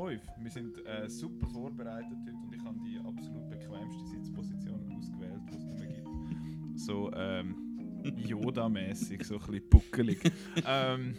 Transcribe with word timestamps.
105. 0.00 0.22
Wir 0.38 0.50
sind 0.50 0.86
äh, 0.86 1.08
super 1.08 1.46
vorbereitet 1.46 2.16
heute 2.26 2.36
und 2.36 2.54
ich 2.54 2.64
habe 2.64 2.78
die 2.84 2.98
absolut 2.98 3.50
bequemste 3.50 4.06
Sitzposition 4.06 4.96
ausgewählt, 4.96 5.42
die 5.50 5.56
es 5.56 5.64
nur 5.64 5.76
gibt. 5.76 6.78
So 6.78 7.10
ähm, 7.14 7.54
Yoda-mäßig, 8.26 9.24
so 9.24 9.34
ein 9.34 9.40
bisschen 9.40 9.68
buckelig. 9.68 10.18
ähm, 10.66 11.14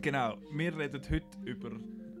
genau, 0.00 0.36
wir 0.52 0.78
reden 0.78 1.02
heute 1.10 1.26
über 1.44 1.70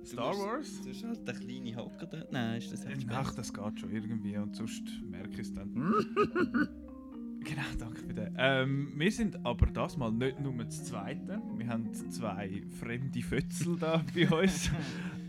Star 0.04 0.34
Wars. 0.34 0.82
Du 0.82 0.90
hast 0.90 1.04
halt 1.04 1.28
eine 1.28 1.38
kleine 1.38 1.76
Hocker 1.76 2.06
dort. 2.06 2.32
Nein, 2.32 2.58
ist 2.58 2.72
das 2.72 2.84
echt 2.84 3.06
Ach, 3.10 3.32
das 3.34 3.52
geht 3.52 3.80
schon 3.80 3.90
irgendwie 3.90 4.36
und 4.36 4.56
sonst 4.56 4.82
merke 5.08 5.34
ich 5.34 5.40
es 5.40 5.54
dann. 5.54 5.72
genau, 7.44 7.62
danke 7.78 8.00
für 8.00 8.14
das. 8.14 8.30
Ähm, 8.36 8.92
wir 8.96 9.12
sind 9.12 9.44
aber 9.44 9.66
das 9.66 9.96
mal 9.96 10.10
nicht 10.10 10.40
nur 10.40 10.52
das 10.64 10.84
Zweite. 10.84 11.40
Wir 11.56 11.68
haben 11.68 11.92
zwei 11.92 12.62
fremde 12.80 13.22
Fötzel 13.22 13.76
da 13.78 14.04
bei 14.14 14.28
uns. 14.28 14.70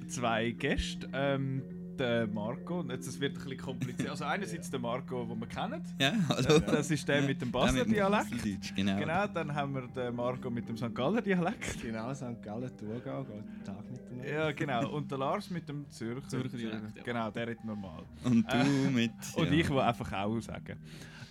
zwei 0.07 0.52
Gäste. 0.52 1.07
Ähm, 1.13 1.61
der 1.97 2.27
Marco, 2.27 2.81
und 2.81 2.91
jetzt 2.91 3.07
es 3.07 3.20
wird 3.20 3.35
ein 3.38 3.43
bisschen 3.43 3.57
kompliziert. 3.57 4.09
Also 4.11 4.23
einerseits 4.25 4.70
der 4.70 4.80
Marco, 4.80 5.25
den 5.25 5.39
wir 5.39 5.47
kennen. 5.47 5.81
Ja, 5.99 6.13
hallo. 6.30 6.59
Das 6.59 6.91
ist 6.91 7.07
der 7.07 7.23
mit 7.23 7.41
dem 7.41 7.52
Basler 7.52 7.85
Dialekt. 7.85 8.30
Basler-Dialekt. 8.30 8.75
Genau. 8.75 8.99
Genau, 8.99 9.27
dann 9.27 9.55
haben 9.55 9.73
wir 9.73 9.88
den 9.88 10.16
Marco 10.16 10.49
mit 10.52 10.70
dem 10.70 10.77
St. 10.77 10.93
Galler 10.93 11.23
Dialekt. 11.23 11.81
Genau, 11.81 12.13
St. 12.13 12.39
Gallen, 12.43 12.70
Thurgau, 12.77 13.23
guten 13.23 13.63
Tag 13.63 13.89
miteinander. 13.91 14.31
Ja, 14.31 14.52
genau. 14.52 14.91
Und 14.91 15.09
der 15.09 15.17
Lars 15.17 15.49
mit 15.49 15.67
dem 15.67 15.89
Zürcher. 15.89 16.27
Zürcher 16.27 16.55
Dialekt, 16.58 16.97
ja. 16.97 17.03
Genau, 17.03 17.31
der 17.31 17.47
redet 17.47 17.66
normal. 17.66 18.03
Und 18.23 18.44
du 18.52 18.58
Äh, 18.58 18.89
mit. 18.92 19.11
Und 19.36 19.47
ja. 19.47 19.53
ich 19.53 19.69
will 19.69 19.80
einfach 19.80 20.14
auch 20.14 20.39
sagen. 20.39 20.77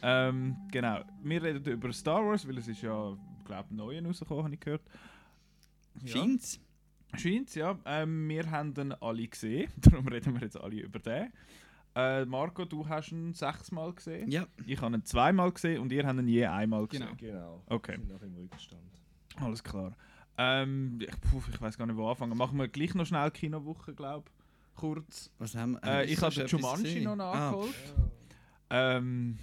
Ähm, 0.03 0.57
genau, 0.73 0.99
wir 1.23 1.43
reden 1.45 1.65
über 1.73 1.93
Star 1.93 2.27
Wars, 2.27 2.47
weil 2.47 2.59
es 2.59 2.67
ist 2.67 2.83
ja, 2.83 3.17
glaube 3.45 3.67
ich, 3.71 3.77
neu 3.77 4.01
rausgekommen, 4.05 4.45
habe 4.45 4.55
ich 4.55 4.61
gehört. 4.61 4.83
Ja. 6.03 6.09
Scheint's? 6.17 6.61
Scheint's, 7.15 7.55
ja. 7.55 7.79
Ähm, 7.85 8.29
wir 8.29 8.51
haben 8.51 8.75
ihn 8.77 8.93
alle 8.93 9.27
gesehen, 9.27 9.71
darum 9.81 10.07
reden 10.09 10.35
wir 10.35 10.43
jetzt 10.43 10.61
alle 10.61 10.77
über 10.77 10.99
den. 10.99 11.33
Äh, 11.95 12.27
Marco, 12.27 12.65
du 12.67 12.87
hast 12.87 13.13
ihn 13.13 13.33
sechsmal 13.33 13.93
gesehen. 13.95 14.31
Ja. 14.31 14.47
Ich 14.67 14.81
habe 14.83 14.95
ihn 14.97 15.05
zweimal 15.05 15.51
gesehen 15.51 15.81
und 15.81 15.91
ihr 15.93 16.07
habt 16.07 16.19
ihn 16.19 16.29
je 16.29 16.45
einmal 16.47 16.87
gesehen. 16.87 17.09
Genau. 17.17 17.63
Okay. 17.67 17.93
Wir 17.93 17.99
sind 17.99 18.13
noch 18.13 18.23
im 18.23 18.35
Rückstand. 18.35 18.83
Alles 19.37 19.65
klar. 19.65 19.97
Ähm, 20.37 20.99
ich 21.01 21.21
puh, 21.23 21.41
ich 21.51 21.59
weiß 21.59 21.79
gar 21.79 21.87
nicht, 21.87 21.97
wo 21.97 22.09
anfangen. 22.11 22.37
Machen 22.37 22.59
wir 22.59 22.69
gleich 22.69 22.95
noch 22.95 23.07
schnell 23.07 23.31
Kinowoche, 23.31 23.95
glaube 23.95 24.25
ich. 24.29 24.75
Kurz. 24.77 25.31
Was 25.39 25.55
haben 25.55 25.73
wir? 25.81 25.85
Äh, 25.85 26.05
ich 26.05 26.21
hast 26.21 26.37
habe 26.37 26.47
den 26.47 26.59
Jumanji 26.59 27.01
noch 27.01 27.13
Ah, 27.13 27.17
nachgeholt. 27.17 27.75
Ähm, 28.69 29.39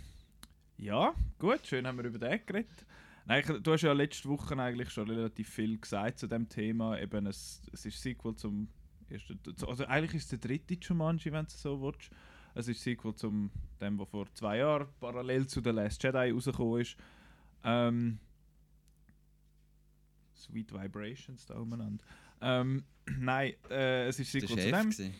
ja, 0.78 1.14
gut, 1.40 1.66
schön 1.66 1.88
haben 1.88 1.98
wir 1.98 2.06
über 2.06 2.20
den 2.20 2.40
geredet. 2.46 2.86
Nein, 3.26 3.64
du 3.64 3.72
hast 3.72 3.82
ja 3.82 3.94
letzte 3.94 4.28
Woche 4.28 4.58
eigentlich 4.58 4.90
schon 4.90 5.10
relativ 5.10 5.50
viel 5.50 5.80
gesagt 5.80 6.20
zu 6.20 6.28
dem 6.28 6.50
Thema. 6.50 7.00
Eben, 7.00 7.26
es, 7.26 7.62
es 7.72 7.86
ist 7.86 8.02
Sequel 8.02 8.36
zum 8.36 8.68
ersten. 9.10 9.40
Also 9.66 9.86
eigentlich 9.86 10.16
ist 10.16 10.24
es 10.24 10.40
der 10.40 10.40
dritte 10.40 10.74
Jumanji, 10.76 11.32
wenn 11.32 11.46
du 11.46 11.48
es 11.48 11.62
so 11.62 11.82
willst. 11.82 12.10
Es 12.54 12.68
ist 12.68 12.84
Sequel 12.84 13.16
zum 13.16 13.50
dem, 13.80 13.98
was 13.98 14.10
vor 14.10 14.28
zwei 14.34 14.58
Jahren 14.58 14.88
parallel 15.00 15.48
zu 15.48 15.62
The 15.64 15.70
Last 15.70 16.04
Jedi 16.04 16.32
rausgekommen 16.32 16.82
ist. 16.82 16.98
Ähm, 17.64 18.20
Sweet 20.36 20.74
Vibrations 20.74 21.46
da 21.46 21.56
umeinander. 21.56 22.04
Ähm, 22.42 22.84
nein, 23.20 23.54
äh, 23.70 24.08
es 24.08 24.20
ist 24.20 24.34
der 24.34 24.42
Sequel 24.42 24.58
zu 24.58 24.70
dem. 24.70 24.90
gewesen. 24.90 25.14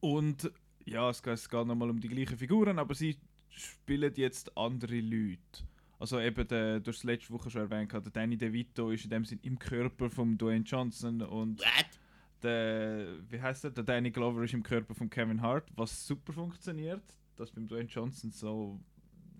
Und 0.00 0.50
ja, 0.84 1.10
es 1.10 1.22
geht, 1.22 1.34
es 1.34 1.48
geht 1.48 1.66
nochmal 1.66 1.90
um 1.90 2.00
die 2.00 2.08
gleichen 2.08 2.38
Figuren, 2.38 2.78
aber 2.78 2.94
sie 2.94 3.18
spielen 3.48 4.12
jetzt 4.14 4.56
andere 4.56 5.00
Leute. 5.00 5.64
Also 5.98 6.20
eben, 6.20 6.46
der, 6.46 6.80
du 6.80 6.90
hast 6.90 6.98
es 6.98 7.04
letzte 7.04 7.32
Woche 7.32 7.50
schon 7.50 7.62
erwähnt, 7.62 7.92
der 7.92 8.00
Danny 8.00 8.36
DeVito 8.36 8.90
ist 8.90 9.04
in 9.04 9.10
dem 9.10 9.24
Sinn 9.24 9.40
im 9.42 9.58
Körper 9.58 10.08
von 10.08 10.38
Dwayne 10.38 10.64
Johnson 10.64 11.22
und 11.22 11.58
What? 11.58 11.86
der, 12.42 13.16
wie 13.28 13.40
heißt 13.40 13.64
der, 13.64 13.70
der 13.72 13.84
Danny 13.84 14.10
Glover 14.10 14.44
ist 14.44 14.54
im 14.54 14.62
Körper 14.62 14.94
von 14.94 15.10
Kevin 15.10 15.42
Hart, 15.42 15.68
was 15.74 16.06
super 16.06 16.32
funktioniert. 16.32 17.02
Das 17.36 17.50
beim 17.50 17.66
Dwayne 17.66 17.88
Johnson 17.88 18.30
so 18.30 18.80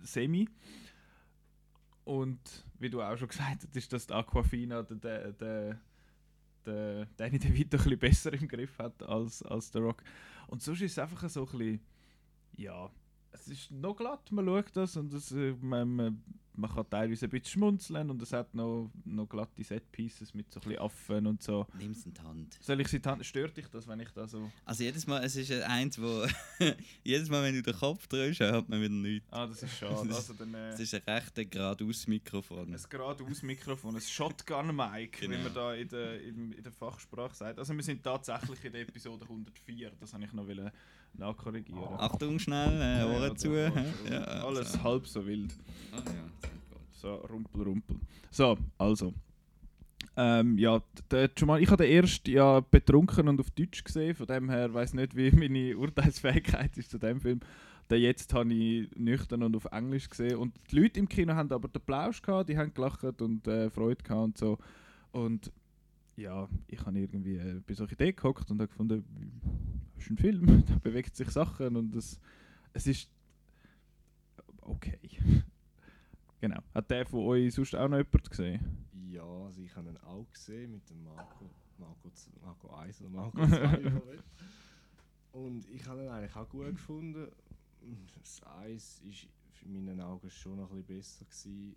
semi. 0.02 0.48
Und 2.04 2.64
wie 2.78 2.90
du 2.90 3.02
auch 3.02 3.16
schon 3.16 3.28
gesagt 3.28 3.64
hast, 3.64 3.76
ist, 3.76 3.92
dass 3.92 4.06
die 4.06 4.14
Aquafina 4.14 4.82
der, 4.82 4.96
der, 4.96 5.32
der, 5.32 5.80
der 6.66 7.06
Danny 7.16 7.38
DeVito 7.38 7.76
ein 7.76 7.84
bisschen 7.84 7.98
besser 7.98 8.32
im 8.32 8.48
Griff 8.48 8.78
hat 8.78 9.00
als, 9.04 9.44
als 9.44 9.70
der 9.70 9.82
Rock. 9.82 10.02
Und 10.48 10.60
sonst 10.60 10.80
ist 10.80 10.92
es 10.92 10.98
einfach 10.98 11.28
so 11.28 11.42
ein 11.46 11.58
bisschen, 11.58 11.80
ja, 12.56 12.90
es 13.32 13.48
ist 13.48 13.70
noch 13.70 13.94
glatt, 13.96 14.30
man 14.32 14.44
schaut 14.46 14.74
das 14.74 14.96
und 14.96 15.12
es, 15.12 15.32
äh, 15.32 15.54
man, 15.60 15.88
man, 15.94 16.22
man 16.54 16.70
kann 16.74 16.90
teilweise 16.90 17.26
ein 17.26 17.30
bisschen 17.30 17.46
schmunzeln 17.60 18.10
und 18.10 18.20
es 18.20 18.32
hat 18.32 18.52
noch, 18.52 18.90
noch 19.04 19.28
glatte 19.28 19.62
Setpieces 19.62 20.34
mit 20.34 20.52
so 20.52 20.58
ein 20.58 20.64
bisschen 20.68 20.82
Affen 20.82 21.26
und 21.28 21.40
so. 21.40 21.66
Nimm's 21.78 22.04
in 22.04 22.12
die 22.14 22.20
Hand. 22.20 22.58
Soll 22.60 22.80
ich 22.80 22.88
sie 22.88 22.96
in 22.96 23.02
die 23.02 23.08
Hand? 23.08 23.24
Stört 23.24 23.56
dich 23.56 23.68
das, 23.68 23.86
wenn 23.86 24.00
ich 24.00 24.08
da 24.10 24.26
so... 24.26 24.50
Also 24.64 24.82
jedes 24.82 25.06
Mal, 25.06 25.22
es 25.24 25.36
ist 25.36 25.52
eins, 25.52 26.00
wo... 26.00 26.26
jedes 27.04 27.28
Mal, 27.28 27.44
wenn 27.44 27.54
du 27.54 27.62
den 27.62 27.74
Kopf 27.76 28.08
drehst, 28.08 28.40
hört 28.40 28.68
man 28.68 28.80
wieder 28.80 28.92
nichts. 28.92 29.28
Ah, 29.30 29.46
das 29.46 29.62
ist 29.62 29.76
schade. 29.78 30.12
Also 30.12 30.34
dann, 30.34 30.52
äh, 30.52 30.70
Es 30.70 30.80
ist 30.80 30.94
ein 30.94 31.02
recht 31.06 31.50
geradeaus 31.50 32.06
Mikrofon. 32.08 32.74
ein 32.74 32.80
geradeaus 32.90 33.42
Mikrofon, 33.42 33.94
ein 33.94 34.00
Shotgun-Mic, 34.02 35.20
wie 35.20 35.26
Genau. 35.28 35.44
man 35.44 35.54
da 35.54 35.74
in 35.74 35.88
der, 35.88 36.20
in, 36.22 36.52
in 36.52 36.62
der 36.62 36.72
Fachsprache 36.72 37.36
sagt. 37.36 37.58
Also 37.60 37.72
wir 37.72 37.82
sind 37.84 38.02
tatsächlich 38.02 38.64
in 38.64 38.72
der 38.72 38.80
Episode 38.82 39.24
104, 39.24 39.92
das 40.00 40.12
habe 40.12 40.24
ich 40.24 40.32
noch 40.32 40.46
wollen 40.48 40.72
nachkorrigieren. 41.14 41.82
Achtung, 41.98 42.38
schnell, 42.38 42.80
äh, 42.80 43.04
Ohren 43.04 43.30
ja, 43.30 43.34
zu. 43.34 43.52
Ja, 44.10 44.22
Alles 44.44 44.72
also. 44.72 44.82
halb 44.82 45.06
so 45.06 45.26
wild. 45.26 45.54
Ah, 45.92 45.96
ja. 45.96 46.48
So, 46.92 47.14
rumpel, 47.14 47.62
rumpel. 47.62 47.96
So, 48.30 48.56
also. 48.76 49.14
Ähm, 50.16 50.58
ja, 50.58 50.82
der 51.12 51.30
Jumanji, 51.36 51.64
ich 51.64 51.70
habe 51.70 51.84
den 51.84 51.92
erst 51.92 52.26
ja 52.26 52.58
betrunken 52.58 53.28
und 53.28 53.38
auf 53.38 53.50
Deutsch 53.52 53.84
gesehen, 53.84 54.16
von 54.16 54.26
dem 54.26 54.50
her 54.50 54.72
weiß 54.74 54.94
nicht, 54.94 55.14
wie 55.14 55.30
meine 55.36 55.76
Urteilsfähigkeit 55.76 56.76
ist 56.76 56.90
zu 56.90 56.98
dem 56.98 57.20
Film. 57.20 57.40
Den 57.88 58.02
jetzt 58.02 58.34
habe 58.34 58.52
ich 58.52 58.90
nüchtern 58.96 59.44
und 59.44 59.56
auf 59.56 59.66
Englisch 59.66 60.10
gesehen 60.10 60.36
und 60.36 60.54
die 60.70 60.80
Leute 60.80 61.00
im 61.00 61.08
Kino 61.08 61.34
haben 61.34 61.52
aber 61.52 61.68
den 61.68 61.80
Plausch 61.82 62.20
gehabt, 62.20 62.48
die 62.48 62.58
haben 62.58 62.74
gelacht 62.74 63.22
und 63.22 63.46
äh, 63.46 63.70
Freude 63.70 64.02
gehabt 64.02 64.24
und 64.24 64.38
so. 64.38 64.58
Und 65.12 65.52
ja, 66.18 66.48
ich 66.66 66.84
habe 66.84 66.98
irgendwie 66.98 67.36
äh, 67.36 67.62
bei 67.64 67.74
solchen 67.74 67.94
Idee 67.94 68.12
gehockt 68.12 68.50
und 68.50 68.58
habe 68.58 68.68
gefunden, 68.68 69.04
das 69.94 70.04
ist 70.04 70.10
ein 70.10 70.18
Film, 70.18 70.64
da 70.66 70.78
bewegt 70.78 71.14
sich 71.16 71.30
Sachen 71.30 71.76
und 71.76 71.94
es, 71.94 72.20
es 72.72 72.86
ist 72.86 73.10
okay. 74.60 74.98
Genau. 76.40 76.60
Hat 76.72 76.88
der 76.88 77.04
von 77.04 77.18
euch 77.26 77.52
sonst 77.52 77.74
auch 77.74 77.88
noch 77.88 77.96
jemand 77.96 78.30
gesehen? 78.30 78.86
Ja, 79.10 79.24
also 79.24 79.60
ich 79.60 79.74
habe 79.74 79.90
ihn 79.90 79.96
auch 79.96 80.24
gesehen 80.30 80.70
mit 80.70 80.88
dem 80.88 81.02
Marco. 81.02 81.50
Marco, 81.78 82.12
Marco 82.40 82.68
1 82.76 83.00
oder 83.00 83.10
Marco 83.10 83.44
2. 83.44 83.78
oder 83.80 84.02
was. 84.06 84.22
und 85.32 85.68
ich 85.68 85.84
habe 85.88 86.04
ihn 86.04 86.08
eigentlich 86.08 86.36
auch 86.36 86.48
gut 86.48 86.68
gefunden. 86.76 87.26
Das 88.16 88.40
1 88.44 89.00
ist 89.00 89.26
in 89.64 89.84
meinen 89.84 90.00
Augen 90.00 90.30
schon 90.30 90.58
noch 90.58 90.70
ein 90.70 90.84
bisschen 90.84 90.96
besser 90.96 91.24
gewesen, 91.24 91.76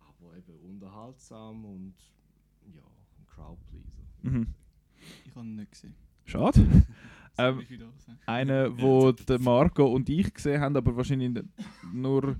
aber 0.00 0.36
eben 0.36 0.54
unterhaltsam 0.68 1.64
und 1.64 1.94
ja, 2.74 2.82
Crowdpleaser. 3.34 4.02
Mhm. 4.22 4.46
Ich 5.26 5.34
habe 5.34 5.46
ihn 5.46 5.56
nicht 5.56 5.72
gesehen. 5.72 5.94
Schade. 6.24 6.66
Ähm, 7.36 7.64
das. 7.68 8.16
Einer, 8.26 8.80
wo 8.80 9.10
der 9.10 9.40
Marco 9.40 9.86
und 9.86 10.08
ich 10.08 10.32
gesehen 10.32 10.60
haben, 10.60 10.76
aber 10.76 10.96
wahrscheinlich 10.96 11.42
nur, 11.92 12.36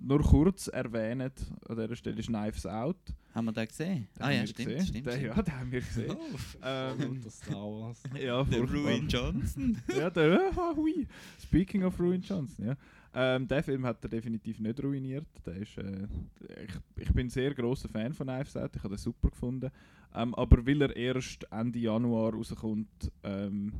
nur 0.00 0.20
kurz 0.20 0.66
erwähnt. 0.66 1.32
An 1.68 1.76
dieser 1.76 1.94
Stelle 1.94 2.18
ist 2.18 2.26
Knives 2.26 2.66
Out. 2.66 2.96
Haben 3.34 3.44
wir 3.46 3.52
den 3.52 3.68
gesehen? 3.68 4.08
Den 4.16 4.22
ah 4.22 4.26
haben 4.26 4.32
ja, 4.32 4.40
wir 4.40 4.46
stimmt, 4.48 4.68
gesehen. 4.68 4.86
stimmt. 4.86 5.06
Den, 5.06 5.12
stimmt. 5.12 5.36
ja, 5.36 5.42
den 5.42 5.58
haben 5.60 5.72
wir 5.72 5.80
gesehen. 5.80 6.16
Oh, 6.18 6.36
ähm, 6.64 7.10
Unter 7.10 7.30
Star 7.30 7.54
Wars. 7.54 8.02
ja, 8.20 8.44
der. 8.44 8.60
Ruin 8.62 9.08
Johnson. 9.08 9.78
Ja, 9.96 10.10
der, 10.10 10.50
ah, 10.56 10.74
hui. 10.74 11.06
Speaking 11.40 11.84
of 11.84 11.98
Ruin 12.00 12.20
Johnson, 12.20 12.66
ja. 12.66 12.76
Ähm, 13.14 13.46
der 13.46 13.62
Film 13.62 13.86
hat 13.86 14.02
er 14.02 14.08
definitiv 14.08 14.58
nicht 14.58 14.82
ruiniert. 14.82 15.26
Der 15.46 15.56
ist, 15.56 15.76
äh, 15.78 16.08
ich, 16.64 17.04
ich 17.04 17.12
bin 17.12 17.26
ein 17.26 17.30
sehr 17.30 17.54
großer 17.54 17.88
Fan 17.88 18.12
von 18.12 18.26
Knives 18.26 18.56
Out, 18.56 18.74
ich 18.74 18.82
habe 18.82 18.94
den 18.94 18.98
super 18.98 19.30
gefunden. 19.30 19.70
Ähm, 20.14 20.34
aber 20.34 20.66
weil 20.66 20.82
er 20.82 20.94
erst 20.96 21.46
Ende 21.50 21.78
Januar 21.78 22.34
rauskommt, 22.34 23.10
ähm, 23.24 23.72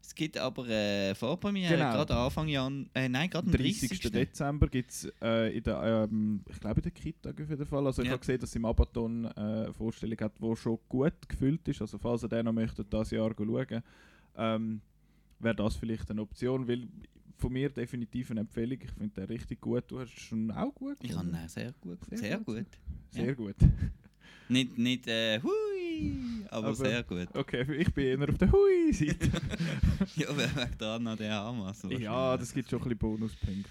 Es 0.00 0.14
gibt 0.14 0.36
aber 0.36 0.68
äh, 0.68 1.14
Vorpremiere, 1.14 1.74
Genau. 1.76 1.92
gerade 1.92 2.14
Anfang 2.14 2.48
Januar, 2.48 2.86
äh, 2.94 3.08
nein, 3.08 3.30
gerade 3.30 3.46
am 3.46 3.52
30. 3.52 3.88
30. 3.88 4.10
Dezember 4.12 4.68
gibt 4.68 4.90
es 4.90 5.12
äh, 5.22 5.56
in 5.56 5.62
der, 5.62 6.08
ähm, 6.10 6.42
ich 6.50 6.58
glaube 6.60 6.80
in 6.80 6.82
der 6.82 6.90
Kita 6.92 7.30
auf 7.30 7.38
jeden 7.38 7.66
Fall. 7.66 7.86
Also 7.86 8.02
ich 8.02 8.06
Ja. 8.06 8.12
habe 8.12 8.20
gesehen, 8.20 8.40
dass 8.40 8.50
es 8.50 8.56
im 8.56 8.64
Abaton 8.64 9.24
äh, 9.24 9.30
eine 9.36 9.72
Vorstellung 9.72 10.18
hat, 10.20 10.32
die 10.40 10.56
schon 10.56 10.78
gut 10.88 11.28
gefüllt 11.28 11.66
ist. 11.68 11.80
Also 11.80 11.98
falls 11.98 12.22
ihr 12.24 12.28
den 12.28 12.44
noch 12.44 12.52
möchtet, 12.52 12.92
das 12.92 13.10
Jahr 13.12 13.32
schauen, 13.36 13.82
ähm, 14.36 14.80
wäre 15.38 15.54
das 15.56 15.76
vielleicht 15.76 16.10
eine 16.10 16.22
Option, 16.22 16.66
weil 16.68 16.88
von 17.38 17.52
mir 17.52 17.70
definitiv 17.70 18.30
eine 18.30 18.40
Empfehlung. 18.40 18.78
Ich 18.82 18.90
finde 18.92 19.14
den 19.20 19.24
richtig 19.24 19.60
gut. 19.60 19.84
Du 19.88 19.98
hast 19.98 20.10
schon 20.18 20.50
auch 20.52 20.72
gut 20.74 20.96
Ich 21.00 21.10
habe 21.16 21.26
gefunden? 21.28 21.42
ihn 21.44 21.48
sehr 21.48 21.72
gut 21.80 21.98
Sehr 22.06 22.18
Sehr, 22.18 22.36
gut. 22.38 22.46
gut. 22.46 22.66
Sehr 23.10 23.26
ja. 23.26 23.34
gut. 23.34 23.56
Nicht, 24.48 24.76
nicht 24.78 25.06
äh, 25.06 25.40
hui, 26.00 26.44
aber, 26.50 26.66
Aber- 26.68 26.74
sehr 26.74 27.02
gut. 27.02 27.28
Okay, 27.34 27.62
ich 27.76 27.92
bin 27.92 28.20
eher 28.20 28.28
auf 28.28 28.38
der 28.38 28.50
Hui-Seite. 28.52 29.30
Ja, 30.16 30.26
wer 30.36 30.54
wegen 30.56 30.78
dran 30.78 31.06
an 31.06 31.16
der 31.16 31.34
Hamas. 31.34 31.82
ja, 31.88 32.36
das 32.36 32.52
gibt 32.52 32.68
schon 32.68 32.78
ein 32.80 32.84
bisschen 32.84 32.98
Bonuspunkte. 32.98 33.70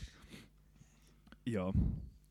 Ja, 1.45 1.71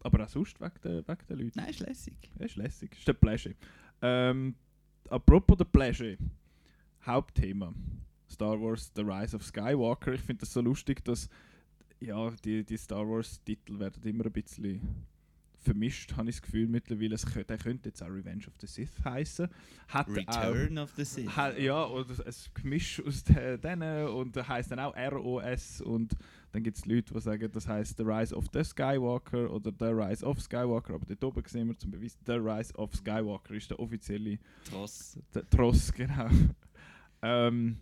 aber 0.02 0.24
auch 0.24 0.28
sonst 0.28 0.60
wegen 0.60 0.72
der, 0.82 1.06
wegen 1.08 1.26
der 1.28 1.36
Leute. 1.36 1.52
Nein, 1.58 1.68
ist 1.70 1.80
lässig. 1.80 2.14
Das 2.38 2.50
ist 2.52 2.56
lässig. 2.56 2.92
Ist 2.96 3.06
der 3.08 3.12
Pleasure. 3.14 3.54
Ähm, 4.02 4.54
apropos 5.08 5.58
der 5.58 5.64
Pleasure. 5.66 6.16
Hauptthema. 7.04 7.72
Star 8.30 8.60
Wars 8.60 8.90
The 8.94 9.02
Rise 9.02 9.36
of 9.36 9.42
Skywalker. 9.44 10.12
Ich 10.14 10.20
finde 10.20 10.40
das 10.40 10.52
so 10.52 10.60
lustig, 10.60 11.04
dass 11.04 11.28
ja, 11.98 12.30
die, 12.44 12.64
die 12.64 12.76
Star 12.76 13.06
Wars-Titel 13.08 13.78
werden 13.78 14.02
immer 14.04 14.24
ein 14.26 14.32
bisschen 14.32 14.80
vermischt, 15.62 16.16
habe 16.16 16.30
ich 16.30 16.36
das 16.36 16.42
Gefühl 16.42 16.66
mittlerweile. 16.68 17.14
Es 17.14 17.24
könnte, 17.26 17.44
der 17.44 17.58
könnte 17.58 17.88
jetzt 17.90 18.02
auch 18.02 18.08
Revenge 18.08 18.46
of 18.46 18.54
the 18.60 18.66
Sith 18.66 18.90
heißen. 19.04 19.48
Hat 19.88 20.08
auch, 20.08 20.14
Return 20.16 20.78
of 20.78 20.90
the 20.96 21.04
Sith. 21.04 21.36
Ha, 21.36 21.50
ja, 21.52 21.86
oder 21.86 22.06
ein 22.26 22.34
Gemisch 22.54 23.02
aus 23.06 23.24
de- 23.24 23.58
denen 23.58 24.08
und 24.08 24.36
heißt 24.48 24.70
dann 24.70 24.78
auch 24.80 24.94
ROS 24.96 25.80
und 25.82 26.16
dann 26.52 26.62
gibt 26.62 26.78
es 26.78 26.86
Leute, 26.86 27.14
die 27.14 27.20
sagen, 27.20 27.50
das 27.52 27.68
heißt 27.68 27.96
The 27.96 28.02
Rise 28.02 28.34
of 28.34 28.46
the 28.52 28.64
Skywalker 28.64 29.52
oder 29.52 29.70
The 29.78 29.86
Rise 29.86 30.24
of 30.24 30.40
Skywalker, 30.40 30.94
aber 30.94 31.06
dort 31.06 31.24
oben 31.24 31.42
sehen 31.46 31.68
wir 31.68 31.78
zum 31.78 31.90
Beweis, 31.92 32.18
The 32.26 32.32
Rise 32.32 32.74
of 32.74 32.94
Skywalker 32.94 33.54
ist 33.54 33.70
der 33.70 33.78
offizielle 33.78 34.38
Tross. 34.68 35.18
der 35.34 35.48
Tross, 35.48 35.92
genau. 35.94 36.28
ähm, 37.22 37.76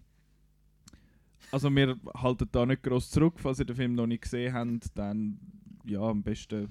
also 1.51 1.71
wir 1.75 1.97
halten 2.15 2.49
da 2.53 2.67
nicht 2.67 2.83
groß 2.83 3.11
zurück, 3.11 3.35
falls 3.39 3.59
ihr 3.61 3.65
den 3.65 3.77
Film 3.77 3.95
noch 3.95 4.07
nicht 4.07 4.23
gesehen 4.23 4.53
habt, 4.53 4.91
dann 4.99 5.39
ja, 5.85 6.01
am 6.01 6.23
besten 6.23 6.69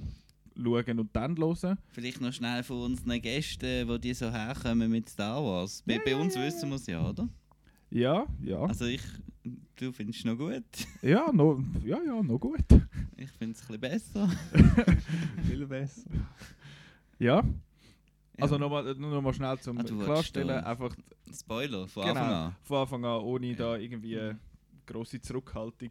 schauen 0.61 0.99
und 0.99 1.15
dann 1.15 1.37
hören. 1.37 1.77
Vielleicht 1.89 2.21
noch 2.21 2.33
schnell 2.33 2.63
von 2.63 2.81
unseren 2.81 3.21
Gästen, 3.21 3.87
wo 3.87 3.97
die 3.97 4.13
so 4.13 4.31
herkommen 4.31 4.89
mit 4.91 5.09
Star 5.09 5.43
Wars. 5.43 5.83
Bei, 5.85 5.93
Ja, 5.95 6.01
bei 6.03 6.11
ja, 6.11 6.17
uns 6.17 6.35
ja, 6.35 6.43
wissen 6.43 6.69
wir 6.69 6.75
es 6.75 6.87
ja, 6.87 7.07
oder? 7.09 7.29
Ja, 7.89 8.25
ja. 8.43 8.59
Also 8.63 8.85
ich, 8.85 9.01
du 9.77 9.91
findest 9.91 10.19
es 10.19 10.25
noch 10.25 10.35
gut. 10.37 10.63
Ja, 11.01 11.31
no, 11.31 11.63
ja, 11.85 11.97
ja, 12.05 12.21
noch 12.21 12.39
gut. 12.39 12.59
Ich 13.15 13.31
finde 13.31 13.55
es 13.57 13.69
ein 13.69 13.79
bisschen 13.79 13.79
besser. 13.79 14.29
Viel 15.47 15.65
besser. 15.67 16.09
Ja, 17.19 17.35
Ja. 17.37 17.43
also 18.43 18.57
nochmal 18.57 18.93
noch 18.95 19.21
mal 19.21 19.33
schnell 19.33 19.57
zum 19.59 19.77
Ah, 19.79 19.83
Klarstellen, 19.83 20.47
da- 20.49 20.59
einfach 20.63 20.95
Spoiler 21.33 21.87
von 21.87 22.03
Genau. 22.03 22.19
Anfang 22.19 22.33
an. 22.33 22.55
von 22.63 22.77
Anfang 22.77 23.05
an, 23.05 23.21
ohne 23.21 23.55
da 23.55 23.75
irgendwie 23.77 24.19
grosse 24.85 25.19
Zurückhaltung. 25.21 25.89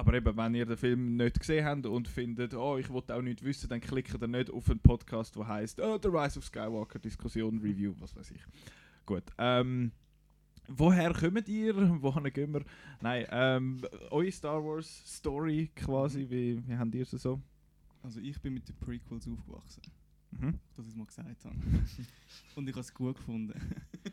Aber 0.00 0.14
eben, 0.14 0.34
wenn 0.34 0.54
ihr 0.54 0.64
den 0.64 0.78
Film 0.78 1.16
nicht 1.16 1.38
gesehen 1.38 1.66
habt 1.66 1.84
und 1.84 2.08
findet, 2.08 2.54
oh, 2.54 2.78
ich 2.78 2.88
wollte 2.88 3.14
auch 3.14 3.20
nicht 3.20 3.44
wissen, 3.44 3.68
dann 3.68 3.82
klickt 3.82 4.14
ihr 4.18 4.26
nicht 4.28 4.50
auf 4.50 4.70
einen 4.70 4.80
Podcast, 4.80 5.36
der 5.36 5.46
heißt 5.46 5.78
oh, 5.80 5.98
The 6.02 6.08
Rise 6.08 6.38
of 6.38 6.44
Skywalker, 6.46 6.98
Diskussion, 6.98 7.58
Review, 7.58 7.92
was 7.98 8.16
weiß 8.16 8.30
ich. 8.30 8.42
Gut. 9.04 9.24
Ähm, 9.36 9.92
woher 10.68 11.12
kommt 11.12 11.46
ihr? 11.48 11.74
Wohin 12.02 12.32
gehen 12.32 12.54
wir? 12.54 12.64
Nein, 13.02 13.26
ähm, 13.30 13.82
eure 14.10 14.32
Star 14.32 14.64
Wars 14.64 15.02
Story 15.18 15.70
quasi, 15.76 16.26
wie, 16.30 16.66
wie 16.66 16.76
habt 16.78 16.94
ihr 16.94 17.04
sie 17.04 17.18
so? 17.18 17.38
Also 18.02 18.20
ich 18.20 18.40
bin 18.40 18.54
mit 18.54 18.66
den 18.66 18.76
Prequels 18.76 19.28
aufgewachsen, 19.28 19.82
Mhm. 20.30 20.58
dass 20.76 20.86
ich 20.86 20.92
es 20.92 20.96
mal 20.96 21.04
gesagt 21.06 21.44
habe. 21.44 21.56
Und 22.54 22.66
ich 22.68 22.72
habe 22.74 22.80
es 22.80 22.94
gut 22.94 23.16
gefunden. 23.16 23.52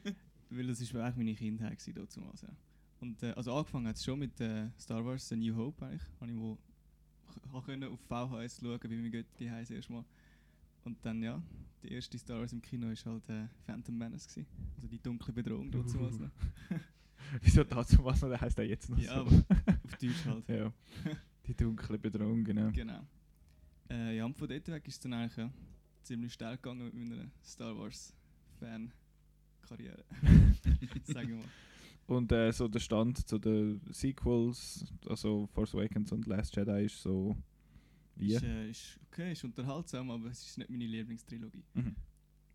Weil 0.49 0.67
das 0.67 0.93
war 0.93 1.05
eigentlich 1.05 1.17
meine 1.17 1.35
Kindheit 1.35 1.79
damals, 2.13 2.41
ja. 2.41 2.49
Und 2.99 3.21
äh, 3.23 3.31
also 3.31 3.53
angefangen 3.53 3.87
hat 3.87 3.95
es 3.95 4.03
schon 4.03 4.19
mit 4.19 4.39
äh, 4.41 4.69
Star 4.79 5.05
Wars 5.05 5.31
A 5.31 5.35
New 5.35 5.55
Hope 5.55 5.85
eigentlich. 5.85 6.01
Habe 6.19 6.31
ich 6.31 6.37
wo 6.37 6.57
können 7.61 7.83
auf 7.83 7.99
VHS 8.01 8.59
schauen, 8.61 8.79
wie 8.83 8.95
mein 8.95 9.11
Götti 9.11 9.29
die 9.39 9.51
heißt 9.51 9.71
erstmal. 9.71 10.03
Und 10.83 10.97
dann 11.05 11.21
ja, 11.21 11.41
die 11.83 11.91
erste 11.91 12.17
Star 12.17 12.39
Wars 12.39 12.53
im 12.53 12.61
Kino 12.61 12.89
ist 12.89 13.05
halt 13.05 13.27
äh, 13.29 13.47
Phantom 13.65 13.97
Menace 13.97 14.27
gewesen. 14.27 14.47
Also 14.75 14.87
die 14.87 14.99
dunkle 14.99 15.33
Bedrohung 15.33 15.69
damals 15.71 15.93
noch. 16.19 16.29
Wieso 17.41 17.63
dazu 17.63 18.03
was 18.05 18.21
noch? 18.21 18.29
Der 18.29 18.39
heißt 18.39 18.57
er 18.57 18.65
jetzt 18.65 18.89
noch 18.89 18.97
Ja, 18.97 19.15
so. 19.15 19.21
aber 19.21 19.31
auf 19.83 19.95
Deutsch 19.97 20.25
halt. 20.25 20.47
ja. 20.49 20.73
Die 21.45 21.53
dunkle 21.55 21.97
Bedrohung, 21.97 22.43
genau. 22.43 22.71
Genau. 22.71 23.05
Äh, 23.89 24.17
ja, 24.17 24.25
und 24.25 24.37
von 24.37 24.47
dort 24.47 24.67
weg 24.67 24.87
ist 24.87 24.95
es 24.95 24.99
dann 25.01 25.13
eigentlich 25.13 25.37
ja, 25.37 25.51
ziemlich 26.03 26.33
steil 26.33 26.55
gegangen 26.55 26.85
mit 26.85 26.93
meiner 26.93 27.29
Star 27.43 27.77
Wars 27.77 28.13
Fan-Karriere. 28.59 30.03
Sagen 31.03 31.29
wir 31.29 31.35
mal. 31.37 31.45
Und 32.07 32.31
äh, 32.31 32.51
so 32.51 32.67
der 32.69 32.79
Stand 32.79 33.27
zu 33.27 33.37
den 33.37 33.81
Sequels, 33.91 34.85
also 35.07 35.45
Force 35.47 35.75
Awakens 35.75 36.11
und 36.13 36.25
Last 36.25 36.55
Jedi 36.55 36.85
ist 36.85 37.01
so 37.01 37.35
wie? 38.15 38.33
Ist, 38.33 38.43
äh, 38.43 38.69
ist 38.69 38.99
okay, 39.07 39.33
ist 39.33 39.43
unterhaltsam, 39.43 40.09
aber 40.09 40.29
es 40.29 40.43
ist 40.43 40.57
nicht 40.57 40.69
meine 40.69 40.85
Lieblingstrilogie. 40.85 41.63
Mhm. 41.73 41.95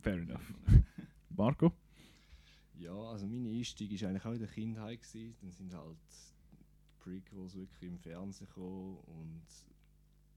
Fair 0.01 0.19
enough. 0.19 0.55
Marco? 1.29 1.73
Ja, 2.79 2.95
also 2.95 3.27
mein 3.27 3.47
Einstieg 3.47 4.01
war 4.01 4.09
eigentlich 4.09 4.25
auch 4.25 4.33
in 4.33 4.39
der 4.41 4.49
Kindheit. 4.49 5.03
Gewesen. 5.03 5.37
Dann 5.41 5.53
sind 5.53 5.75
halt 5.75 5.99
die 6.51 6.97
Prequels 6.99 7.55
wirklich 7.55 7.91
im 7.91 7.99
Fernsehen 7.99 8.49
gekommen 8.49 8.99
und 9.07 9.47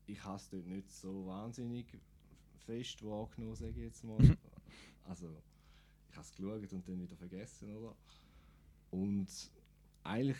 ich 0.07 0.23
habe 0.23 0.35
es 0.35 0.49
dort 0.49 0.67
nicht 0.67 0.91
so 0.91 1.25
wahnsinnig 1.25 1.87
fest 2.65 3.03
wahrgenommen, 3.03 3.55
sage 3.55 3.71
ich 3.71 3.77
jetzt 3.77 4.03
mal. 4.03 4.17
Also 5.07 5.27
ich 6.09 6.15
habe 6.15 6.25
es 6.25 6.33
geschaut 6.33 6.73
und 6.73 6.89
dann 6.89 6.99
wieder 6.99 7.15
vergessen, 7.15 7.69
oder? 7.75 7.95
Und 9.03 9.27
eigentlich, 10.03 10.37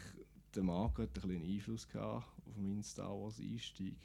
der 0.53 0.63
Marco 0.63 1.03
hat 1.03 1.09
ein 1.15 1.27
bisschen 1.27 1.43
Einfluss 1.43 1.87
gehabt 1.87 2.25
auf 2.47 2.57
meinen 2.57 2.83
Star 2.83 3.11
Wars 3.11 3.39
Einstieg. 3.39 3.97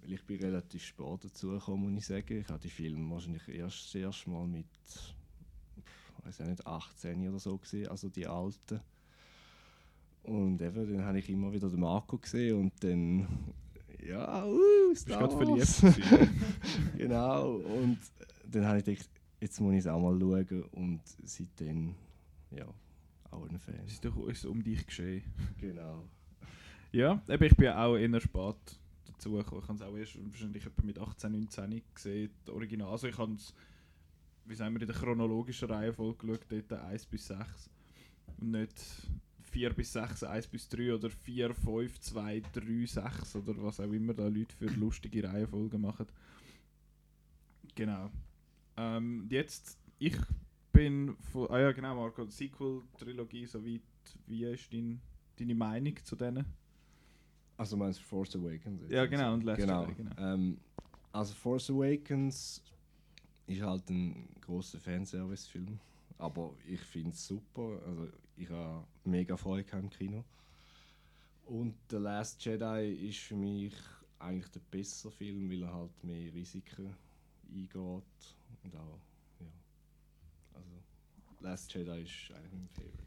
Weil 0.00 0.12
ich 0.12 0.24
bin 0.24 0.40
relativ 0.40 0.84
spät 0.84 1.24
dazu 1.24 1.50
gekommen, 1.50 1.94
muss 1.94 2.02
ich 2.02 2.06
sagen. 2.06 2.40
Ich 2.40 2.48
habe 2.48 2.60
die 2.60 2.70
Filme 2.70 3.08
wahrscheinlich 3.10 3.48
erst 3.48 3.86
das 3.86 3.94
erste 3.94 4.30
Mal 4.30 4.46
mit 4.46 4.66
weiß 6.24 6.40
auch 6.40 6.46
nicht, 6.46 6.66
18 6.66 7.28
oder 7.28 7.38
so 7.38 7.58
gesehen, 7.58 7.88
also 7.88 8.08
die 8.08 8.26
alten. 8.26 8.80
Und 10.22 10.62
eben, 10.62 10.92
dann 10.92 11.04
habe 11.04 11.18
ich 11.18 11.28
immer 11.28 11.52
wieder 11.52 11.68
den 11.68 11.80
Marco 11.80 12.16
gesehen 12.16 12.60
und 12.60 12.72
dann, 12.84 13.26
ja, 14.06 14.46
uh, 14.46 14.94
Star 14.94 15.22
Wars. 15.22 15.80
verliebt 15.80 16.30
genau, 16.96 17.56
und 17.56 17.98
dann 18.48 18.66
habe 18.66 18.78
ich 18.78 18.84
gedacht, 18.84 19.10
jetzt 19.40 19.60
muss 19.60 19.72
ich 19.72 19.80
es 19.80 19.86
auch 19.88 20.00
mal 20.00 20.18
schauen 20.18 20.62
und 20.72 21.00
seitdem, 21.24 21.96
ja, 22.50 22.66
auch 23.32 23.48
ein 23.48 23.58
Fan. 23.58 23.80
Es 23.86 23.94
ist 23.94 24.04
doch 24.04 24.28
ist 24.28 24.44
um 24.44 24.62
dich 24.62 24.86
geschehen. 24.86 25.22
Genau. 25.58 26.08
Ja, 26.92 27.22
eben, 27.28 27.44
ich 27.44 27.56
bin 27.56 27.68
auch 27.68 27.96
eher 27.96 28.20
spät 28.20 28.80
dazu 29.06 29.32
gekommen. 29.32 29.62
Ich 29.62 29.68
habe 29.68 29.78
es 29.78 29.82
auch 29.82 29.96
erst 29.96 30.32
wahrscheinlich 30.32 30.66
etwa 30.66 30.82
mit 30.82 30.98
18, 30.98 31.32
19 31.32 31.82
gesehen, 31.94 32.30
das 32.44 32.54
Original. 32.54 32.90
Also 32.90 33.08
ich 33.08 33.16
habe 33.16 33.32
es, 33.32 33.54
wie 34.44 34.54
sagen 34.54 34.74
wir, 34.74 34.82
in 34.82 34.88
der 34.88 34.96
chronologischen 34.96 35.70
Reihenfolge 35.70 36.26
geschaut, 36.26 36.46
dort 36.50 36.72
1 36.72 37.06
bis 37.06 37.28
6. 37.28 37.70
Und 38.38 38.50
nicht 38.50 38.74
4 39.52 39.72
bis 39.72 39.92
6, 39.92 40.24
1 40.24 40.46
bis 40.48 40.68
3 40.68 40.94
oder 40.94 41.10
4, 41.10 41.54
5, 41.54 42.00
2, 42.00 42.42
3, 42.52 42.86
6 42.86 43.36
oder 43.36 43.62
was 43.62 43.80
auch 43.80 43.92
immer 43.92 44.14
da 44.14 44.28
Leute 44.28 44.54
für 44.56 44.66
lustige 44.66 45.24
Reihenfolgen 45.24 45.80
machen. 45.80 46.06
Genau. 47.74 48.10
Ähm, 48.76 49.26
jetzt, 49.30 49.78
ich 49.98 50.16
bin 50.82 51.16
von, 51.16 51.48
ah 51.50 51.60
ja 51.60 51.72
genau 51.72 51.94
Marco, 51.94 52.26
Sequel-Trilogie, 52.26 53.46
soweit, 53.46 53.82
wie 54.26 54.44
ist 54.44 54.72
dein, 54.72 55.00
deine 55.38 55.54
Meinung 55.54 55.96
zu 56.02 56.16
denen? 56.16 56.44
Also 57.56 57.76
meinst 57.76 58.00
du 58.00 58.04
Force 58.04 58.34
Awakens? 58.34 58.90
Ja, 58.90 59.06
genau, 59.06 59.34
und 59.34 59.44
Last 59.44 59.60
genau. 59.60 59.82
Jedi, 59.82 59.94
genau. 59.94 60.16
Ähm, 60.18 60.58
also 61.12 61.34
Force 61.34 61.70
Awakens 61.70 62.62
ist 63.46 63.62
halt 63.62 63.88
ein 63.90 64.28
großer 64.40 64.80
Fanservice-Film, 64.80 65.78
aber 66.18 66.54
ich 66.66 66.80
finde 66.80 67.10
es 67.10 67.26
super. 67.26 67.80
Also 67.86 68.08
ich 68.36 68.48
habe 68.50 68.84
mega 69.04 69.36
Freude 69.36 69.64
im 69.76 69.90
Kino. 69.90 70.24
Und 71.46 71.74
The 71.90 71.96
Last 71.96 72.44
Jedi 72.44 73.08
ist 73.08 73.18
für 73.18 73.36
mich 73.36 73.74
eigentlich 74.18 74.50
der 74.50 74.60
bessere 74.70 75.12
Film, 75.12 75.48
weil 75.50 75.62
er 75.62 75.72
halt 75.72 76.04
mehr 76.04 76.32
Risiken 76.32 76.96
eingeht 77.48 77.76
und 78.64 78.74
auch. 78.74 79.11
Also 80.54 80.82
Last 81.40 81.72
Jedi 81.74 82.02
ist 82.02 82.30
eigentlich 82.34 82.52
mein 82.52 82.68
Favorite. 82.68 82.98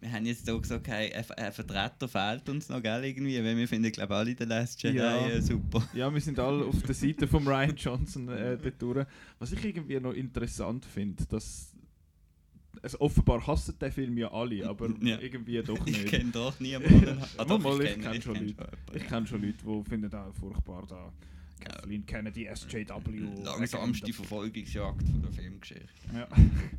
Wir 0.00 0.12
haben 0.12 0.26
jetzt 0.26 0.50
auch 0.50 0.60
gesagt, 0.60 0.86
hey, 0.88 1.14
ein, 1.14 1.24
ein 1.30 1.52
Vertreter 1.52 2.08
fehlt 2.08 2.46
uns 2.50 2.68
noch, 2.68 2.82
gell, 2.82 3.04
irgendwie, 3.04 3.42
weil 3.42 3.56
wir 3.56 3.66
finden, 3.66 3.90
glaube 3.90 4.14
alle 4.14 4.34
den 4.34 4.48
Last 4.48 4.82
Jedi 4.82 4.98
Ja. 4.98 5.26
äh, 5.28 5.40
super. 5.40 5.88
Ja, 5.94 6.12
wir 6.12 6.20
sind 6.20 6.38
alle 6.38 6.64
auf 6.66 6.82
der 6.82 6.94
Seite 6.94 7.26
von 7.26 7.46
Ryan 7.46 7.74
Johnson 7.76 8.28
äh, 8.28 8.58
dort 8.62 8.82
durch. 8.82 9.06
Was 9.38 9.52
ich 9.52 9.64
irgendwie 9.64 9.98
noch 10.00 10.12
interessant 10.12 10.84
finde, 10.84 11.24
dass 11.26 11.70
also 12.82 13.00
offenbar 13.00 13.46
hassen 13.46 13.78
den 13.78 13.92
Film 13.92 14.18
ja 14.18 14.30
alle, 14.30 14.68
aber 14.68 14.90
Ja. 15.00 15.18
irgendwie 15.20 15.62
doch 15.62 15.86
Ich 15.86 15.96
nicht. 16.02 16.06
kenne 16.08 16.30
doch 16.32 16.58
niemanden. 16.60 17.18
Ah, 17.38 17.44
doch, 17.44 17.58
Mal, 17.58 17.80
ich 17.82 17.92
kenne- 17.92 18.02
kenn 18.12 18.22
schon 18.22 18.34
kenn 18.34 18.46
Leute. 18.48 18.68
Ich 18.92 19.06
schon 19.26 19.40
Leute, 19.42 19.54
die 19.64 19.88
finden 19.88 20.10
da 20.10 20.30
furchtbar 20.32 20.84
da. 20.86 21.12
Kathleen 21.64 22.06
Kennedy, 22.06 22.48
SJW. 22.52 23.42
Langsamste 23.42 24.12
Verfolgungsjagd 24.12 25.08
von 25.08 25.22
der 25.22 25.32
Filmgeschichte. 25.32 25.86
Ja. 26.12 26.28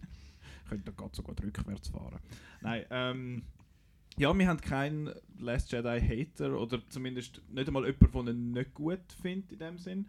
Könnte 0.70 0.94
gerade 0.94 1.16
so 1.16 1.24
gut 1.24 1.42
rückwärts 1.42 1.90
fahren. 1.90 2.20
Nein, 2.62 2.86
ähm. 2.90 3.44
Ja, 4.18 4.34
wir 4.38 4.48
haben 4.48 4.62
keinen 4.62 5.14
Last 5.40 5.74
Jedi 5.74 6.00
Hater 6.00 6.58
oder 6.58 6.82
zumindest 6.88 7.42
nicht 7.50 7.68
einmal 7.68 7.86
jemanden, 7.86 8.26
der 8.26 8.34
ihn 8.34 8.52
nicht 8.52 8.74
gut 8.74 9.02
findet 9.22 9.52
in 9.52 9.60
dem 9.60 9.78
Sinn. 9.78 10.08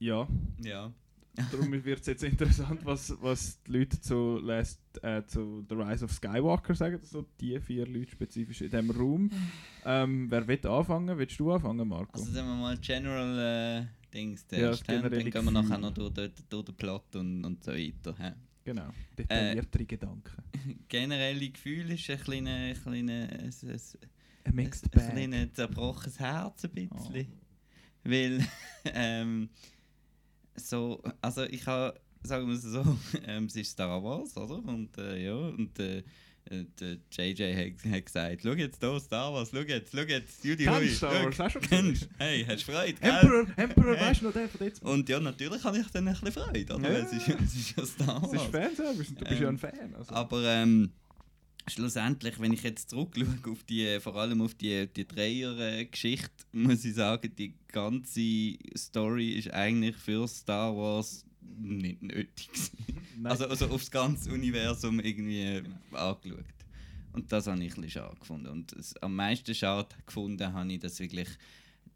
Ja, 0.00 0.26
Ja. 0.60 0.92
Darum 1.50 1.72
wird 1.84 2.00
es 2.00 2.06
jetzt 2.06 2.22
interessant, 2.24 2.84
was, 2.84 3.14
was 3.20 3.62
die 3.62 3.72
Leute 3.72 4.00
zu, 4.00 4.38
Last, 4.38 4.80
äh, 5.02 5.24
zu 5.26 5.64
The 5.68 5.74
Rise 5.74 6.04
of 6.04 6.12
Skywalker 6.12 6.74
sagen, 6.74 6.98
so 7.02 7.26
die 7.40 7.58
vier 7.60 7.86
Leute 7.86 8.10
spezifisch 8.10 8.60
in 8.62 8.70
diesem 8.70 8.90
Raum. 8.90 9.30
Ähm, 9.84 10.30
wer 10.30 10.46
will 10.46 10.66
anfangen? 10.66 11.16
Willst 11.18 11.38
du 11.38 11.52
anfangen, 11.52 11.86
Marco? 11.88 12.18
Also 12.18 12.30
sagen 12.32 12.48
wir 12.48 12.54
mal 12.56 12.76
General 12.78 13.82
äh, 13.82 13.86
Dings 14.12 14.42
Ja, 14.50 14.72
zuerst. 14.72 14.88
das 14.88 15.02
hä? 15.02 15.08
dann 15.08 15.30
gehen 15.30 15.44
wir 15.44 15.50
nachher 15.50 15.78
noch 15.78 15.92
durch, 15.94 16.12
durch, 16.12 16.32
durch 16.48 16.64
den 16.64 16.74
Plot 16.74 17.16
und, 17.16 17.44
und 17.44 17.64
so 17.64 17.72
weiter. 17.72 18.14
hä? 18.18 18.32
Genau, 18.64 18.90
detailliertere 19.16 19.86
Gedanken. 19.86 20.42
Generelle 20.88 21.48
Gefühl 21.50 21.90
ist 21.92 22.10
ein 22.10 22.20
kleiner, 22.20 22.74
kleiner, 22.74 23.28
ein, 23.30 23.50
ein, 24.44 24.54
mixed 24.54 24.84
ein 24.84 24.90
bag. 24.90 25.10
kleines 25.12 25.52
zerbrochenes 25.54 26.18
Herz 26.20 26.64
ein 26.64 26.70
bisschen. 26.72 26.90
Oh. 27.00 27.14
Weil, 28.04 28.46
ähm, 28.84 29.48
so, 30.56 31.02
also 31.20 31.44
ich 31.44 31.66
habe, 31.66 31.98
sagen 32.22 32.46
wir 32.48 32.54
es 32.54 32.62
so, 32.62 32.84
ähm, 33.26 33.44
es 33.46 33.56
ist 33.56 33.70
Star 33.72 34.02
Wars, 34.02 34.36
oder? 34.36 34.56
Und 34.66 34.96
äh, 34.98 35.24
ja, 35.24 35.34
und 35.34 35.78
äh, 35.78 35.98
äh, 36.46 36.64
der 36.80 36.96
JJ 37.12 37.54
hat, 37.54 37.92
hat 37.92 38.06
gesagt, 38.06 38.40
schau 38.42 38.52
jetzt 38.52 38.80
hier 38.82 38.98
Star 39.00 39.32
Wars, 39.32 39.50
schau 39.52 39.58
jetzt, 39.60 39.92
schau 39.94 40.00
jetzt, 40.02 40.44
Judy 40.44 40.64
Hui, 40.66 40.88
du 40.88 40.94
Star 40.94 41.24
Wars 41.24 41.40
auch 41.40 41.50
schon 41.50 41.62
kennst, 41.62 42.08
hey, 42.18 42.44
hast 42.48 42.66
du 42.66 42.72
Freude, 42.72 42.94
gell? 42.94 43.10
Emperor, 43.10 43.46
Emperor, 43.56 43.96
Hey. 43.96 44.10
weißt 44.10 44.20
du 44.20 44.24
noch 44.26 44.32
den 44.32 44.48
von 44.48 44.66
jetzt? 44.66 44.82
Und 44.82 45.08
ja, 45.08 45.20
natürlich 45.20 45.62
habe 45.64 45.78
ich 45.78 45.86
dann 45.90 46.08
ein 46.08 46.14
bisschen 46.14 46.32
Freude, 46.32 46.74
oder? 46.74 46.90
Ja. 46.92 46.98
Es, 47.04 47.12
ist, 47.12 47.28
es 47.28 47.54
ist 47.54 47.76
ja 47.76 47.84
Star 47.86 48.20
Das 48.20 48.32
ist 48.32 48.38
Wars. 48.38 48.50
Fanservice 48.50 49.08
und 49.10 49.20
du 49.20 49.24
bist 49.26 49.40
ja 49.40 49.48
Ähm, 49.48 49.54
ein 49.54 49.58
Fan. 49.58 49.94
Also. 49.96 50.14
Aber 50.14 50.44
ähm, 50.44 50.90
schlussendlich, 51.72 52.38
wenn 52.40 52.52
ich 52.52 52.62
jetzt 52.62 52.90
zurückschaue 52.90 53.52
auf 53.52 53.62
die, 53.64 53.98
vor 54.00 54.16
allem 54.16 54.42
auf 54.42 54.54
die, 54.54 54.86
die 54.86 55.06
Dreier-Geschichte, 55.06 56.30
muss 56.52 56.84
ich 56.84 56.94
sagen, 56.94 57.32
die 57.36 57.54
ganze 57.68 58.54
Story 58.76 59.30
ist 59.32 59.50
eigentlich 59.52 59.96
für 59.96 60.26
Star 60.28 60.76
Wars 60.76 61.24
nicht 61.58 62.02
nötig. 62.02 62.48
also, 63.24 63.46
also 63.46 63.68
aufs 63.68 63.90
ganze 63.90 64.32
Universum 64.32 65.00
irgendwie 65.00 65.42
äh, 65.42 65.62
angeschaut. 65.92 66.44
Und 67.12 67.30
das 67.32 67.46
habe 67.46 67.62
ich 67.64 67.72
ein 67.72 67.82
bisschen 67.82 67.90
schade 67.90 68.16
gefunden. 68.18 68.48
Und 68.48 68.72
es, 68.72 68.96
am 68.98 69.16
meisten 69.16 69.54
schade 69.54 69.88
gefunden 70.06 70.52
habe 70.52 70.72
ich, 70.72 70.78
dass 70.78 71.00
wirklich 71.00 71.28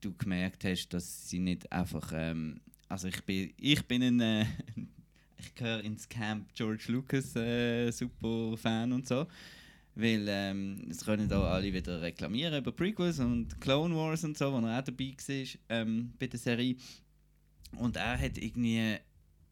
du 0.00 0.12
gemerkt 0.14 0.64
hast, 0.64 0.88
dass 0.88 1.28
sie 1.28 1.38
nicht 1.38 1.70
einfach. 1.70 2.12
Ähm, 2.14 2.60
also 2.88 3.08
ich 3.08 3.22
bin, 3.24 3.52
ich 3.58 3.84
bin 3.86 4.02
ein. 4.02 4.20
Äh, 4.20 4.46
ich 5.38 5.54
gehöre 5.54 5.84
ins 5.84 6.08
Camp 6.08 6.52
George 6.54 6.84
Lucas 6.88 7.36
äh, 7.36 7.90
super 7.90 8.56
Fan 8.56 8.92
und 8.92 9.06
so. 9.06 9.26
Weil 9.96 10.26
ähm, 10.28 10.88
es 10.90 11.04
können 11.04 11.28
da 11.28 11.40
alle 11.42 11.72
wieder 11.72 12.02
reklamieren 12.02 12.58
über 12.58 12.72
Prequels 12.72 13.20
und 13.20 13.60
Clone 13.60 13.94
Wars 13.94 14.24
und 14.24 14.36
so, 14.36 14.52
wo 14.52 14.66
er 14.66 14.80
auch 14.80 14.84
dabei 14.84 15.14
war 15.16 15.46
ähm, 15.68 16.12
bei 16.18 16.26
der 16.26 16.38
Serie. 16.40 16.76
Und 17.76 17.96
er 17.96 18.18
hat 18.18 18.38
irgendwie, 18.38 18.96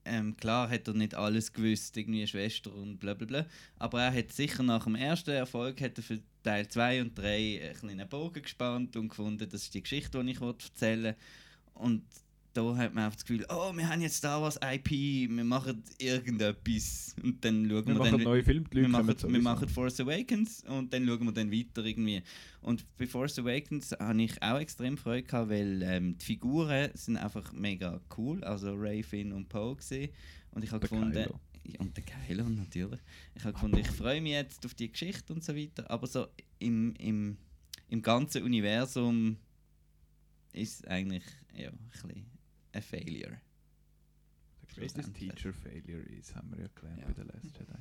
ähm, 0.05 0.37
klar 0.37 0.69
hat 0.69 0.89
er 0.89 0.95
nicht 0.95 1.15
alles 1.15 1.53
gewusst, 1.53 1.97
irgendwie 1.97 2.27
Schwester 2.27 2.75
und 2.75 2.99
bla 2.99 3.15
bla 3.15 3.27
bla, 3.27 3.47
aber 3.79 4.03
er 4.03 4.15
hat 4.15 4.33
sicher 4.33 4.63
nach 4.63 4.85
dem 4.85 4.97
ersten 4.97 5.31
Erfolg 5.31 5.81
hat 5.81 5.97
er 5.97 6.03
für 6.03 6.21
Teil 6.43 6.67
2 6.67 7.03
und 7.03 7.19
3 7.19 7.63
einen 7.63 7.75
kleinen 7.75 8.09
Bogen 8.09 8.43
gespannt 8.43 8.97
und 8.97 9.09
gefunden, 9.09 9.49
das 9.49 9.63
ist 9.63 9.75
die 9.75 9.83
Geschichte, 9.83 10.23
die 10.23 10.31
ich 10.33 10.41
erzählen 10.41 11.05
will. 11.05 11.17
Und 11.75 12.05
da 12.55 12.77
hat 12.77 12.95
man 12.95 13.05
einfach 13.05 13.17
das 13.17 13.25
Gefühl, 13.25 13.47
oh, 13.49 13.73
wir 13.75 13.89
haben 13.89 14.03
jetzt 14.03 14.17
Star 14.17 14.43
Wars 14.43 14.59
IP, 14.63 14.91
wir 14.91 15.45
machen 15.45 15.83
irgendetwas. 15.99 17.15
Und 17.23 17.45
dann 17.45 17.69
schauen 17.69 17.87
wir 17.87 17.87
wir, 17.87 17.95
machen 17.95 18.11
dann, 18.13 18.23
neue 18.23 18.43
Filme, 18.45 18.67
wir 18.71 18.89
machen, 18.89 19.17
wir 19.33 19.43
machen 19.43 19.69
Force 19.69 20.01
Awakens 20.01 20.65
und 20.65 20.93
dann 20.93 21.07
schauen 21.07 21.25
wir 21.25 21.33
dann 21.33 21.51
weiter 21.51 21.85
irgendwie. 21.85 22.23
Und 22.61 22.85
bei 22.97 23.07
Force 23.07 23.39
Awakens 23.39 23.93
habe 23.93 24.23
ich 24.23 24.43
auch 24.43 24.59
extrem 24.59 24.97
Freude 24.97 25.23
gehabt, 25.23 25.51
weil 25.51 25.83
ähm, 25.83 26.19
die 26.19 26.25
Figuren 26.25 26.91
sind 26.95 27.17
einfach 27.17 27.53
mega 27.53 28.01
cool. 28.17 28.45
Also 28.45 28.75
Ray, 28.75 29.03
Finn 29.03 29.33
und 29.33 29.49
Poe 29.49 29.77
gesehen. 29.77 30.11
Und 30.51 30.63
ich 30.63 30.71
habe 30.71 30.81
gefunden, 30.81 31.13
Kylo. 31.13 31.41
ja, 31.65 31.81
und 31.81 31.97
der 31.97 32.05
Kylo 32.05 32.49
natürlich. 32.49 33.01
Ich 33.35 33.45
habe 33.45 33.55
gefunden, 33.55 33.79
ich 33.79 33.89
freue 33.89 34.21
mich 34.21 34.33
jetzt 34.33 34.65
auf 34.67 34.75
die 34.75 34.93
Geschichte 34.93 35.33
und 35.33 35.43
so 35.43 35.57
weiter. 35.57 35.91
Aber 35.91 36.07
so 36.07 36.27
im, 36.59 36.95
im, 36.97 37.39
im 37.89 38.03
ganzen 38.03 38.43
Universum 38.43 39.39
ist 40.53 40.81
es 40.81 40.85
eigentlich 40.85 41.25
ja, 41.57 41.69
ein 41.69 41.79
bisschen 41.91 42.32
ein 42.73 42.83
Failure. 42.83 43.41
The 44.61 44.81
greatest 44.81 45.15
teacher 45.15 45.53
failure 45.53 46.03
is, 46.03 46.35
haben 46.35 46.51
wir 46.53 46.61
ja 46.63 46.69
gelernt 46.75 47.01
Ja. 47.01 47.07
bei 47.09 47.13
der 47.13 47.25
Last 47.27 47.59
Jedi. 47.59 47.73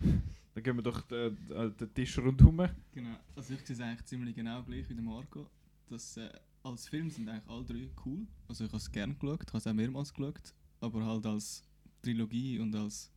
Dann 0.54 0.64
gehen 0.64 0.76
wir 0.76 0.82
doch 0.82 1.00
den, 1.02 1.36
den, 1.46 1.76
den 1.76 1.94
Tisch 1.94 2.18
rundherum. 2.18 2.68
Genau. 2.92 3.16
Also 3.36 3.54
ich 3.54 3.60
sehe 3.64 3.74
es 3.74 3.80
eigentlich 3.80 4.04
ziemlich 4.04 4.34
genau 4.34 4.62
gleich 4.62 4.88
wie 4.88 4.94
der 4.94 5.02
Marco. 5.02 5.48
Dass, 5.88 6.16
äh, 6.16 6.30
als 6.62 6.88
Film 6.88 7.10
sind 7.10 7.28
eigentlich 7.28 7.48
alle 7.48 7.64
drei 7.64 7.88
cool. 8.04 8.26
Also 8.48 8.64
ich 8.64 8.70
habe 8.70 8.78
es 8.78 8.90
gerne 8.90 9.14
geschaut, 9.14 9.40
ich 9.42 9.48
habe 9.48 9.58
es 9.58 9.66
auch 9.66 9.72
mehrmals 9.72 10.12
geschaut. 10.12 10.54
Aber 10.80 11.04
halt 11.06 11.26
als 11.26 11.62
Trilogie 12.02 12.58
und 12.58 12.74
als 12.74 13.10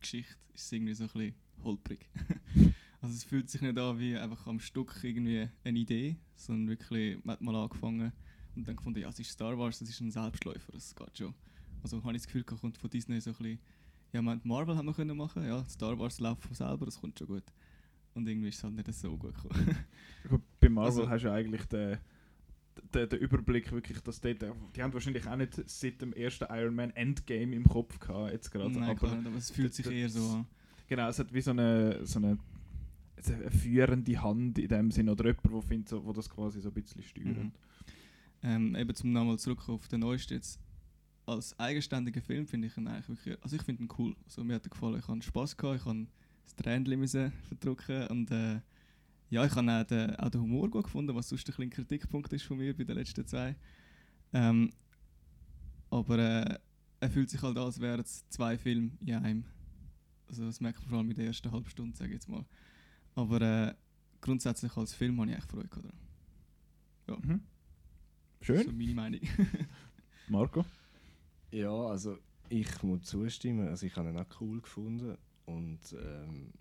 Geschichte 0.00 0.36
ist 0.54 0.64
es 0.64 0.72
irgendwie 0.72 0.94
so 0.94 1.04
ein 1.04 1.10
bisschen 1.12 1.34
holprig. 1.62 2.08
also 3.00 3.14
es 3.14 3.24
fühlt 3.24 3.50
sich 3.50 3.60
nicht 3.60 3.78
an 3.78 3.98
wie 3.98 4.16
einfach 4.16 4.46
am 4.46 4.58
Stück 4.58 4.98
irgendwie 5.02 5.48
eine 5.62 5.78
Idee, 5.78 6.16
sondern 6.34 6.68
wirklich, 6.68 7.22
man 7.24 7.34
hat 7.34 7.40
mal 7.42 7.54
angefangen 7.54 8.12
und 8.56 8.66
dann 8.66 8.76
gefunden, 8.76 9.00
ja, 9.00 9.08
es 9.08 9.18
ist 9.18 9.30
Star 9.30 9.58
Wars, 9.58 9.78
das 9.78 9.88
ist 9.88 10.00
ein 10.00 10.10
Selbstläufer, 10.10 10.72
das 10.72 10.94
geht 10.94 11.18
schon. 11.18 11.34
Also 11.82 12.02
habe 12.02 12.12
ich 12.16 12.22
das 12.22 12.26
Gefühl, 12.26 12.44
kommt 12.44 12.76
von 12.76 12.90
Disney 12.90 13.20
so 13.20 13.30
ein 13.30 13.36
bisschen, 13.36 13.58
ja, 14.12 14.20
man, 14.22 14.40
Marvel 14.44 14.76
haben 14.76 14.86
wir 14.86 14.94
können 14.94 15.16
machen, 15.16 15.44
ja, 15.46 15.64
Star 15.68 15.98
Wars 15.98 16.20
läuft 16.20 16.42
von 16.42 16.54
selber, 16.54 16.84
das 16.86 17.00
kommt 17.00 17.18
schon 17.18 17.28
gut. 17.28 17.44
Und 18.14 18.26
irgendwie 18.28 18.48
ist 18.48 18.56
es 18.56 18.64
halt 18.64 18.74
nicht 18.74 18.92
so 18.92 19.16
gut 19.16 19.34
gekommen. 19.34 19.76
Bei 20.60 20.68
Marvel 20.68 21.02
Also- 21.02 21.08
hast 21.08 21.22
du 21.22 21.28
ja 21.28 21.34
eigentlich 21.34 21.64
den, 21.66 21.98
den, 22.94 23.08
den 23.08 23.18
Überblick 23.20 23.70
wirklich, 23.72 24.00
dass 24.00 24.20
dort, 24.20 24.42
die 24.74 24.82
haben 24.82 24.92
wahrscheinlich 24.92 25.26
auch 25.28 25.36
nicht 25.36 25.54
seit 25.70 26.02
dem 26.02 26.12
ersten 26.12 26.46
Iron 26.50 26.74
Man 26.74 26.90
Endgame 26.90 27.54
im 27.54 27.64
Kopf 27.64 27.98
gehabt, 27.98 28.32
jetzt 28.32 28.50
gerade. 28.50 28.70
Nein, 28.72 28.90
aber 28.90 29.14
nicht, 29.14 29.26
aber 29.26 29.36
es 29.36 29.50
fühlt 29.50 29.72
sich 29.74 29.86
eher 29.86 30.08
so 30.08 30.28
an. 30.30 30.46
genau, 30.88 31.08
es 31.08 31.18
hat 31.18 31.32
wie 31.32 31.40
so 31.40 31.52
eine, 31.52 32.04
so 32.04 32.18
eine, 32.18 32.36
eine 33.26 33.50
führende 33.50 34.22
Hand 34.22 34.58
in 34.58 34.68
dem 34.68 34.90
Sinn 34.90 35.08
oder 35.08 35.24
jemand, 35.26 35.50
wo, 35.52 35.60
findet, 35.60 35.88
so, 35.88 36.04
wo 36.04 36.12
das 36.12 36.28
quasi 36.28 36.60
so 36.60 36.68
ein 36.70 36.74
bisschen 36.74 37.02
steuert. 37.02 37.36
Mhm. 37.36 37.52
Ähm, 38.42 38.74
eben 38.74 38.94
zum 38.94 39.12
nochmal 39.12 39.38
zurück 39.38 39.68
auf 39.68 39.88
den 39.88 40.00
neuesten. 40.00 40.40
Als 41.26 41.58
eigenständiger 41.58 42.22
Film 42.22 42.46
finde 42.46 42.68
ich 42.68 42.76
ihn 42.76 42.88
eigentlich 42.88 43.08
wirklich, 43.08 43.42
also 43.42 43.56
ich 43.56 43.62
finde 43.62 43.84
ihn 43.84 43.88
cool. 43.98 44.16
Also 44.24 44.42
mir 44.42 44.54
hat 44.54 44.66
er 44.66 44.70
gefallen, 44.70 44.98
ich 44.98 45.06
hatte 45.06 45.22
Spass 45.22 45.56
gehabt, 45.56 45.80
ich 45.80 45.86
habe 45.86 46.06
das 46.44 46.56
Tränchen 46.56 47.32
verdrücken 47.48 48.06
und 48.08 48.30
äh, 48.30 48.60
ja, 49.30 49.44
ich 49.44 49.54
habe 49.54 49.70
auch 49.70 49.84
den, 49.84 50.16
auch 50.16 50.28
den 50.28 50.40
Humor 50.40 50.68
gut 50.68 50.84
gefunden, 50.84 51.14
was 51.14 51.28
sonst 51.28 51.48
ein 51.58 51.70
Kritikpunkt 51.70 52.32
ist 52.32 52.44
von 52.44 52.58
mir 52.58 52.76
bei 52.76 52.84
den 52.84 52.96
letzten 52.96 53.26
zwei. 53.26 53.54
Ähm, 54.32 54.70
aber 55.90 56.18
äh, 56.18 56.58
er 57.00 57.10
fühlt 57.10 57.30
sich 57.30 57.40
halt 57.42 57.56
an, 57.56 57.64
als 57.64 57.80
wären 57.80 58.00
es 58.00 58.28
zwei 58.28 58.58
Filme 58.58 58.90
in 59.00 59.14
einem. 59.14 59.44
Also 60.28 60.44
das 60.44 60.60
merkt 60.60 60.80
man 60.80 60.88
vor 60.88 60.98
allem 60.98 61.10
in 61.10 61.16
der 61.16 61.26
ersten 61.26 61.50
halben 61.50 61.68
Stunde, 61.68 61.96
sage 61.96 62.10
ich 62.10 62.14
jetzt 62.14 62.28
mal. 62.28 62.44
Aber 63.14 63.40
äh, 63.40 63.74
grundsätzlich 64.20 64.76
als 64.76 64.94
Film 64.94 65.20
habe 65.20 65.30
ich 65.30 65.36
echt 65.36 65.50
Freude 65.50 65.68
gehabt. 65.68 65.92
dran. 67.06 67.20
Mhm. 67.22 67.40
Schön, 68.42 68.64
So 68.64 68.72
meine 68.72 68.94
Meinung. 68.94 69.20
Marco. 70.28 70.64
Ja, 71.50 71.72
also 71.72 72.16
ich 72.48 72.82
muss 72.82 73.02
zustimmen. 73.02 73.68
Also 73.68 73.86
ich 73.86 73.94
habe 73.96 74.08
ihn 74.08 74.18
auch 74.18 74.40
cool 74.40 74.60
gefunden 74.60 75.18
und 75.44 75.80
ähm, 75.92 76.52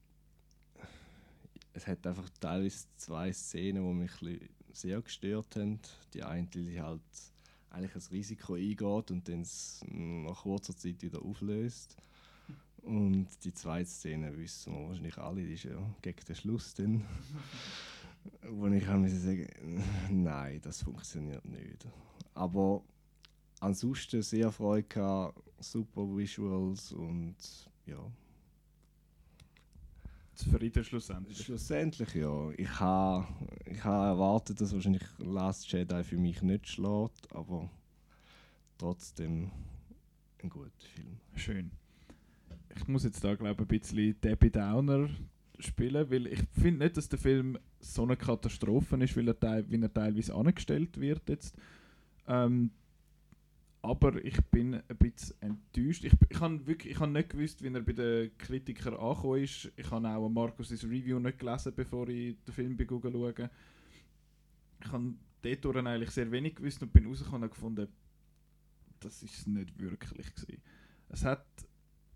es 1.74 1.88
hat 1.88 2.06
einfach 2.06 2.30
teilweise 2.40 2.86
zwei 2.98 3.32
Szenen, 3.32 3.84
die 3.88 3.94
mich 3.94 4.42
sehr 4.74 5.02
gestört 5.02 5.56
haben. 5.56 5.80
Die 6.14 6.24
eine, 6.24 6.48
die 6.48 6.82
halt 6.82 7.02
eigentlich 7.70 7.96
ein 7.96 8.12
Risiko 8.12 8.56
eingeht 8.56 9.12
und 9.12 9.30
dann 9.30 9.42
es 9.42 9.82
nach 9.88 10.44
kurzer 10.44 10.76
Zeit 10.76 11.02
wieder 11.02 11.22
auflöst. 11.22 11.96
Und 12.82 13.28
die 13.44 13.54
zweite 13.54 13.90
Szene 13.90 14.38
wissen 14.38 14.74
wir 14.74 14.88
wahrscheinlich 14.88 15.18
alle, 15.18 15.46
die 15.46 15.54
ist 15.54 15.64
ja 15.64 15.78
gegen 16.02 16.26
den 16.26 16.36
Schluss 16.36 16.74
dann. 16.74 17.06
wo 18.50 18.68
ich 18.68 18.88
müssen 18.88 19.20
sagen, 19.20 19.84
nein, 20.24 20.60
das 20.62 20.82
funktioniert 20.82 21.46
nicht. 21.46 21.88
Aber 22.34 22.84
ansonsten 23.60 24.22
sehr 24.22 24.52
Freude 24.52 24.88
gehabt, 24.88 25.42
super 25.60 26.04
Visuals 26.16 26.92
und 26.92 27.36
ja. 27.86 28.12
Zufrieden 30.34 30.84
schlussendlich. 30.84 31.38
Schlussendlich 31.38 32.14
ja. 32.16 32.52
Ich 32.52 32.80
habe 32.80 33.28
ich 33.66 33.84
ha 33.84 34.08
erwartet, 34.10 34.62
dass 34.62 34.74
wahrscheinlich 34.74 35.04
Last 35.18 35.70
Jedi 35.72 36.04
für 36.04 36.18
mich 36.18 36.42
nicht 36.42 36.68
schlägt, 36.68 37.34
aber 37.36 37.70
trotzdem 38.78 39.52
ein 40.42 40.50
guter 40.50 40.72
Film. 40.78 41.20
Schön. 41.36 41.72
Ich 42.74 42.88
muss 42.88 43.04
jetzt 43.04 43.22
da 43.22 43.36
glaube 43.36 43.52
ich 43.52 43.60
ein 43.60 43.68
bisschen 43.68 44.22
Debbie 44.22 44.50
Downer 44.50 45.10
spielen, 45.60 46.10
weil 46.10 46.28
ich 46.28 46.42
finde 46.60 46.86
nicht, 46.86 46.98
dass 46.98 47.10
der 47.10 47.20
Film 47.20 47.58
so 47.80 48.04
eine 48.04 48.18
Katastrophe 48.18 48.96
ist, 49.04 49.16
weil 49.16 49.28
er, 49.28 49.40
teil, 49.40 49.66
wie 49.70 49.82
er 49.82 49.94
teilweise 49.94 50.36
angestellt 50.36 51.00
wird 51.00 51.28
jetzt. 51.30 51.56
Ähm, 52.28 52.72
aber 53.82 54.24
ich 54.24 54.40
bin 54.52 54.76
ein 54.76 54.98
bisschen 54.98 55.36
enttäuscht. 55.42 56.04
Ich, 56.04 56.14
ich 56.30 56.40
habe 56.40 56.68
wirklich, 56.68 56.94
ich 56.94 57.08
nicht 57.08 57.30
gewusst, 57.30 57.64
wie 57.64 57.74
er 57.74 57.82
bei 57.82 57.94
den 57.94 58.38
Kritikern 58.38 58.96
angekommen 58.96 59.44
ist. 59.44 59.72
Ich 59.78 59.90
habe 59.90 60.08
auch 60.08 60.30
Markus' 60.30 60.84
Review 60.84 61.20
nicht 61.20 61.40
gelesen, 61.40 61.74
bevor 61.76 62.10
ich 62.10 62.36
den 62.46 62.54
Film 62.54 62.76
bin 62.76 62.88
schauen. 62.90 63.50
Ich 64.82 64.92
habe 64.92 65.14
dort 65.42 65.88
eigentlich 65.88 66.12
sehr 66.12 66.30
wenig 66.32 66.56
gewusst 66.56 66.82
und 66.82 66.92
bin 66.92 67.06
rausgekommen 67.06 67.44
und 67.44 67.52
gefunden, 67.52 67.88
das 69.00 69.24
ist 69.24 69.48
nicht 69.48 69.80
wirklich 69.80 70.36
gewesen. 70.36 70.62
Es 71.08 71.24
hat 71.24 71.46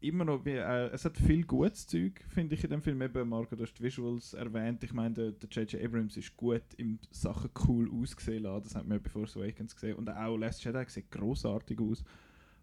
immer 0.03 0.25
noch, 0.25 0.43
wie, 0.45 0.51
äh, 0.51 0.89
es 0.89 1.05
hat 1.05 1.17
viel 1.17 1.45
gutes 1.45 1.88
Zeug, 1.88 2.22
finde 2.29 2.55
ich 2.55 2.63
in 2.63 2.69
dem 2.69 2.81
Film. 2.81 3.01
Eben, 3.01 3.29
Marco, 3.29 3.55
du 3.55 3.63
hast 3.63 3.74
die 3.74 3.83
Visuals 3.83 4.33
erwähnt. 4.33 4.83
Ich 4.83 4.93
meine, 4.93 5.33
der 5.33 5.50
J.J. 5.50 5.81
Abrams 5.83 6.17
ist 6.17 6.36
gut 6.36 6.63
im 6.77 7.00
Sachen 7.10 7.50
cool 7.67 7.89
ausgesehen 7.91 8.43
lassen. 8.43 8.63
Das 8.63 8.75
hat 8.75 8.88
man 8.88 8.98
ja 8.98 9.01
bei 9.03 9.10
Force 9.10 9.38
Awakens 9.38 9.75
gesehen. 9.75 9.95
Und 9.95 10.10
auch 10.10 10.38
Last 10.38 10.63
Jedi 10.63 10.83
sieht 10.88 11.10
großartig 11.10 11.79
aus. 11.79 12.03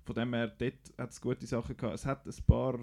Von 0.05 0.15
dem 0.15 0.35
her, 0.35 0.49
dort 0.49 0.99
hat 0.99 1.11
es 1.11 1.21
gute 1.21 1.47
Sachen 1.47 1.77
gehabt. 1.77 1.95
Es 1.95 2.07
hat 2.07 2.27
ein 2.27 2.45
paar 2.47 2.79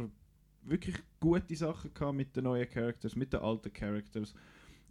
wirklich 0.64 0.98
gute 1.20 1.56
Sachen 1.56 1.94
gehabt 1.94 2.18
mit 2.18 2.36
den 2.36 2.46
neuen 2.46 2.70
Characters, 2.70 3.16
mit 3.16 3.34
den 3.34 3.42
alten 3.42 3.72
Characters 3.72 4.34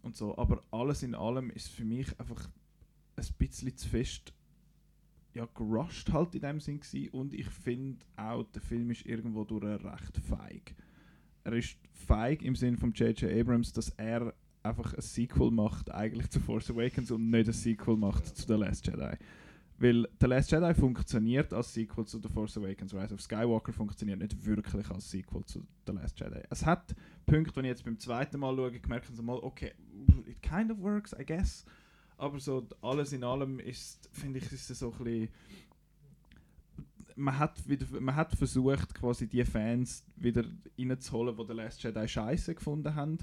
und 0.02 0.16
so. 0.16 0.36
Aber 0.38 0.62
alles 0.70 1.02
in 1.02 1.14
allem 1.14 1.50
ist 1.50 1.68
für 1.68 1.84
mich 1.84 2.08
einfach 2.18 2.48
ein 3.16 3.26
bisschen 3.38 3.76
zu 3.76 3.88
fest 3.88 4.32
ja, 5.36 5.46
gerusht 5.54 6.12
halt 6.12 6.34
in 6.34 6.40
dem 6.40 6.60
Sinn 6.60 6.80
gewesen. 6.80 7.10
und 7.10 7.34
ich 7.34 7.48
finde 7.48 8.04
auch, 8.16 8.44
der 8.44 8.62
Film 8.62 8.90
ist 8.90 9.06
irgendwo 9.06 9.44
durch 9.44 9.62
recht 9.64 10.18
feig. 10.18 10.74
Er 11.44 11.52
ist 11.52 11.76
feig 11.92 12.42
im 12.42 12.56
Sinn 12.56 12.76
von 12.76 12.92
J.J. 12.92 13.30
Abrams, 13.30 13.72
dass 13.72 13.90
er 13.90 14.34
einfach 14.62 14.94
ein 14.94 15.00
Sequel 15.00 15.50
macht 15.50 15.92
eigentlich 15.92 16.28
zu 16.30 16.40
Force 16.40 16.70
Awakens 16.70 17.10
und 17.10 17.30
nicht 17.30 17.48
ein 17.48 17.52
Sequel 17.52 17.96
macht 17.96 18.26
zu 18.26 18.46
The 18.46 18.54
Last 18.54 18.86
Jedi. 18.86 19.16
Weil 19.78 20.08
The 20.20 20.26
Last 20.26 20.50
Jedi 20.50 20.74
funktioniert 20.74 21.52
als 21.52 21.74
Sequel 21.74 22.06
zu 22.06 22.18
The 22.18 22.28
Force 22.28 22.56
Awakens. 22.56 22.94
Rise 22.94 23.14
of 23.14 23.20
Skywalker 23.20 23.72
funktioniert 23.72 24.18
nicht 24.18 24.44
wirklich 24.44 24.90
als 24.90 25.10
Sequel 25.10 25.44
zu 25.44 25.66
The 25.86 25.92
Last 25.92 26.18
Jedi. 26.18 26.40
Es 26.50 26.64
hat 26.64 26.96
Punkte, 27.26 27.60
die 27.60 27.60
ich 27.60 27.66
jetzt 27.66 27.84
beim 27.84 27.98
zweiten 27.98 28.40
Mal 28.40 28.56
schaue, 28.56 28.80
gemerkt 28.80 29.08
habe, 29.08 29.22
mal, 29.22 29.38
okay, 29.38 29.72
it 30.26 30.42
kind 30.42 30.72
of 30.72 30.78
works, 30.80 31.14
I 31.18 31.24
guess. 31.24 31.64
Aber 32.16 32.40
so 32.40 32.66
alles 32.80 33.12
in 33.12 33.24
allem 33.24 33.58
ist, 33.58 34.08
finde 34.12 34.38
ich, 34.38 34.50
ist 34.52 34.70
es 34.70 34.78
so 34.78 34.92
ein 34.92 35.04
bisschen 35.04 35.28
man 37.16 37.38
hat, 37.38 37.66
wieder, 37.68 37.86
man 38.00 38.14
hat 38.14 38.34
versucht, 38.34 38.94
quasi 38.94 39.26
die 39.26 39.44
Fans 39.44 40.04
wieder 40.16 40.44
reinzuholen, 40.78 41.36
die 41.36 41.46
The 41.46 41.52
Last 41.54 41.82
Jedi 41.82 42.06
scheiße 42.06 42.54
gefunden 42.54 42.94
haben. 42.94 43.18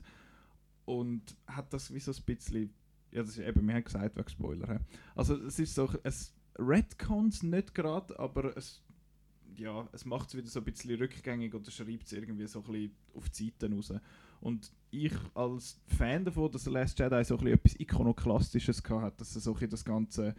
Und 0.86 1.38
hat 1.48 1.72
das 1.72 1.94
wie 1.94 2.00
so 2.00 2.12
ein 2.12 2.24
bisschen. 2.26 2.74
Ja, 3.12 3.22
das 3.22 3.38
ist 3.38 3.48
eben, 3.48 3.66
wir 3.66 3.76
haben 3.76 3.84
gesagt, 3.84 4.18
wegen 4.18 4.30
Spoiler. 4.30 4.82
Also, 5.16 5.36
es 5.36 5.60
ist 5.60 5.76
so. 5.76 5.90
Es 6.04 6.34
Redcons 6.58 7.44
nicht 7.44 7.74
gerade, 7.74 8.20
aber 8.20 8.58
es. 8.58 8.82
Ja, 9.56 9.88
es 9.92 10.04
macht 10.04 10.30
es 10.30 10.36
wieder 10.36 10.48
so 10.48 10.60
ein 10.60 10.66
bisschen 10.66 10.98
rückgängig 10.98 11.54
oder 11.54 11.70
schreibt 11.70 12.08
es 12.08 12.14
irgendwie 12.14 12.48
so 12.48 12.60
ein 12.60 12.66
bisschen 12.66 12.96
auf 13.14 13.30
die 13.30 13.52
Seiten 13.52 13.74
raus. 13.74 13.94
Und 14.42 14.72
ich 14.94 15.14
als 15.34 15.82
Fan 15.88 16.24
davon, 16.24 16.52
dass 16.52 16.66
The 16.66 16.70
Last 16.70 17.00
Jedi 17.00 17.24
so 17.24 17.36
etwas 17.36 17.80
Ikonoklastisches 17.80 18.84
hat, 18.90 19.20
dass 19.20 19.36
er 19.36 19.42
so 19.42 19.54
das 19.54 19.84
Ganze 19.84 20.36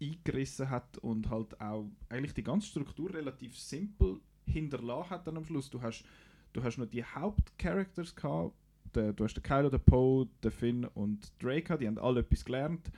eingerissen 0.00 0.68
hat 0.68 0.98
und 0.98 1.30
halt 1.30 1.58
auch 1.60 1.86
eigentlich 2.10 2.34
die 2.34 2.42
ganze 2.42 2.68
Struktur 2.68 3.12
relativ 3.14 3.58
simpel 3.58 4.20
hinterlassen 4.44 5.10
hat 5.10 5.26
dann 5.26 5.38
am 5.38 5.44
Schluss. 5.44 5.70
Du 5.70 5.80
hast, 5.80 6.04
du 6.52 6.62
hast 6.62 6.76
noch 6.76 6.86
die 6.86 7.02
Hauptcharacters 7.02 8.14
gehabt, 8.14 8.54
der, 8.94 9.14
du 9.14 9.24
hast 9.24 9.34
den 9.34 9.42
Kylo, 9.42 9.70
den 9.70 9.80
Poe, 9.80 10.28
den 10.44 10.50
Finn 10.50 10.84
und 10.84 11.32
Drake, 11.42 11.78
die 11.78 11.86
haben 11.86 11.98
alle 11.98 12.20
etwas 12.20 12.44
gelernt 12.44 12.90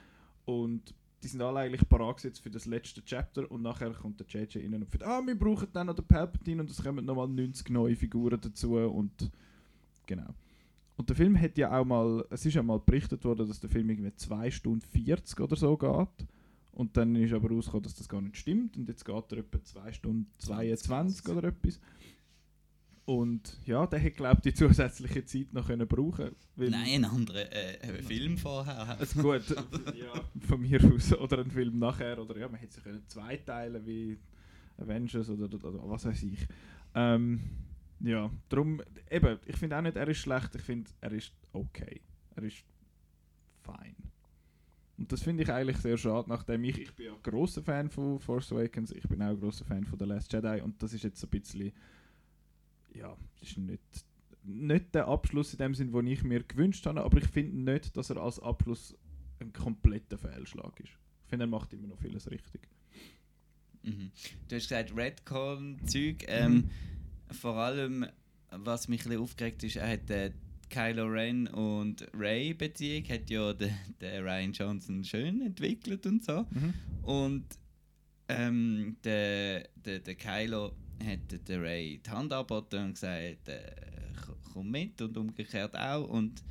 und 0.45 0.95
die 1.23 1.29
sind 1.29 1.43
alle 1.43 1.61
eigentlich 1.61 1.89
parat 1.89 2.21
für 2.21 2.51
das 2.51 2.67
letzte 2.67 3.05
Chapter 3.05 3.51
und 3.51 3.63
nachher 3.63 3.93
kommt 3.93 4.21
der 4.21 4.27
JJ 4.27 4.59
rein 4.59 4.75
und 4.75 4.91
sagt, 4.91 5.05
ah, 5.05 5.21
wir 5.25 5.39
brauchen 5.39 5.69
dann 5.73 5.87
noch 5.87 5.95
den 5.95 6.07
Palpatine 6.07 6.63
und 6.63 6.71
es 6.71 6.83
kommen 6.83 7.05
nochmal 7.05 7.29
90 7.29 7.71
neue 7.71 7.97
Figuren 7.97 8.41
dazu 8.41 8.77
und 8.77 9.31
genau. 10.07 10.35
Und 10.99 11.09
der 11.09 11.15
Film 11.15 11.41
hat 11.41 11.57
ja 11.57 11.79
auch 11.79 11.85
mal, 11.85 12.27
es 12.29 12.45
ist 12.45 12.55
ja 12.55 12.63
mal 12.63 12.81
berichtet 12.81 13.25
worden, 13.25 13.47
dass 13.47 13.61
der 13.61 13.71
Film 13.71 13.89
irgendwie 13.89 14.13
2 14.13 14.51
Stunden 14.51 14.85
40 14.85 15.39
oder 15.39 15.55
so 15.55 15.77
geht. 15.77 16.27
Und 16.73 16.97
dann 16.97 17.15
ist 17.15 17.33
aber 17.33 17.51
rausgekommen, 17.51 17.85
dass 17.85 17.95
das 17.95 18.09
gar 18.09 18.21
nicht 18.21 18.37
stimmt. 18.37 18.77
Und 18.77 18.89
jetzt 18.89 19.05
geht 19.05 19.33
er 19.33 19.39
etwa 19.39 19.63
2 19.63 19.93
Stunden 19.93 20.27
22 20.39 21.29
oder 21.29 21.49
etwas. 21.49 21.81
Und 23.05 23.59
ja, 23.65 23.87
der 23.87 24.01
hätte, 24.01 24.17
glaube 24.17 24.41
die 24.43 24.53
zusätzliche 24.53 25.25
Zeit 25.25 25.53
noch 25.53 25.69
können 25.69 25.87
brauchen 25.87 26.35
Nein, 26.57 26.75
einen 26.75 27.05
anderen 27.05 27.47
äh, 27.47 28.03
Film 28.03 28.37
vorher. 28.37 28.89
Also 28.99 29.23
gut, 29.23 29.49
ja, 29.95 30.21
von 30.49 30.61
mir 30.61 30.83
aus. 30.85 31.13
Oder 31.15 31.39
einen 31.39 31.51
Film 31.53 31.79
nachher. 31.79 32.19
Oder 32.19 32.37
ja, 32.39 32.49
man 32.49 32.59
hätte 32.59 32.75
sich 32.75 32.83
können 32.83 33.05
zweiteilen 33.07 33.87
wie 33.87 34.19
Avengers 34.79 35.31
oder, 35.31 35.45
oder, 35.45 35.65
oder 35.69 35.89
was 35.89 36.05
weiß 36.05 36.25
ich. 36.25 36.45
Ähm, 36.97 37.41
ja, 38.01 38.31
darum, 38.49 38.81
eben, 39.11 39.39
ich 39.47 39.57
finde 39.57 39.77
auch 39.77 39.83
nicht, 39.83 39.97
er 39.97 40.09
ist 40.09 40.19
schlecht, 40.19 40.55
ich 40.55 40.63
finde, 40.63 40.91
er 41.01 41.13
ist 41.13 41.33
okay. 41.53 42.01
Er 42.37 42.43
ist 42.45 42.65
fein. 43.63 43.97
Und 44.97 45.13
das 45.13 45.23
finde 45.23 45.45
ich 45.45 45.53
eigentlich 45.53 45.77
sehr 45.79 45.97
schade, 45.97 46.29
nachdem 46.29 46.65
ich, 46.65 46.79
ich 46.79 46.93
bin 46.95 47.07
ja 47.07 47.17
großer 47.23 47.63
Fan 47.63 47.89
von 47.89 48.19
Force 48.19 48.53
Awakens, 48.53 48.91
ich 48.91 49.09
bin 49.09 49.23
auch 49.23 49.39
großer 49.39 49.65
Fan 49.65 49.85
von 49.85 49.99
The 49.99 50.05
Last 50.05 50.33
Jedi 50.33 50.61
und 50.61 50.83
das 50.83 50.93
ist 50.93 51.05
jetzt 51.05 51.23
ein 51.23 51.31
bisschen, 51.31 51.73
ja, 52.95 53.17
das 53.39 53.51
ist 53.51 53.59
nicht, 53.59 53.81
nicht 54.43 54.95
der 54.95 55.07
Abschluss 55.07 55.53
in 55.53 55.59
dem 55.59 55.75
Sinn, 55.75 55.93
den 55.93 56.07
ich 56.09 56.25
mir 56.25 56.43
gewünscht 56.43 56.85
habe, 56.87 57.03
aber 57.03 57.19
ich 57.19 57.29
finde 57.29 57.73
nicht, 57.73 57.97
dass 57.97 58.11
er 58.11 58.17
als 58.17 58.41
Abschluss 58.41 58.97
ein 59.41 59.53
kompletter 59.53 60.19
Fehlschlag 60.19 60.81
ist. 60.81 60.99
Ich 61.25 61.31
finde, 61.31 61.45
er 61.45 61.49
macht 61.49 61.73
immer 61.73 61.87
noch 61.87 61.99
vieles 61.99 62.29
richtig. 62.29 62.69
Mhm. 63.85 64.11
Du 64.49 64.57
hast 64.57 64.69
gesagt, 64.69 64.97
Redcon-Zeug, 64.97 66.25
ähm, 66.27 66.53
mhm. 66.53 66.71
Vor 67.31 67.57
allem, 67.57 68.07
was 68.51 68.89
mich 68.89 69.01
ein 69.03 69.09
bisschen 69.11 69.23
aufgeregt 69.23 69.63
ist, 69.65 69.77
er 69.77 69.93
hat 69.93 70.11
äh, 70.11 70.31
Kylo 70.71 71.07
Ren 71.07 71.49
und 71.49 72.07
Ray 72.15 72.55
Beziehung 72.55 73.09
hat 73.09 73.31
ja 73.31 73.53
der, 73.55 73.71
der 74.01 74.25
Ryan 74.25 74.53
Johnson 74.53 75.05
schön 75.05 75.41
entwickelt 75.41 76.07
und 76.07 76.25
so. 76.25 76.47
Mhm. 76.51 76.75
Und 77.03 77.45
ähm, 78.29 78.97
der, 79.05 79.69
der, 79.77 80.01
der 80.01 80.15
Kylo 80.15 80.73
hat 81.03 81.49
der 81.49 81.63
Ray 81.63 82.01
die 82.05 82.11
Hand 82.11 82.33
angeboten 82.33 82.85
und 82.85 82.95
gesagt, 82.95 83.49
äh, 83.49 83.73
komm 84.53 84.71
mit 84.71 85.01
und 85.01 85.17
umgekehrt 85.17 85.77
auch. 85.77 86.09
Und 86.09 86.43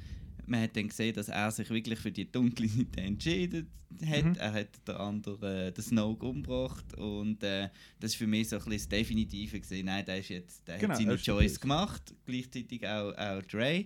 man 0.47 0.61
hat 0.61 0.75
dann 0.75 0.87
gesehen, 0.87 1.13
dass 1.13 1.29
er 1.29 1.51
sich 1.51 1.69
wirklich 1.69 1.99
für 1.99 2.11
die 2.11 2.31
dunkle 2.31 2.67
Seite 2.67 3.01
entschieden 3.01 3.67
hat. 4.05 4.25
Mhm. 4.25 4.35
Er 4.35 4.53
hat 4.53 4.87
den 4.87 4.95
anderen 4.95 5.43
äh, 5.43 5.71
den 5.71 5.83
Snoke 5.83 6.25
umgebracht 6.25 6.93
und 6.97 7.43
äh, 7.43 7.69
das 7.99 8.11
ist 8.11 8.17
für 8.17 8.27
mich 8.27 8.49
so 8.49 8.57
ein 8.57 8.63
bisschen 8.63 8.77
das 8.77 8.89
Definitive 8.89 9.59
gesehen. 9.59 9.85
Nein, 9.85 10.05
der, 10.05 10.19
ist 10.19 10.29
jetzt, 10.29 10.67
der 10.67 10.77
genau, 10.77 10.93
hat 10.93 10.99
seine 10.99 11.17
Choice 11.17 11.59
gemacht, 11.59 12.13
gleichzeitig 12.25 12.87
auch, 12.87 13.13
auch 13.17 13.41
Dre. 13.43 13.85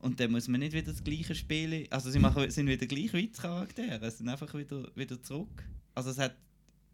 Und 0.00 0.20
dann 0.20 0.30
muss 0.30 0.46
man 0.48 0.60
nicht 0.60 0.72
wieder 0.72 0.92
das 0.92 1.02
gleiche 1.02 1.34
spielen. 1.34 1.86
Also 1.90 2.10
sie 2.10 2.20
machen, 2.20 2.48
sind 2.50 2.68
wieder 2.68 2.86
gleich 2.86 3.12
Witzcharaktere, 3.12 4.06
es 4.06 4.18
sind 4.18 4.28
einfach 4.28 4.52
wieder, 4.54 4.90
wieder 4.94 5.20
zurück. 5.22 5.64
Also 5.94 6.10
es 6.10 6.18
hat 6.18 6.36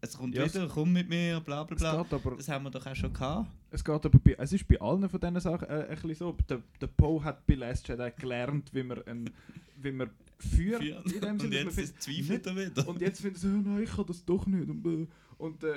es 0.05 0.17
kommt 0.17 0.35
ja, 0.35 0.45
wieder, 0.45 0.67
komm 0.67 0.93
mit 0.93 1.09
mir, 1.09 1.39
bla 1.39 1.63
bla 1.63 1.75
bla. 1.75 2.05
Aber, 2.09 2.35
das 2.35 2.47
haben 2.47 2.63
wir 2.63 2.71
doch 2.71 2.85
auch 2.85 2.95
schon 2.95 3.13
gehabt. 3.13 3.49
Es 3.71 3.83
geht 3.83 4.05
aber 4.05 4.19
bei, 4.19 4.35
es 4.37 4.53
ist 4.53 4.67
bei 4.67 4.79
allen 4.79 5.07
von 5.09 5.19
diesen 5.19 5.39
Sachen 5.39 5.67
äh, 5.67 5.87
ein 5.89 5.89
bisschen 5.89 6.15
so. 6.15 6.37
Der, 6.49 6.61
der 6.79 6.87
Poe 6.87 7.23
hat 7.23 7.45
bei 7.45 7.55
Last 7.55 7.87
Jedi 7.87 8.11
gelernt, 8.17 8.73
wie 8.73 8.83
man, 8.83 9.01
ein, 9.05 9.29
wie 9.81 9.91
man 9.91 10.09
führt. 10.39 10.83
In 10.83 11.21
dem 11.21 11.31
und 11.31 11.41
Sinne, 11.41 11.55
jetzt 11.55 12.01
zweifelt 12.01 12.45
er 12.47 12.55
wieder. 12.55 12.87
Und 12.87 13.01
jetzt 13.01 13.21
findet 13.21 13.43
er 13.43 13.49
so, 13.49 13.55
oh 13.55 13.61
nein, 13.61 13.83
ich 13.83 13.91
kann 13.91 14.05
das 14.05 14.25
doch 14.25 14.45
nicht. 14.45 14.69
Und, 14.69 14.85
äh, 14.85 15.07
und 15.37 15.63
äh, 15.63 15.73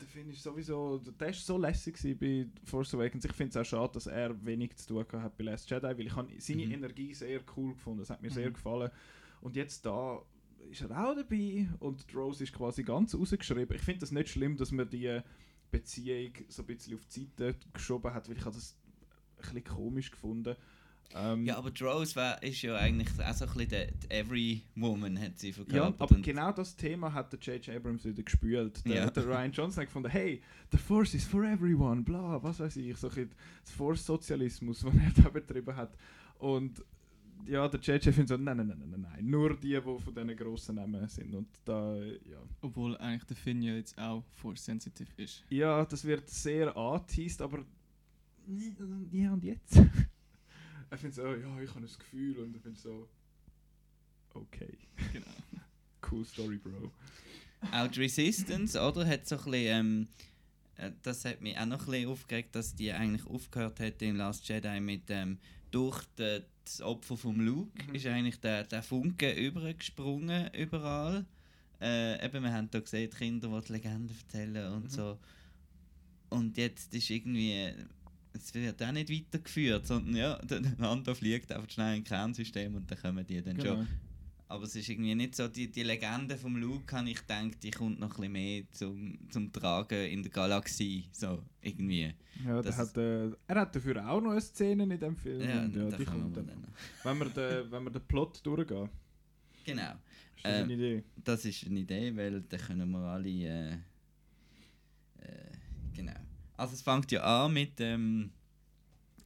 der 0.00 0.08
finde 0.08 0.32
ich 0.32 0.42
sowieso, 0.42 0.98
der 0.98 1.26
war 1.28 1.34
so 1.34 1.58
lässig 1.58 1.96
bei 2.18 2.46
Force 2.64 2.94
Awakens. 2.94 3.24
Ich 3.24 3.32
finde 3.32 3.50
es 3.50 3.56
auch 3.56 3.68
schade, 3.68 3.92
dass 3.94 4.06
er 4.06 4.44
wenig 4.44 4.76
zu 4.76 4.88
tun 4.88 5.22
hat 5.22 5.36
bei 5.36 5.44
Last 5.44 5.70
Jedi, 5.70 5.86
weil 5.86 6.06
ich 6.06 6.44
seine 6.44 6.66
mhm. 6.66 6.72
Energie 6.72 7.14
sehr 7.14 7.40
cool 7.56 7.74
gefunden. 7.74 8.00
Das 8.00 8.10
hat 8.10 8.22
mir 8.22 8.30
mhm. 8.30 8.34
sehr 8.34 8.50
gefallen. 8.50 8.90
Und 9.40 9.56
jetzt 9.56 9.84
da 9.86 10.22
ist 10.70 10.82
er 10.82 10.90
auch 10.90 11.14
dabei 11.14 11.68
und 11.80 12.04
Rose 12.14 12.44
ist 12.44 12.52
quasi 12.52 12.82
ganz 12.82 13.14
rausgeschrieben. 13.14 13.76
Ich 13.76 13.82
finde 13.82 14.00
das 14.00 14.12
nicht 14.12 14.28
schlimm, 14.28 14.56
dass 14.56 14.72
man 14.72 14.88
die 14.88 15.20
Beziehung 15.70 16.32
so 16.48 16.62
ein 16.62 16.66
bisschen 16.66 16.94
auf 16.94 17.04
die 17.06 17.20
Seite 17.20 17.56
geschoben 17.72 18.12
hat, 18.12 18.28
weil 18.28 18.36
ich 18.36 18.44
das 18.44 18.76
ein 19.36 19.40
bisschen 19.40 19.64
komisch 19.64 20.10
gefunden 20.10 20.56
ähm, 21.14 21.44
ja, 21.44 21.56
aber 21.56 21.70
Rose 21.80 22.16
war, 22.16 22.42
ist 22.42 22.62
ja 22.62 22.76
eigentlich 22.76 23.08
auch 23.20 23.32
so 23.34 23.44
ein 23.44 23.52
bisschen 23.52 23.68
der, 23.68 23.88
Every 24.08 24.62
Woman 24.74 25.20
hat 25.20 25.38
sie 25.38 25.52
verkörpert. 25.52 26.00
Ja, 26.00 26.04
aber 26.04 26.16
genau 26.20 26.50
das 26.52 26.74
Thema 26.74 27.12
hat 27.12 27.32
der 27.32 27.38
J.J. 27.38 27.76
Abrams 27.76 28.04
wieder 28.04 28.22
gespielt. 28.22 28.84
Der, 28.84 28.94
ja. 28.94 29.10
der 29.10 29.26
Ryan 29.26 29.52
Johnson 29.52 29.82
hat 29.82 29.88
gefunden, 29.88 30.10
hey, 30.10 30.42
the 30.72 30.78
Force 30.78 31.14
is 31.14 31.24
for 31.24 31.44
everyone, 31.44 32.02
bla, 32.02 32.42
was 32.42 32.58
weiß 32.58 32.76
ich, 32.76 32.96
so 32.96 33.08
ein 33.08 33.30
das 33.62 33.72
Force-Sozialismus, 33.74 34.80
den 34.82 35.00
er 35.00 35.22
da 35.22 35.28
betrieben 35.28 35.76
hat. 35.76 35.96
Und 36.38 36.82
ja, 37.46 37.68
der 37.68 37.80
JJ 37.80 38.10
findet 38.10 38.28
so, 38.28 38.36
nein, 38.36 38.56
nein, 38.56 38.68
nein, 38.68 38.90
nein, 38.90 39.00
nein, 39.00 39.26
nur 39.26 39.56
die, 39.56 39.68
die 39.68 39.80
von 39.80 40.14
diesen 40.14 40.36
grossen 40.36 40.76
Namen 40.76 41.08
sind. 41.08 41.34
Und 41.34 41.48
da, 41.64 41.96
ja. 41.96 42.42
Obwohl 42.60 42.96
eigentlich 42.98 43.24
der 43.24 43.36
Finn 43.36 43.62
ja 43.62 43.74
jetzt 43.74 43.98
auch 43.98 44.24
force-sensitive 44.32 45.10
ist. 45.16 45.44
Ja, 45.50 45.84
das 45.84 46.04
wird 46.04 46.28
sehr 46.28 46.76
angeteased, 46.76 47.42
aber 47.42 47.64
ja, 49.10 49.32
und 49.32 49.42
jetzt? 49.42 49.76
er 50.90 50.98
findet 50.98 51.14
so, 51.14 51.22
ja, 51.22 51.60
ich 51.60 51.70
habe 51.70 51.80
das 51.80 51.98
Gefühl 51.98 52.38
und 52.38 52.56
ich 52.56 52.62
finde 52.62 52.78
so, 52.78 53.08
okay. 54.34 54.76
Genau. 55.12 55.26
cool 56.10 56.24
Story, 56.24 56.56
Bro. 56.56 56.92
Auch 57.72 57.88
die 57.88 58.00
Resistance, 58.00 58.78
oder? 58.78 59.06
Hat 59.06 59.26
so 59.26 59.36
ein 59.36 59.44
bisschen, 59.44 59.54
ähm, 59.54 60.08
äh, 60.76 60.90
das 61.02 61.24
hat 61.24 61.40
mich 61.40 61.56
auch 61.58 61.66
noch 61.66 61.86
ein 61.86 61.90
bisschen 61.90 62.08
aufgeregt, 62.10 62.54
dass 62.54 62.74
die 62.74 62.92
eigentlich 62.92 63.26
aufgehört 63.26 63.80
hat 63.80 64.02
im 64.02 64.16
Last 64.16 64.46
Jedi 64.48 64.80
mit 64.80 65.04
ähm, 65.08 65.38
durch 65.70 66.04
das 66.64 66.80
Opfer 66.80 67.16
vom 67.16 67.40
Luke 67.40 67.82
mhm. 67.86 67.94
ist 67.94 68.06
eigentlich 68.06 68.40
der, 68.40 68.64
der 68.64 68.82
Funke 68.82 69.32
übergesprungen 69.32 70.50
überall. 70.54 71.24
Äh, 71.80 72.24
eben, 72.24 72.42
wir 72.42 72.52
haben 72.52 72.70
da 72.70 72.80
gesehen, 72.80 73.10
die 73.10 73.16
Kinder, 73.16 73.48
die, 73.48 73.66
die 73.66 73.72
Legenden 73.72 74.16
erzählen 74.16 74.72
und 74.72 74.84
mhm. 74.84 74.88
so. 74.88 75.18
Und 76.30 76.56
jetzt 76.56 76.94
ist 76.94 77.10
irgendwie, 77.10 77.72
es 78.32 78.54
wird 78.54 78.82
auch 78.82 78.92
nicht 78.92 79.10
weitergeführt, 79.10 79.86
sondern 79.86 80.16
ja, 80.16 80.38
der 80.44 80.62
Lando 80.78 81.14
fliegt 81.14 81.52
einfach 81.52 81.70
schnell 81.70 81.96
in 81.96 82.00
ein 82.00 82.04
Kernsystem 82.04 82.74
und 82.74 82.90
dann 82.90 82.98
kommen 82.98 83.26
die 83.26 83.42
dann 83.42 83.56
genau. 83.56 83.76
schon. 83.76 83.88
Aber 84.54 84.64
es 84.66 84.76
ist 84.76 84.88
irgendwie 84.88 85.16
nicht 85.16 85.34
so, 85.34 85.48
die, 85.48 85.68
die 85.68 85.82
Legende 85.82 86.36
vom 86.36 86.56
Luke, 86.56 86.96
habe 86.96 87.10
ich 87.10 87.16
gedacht, 87.16 87.60
die 87.60 87.72
kommt 87.72 87.98
noch 87.98 88.10
ein 88.10 88.16
bisschen 88.16 88.32
mehr 88.32 88.62
zum, 88.70 89.18
zum 89.28 89.52
Tragen 89.52 90.04
in 90.06 90.22
der 90.22 90.30
Galaxie. 90.30 91.06
So, 91.10 91.42
irgendwie. 91.60 92.14
Ja, 92.44 92.62
Das 92.62 92.78
hat, 92.78 92.96
äh, 92.96 93.30
er 93.48 93.60
hat 93.62 93.74
dafür 93.74 94.08
auch 94.08 94.20
noch 94.20 94.30
eine 94.30 94.40
Szene 94.40 94.84
in 94.84 95.00
dem 95.00 95.16
Film. 95.16 95.40
Ja, 95.40 95.64
ja 95.66 95.96
die 95.96 96.04
kommt 96.04 96.36
dann. 96.36 96.46
dann. 96.46 96.64
Wenn 97.02 97.18
wir, 97.18 97.30
den, 97.30 97.68
wenn 97.72 97.82
wir 97.82 97.90
den 97.90 98.02
Plot 98.02 98.46
durchgehen, 98.46 98.88
Genau. 99.64 99.92
ist 100.36 100.44
das 100.44 100.52
Ähm, 100.54 100.62
eine 100.64 100.72
Idee. 100.74 101.04
Das 101.24 101.44
ist 101.44 101.66
eine 101.66 101.80
Idee, 101.80 102.16
weil 102.16 102.40
dann 102.42 102.60
können 102.60 102.90
wir 102.92 102.98
alle. 103.00 103.28
Äh, 103.28 103.72
äh, 103.72 103.76
genau. 105.96 106.20
Also 106.56 106.74
es 106.74 106.82
fängt 106.82 107.10
ja 107.10 107.44
an 107.44 107.52
mit 107.52 107.80
ähm, 107.80 108.30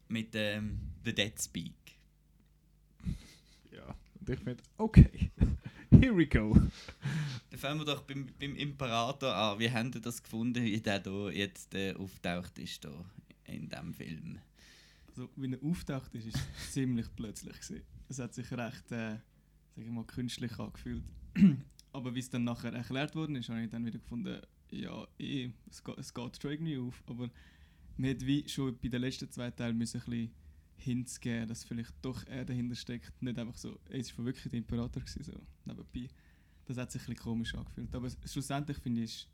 mit 0.08 0.34
ähm, 0.34 0.78
The 1.04 1.14
Dead 1.14 1.38
Speak. 1.38 1.74
Und 4.28 4.34
ich 4.34 4.40
finde, 4.40 4.62
okay, 4.76 5.30
here 5.90 6.14
we 6.14 6.26
go. 6.26 6.54
Dann 7.50 7.58
fangen 7.58 7.80
wir 7.80 7.86
doch 7.86 8.02
beim, 8.02 8.26
beim 8.38 8.56
Imperator 8.56 9.34
an. 9.34 9.58
Wie 9.58 9.70
haben 9.70 9.90
ihr 9.94 10.02
das 10.02 10.22
gefunden, 10.22 10.62
wie 10.62 10.78
der 10.80 11.02
hier 11.02 11.32
jetzt 11.32 11.74
äh, 11.74 11.94
auftaucht 11.94 12.58
ist 12.58 12.84
da 12.84 12.92
in 13.46 13.70
diesem 13.70 13.94
Film? 13.94 14.38
Also, 15.08 15.30
wie 15.36 15.50
er 15.50 15.62
auftaucht 15.62 16.14
ist, 16.14 16.26
ist 16.26 16.36
es 16.36 16.72
ziemlich 16.74 17.06
plötzlich 17.16 17.58
gewesen. 17.58 17.82
Es 18.10 18.18
hat 18.18 18.34
sich 18.34 18.50
recht, 18.52 18.92
äh, 18.92 19.16
sag 19.74 19.84
ich 19.84 19.90
mal, 19.90 20.04
künstlich 20.04 20.58
angefühlt. 20.58 21.04
Aber 21.92 22.14
wie 22.14 22.20
es 22.20 22.28
dann 22.28 22.44
nachher 22.44 22.74
erklärt 22.74 23.14
worden 23.14 23.36
ist, 23.36 23.48
habe 23.48 23.62
ich 23.62 23.70
dann 23.70 23.86
wieder 23.86 23.98
gefunden, 23.98 24.42
ja, 24.70 25.06
eh, 25.18 25.50
es, 25.70 25.82
geht, 25.82 25.96
es 25.96 26.12
geht 26.12 26.42
schon 26.42 26.50
irgendwie 26.50 26.76
auf. 26.76 27.02
Aber 27.06 27.30
man 27.96 28.10
hätte 28.10 28.26
wie 28.26 28.46
schon 28.46 28.76
bei 28.78 28.88
den 28.88 29.00
letzten 29.00 29.30
zwei 29.30 29.50
Teilen 29.50 29.78
müssen 29.78 30.02
ein 30.02 30.10
bisschen 30.10 30.30
Hints 30.78 31.18
geben, 31.20 31.48
dass 31.48 31.64
vielleicht 31.64 31.92
doch 32.02 32.24
er 32.26 32.44
dahinter 32.44 32.74
steckt. 32.76 33.20
Nicht 33.22 33.38
einfach 33.38 33.56
so, 33.56 33.78
ey, 33.90 34.00
es 34.00 34.16
war 34.16 34.24
wirklich 34.24 34.48
der 34.50 34.58
Imperator 34.58 35.02
gewesen, 35.02 35.22
so 35.24 35.32
nebenbei. 35.64 36.08
Das 36.66 36.76
hat 36.76 36.90
sich 36.92 37.02
ein 37.02 37.06
bisschen 37.06 37.22
komisch 37.22 37.54
angefühlt. 37.54 37.94
Aber 37.94 38.08
schlussendlich 38.24 38.78
finde 38.78 39.02
ich, 39.02 39.28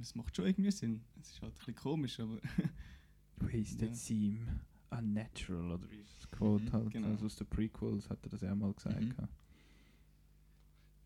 es- 0.00 0.14
macht 0.14 0.34
schon 0.34 0.46
irgendwie 0.46 0.70
Sinn. 0.70 1.04
Es 1.20 1.30
ist 1.32 1.42
halt 1.42 1.52
ein 1.52 1.58
bisschen 1.58 1.74
komisch, 1.76 2.18
aber 2.20 2.38
Wasted 3.36 3.90
Ja. 3.90 3.94
seem 3.94 4.48
unnatural, 4.90 5.72
oder 5.72 5.90
wie 5.90 5.96
ist 6.00 6.16
das 6.18 6.30
Quote 6.30 6.64
Mhm, 6.64 6.72
halt, 6.72 6.90
genau. 6.90 7.08
also 7.08 7.26
aus 7.26 7.36
den 7.36 7.46
Prequels 7.46 8.08
hat 8.10 8.18
er 8.24 8.28
das 8.30 8.40
ja 8.42 8.54
mal 8.54 8.72
gesagt. 8.74 9.00
Mhm. 9.00 9.14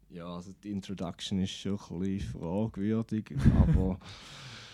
Ja, 0.08 0.26
also 0.36 0.52
die 0.62 0.70
Introduction 0.70 1.38
ist 1.40 1.50
schon 1.50 1.78
ein 1.90 1.98
bisschen 2.00 2.30
fragwürdig, 2.30 3.34
aber 3.54 3.98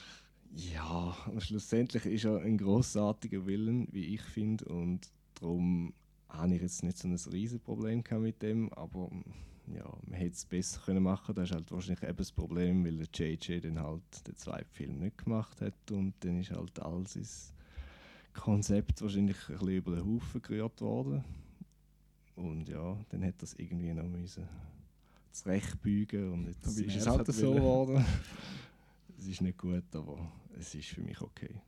ja, 0.54 1.16
schlussendlich 1.38 2.06
ist 2.06 2.24
er 2.24 2.40
ein 2.40 2.58
großartiger 2.58 3.46
Willen, 3.46 3.88
wie 3.92 4.14
ich 4.14 4.22
finde, 4.22 4.64
und 4.66 5.10
darum 5.34 5.94
habe 6.28 6.54
ich 6.54 6.62
jetzt 6.62 6.82
nicht 6.82 6.98
so 6.98 7.08
ein 7.08 7.16
riesen 7.32 7.60
Problem 7.60 8.02
mit 8.20 8.42
dem, 8.42 8.72
aber 8.72 9.10
ja, 9.66 9.84
man 10.06 10.18
hätte 10.18 10.34
es 10.34 10.44
besser 10.44 10.80
können 10.84 11.02
machen. 11.02 11.34
Das 11.34 11.50
ist 11.50 11.54
halt 11.54 11.70
wahrscheinlich 11.70 12.02
eben 12.02 12.16
das 12.16 12.32
Problem, 12.32 12.84
weil 12.84 12.96
der 12.96 13.08
JJ 13.12 13.60
dann 13.60 13.80
halt 13.80 14.02
den 14.26 14.36
zweiten 14.36 14.70
Film 14.70 14.98
nicht 14.98 15.18
gemacht 15.18 15.60
hat 15.60 15.90
und 15.90 16.14
dann 16.20 16.40
ist 16.40 16.50
halt 16.50 16.80
all 16.80 17.06
sein 17.06 17.26
Konzept 18.34 19.02
wahrscheinlich 19.02 19.36
ein 19.48 19.54
bisschen 19.54 19.76
über 19.76 19.96
den 19.96 20.06
Haufen 20.06 20.42
gerührt 20.42 20.80
worden. 20.80 21.24
Und 22.34 22.68
ja, 22.68 22.98
dann 23.10 23.22
hätte 23.22 23.38
das 23.40 23.54
irgendwie 23.54 23.92
noch 23.92 24.08
müssen 24.08 24.48
zurechtbeugen 25.32 26.32
und 26.32 26.46
jetzt 26.46 26.66
ist 26.66 26.96
es 26.96 27.06
halt 27.06 27.20
hat 27.20 27.34
so 27.34 27.54
geworden. 27.54 28.04
es 29.22 29.28
ist 29.28 29.40
nicht 29.40 29.58
gut, 29.58 29.84
aber 29.94 30.32
es 30.58 30.74
ist 30.74 30.88
für 30.88 31.00
mich 31.00 31.20
okay. 31.20 31.60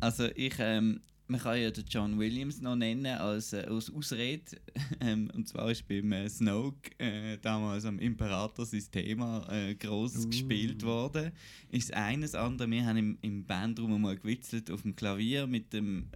Also 0.00 0.28
ich, 0.34 0.54
ähm, 0.58 1.00
man 1.26 1.40
kann 1.40 1.60
ja 1.60 1.70
den 1.70 1.84
John 1.88 2.18
Williams 2.18 2.60
noch 2.60 2.76
nennen 2.76 3.06
als, 3.06 3.52
äh, 3.52 3.66
als 3.68 3.92
Ausrede. 3.92 4.56
ähm, 5.00 5.30
und 5.34 5.48
zwar 5.48 5.70
ist 5.70 5.86
beim 5.86 6.12
äh, 6.12 6.28
Snoke 6.28 6.90
äh, 6.98 7.36
damals 7.38 7.84
am 7.84 7.98
Imperator 7.98 8.64
sein 8.64 8.84
Thema 8.90 9.46
äh, 9.50 9.74
groß 9.74 10.24
Uh. 10.24 10.28
gespielt 10.28 10.82
worden. 10.82 11.32
Ist 11.70 11.92
eines 11.92 12.34
andere, 12.34 12.70
wir 12.70 12.86
haben 12.86 12.96
im, 12.96 13.18
im 13.20 13.44
Bandraum 13.44 14.00
mal 14.00 14.16
gewitzelt 14.16 14.70
auf 14.70 14.82
dem 14.82 14.96
Klavier 14.96 15.46
mit 15.46 15.72
dem 15.72 16.08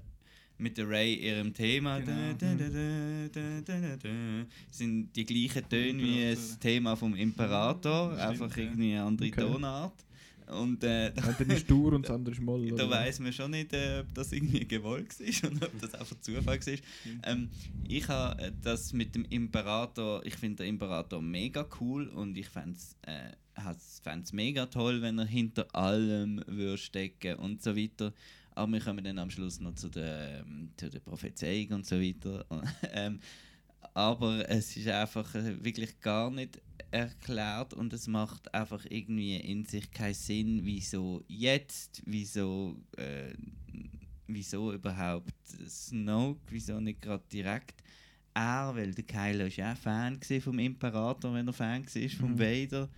mit 0.61 0.79
der 0.79 0.89
Ray 0.89 1.15
ihrem 1.15 1.53
Thema. 1.53 1.99
Genau. 2.01 2.33
Da, 2.39 2.55
da, 2.55 2.55
da, 2.55 3.29
da, 3.33 3.61
da, 3.65 3.81
da, 3.81 3.97
da. 3.97 4.09
sind 4.71 5.15
die 5.17 5.25
gleichen 5.25 5.69
Töne 5.69 6.03
wie 6.03 6.31
das 6.31 6.59
Thema 6.59 6.97
vom 6.97 7.15
Imperator, 7.17 8.13
Stimmt, 8.13 8.23
einfach 8.23 8.57
ja. 8.57 8.63
irgendwie 8.63 8.93
eine 8.95 9.05
andere 9.05 9.29
Okay. 9.29 9.41
Tonart. 9.41 9.95
Und 10.51 10.83
äh, 10.83 11.15
Ja, 11.15 11.33
dann 11.39 11.51
ist 11.51 11.71
Dur 11.71 11.93
und 11.93 12.03
das 12.03 12.11
andere 12.11 12.35
ist 12.35 12.41
Moll. 12.43 12.73
da 12.73 12.91
weiß 12.91 13.21
man 13.21 13.33
schon 13.33 13.53
nicht, 13.53 13.73
äh, 13.73 14.01
ob 14.01 14.13
das 14.15 14.33
irgendwie 14.33 14.67
gewollt 14.67 15.09
war 15.21 15.51
und 15.51 15.65
ob 15.65 15.81
das 15.81 15.95
einfach 15.95 16.21
Zufall 16.21 16.45
war. 16.45 16.75
Ähm, 17.25 17.49
ich 17.87 18.09
habe 18.09 18.43
äh, 18.43 18.53
das 18.61 18.93
mit 18.93 19.15
dem 19.15 19.25
Imperator, 19.27 20.25
ich 20.27 20.35
finde 20.35 20.65
den 20.65 20.71
Imperator 20.75 21.23
mega 21.23 21.67
cool 21.81 22.09
und 22.09 22.37
ich 22.37 22.49
fände 22.49 22.77
es 22.77 22.97
äh, 23.03 23.31
fänd's 24.03 24.33
mega 24.33 24.67
toll, 24.67 25.03
wenn 25.03 25.19
er 25.19 25.27
hinter 25.27 25.73
allem 25.75 26.43
würde 26.47 26.79
stecken 26.79 27.37
und 27.37 27.63
so 27.63 27.77
weiter. 27.77 28.13
Aber 28.61 28.73
wir 28.73 28.81
kommen 28.81 29.03
dann 29.03 29.19
am 29.19 29.31
Schluss 29.31 29.59
noch 29.59 29.75
zu 29.75 29.89
der, 29.89 30.41
ähm, 30.47 30.71
zu 30.77 30.91
der 30.91 31.01
Prophezeiung 31.01 31.73
und 31.73 31.87
so 31.87 31.99
weiter. 31.99 32.45
ähm, 32.93 33.19
aber 33.95 34.47
es 34.51 34.77
ist 34.77 34.87
einfach 34.89 35.35
äh, 35.35 35.65
wirklich 35.65 35.99
gar 36.01 36.31
nicht 36.31 36.61
erklärt 36.91 37.73
und 37.73 37.91
es 37.95 38.07
macht 38.07 38.53
einfach 38.53 38.85
irgendwie 38.91 39.37
in 39.37 39.65
sich 39.65 39.91
keinen 39.91 40.13
Sinn, 40.13 40.61
wieso 40.63 41.25
jetzt, 41.27 42.03
wieso, 42.05 42.77
äh, 42.99 43.33
wieso 44.27 44.75
überhaupt 44.75 45.33
Snoke, 45.67 46.41
wieso 46.51 46.81
nicht 46.81 47.01
gerade 47.01 47.25
direkt 47.33 47.83
er, 48.35 48.75
weil 48.77 48.93
der 48.93 49.05
Kylo 49.05 49.47
ist 49.47 49.57
ja 49.57 49.73
auch 49.73 49.77
Fan 49.79 50.21
vom 50.41 50.59
Imperator, 50.59 51.33
wenn 51.33 51.47
er 51.47 51.53
Fan 51.55 51.85
war 51.87 52.09
vom 52.11 52.33
Mhm. 52.33 52.39
Vader. 52.39 52.89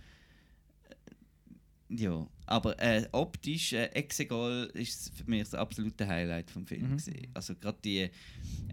Äh, 1.97 2.03
Ja, 2.03 2.27
aber 2.45 2.79
äh, 2.81 3.07
optisch, 3.11 3.73
äh, 3.73 3.85
Exegol 3.93 4.69
ist 4.73 5.11
für 5.15 5.23
mich 5.29 5.41
das 5.43 5.53
absolute 5.55 6.07
Highlight 6.07 6.49
vom 6.51 6.65
Film. 6.65 6.83
Mhm. 6.83 6.97
gewesen. 6.97 7.27
Also 7.33 7.55
gerade 7.55 7.77
die, 7.83 8.09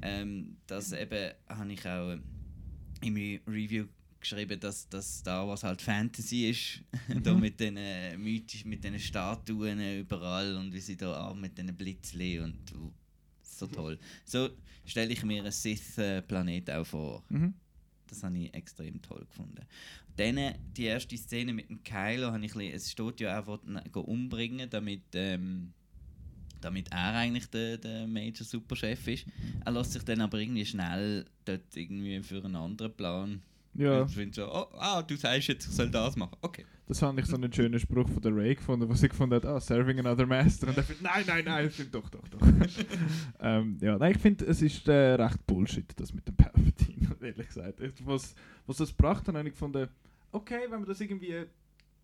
ähm, 0.02 0.56
das 0.66 0.92
eben 0.92 1.33
habe 1.48 1.72
ich 1.72 1.87
auch 1.87 2.16
im 3.02 3.14
Re- 3.16 3.40
Review 3.46 3.87
geschrieben, 4.20 4.61
dass, 4.61 4.88
dass 4.88 5.18
Star 5.20 5.46
Wars 5.48 5.62
halt 5.64 5.80
Fantasy 5.80 6.50
ist. 6.50 6.83
da 7.22 7.33
Mhm. 7.35 7.40
mit 7.40 7.59
den 7.61 7.76
äh, 7.76 8.16
mythisch, 8.16 8.64
mit 8.64 8.85
den 8.85 8.98
Statuen 8.98 9.80
überall 10.00 10.56
und 10.56 10.72
wie 10.74 10.80
sie 10.80 10.96
da 10.96 11.28
auch 11.28 11.35
mit 11.35 11.56
den 11.56 11.74
Blitzli 11.74 12.38
und 12.40 12.59
uh, 12.76 12.92
so 13.42 13.66
toll. 13.66 13.98
So 14.24 14.50
stelle 14.85 15.12
ich 15.12 15.22
mir 15.24 15.40
einen 15.42 15.52
Sith-Planet 15.52 16.70
auch 16.70 16.85
vor. 16.87 17.22
Mhm. 17.30 17.54
Das 18.09 18.22
habe 18.24 18.37
ich 18.38 18.52
extrem 18.52 19.00
toll 19.00 19.24
gefunden. 19.24 19.64
Dann 20.20 20.54
die 20.76 20.85
erste 20.85 21.16
Szene 21.16 21.54
mit 21.54 21.70
dem 21.70 21.83
Kylo, 21.83 22.26
habe 22.26 22.44
ich 22.44 22.54
ein 22.54 22.59
bisschen, 22.59 22.74
es 22.74 22.90
steht 22.90 23.20
ja 23.20 23.40
go 23.90 24.00
umbringen, 24.00 24.68
damit, 24.68 25.00
ähm, 25.14 25.72
damit 26.61 26.92
er 26.92 27.14
eigentlich 27.14 27.46
der, 27.46 27.78
der 27.78 28.06
Major 28.06 28.44
Superchef 28.44 29.09
ist. 29.09 29.24
Er 29.64 29.72
lässt 29.72 29.92
sich 29.92 30.02
dann 30.02 30.20
aber 30.20 30.38
irgendwie 30.38 30.66
schnell 30.66 31.24
dort 31.46 31.74
irgendwie 31.74 32.22
für 32.22 32.44
einen 32.44 32.54
anderen 32.54 32.92
Plan. 32.92 33.40
Ja, 33.72 34.04
Ich 34.04 34.12
finde 34.12 34.35
so, 34.35 34.52
oh, 34.52 34.66
ah, 34.78 35.00
du 35.00 35.16
sagst 35.16 35.48
jetzt, 35.48 35.66
ich 35.66 35.72
soll 35.72 35.90
das 35.90 36.16
machen. 36.16 36.37
Okay. 36.42 36.66
das 36.87 36.98
fand 36.98 37.18
ich 37.18 37.24
so 37.24 37.37
einen 37.37 37.50
schönen 37.50 37.80
Spruch 37.80 38.11
von 38.11 38.20
der 38.20 38.37
Ray 38.37 38.56
gefunden, 38.56 38.87
wo 38.90 38.94
sie 38.94 39.09
gefunden 39.09 39.37
hat, 39.37 39.46
ah, 39.46 39.59
serving 39.59 40.00
another 40.00 40.26
master. 40.26 40.68
Und 40.68 40.76
er 40.76 40.83
findet, 40.83 41.02
nein, 41.02 41.24
nein, 41.26 41.44
nein, 41.46 41.66
ich 41.68 41.72
finde 41.72 41.92
doch, 41.92 42.11
doch, 42.11 42.28
doch. 42.28 42.40
ähm, 43.40 43.78
ja, 43.80 43.96
nein, 43.96 44.12
ich 44.12 44.18
finde, 44.18 44.44
es 44.44 44.61
ist 44.61 44.87
äh, 44.87 45.14
recht 45.14 45.46
Bullshit, 45.46 45.90
das 45.96 46.12
mit 46.12 46.28
dem 46.28 46.37
Palpatine, 46.37 47.16
ehrlich 47.22 47.46
gesagt. 47.46 47.80
Was, 48.04 48.35
was 48.66 48.76
das 48.76 48.90
gebracht 48.90 49.26
hat, 49.26 49.35
habe 49.35 49.48
ich 49.48 49.54
gefunden, 49.54 49.88
okay, 50.33 50.61
wenn 50.69 50.81
man 50.81 50.87
das 50.88 51.01
irgendwie 51.01 51.45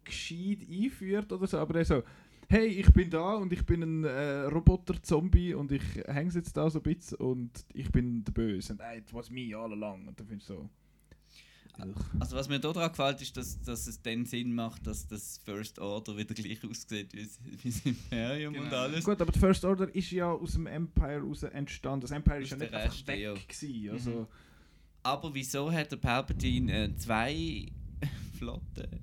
gescheit 0.05 0.59
einführt 0.71 1.33
oder 1.33 1.47
so, 1.47 1.59
aber 1.59 1.75
dann 1.75 1.85
so, 1.85 2.03
hey, 2.49 2.67
ich 2.67 2.93
bin 2.93 3.11
da 3.11 3.35
und 3.35 3.53
ich 3.53 3.65
bin 3.67 3.83
ein 3.83 4.05
äh, 4.05 4.43
Roboter-Zombie 4.45 5.55
und 5.55 5.73
ich 5.73 5.83
hänge 6.07 6.33
jetzt 6.33 6.57
da 6.57 6.71
so 6.71 6.79
ein 6.79 6.83
bisschen 6.83 7.19
und 7.19 7.51
ich 7.75 7.91
bin 7.91 8.23
der 8.25 8.33
Böse. 8.33 8.75
Und 8.75 8.83
hey, 8.83 8.99
it 8.99 9.12
was 9.12 9.31
me 9.31 9.57
all 9.57 9.73
along. 9.73 10.07
Und 10.09 10.19
dann 10.21 10.27
findest 10.27 10.51
du 10.51 10.55
so. 10.55 10.71
Also 12.19 12.37
was 12.37 12.49
mir 12.49 12.59
da 12.59 12.73
daran 12.73 12.89
gefällt, 12.91 13.21
ist, 13.21 13.37
dass, 13.37 13.61
dass 13.61 13.87
es 13.87 14.01
dann 14.01 14.25
Sinn 14.25 14.55
macht, 14.55 14.87
dass 14.87 15.07
das 15.09 15.39
First 15.45 15.79
Order 15.79 16.17
wieder 16.17 16.35
gleich 16.35 16.65
aussieht 16.65 17.12
wie, 17.12 17.23
das- 17.25 17.39
wie 17.45 17.69
das 17.69 17.81
Imperium 17.85 18.55
und 18.55 18.62
Genau. 18.65 18.77
alles. 18.77 19.05
Gut, 19.05 19.21
aber 19.21 19.31
die 19.31 19.39
First 19.39 19.62
Order 19.65 19.95
ist 19.95 20.11
ja 20.11 20.31
aus 20.31 20.53
dem 20.55 20.67
Empire 20.67 21.21
raus 21.21 21.43
entstanden. 21.43 22.01
Das 22.03 22.12
Empire 22.12 22.41
ist 22.41 22.51
ja 22.51 22.57
nicht 22.57 22.73
der 22.73 22.81
einfach 22.85 23.07
weg 23.09 23.21
ja. 23.21 23.35
gewesen. 23.35 23.91
Also, 23.91 24.27
Aber 25.03 25.35
wieso 25.35 25.71
hat 25.71 25.93
der 25.93 25.97
Palpatine 25.99 26.85
äh, 26.85 26.97
zwei 26.97 27.67
Flotten 28.37 29.01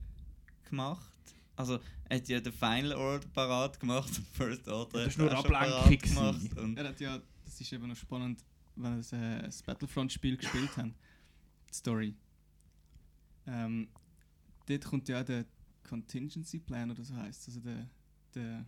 gemacht? 0.70 1.12
Also 1.56 1.80
er 2.10 2.18
hat 2.18 2.28
ja 2.28 2.40
den 2.40 2.54
Final 2.54 2.94
Order 2.94 3.28
parat 3.34 3.80
gemacht 3.80 4.10
und 4.18 4.28
First 4.28 4.68
Order 4.68 5.04
Das 5.06 5.08
ist 5.16 5.20
hat 5.20 5.20
nur 5.20 5.32
er 5.32 5.38
Ablenkung 5.38 6.10
gemacht. 6.10 6.58
Und 6.58 6.78
Er 6.78 6.88
hat 6.90 7.00
ja, 7.00 7.22
das 7.46 7.62
ist 7.62 7.72
eben 7.74 7.88
noch 7.88 7.96
spannend, 7.96 8.44
wenn 8.76 8.92
wir 8.92 8.98
das, 8.98 9.14
äh, 9.14 9.42
das 9.44 9.62
Battlefront-Spiel 9.64 10.38
gespielt 10.38 10.76
haben. 10.78 10.96
Die 11.70 11.74
Story. 11.76 12.16
Ähm, 13.46 13.88
dort 14.68 14.86
kommt 14.86 15.08
ja 15.10 15.22
auch 15.22 15.26
der 15.26 15.46
Contingency 15.84 16.60
Plan 16.60 16.90
oder 16.92 17.04
so 17.04 17.16
heißt 17.16 17.48
also 17.50 17.60
der, 17.60 17.88
der 18.34 18.66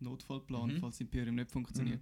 Notfallplan, 0.00 0.74
Mhm. 0.74 0.80
falls 0.80 0.94
das 0.96 1.00
Imperium 1.02 1.34
nicht 1.36 1.50
funktioniert. 1.50 2.00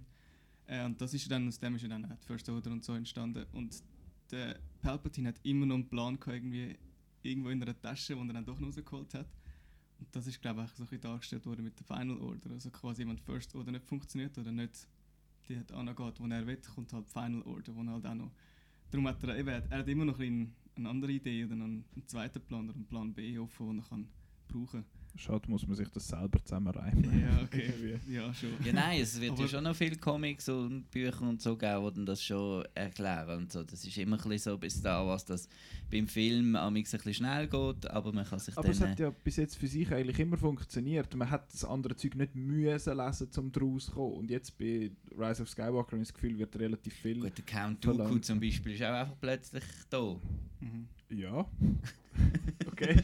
Äh, 0.67 0.85
und 0.85 0.99
das 1.01 1.13
ist 1.13 1.23
ja 1.23 1.29
dann, 1.29 1.47
aus 1.47 1.59
dem 1.59 1.75
ist 1.75 1.81
ja 1.83 1.89
dann 1.89 2.05
auch 2.05 2.15
die 2.17 2.25
First 2.25 2.49
Order 2.49 2.71
und 2.71 2.83
so 2.83 2.93
entstanden. 2.93 3.45
Und 3.51 3.83
der 4.31 4.59
Palpatine 4.81 5.29
hat 5.29 5.39
immer 5.43 5.65
noch 5.65 5.75
einen 5.75 5.87
Plan 5.89 6.19
gehabt, 6.19 6.35
irgendwie 6.35 6.77
irgendwo 7.27 7.49
in 7.49 7.61
einer 7.61 7.79
Tasche, 7.79 8.15
die 8.15 8.27
er 8.27 8.33
dann 8.33 8.45
doch 8.45 8.59
noch 8.59 8.67
rausgeholt 8.67 9.13
hat. 9.13 9.27
Und 9.99 10.07
das 10.15 10.27
ist, 10.27 10.41
glaube 10.41 10.63
ich, 10.63 10.71
so 10.71 10.85
ein 10.89 11.01
dargestellt 11.01 11.45
worden 11.45 11.63
mit 11.63 11.79
der 11.79 11.85
Final 11.85 12.17
Order. 12.19 12.51
Also 12.51 12.69
quasi, 12.69 13.07
wenn 13.07 13.17
First 13.17 13.55
Order 13.55 13.71
nicht 13.71 13.85
funktioniert 13.85 14.37
oder 14.37 14.51
nicht 14.51 14.87
die 15.49 15.57
hat 15.57 15.71
angeht, 15.71 16.19
wo 16.19 16.27
er 16.27 16.45
will, 16.45 16.61
kommt 16.75 16.91
halt 16.91 17.07
Final 17.07 17.41
Order, 17.43 17.73
wo 17.75 17.81
er 17.81 17.91
halt 17.93 18.05
auch 18.05 18.15
noch... 18.15 18.31
Darum 18.91 19.07
hat 19.07 19.23
er, 19.23 19.37
eben, 19.37 19.49
er 19.49 19.79
hat 19.79 19.87
immer 19.87 20.05
noch 20.05 20.19
ein 20.19 20.53
eine 20.77 20.89
andere 20.89 21.11
Idee 21.11 21.43
oder 21.43 21.53
einen, 21.53 21.85
einen 21.95 22.07
zweiten 22.07 22.41
Plan 22.41 22.65
oder 22.65 22.75
einen 22.75 22.85
Plan 22.85 23.13
B 23.13 23.37
offen, 23.39 23.67
den 23.67 23.79
er 23.79 23.89
kann 23.89 24.07
brauchen 24.47 24.85
Schade, 25.17 25.49
muss 25.49 25.65
man 25.67 25.75
sich 25.75 25.89
das 25.89 26.07
selber 26.07 26.43
zusammenreimen. 26.43 27.21
Ja, 27.21 27.43
okay. 27.43 27.99
Ja, 28.07 28.33
schon. 28.33 28.49
Ja, 28.63 28.73
nein, 28.73 29.01
es 29.01 29.19
wird 29.19 29.37
ja 29.37 29.47
schon 29.47 29.63
noch 29.63 29.75
viele 29.75 29.95
Comics 29.97 30.47
und 30.49 30.89
Bücher 30.91 31.21
und 31.21 31.41
so 31.41 31.57
geben, 31.57 31.85
die 31.87 31.93
dann 31.95 32.05
das 32.05 32.23
schon 32.23 32.63
erklären 32.73 33.39
und 33.39 33.51
so. 33.51 33.63
Das 33.63 33.83
ist 33.83 33.97
immer 33.97 34.17
ein 34.17 34.29
bisschen 34.29 34.53
so 34.53 34.57
bis 34.57 34.81
da, 34.81 35.05
was 35.05 35.25
das 35.25 35.49
beim 35.91 36.07
Film 36.07 36.55
amix 36.55 36.93
ein 36.93 36.97
bisschen 36.97 37.13
schnell 37.13 37.47
geht, 37.47 37.89
aber 37.89 38.11
man 38.11 38.25
kann 38.25 38.39
sich 38.39 38.57
Aber 38.57 38.69
es 38.69 38.81
hat 38.81 38.99
ja 38.99 39.09
bis 39.23 39.37
jetzt 39.37 39.57
für 39.57 39.67
sich 39.67 39.91
eigentlich 39.91 40.19
immer 40.19 40.37
funktioniert. 40.37 41.13
Man 41.15 41.29
hat 41.29 41.51
das 41.51 41.65
andere 41.65 41.95
Zeug 41.95 42.15
nicht 42.15 42.35
müssen 42.35 42.97
lesen, 42.97 43.29
um 43.37 43.51
daraus 43.51 43.85
zu 43.85 43.91
kommen. 43.91 44.13
Und 44.13 44.31
jetzt 44.31 44.57
bei 44.57 44.91
Rise 45.17 45.43
of 45.43 45.49
Skywalker 45.49 45.93
habe 45.93 46.01
ich 46.01 46.09
das 46.09 46.13
Gefühl, 46.13 46.37
wird 46.37 46.57
relativ 46.57 46.93
viel. 46.93 47.19
Gut, 47.19 47.37
der 47.37 47.45
Count 47.45 47.83
Dooku 47.83 48.19
zum 48.19 48.39
Beispiel 48.39 48.73
ist 48.73 48.83
auch 48.83 48.93
einfach 48.93 49.19
plötzlich 49.19 49.63
da. 49.89 50.15
Mhm. 50.59 50.87
Ja. 51.09 51.45
okay. 52.67 53.01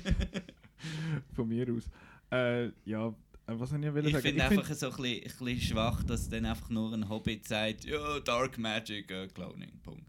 Von 1.33 1.47
mir 1.47 1.71
aus. 1.71 1.89
Äh, 2.33 2.71
ja, 2.85 3.07
äh, 3.09 3.13
was 3.47 3.69
soll 3.69 3.83
ich 3.85 3.93
will 3.93 4.07
Ich 4.07 4.15
finde 4.17 4.41
find- 4.43 4.59
einfach 4.59 4.73
so 4.75 4.87
ein 4.89 4.95
bisschen, 4.95 5.23
ein 5.23 5.45
bisschen 5.45 5.61
schwach, 5.61 6.03
dass 6.03 6.27
dann 6.29 6.45
einfach 6.45 6.69
nur 6.69 6.91
ein 6.93 7.07
Hobbit 7.07 7.47
sagt, 7.47 7.85
ja, 7.85 8.19
Dark 8.21 8.57
Magic, 8.57 9.11
äh, 9.11 9.27
Cloning, 9.27 9.71
Punkt. 9.83 10.03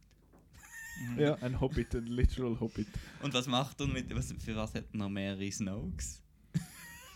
Ja, 1.18 1.34
ein 1.42 1.60
Hobbit, 1.60 1.94
ein 1.96 2.06
literal 2.06 2.58
Hobbit. 2.60 2.86
Und 3.22 3.34
was 3.34 3.46
macht 3.48 3.80
er 3.80 3.88
mit, 3.88 4.14
was, 4.14 4.32
für 4.38 4.54
was 4.56 4.74
hat 4.74 4.84
er 4.92 4.96
noch 4.96 5.08
mehrere 5.10 5.50
Snokes? 5.50 6.22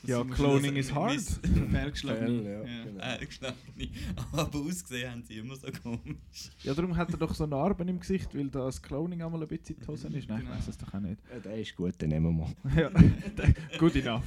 Ja, 0.04 0.22
Cloning 0.24 0.76
is 0.76 0.94
hard. 0.94 1.12
Miss- 1.14 1.40
Fehlgeschlagen. 1.70 2.42
Fell, 2.42 2.44
ja, 2.44 2.62
Ja. 2.62 2.84
genau. 3.16 3.48
Äh. 3.78 3.88
Aber 4.32 4.58
ausgesehen 4.58 5.10
haben 5.10 5.22
sie 5.24 5.38
immer 5.38 5.56
so 5.56 5.66
komisch. 5.82 6.50
Ja, 6.62 6.72
darum 6.74 6.96
hat 6.96 7.10
er 7.10 7.16
doch 7.18 7.34
so 7.34 7.46
Narben 7.46 7.88
im 7.88 7.98
Gesicht, 8.00 8.34
weil 8.34 8.48
das 8.48 8.80
Cloning 8.80 9.22
einmal 9.22 9.42
ein 9.42 9.48
bisschen 9.48 9.76
in 9.76 9.82
die 9.82 9.86
Hose 9.88 10.06
ist. 10.08 10.28
Nein, 10.28 10.38
ich 10.38 10.44
Genau. 10.44 10.56
weiß 10.56 10.68
es 10.68 10.78
doch 10.78 10.94
auch 10.94 11.00
nicht. 11.00 11.20
Ja, 11.32 11.40
der 11.40 11.56
ist 11.60 11.74
gut, 11.76 12.00
den 12.00 12.10
nehmen 12.10 12.36
wir. 12.38 12.48
Ja, 12.82 12.90
good 13.78 13.96
enough. 13.96 14.22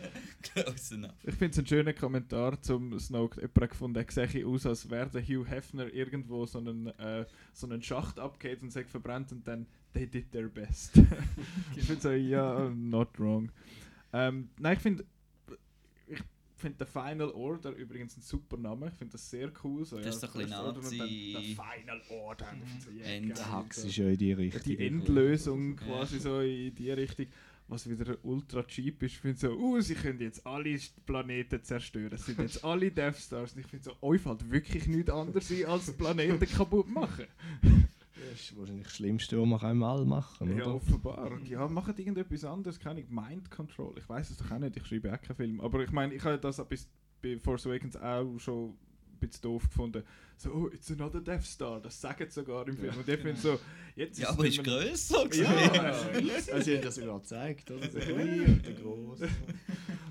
Close 0.42 0.94
enough. 0.94 1.12
Ich 1.22 1.34
finde 1.34 1.52
es 1.52 1.58
einen 1.58 1.66
schönen 1.66 1.94
Kommentar 1.94 2.60
zum 2.62 2.98
Snoke. 2.98 3.40
Jemand 3.40 3.70
gefunden, 3.70 3.96
er 3.98 4.28
sehe 4.28 4.46
aus, 4.46 4.64
als 4.66 4.88
wäre 4.88 5.10
der 5.10 5.22
Hugh 5.22 5.44
Hefner 5.48 5.92
irgendwo 5.92 6.46
so 6.46 6.58
einen, 6.58 6.86
äh, 6.98 7.26
so 7.52 7.66
einen 7.66 7.82
Schacht 7.82 8.18
abgeht 8.18 8.62
und 8.62 8.70
sagt 8.72 8.90
verbrannt 8.90 9.32
und 9.32 9.46
dann 9.46 9.66
they 9.92 10.06
did 10.06 10.30
their 10.32 10.48
best. 10.48 10.92
ich 11.76 11.84
finde 11.84 12.00
so, 12.00 12.10
ja, 12.10 12.70
not 12.70 13.08
wrong. 13.18 13.50
Ähm, 14.12 14.50
nein, 14.58 14.76
ich 14.76 14.82
finde 14.82 15.04
ich 16.06 16.18
finde 16.56 16.78
der 16.78 16.86
Final 16.86 17.30
Order 17.30 17.70
übrigens 17.72 18.16
ein 18.16 18.20
super 18.22 18.56
Name. 18.56 18.88
Ich 18.88 18.94
finde 18.94 19.12
das 19.12 19.30
sehr 19.30 19.50
cool. 19.64 19.84
So, 19.84 19.96
Das 19.98 20.16
ist 20.16 20.20
so 20.32 20.38
ein 20.38 20.48
Nazi- 20.48 21.32
der 21.32 21.42
Final 21.42 22.02
Order. 22.10 22.46
So, 22.84 22.90
yeah, 22.90 23.06
End- 23.06 23.26
geil. 23.28 23.34
Der 23.36 23.50
Hax 23.52 23.82
So. 23.82 23.88
ist 23.88 23.96
ja 23.96 24.08
in 24.08 24.18
die 24.18 24.32
Richtung. 24.32 24.62
Die 24.64 24.78
Endlösung 24.86 25.78
Ja. 25.78 25.86
quasi 25.86 26.18
so 26.18 26.40
in 26.40 26.74
die 26.74 26.90
Richtung. 26.90 27.26
Was 27.68 27.88
wieder 27.88 28.18
ultra 28.24 28.64
cheap 28.64 29.00
ist. 29.04 29.12
Ich 29.12 29.18
finde 29.20 29.38
so, 29.38 29.52
uh, 29.56 29.80
sie 29.80 29.94
können 29.94 30.18
jetzt 30.20 30.44
alle 30.44 30.76
Planeten 31.06 31.62
zerstören. 31.62 32.12
Es 32.12 32.26
sind 32.26 32.40
jetzt 32.40 32.64
alle 32.64 32.90
Death 32.90 33.16
Stars. 33.16 33.52
Und 33.54 33.60
ich 33.60 33.66
finde 33.68 33.84
so, 33.84 33.96
euch 34.02 34.20
fällt 34.20 34.50
wirklich 34.50 34.88
nichts 34.88 35.08
anderes 35.10 35.50
ein, 35.52 35.64
als 35.66 35.92
Planeten 35.96 36.44
kaputt 36.48 36.88
machen. 36.88 37.26
Das 38.30 38.40
ist 38.40 38.56
wahrscheinlich 38.58 38.84
das 38.86 38.96
Schlimmste, 38.96 39.40
was 39.40 39.46
man 39.48 39.70
im 39.70 39.82
All 39.82 40.04
machen 40.04 40.48
kann. 40.48 40.56
Ja, 40.56 40.64
oder? 40.64 40.74
offenbar. 40.74 41.38
Ja, 41.44 41.68
machen 41.68 41.94
irgendetwas 41.96 42.44
anderes. 42.44 42.78
Keine 42.78 43.04
Mind 43.08 43.50
Control. 43.50 43.94
Ich 43.98 44.08
weiß 44.08 44.30
es 44.30 44.36
doch 44.38 44.50
auch 44.50 44.58
nicht. 44.58 44.76
Ich 44.76 44.86
schreibe 44.86 45.12
auch 45.12 45.20
keinen 45.20 45.36
Film. 45.36 45.60
Aber 45.60 45.80
ich 45.80 45.90
meine, 45.90 46.14
ich 46.14 46.24
habe 46.24 46.38
das 46.38 46.62
bis 46.68 46.88
bei 47.22 47.38
Force 47.38 47.66
Awakens 47.66 47.96
auch 47.96 48.38
schon 48.38 48.70
ein 48.70 49.18
bisschen 49.20 49.42
doof 49.42 49.68
gefunden. 49.68 50.02
So, 50.36 50.50
oh, 50.52 50.68
it's 50.72 50.90
another 50.90 51.20
Death 51.20 51.44
Star. 51.44 51.80
Das 51.80 52.00
sagen 52.00 52.24
sie 52.28 52.40
sogar 52.40 52.66
im 52.66 52.76
Film. 52.76 52.94
Und 52.96 53.08
ich 53.08 53.20
finde 53.20 53.40
so, 53.40 53.58
jetzt 53.94 54.18
Ja, 54.18 54.28
es 54.28 54.34
aber 54.34 54.42
nicht 54.44 54.58
ist 54.58 54.64
grösser 54.64 55.34
Ja, 55.34 55.58
gewesen. 56.06 56.50
Also, 56.52 56.64
sie 56.64 56.76
haben 56.76 56.82
das 56.82 56.94
sogar 56.94 57.20
gezeigt, 57.20 57.70
oder? 57.70 57.86
Der 57.86 58.00
kleine 58.00 58.44
und 58.44 58.66
der 58.66 58.74
große. 58.74 59.28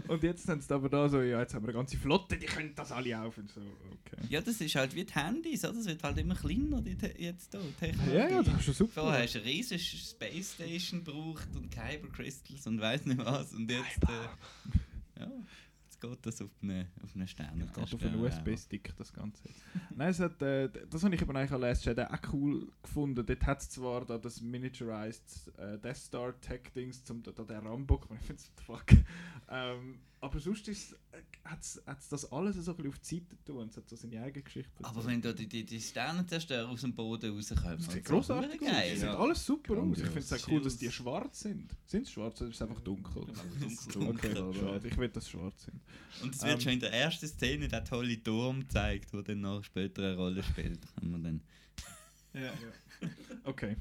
Und 0.10 0.24
jetzt 0.24 0.50
haben 0.50 0.60
sie 0.60 0.74
aber 0.74 0.90
da 0.90 1.08
so, 1.08 1.22
ja, 1.22 1.40
jetzt 1.40 1.54
haben 1.54 1.64
wir 1.64 1.70
eine 1.70 1.78
ganze 1.78 1.96
Flotte, 1.96 2.36
die 2.36 2.48
können 2.48 2.74
das 2.76 2.92
alle 2.92 3.22
auf. 3.22 3.38
Und 3.38 3.52
so, 3.52 3.62
okay. 3.62 4.26
Ja, 4.28 4.42
das 4.42 4.60
ist 4.60 4.74
halt 4.74 4.96
wie 4.96 5.06
die 5.06 5.14
Handys, 5.14 5.64
oder? 5.64 5.78
Es 5.78 5.86
wird 5.86 6.02
halt 6.02 6.18
immer 6.18 6.34
kleiner, 6.34 6.82
die 6.82 6.96
Te 6.96 7.14
jetzt 7.16 7.54
die 7.54 7.60
Technologie. 7.80 8.18
Ja, 8.18 8.28
ja, 8.28 8.42
das 8.42 8.56
ist 8.56 8.64
schon 8.66 8.74
super. 8.74 9.02
Vorher 9.02 9.24
hast 9.24 9.36
du 9.36 9.40
eine 9.40 9.48
riesige 9.48 9.80
Space 9.80 10.56
Station 10.56 11.04
gebraucht 11.04 11.48
und 11.56 11.70
Kyber 11.70 12.08
Crystals 12.12 12.66
und 12.66 12.82
weiss 12.82 13.06
nicht 13.06 13.24
was. 13.24 13.54
Und 13.54 13.70
jetzt, 13.70 14.04
äh, 14.04 15.20
ja, 15.20 15.32
jetzt 16.00 16.24
geht 16.24 16.26
das 16.26 16.42
auf 16.42 16.52
eine, 16.62 16.88
auf 17.04 17.16
eine 17.16 17.28
Sterne. 17.28 17.66
Geht 17.66 17.94
auf 17.94 18.04
einen 18.04 18.20
USB-Stick 18.20 18.96
das 18.98 19.14
Ganze. 19.14 19.50
Nein, 19.96 20.10
es 20.10 20.20
hat, 20.20 20.42
äh, 20.42 20.70
das 20.90 21.04
habe 21.04 21.16
ich 21.16 21.22
eben 21.22 21.36
eigentlich 21.36 21.52
an 21.52 21.62
Last 21.62 21.86
Jedi 21.86 22.04
auch 22.04 22.34
cool 22.34 22.68
gefunden. 22.82 23.26
Dort 23.26 23.46
hat 23.46 23.62
es 23.62 23.70
zwar 23.70 24.06
da 24.06 24.18
das 24.18 24.42
miniaturized 24.42 25.54
äh, 25.58 25.78
Death 25.80 25.98
Star 25.98 26.40
Tech-Dings, 26.40 27.04
zum 27.04 27.24
da, 27.24 27.32
da 27.32 27.44
der 27.44 27.64
Rambo, 27.64 28.00
ich 28.20 28.26
finde 28.26 28.42
es 28.42 28.52
fuck. 28.66 28.86
Ähm, 29.50 30.00
aber 30.22 30.40
sonst 30.40 30.68
ist, 30.68 30.94
äh, 31.12 31.22
hat 31.46 31.62
es 31.62 31.82
das 32.10 32.32
alles 32.32 32.56
so 32.58 32.72
ein 32.72 32.78
bisschen 32.78 32.92
auf 32.92 33.00
die 33.00 33.16
Seite 33.16 33.36
getan. 33.38 33.68
Es 33.70 33.78
hat 33.78 33.90
so 33.90 33.96
seine 33.96 34.22
eigene 34.22 34.44
Geschichte. 34.44 34.72
Aber 34.84 35.06
wenn 35.06 35.22
da 35.22 35.32
die, 35.34 35.48
die, 35.48 35.66
die 35.66 35.80
Sternenzerstörer 35.82 36.68
aus 36.70 36.82
dem 36.82 36.94
Boden 36.94 37.34
rauskommen, 37.36 37.78
Das 37.78 37.86
sieht 37.94 37.96
und 38.10 38.24
so, 38.24 38.34
grossartig 38.34 38.62
aus. 38.62 38.68
geil. 38.68 38.96
Sieht 38.96 39.04
Ja. 39.06 39.18
alles 39.18 39.46
super 39.46 39.74
aus. 39.78 39.98
Ich 39.98 40.04
Grandios. 40.04 40.08
finde 40.08 40.20
es 40.20 40.34
auch 40.34 40.48
cool, 40.50 40.62
dass 40.62 40.78
die 40.78 40.92
schwarz 40.92 41.40
sind. 41.40 41.76
Sind 41.86 42.06
sie 42.06 42.12
schwarz 42.14 42.42
oder 42.42 42.50
ist 42.50 42.56
es 42.58 42.62
einfach 42.62 42.82
dunkel? 42.82 43.26
Dunkel. 43.94 44.38
Okay. 44.38 44.88
Ich 44.90 44.98
will, 44.98 45.10
dass 45.10 45.26
sie 45.26 45.32
schwarz 45.32 45.64
sind. 45.66 45.80
Und 46.22 46.36
es 46.36 46.42
wird 46.44 46.54
Ähm. 46.56 46.62
schon 46.62 46.72
in 46.74 46.80
der 46.82 46.94
ersten 46.94 47.28
Szene 47.28 47.68
der 47.68 47.84
tolle 47.86 48.22
Turm 48.22 48.60
gezeigt, 48.62 49.14
der 49.14 49.24
dann 49.24 49.42
noch 49.42 49.64
später 49.64 50.04
eine 50.04 50.16
Rolle 50.18 50.44
spielt. 50.44 50.80
Kann 50.96 51.12
man 51.12 51.24
dann 51.24 51.42
Ja. 52.34 52.52
Okay. 53.46 53.78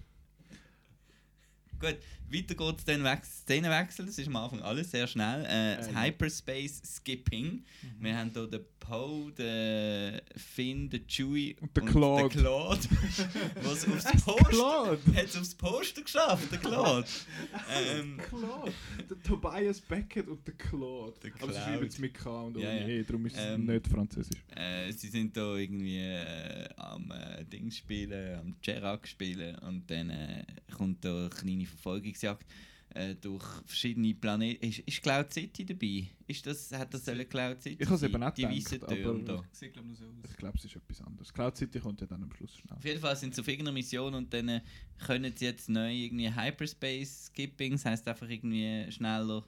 Gut, 1.80 1.96
weiter 2.30 2.54
geht 2.54 2.78
es 2.78 2.84
dann 2.84 3.04
weg, 3.04 3.24
Szenenwechsel. 3.24 4.06
Das 4.06 4.18
ist 4.18 4.26
am 4.26 4.36
Anfang 4.36 4.60
alles 4.62 4.90
sehr 4.90 5.06
schnell. 5.06 5.44
Äh, 5.46 5.76
das 5.76 5.88
Ähm. 5.88 6.00
Hyperspace 6.02 6.82
Skipping. 6.84 7.64
Wir 8.00 8.16
haben 8.18 8.30
hier 8.32 8.46
den 8.48 8.60
Poe, 8.80 9.30
den 9.32 10.20
Finn, 10.36 10.88
den 10.90 11.06
Chewie 11.06 11.56
Und 11.60 11.76
den 11.76 11.84
Claude. 11.86 12.28
Den 12.34 12.40
Claude 12.40 12.80
was 13.62 13.86
aufs 13.86 14.24
Poster, 14.24 14.44
Claude! 14.50 14.98
hat's 15.14 15.36
aufs 15.36 15.54
Poster 15.54 16.02
geschafft, 16.02 16.50
der 16.50 16.58
Claude. 16.58 17.06
ähm, 17.98 18.18
Claude! 18.28 18.72
Der 19.10 19.22
Tobias 19.22 19.80
Beckett 19.80 20.26
und 20.28 20.46
der 20.46 20.54
Claude. 20.54 21.14
Der 21.22 21.32
Aber 21.34 21.52
sie 21.52 21.58
Claude. 21.58 21.60
schreiben 21.60 21.86
es 21.86 21.98
mit 21.98 22.14
K 22.14 22.42
und 22.42 22.56
Ja, 22.58 22.68
ohne 22.70 22.80
ja. 22.80 22.88
E, 22.88 23.02
darum 23.04 23.26
ist 23.26 23.36
es 23.36 23.42
Ähm, 23.42 23.66
nicht 23.66 23.86
französisch. 23.88 24.40
äh, 24.56 24.90
sie 24.92 25.08
sind 25.08 25.36
da 25.36 25.54
irgendwie 25.54 25.98
äh, 25.98 26.68
am 26.76 27.10
äh, 27.10 27.44
Dings 27.44 27.76
spielen, 27.76 28.38
am 28.38 28.56
Chirac 28.62 29.06
spielen 29.06 29.56
und 29.58 29.90
dann 29.90 30.10
äh, 30.10 30.44
kommt 30.72 31.04
da 31.04 31.10
eine 31.26 31.28
kleine 31.30 31.66
Verfolgungsjagd 31.68 32.46
äh, 32.94 33.14
durch 33.14 33.44
verschiedene 33.66 34.14
Planeten. 34.14 34.66
Ist, 34.66 34.78
ist 34.80 35.02
Cloud 35.02 35.32
City 35.32 35.64
dabei? 35.66 36.08
Ist 36.26 36.46
das, 36.46 36.72
hat 36.72 36.92
das 36.94 37.04
sollen 37.04 37.28
Cloud 37.28 37.60
City 37.62 37.82
Ich 37.82 37.88
hab's 37.88 38.00
sein? 38.00 38.10
eben 38.10 38.22
auch 38.22 38.30
Die 38.34 38.42
gedacht, 38.42 38.56
weißen 38.56 38.80
Türme 38.80 39.24
da. 39.24 39.34
Glaube 39.34 39.48
ich 39.60 39.74
nur 39.84 39.94
so 39.96 40.04
aus. 40.06 40.30
Ich 40.30 40.36
glaube, 40.36 40.58
es 40.58 40.64
ist 40.64 40.76
etwas 40.76 41.00
anderes. 41.02 41.32
Cloud 41.32 41.56
City 41.56 41.80
kommt 41.80 42.00
ja 42.00 42.06
dann 42.06 42.22
am 42.22 42.32
Schluss 42.32 42.56
schnell. 42.56 42.76
Auf 42.76 42.84
jeden 42.84 43.00
Fall 43.00 43.14
sind 43.16 43.34
sie 43.34 43.40
auf 43.42 43.48
irgendeiner 43.48 43.74
Mission 43.74 44.14
und 44.14 44.32
dann 44.32 44.48
äh, 44.48 44.60
können 44.98 45.32
sie 45.36 45.44
jetzt 45.44 45.68
neu 45.68 45.92
irgendwie 45.92 46.34
Hyperspace 46.34 47.26
Skipping, 47.26 47.72
das 47.72 47.84
heisst 47.84 48.08
einfach 48.08 48.28
irgendwie 48.28 48.90
schneller, 48.90 49.44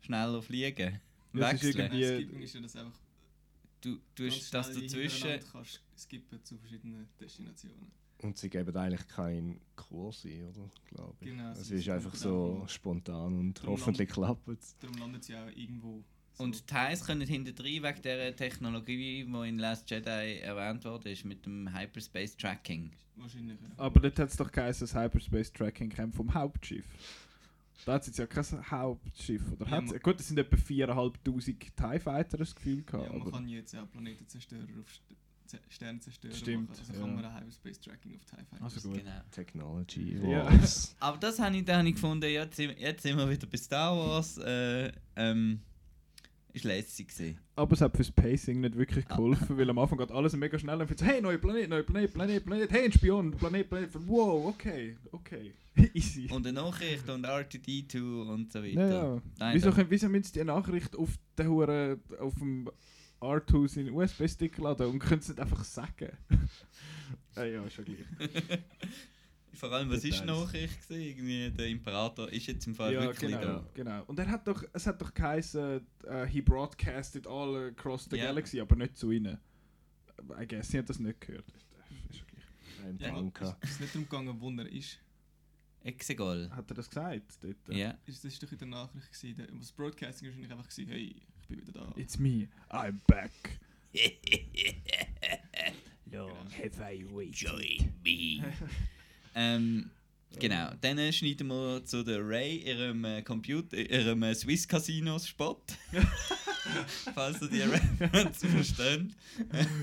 schneller 0.00 0.40
fliegen. 0.42 1.00
Ja, 1.34 1.50
es 1.50 1.62
ist 1.62 1.76
Wechseln. 1.76 1.92
irgendwie- 1.92 2.04
Nein, 2.04 2.14
Skipping 2.22 2.42
ist 2.42 2.54
ja 2.54 2.60
das 2.60 2.76
einfach 2.76 3.00
Du, 3.82 4.00
du 4.14 4.26
hast 4.26 4.50
das 4.54 4.72
dazwischen. 4.72 5.38
kannst 5.52 5.82
skippen 5.96 6.42
zu 6.42 6.56
verschiedenen 6.58 7.06
Destinationen. 7.20 7.90
Und 8.22 8.38
sie 8.38 8.48
geben 8.48 8.74
eigentlich 8.76 9.06
keinen 9.08 9.60
Kurs 9.76 10.24
ein, 10.24 10.42
oder? 10.48 10.70
Glaube 10.90 11.14
ich. 11.20 11.26
Genau, 11.28 11.50
es 11.52 11.70
ist 11.70 11.88
einfach 11.88 12.14
so 12.14 12.64
spontan 12.66 13.38
und 13.38 13.58
Darum 13.62 13.72
hoffentlich 13.72 14.08
klappt 14.08 14.48
es. 14.48 14.76
Darum 14.78 14.96
landet 14.98 15.24
sie 15.24 15.36
auch 15.36 15.48
irgendwo. 15.54 16.02
So. 16.32 16.44
Und 16.44 16.54
die 16.58 16.66
Thais 16.66 17.04
können 17.04 17.26
hinter 17.26 17.52
drin 17.52 17.82
wegen 17.82 18.02
der 18.02 18.34
Technologie, 18.36 19.24
die 19.24 19.48
in 19.48 19.58
Last 19.58 19.90
Jedi 19.90 20.38
erwähnt 20.40 20.84
wurde, 20.84 21.10
ist 21.10 21.24
mit 21.24 21.44
dem 21.46 21.74
Hyperspace 21.74 22.36
Tracking. 22.36 22.90
wahrscheinlich. 23.16 23.58
Ja. 23.60 23.68
Aber 23.78 24.00
dort 24.00 24.18
hat 24.18 24.28
es 24.30 24.36
doch 24.36 24.50
geheißen, 24.50 24.86
das 24.86 24.94
Hyperspace 24.94 25.52
Tracking 25.52 25.90
Camp 25.90 26.14
vom 26.14 26.32
Hauptschiff. 26.32 26.84
Da 27.84 27.94
hat 27.94 28.02
es 28.02 28.08
jetzt 28.08 28.18
ja 28.18 28.26
kein 28.26 28.70
Hauptschiff. 28.70 29.42
Oder 29.52 29.66
Ja, 29.66 29.72
hat's? 29.72 30.02
Gut, 30.02 30.18
es 30.20 30.28
sind 30.28 30.38
etwa 30.38 30.56
4'500 30.56 31.54
TIE 31.76 32.00
Fighter, 32.00 32.36
das 32.38 32.54
Gefühl 32.54 32.78
Ja, 32.78 32.82
gehabt. 32.82 33.12
man 33.12 33.20
aber 33.22 33.30
kann 33.30 33.48
jetzt 33.48 33.76
auch 33.76 33.90
Planetenzerstörer 33.90 34.62
auf 34.80 35.00
Sternenzerstörer 35.68 36.34
Stimmt, 36.34 36.68
machen. 36.70 36.80
Also 36.80 36.92
ja. 36.92 36.98
kann 37.00 37.14
man 37.14 37.24
ein 37.24 37.36
Hyperspace 37.40 37.80
Tracking 37.80 38.14
auf 38.16 38.24
TIE 38.24 38.36
Fighters. 38.50 38.74
Also 38.76 38.88
gut. 38.88 38.98
Genau. 38.98 39.20
Technology 39.30 40.18
Ja. 40.22 40.44
Wars. 40.44 40.94
Aber 41.00 41.18
das 41.18 41.38
habe 41.38 41.56
ich 41.56 41.64
dann 41.64 41.86
gefunden, 41.90 42.30
jetzt, 42.30 42.56
sind- 42.56 42.78
jetzt 42.78 43.02
sind 43.02 43.16
wir 43.16 43.28
wieder 43.30 43.46
bei 43.46 43.56
Star 43.58 43.96
Wars. 43.96 44.38
Äh, 44.38 44.90
ähm, 45.16 45.60
ist 46.52 46.64
lässig 46.64 47.08
gewesen. 47.08 47.38
Aber 47.54 47.74
es 47.74 47.82
hat 47.82 47.94
fürs 47.94 48.10
Pacing 48.10 48.60
nicht 48.60 48.76
wirklich 48.76 49.06
geholfen, 49.06 49.58
weil 49.58 49.68
am 49.68 49.78
Anfang 49.78 49.98
geht 49.98 50.10
alles 50.10 50.34
mega 50.36 50.58
schnell 50.58 50.80
und 50.80 50.98
so, 50.98 51.04
hey, 51.04 51.20
neuer 51.20 51.36
Planet, 51.36 51.68
neuer 51.68 51.82
Planet, 51.82 52.14
Planet, 52.14 52.44
Planet, 52.46 52.70
hey, 52.72 52.84
ein 52.86 52.92
Spion, 52.92 53.30
Planet, 53.32 53.68
Planet, 53.68 53.90
wow, 54.06 54.46
okay, 54.46 54.96
okay, 55.12 55.52
easy. 55.92 56.28
Und 56.30 56.46
eine 56.46 56.54
Nachricht 56.58 57.06
und 57.10 57.26
R2D2 57.26 57.98
und 58.30 58.50
so 58.52 58.62
weiter. 58.62 58.88
ja, 58.88 58.88
ja. 59.16 59.22
Nein, 59.38 59.54
Wieso, 59.54 59.68
da- 59.68 59.76
können- 59.76 59.90
wieso 59.90 60.08
müssen 60.08 60.32
die 60.32 60.44
Nachricht 60.44 60.96
auf 60.96 61.10
den 61.36 61.46
Huren, 61.48 62.00
auf 62.20 62.34
dem 62.36 62.70
R2 63.20 63.68
seinen 63.68 63.90
USB-Stick 63.94 64.58
laden 64.58 64.86
und 64.88 64.98
können 64.98 65.20
es 65.20 65.28
nicht 65.28 65.40
einfach 65.40 65.64
sagen? 65.64 66.10
ah, 67.34 67.44
ja, 67.44 67.62
ist 67.64 67.76
ja 67.78 67.84
gleich. 67.84 68.06
Vor 69.54 69.72
allem, 69.72 69.88
was 69.88 70.04
ist. 70.04 70.22
Nachricht 70.26 70.86
gewesen? 70.86 71.00
Irgendwie, 71.02 71.50
der 71.50 71.66
Imperator 71.68 72.30
ist 72.30 72.46
jetzt 72.46 72.66
im 72.66 72.74
Fall 72.74 72.92
ja, 72.92 73.00
wirklich 73.02 73.30
genau, 73.30 73.40
da. 73.42 73.64
genau. 73.72 74.04
Und 74.04 74.18
er 74.18 74.28
hat 74.30 74.46
doch, 74.46 74.62
es 74.74 74.86
hat 74.86 75.00
doch 75.00 75.14
geheißen, 75.14 75.80
uh, 76.04 76.24
he 76.26 76.42
broadcasted 76.42 77.26
all 77.26 77.68
across 77.68 78.04
the 78.10 78.16
Ja. 78.18 78.26
galaxy, 78.26 78.60
aber 78.60 78.76
nicht 78.76 78.96
zu 78.98 79.10
ihnen. 79.12 79.38
I 80.38 80.46
guess, 80.46 80.68
sie 80.68 80.78
hat 80.78 80.90
das 80.90 80.98
nicht 80.98 81.20
gehört. 81.22 81.46
Ist 82.10 82.18
ja 82.18 82.24
gleich. 82.26 82.86
Ein 82.86 82.98
Ja, 82.98 83.10
Tanker. 83.12 83.56
ist 83.62 83.70
es 83.72 83.80
nicht 83.80 83.94
darum 83.94 84.08
gegangen, 84.08 84.40
wo 84.40 84.50
er 84.50 84.70
ist? 84.70 84.98
Exegol. 85.82 86.50
Hat 86.50 86.70
er 86.70 86.74
das 86.74 86.88
gesagt? 86.90 87.38
Dort? 87.42 87.56
Ja. 87.74 87.92
Ist, 88.04 88.24
das 88.24 88.32
ist 88.34 88.42
doch 88.42 88.52
in 88.52 88.58
der 88.58 88.68
Nachricht 88.68 89.10
gewesen. 89.10 89.36
Der- 89.38 89.46
Das 89.46 89.72
Broadcasting 89.72 90.28
war 90.28 90.34
wahrscheinlich 90.34 90.52
einfach 90.52 90.68
gewesen, 90.68 90.88
hey, 90.90 91.16
ich 91.48 91.56
bin 91.56 91.66
wieder 91.66 91.72
da. 91.80 91.92
It's 91.96 92.18
me, 92.18 92.48
I'm 92.70 93.00
back. 93.06 93.30
Long 96.12 96.50
have 96.50 96.80
I 96.80 97.04
waited. 97.10 97.34
Join 97.34 97.92
me. 98.04 98.42
ähm, 99.34 99.90
genau. 100.38 100.70
Dann 100.80 101.12
schneiden 101.12 101.48
wir 101.48 101.84
zu 101.84 102.02
der 102.04 102.26
Ray, 102.26 102.58
ihrem 102.58 103.04
äh, 103.04 103.22
Computer, 103.22 103.76
ihrem 103.76 104.22
äh, 104.22 104.34
Swiss 104.34 104.66
Casinos 104.68 105.28
Spot. 105.28 105.60
Falls 107.14 107.40
ihr 107.42 107.48
die 107.48 107.60
Referenz 107.60 108.38
versteht. 108.44 109.10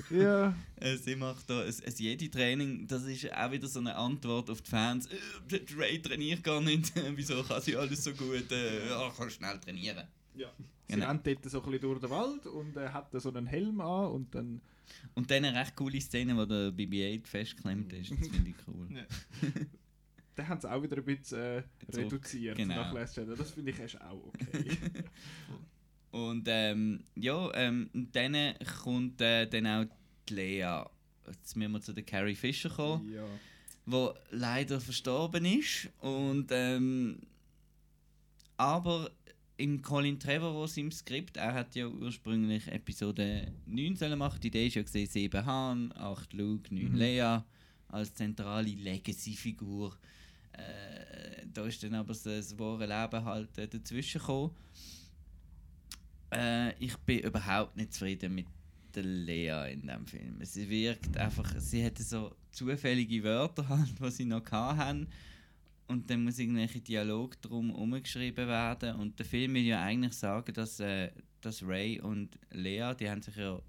Ja, 0.09 0.53
Äh, 0.79 0.97
sie 0.97 1.15
macht 1.15 1.49
da 1.49 1.61
ein, 1.61 1.67
ein 1.85 1.93
Jedi-Training. 1.95 2.87
Das 2.87 3.03
ist 3.03 3.31
auch 3.33 3.51
wieder 3.51 3.67
so 3.67 3.79
eine 3.79 3.95
Antwort 3.95 4.49
auf 4.49 4.61
die 4.61 4.69
Fans. 4.69 5.07
Äh, 5.07 5.15
der 5.49 5.61
Ray 5.77 6.01
trainiert 6.01 6.43
gar 6.43 6.61
nicht. 6.61 6.91
Wieso 7.15 7.41
kann 7.43 7.61
sie 7.61 7.75
alles 7.77 8.03
so 8.03 8.13
gut? 8.13 8.51
Äh, 8.51 8.89
kann 9.17 9.29
schnell 9.29 9.59
trainieren. 9.59 10.07
ja. 10.35 10.51
Sie 10.87 10.93
Genau. 10.93 11.07
rennt 11.07 11.25
dort 11.25 11.45
so 11.45 11.59
ein 11.59 11.71
bisschen 11.71 11.81
durch 11.81 11.99
den 11.99 12.09
Wald 12.09 12.45
und 12.45 12.75
er 12.75 12.93
hat 12.93 13.11
so 13.13 13.29
einen 13.29 13.45
Helm 13.45 13.79
an 13.81 14.11
und 14.11 14.35
dann... 14.35 14.61
Und 15.13 15.31
dann 15.31 15.45
eine 15.45 15.57
recht 15.57 15.75
coole 15.75 16.01
Szene, 16.01 16.35
wo 16.35 16.45
der 16.45 16.71
BB-8 16.71 17.25
festgeklemmt 17.25 17.93
ist. 17.93 18.11
Das 18.11 18.27
finde 18.27 18.49
ich 18.49 18.55
cool. 18.67 18.89
Dann 20.35 20.47
haben 20.47 20.59
sie 20.59 20.71
auch 20.71 20.81
wieder 20.81 20.97
ein 20.97 21.05
bisschen 21.05 21.39
äh, 21.39 21.63
reduziert 21.91 22.57
genau. 22.57 22.75
nach 22.75 22.93
Last 22.93 23.17
Jedi. 23.17 23.35
Das 23.35 23.51
finde 23.51 23.71
ich 23.71 23.79
ist 23.79 24.01
auch 24.01 24.19
okay. 24.25 24.77
Und 26.11 26.45
ähm, 26.47 27.05
ja, 27.15 27.51
ähm, 27.55 27.89
und 27.91 28.15
dann 28.15 28.53
kommt 28.83 29.19
äh, 29.19 29.47
dann 29.47 29.65
auch 29.65 29.85
die 30.29 30.33
Lea. 30.35 30.83
Jetzt 31.25 31.57
müssen 31.57 31.71
wir 31.71 31.81
zu 31.81 31.91
der 31.91 32.03
Carrie 32.03 32.35
Fisher 32.35 32.69
kommen, 32.69 33.11
ja. 33.11 33.25
wo 33.87 34.13
leider 34.29 34.79
verstorben 34.79 35.43
ist. 35.43 35.89
Und, 36.01 36.49
ähm, 36.51 37.17
aber 38.57 39.09
im 39.57 39.81
Colin 39.81 40.19
Trevorrow 40.19 40.75
im 40.77 40.91
Skript, 40.91 41.37
er 41.37 41.53
hat 41.53 41.75
ja 41.75 41.87
ursprünglich 41.87 42.67
Episode 42.67 43.51
9 43.65 43.95
sollen 43.95 44.17
machen. 44.17 44.39
Die 44.41 44.47
Idee 44.47 44.67
ist 44.67 44.75
ja 44.75 44.81
gesehen, 44.81 45.07
7 45.07 45.45
Han, 45.45 45.91
8 45.95 46.33
Luke, 46.33 46.73
9 46.73 46.91
Mhm. 46.91 46.95
Lea 46.95 47.37
als 47.89 48.13
zentrale 48.13 48.69
Legacy-Figur. 48.69 49.95
Äh, 50.53 51.45
da 51.53 51.65
ist 51.65 51.83
dann 51.83 51.93
aber 51.95 52.13
das, 52.13 52.57
wahre 52.57 52.85
Leben 52.85 53.25
halt 53.25 53.57
äh, 53.57 53.67
dazwischen 53.67 54.19
gekommen. 54.19 54.51
Äh, 56.31 56.73
ich 56.83 56.97
bin 56.97 57.19
überhaupt 57.19 57.75
nicht 57.77 57.93
zufrieden 57.93 58.35
mit 58.35 58.47
der 58.95 59.03
Lea 59.03 59.71
in 59.71 59.85
dem 59.87 60.05
Film. 60.05 60.37
Sie 60.43 60.69
wirkt 60.69 61.15
einfach, 61.17 61.53
sie 61.59 61.83
hatte 61.85 62.03
so 62.03 62.35
zufällige 62.51 63.23
Wörter 63.23 63.67
halt, 63.67 63.99
die 63.99 64.11
sie 64.11 64.25
noch 64.25 64.49
hatten. 64.51 65.07
Und 65.93 66.09
dann 66.09 66.23
muss 66.23 66.39
irgendwelche 66.39 66.81
Dialog 66.81 67.41
drum 67.41 67.71
umgeschrieben 67.71 68.47
werden. 68.47 68.95
Und 68.95 69.17
der 69.19 69.25
Film 69.25 69.53
will 69.53 69.63
ja 69.63 69.81
eigentlich 69.81 70.13
sagen, 70.13 70.53
dass, 70.53 70.79
äh, 70.79 71.11
dass 71.41 71.63
Ray 71.65 72.01
und 72.01 72.37
Lea, 72.51 72.93
die 72.99 73.09
haben 73.09 73.21
sich 73.21 73.35
ja 73.35 73.61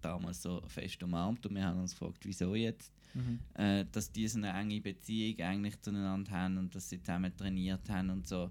damals 0.00 0.42
so 0.42 0.62
fest 0.66 1.02
umarmt 1.02 1.46
und 1.46 1.54
wir 1.54 1.64
haben 1.64 1.80
uns 1.80 1.92
gefragt, 1.92 2.24
wieso 2.24 2.54
jetzt, 2.54 2.92
Mhm. 3.14 3.40
äh, 3.54 3.84
dass 3.90 4.12
die 4.12 4.28
so 4.28 4.38
eine 4.38 4.52
enge 4.52 4.80
Beziehung 4.80 5.40
eigentlich 5.40 5.80
zueinander 5.80 6.30
haben 6.30 6.58
und 6.58 6.74
dass 6.74 6.88
sie 6.88 7.00
zusammen 7.00 7.36
trainiert 7.36 7.88
haben 7.90 8.10
und 8.10 8.26
so. 8.26 8.50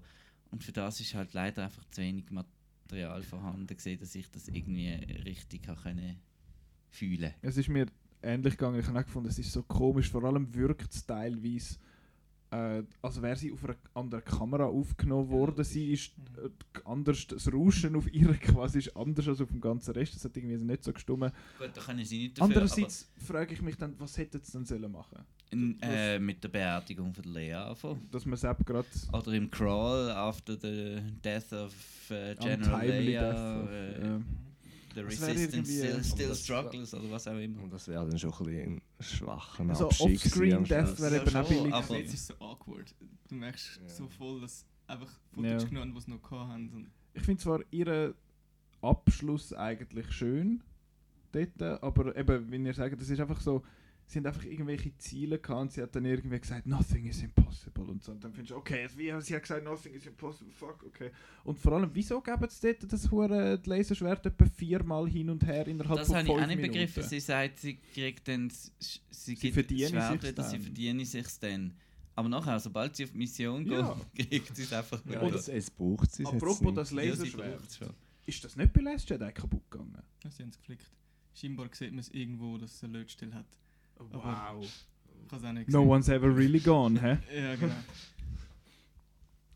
Und 0.50 0.62
für 0.64 0.72
das 0.72 1.00
ist 1.00 1.14
halt 1.14 1.32
leider 1.32 1.64
einfach 1.64 1.84
zu 1.90 2.02
wenig 2.02 2.26
Material 2.30 3.22
vorhanden 3.22 3.66
gewesen, 3.66 4.00
dass 4.00 4.14
ich 4.14 4.30
das 4.30 4.48
irgendwie 4.48 4.90
richtig 5.24 5.66
habe 5.66 5.80
können 5.80 6.16
fühlen. 6.90 7.32
Es 7.40 7.56
ist 7.56 7.68
mir 7.68 7.86
ähnlich 8.22 8.56
gegangen. 8.58 8.80
Ich 8.80 8.86
habe 8.86 8.98
auch 8.98 9.04
gefunden, 9.04 9.28
es 9.30 9.38
ist 9.38 9.52
so 9.52 9.62
komisch. 9.62 10.10
Vor 10.10 10.24
allem 10.24 10.52
wirkt 10.54 10.92
es 10.92 11.06
teilweise, 11.06 11.78
äh, 12.50 12.82
als 13.02 13.22
wäre 13.22 13.36
sie 13.36 13.52
auf 13.52 13.64
einer 13.64 13.76
anderen 13.94 14.24
Kamera 14.24 14.64
aufgenommen 14.64 15.28
worden. 15.30 15.64
Sie 15.64 15.92
ist 15.92 16.12
äh, 16.42 16.48
anders, 16.84 17.26
das 17.26 17.52
Rauschen 17.52 17.94
auf 17.96 18.12
ihr 18.12 18.32
quasi 18.40 18.78
ist 18.78 18.96
anders 18.96 19.28
als 19.28 19.40
auf 19.40 19.48
dem 19.48 19.60
ganzen 19.60 19.92
Rest. 19.94 20.14
Das 20.16 20.24
hat 20.24 20.36
irgendwie 20.36 20.56
nicht 20.64 20.82
so 20.84 20.92
gestummen. 20.92 21.30
Gut, 21.58 21.70
da 21.74 21.80
können 21.80 22.04
sie 22.04 22.18
nicht 22.24 22.38
dafür, 22.40 22.44
Andererseits 22.56 23.08
frage 23.18 23.54
ich 23.54 23.62
mich 23.62 23.76
dann, 23.76 23.94
was 23.98 24.16
hätten 24.18 24.40
sie 24.42 24.52
denn 24.52 24.64
sollen 24.66 24.90
machen? 24.90 25.18
aber, 25.18 25.24
n- 25.52 25.78
äh, 25.82 26.18
mit 26.18 26.42
der 26.44 26.48
Beerdigung 26.48 27.12
von 27.14 27.22
der 27.24 27.32
Lea 27.32 27.54
anfangen. 27.54 28.08
Dass 28.10 28.24
man 28.26 28.38
eben 28.38 28.64
gerade 28.64 28.86
Oder 29.12 29.32
im 29.32 29.50
Crawl 29.50 30.10
after 30.10 30.56
the 30.60 30.98
death 31.24 31.52
of 31.52 31.72
äh, 32.10 32.34
General 32.36 32.74
untimely 32.80 33.06
Leia, 33.14 33.32
death. 33.32 33.64
of- 33.64 34.04
äh. 34.04 34.20
The 34.94 35.00
resistance 35.00 35.70
still, 35.72 36.04
still 36.04 36.28
das- 36.28 36.42
struggles 36.44 36.94
oder 36.94 37.10
was 37.10 37.26
auch 37.26 37.36
immer. 37.38 37.62
Und 37.62 37.72
das 37.72 37.86
wäre 37.88 38.06
dann 38.08 38.18
schon 38.18 38.32
ein 38.32 38.44
bisschen 38.44 38.82
schwacher 39.00 39.68
Also 39.68 39.86
Abschied 39.86 40.16
Offscreen 40.24 40.64
Death 40.64 41.00
wäre 41.00 41.16
Ja, 41.16 41.22
eben 41.22 41.36
auch 41.36 41.48
billig. 41.48 41.74
aber- 41.74 41.96
Jetzt 41.98 42.14
ist 42.14 42.20
es 42.20 42.26
so 42.28 42.34
awkward. 42.44 42.94
Du 43.28 43.34
merkst 43.36 43.80
Ja. 43.82 43.88
so 43.88 44.08
voll, 44.08 44.40
dass 44.40 44.64
einfach 44.86 45.08
Ja. 45.10 45.18
Footage 45.34 45.66
genommen, 45.68 45.94
was 45.94 46.04
sie 46.04 46.10
noch. 46.10 46.30
Und 46.30 46.90
Ich 47.14 47.22
finde 47.22 47.42
zwar 47.42 47.60
ihren 47.70 48.14
Abschluss 48.82 49.52
eigentlich 49.52 50.10
schön 50.12 50.62
dort, 51.32 51.62
aber 51.82 52.16
eben, 52.16 52.50
wenn 52.50 52.64
ihr 52.66 52.74
sagt, 52.74 53.00
das 53.00 53.08
ist 53.10 53.20
einfach 53.20 53.40
so, 53.40 53.62
sie 54.10 54.18
haben 54.18 54.26
einfach 54.26 54.44
irgendwelche 54.44 54.96
Ziele 54.98 55.38
gehabt 55.38 55.60
und 55.60 55.72
sie 55.72 55.82
hat 55.82 55.94
dann 55.94 56.04
irgendwie 56.04 56.40
gesagt, 56.40 56.66
nothing 56.66 57.06
is 57.06 57.22
impossible 57.22 57.84
und 57.84 58.02
so. 58.02 58.10
Und 58.12 58.24
dann 58.24 58.32
findest 58.32 58.50
du, 58.50 58.56
okay, 58.56 58.88
wie, 58.96 59.12
sie 59.20 59.34
hat 59.36 59.42
gesagt, 59.42 59.64
nothing 59.64 59.94
is 59.94 60.04
impossible, 60.06 60.50
fuck, 60.52 60.82
okay. 60.84 61.10
Und 61.44 61.58
vor 61.58 61.72
allem, 61.72 61.90
wieso 61.92 62.20
geben 62.20 62.46
sie 62.48 62.74
dort 62.74 62.92
das 62.92 63.10
hure 63.10 63.60
Laserschwert 63.64 64.26
etwa 64.26 64.46
viermal 64.46 65.08
hin 65.08 65.30
und 65.30 65.46
her 65.46 65.66
innerhalb 65.68 65.98
Das 66.00 66.08
von 66.08 66.16
habe 66.16 66.26
ich 66.26 66.32
fünf 66.32 66.42
auch 66.42 66.46
nicht 66.48 66.56
Minuten? 66.56 66.72
begriffen. 66.72 67.02
Sie 67.04 67.20
sagt, 67.20 67.60
sie 67.60 67.76
kriegt 67.76 68.26
dann, 68.26 68.48
s- 68.48 68.72
s- 68.80 69.00
sie, 69.10 69.34
gibt 69.36 69.54
verdiene 69.54 69.82
das 69.82 69.90
Schwert 69.90 70.10
sich's 70.22 70.32
wieder, 70.32 70.42
sie 70.44 70.52
dann. 70.56 70.62
verdiene 70.62 71.04
sich 71.06 71.26
dann. 71.38 71.74
Aber 72.16 72.28
nachher, 72.28 72.58
sobald 72.58 72.96
sie 72.96 73.04
auf 73.04 73.12
die 73.12 73.18
Mission 73.18 73.64
geht, 73.64 73.72
Ja. 73.74 73.96
kriegt 74.16 74.56
sie 74.56 74.62
es 74.64 74.72
einfach 74.72 75.00
Ja, 75.06 75.20
wieder. 75.22 75.30
das, 75.30 75.48
es 75.48 75.70
braucht 75.70 76.10
sie 76.12 76.24
jetzt 76.24 76.34
Apropos 76.34 76.74
das 76.74 76.90
Ja, 76.90 77.00
sie 77.02 77.08
Laserschwert, 77.08 77.62
ist 78.26 78.44
das 78.44 78.56
nicht 78.56 78.72
bei 78.72 78.80
Last 78.82 79.08
Jedi 79.08 79.30
kaputt 79.32 79.70
gegangen? 79.70 80.02
ja, 80.24 80.30
sie 80.30 80.42
haben 80.42 80.50
es 80.50 80.58
geflickt. 80.58 80.90
Scheinbar 81.32 81.68
sieht 81.72 81.90
man 81.92 82.00
es 82.00 82.08
irgendwo, 82.10 82.58
dass 82.58 82.74
es 82.74 82.82
eine 82.84 82.98
Lötstelle 82.98 83.34
hat. 83.34 83.46
Wow. 84.12 84.64
Ich 85.32 85.44
auch 85.44 85.52
nicht 85.52 85.68
No 85.68 85.82
one's 85.82 86.08
ever 86.08 86.34
really 86.36 86.58
gone, 86.60 87.00
hä? 87.00 87.18
Ja, 87.36 87.54
genau. 87.56 87.74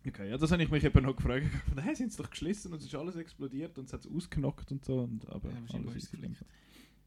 Okay, 0.07 0.28
ja, 0.28 0.37
das 0.37 0.52
habe 0.52 0.62
ich 0.62 0.70
mich 0.70 0.85
eben 0.85 1.02
noch 1.02 1.16
gefragt. 1.16 1.46
Hey, 1.80 1.94
sind 1.94 2.12
sie 2.12 2.22
doch 2.22 2.28
geschlossen 2.28 2.72
und 2.72 2.78
es 2.78 2.85
ist 2.87 2.94
alles 2.94 3.16
explodiert 3.16 3.78
und 3.78 3.87
es 3.87 3.92
hat 3.92 4.00
es 4.04 4.11
ausgenockt 4.11 4.70
und 4.70 4.85
so. 4.85 4.98
Und, 5.00 5.26
aber 5.30 5.48
Ja, 5.50 5.57
alles 5.74 5.96
ist. 5.96 6.14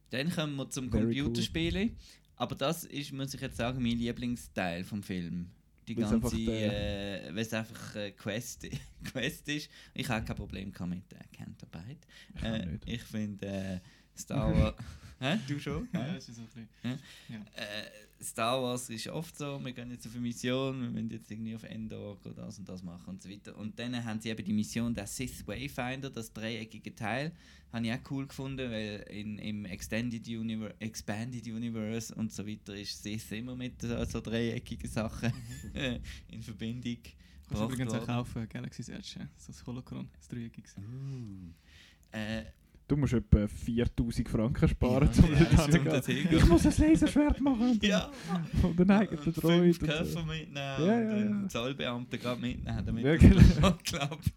Dann 0.09 0.31
kommen 0.31 0.55
wir 0.55 0.69
zum 0.69 0.89
Very 0.89 1.15
Computerspielen. 1.15 1.95
Aber 2.37 2.55
das 2.55 2.85
ist, 2.85 3.13
muss 3.13 3.33
ich 3.33 3.41
jetzt 3.41 3.57
sagen, 3.57 3.81
mein 3.83 3.97
Lieblingsteil 3.97 4.83
vom 4.83 5.03
Film. 5.03 5.51
Die 5.87 5.95
Weil's 5.95 6.09
ganze, 6.09 6.27
einfach 6.35 6.37
äh, 6.37 7.29
weil 7.29 7.37
es 7.39 7.53
einfach 7.53 7.95
äh, 7.95 8.11
Quest, 8.11 8.67
Quest 9.05 9.47
ist. 9.47 9.69
Ich 9.93 10.09
habe 10.09 10.25
kein 10.25 10.35
Problem 10.35 10.69
mit. 10.89 11.03
Ich 12.35 12.43
auch 12.43 12.45
Äh, 12.45 12.65
nicht. 12.65 12.83
ich 12.87 13.03
finde 13.03 13.45
äh, 13.47 13.79
Star 14.17 14.53
Wars. 14.55 14.75
Hä? 15.19 15.39
Du 15.47 15.59
schon? 15.59 15.87
Ja, 15.93 16.13
das 16.13 16.29
ist 16.29 16.35
so 16.35 16.41
ein 16.41 16.47
bisschen. 16.47 16.67
Äh, 17.55 18.23
Star 18.23 18.61
Wars 18.61 18.89
ist 18.89 19.07
oft 19.07 19.37
so, 19.37 19.63
wir 19.63 19.71
gehen 19.73 19.91
jetzt 19.91 20.07
auf 20.07 20.13
eine 20.13 20.21
Mission, 20.21 20.81
wir 20.81 20.89
müssen 20.89 21.11
jetzt 21.11 21.29
irgendwie 21.29 21.55
auf 21.55 21.63
Endor 21.63 22.19
gehen, 22.21 22.33
das 22.35 22.57
und 22.57 22.67
das 22.67 22.83
machen 22.83 23.09
und 23.09 23.21
so 23.21 23.29
weiter. 23.29 23.55
Und 23.55 23.77
dann 23.77 24.03
haben 24.03 24.19
sie 24.19 24.29
eben 24.29 24.43
die 24.43 24.53
Mission, 24.53 24.93
der 24.93 25.07
Sith 25.07 25.45
Wayfinder, 25.47 26.09
das 26.09 26.33
dreieckige 26.33 26.95
Teil, 26.95 27.31
habe 27.71 27.85
ich 27.85 27.93
auch 27.93 28.11
cool 28.11 28.27
gefunden, 28.27 28.71
weil 28.71 29.05
in, 29.09 29.37
im 29.39 29.65
Extended 29.65 30.27
Universe, 30.27 30.75
Expanded 30.79 31.45
Universe 31.45 32.13
und 32.15 32.31
so 32.31 32.47
weiter 32.47 32.75
ist 32.75 33.03
Sith 33.03 33.31
immer 33.31 33.55
mit 33.55 33.81
so, 33.81 34.03
so 34.05 34.21
dreieckigen 34.21 34.89
Sachen 34.89 35.31
in 36.27 36.41
Verbindung 36.41 36.97
Kannst 37.47 37.61
du 37.61 37.65
übrigens 37.65 37.93
auch 37.93 38.05
kaufen, 38.05 38.49
Galaxy's 38.49 38.89
Edge, 38.89 39.19
ja. 39.19 39.27
so 39.37 39.53
das 39.53 39.65
Holocron, 39.65 40.09
das 40.17 40.27
Dreieckige. 40.27 40.67
Uh. 40.77 41.53
Äh, 42.11 42.43
Du 42.87 42.95
musst 42.95 43.13
etwa 43.13 43.47
4000 43.47 44.29
Franken 44.29 44.67
sparen, 44.69 45.09
Ja, 45.13 45.23
um 45.65 45.71
ja, 45.71 45.79
das 45.91 46.05
hingehen. 46.05 46.37
Ich 46.37 46.45
muss 46.45 46.65
ein 46.65 46.73
Laserschwert 46.77 47.41
machen. 47.41 47.77
Ja. 47.83 48.09
Und 48.63 48.79
einen 48.79 48.91
eigenen 48.91 49.19
Und 49.25 49.43
Droid. 49.43 49.75
fünf 49.75 49.81
und 49.81 49.87
Köpfe 49.89 50.05
so. 50.05 50.19
mitnehmen 50.23 50.55
Ja, 50.55 50.75
und 50.77 50.87
ja, 50.87 51.15
den 51.15 51.41
ja. 51.43 51.49
Zollbeamten 51.49 52.19
gerade 52.19 52.39
mitnehmen, 52.41 52.83
damit 52.85 53.03
Ja, 53.03 53.11
das 53.17 53.21
genau. 53.21 53.41
schon 53.69 53.77
klappt. 53.83 54.31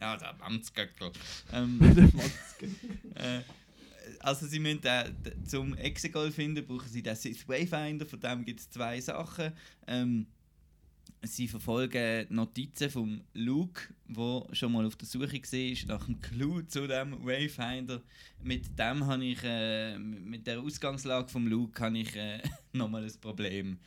ja, 0.00 0.16
der 0.16 0.34
Mannsgöckel. 0.40 1.10
Ähm, 1.52 1.78
Der 1.94 2.02
Maske. 2.04 2.66
äh, 3.14 3.40
also 4.18 4.46
sie 4.46 4.58
müssen 4.58 4.82
äh, 4.84 5.04
d- 5.12 5.32
zum 5.46 5.74
Exegol 5.76 6.32
finden, 6.32 6.66
brauchen 6.66 6.88
sie 6.88 7.02
den 7.02 7.14
Sith 7.14 7.48
Wayfinder, 7.48 8.06
von 8.06 8.18
dem 8.18 8.44
gibt 8.44 8.58
es 8.60 8.70
zwei 8.70 9.00
Sachen. 9.00 9.52
Ähm, 9.86 10.26
sie 11.22 11.48
verfolgen 11.48 12.26
Notizen 12.30 12.90
vom 12.90 13.22
Luke, 13.34 13.82
wo 14.08 14.48
schon 14.52 14.72
mal 14.72 14.84
auf 14.84 14.96
der 14.96 15.06
Suche 15.06 15.32
war 15.32 15.86
nach 15.96 16.08
einem 16.08 16.20
Clou 16.20 16.62
zu 16.62 16.86
dem 16.86 17.24
Wayfinder. 17.24 18.02
Mit 18.42 18.78
dem 18.78 19.06
habe 19.06 19.24
ich, 19.24 19.42
äh, 19.44 19.98
mit 19.98 20.46
der 20.46 20.60
Ausgangslage 20.60 21.28
vom 21.28 21.46
Luke 21.46 21.82
habe 21.82 21.98
ich 21.98 22.14
äh, 22.16 22.42
nochmal 22.72 23.04
ein 23.04 23.20
Problem. 23.20 23.78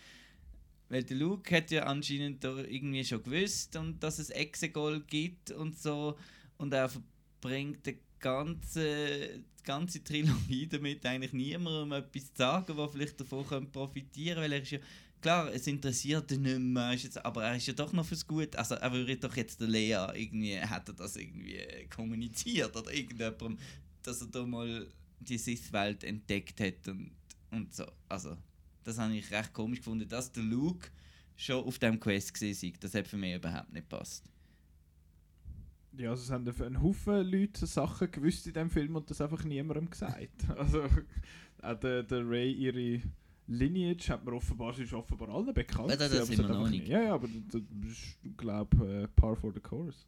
Weil 0.89 1.03
der 1.03 1.17
Luke 1.17 1.55
hat 1.55 1.71
ja 1.71 1.83
anscheinend 1.83 2.43
irgendwie 2.43 3.03
schon 3.03 3.23
gewusst 3.23 3.75
und 3.75 4.01
dass 4.01 4.19
es 4.19 4.29
Exegol 4.29 5.01
gibt 5.01 5.51
und 5.51 5.77
so 5.77 6.17
und 6.57 6.73
er 6.73 6.89
verbringt 6.89 7.85
die 7.85 7.97
ganze, 8.19 9.39
die 9.59 9.63
ganze 9.63 10.03
Trilogie 10.03 10.67
damit 10.71 11.05
eigentlich 11.05 11.33
niemandem 11.33 11.91
etwas 11.91 12.33
zu 12.33 12.37
sagen, 12.37 12.77
der 12.77 12.89
vielleicht 12.89 13.19
davon 13.19 13.47
könnte 13.47 13.71
profitieren 13.71 14.41
weil 14.41 14.53
er 14.53 14.61
ist 14.61 14.71
ja 14.71 14.79
klar, 15.25 15.51
es 15.51 15.65
interessiert 15.65 16.31
ihn 16.31 16.43
nicht 16.43 16.59
mehr, 16.59 16.93
ist 16.93 17.03
jetzt, 17.03 17.25
aber 17.25 17.45
er 17.45 17.55
ist 17.55 17.65
ja 17.65 17.73
doch 17.73 17.91
noch 17.91 18.05
fürs 18.05 18.27
Gute. 18.27 18.59
Also 18.59 18.75
er 18.75 18.91
würde 18.91 19.17
doch 19.17 19.35
jetzt 19.35 19.59
der 19.59 19.67
Lea 19.67 20.07
irgendwie, 20.13 20.51
er 20.51 20.79
das 20.81 21.15
irgendwie 21.15 21.59
kommuniziert 21.93 22.75
oder 22.75 22.93
irgendjemandem, 22.93 23.57
dass 24.03 24.21
er 24.21 24.27
da 24.27 24.45
mal 24.45 24.87
die 25.19 25.39
Sith-Welt 25.39 26.03
entdeckt 26.03 26.59
hat 26.59 26.87
und, 26.89 27.09
und 27.49 27.73
so. 27.73 27.85
Also 28.07 28.37
das 28.83 28.99
habe 28.99 29.15
ich 29.15 29.31
recht 29.31 29.51
komisch 29.51 29.79
gefunden, 29.79 30.07
dass 30.07 30.31
der 30.31 30.43
Luke 30.43 30.89
schon 31.35 31.65
auf 31.65 31.79
dem 31.79 31.99
Quest 31.99 32.31
gesehen. 32.31 32.77
Das 32.79 32.93
hat 32.93 33.07
für 33.07 33.17
mich 33.17 33.33
überhaupt 33.33 33.73
nicht 33.73 33.89
gepasst. 33.89 34.23
Ja, 35.97 36.11
also 36.11 36.21
es 36.21 36.29
haben 36.29 36.47
einen 36.47 36.83
Haufen 36.83 37.25
Leute 37.25 37.65
Sachen 37.65 38.11
gewusst 38.11 38.45
in 38.45 38.53
diesem 38.53 38.69
Film 38.69 38.95
und 38.95 39.09
das 39.09 39.21
einfach 39.21 39.43
niemandem 39.43 39.89
gesagt. 39.89 40.47
Also 40.55 40.87
auch 41.63 41.79
der, 41.79 42.03
der 42.03 42.29
Ray, 42.29 42.51
ihre 42.51 43.01
Lineage 43.47 44.09
hat 44.09 44.25
man 44.25 44.33
offenbar, 44.33 44.77
ist 44.77 44.93
offenbar 44.93 45.29
allen 45.29 45.53
bekannt. 45.53 45.89
Ja, 45.89 45.95
das 45.95 46.11
hat 46.11 46.29
wir 46.29 46.47
noch 46.47 46.69
nicht. 46.69 46.87
Ja, 46.87 47.01
ja, 47.01 47.13
aber 47.13 47.27
das 47.27 47.61
ist, 47.87 48.17
glaube 48.37 49.03
äh, 49.03 49.07
par 49.07 49.35
for 49.35 49.53
the 49.53 49.59
course. 49.59 50.05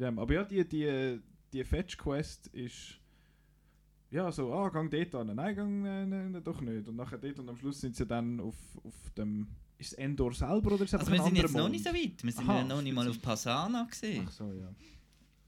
Aber 0.00 0.34
ja, 0.34 0.44
die, 0.44 0.66
die, 0.66 1.20
die 1.52 1.64
Fetch-Quest 1.64 2.48
ist 2.48 3.00
ja 4.10 4.30
so, 4.30 4.52
ah, 4.52 4.68
gang 4.68 4.90
dort 4.90 5.14
an, 5.14 5.34
nein, 5.34 5.54
gang 5.54 5.82
nein, 5.82 6.08
nein, 6.08 6.42
doch 6.44 6.60
nicht. 6.60 6.88
Und 6.88 6.96
nachher 6.96 7.18
dort 7.18 7.38
und 7.38 7.48
am 7.48 7.56
Schluss 7.56 7.80
sind 7.80 7.96
sie 7.96 8.06
dann 8.06 8.40
auf, 8.40 8.56
auf 8.82 9.10
dem, 9.16 9.48
ist 9.78 9.92
es 9.92 9.98
Endor 9.98 10.32
selber 10.32 10.72
oder 10.72 10.84
ist 10.84 10.94
es 10.94 11.00
Also 11.00 11.12
wir 11.12 11.22
sind 11.22 11.36
jetzt 11.36 11.52
noch 11.54 11.62
Mond? 11.62 11.72
nicht 11.72 11.84
so 11.84 11.90
weit. 11.90 12.22
Wir 12.22 12.32
sind 12.32 12.48
Aha, 12.48 12.58
ja 12.58 12.64
noch 12.64 12.82
nicht 12.82 12.94
mal 12.94 13.08
auf 13.08 13.20
Pasana 13.22 13.84
gesehen. 13.84 14.24
Ach 14.26 14.32
so, 14.32 14.52
ja. 14.52 14.74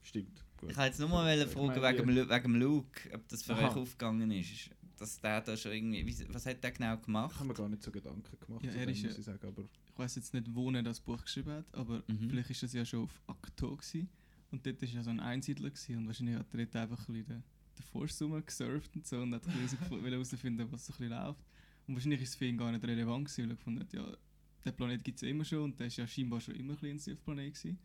Stimmt. 0.02 0.44
Gut. 0.56 0.70
Ich 0.70 0.76
wollte 0.76 0.88
jetzt 0.88 1.00
nur 1.00 1.08
mal 1.08 1.38
Ich 1.38 1.46
fragen 1.48 2.08
wegen, 2.08 2.28
wegen 2.28 2.54
Luke, 2.54 3.10
ob 3.14 3.28
das 3.28 3.42
für 3.42 3.54
Aha. 3.54 3.68
euch 3.68 3.76
aufgegangen 3.76 4.30
ist. 4.30 4.70
Dass 4.98 5.20
der 5.20 5.40
da 5.40 5.56
schon 5.56 5.72
irgendwie. 5.72 6.04
wie- 6.06 6.34
Was 6.34 6.46
hat 6.46 6.62
der 6.62 6.72
genau 6.72 6.94
Ich 6.94 7.02
gemacht? 7.02 7.34
habe 7.36 7.48
mir 7.48 7.54
gar 7.54 7.68
nicht 7.68 7.82
so 7.82 7.90
Gedanken 7.90 8.36
gemacht, 8.40 8.64
Ja, 8.64 8.72
er 8.72 8.86
dem, 8.86 8.92
ist 8.94 9.02
muss 9.04 9.12
ja- 9.12 9.18
ich 9.18 9.24
sagen, 9.24 9.46
aber 9.46 9.62
Ich 9.92 9.98
weiß 9.98 10.14
jetzt 10.16 10.34
nicht, 10.34 10.54
wo 10.54 10.70
er 10.70 10.82
das 10.82 11.00
Buch 11.00 11.22
geschrieben 11.22 11.50
hat, 11.52 11.66
aber 11.74 12.02
Mhm. 12.06 12.30
vielleicht 12.30 12.50
ist 12.50 12.62
das 12.62 12.72
ja 12.72 12.84
schon 12.84 13.04
auf 13.04 13.20
Akto 13.26 13.76
gewesen. 13.76 14.08
Und 14.50 14.64
dort 14.66 14.80
war 14.80 14.88
ja 14.88 15.02
so 15.02 15.10
ein 15.10 15.20
Einsiedler 15.20 15.70
gewesen, 15.70 15.96
und 15.98 16.06
wahrscheinlich 16.06 16.36
hat 16.36 16.46
er 16.54 16.58
dort 16.66 16.76
einfach 16.76 17.00
ein 17.08 17.12
bisschen 17.14 17.26
den, 17.26 17.42
den 17.78 17.82
Force 17.84 18.18
gesurft 18.46 18.94
und 18.96 19.06
so 19.06 19.20
und 19.20 19.34
hat 19.34 19.42
herausfinden, 20.12 20.66
was 20.72 20.86
so 20.86 20.92
ein 20.92 20.98
bisschen 20.98 21.08
läuft. 21.10 21.44
Und 21.86 21.94
wahrscheinlich 21.94 22.22
ist 22.22 22.28
es 22.30 22.34
für 22.36 22.44
ihn 22.46 22.56
gar 22.58 22.70
nicht 22.72 22.84
relevant 22.84 23.24
gewesen, 23.26 23.42
weil 23.44 23.50
er 23.50 23.56
gefunden 23.56 23.80
hat, 23.80 23.92
ja, 23.92 24.16
der 24.64 24.72
Planet 24.72 25.04
gibt 25.04 25.16
es 25.16 25.22
ja 25.22 25.28
immer 25.28 25.44
schon 25.44 25.62
und 25.64 25.78
der 25.80 25.86
ist 25.86 25.96
ja 25.96 26.06
scheinbar 26.06 26.40
schon 26.40 26.54
immer 26.56 26.72
ein 26.74 26.76
bisschen 26.76 26.90
ein 26.90 26.98
Sith-Planet 26.98 27.54
gewesen. 27.54 27.78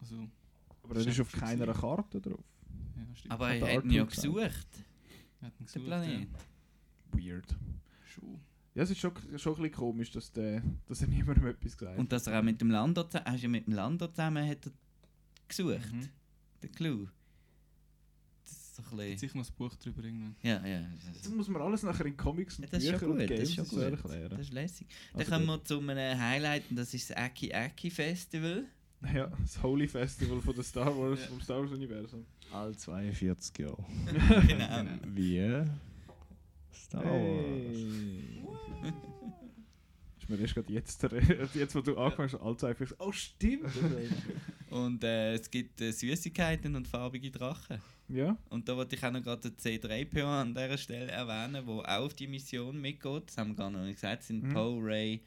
Also, 0.00 0.28
aber 0.82 0.96
er 0.96 1.06
ist 1.06 1.20
auf 1.20 1.32
keiner. 1.32 1.72
Karte 1.72 2.20
drauf. 2.20 2.44
ja. 2.96 3.30
Aber 3.30 3.48
der 3.48 3.68
er 3.68 3.76
hat 3.78 3.84
ihn 3.84 3.90
ja 3.90 4.04
gesucht, 4.04 4.66
er 5.40 5.46
hat 5.46 5.60
ihn 5.60 5.66
gesucht, 5.66 5.84
Planet. 5.86 6.28
Weird. 7.14 7.50
Ja, 7.50 8.06
schon. 8.06 8.40
Ja, 8.74 8.82
es 8.82 8.90
ist 8.90 8.98
schon, 8.98 9.12
schon 9.36 9.52
ein 9.54 9.62
bisschen 9.62 9.72
komisch, 9.72 10.10
dass, 10.10 10.32
der, 10.32 10.62
dass 10.86 11.00
er 11.02 11.08
niemandem 11.08 11.46
etwas 11.46 11.76
gesagt 11.76 11.98
Und 11.98 12.10
dass 12.12 12.26
er 12.26 12.38
auch 12.38 12.42
mit 12.42 12.60
dem 12.60 12.70
Lando 12.70 13.04
zusammen. 13.04 13.26
Hast 13.26 13.40
du 13.40 13.46
ja 13.46 13.48
mit 13.50 13.66
dem 13.66 13.74
Lando 13.74 14.08
zusammen 14.08 14.48
hat 14.48 14.66
er 14.66 14.72
gesucht, 15.48 15.92
Mhm. 15.92 16.08
den 16.62 16.72
Clou. 16.72 17.06
Das 18.44 18.52
ist 18.52 18.76
so 18.76 18.82
ein 18.82 18.96
bisschen. 18.96 19.18
sicher 19.18 19.38
noch 19.38 19.46
ein 19.48 19.54
Buch 19.56 19.74
drüber 19.76 20.02
irgendwann. 20.04 20.36
Ja, 20.42 20.66
ja. 20.66 20.86
Das 21.22 21.28
muss 21.30 21.48
man 21.48 21.62
alles 21.62 21.82
nachher 21.84 22.06
in 22.06 22.16
Comics 22.16 22.58
und 22.58 22.64
Ja, 22.64 22.70
das 22.72 22.82
ist 22.82 22.90
Büchern 22.90 23.00
schon 23.00 23.10
und 23.12 23.18
das 23.20 23.28
Games 23.28 23.58
ist 23.58 23.70
gut. 23.70 23.78
erklären. 23.82 24.30
Das 24.30 24.40
ist 24.40 24.52
lässig. 24.52 24.86
Dann 25.12 25.20
Also 25.20 25.32
kommen 25.32 25.46
gut. 25.46 25.56
wir 25.60 25.64
zu 25.64 25.78
einem 25.80 26.20
Highlight 26.20 26.70
und 26.70 26.76
das 26.76 26.92
ist 26.94 27.10
das 27.10 27.16
Aki 27.16 27.54
Aki 27.54 27.90
Festival. 27.90 28.64
Ja, 29.14 29.26
das 29.40 29.62
Holy 29.62 29.86
Festival 29.86 30.40
von 30.40 30.54
der 30.54 30.64
Star 30.64 30.96
Wars, 30.98 31.20
Ja. 31.20 31.26
vom 31.28 31.40
Star 31.40 31.60
Wars 31.60 31.70
Universum. 31.72 32.24
All 32.52 32.74
42 32.74 33.58
Jahre. 33.58 33.84
genau. 34.48 34.84
Wie? 35.14 35.64
Star 36.74 37.04
Wars. 37.04 37.76
Ist 40.20 40.30
mir 40.30 40.38
erst 40.38 40.54
gerade 40.54 40.72
jetzt, 40.72 41.02
der- 41.02 41.48
jetzt, 41.54 41.74
wo 41.74 41.80
du 41.82 41.96
angefangen 41.98 42.32
hast, 42.32 42.40
all 42.40 42.56
zwei 42.56 42.74
Filme, 42.74 42.94
oh 42.98 43.12
stimmt! 43.12 43.66
Und 44.70 45.04
äh, 45.04 45.34
es 45.34 45.50
gibt 45.50 45.80
äh, 45.82 45.92
Süßigkeiten 45.92 46.74
und 46.76 46.88
farbige 46.88 47.30
Drachen. 47.30 47.78
ja, 48.08 48.36
Und 48.48 48.66
da 48.68 48.76
wollte 48.76 48.96
ich 48.96 49.04
auch 49.04 49.10
noch 49.12 49.22
gerade 49.22 49.50
den 49.50 49.56
C3PO 49.58 50.24
an 50.24 50.54
dieser 50.54 50.78
Stelle 50.78 51.10
erwähnen, 51.10 51.64
der 51.66 51.68
auch 51.68 52.04
auf 52.06 52.14
die 52.14 52.26
Mission 52.26 52.80
mitgeht. 52.80 53.24
Das 53.26 53.36
haben 53.38 53.50
wir 53.50 53.56
gar 53.56 53.70
noch 53.70 53.82
nicht 53.84 53.96
gesagt. 53.96 54.22
Es 54.22 54.28
sind 54.28 54.44
Mhm. 54.44 54.52
Poe, 54.54 54.80
Ray, 54.82 55.22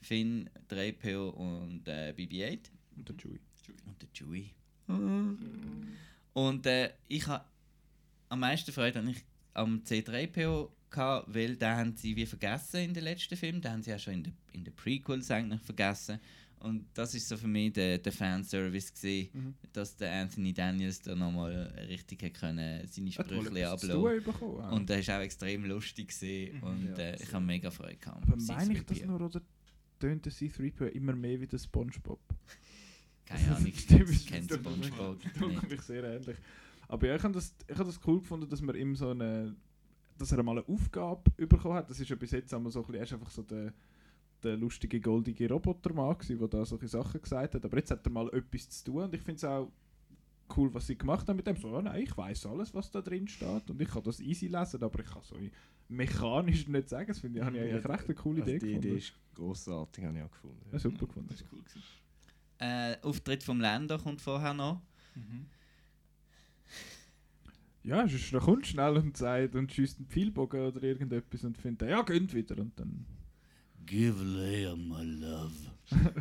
Finn, 0.00 0.48
3PO 0.70 1.28
und 1.30 1.86
äh, 1.86 2.14
BB-8. 2.16 2.58
und 2.96 3.08
der 3.08 3.16
Chewie. 3.16 3.40
Und 3.86 4.00
der 4.02 4.08
Chewie. 4.14 4.50
Und 6.32 6.66
äh, 6.66 6.90
ich 7.08 7.26
habe 7.26 7.44
am 8.30 8.40
meisten 8.40 8.72
Freude 8.72 9.00
an 9.00 9.08
ich 9.08 9.22
am 9.54 9.82
C3PO 9.84 10.70
gehabt, 10.90 11.32
weil 11.34 11.56
den 11.56 11.68
haben 11.68 11.96
sie 11.96 12.14
wie 12.16 12.26
vergessen 12.26 12.80
in 12.80 12.94
den 12.94 13.04
letzten 13.04 13.36
Film. 13.36 13.60
Den 13.60 13.72
haben 13.72 13.82
sie 13.82 13.90
ja 13.90 13.98
schon 13.98 14.14
in 14.14 14.22
den 14.24 14.34
in 14.52 14.64
den 14.64 14.74
Prequels 14.74 15.30
eigentlich 15.30 15.60
vergessen. 15.62 16.18
Und 16.60 16.86
das 16.94 17.14
ist 17.14 17.28
so 17.28 17.36
für 17.36 17.46
mich 17.46 17.72
der, 17.74 17.98
der 17.98 18.10
Fanservice 18.12 18.92
gewesen, 18.92 19.28
Mhm. 19.32 19.54
dass 19.72 19.96
der 19.96 20.12
Anthony 20.12 20.52
Daniels 20.52 21.00
da 21.00 21.14
nochmal 21.14 21.52
richtig 21.88 22.20
hat 22.24 22.34
können 22.34 22.84
seine 22.88 23.12
Sprüche 23.12 23.70
auch. 23.72 24.72
Und 24.72 24.88
der 24.90 24.98
ist 24.98 25.08
auch 25.10 25.20
extrem 25.20 25.64
lustig 25.66 26.08
gewesen. 26.08 26.56
Mhm. 26.56 26.62
und 26.64 26.88
Ja, 26.98 27.04
äh, 27.04 27.22
ich 27.22 27.32
habe 27.32 27.44
mega 27.44 27.70
Freude 27.70 27.96
gehabt. 27.96 28.24
aber 28.24 28.36
meine 28.36 28.72
ich 28.72 28.84
das 28.84 28.98
C3PO. 28.98 29.06
nur, 29.06 29.20
oder 29.20 29.40
tönt 30.00 30.24
der 30.24 30.32
C-3PO 30.32 30.86
immer 30.88 31.14
mehr 31.14 31.40
wie 31.40 31.46
der 31.46 31.58
Spongebob? 31.58 32.20
Keine 33.24 33.54
Ahnung, 33.56 33.66
ich 33.66 33.86
kenne. 33.86 34.48
Spongebob 34.48 35.20
Dunkel 35.38 35.48
nicht. 35.48 35.70
mich 35.70 35.80
sehr 35.82 36.02
ähnlich. 36.02 36.36
Aber 36.88 37.06
ja, 37.06 37.14
ich 37.16 37.22
habe 37.22 37.34
das, 37.34 37.54
ich 37.68 37.76
hab 37.78 37.86
das 37.86 38.00
cool 38.06 38.18
gefunden, 38.20 38.48
dass 38.48 38.62
man 38.62 38.74
ihm 38.74 38.96
so 38.96 39.10
eine, 39.10 39.54
dass 40.18 40.32
er 40.32 40.42
mal 40.42 40.58
eine 40.58 40.68
Aufgabe 40.68 41.30
bekommen 41.46 41.74
hat. 41.74 41.88
Das 41.90 42.00
ist 42.00 42.08
ja 42.08 42.16
bis 42.16 42.30
jetzt 42.32 42.52
einmal 42.52 42.72
so 42.72 42.80
ein 42.80 42.86
bisschen, 42.86 42.96
er 42.96 43.02
ist 43.04 43.12
einfach 43.12 43.30
so 43.30 43.42
der, 43.42 43.72
der 44.42 44.56
lustige, 44.56 45.00
goldige 45.00 45.48
Robotermann 45.48 46.14
gewesen, 46.18 46.38
der 46.38 46.48
da 46.48 46.64
solche 46.64 46.88
Sachen 46.88 47.20
gesagt 47.20 47.54
hat. 47.54 47.64
Aber 47.64 47.76
jetzt 47.76 47.90
hat 47.90 48.04
er 48.06 48.10
mal 48.12 48.28
etwas 48.34 48.68
zu 48.70 48.84
tun 48.92 49.04
und 49.04 49.14
ich 49.14 49.22
finde 49.22 49.36
es 49.36 49.44
auch 49.44 49.70
cool, 50.56 50.72
was 50.74 50.86
sie 50.86 50.96
gemacht 50.96 51.28
haben 51.28 51.36
mit 51.36 51.46
dem. 51.46 51.56
So, 51.56 51.72
ja, 51.72 51.82
nein, 51.82 52.02
ich 52.02 52.16
weiß 52.16 52.46
alles, 52.46 52.74
was 52.74 52.90
da 52.90 53.00
drin 53.00 53.28
steht 53.28 53.70
und 53.70 53.80
ich 53.80 53.88
kann 53.88 54.02
das 54.02 54.20
easy 54.20 54.46
lesen, 54.46 54.82
aber 54.82 55.00
ich 55.00 55.06
kann 55.06 55.22
so 55.22 55.36
mechanisch 55.88 56.68
nicht 56.68 56.88
sagen. 56.88 57.08
Das 57.08 57.18
finde 57.18 57.38
ich, 57.40 57.44
habe 57.44 57.56
ich 57.56 57.62
eigentlich 57.62 57.88
recht 57.88 58.04
eine 58.06 58.14
coole 58.14 58.40
Also 58.42 58.50
Idee 58.54 58.58
die 58.58 58.66
gefunden. 58.66 58.88
Idee 58.88 58.98
ist 58.98 59.12
grossartig, 59.34 60.04
habe 60.04 60.18
ich 60.18 60.24
auch 60.24 60.30
gefunden. 60.30 60.60
ja, 60.72 60.78
super 60.78 61.06
gefunden. 61.06 61.28
Das 61.28 61.40
ist 61.40 61.46
cool 61.52 61.60
gewesen. 61.62 61.82
Äh, 62.60 62.96
Auftritt 63.02 63.42
vom 63.44 63.60
Länder 63.60 63.98
kommt 63.98 64.20
vorher 64.20 64.52
noch. 64.54 64.80
Mhm. 65.14 65.46
Ja, 67.88 68.06
sonst 68.06 68.32
kommt 68.44 68.66
schnell 68.66 68.98
und 68.98 69.16
sagt 69.16 69.54
und 69.54 69.72
schießt 69.72 69.96
einen 69.98 70.08
Pfeilbogen 70.08 70.60
oder 70.60 70.82
irgendetwas 70.82 71.42
und 71.44 71.56
findet, 71.56 71.88
ja, 71.88 72.02
gönnt 72.02 72.34
wieder 72.34 72.58
und 72.58 72.78
dann... 72.78 73.06
Give 73.86 74.22
Leia 74.22 74.76
my 74.76 75.02
love. 75.02 75.54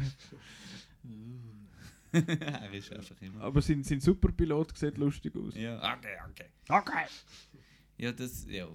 Er 2.13 2.71
ist 2.73 2.91
einfach 2.93 3.21
immer. 3.21 3.41
Aber 3.41 3.61
sein, 3.61 3.83
sein 3.83 3.99
Superpilot 3.99 4.75
sieht 4.77 4.97
lustig 4.97 5.35
aus. 5.35 5.53
Ja, 5.55 5.77
okay, 5.93 6.15
okay. 6.29 6.45
Okay. 6.69 7.05
Ja, 7.97 8.11
das, 8.13 8.45
ja. 8.49 8.67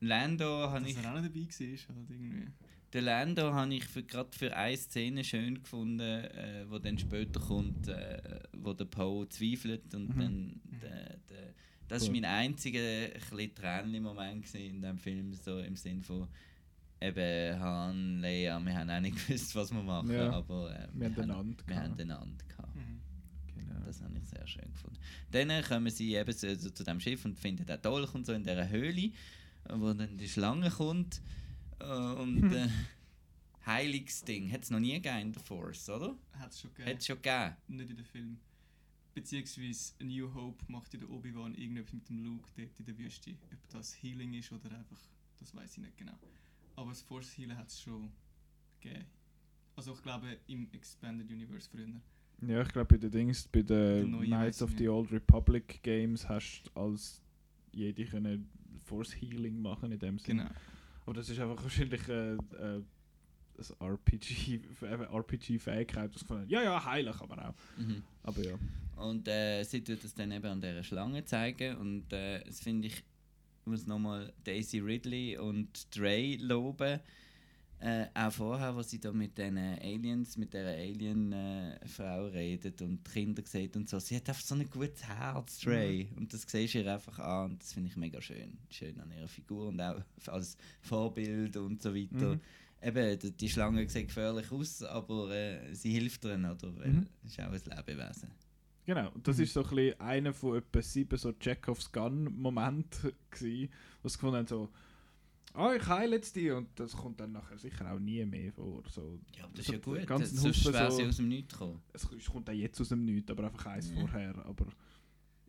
Lando 0.00 0.44
habe 0.70 0.80
Dass 0.84 0.90
ich, 0.90 1.02
er 1.02 1.14
auch 1.16 1.20
nicht 1.20 1.34
dabei 1.34 1.88
war, 1.88 1.96
halt 1.96 2.10
irgendwie. 2.10 2.46
den 2.92 3.04
Lando 3.04 3.54
habe 3.54 3.74
ich 3.74 3.84
für, 3.86 4.02
gerade 4.02 4.36
für 4.36 4.54
eine 4.54 4.76
Szene 4.76 5.24
schön 5.24 5.62
gefunden, 5.62 6.00
äh, 6.00 6.66
wo 6.68 6.78
dann 6.78 6.98
später 6.98 7.40
kommt, 7.40 7.88
äh, 7.88 8.40
wo 8.52 8.74
der 8.74 8.84
Poe 8.84 9.26
zweifelt 9.30 9.94
und 9.94 10.14
Mhm. 10.14 10.20
dann 10.20 10.60
der, 10.82 11.16
der, 11.30 11.54
das 11.88 12.02
war 12.02 12.08
Cool. 12.14 12.20
mein 12.20 12.24
einziger 12.24 12.80
ein 12.80 13.54
Tränchen-Moment 13.54 14.44
gewesen 14.44 14.60
in 14.76 14.82
dem 14.82 14.98
Film, 14.98 15.32
so 15.34 15.58
im 15.58 15.76
Sinn 15.76 16.02
von 16.02 16.26
eben 17.00 17.60
Han, 17.60 18.20
Leia, 18.20 18.58
wir 18.58 18.74
haben 18.76 18.90
auch 18.90 19.00
nicht 19.00 19.16
gewusst, 19.26 19.54
was 19.54 19.72
wir 19.72 19.82
machen, 19.82 20.10
Ja. 20.12 20.30
aber 20.32 20.70
äh, 20.74 20.88
Wir 20.94 21.06
haben 21.06 21.14
den 21.14 21.32
haben, 21.32 21.56
wir 21.66 21.76
haben 21.76 21.82
gehabt. 21.84 22.00
den 22.00 22.10
Ant 22.10 22.48
gehabt. 22.48 22.74
Mhm. 22.74 23.00
Genau. 23.54 23.80
das 23.84 24.00
habe 24.02 24.16
ich 24.18 24.24
sehr 24.28 24.46
schön 24.46 24.72
gefunden. 24.72 24.98
Dann 25.30 25.62
kommen 25.64 25.90
sie 25.90 26.14
eben 26.14 26.32
so, 26.32 26.54
so 26.54 26.70
zu 26.70 26.84
dem 26.84 26.98
Schiff 27.00 27.24
und 27.24 27.38
finden 27.38 27.66
den 27.66 27.82
Dolch 27.82 28.14
und 28.14 28.24
so 28.26 28.32
in 28.32 28.42
dieser 28.44 28.68
Höhle, 28.68 29.10
wo 29.68 29.92
dann 29.92 30.16
die 30.16 30.28
Schlange 30.28 30.70
kommt. 30.70 31.20
Äh, 31.80 31.84
Und 31.84 32.52
äh, 32.54 32.68
Heiligsding 33.66 34.50
hat 34.52 34.62
es 34.62 34.70
noch 34.70 34.78
nie 34.80 34.92
gegeben 34.94 35.18
in 35.20 35.32
der 35.32 35.42
Force, 35.42 35.88
oder? 35.90 36.14
Hat 36.34 36.52
es 36.52 36.60
schon 36.60 36.70
Hat 36.70 36.76
gegeben. 36.76 36.96
es 36.98 37.06
schon 37.06 37.16
gegeben. 37.22 37.56
Nicht 37.68 37.90
in 37.90 37.96
den 37.96 38.04
Film. 38.06 38.38
Beziehungsweise 39.16 39.94
New 40.04 40.34
Hope 40.34 40.62
macht 40.68 40.92
ja 40.92 41.00
der 41.00 41.08
Obi-Wan 41.08 41.54
irgendetwas 41.54 41.94
mit 41.94 42.06
dem 42.10 42.22
Luke 42.22 42.50
dort 42.54 42.68
in 42.78 42.84
der 42.84 42.98
Wüste. 42.98 43.30
Ob 43.50 43.68
das 43.70 43.94
Healing 44.02 44.34
ist 44.34 44.52
oder 44.52 44.70
einfach, 44.76 45.00
das 45.38 45.54
weiß 45.54 45.78
ich 45.78 45.84
nicht 45.84 45.96
genau. 45.96 46.12
Aber 46.76 46.90
das 46.90 47.00
Force 47.00 47.34
Healing 47.38 47.56
hat 47.56 47.68
es 47.68 47.80
schon 47.80 48.12
gegeben. 48.78 49.06
Also 49.74 49.94
ich 49.94 50.02
glaube 50.02 50.36
im 50.48 50.68
Expanded 50.70 51.30
Universe 51.30 51.66
früher. 51.70 51.88
Ja, 52.46 52.60
ich 52.60 52.68
glaube 52.68 52.88
bei 52.88 52.98
den 52.98 53.10
Dings, 53.10 53.48
bei 53.48 53.62
den 53.62 54.20
Knights 54.20 54.60
of 54.60 54.72
the. 54.76 54.86
Old 54.86 55.10
Republic 55.10 55.82
Games 55.82 56.28
hast 56.28 56.64
du 56.64 56.78
als 56.78 57.22
jede 57.72 58.04
können 58.04 58.50
Force 58.84 59.14
Healing 59.18 59.62
machen 59.62 59.92
in 59.92 59.98
dem 59.98 60.18
Sinne. 60.18 60.42
Genau. 60.42 60.54
Aber 61.06 61.14
das 61.14 61.30
ist 61.30 61.40
einfach 61.40 61.62
wahrscheinlich 61.62 62.06
äh, 62.10 62.34
äh, 62.34 62.82
ein 63.56 63.80
RPG, 63.80 64.60
äh, 64.82 64.86
RPG-Fähigkeit, 65.16 66.14
das 66.14 66.20
gefunden 66.20 66.50
ja, 66.50 66.62
ja, 66.62 66.84
heilen 66.84 67.14
kann 67.14 67.28
man 67.30 67.40
auch. 67.40 67.54
Mhm. 67.78 68.02
Aber 68.22 68.42
ja. 68.42 68.58
Und 68.96 69.28
äh, 69.28 69.62
sie 69.64 69.82
tut 69.84 70.02
das 70.02 70.14
dann 70.14 70.32
eben 70.32 70.46
an 70.46 70.60
dieser 70.60 70.82
Schlange 70.82 71.24
zeigen 71.24 71.76
und 71.76 72.12
äh, 72.12 72.42
das 72.44 72.60
finde 72.60 72.88
ich, 72.88 72.94
ich 72.94 73.66
muss 73.66 73.86
nochmal 73.86 74.32
Daisy 74.44 74.78
Ridley 74.80 75.36
und 75.38 75.94
Dre 75.96 76.36
loben. 76.36 77.00
Äh, 77.78 78.06
auch 78.14 78.32
vorher, 78.32 78.74
wo 78.74 78.80
sie 78.82 78.98
da 78.98 79.12
mit 79.12 79.36
den 79.36 79.58
Aliens, 79.58 80.38
mit 80.38 80.54
der 80.54 80.66
Alien-Frau 80.78 82.26
redet 82.28 82.80
und 82.80 83.06
die 83.06 83.10
Kinder 83.10 83.42
sieht 83.44 83.76
und 83.76 83.88
so. 83.88 83.98
Sie 83.98 84.16
hat 84.16 84.28
einfach 84.30 84.42
so 84.42 84.54
ein 84.54 84.68
gutes 84.70 85.04
Herz, 85.06 85.58
Dre. 85.60 86.06
Und 86.16 86.32
das 86.32 86.42
siehst 86.46 86.74
du 86.74 86.78
ihr 86.78 86.92
einfach 86.94 87.18
an 87.18 87.50
und 87.52 87.62
das 87.62 87.74
finde 87.74 87.90
ich 87.90 87.96
mega 87.96 88.20
schön. 88.22 88.56
Schön 88.70 88.98
an 89.00 89.10
ihrer 89.12 89.28
Figur 89.28 89.68
und 89.68 89.80
auch 89.80 90.00
als 90.28 90.56
Vorbild 90.80 91.56
und 91.58 91.82
so 91.82 91.94
weiter. 91.94 92.36
Mhm. 92.36 92.40
Eben, 92.82 93.36
die- 93.36 93.48
Schlange 93.48 93.86
sieht 93.88 94.08
gefährlich 94.08 94.50
aus, 94.52 94.82
aber 94.82 95.30
äh, 95.30 95.74
sie 95.74 95.92
hilft 95.92 96.24
ihnen, 96.24 96.44
oder? 96.46 96.74
Weil 96.78 96.88
Mhm. 96.88 97.06
es 97.24 97.32
ist 97.32 97.40
auch 97.40 97.52
ein 97.52 97.76
Lebewesen. 97.76 98.30
Genau, 98.86 99.10
das 99.22 99.36
Mhm. 99.38 99.42
ist 99.42 99.52
so 99.52 99.64
ein 99.64 99.68
bisschen 99.74 100.00
einer 100.00 100.32
von 100.32 100.56
etwa 100.58 100.80
sieben 100.80 101.18
so 101.18 101.32
Chekhovs 101.32 101.90
Gun-Momenten 101.92 103.12
gsi, 103.30 103.68
wo 104.02 104.08
sie 104.08 104.14
gefunden 104.16 104.36
haben, 104.36 104.46
so, 104.46 104.68
ah, 105.54 105.74
ich 105.74 105.86
heile 105.88 106.16
jetzt 106.16 106.36
die 106.36 106.50
und 106.52 106.68
das 106.78 106.92
kommt 106.92 107.18
dann 107.18 107.32
nachher 107.32 107.58
sicher 107.58 107.92
auch 107.92 107.98
nie 107.98 108.24
mehr 108.24 108.52
vor. 108.52 108.84
So, 108.88 109.18
Ja, 109.36 109.44
aber 109.44 109.54
das 109.56 109.66
so 109.66 109.72
ist 109.72 109.84
ja 109.86 109.92
gut. 109.98 110.06
ganzen 110.06 110.34
Das, 110.36 110.42
sonst 110.42 110.72
wäre 110.72 110.90
so- 110.90 110.96
sie 110.98 111.04
aus 111.06 111.16
dem 111.16 111.28
Nichts 111.28 111.52
gekommen. 111.52 111.80
es 111.92 112.08
es 112.12 112.26
kommt 112.26 112.48
auch 112.48 112.52
jetzt 112.54 112.80
aus 112.80 112.88
dem 112.90 113.04
Nichts, 113.04 113.30
aber 113.30 113.44
einfach 113.44 113.66
eins 113.66 113.90
Ja. 113.90 113.96
vorher. 113.96 114.46
Aber 114.46 114.66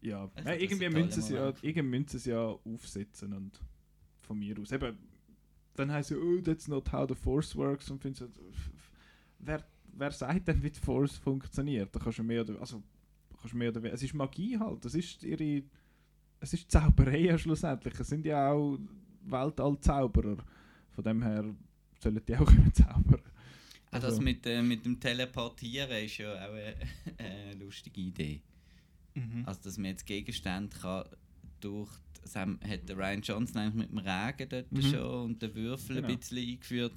ja, 0.01 0.29
Ich 0.35 0.43
Nein, 0.43 0.59
irgendwie 0.59 0.89
müssen 0.89 1.21
sie 1.21 1.33
ja, 1.35 1.53
irgendwie 1.61 1.99
müssen 1.99 2.19
sie 2.19 2.29
ja 2.31 2.39
aufsetzen 2.47 3.33
und 3.33 3.59
von 4.23 4.39
mir 4.39 4.57
aus. 4.59 4.71
Eben, 4.71 4.97
dann 5.75 5.91
heißt 5.91 6.09
es, 6.11 6.17
oh, 6.17 6.41
that's 6.41 6.67
not 6.67 6.91
how 6.91 7.07
the 7.07 7.13
Force 7.15 7.55
works 7.55 7.91
und 7.91 8.01
findest 8.01 8.23
f- 8.23 8.71
wer, 9.37 9.63
wer 9.93 10.11
sagt 10.11 10.47
denn, 10.47 10.63
wie 10.63 10.71
die 10.71 10.79
Force 10.79 11.15
funktioniert? 11.17 11.95
Da 11.95 11.99
kannst 11.99 12.17
du 12.17 12.23
mehr 12.23 12.41
oder 12.41 12.59
also 12.59 12.81
kannst 13.41 13.53
mehr 13.55 13.69
oder 13.69 13.81
weniger, 13.81 13.95
es 13.95 14.03
ist 14.03 14.13
Magie 14.13 14.57
halt, 14.57 14.83
das 14.85 14.93
ist 14.95 15.23
ihre, 15.23 15.63
es 16.39 16.53
ist 16.53 16.69
Zauberei 16.71 17.37
schlussendlich. 17.37 17.99
Es 17.99 18.07
sind 18.07 18.25
ja 18.25 18.51
auch 18.51 18.77
Weltall-Zauberer. 19.25 20.37
Von 20.91 21.03
dem 21.03 21.21
her 21.23 21.45
sollen 21.99 22.21
die 22.27 22.35
auch 22.35 22.51
immer 22.51 22.73
zaubern. 22.73 23.21
Auch 23.87 23.99
das 23.99 24.03
Also- 24.05 24.21
mit, 24.21 24.45
äh, 24.45 24.61
mit 24.61 24.85
dem 24.85 24.99
Teleportieren 24.99 26.03
ist 26.05 26.17
ja 26.17 26.33
auch 26.33 26.51
eine, 26.53 26.75
eine 27.17 27.53
lustige 27.55 28.01
Idee. 28.01 28.41
Mhm. 29.15 29.43
Also, 29.45 29.61
dass 29.63 29.77
man 29.77 29.91
jetzt 29.91 30.05
Gegenstände 30.05 30.75
kann 30.77 31.05
durch. 31.59 31.89
Das 32.21 32.35
haben- 32.35 32.59
hat 32.67 32.87
der 32.89 32.97
Ryan 32.97 33.21
Johnson 33.21 33.57
eigentlich 33.61 33.87
mit 33.87 33.91
dem 33.91 33.97
Regen 33.99 34.49
dort 34.49 34.71
Mhm. 34.71 34.81
schon 34.81 35.21
und 35.25 35.41
den 35.41 35.55
Würfel 35.55 35.95
Genau. 35.97 36.07
ein 36.09 36.17
bisschen 36.17 36.37
eingeführt. 36.49 36.93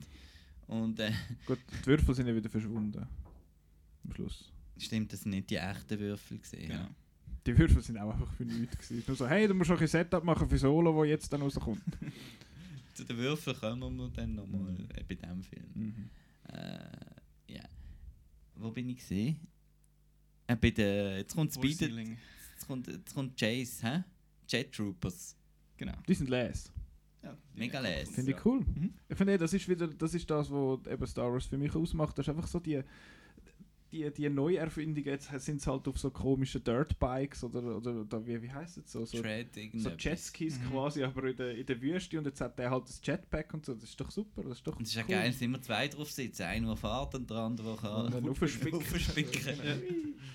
Und 0.66 0.99
äh, 1.01 1.12
Gut, 1.47 1.59
die 1.82 1.86
Würfel 1.86 2.14
sind 2.14 2.26
ja 2.26 2.34
wieder 2.34 2.51
verschwunden. 2.51 3.07
Am 4.05 4.12
Schluss. 4.12 4.53
Stimmt, 4.84 5.12
das 5.12 5.20
sind 5.22 5.30
nicht 5.30 5.50
die 5.50 5.56
echten 5.56 5.98
Würfel 5.98 6.38
gesehen. 6.38 6.68
Genau. 6.68 6.80
Ja. 6.80 6.90
Die 7.46 7.56
Würfel 7.58 7.82
sind 7.82 7.96
auch 7.98 8.12
einfach 8.12 8.32
für 8.34 8.44
nichts 8.44 8.76
gewesen. 8.88 9.04
Nur 9.06 9.16
so, 9.16 9.26
hey, 9.26 9.48
du 9.48 9.54
musst 9.54 9.70
noch 9.70 9.80
ein 9.80 9.86
Setup 9.88 10.22
machen 10.22 10.48
für 10.48 10.58
Solo, 10.58 10.94
wo 10.94 11.04
jetzt 11.04 11.32
dann 11.32 11.42
rauskommt. 11.42 11.82
Zu 12.94 13.04
den 13.04 13.16
Würfeln 13.16 13.56
kommen 13.58 13.96
wir 13.96 14.08
dann 14.10 14.34
nochmal 14.34 14.72
Mhm. 14.72 14.88
äh, 14.94 15.02
bei 15.08 15.14
diesem 15.14 15.42
Film. 15.42 15.70
Mhm. 15.74 16.10
Äh, 16.52 17.54
ja. 17.54 17.62
Wo 18.56 18.70
bin 18.70 18.88
ich 18.90 18.96
gesehen? 18.98 19.40
Äh, 20.46 20.56
bei 20.56 20.70
der, 20.70 21.18
jetzt 21.18 21.34
kommt 21.34 21.52
Speed, 21.54 21.80
jetzt 21.80 22.66
kommt, 22.66 22.86
jetzt 22.88 23.14
kommt 23.14 23.38
Chase, 23.38 23.86
hä? 23.86 24.04
Jet 24.48 24.72
Troopers. 24.72 25.36
Genau. 25.76 25.94
Die 26.06 26.14
sind 26.14 26.28
les. 26.28 26.70
Ja, 27.22 27.36
Mega 27.54 27.80
les. 27.80 28.10
Finde 28.10 28.32
ich 28.32 28.44
cool. 28.44 28.60
Mhm. 28.60 28.92
Ich 29.08 29.16
finde, 29.16 29.38
das 29.38 29.52
ist 29.54 29.66
wieder, 29.68 29.86
das 29.88 30.12
ist 30.12 30.28
das, 30.28 30.50
was 30.50 30.86
eben 30.86 31.06
Star 31.06 31.32
Wars 31.32 31.46
für 31.46 31.56
mich 31.56 31.74
ausmacht. 31.74 32.18
Das 32.18 32.26
ist 32.26 32.30
einfach 32.34 32.48
so 32.48 32.58
die, 32.60 32.82
die, 33.93 34.11
die 34.12 34.28
Neuerfindungen. 34.28 35.11
Jetzt 35.11 35.30
sind 35.45 35.57
es 35.61 35.66
halt 35.66 35.86
auf 35.88 35.99
so 35.99 36.11
komischen 36.11 36.62
Dirtbikes 36.62 37.43
oder, 37.45 37.76
oder, 37.76 38.01
oder 38.03 38.26
wie, 38.26 38.41
wie 38.43 38.51
heißt 38.51 38.78
es 38.78 38.93
so? 38.93 39.05
So, 39.05 39.18
so. 39.18 39.91
Jetskis 39.99 40.59
Mhm. 40.59 40.70
quasi, 40.70 41.03
aber 41.03 41.24
in 41.24 41.36
der, 41.36 41.57
in 41.57 41.66
der 41.66 41.80
Wüste 41.80 42.18
und 42.18 42.24
jetzt 42.26 42.41
hat 42.41 42.59
der 42.59 42.70
halt 42.70 42.88
das 42.88 43.01
Jetpack 43.05 43.53
und 43.55 43.66
so. 43.66 43.74
Das 43.74 43.84
ist 43.84 44.01
doch 44.01 44.11
super. 44.11 44.43
Das 44.43 44.59
ist 44.59 44.66
doch 44.66 44.76
Und 44.76 44.82
es 44.82 44.91
ist 44.91 44.95
ja 44.97 45.03
cool. 45.03 45.09
geil, 45.11 45.30
dass 45.32 45.41
immer 45.43 45.61
zwei 45.61 45.88
drauf 45.88 46.11
sitzen. 46.11 46.43
Einer, 46.45 46.68
der 46.68 46.76
fährt 46.76 47.14
und 47.14 47.28
der 47.30 47.36
andere, 47.38 47.68
der 47.72 47.76
kann 47.76 48.12
Und 48.24 48.28
aufspicken. 48.43 48.80
Ja. 49.64 49.76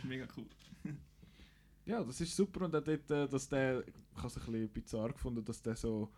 Mega 0.08 0.28
cool. 0.36 0.46
Ja, 1.86 2.04
das 2.04 2.20
ist 2.20 2.36
super 2.36 2.66
und 2.66 2.76
auch 2.76 2.84
dort, 2.84 3.12
äh, 3.12 3.28
dass 3.28 3.48
der, 3.48 3.84
ich 3.88 3.94
habe 4.16 4.28
es 4.28 4.38
ein 4.38 4.46
bisschen 4.52 4.70
bizarr 4.70 5.12
gefunden, 5.14 5.46
dass 5.46 5.62
der 5.62 5.76
so, 5.76 6.12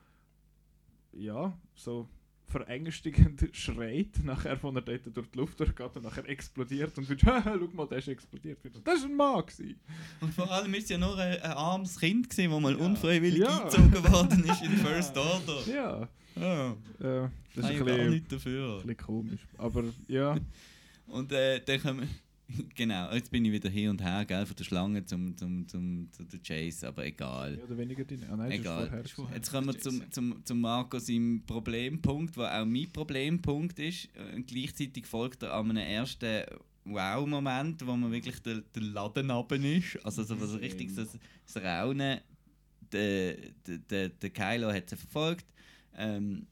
ja, 1.11 1.59
so 1.75 2.07
verängstigend 2.47 3.47
schreit, 3.53 4.23
nachher, 4.23 4.57
wo 4.63 4.69
er 4.71 4.81
dort 4.81 5.15
durch 5.17 5.27
die 5.31 5.37
Luft 5.37 5.59
durchgeht 5.59 5.95
und 5.95 6.03
nachher 6.03 6.27
explodiert 6.29 6.97
und 6.97 7.03
du 7.09 7.15
findest, 7.15 7.25
«Haha, 7.45 7.57
schau 7.59 7.67
mal, 7.75 7.87
der 7.87 7.97
ist 7.99 8.07
explodiert. 8.07 8.59
Das 8.83 9.01
war 9.01 9.09
ein 9.09 9.15
Mann. 9.15 9.45
Gewesen. 9.45 9.79
Und 10.21 10.33
vor 10.33 10.49
allem 10.51 10.73
ist 10.73 10.83
es 10.85 10.89
ja 10.89 10.97
nur 10.97 11.17
ein, 11.17 11.33
ein 11.41 11.51
armes 11.51 11.99
Kind, 11.99 12.29
gewesen, 12.29 12.51
das 12.51 12.61
mal 12.61 12.71
Ja. 12.77 12.85
unfreiwillig 12.85 13.39
Ja. 13.39 13.57
eingezogen 13.59 14.11
worden 14.11 14.43
ist 14.45 14.61
in 14.63 14.71
First 14.77 15.17
Order. 15.17 15.61
Ja, 15.67 16.09
Ja, 16.35 16.71
äh, 16.99 17.29
das 17.55 17.65
ist 17.71 17.81
ein 17.81 17.85
bisschen, 17.85 18.13
ein 18.13 18.21
bisschen 18.27 18.97
komisch. 18.97 19.41
Aber 19.57 19.83
ja, 20.07 20.37
Und 21.07 21.31
äh, 21.31 21.59
dann 21.65 21.81
kommen. 21.81 22.09
Genau, 22.75 23.11
jetzt 23.13 23.31
bin 23.31 23.43
ich 23.45 23.51
wieder 23.51 23.69
hin 23.69 23.89
und 23.89 24.01
her, 24.01 24.25
gell, 24.25 24.45
von 24.45 24.55
der 24.55 24.63
Schlange 24.63 25.05
zum, 25.05 25.35
zum, 25.37 25.67
zum, 25.67 26.09
zu 26.11 26.23
der 26.23 26.39
Chase, 26.39 26.87
aber 26.87 27.05
egal. 27.05 27.55
mehr 27.55 27.65
oder 27.65 27.77
weniger 27.77 28.05
die. 28.05 28.19
Ah, 28.29 28.35
nein, 28.35 28.51
Egal. 28.51 29.03
Jetzt 29.33 29.51
kommen 29.51 29.67
wir 29.67 29.79
zum, 29.79 30.11
zum, 30.11 30.45
zum 30.45 30.61
Marco 30.61 30.99
seinem 30.99 31.43
Problempunkt, 31.45 32.37
der 32.37 32.61
auch 32.61 32.65
mein 32.65 32.89
Problempunkt 32.91 33.79
ist. 33.79 34.09
Und 34.33 34.47
gleichzeitig 34.47 35.05
folgt 35.05 35.43
er 35.43 35.53
an 35.53 35.71
einem 35.71 35.85
ersten 35.85 36.43
Wow-Moment, 36.85 37.85
wo 37.85 37.95
man 37.95 38.11
wirklich 38.11 38.39
der, 38.41 38.61
der 38.61 38.81
Laden 38.81 39.29
runter 39.29 39.55
ist. 39.55 39.97
Also 40.05 40.23
so 40.23 40.39
was 40.39 40.59
richtig 40.59 40.95
das, 40.95 41.17
das 41.45 41.63
Raunen. 41.63 42.21
Der, 42.91 43.35
der, 43.67 43.77
der, 43.79 44.09
der 44.09 44.29
Kylo 44.29 44.71
hat 44.71 44.89
sie 44.89 44.95
verfolgt. 44.95 45.45
Ähm, 45.97 46.47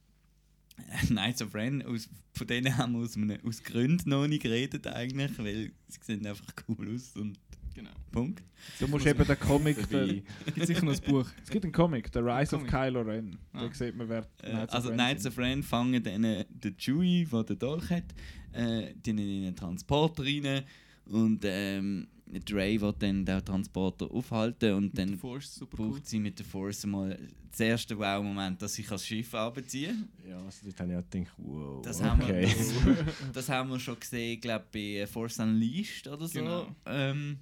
Knights 1.08 1.42
of 1.42 1.54
Ren, 1.56 1.82
aus, 1.84 2.10
von 2.34 2.48
denen 2.48 2.78
haben 2.78 2.94
wir 2.94 3.00
aus, 3.00 3.16
einem, 3.16 3.38
aus 3.46 3.64
Gründen 3.64 4.10
noch 4.10 4.28
nicht 4.28 4.44
geredet 4.44 4.88
eigentlich, 4.88 5.38
weil 5.38 5.72
sie 5.88 6.00
sehen 6.02 6.26
einfach 6.26 6.54
cool 6.68 6.94
aus 6.94 7.16
und 7.16 7.38
Genau. 7.74 7.90
Punkt. 8.10 8.42
Du 8.80 8.88
musst 8.88 9.06
eben 9.06 9.28
den 9.28 9.38
Comic, 9.38 9.90
den, 9.90 10.24
Gibt 10.54 10.66
sicher 10.66 10.86
noch 10.86 10.94
ein 10.94 11.02
Buch. 11.02 11.30
es 11.44 11.50
gibt 11.50 11.66
einen 11.66 11.74
Comic, 11.74 12.10
The 12.14 12.20
Rise 12.20 12.56
of 12.56 12.62
Comic. 12.62 12.72
Kylo 12.72 13.02
Ren. 13.02 13.38
Ah. 13.52 13.68
Da 13.68 13.74
sieht 13.74 13.98
man, 13.98 14.08
wer 14.08 14.22
die 14.22 14.46
Äh, 14.46 14.52
Knights 14.52 14.74
also 14.74 14.88
of 14.88 14.92
Ren 14.92 14.98
Knights 14.98 15.24
sind. 15.24 15.32
of 15.34 15.38
Ren 15.38 15.62
fangen 15.64 16.02
dann 16.02 16.24
äh, 16.24 16.46
den 16.50 16.78
Chewie, 16.78 17.26
der 17.26 17.44
den 17.44 17.60
Dolch 17.60 17.90
hat, 17.90 18.06
äh, 18.54 18.94
die 18.96 19.10
in 19.10 19.20
einen 19.20 19.56
Transporter 19.58 20.24
rein 20.24 20.64
und 21.08 21.42
ähm, 21.44 22.08
Dre 22.28 22.82
will 22.82 22.94
dann 22.98 23.24
den 23.26 23.46
Transporter 23.46 24.10
aufhalten 24.12 24.74
und 24.74 24.98
Dann 24.98 25.10
dann 25.10 25.18
Force, 25.18 25.56
super 25.56 25.78
cool. 25.80 25.90
braucht 25.92 26.08
sie 26.08 26.20
mit 26.20 26.40
der 26.40 26.46
Force 26.46 26.86
mal 26.86 27.18
das 27.52 27.60
erste 27.60 27.98
Wow-Moment, 27.98 28.62
dass 28.62 28.78
ich 28.80 28.88
das 28.88 29.06
Schiff 29.06 29.34
abziehe. 29.34 29.96
Ja, 30.28 30.38
also 30.44 30.66
dort 30.66 30.80
habe 30.80 30.92
ich 30.92 30.98
auch 30.98 31.10
gedacht, 31.10 31.34
wow, 31.38 31.82
Das 31.84 32.02
haben 32.02 32.20
wir- 32.20 32.26
okay. 32.28 32.50
Das 33.34 33.48
haben 33.48 33.70
wir 33.70 33.80
schon 33.80 34.00
gesehen, 34.00 34.42
glaube 34.42 34.66
ich, 34.74 35.00
bei 35.02 35.08
Force 35.08 35.40
Unleashed 35.40 36.08
oder 36.08 36.28
so. 36.28 36.40
Genau. 36.40 36.76
Ähm, 36.88 37.38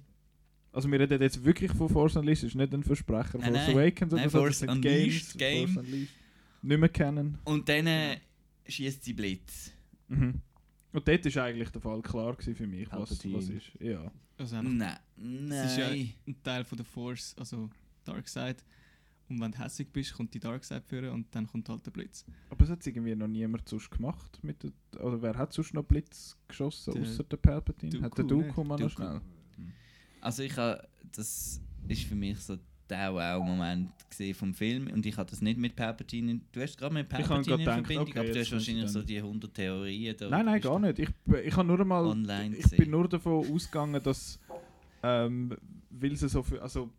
Also 0.72 0.90
wir 0.90 1.00
reden 1.00 1.20
jetzt 1.22 1.42
wirklich 1.44 1.72
von 1.72 1.88
Force 1.88 2.16
Unleashed, 2.16 2.44
ist 2.44 2.54
nicht 2.54 2.72
ein 2.74 2.82
Versprecher. 2.82 3.38
Force 3.40 3.50
nein. 3.50 3.70
Awakens 3.76 4.12
oder 4.12 4.20
Nein, 4.22 4.30
so, 4.30 4.46
das 4.46 4.58
Force 4.58 4.70
Unleashed, 4.76 5.38
Games. 5.38 5.38
Game. 5.38 5.68
Force 5.68 5.86
Unleashed. 5.86 6.14
Nicht 6.62 6.78
mehr 6.80 6.88
kennen. 6.90 7.38
und 7.44 7.68
dann 7.68 7.86
äh, 7.86 8.16
schießt 8.68 9.02
sie 9.02 9.12
Blitz. 9.14 9.70
Mhm. 10.08 10.40
Und 10.94 11.08
dort 11.08 11.36
war 11.36 11.44
eigentlich 11.44 11.70
der 11.70 11.80
Fall 11.80 12.00
klar 12.02 12.36
für 12.40 12.66
mich, 12.68 12.88
was, 12.92 13.10
was 13.24 13.48
ist. 13.48 13.72
Ja. 13.80 14.12
Also 14.38 14.56
einfach 14.56 14.72
Nein, 14.72 15.50
Es 15.50 15.72
ist 15.72 15.78
ja 15.78 15.88
nein. 15.88 16.14
ein 16.28 16.42
Teil 16.42 16.64
von 16.64 16.76
der 16.76 16.84
Force, 16.84 17.34
also 17.36 17.68
Darkseid. 18.04 18.64
Und 19.28 19.40
wenn 19.40 19.50
du 19.50 19.58
hässlich 19.58 19.88
bist, 19.88 20.14
kommt 20.14 20.32
die 20.34 20.38
Darkseid 20.38 20.84
führen 20.84 21.10
und 21.10 21.34
dann 21.34 21.48
kommt 21.48 21.68
halt 21.68 21.84
der 21.84 21.90
Blitz. 21.90 22.24
Aber 22.48 22.62
es 22.62 22.70
hat 22.70 22.86
irgendwie 22.86 23.16
noch 23.16 23.26
niemand 23.26 23.68
sonst 23.68 23.90
gemacht. 23.90 24.38
Mit 24.42 24.62
der, 24.62 24.70
oder 25.04 25.20
wer 25.20 25.36
hat 25.36 25.52
sonst 25.52 25.74
noch 25.74 25.82
Blitz 25.82 26.36
geschossen, 26.46 26.94
Der 26.94 27.02
außer 27.02 27.24
der 27.24 27.38
Palpatine? 27.38 27.90
Dooku, 27.90 28.04
hat 28.04 28.18
der 28.18 28.24
ne? 28.24 28.28
Dooku 28.28 28.64
mal 28.64 28.78
noch 28.78 28.90
schnell. 28.90 29.20
Also 30.20 30.42
ich 30.44 30.56
habe, 30.56 30.86
das 31.10 31.60
ist 31.88 32.04
für 32.04 32.14
mich 32.14 32.38
so 32.38 32.56
der 32.88 33.12
Wow-Moment 33.14 33.90
gesehen 34.10 34.34
vom 34.34 34.54
Film 34.54 34.88
und 34.92 35.04
ich 35.06 35.16
habe 35.16 35.28
das 35.30 35.40
nicht 35.40 35.58
mit 35.58 35.74
Palpatine. 35.74 36.40
Du 36.52 36.60
hast 36.60 36.76
gerade 36.78 36.94
mit 36.94 37.06
Ich 37.12 37.12
habe 37.18 37.24
Palpatine 37.42 37.56
in 37.56 37.64
Verbindung, 37.64 38.08
okay, 38.08 38.18
aber 38.18 38.28
du 38.28 38.40
hast 38.40 38.52
wahrscheinlich 38.52 38.88
so 38.90 39.02
die 39.02 39.16
100 39.18 39.54
Theorien. 39.54 40.16
Da 40.18 40.28
Nein, 40.28 40.46
nein, 40.46 40.60
gar 40.60 40.78
nicht. 40.78 40.98
Ich, 40.98 41.08
ich 41.44 41.56
habe 41.56 41.66
nur 41.66 41.80
einmal. 41.80 42.04
Online 42.06 42.56
ich 42.56 42.62
gesehen. 42.62 42.78
bin 42.78 42.90
nur 42.90 43.08
davon 43.08 43.50
ausgegangen, 43.52 44.02
dass. 44.02 44.38
Ähm, 45.02 45.56
weil 45.90 46.16
sie 46.16 46.28
so 46.28 46.42
viel. 46.42 46.58
Also. 46.60 46.90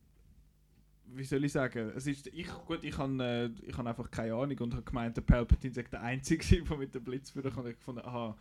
Wie 1.18 1.24
soll 1.24 1.46
ich 1.46 1.52
sagen? 1.54 1.92
Es 1.96 2.08
ist, 2.08 2.28
ich, 2.28 2.48
gut, 2.66 2.84
ich 2.84 2.98
habe 2.98 3.24
äh, 3.24 3.50
ich 3.70 3.78
hab 3.78 3.86
einfach 3.86 4.10
keine 4.12 4.34
Ahnung 4.34 4.58
und 4.60 4.74
habe 4.74 4.84
gemeint, 4.84 5.16
der 5.16 5.22
Palpatine 5.22 5.74
sei 5.74 5.84
der 5.84 6.02
Einzige, 6.02 6.62
der 6.70 6.78
mit 6.78 6.94
dem 6.94 7.04
Blitz 7.04 7.30
führen 7.30 7.54
kann. 7.54 7.66
Ich 7.68 7.78
gefunden, 7.78 8.02
aha, 8.04 8.36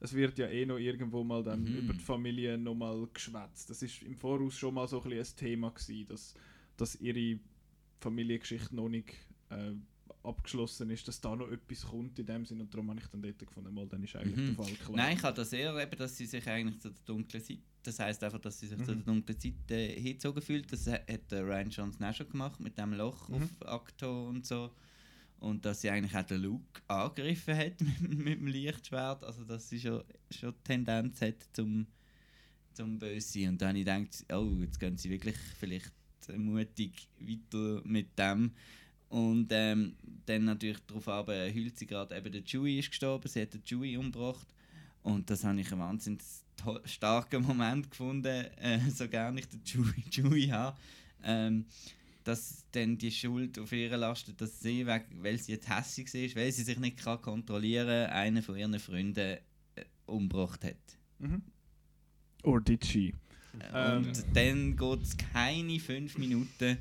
es 0.00 0.12
wird 0.12 0.36
ja 0.38 0.46
eh 0.48 0.66
noch 0.66 0.76
irgendwo 0.76 1.24
mal 1.24 1.42
dann 1.42 1.62
Mhm. 1.62 1.76
über 1.78 1.92
die 1.94 2.00
Familie 2.00 2.58
noch 2.58 2.74
mal 2.74 3.08
geschwätzt. 3.14 3.70
Das 3.70 3.80
ist 3.82 4.02
im 4.02 4.16
Voraus 4.16 4.54
schon 4.58 4.74
mal 4.74 4.86
so 4.86 5.00
ein, 5.02 5.12
ein 5.12 5.24
Thema 5.36 5.70
gewesen, 5.70 6.06
dass, 6.08 6.34
dass 6.80 6.96
ihre 6.96 7.38
Familiengeschichte 8.00 8.74
noch 8.74 8.88
nicht 8.88 9.14
äh, 9.50 9.72
abgeschlossen 10.22 10.90
ist, 10.90 11.06
dass 11.08 11.20
da 11.20 11.34
noch 11.34 11.50
etwas 11.50 11.82
kommt 11.82 12.18
in 12.18 12.26
dem 12.26 12.44
Sinn 12.44 12.60
und 12.60 12.72
darum 12.72 12.90
habe 12.90 13.00
ich 13.00 13.06
dann 13.06 13.22
dort 13.22 13.38
gefunden, 13.38 13.72
mal, 13.72 13.86
dann 13.86 14.02
ist 14.02 14.16
eigentlich 14.16 14.36
Mhm. 14.36 14.56
der 14.56 14.64
Fall 14.64 14.74
klar. 14.74 14.96
Nein, 14.96 15.16
ich 15.16 15.22
habe 15.22 15.36
das 15.36 15.52
eher 15.52 15.74
eben, 15.76 15.96
dass 15.96 16.16
sie 16.16 16.26
sich 16.26 16.46
eigentlich 16.48 16.78
zu 16.80 16.90
der 16.90 17.02
dunklen 17.06 17.42
Seite, 17.42 17.60
das 17.82 17.98
heisst 17.98 18.22
einfach, 18.22 18.40
dass 18.40 18.60
sie 18.60 18.66
sich 18.66 18.76
zu 18.78 18.92
Mhm. 18.92 19.04
der 19.04 19.14
dunklen 19.14 19.40
Seite 19.40 19.74
äh, 19.74 20.00
hingezogen 20.00 20.42
fühlt. 20.42 20.70
Das 20.72 20.86
hat 20.86 21.10
hat 21.10 21.30
der 21.30 21.44
Ryan 21.46 21.70
Johnson 21.70 22.04
auch 22.04 22.14
schon 22.14 22.28
gemacht 22.28 22.60
mit 22.60 22.76
dem 22.76 22.92
Loch 22.92 23.28
Mhm. 23.28 23.34
auf 23.36 23.66
Akto 23.66 24.28
und 24.28 24.44
so. 24.46 24.70
Und 25.38 25.64
dass 25.64 25.80
sie 25.80 25.88
eigentlich 25.88 26.14
auch 26.14 26.22
den 26.26 26.42
Luke 26.42 26.82
angegriffen 26.88 27.56
hat 27.56 27.80
mit, 28.00 28.00
mit 28.18 28.40
dem 28.40 28.46
Lichtschwert. 28.46 29.24
Also 29.24 29.44
dass 29.44 29.70
sie 29.70 29.80
schon, 29.80 30.02
schon 30.30 30.54
Tendenz 30.64 31.22
hat 31.22 31.36
zum, 31.54 31.86
zum 32.74 32.98
Böse. 32.98 33.48
Und 33.48 33.62
dann 33.62 33.68
habe 33.70 33.78
ich 33.78 33.86
gedacht, 33.86 34.26
oh, 34.34 34.54
jetzt 34.60 34.78
gehen 34.78 34.98
sie 34.98 35.08
wirklich 35.08 35.36
vielleicht 35.58 35.92
mutig 36.36 37.08
weiter 37.18 37.82
mit 37.84 38.18
dem. 38.18 38.52
Und 39.08 39.48
ähm, 39.50 39.96
dann 40.26 40.44
natürlich 40.44 40.78
darauf 40.86 41.08
aber 41.08 41.34
heult 41.52 41.76
sie 41.76 41.86
gerade, 41.86 42.16
eben 42.16 42.30
der 42.30 42.44
Chewie 42.44 42.78
ist 42.78 42.90
gestorben, 42.90 43.28
sie 43.28 43.42
hat 43.42 43.52
den 43.52 43.64
Chewie 43.64 43.96
umgebracht. 43.96 44.46
Und 45.02 45.28
das 45.28 45.44
habe 45.44 45.60
ich 45.60 45.72
einen 45.72 45.80
wahnsinnig 45.80 46.22
starken 46.84 47.42
Moment 47.42 47.90
gefunden, 47.90 48.46
äh, 48.56 48.78
so 48.90 49.08
gerne 49.08 49.40
ich 49.40 49.48
den 49.48 49.64
Chewie, 49.64 50.04
Chewie 50.10 50.52
habe. 50.52 50.76
Ähm, 51.22 51.64
dass 52.22 52.64
dann 52.72 52.98
die 52.98 53.10
Schuld 53.10 53.58
auf 53.58 53.72
ihr 53.72 53.96
lastet, 53.96 54.40
dass 54.40 54.60
sie, 54.60 54.86
weil 54.86 55.38
sie 55.38 55.52
jetzt 55.52 55.68
hässlich 55.68 56.14
ist, 56.14 56.36
weil 56.36 56.52
sie 56.52 56.62
sich 56.62 56.78
nicht 56.78 56.98
kann 56.98 57.20
kontrollieren 57.20 58.06
kann, 58.06 58.16
einen 58.16 58.42
von 58.42 58.56
ihren 58.56 58.78
Freunden 58.78 59.38
äh, 59.74 59.84
umgebracht 60.06 60.64
hat. 60.64 60.76
Mhm. 61.18 61.42
Or 62.42 62.60
did 62.60 62.84
she? 62.84 63.14
Äh, 63.58 63.96
Ähm. 63.96 64.04
Und 64.06 64.24
dann 64.34 64.76
geht 64.76 65.02
es 65.02 65.16
keine 65.16 65.78
fünf 65.80 66.18
Minuten. 66.18 66.78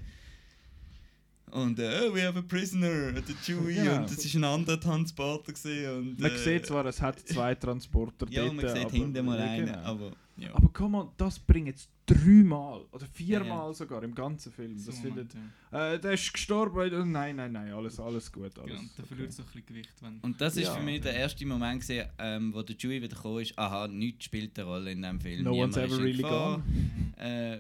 Und 1.52 1.80
äh, 1.80 2.02
oh, 2.08 2.14
we 2.14 2.22
have 2.24 2.38
a 2.38 2.44
prisoner, 2.44 3.12
der 3.12 3.24
Chewie. 3.44 3.74
Genau. 3.76 3.98
Und 3.98 4.12
es 4.12 4.36
war 4.36 4.42
ein 4.42 4.44
anderer 4.44 4.80
Transporter. 4.80 5.52
Gewesen, 5.52 5.98
und, 5.98 6.20
Man 6.20 6.32
äh, 6.32 6.38
sieht 6.38 6.66
zwar, 6.68 6.86
es 6.86 7.02
hat 7.02 7.20
zwei 7.28 7.56
Transporter 7.56 8.28
Ja, 8.30 8.44
dort, 8.44 8.56
man 8.56 8.76
sieht 8.76 8.92
hinten 8.92 9.26
mal 9.26 9.40
ja, 9.40 9.46
einen. 9.46 9.66
genau. 9.66 9.80
Aber, 9.80 10.12
ja. 10.42 10.56
Aber 10.56 10.70
komm 10.74 10.96
on, 10.96 11.10
das 11.18 11.40
bringt 11.40 11.68
jetzt 11.68 11.90
dreimal 12.06 12.86
oder 12.92 13.06
viermal 13.06 13.68
Ja, 13.70 13.74
sogar 13.74 14.04
im 14.04 14.14
ganzen 14.16 14.52
Film. 14.52 14.78
So 14.78 14.92
Das 14.92 15.04
Moment, 15.04 15.32
findet, 15.32 15.52
ja. 15.72 15.94
äh, 15.94 16.00
der 16.00 16.14
ist 16.14 16.34
gestorben. 16.34 16.80
äh, 16.92 17.06
Nein, 17.06 17.36
nein, 17.36 17.52
nein, 17.52 17.72
alles, 17.72 18.00
alles 18.00 18.32
gut. 18.32 18.58
Alles, 18.58 18.72
Genau, 18.72 18.82
da 18.82 19.04
okay. 19.04 19.08
verliert 19.08 19.32
so 19.34 19.44
ein 19.44 19.46
bisschen 19.48 19.66
Gewicht, 19.66 19.94
wenn... 20.02 20.20
Und 20.22 20.40
das 20.42 20.58
ist 20.58 20.64
Ja. 20.68 20.74
für 20.76 20.84
mich 20.84 21.02
der 21.02 21.14
erste 21.14 21.46
Moment, 21.46 21.82
gewesen, 21.82 22.10
ähm, 22.18 22.54
wo 22.54 22.62
der 22.64 22.76
Chewie 22.78 23.02
wieder 23.02 23.16
gekommen 23.16 23.42
ist. 23.42 23.58
Aha, 23.58 23.88
nichts 23.88 24.26
spielt 24.26 24.58
eine 24.58 24.68
Rolle 24.68 24.92
in 24.92 25.02
diesem 25.02 25.20
Film. 25.20 25.44
No 25.44 25.52
one's 25.54 25.76
Niemand 25.76 25.94
ever 25.94 26.02
really 26.04 26.24
gone. 26.24 26.64
Äh, 27.18 27.60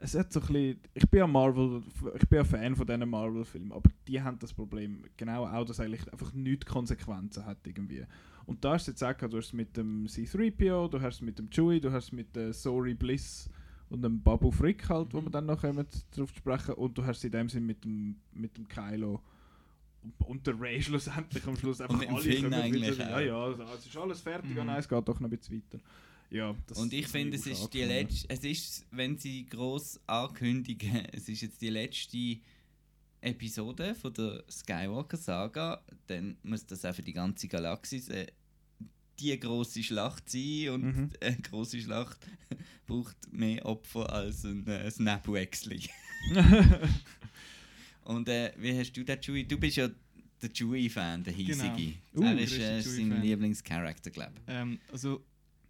Es 0.00 0.14
hat 0.14 0.32
so 0.32 0.40
ein 0.40 0.46
bisschen, 0.46 0.80
ich 0.94 1.08
bin 1.10 1.18
ja 1.18 1.26
Marvel, 1.26 1.82
ich 2.20 2.28
bin 2.28 2.36
ja 2.36 2.44
Fan 2.44 2.76
von 2.76 2.86
diesen 2.86 3.08
Marvel-Filmen, 3.08 3.72
aber 3.72 3.90
die 4.06 4.22
haben 4.22 4.38
das 4.38 4.52
Problem, 4.54 5.02
genau 5.16 5.44
auch, 5.46 5.64
dass 5.64 5.80
eigentlich 5.80 6.06
einfach 6.12 6.32
nichts 6.34 6.66
Konsequenzen 6.66 7.44
hat 7.44 7.66
irgendwie. 7.66 8.04
Und 8.48 8.64
da 8.64 8.72
hast 8.72 8.86
du 8.86 8.92
jetzt 8.92 9.02
auch, 9.04 9.14
gehabt, 9.14 9.32
du 9.32 9.36
hast 9.36 9.48
es 9.48 9.52
mit 9.52 9.76
dem 9.76 10.08
C-3PO, 10.08 10.88
du 10.88 11.00
hast 11.02 11.16
es 11.16 11.20
mit 11.20 11.38
dem 11.38 11.50
Chewie, 11.50 11.80
du 11.80 11.92
hast 11.92 12.04
es 12.06 12.12
mit 12.12 12.34
der 12.34 12.54
Sorry 12.54 12.94
Bliss 12.94 13.48
und 13.90 14.00
dem 14.02 14.22
Babu 14.22 14.50
Frick 14.50 14.88
halt, 14.88 15.12
wo 15.12 15.20
wir 15.20 15.28
dann 15.30 15.44
noch 15.46 15.60
kommen, 15.60 15.86
darauf 16.14 16.32
zu 16.32 16.38
sprechen, 16.38 16.74
und 16.76 16.96
du 16.96 17.04
hast 17.04 17.18
es 17.18 17.24
in 17.24 17.30
dem 17.32 17.48
Sinn 17.50 17.66
mit 17.66 17.84
dem, 17.84 18.16
mit 18.32 18.56
dem 18.56 18.66
Kylo 18.66 19.20
und, 20.02 20.14
und 20.26 20.46
der 20.46 20.58
Ray 20.58 20.80
schlussendlich 20.82 21.46
am 21.46 21.56
Schluss 21.56 21.80
einfach 21.82 21.98
dem 22.00 22.14
alle 22.14 22.22
Finn 22.22 22.52
eigentlich 22.54 22.94
sie- 22.94 23.00
Ja, 23.02 23.20
ja, 23.20 23.36
also 23.44 23.62
es 23.64 23.84
ist 23.86 23.96
alles 23.98 24.20
fertig, 24.22 24.50
Mhm. 24.50 24.58
oh 24.60 24.64
nein, 24.64 24.78
es 24.78 24.88
geht 24.88 25.06
doch 25.08 25.20
noch 25.20 25.28
ein 25.30 25.36
bisschen 25.36 25.56
weiter. 25.70 25.82
Ja, 26.30 26.54
und 26.76 26.92
ich 26.92 27.06
finde, 27.08 27.36
es 27.36 27.46
ist 27.46 27.72
die 27.74 27.82
letzte, 27.84 28.26
es 28.30 28.44
ist, 28.44 28.86
wenn 28.90 29.18
sie 29.18 29.44
groß 29.46 30.00
ankündigen, 30.06 31.04
es 31.12 31.28
ist 31.28 31.42
jetzt 31.42 31.60
die 31.60 31.70
letzte 31.70 32.38
Episode 33.20 33.94
von 33.94 34.12
der 34.14 34.44
Skywalker-Saga, 34.50 35.82
dann 36.06 36.36
muss 36.42 36.66
das 36.66 36.84
auch 36.84 36.94
für 36.94 37.02
die 37.02 37.12
ganze 37.12 37.48
Galaxis 37.48 38.08
äh, 38.08 38.26
die 39.18 39.38
große 39.38 39.82
Schlacht 39.82 40.30
sein 40.30 40.68
und 40.70 40.82
Mhm. 40.84 41.10
eine 41.20 41.36
große 41.36 41.80
Schlacht 41.80 42.18
braucht 42.86 43.16
mehr 43.32 43.64
Opfer 43.66 44.12
als 44.12 44.44
ein 44.44 44.66
äh, 44.66 44.90
Snapwechsel. 44.90 45.80
und 48.04 48.28
äh, 48.28 48.52
wie 48.58 48.78
hast 48.78 48.92
du 48.92 49.04
den 49.04 49.20
Chewie? 49.20 49.44
Du 49.44 49.58
bist 49.58 49.76
ja 49.76 49.88
der 50.40 50.50
Chewie-Fan, 50.52 51.24
der 51.24 51.32
hiesige. 51.32 51.94
Uh, 52.14 52.22
er 52.24 52.38
ist 52.38 52.58
äh, 52.58 52.80
sein. 52.80 53.20
Lieblingscharakter, 53.20 54.10
glaube 54.10 54.34
ich. 54.36 54.42
Ähm, 54.46 54.78
also, 54.92 55.24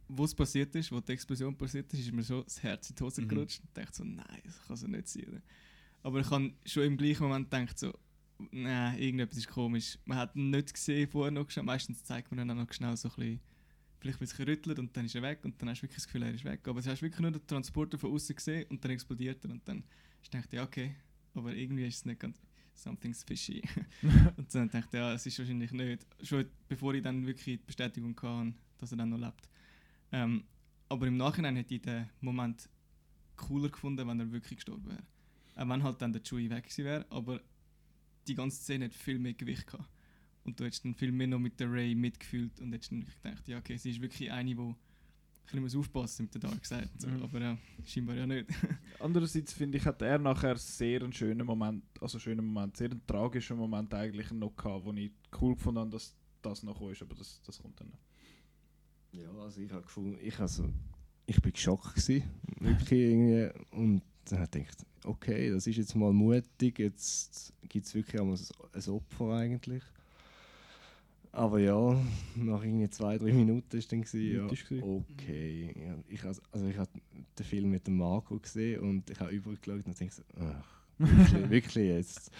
wo 0.08 0.24
es 0.24 0.34
passiert 0.34 0.74
ist, 0.74 0.92
wo 0.92 1.00
die 1.00 1.12
Explosion 1.12 1.56
passiert 1.56 1.92
ist, 1.92 2.00
ist 2.00 2.12
mir 2.12 2.22
so 2.22 2.42
das 2.42 2.62
Herz 2.62 2.90
in 2.90 2.96
die 2.96 3.02
Hose 3.02 3.22
Mhm. 3.22 3.28
gerutscht 3.28 3.60
und 3.60 3.76
dachte 3.76 3.96
so, 3.96 4.04
nein, 4.04 4.40
das 4.44 4.60
kann 4.66 4.76
so 4.76 4.86
nicht 4.86 5.08
sein. 5.08 5.42
Aber 6.08 6.20
ich 6.20 6.30
habe 6.30 6.54
schon 6.64 6.84
im 6.84 6.96
gleichen 6.96 7.24
Moment 7.24 7.50
gedacht 7.50 7.78
so, 7.78 7.92
nein, 8.50 8.98
irgendetwas 8.98 9.36
ist 9.36 9.48
komisch. 9.48 9.98
Man 10.06 10.16
hat 10.16 10.34
ihn 10.34 10.48
nicht 10.48 10.72
gesehen, 10.72 11.06
vorher 11.06 11.30
noch 11.30 11.46
geschaut. 11.46 11.66
Meistens 11.66 12.02
zeigt 12.02 12.30
man 12.30 12.40
ihn 12.40 12.48
dann 12.48 12.56
noch 12.56 12.72
schnell 12.72 12.96
so 12.96 13.10
ein 13.10 13.14
bisschen, 13.14 13.40
vielleicht 14.00 14.16
ein 14.16 14.20
bisschen 14.20 14.44
rüttelt 14.46 14.78
und 14.78 14.96
dann 14.96 15.04
ist 15.04 15.14
er 15.14 15.20
weg 15.20 15.40
und 15.44 15.60
dann 15.60 15.68
hast 15.68 15.80
du 15.80 15.82
wirklich 15.82 15.96
das 15.96 16.06
Gefühl, 16.06 16.22
er 16.22 16.32
ist 16.32 16.46
weg. 16.46 16.66
Aber 16.66 16.80
du 16.80 16.88
hast 16.88 17.02
wirklich 17.02 17.20
nur 17.20 17.30
den 17.30 17.46
Transporter 17.46 17.98
von 17.98 18.10
außen 18.10 18.34
gesehen 18.34 18.64
und 18.70 18.82
dann 18.82 18.90
explodiert 18.90 19.44
er 19.44 19.50
und 19.50 19.68
dann 19.68 19.84
ich 20.22 20.30
dachte 20.30 20.56
ja 20.56 20.62
okay, 20.62 20.94
aber 21.34 21.54
irgendwie 21.54 21.86
ist 21.86 21.96
es 21.96 22.04
nicht 22.06 22.20
ganz 22.20 22.40
something's 22.72 23.22
fishy. 23.22 23.60
und 24.38 24.54
dann 24.54 24.70
dachte 24.70 24.96
ich, 24.96 24.98
ja, 24.98 25.12
es 25.12 25.26
ist 25.26 25.38
wahrscheinlich 25.38 25.72
nicht. 25.72 26.06
Schon 26.22 26.46
bevor 26.68 26.94
ich 26.94 27.02
dann 27.02 27.26
wirklich 27.26 27.58
die 27.58 27.66
Bestätigung 27.66 28.18
hatte, 28.22 28.54
dass 28.78 28.92
er 28.92 28.96
dann 28.96 29.10
noch 29.10 29.18
lebt. 29.18 29.46
Ähm, 30.10 30.44
aber 30.88 31.06
im 31.06 31.18
Nachhinein 31.18 31.56
hätte 31.56 31.74
ich 31.74 31.82
den 31.82 32.08
Moment 32.22 32.66
cooler 33.36 33.68
gefunden, 33.68 34.08
wenn 34.08 34.20
er 34.20 34.32
wirklich 34.32 34.56
gestorben 34.56 34.86
wäre. 34.86 35.02
Auch 35.58 35.68
wenn 35.68 35.82
halt 35.82 36.00
dann 36.00 36.12
der 36.12 36.22
Chewie 36.22 36.48
weg 36.48 36.64
gewesen 36.64 36.84
wäre, 36.84 37.06
aber 37.10 37.40
die 38.28 38.34
ganze 38.34 38.62
Szene 38.62 38.84
hat 38.86 38.94
viel 38.94 39.18
mehr 39.18 39.34
Gewicht 39.34 39.66
gehabt. 39.66 39.88
Und 40.44 40.58
du 40.58 40.64
hättest 40.64 40.84
dann 40.84 40.94
viel 40.94 41.10
mehr 41.10 41.26
noch 41.26 41.40
mit 41.40 41.58
der 41.58 41.70
Ray 41.70 41.94
mitgefühlt 41.94 42.60
und 42.60 42.72
hättest 42.72 42.92
dann 42.92 43.04
gedacht, 43.22 43.48
ja 43.48 43.58
okay, 43.58 43.76
sie 43.76 43.90
ist 43.90 44.00
wirklich 44.00 44.30
eine, 44.30 44.54
die 44.54 44.60
ein 44.60 44.76
bisschen 45.44 45.62
muss 45.62 45.76
aufpassen 45.76 46.22
mit 46.22 46.34
der 46.34 46.42
Dark 46.42 46.64
Side. 46.64 46.88
So. 46.96 47.08
Mhm. 47.08 47.22
Aber 47.22 47.40
ja, 47.40 47.58
scheinbar 47.84 48.14
ja 48.14 48.26
nicht. 48.26 48.48
Andererseits 49.00 49.52
finde 49.52 49.78
ich, 49.78 49.84
hat 49.84 50.00
er 50.00 50.18
nachher 50.18 50.56
sehr 50.56 51.02
einen 51.02 51.12
schönen 51.12 51.44
Moment, 51.44 51.84
also 52.00 52.18
schönen 52.20 52.46
Moment, 52.46 52.76
sehr 52.76 52.90
einen 52.90 53.04
tragischen 53.06 53.56
Moment 53.56 53.92
eigentlich 53.94 54.30
noch 54.30 54.54
gehabt, 54.54 54.84
wo 54.84 54.92
ich 54.92 55.10
cool 55.40 55.54
gefunden 55.56 55.80
habe, 55.80 55.90
dass 55.90 56.14
das 56.40 56.62
noch 56.62 56.80
ist, 56.88 57.02
aber 57.02 57.16
das, 57.16 57.42
das 57.42 57.58
kommt 57.58 57.80
dann 57.80 57.90
noch. 57.90 57.98
Ja, 59.10 59.30
also 59.42 59.60
ich 59.60 59.72
habe 59.72 59.82
gefunden, 59.82 60.18
ich, 60.22 60.38
also, 60.38 60.68
ich 61.26 61.42
bin 61.42 61.52
geschockt 61.52 61.94
gewesen, 61.96 62.22
wirklich 62.60 63.00
irgendwie, 63.00 63.50
und 63.72 64.02
dann 64.32 64.40
habe 64.40 64.58
ich 64.58 64.66
gedacht, 64.66 64.86
okay, 65.04 65.50
das 65.50 65.66
ist 65.66 65.76
jetzt 65.76 65.94
mal 65.94 66.12
mutig, 66.12 66.78
jetzt 66.78 67.52
gibt 67.68 67.86
es 67.86 67.94
wirklich 67.94 68.20
einmal 68.20 68.38
ein 68.72 68.88
Opfer 68.90 69.32
eigentlich. 69.32 69.82
Aber 71.32 71.58
ja, 71.58 71.96
nach 72.36 72.62
irgendwie 72.62 72.88
zwei, 72.90 73.18
drei 73.18 73.32
Minuten 73.32 73.72
war 73.72 73.84
dann, 73.88 74.02
gewesen, 74.02 74.34
ja, 74.34 74.82
okay. 74.82 75.74
Ja, 75.78 75.94
ich, 76.08 76.24
also 76.24 76.66
ich 76.66 76.76
habe 76.76 76.90
den 77.38 77.46
Film 77.46 77.70
mit 77.70 77.86
dem 77.86 77.98
Marco 77.98 78.38
gesehen 78.38 78.80
und 78.80 79.08
ich 79.10 79.20
habe 79.20 79.30
übergeschaut 79.30 79.86
und 79.86 80.00
dachte 80.00 80.22
ach, 80.40 80.80
wirklich, 80.98 81.50
wirklich 81.50 81.86
jetzt. 81.86 82.30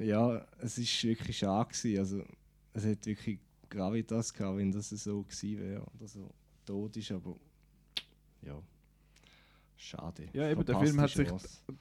Ja, 0.00 0.46
es 0.58 0.78
ist 0.78 1.02
wirklich 1.02 1.38
schade 1.38 1.70
gewesen, 1.70 1.98
also 1.98 2.22
es 2.74 2.84
hat 2.84 3.06
wirklich 3.06 3.40
Gravitas 3.68 4.32
gehabt, 4.32 4.58
wenn 4.58 4.70
das 4.70 4.90
so 4.90 5.22
gewesen 5.22 5.58
wäre, 5.58 5.86
dass 5.98 6.16
er 6.16 6.28
tot 6.64 6.96
ist, 6.96 7.10
aber 7.10 7.36
ja, 8.42 8.60
schade. 9.80 10.28
Ja, 10.32 10.48
eben, 10.48 10.64
der 10.64 10.78
Film 10.78 11.00
hat 11.00 11.10
sich-. 11.10 11.28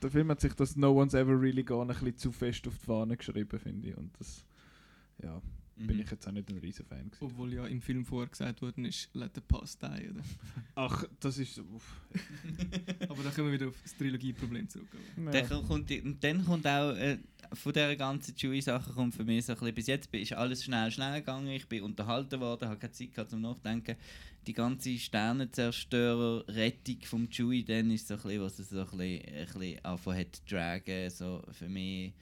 Der 0.02 0.10
Film 0.10 0.30
hat 0.32 0.40
sich 0.40 0.54
das 0.54 0.76
No 0.76 0.92
One's 0.92 1.14
Ever 1.14 1.40
Really 1.40 1.64
Gone 1.64 1.94
ein 1.94 2.00
bisschen 2.00 2.18
zu 2.18 2.32
fest 2.32 2.68
auf 2.68 2.78
die 2.78 2.86
Fahne 2.86 3.18
geschrieben, 3.18 3.60
finde 3.60 3.90
ich. 3.90 3.98
Und 3.98 4.12
das, 4.20 4.46
ja. 5.22 5.42
Bin 5.88 5.98
Mhm. 5.98 6.04
ich 6.04 6.12
jetzt 6.12 6.28
auch 6.28 6.32
nicht 6.32 6.50
ein 6.50 6.58
riesen 6.58 6.86
Fan 6.86 7.10
gewesen. 7.10 7.18
Obwohl 7.22 7.54
ja 7.54 7.66
im 7.66 7.82
Film 7.82 8.06
vorher 8.06 8.30
gesagt 8.30 8.62
worden 8.62 8.86
ist, 8.86 9.10
let 9.14 9.32
the 9.36 9.42
past 9.42 9.82
die, 9.82 10.10
oder? 10.10 10.22
Ach, 10.76 11.04
das 11.20 11.38
ist. 11.38 11.60
Aber 13.10 13.24
da 13.24 13.30
kommen 13.32 13.48
wir 13.48 13.54
wieder 13.54 13.68
auf 13.70 13.82
das 13.82 13.96
Trilogieproblem 13.96 14.68
zurück. 14.70 14.88
oder? 15.18 15.32
Dann 15.32 15.48
kommt, 15.68 15.92
und 15.92 16.24
dann 16.24 16.46
kommt 16.46 16.68
auch 16.68 16.92
äh, 16.96 17.18
von 17.54 17.74
dieser 17.74 17.96
ganzen 17.96 18.36
Chewie-Sache 18.36 18.94
kommt 18.94 19.16
für 19.16 19.24
mich 19.24 19.46
so 19.46 19.54
ein 19.54 19.60
bisschen, 19.60 19.76
bis 19.76 19.88
jetzt 19.88 20.14
ist 20.14 20.34
alles 20.34 20.64
schnell, 20.64 20.92
schnell 20.92 21.20
gegangen, 21.22 21.48
ich 21.48 21.68
bin 21.68 21.82
unterhalten 21.84 22.40
worden, 22.40 22.70
habe 22.70 22.80
keine 22.80 22.94
Zeit 22.94 23.14
gehabt 23.14 23.32
zum 23.32 23.42
Nachdenken. 23.42 23.96
Die 24.48 24.54
ganze 24.54 24.98
Sternenzerstörer-Rettung 24.98 26.98
vom 27.04 27.30
Chewie, 27.30 27.64
dann 27.64 27.92
ist 27.92 28.08
so 28.08 28.16
ein 28.16 28.22
bisschen, 28.22 28.42
was 28.42 28.60
es 28.60 28.70
so 28.70 28.80
ein 28.82 28.86
bisschen, 28.86 29.36
ein 29.36 29.46
bisschen 29.46 29.86
angefangen 29.86 30.20
hat 30.20 30.36
zu 30.36 30.42
dragen, 30.48 31.10
so 31.10 31.42
für 31.52 31.68
mich... 31.70 32.14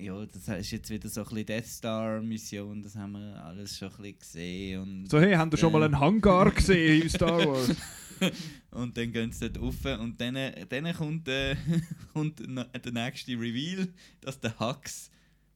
Ja, 0.00 0.24
das 0.26 0.46
ist 0.60 0.70
jetzt 0.70 0.90
wieder 0.90 1.08
so 1.08 1.22
ein 1.22 1.24
bisschen 1.28 1.46
Death 1.46 1.66
Star-Mission, 1.66 2.82
das 2.82 2.94
haben 2.94 3.12
wir 3.12 3.44
alles 3.44 3.76
schon 3.76 3.88
ein 3.88 3.96
bisschen 3.96 4.18
gesehen. 4.18 4.80
Und 4.80 5.10
So, 5.10 5.18
hey, 5.20 5.34
habt 5.34 5.52
ihr 5.52 5.58
schon 5.58 5.72
mal 5.72 5.82
einen 5.82 5.98
Hangar 5.98 6.50
gesehen 6.52 7.02
in 7.02 7.08
Star 7.08 7.44
Wars? 7.46 7.74
und 8.70 8.96
dann 8.96 9.12
gehen 9.12 9.32
sie 9.32 9.50
dort 9.50 9.60
rauf 9.64 9.98
und 10.00 10.20
dann, 10.20 10.34
dann 10.68 10.92
kommt, 10.94 11.26
äh, 11.28 11.56
kommt 12.12 12.38
der 12.40 12.92
nächste 12.92 13.32
Reveal, 13.32 13.88
dass 14.20 14.38
der 14.38 14.58
Hux. 14.60 15.10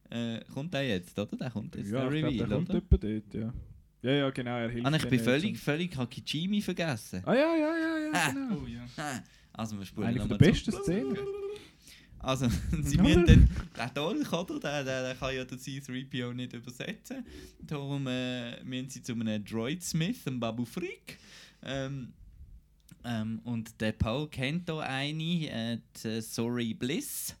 Äh, 0.09 0.41
kommt 0.53 0.73
der 0.73 0.87
jetzt, 0.87 1.17
oder? 1.17 1.35
Der 1.37 1.49
kommt 1.49 1.75
jetzt, 1.75 1.89
ja, 1.91 2.01
der 2.01 2.11
Reveal, 2.11 2.37
der 2.37 2.47
kommt 2.47 2.69
oder? 2.69 2.77
etwa 2.79 2.97
dort, 2.97 3.33
ja. 3.33 3.53
Ja, 4.01 4.11
ja, 4.11 4.29
genau, 4.31 4.57
er 4.57 4.69
hilft 4.69 4.85
Ah, 4.85 4.95
ich 4.95 5.07
bin 5.07 5.19
völlig, 5.21 5.57
völlig 5.57 5.95
Hakijimi 5.95 6.61
vergessen. 6.61 7.21
Ah, 7.25 7.33
ja, 7.33 7.55
ja, 7.55 7.77
ja, 7.77 7.97
ja, 7.97 8.11
Ah. 8.13 8.31
genau. 8.31 8.61
Oh 8.61 8.67
ja. 8.67 8.85
Ah, 8.97 9.19
Also 9.53 9.77
wir 9.79 9.85
spulen 9.85 10.09
Eine 10.09 10.27
der 10.27 10.35
besten 10.35 10.73
Szenen. 10.73 11.15
Also, 12.23 12.47
sie 12.81 12.97
müssen 12.97 13.25
dann, 13.25 13.49
der 13.75 13.89
Dolch, 13.89 14.31
oder? 14.31 14.59
Der, 14.59 14.83
der, 14.83 15.03
der 15.03 15.15
kann 15.15 15.35
ja 15.35 15.43
der 15.43 15.57
C-3PO 15.57 16.33
nicht 16.33 16.53
übersetzen. 16.53 17.25
Darum 17.61 18.07
äh, 18.07 18.63
müssen 18.63 18.89
sie 18.89 19.03
zu 19.03 19.11
einem 19.11 19.43
Droid-Smith, 19.43 20.25
einem 20.25 20.39
Babu 20.39 20.63
Freak. 20.63 21.19
Ähm, 21.61 22.13
ähm, 23.03 23.41
und 23.43 23.79
der 23.81 23.91
Paul 23.91 24.29
kennt 24.29 24.69
da 24.69 24.79
eine, 24.79 25.49
äh, 25.49 25.77
die 26.01 26.21
Sorry 26.21 26.73
Bliss, 26.73 27.35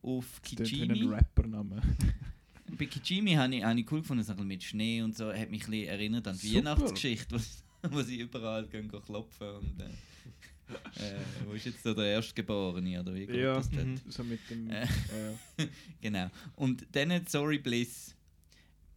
auf 0.00 0.40
Das 0.42 0.68
ist 0.68 0.72
wie 0.72 0.82
ein 0.82 0.92
Kijimi. 0.92 1.12
Rappername. 1.12 1.82
Bei 2.78 2.86
Kijimi 2.86 3.32
habe 3.32 3.56
ich, 3.56 3.64
habe 3.64 3.80
ich 3.80 3.90
cool 3.90 4.00
gefunden, 4.00 4.22
so 4.22 4.34
mit 4.34 4.62
Schnee 4.62 5.02
und 5.02 5.16
so, 5.16 5.32
hat 5.32 5.50
mich 5.50 5.66
ein 5.66 5.72
erinnert 5.72 6.28
an 6.28 6.38
die 6.38 6.48
Super. 6.48 6.70
Weihnachtsgeschichte, 6.70 7.34
wo, 7.34 7.90
wo 7.90 8.02
sie 8.02 8.20
überall 8.20 8.66
gehen, 8.68 8.88
gehen 8.88 9.02
klopfen 9.02 9.48
und... 9.56 9.80
Äh, 9.80 9.90
äh, 10.96 11.46
wo 11.46 11.52
ist 11.52 11.66
jetzt 11.66 11.84
da 11.84 11.94
der 11.94 12.06
Erstgeborene, 12.06 13.00
oder 13.00 13.14
wie 13.14 13.24
Ja, 13.24 13.54
das 13.56 13.70
mhm. 13.70 14.00
so 14.08 14.24
mit 14.24 14.40
dem... 14.50 14.70
Äh. 14.70 14.80
ja. 14.82 15.66
Genau. 16.00 16.30
Und 16.56 16.86
dann 16.92 17.26
Sorry 17.26 17.58
Bliss 17.58 18.14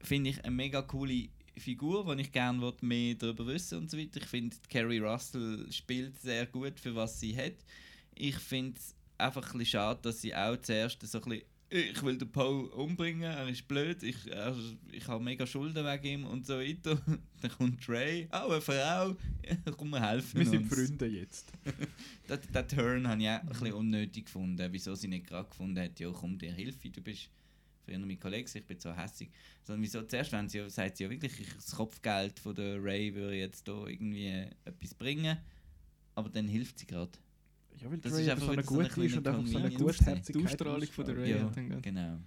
finde 0.01 0.30
ich 0.32 0.43
eine 0.43 0.55
mega 0.55 0.82
coole 0.82 1.30
Figur, 1.57 2.15
die 2.15 2.22
ich 2.22 2.32
gerne 2.32 2.74
mehr 2.82 3.15
darüber 3.15 3.47
wissen 3.47 3.80
und 3.80 3.91
so 3.91 3.97
weiter. 3.97 4.22
Ich 4.22 4.28
finde, 4.28 4.55
Carrie 4.70 4.99
Russell 4.99 5.72
spielt 5.72 6.20
sehr 6.22 6.45
gut 6.45 6.80
für 6.80 6.95
was 6.95 7.20
sie 7.20 7.36
hat. 7.36 7.55
Ich 8.15 8.36
finde 8.36 8.78
es 8.78 8.95
einfach 9.18 9.43
ein 9.43 9.59
bisschen 9.59 9.65
schade, 9.65 9.99
dass 10.03 10.22
sie 10.22 10.36
auch 10.36 10.57
zuerst 10.57 11.01
so 11.05 11.18
ein 11.18 11.24
bisschen 11.24 11.45
ich 11.70 12.01
will 12.01 12.18
den 12.18 12.32
Paul 12.32 12.65
umbringen, 12.68 13.24
er 13.24 13.47
ist 13.49 13.68
blöd, 13.68 14.01
ich, 14.03 14.28
er, 14.32 14.55
ich 14.91 15.07
habe 15.07 15.24
mega 15.24 15.45
Schulden 15.45 15.86
wegen 15.86 16.05
ihm 16.22 16.26
und 16.26 16.45
so 16.45 16.57
weiter. 16.59 17.01
Dann 17.41 17.51
kommt 17.51 17.84
Trey, 17.84 18.28
auch 18.32 18.49
eine 18.51 18.61
Frau, 18.61 19.15
komm, 19.78 19.89
wir 19.89 20.01
helfen 20.01 20.39
Wir 20.39 20.45
sind 20.45 20.63
uns. 20.63 20.74
Freunde 20.74 21.05
jetzt. 21.07 21.51
Den, 22.30 22.39
den 22.53 22.68
Turn 22.68 23.07
habe 23.07 23.22
ich 23.22 23.30
auch 23.30 23.39
ein 23.41 23.47
bisschen 23.47 23.74
unnötig 23.74 24.26
gefunden. 24.26 24.68
Wieso 24.72 24.95
sie 24.95 25.07
nicht 25.07 25.28
gerade 25.28 25.47
gefunden 25.49 25.80
hat, 25.80 25.99
ja 25.99 26.09
komm, 26.11 26.38
dir 26.38 26.51
Hilfe, 26.53 26.89
du 26.89 27.01
bist 27.01 27.30
früher 27.86 27.99
mein 27.99 28.20
Kollege, 28.20 28.49
ich 28.53 28.65
bin 28.65 28.80
so 28.80 28.93
hässig. 28.95 29.30
Sondern 29.63 29.82
wieso 29.84 30.01
zuerst, 30.03 30.32
wenn 30.34 30.49
sie, 30.49 30.57
ja- 30.59 30.70
sagt 30.70 30.97
sie 30.97 31.03
ja 31.05 31.09
wirklich, 31.09 31.39
ich, 31.39 31.53
das 31.53 31.76
Kopfgeld 31.76 32.39
von 32.39 32.55
der 32.55 32.84
Ray 32.84 33.13
würde 33.15 33.36
jetzt 33.38 33.68
da 33.68 33.88
irgendwie 33.88 34.45
etwas 34.65 34.93
bringen, 34.93 35.38
aber 36.15 36.30
dann 36.30 36.47
hilft 36.47 36.80
sie 36.80 36.88
gerade. 36.88 37.11
Ja, 37.82 37.91
weil 37.91 37.97
Das 37.99 38.13
Ray 38.13 38.23
ist 38.23 38.30
einfach 38.30 38.45
so 38.45 38.51
eine 38.51 38.63
so 38.63 38.75
gute 38.75 38.93
eine 38.95 39.05
ist 39.05 39.17
und 39.17 39.28
einfach 39.28 39.45
so 39.47 39.57
eine. 39.57 39.69
Gutherzigkeit. 39.71 40.36
Die 40.36 40.45
Ausstrahlung 40.45 40.88
von 40.88 41.05
der. 41.05 41.17
Ray 41.17 41.30
Ja. 41.32 41.80
Genau. 41.82 42.19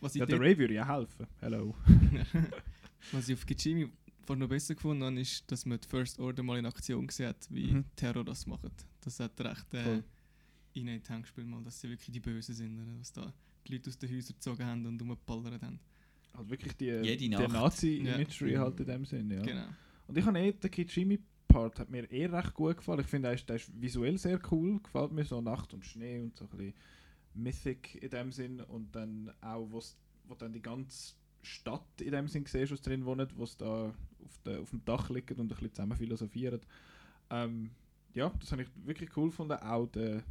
Was 0.00 0.14
Ja, 0.14 0.26
der 0.26 0.40
Ray 0.40 0.56
würde 0.56 0.74
ja 0.74 0.86
helfen. 0.86 1.26
Hello. 1.40 1.74
was 3.12 3.28
ich 3.28 3.34
auf 3.34 3.46
Kijimi 3.46 3.90
vor 4.24 4.36
noch 4.36 4.48
besser 4.48 4.74
gefunden 4.74 5.02
habe, 5.02 5.20
ist, 5.20 5.50
dass 5.50 5.66
man 5.66 5.80
die 5.80 5.88
First 5.88 6.18
Order 6.20 6.42
mal 6.42 6.58
in 6.58 6.66
Aktion 6.66 7.06
gesehen 7.06 7.28
hat, 7.28 7.46
wie 7.50 7.72
Mhm. 7.72 7.84
Terror 7.96 8.24
das 8.24 8.46
macht. 8.46 8.70
Das 9.00 9.18
hat 9.18 9.40
recht 9.40 9.74
äh, 9.74 9.82
Voll. 9.82 10.04
in 10.74 10.88
ein 10.88 11.02
Tankspiel 11.02 11.44
mal, 11.44 11.62
dass 11.64 11.80
sie 11.80 11.88
wirklich 11.88 12.12
die 12.12 12.20
Bösen 12.20 12.54
sind, 12.54 12.78
oder? 12.78 12.98
was 12.98 13.12
da 13.12 13.32
die 13.66 13.72
Leute 13.72 13.90
aus 13.90 13.98
den 13.98 14.10
Häusern 14.10 14.34
gezogen 14.34 14.64
haben 14.64 14.86
und 14.86 15.00
rumgeballert 15.00 15.62
haben. 15.62 15.80
Halt 16.34 16.48
wirklich 16.50 16.74
die, 16.76 16.84
Jede 16.84 17.16
die. 17.16 17.28
Nazi-Imagery 17.28 18.52
Ja. 18.52 18.60
halt 18.60 18.78
in 18.80 18.86
dem 18.86 19.04
Sinn, 19.04 19.30
ja. 19.30 19.42
Genau. 19.42 19.66
Und 20.06 20.16
ich 20.18 20.24
habe 20.24 20.38
eh, 20.38 20.52
der 20.52 20.70
Kijimi-Part 21.50 21.78
hat 21.78 21.90
mir 21.90 22.10
eh 22.10 22.26
recht 22.26 22.54
gut 22.54 22.76
gefallen. 22.76 23.00
Ich 23.00 23.06
finde, 23.06 23.28
der 23.28 23.38
der 23.38 23.56
ist 23.56 23.80
visuell 23.80 24.18
sehr 24.18 24.40
cool. 24.50 24.80
Gefällt 24.82 25.12
mir 25.12 25.24
so 25.24 25.40
Nacht 25.40 25.74
und 25.74 25.84
Schnee 25.84 26.20
und 26.20 26.36
so 26.36 26.44
ein 26.44 26.50
bisschen 26.50 26.74
Mythic 27.34 28.02
in 28.02 28.10
dem 28.10 28.32
Sinn. 28.32 28.60
Und 28.60 28.94
dann 28.94 29.32
auch, 29.40 29.66
wo 29.70 30.34
dann 30.34 30.52
die 30.52 30.62
ganze 30.62 31.14
Stadt 31.42 32.00
in 32.00 32.12
dem 32.12 32.28
Sinn 32.28 32.46
siehst, 32.46 32.72
was 32.72 32.82
drin 32.82 33.04
wohnt, 33.04 33.36
wo 33.36 33.44
es 33.44 33.56
da 33.56 33.86
auf, 33.86 34.38
der, 34.44 34.60
auf 34.60 34.70
dem 34.70 34.84
Dach 34.84 35.10
liegt 35.10 35.30
und 35.32 35.40
ein 35.40 35.48
bisschen 35.48 35.74
zusammen 35.74 35.96
philosophieren. 35.96 36.60
Ähm, 37.30 37.70
ja, 38.14 38.32
das 38.40 38.52
habe 38.52 38.62
ich 38.62 38.68
wirklich 38.84 39.16
cool 39.16 39.30
gefunden. 39.30 39.54
Auch 39.54 39.86
der, 39.86 40.22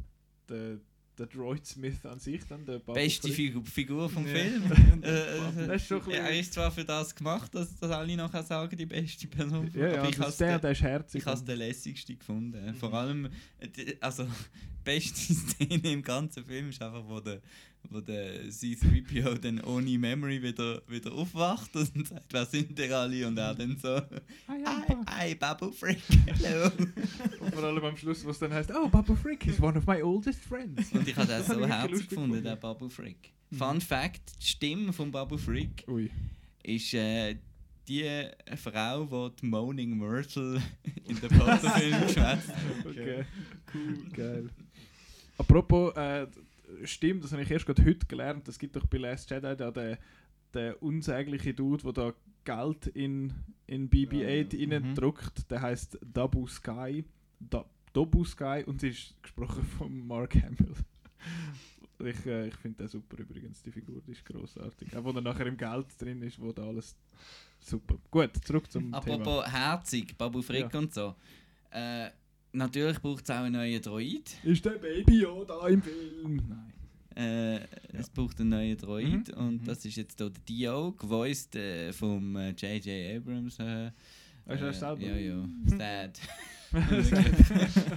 der, 0.48 0.78
der 1.20 1.26
Droid 1.28 1.66
Smith 1.66 2.04
an 2.06 2.18
sich 2.18 2.40
dann, 2.48 2.64
der 2.64 2.78
Babu 2.78 2.94
Beste. 2.94 3.28
Figur, 3.28 3.64
Figur 3.64 4.08
vom 4.08 4.26
Ja. 4.26 4.32
Film. 4.34 4.62
äh, 5.02 5.66
Das 5.66 5.82
ist 5.82 5.88
schon 5.88 5.98
ein 6.00 6.04
bisschen- 6.06 6.24
er 6.24 6.40
ist 6.40 6.52
zwar 6.54 6.70
für 6.72 6.84
das 6.84 7.14
gemacht, 7.14 7.54
dass, 7.54 7.76
dass 7.78 7.90
alle 7.90 8.16
nachher 8.16 8.42
sagen, 8.42 8.76
die 8.76 8.86
beste 8.86 9.26
Person. 9.28 9.70
Ja, 9.74 9.88
ja, 9.88 10.00
aber 10.00 10.08
ich 10.08 10.18
has 10.18 10.30
ist 10.30 10.40
der, 10.40 10.52
den- 10.58 10.60
der 10.62 10.70
ist 10.72 10.82
herzig. 10.82 11.20
Ich 11.20 11.26
habe 11.26 11.34
es 11.34 11.40
und- 11.40 11.48
der 11.48 11.56
lässigste 11.56 12.16
gefunden. 12.16 12.74
Vor 12.74 12.94
allem, 12.94 13.26
äh, 13.58 13.68
also, 14.00 14.24
die 14.24 14.82
beste 14.84 15.34
Szene 15.34 15.92
im 15.92 16.02
ganzen 16.02 16.44
Film 16.44 16.70
ist 16.70 16.82
einfach, 16.82 17.04
wo 17.06 17.20
der, 17.20 17.40
wo 17.88 18.00
der 18.00 18.48
C-3PO 18.50 19.38
dann 19.38 19.60
ohne 19.62 19.98
Memory 19.98 20.42
wieder, 20.42 20.82
wieder 20.88 21.12
aufwacht 21.12 21.74
und 21.74 22.06
sagt, 22.06 22.32
wer 22.32 22.46
sind 22.46 22.78
ihr 22.78 22.96
alle? 22.96 23.26
Und 23.26 23.38
er 23.38 23.54
dann 23.54 23.76
so, 23.76 23.96
Hi, 24.48 24.62
hi, 24.64 24.96
hi, 25.08 25.34
Babu 25.34 25.70
Frick, 25.72 26.02
hello. 26.26 26.70
Und 27.40 27.54
vor 27.54 27.64
allem 27.64 27.84
am 27.84 27.96
Schluss, 27.96 28.24
was 28.24 28.38
dann 28.38 28.52
heißt, 28.52 28.70
oh, 28.74 28.88
Babu 28.88 29.14
Frick 29.14 29.46
is 29.46 29.60
one 29.60 29.78
of 29.78 29.86
my 29.86 30.02
oldest 30.02 30.40
friends. 30.40 30.92
Und 30.92 31.08
ich 31.08 31.16
habe 31.16 31.26
das 31.26 31.46
Das 31.46 31.46
so 31.46 31.52
habe 31.54 31.62
ich 31.62 31.68
wirklich 31.68 31.70
herzig 31.70 31.92
lustig 31.92 32.08
gefunden, 32.10 32.42
der 32.42 32.56
Babu 32.56 32.88
Frick. 32.88 33.32
Fun 33.52 33.80
Fact, 33.80 34.32
die 34.40 34.46
Stimme 34.46 34.92
von 34.92 35.10
Babu 35.10 35.36
Frick 35.36 35.84
Ui. 35.88 36.10
ist 36.62 36.94
äh, 36.94 37.36
die 37.88 38.28
Frau, 38.56 39.04
die 39.04 39.36
die 39.40 39.46
Moaning 39.46 39.98
Myrtle 39.98 40.62
in 41.08 41.20
den 41.20 41.28
Potter-Film 41.38 42.00
geschwätzt. 42.02 42.50
Okay. 42.88 43.24
Cool. 43.74 43.96
Geil. 44.12 44.50
Apropos 45.38 45.96
äh, 45.96 46.26
Stimme, 46.84 47.20
das 47.20 47.32
habe 47.32 47.42
ich 47.42 47.50
erst 47.50 47.66
gerade 47.66 47.84
heute 47.84 48.06
gelernt. 48.06 48.48
Es 48.48 48.58
gibt 48.58 48.76
doch 48.76 48.86
bei 48.86 48.98
Last 48.98 49.30
Jedi 49.30 49.56
da 49.56 49.70
den, 49.70 49.96
den 50.54 50.74
unsägliche 50.74 51.54
Dude, 51.54 51.82
der 51.82 51.92
da 51.92 52.14
Geld 52.44 52.86
in, 52.88 53.32
in 53.66 53.90
BB-8 53.90 54.56
Ja, 54.56 54.58
ja. 54.58 54.78
reindruckt. 54.80 55.50
Der 55.50 55.62
heißt 55.62 55.98
Dabu 56.02 56.46
Sky. 56.46 57.04
Da, 57.38 57.64
Dobu 57.92 58.24
Sky 58.24 58.64
und 58.66 58.82
ist 58.82 59.14
gesprochen 59.22 59.64
von 59.78 60.06
Mark 60.06 60.34
Hamill. 60.34 60.74
Ich, 61.98 62.24
äh, 62.26 62.48
ich 62.48 62.54
finde 62.54 62.78
den 62.78 62.88
super 62.88 63.18
übrigens, 63.18 63.62
die 63.62 63.70
Figur, 63.70 64.00
die 64.06 64.12
ist 64.12 64.24
grossartig. 64.24 64.96
Auch 64.96 65.04
wo 65.04 65.10
er 65.10 65.20
nachher 65.20 65.46
im 65.46 65.56
Geld 65.56 65.86
drin 66.00 66.22
ist, 66.22 66.40
wo 66.40 66.50
da 66.52 66.62
alles 66.62 66.96
super. 67.58 67.98
Gut, 68.10 68.30
zurück 68.42 68.70
zum 68.70 68.84
Thema. 68.84 68.96
Apropos 68.96 69.46
herzig, 69.46 70.16
Babu 70.16 70.40
Frick 70.40 70.72
und 70.74 70.94
so. 70.94 71.14
Äh, 71.70 72.10
natürlich 72.52 72.98
braucht 73.00 73.24
es 73.24 73.30
auch 73.30 73.36
einen 73.42 73.52
neuen 73.54 73.80
Droid. 73.82 74.36
Ist 74.44 74.64
der 74.64 74.70
Baby 74.72 75.22
ja 75.22 75.44
da 75.46 75.66
im 75.68 75.82
Film? 75.82 76.42
Nein. 76.48 76.72
Äh, 77.16 77.60
Es 77.92 78.08
braucht 78.08 78.38
einen 78.40 78.50
neuen 78.50 78.76
Droid 78.78 79.28
Mhm. 79.28 79.34
und 79.34 79.62
Mhm. 79.62 79.64
das 79.66 79.84
ist 79.84 79.96
jetzt 79.96 80.18
hier 80.18 80.30
der 80.30 80.40
Dio, 80.48 80.92
gevoiced 80.92 81.54
äh, 81.56 81.92
vom 81.92 82.36
äh, 82.36 82.50
J.J. 82.50 83.16
Abrams. 83.16 83.58
Äh, 83.58 83.90
Hast 84.46 84.60
du 84.62 84.66
das 84.66 84.78
selber? 84.80 85.02
Ja, 85.02 85.16
ja. 85.16 85.44
Dad. 85.78 86.20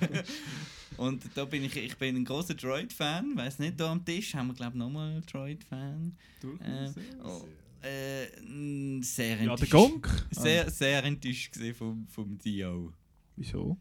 und 0.97 1.23
da 1.35 1.45
bin 1.45 1.63
ich, 1.63 1.75
ich 1.75 1.95
bin 1.97 2.15
ein 2.15 2.25
großer 2.25 2.55
Droid-Fan. 2.55 3.35
Weiß 3.35 3.59
nicht, 3.59 3.79
da 3.79 3.91
am 3.91 4.03
Tisch 4.03 4.33
haben 4.35 4.47
wir 4.47 4.53
glaube 4.55 4.73
ich 4.73 4.79
nochmal 4.79 5.11
einen 5.11 5.25
Droid-Fan. 5.25 6.15
Ähm, 6.43 6.93
ja. 7.19 7.23
Oh, 7.23 7.47
äh, 7.85 9.01
sehr 9.01 9.29
Ja, 9.29 9.35
der 9.35 9.51
enttäuscht. 9.51 9.71
Gonk. 9.71 10.27
Sehr, 10.31 10.69
sehr 10.69 11.03
enttäuscht 11.03 11.53
gewesen 11.53 11.75
vom, 11.75 12.07
vom 12.07 12.37
Dio. 12.39 12.93
Wieso? 13.35 13.77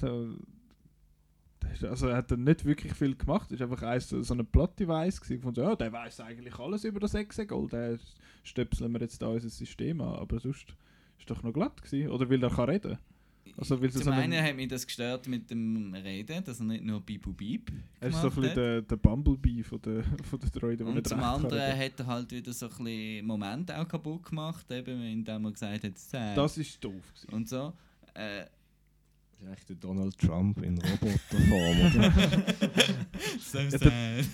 So, 0.00 0.34
ist- 1.72 1.84
also 1.84 2.08
er 2.08 2.16
hat 2.18 2.30
dann 2.30 2.44
nicht 2.44 2.64
wirklich 2.64 2.94
viel 2.94 3.14
gemacht. 3.16 3.50
Es 3.52 3.60
war 3.60 3.68
einfach 3.70 3.82
eins, 3.86 4.08
so 4.08 4.34
ein 4.34 4.46
Plot-Device. 4.46 5.20
gewesen, 5.20 5.42
Von 5.42 5.54
so, 5.54 5.62
ja, 5.62 5.76
der 5.76 5.92
weiß 5.92 6.20
eigentlich 6.20 6.58
alles 6.58 6.84
über 6.84 7.00
das 7.00 7.14
Exegol. 7.14 7.68
Der 7.68 7.98
stöpseln 8.42 8.92
wir 8.92 9.00
jetzt 9.00 9.20
da 9.20 9.28
unser 9.28 9.48
System 9.50 10.00
an. 10.00 10.14
Aber 10.16 10.38
sonst 10.40 10.74
ist 11.18 11.30
doch 11.30 11.42
noch 11.42 11.52
glatt 11.52 11.82
gewesen. 11.82 12.10
Oder 12.10 12.28
weil 12.30 12.42
er 12.42 12.50
kann 12.50 12.68
reden. 12.70 12.98
Also, 13.58 13.80
weil 13.80 13.90
Zum 13.90 14.02
so 14.02 14.10
einen 14.10 14.42
hat 14.42 14.54
mich 14.56 14.68
das 14.68 14.86
gestört 14.86 15.28
mit 15.28 15.48
dem 15.50 15.94
Reden, 15.94 16.44
dass 16.44 16.58
er 16.60 16.66
nicht 16.66 16.84
nur 16.84 17.00
Bibu 17.00 17.32
Beep 17.32 17.70
er 18.00 18.08
ist 18.08 18.20
so 18.20 18.28
ein 18.28 18.34
bisschen 18.34 18.54
der, 18.54 18.82
der 18.82 18.96
Bumblebee 18.96 19.62
von 19.62 19.80
der, 19.80 20.02
von 20.24 20.38
der 20.40 20.50
Droiden, 20.50 20.78
der 20.78 20.88
Und 20.88 21.06
zum 21.08 21.20
kann 21.20 21.36
anderen 21.42 21.58
reden. 21.60 21.78
hat 21.78 22.00
er 22.00 22.06
halt 22.06 22.30
wieder 22.32 22.52
so 22.52 22.66
ein 22.66 22.70
bisschen 22.84 23.24
Momente 23.26 23.78
auch 23.78 23.86
kaputt 23.88 24.24
gemacht, 24.26 24.70
eben 24.70 25.00
indem 25.00 25.44
er 25.46 25.52
gesagt 25.52 25.84
hat, 25.84 25.96
sad 25.96 26.36
Das 26.36 26.58
ist 26.58 26.84
doof. 26.84 26.92
Gewesen. 27.14 27.32
und 27.34 27.48
so. 27.48 27.72
Äh, 28.14 28.44
Das 29.38 29.42
ist 29.42 29.48
eigentlich 29.48 29.64
der 29.66 29.76
Donald 29.76 30.18
Trump 30.18 30.62
in 30.62 30.78
Roboterform, 30.78 31.80
oder? 31.80 32.12
so 33.40 33.58
Ja, 33.58 33.70
sad. 33.70 33.92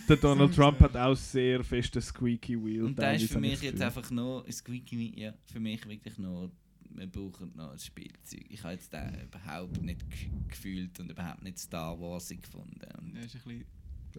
Der 0.08 0.16
Donald 0.16 0.54
Trump 0.54 0.78
hat 0.80 0.96
auch 0.96 1.14
sehr 1.16 1.64
fest 1.64 1.96
ein 1.96 2.02
Squeaky 2.02 2.62
Wheel. 2.64 2.84
Und 2.84 2.98
da 2.98 3.12
ist 3.12 3.30
für 3.30 3.40
mich 3.40 3.54
ich 3.54 3.62
jetzt 3.62 3.80
das 3.80 3.96
einfach 3.96 4.10
nur, 4.10 4.44
Squeaky, 4.50 5.20
ja, 5.20 5.34
für 5.46 5.58
mich 5.60 5.84
wirklich 5.88 6.18
nur, 6.18 6.50
wir 6.90 7.06
brauchen 7.08 7.52
noch 7.56 7.72
ein 7.72 7.78
Spielzeug. 7.78 8.44
Ich 8.48 8.62
habe 8.62 8.74
jetzt 8.74 8.92
den 8.92 9.22
überhaupt 9.22 9.82
nicht 9.82 10.04
gefühlt 10.48 10.98
und 11.00 11.10
überhaupt 11.10 11.42
nicht 11.42 11.58
Star 11.58 11.98
Wars 12.00 12.28
gefunden. 12.28 12.78
Und 12.98 13.16
Ja, 13.16 13.22
ist 13.22 13.34
ein 13.34 13.42
bisschen. 13.42 13.64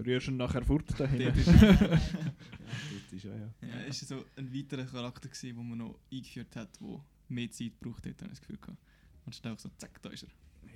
Rührst 0.05 0.27
du 0.27 0.31
ihn 0.31 0.37
nachher 0.37 0.63
fort 0.65 0.99
dahin? 0.99 1.21
Ist- 1.21 1.47
Dort 1.47 3.11
ist 3.11 3.25
er, 3.25 3.37
ja. 3.37 3.49
ja, 3.61 3.81
ist 3.87 4.07
so 4.07 4.25
ein 4.35 4.53
weiterer 4.53 4.85
Charakter 4.85 5.29
gewesen, 5.29 5.55
den 5.55 5.69
man 5.69 5.77
noch 5.77 5.99
eingeführt 6.11 6.55
hat, 6.55 6.69
der 6.81 6.99
mehr 7.29 7.51
Zeit 7.51 7.79
braucht, 7.79 8.05
hat, 8.07 8.15
habe 8.21 8.25
ich 8.25 8.39
das 8.39 8.41
Gefühl 8.41 8.57
gehabt. 8.57 8.79
Und 9.25 9.35
schnell 9.35 9.55
so, 9.59 9.69
zack, 9.77 10.01
da 10.01 10.09
ist 10.09 10.23
er. 10.23 10.29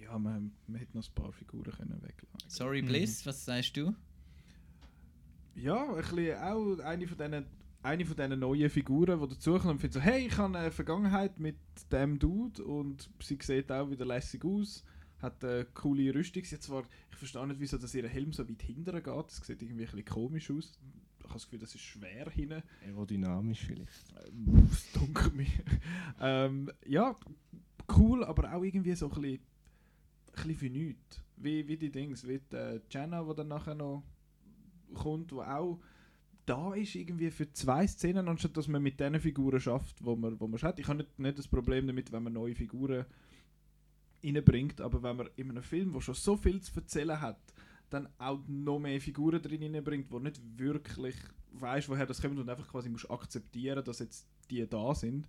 Ja, 0.08 0.18
man, 0.18 0.52
man 0.68 0.80
hätte 0.80 0.98
noch 0.98 1.06
ein 1.08 1.14
paar 1.14 1.32
Figuren 1.34 1.72
können 1.72 2.02
weglassen 2.02 2.50
Sorry 2.50 2.82
Mhm. 2.82 2.88
Bliss, 2.88 3.26
was 3.26 3.44
sagst 3.46 3.76
du? 3.76 3.94
Ja, 5.56 5.90
ein 5.90 5.96
bisschen 5.98 6.38
auch 6.38 6.80
eine 6.80 7.08
von 7.08 7.18
diesen 7.18 7.46
eine 7.84 8.06
von 8.06 8.16
diesen 8.18 8.40
neuen 8.40 8.70
Figuren, 8.70 9.20
die 9.22 9.28
dazukommen 9.30 9.72
und 9.74 9.80
findet 9.80 9.94
so, 9.94 10.02
hey, 10.02 10.28
ich 10.28 10.38
habe 10.38 10.58
eine 10.58 10.72
Vergangenheit 10.72 11.40
mit 11.40 11.56
dem 11.92 12.20
Dude 12.20 12.64
und 12.64 13.10
sie 13.22 13.38
sieht 13.42 13.72
auch 13.72 13.90
wieder 13.90 14.06
lässig 14.06 14.44
aus, 14.44 14.84
hat 15.22 15.44
eine 15.44 15.66
coole 15.74 16.14
Rüstung. 16.14 16.44
Sie 16.44 16.56
hat 16.56 16.64
zwar, 16.64 16.84
ich 17.12 17.18
verstehe 17.18 17.48
nicht, 17.48 17.60
wieso 17.60 17.78
dass 17.78 17.96
ihr 17.96 18.08
Helm 18.10 18.34
so 18.34 18.48
weit 18.50 18.62
hinten 18.62 18.92
geht, 18.92 19.08
das 19.08 19.38
sieht 19.38 19.62
irgendwie 19.62 19.84
ein 19.84 19.92
bisschen 19.92 20.06
komisch 20.06 20.52
aus. 20.52 20.78
Ich 21.20 21.24
habe 21.26 21.34
das 21.34 21.44
Gefühl, 21.46 21.60
das 21.60 21.76
ist 21.76 21.82
schwer 21.82 22.30
hinten. 22.30 22.64
Aerodynamisch 22.86 23.66
vielleicht. 23.66 24.14
Ähm, 24.28 24.68
Es 24.72 24.92
dunkelt 24.94 25.36
mich. 25.36 25.52
ähm, 26.20 26.70
ja, 26.86 27.16
cool, 27.96 28.24
aber 28.26 28.54
auch 28.54 28.64
irgendwie 28.64 28.96
so 28.96 29.10
ein 29.10 29.22
bisschen, 29.22 29.40
bisschen 30.44 30.62
wie 30.62 30.70
nichts. 30.70 31.24
Wie, 31.38 31.68
wie 31.68 31.78
die 31.78 31.92
Dings, 31.92 32.28
wie 32.28 32.40
die 32.40 32.56
äh, 32.56 32.82
Jenna, 32.90 33.24
die 33.24 33.36
dann 33.36 33.48
nachher 33.48 33.76
noch 33.76 34.04
kommt, 34.94 35.32
wo 35.32 35.42
auch 35.42 35.80
da 36.46 36.74
ist 36.74 36.96
irgendwie 36.96 37.30
für 37.30 37.52
zwei 37.52 37.86
Szenen, 37.86 38.28
anstatt 38.28 38.56
dass 38.56 38.70
man 38.70 38.82
mit 38.82 39.00
den 39.00 39.20
Figuren 39.20 39.60
schafft, 39.60 40.04
wo 40.04 40.16
man, 40.16 40.40
wo 40.40 40.48
man 40.48 40.62
hat. 40.62 40.80
Ich 40.80 40.88
habe 40.88 41.00
nicht, 41.00 41.20
nicht 41.20 41.38
das 41.38 41.48
Problem 41.48 41.86
damit, 41.86 42.12
wenn 42.12 42.24
man 42.24 42.34
neue 42.34 42.56
Figuren 42.56 43.06
reinbringt, 44.24 44.82
aber 44.82 45.04
wenn 45.04 45.18
man 45.18 45.30
in 45.36 45.50
einem 45.52 45.62
Film, 45.62 45.94
wo 45.94 46.00
schon 46.00 46.16
so 46.16 46.38
viel 46.38 46.62
zu 46.62 46.74
erzählen 46.76 47.20
hat, 47.20 47.40
dann 47.90 48.08
auch 48.18 48.40
noch 48.48 48.80
mehr 48.80 49.00
Figuren 49.02 49.42
drin 49.42 49.76
reinbringt, 49.76 50.10
wo 50.10 50.20
nicht 50.20 50.42
wirklich 50.58 51.16
weißt, 51.52 51.90
woher 51.90 52.06
das 52.06 52.22
kommt 52.22 52.40
und 52.40 52.50
einfach 52.50 52.68
quasi 52.68 52.90
musst 52.90 53.10
akzeptieren, 53.10 53.84
dass 53.84 54.00
jetzt 54.00 54.28
die 54.50 54.66
da 54.68 54.96
sind, 54.96 55.28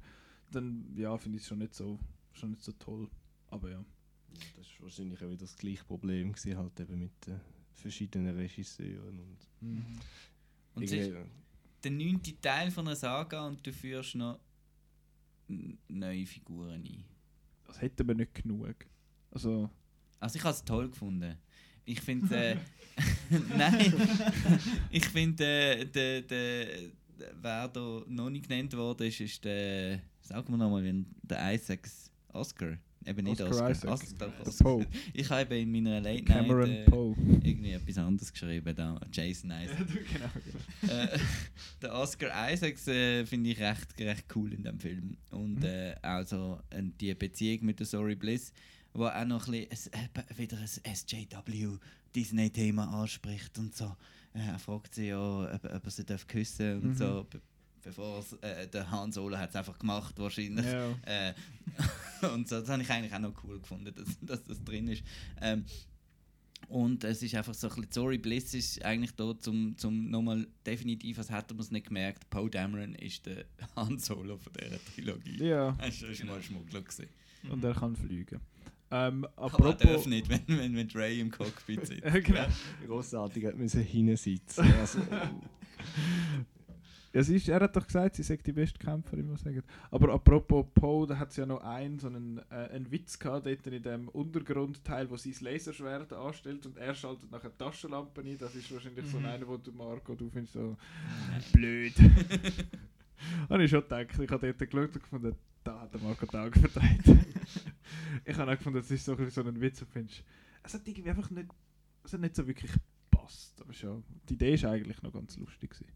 dann 0.50 0.94
ja, 0.96 1.16
finde 1.16 1.36
ich 1.38 1.42
es 1.42 1.48
schon 1.48 1.66
so 1.72 1.98
schon 2.32 2.50
nicht 2.50 2.62
so 2.62 2.72
toll. 2.72 3.08
Aber 3.50 3.70
ja. 3.70 3.84
Das 4.56 4.66
war 4.78 4.82
wahrscheinlich 4.82 5.18
auch 5.22 5.28
wieder 5.30 5.38
das 5.38 5.56
gleiche 5.56 5.84
Problem 5.84 6.32
gewesen, 6.32 6.56
halt 6.56 6.80
eben 6.80 6.98
mit 6.98 7.26
den 7.26 7.40
verschiedenen 7.74 8.36
Regisseuren 8.36 9.20
und 9.20 9.84
Und 10.74 10.82
es 10.82 10.92
ist 10.92 11.12
der 11.82 11.90
neunte 11.90 12.40
Teil 12.40 12.70
von 12.70 12.86
einer 12.86 12.96
Saga 12.96 13.46
und 13.46 13.64
du 13.66 13.72
führst 13.72 14.14
noch 14.16 14.40
neue 15.88 16.26
Figuren 16.26 16.82
ein. 16.84 17.04
Das 17.66 17.80
hätten 17.80 18.06
wir 18.06 18.14
nicht 18.14 18.34
genug. 18.34 18.74
Also, 19.30 19.70
Also 20.20 20.36
ich 20.36 20.44
habe 20.44 20.54
es 20.54 20.64
toll 20.64 20.88
gefunden. 20.88 21.36
Ich 21.84 22.00
finde, 22.00 22.36
äh, 22.36 22.56
nein, 23.56 23.94
ich 24.90 25.06
finde, 25.06 25.44
äh, 25.44 25.86
der, 25.86 26.22
der, 26.22 26.68
der, 27.16 27.32
wer 27.40 27.68
da 27.68 28.02
noch 28.06 28.30
nicht 28.30 28.48
genannt 28.48 28.76
worden 28.76 29.06
ist, 29.06 29.20
ist 29.20 29.44
der, 29.44 30.00
sagen 30.20 30.52
wir 30.52 30.56
nochmal, 30.56 31.04
der 31.22 31.54
Isaacs 31.54 32.12
Oscar. 32.28 32.78
Eben 33.08 33.24
nicht 33.24 33.40
Oscar 33.40 33.70
Oscar. 33.70 33.92
Oscar. 33.92 34.28
Poe. 34.62 34.86
Ich 35.14 35.30
habe 35.30 35.56
in 35.58 35.72
meiner 35.72 36.00
Late 36.00 36.24
Cameron 36.24 36.68
Night 36.70 36.88
äh, 36.92 37.48
irgendwie 37.48 37.70
etwas 37.72 37.96
anderes 37.98 38.30
geschrieben, 38.32 38.74
da, 38.76 39.00
Jason 39.12 39.50
Isaac. 39.64 39.78
genau, 39.78 40.30
genau. 40.82 40.92
äh, 40.92 41.18
der 41.82 41.94
Oscar 41.94 42.52
Isaacs 42.52 42.86
äh, 42.88 43.24
finde 43.24 43.50
ich 43.50 43.58
recht, 43.58 43.98
recht 43.98 44.24
cool 44.36 44.52
in 44.52 44.62
dem 44.62 44.78
Film. 44.78 45.16
Und 45.30 45.60
Mhm. 45.60 45.64
äh, 45.64 45.94
also 46.02 46.60
äh, 46.70 46.82
die 47.00 47.14
Beziehung 47.14 47.64
mit 47.64 47.78
der 47.80 47.86
Sorry 47.86 48.14
Bliss, 48.14 48.52
wo 48.92 49.06
auch 49.06 49.24
noch 49.24 49.48
ein 49.48 49.66
bisschen, 49.68 49.92
wieder 50.36 50.58
ein 50.58 50.66
SJW 50.94 51.78
Disney-Thema 52.14 52.84
anspricht 53.02 53.58
und 53.58 53.74
so. 53.74 53.96
Äh, 54.34 54.40
er 54.52 54.58
fragt 54.58 54.94
sie 54.94 55.08
ja, 55.08 55.18
ob, 55.54 55.64
ob 55.64 55.84
er 55.84 55.90
sie 55.90 56.04
darf 56.04 56.26
küssen 56.26 56.82
und 56.82 56.88
Mhm. 56.90 56.94
so. 56.96 57.26
Be 57.82 57.90
bevor 57.90 58.20
es, 58.20 58.32
äh, 58.34 58.66
der 58.68 58.90
Han 58.90 59.12
Solo 59.12 59.36
hat 59.38 59.50
es 59.50 59.56
einfach 59.56 59.78
gemacht 59.78 60.14
wahrscheinlich. 60.18 60.66
Ja. 60.66 60.90
Äh, 61.06 61.34
und 62.34 62.48
so, 62.48 62.60
das 62.60 62.68
habe 62.68 62.82
ich 62.82 62.90
eigentlich 62.90 63.12
auch 63.14 63.18
noch 63.18 63.44
cool 63.44 63.58
gefunden, 63.60 63.94
dass, 63.94 64.18
dass 64.20 64.44
das 64.44 64.62
drin 64.64 64.88
ist. 64.88 65.02
Ähm, 65.40 65.64
und 66.68 67.02
es 67.04 67.22
ist 67.22 67.34
einfach 67.34 67.54
so 67.54 67.68
ein 67.68 67.74
bisschen, 67.76 67.92
Sorry 67.92 68.18
Bliss 68.18 68.52
ist 68.52 68.84
eigentlich 68.84 69.12
da 69.14 69.38
zum, 69.38 69.76
zum 69.78 70.10
nochmal 70.10 70.46
definitiv, 70.66 71.18
als 71.18 71.30
hätte 71.30 71.54
man 71.54 71.62
es 71.62 71.70
nicht 71.70 71.86
gemerkt, 71.86 72.28
Poe 72.28 72.50
Dameron 72.50 72.94
ist 72.96 73.24
der 73.26 73.44
Han 73.76 73.98
Solo 73.98 74.36
von 74.36 74.52
dieser 74.52 74.78
Trilogie. 74.84 75.44
ja, 75.44 75.72
Das 75.80 76.02
war 76.02 76.14
schon 76.14 76.26
mal 76.26 76.42
Schmuggler. 76.42 76.82
Gewesen. 76.82 77.08
und 77.50 77.64
er 77.64 77.74
kann 77.74 77.96
fliegen. 77.96 78.40
Ähm, 78.90 79.26
Aber 79.36 79.66
er 79.66 79.74
darf 79.74 79.82
apropos. 79.82 80.06
nicht, 80.06 80.28
wenn, 80.30 80.42
wenn, 80.46 80.74
wenn 80.76 80.90
Ray 80.90 81.20
im 81.20 81.30
Cockpit 81.30 81.86
sitzt. 81.86 82.02
Genau. 82.24 82.46
Grossartig 82.86 83.44
hat 83.46 83.56
müssen 83.56 83.82
hinsitzen. 83.82 84.72
Also, 84.80 84.98
Ja, 87.12 87.22
sie 87.22 87.36
ist, 87.36 87.48
er 87.48 87.60
hat 87.60 87.74
doch 87.74 87.86
gesagt, 87.86 88.16
sie 88.16 88.22
sei 88.22 88.36
die 88.36 88.52
beste 88.52 88.78
Kämpferin, 88.78 89.30
was 89.30 89.40
sagen. 89.40 89.62
Aber 89.90 90.12
apropos 90.12 90.66
Poe, 90.74 91.06
da 91.06 91.18
hat 91.18 91.30
es 91.30 91.36
ja 91.36 91.46
noch 91.46 91.62
einen, 91.62 91.98
so 91.98 92.08
einen, 92.08 92.38
äh, 92.50 92.54
einen 92.70 92.90
Witz 92.90 93.18
gehabt, 93.18 93.46
dort 93.46 93.66
in 93.66 93.82
dem 93.82 94.08
Untergrundteil, 94.08 95.08
wo 95.10 95.16
sie 95.16 95.30
das 95.30 95.40
Laserschwert 95.40 96.12
anstellt 96.12 96.66
und 96.66 96.76
er 96.76 96.94
schaltet 96.94 97.30
nachher 97.30 97.48
die 97.50 97.56
Taschenlampe 97.56 98.20
ein. 98.20 98.36
Das 98.38 98.54
ist 98.54 98.70
wahrscheinlich 98.72 99.06
so 99.06 99.18
Mhm. 99.18 99.24
einer, 99.26 99.48
wo 99.48 99.56
du, 99.56 99.72
Marco, 99.72 100.14
du 100.14 100.28
findest 100.28 100.52
so 100.52 100.76
blöd. 101.52 101.94
habe 103.48 103.64
ich 103.64 103.70
schon 103.70 103.80
gedacht. 103.82 104.18
Ich 104.18 104.30
habe 104.30 104.52
dort 104.54 104.70
geschaut 104.70 104.94
und 104.94 105.02
gefunden, 105.02 105.34
da 105.64 105.80
hat 105.80 105.94
der 105.94 106.00
Marco 106.00 106.26
die 106.26 106.36
Augen 106.36 106.60
verdreht. 106.60 107.04
ich 108.24 108.36
habe 108.36 108.52
auch 108.52 108.56
gefunden, 108.56 108.78
das 108.80 108.90
ist 108.90 109.04
so, 109.04 109.16
ein 109.16 109.30
so 109.30 109.42
ein 109.42 109.60
Witz, 109.60 109.80
und 109.82 109.90
findest, 109.90 110.22
es 110.62 110.74
hat 110.74 110.86
irgendwie 110.86 111.10
einfach 111.10 111.30
nicht, 111.30 111.48
es 112.04 112.12
hat 112.12 112.20
nicht 112.20 112.36
so 112.36 112.46
wirklich 112.46 112.70
gepasst. 113.10 113.60
Aber 113.60 113.72
schon, 113.72 114.04
die 114.28 114.34
Idee 114.34 114.54
ist 114.54 114.64
eigentlich 114.64 115.00
noch 115.02 115.12
ganz 115.12 115.36
lustig 115.38 115.70
gewesen. 115.70 115.90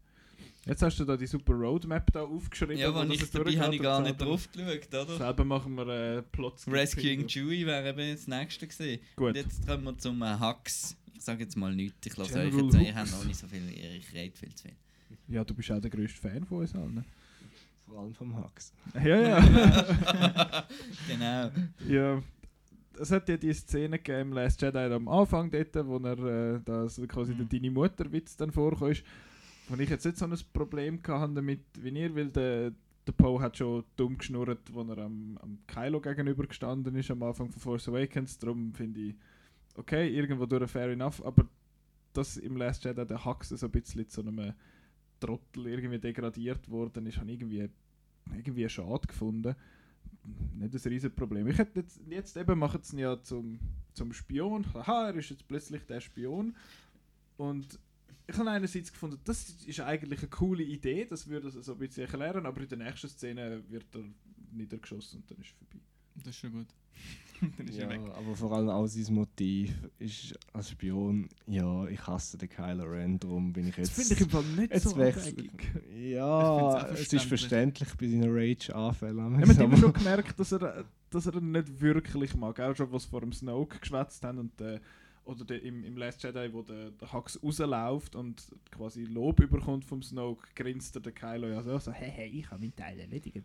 Jetzt 0.65 0.81
hast 0.81 0.97
du 0.97 1.03
da 1.03 1.17
die 1.17 1.27
super 1.27 1.53
Roadmap 1.53 2.11
da 2.13 2.21
aufgeschrieben. 2.23 2.77
Ja, 2.77 2.89
das 2.91 3.09
ich, 3.09 3.31
dabei 3.31 3.51
habe 3.59 3.75
ich 3.75 3.81
gar 3.81 4.01
nicht 4.01 4.19
drauf 4.21 4.49
geschaut, 4.51 4.87
oder? 4.93 5.17
Selber 5.17 5.43
machen 5.43 5.75
wir 5.75 5.87
äh, 5.87 6.21
Plots. 6.21 6.65
Rescuing 6.71 7.27
Chewie 7.27 7.65
wäre 7.65 7.89
eben 7.89 8.11
das 8.15 8.27
nächste 8.27 8.67
gewesen. 8.67 9.01
Gut. 9.17 9.27
Und 9.29 9.35
jetzt 9.35 9.67
kommen 9.67 9.83
wir 9.83 9.97
zum 9.97 10.21
äh, 10.21 10.39
Hux. 10.39 10.95
Ich 11.13 11.21
sage 11.23 11.43
jetzt 11.43 11.57
mal 11.57 11.73
nichts, 11.75 12.05
ich 12.07 12.15
lasse 12.17 12.39
euch 12.39 12.53
jetzt, 12.53 12.73
ihr 12.75 12.79
Hux. 12.79 12.95
habt 12.95 13.11
noch 13.11 13.25
nicht 13.25 13.39
so 13.39 13.47
viel, 13.47 13.61
ich 13.69 14.13
rede 14.13 14.37
viel 14.37 14.53
zu 14.55 14.63
viel. 14.67 14.75
Ja, 15.27 15.43
du 15.43 15.53
bist 15.53 15.71
auch 15.71 15.79
der 15.81 15.89
grösste 15.91 16.19
Fan 16.19 16.45
von 16.45 16.59
uns 16.59 16.73
allen. 16.75 17.03
vor 17.85 17.99
allem 17.99 18.13
vom 18.13 18.35
Hux. 18.41 18.73
Ja, 18.95 19.01
ja. 19.39 19.39
genau. 21.07 21.51
ja. 21.87 22.21
Es 22.99 23.09
hat 23.11 23.27
ja 23.27 23.37
die 23.37 23.53
Szene 23.53 23.97
gegeben 23.97 24.29
im 24.29 24.33
Last 24.33 24.61
Jedi 24.61 24.77
am 24.77 25.07
Anfang 25.07 25.49
dort, 25.49 25.75
wo 25.87 25.97
er 25.97 26.55
äh, 26.55 26.59
da 26.63 26.87
so 26.87 27.05
quasi 27.07 27.33
der 27.33 27.45
Mhm. 27.45 27.49
deine 27.49 27.71
Mutter-Witz 27.71 28.37
dann 28.37 28.51
vorkommt. 28.51 29.03
Wo 29.67 29.75
ich 29.75 29.89
jetzt 29.89 30.05
nicht 30.05 30.17
so 30.17 30.25
ein 30.25 30.37
Problem 30.51 30.99
hatte 31.07 31.33
damit 31.33 31.61
wie 31.79 31.89
ihr, 31.89 32.15
weil 32.15 32.29
der, 32.29 32.73
der 33.07 33.11
Poe 33.13 33.41
hat 33.41 33.57
schon 33.57 33.83
dumm 33.95 34.17
geschnurrt, 34.17 34.73
wo 34.73 34.81
er 34.81 34.97
am, 34.97 35.37
am 35.41 35.59
Kylo 35.67 36.01
gegenüber 36.01 36.45
gestanden 36.45 36.95
ist 36.95 37.11
am 37.11 37.23
Anfang 37.23 37.49
von 37.49 37.61
Force 37.61 37.87
Awakens. 37.87 38.37
Darum 38.37 38.73
finde 38.73 38.99
ich, 38.99 39.15
okay, 39.75 40.09
irgendwo 40.09 40.45
durch 40.45 40.69
fair 40.69 40.89
enough, 40.89 41.23
aber 41.25 41.47
dass 42.13 42.37
im 42.37 42.57
Last 42.57 42.83
Jedi 42.83 43.05
der 43.05 43.25
Hux 43.25 43.49
so 43.49 43.65
ein 43.65 43.71
bisschen 43.71 44.07
zu 44.07 44.21
einem 44.21 44.53
Trottel 45.19 45.67
irgendwie 45.67 45.99
degradiert 45.99 46.69
worden 46.69 47.05
ist, 47.05 47.17
habe 47.17 47.31
ich 47.31 47.39
irgendwie, 47.39 47.69
irgendwie 48.33 48.67
schade 48.69 49.07
gefunden. 49.07 49.55
Nicht 50.53 50.73
ein 50.73 50.89
riesen 50.89 51.15
Problem. 51.15 51.47
Ich 51.47 51.57
hätte 51.57 51.79
jetzt, 51.79 52.01
jetzt 52.07 52.37
eben 52.37 52.59
machen 52.59 52.81
sie 52.83 52.97
ihn 52.97 52.99
ja 52.99 53.21
zum, 53.21 53.59
zum 53.93 54.13
Spion. 54.13 54.65
Haha, 54.73 55.07
er 55.07 55.15
ist 55.15 55.29
jetzt 55.29 55.47
plötzlich 55.47 55.85
der 55.85 56.01
Spion. 56.01 56.55
Und 57.37 57.79
ich 58.27 58.37
habe 58.37 58.49
einerseits 58.51 58.91
gefunden, 58.91 59.19
das 59.25 59.49
ist 59.65 59.79
eigentlich 59.81 60.19
eine 60.19 60.29
coole 60.29 60.63
Idee, 60.63 61.05
das 61.05 61.27
würde 61.27 61.47
es 61.49 61.53
so 61.55 61.73
ein 61.73 61.77
bisschen 61.79 62.03
erklären, 62.03 62.45
aber 62.45 62.61
in 62.61 62.69
der 62.69 62.77
nächsten 62.77 63.09
Szene 63.09 63.63
wird 63.69 63.85
er 63.95 64.03
niedergeschossen 64.51 65.19
und 65.21 65.31
dann 65.31 65.37
ist 65.39 65.47
es 65.47 65.53
vorbei. 65.53 65.83
Das 66.15 66.27
ist 66.27 66.37
schon 66.37 66.51
gut. 66.51 66.67
dann 67.57 67.67
ist 67.67 67.75
Ja, 67.77 67.83
er 67.85 67.89
weg. 67.89 68.11
aber 68.15 68.35
vor 68.35 68.51
allem 68.53 68.69
auch 68.69 68.85
sein 68.87 69.13
Motiv 69.13 69.73
ist 69.99 70.33
als 70.53 70.69
Spion, 70.69 71.27
ja, 71.47 71.87
ich 71.87 72.05
hasse 72.07 72.37
den 72.37 72.47
Kylo 72.49 72.83
Ren, 72.83 73.19
darum 73.19 73.51
bin 73.51 73.67
ich 73.67 73.75
Das 73.75 73.87
jetzt... 73.97 74.07
finde 74.09 74.13
ich 74.13 74.21
im 74.21 74.29
Fall 74.29 74.43
nicht 74.55 74.73
jetzt 74.73 74.83
so 74.83 74.91
abwegig. 74.91 75.71
Ja, 75.97 76.87
es 76.89 77.11
ist 77.11 77.25
verständlich. 77.25 77.89
bei 77.95 78.07
seinen 78.07 78.29
Rage-Anfällen. 78.31 79.17
Ja, 79.17 79.29
man 79.29 79.47
hat 79.49 79.59
immer 79.59 79.77
schon 79.77 79.93
gemerkt, 79.93 80.39
dass 80.39 80.51
er, 80.51 80.85
dass 81.09 81.25
er 81.25 81.35
ihn 81.35 81.51
nicht 81.51 81.81
wirklich 81.81 82.35
mag. 82.35 82.59
Auch 82.59 82.75
schon, 82.75 82.91
was 82.91 83.05
vor 83.05 83.21
dem 83.21 83.33
Snoke 83.33 83.79
geschwätzt 83.79 84.23
haben 84.23 84.37
und 84.39 84.61
äh, 84.61 84.79
oder 85.25 85.45
der, 85.45 85.61
im, 85.63 85.83
im 85.83 85.97
Last 85.97 86.23
Jedi, 86.23 86.51
wo 86.51 86.61
der, 86.61 86.91
der 86.91 87.13
Hux 87.13 87.41
rausläuft 87.41 88.15
und 88.15 88.45
quasi 88.71 89.03
Lob 89.03 89.39
überkommt 89.39 89.85
vom 89.85 90.01
Snoke, 90.01 90.47
grinst 90.55 90.95
er 90.95 91.01
der 91.01 91.13
Kylo 91.13 91.47
ja 91.47 91.61
so, 91.63 91.77
so 91.79 91.91
hey, 91.91 92.11
hey, 92.11 92.29
ich 92.29 92.49
habe 92.49 92.61
meinen 92.61 92.75
Teil 92.75 92.99
erledigt. 92.99 93.43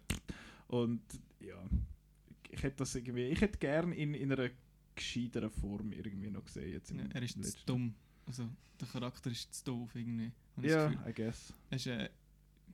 Und 0.68 1.02
ja, 1.40 1.62
ich 2.50 2.62
hätte 2.62 2.78
das 2.78 2.94
irgendwie, 2.94 3.26
ich 3.26 3.40
hätte 3.40 3.58
gern 3.58 3.92
in, 3.92 4.14
in 4.14 4.32
einer 4.32 4.50
gescheiteren 4.94 5.50
Form 5.50 5.92
irgendwie 5.92 6.30
noch 6.30 6.44
gesehen. 6.44 6.72
Jetzt 6.72 6.90
im 6.90 6.98
Ja, 6.98 7.06
er 7.12 7.22
ist 7.22 7.42
zu 7.42 7.66
dumm. 7.66 7.94
Also, 8.26 8.48
der 8.80 8.88
Charakter 8.88 9.30
ist 9.30 9.54
zu 9.54 9.64
doof 9.64 9.94
irgendwie. 9.94 10.32
Ja, 10.60 10.88
Gefühl. 10.88 11.08
I 11.08 11.14
guess. 11.14 11.54
Er 11.70 11.76
ist 11.76 11.86
äh, 11.86 12.10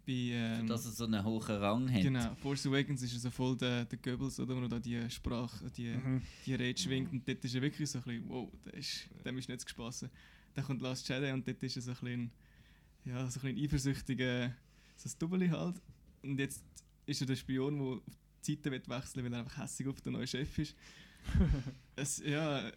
bei. 0.07 0.12
Ähm, 0.32 0.66
dass 0.66 0.84
er 0.86 0.92
so 0.92 1.05
einen 1.05 1.24
hohen 1.24 1.57
Rang 1.57 1.92
hat. 1.92 2.02
Genau, 2.02 2.34
Force 2.36 2.66
Awakens 2.66 3.02
ist 3.02 3.12
er 3.14 3.20
so 3.20 3.30
voll 3.30 3.57
der, 3.57 3.84
der 3.84 3.98
Goebbels, 3.98 4.38
oder, 4.40 4.57
wo 4.57 4.61
er 4.61 4.68
da 4.68 4.78
die 4.78 5.09
Sprache, 5.11 5.70
die, 5.70 5.88
Mhm. 5.94 6.22
die 6.46 6.55
Rede 6.55 6.80
schwingt 6.80 7.12
und 7.12 7.26
dort 7.28 7.44
ist 7.44 7.55
er 7.55 7.62
wirklich 7.62 7.88
so 7.90 7.98
ein 7.98 8.05
bisschen, 8.05 8.28
wow, 8.28 8.50
der 8.64 8.74
ist, 8.74 9.09
dem 9.24 9.38
ist 9.38 9.48
nicht 9.48 9.61
zu 9.61 9.68
spassen. 9.68 10.11
Dann 10.55 10.64
kommt 10.64 10.82
Last 10.82 11.09
Jedi 11.09 11.30
und 11.32 11.46
dort 11.46 11.62
ist 11.62 11.76
er 11.76 11.82
so 11.82 11.90
ein 11.92 11.96
bisschen, 11.96 12.30
ja, 13.05 13.30
so 13.30 13.40
ein 13.40 13.55
bisschen 13.55 13.64
eifersüchtiger, 13.64 14.55
so 14.96 15.09
ein 15.09 15.12
Double 15.18 15.50
halt. 15.50 15.82
Und 16.22 16.38
jetzt 16.38 16.62
ist 17.07 17.20
er 17.20 17.26
der 17.26 17.36
Spion, 17.36 17.78
der 17.78 17.86
auf 17.86 18.02
die 18.46 18.55
Seite 18.55 18.70
wechseln 18.70 19.16
will, 19.16 19.24
weil 19.24 19.32
er 19.34 19.38
einfach 19.40 19.59
hässlich 19.59 19.88
auf 19.88 20.00
den 20.00 20.12
neuen 20.12 20.26
Chef 20.26 20.59
ist. 20.59 20.76
es, 21.96 22.18
ja, 22.18 22.70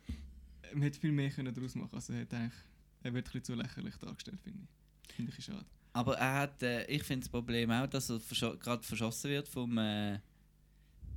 man 0.74 0.82
hätte 0.84 1.00
viel 1.00 1.12
mehr 1.12 1.30
können 1.30 1.54
daraus 1.54 1.76
machen 1.76 1.94
also 1.94 2.14
er, 2.14 2.22
hat 2.22 2.34
eigentlich, 2.34 2.54
er 3.04 3.14
wird 3.14 3.26
ein 3.28 3.32
bisschen 3.32 3.44
zu 3.44 3.56
lächerlich 3.56 3.96
dargestellt, 3.98 4.40
finde 4.42 4.64
ich. 4.64 5.14
Finde 5.16 5.34
ich 5.38 5.44
schade. 5.46 5.66
Aber 5.98 6.16
er 6.20 6.42
hat, 6.42 6.62
äh, 6.62 6.86
ich 6.86 7.02
finde 7.02 7.22
das 7.22 7.30
Problem 7.30 7.72
auch, 7.72 7.88
dass 7.88 8.12
er 8.12 8.20
gerade 8.58 8.84
verschossen 8.84 9.32
wird 9.32 9.48
vom 9.48 9.80
äh, 9.80 10.20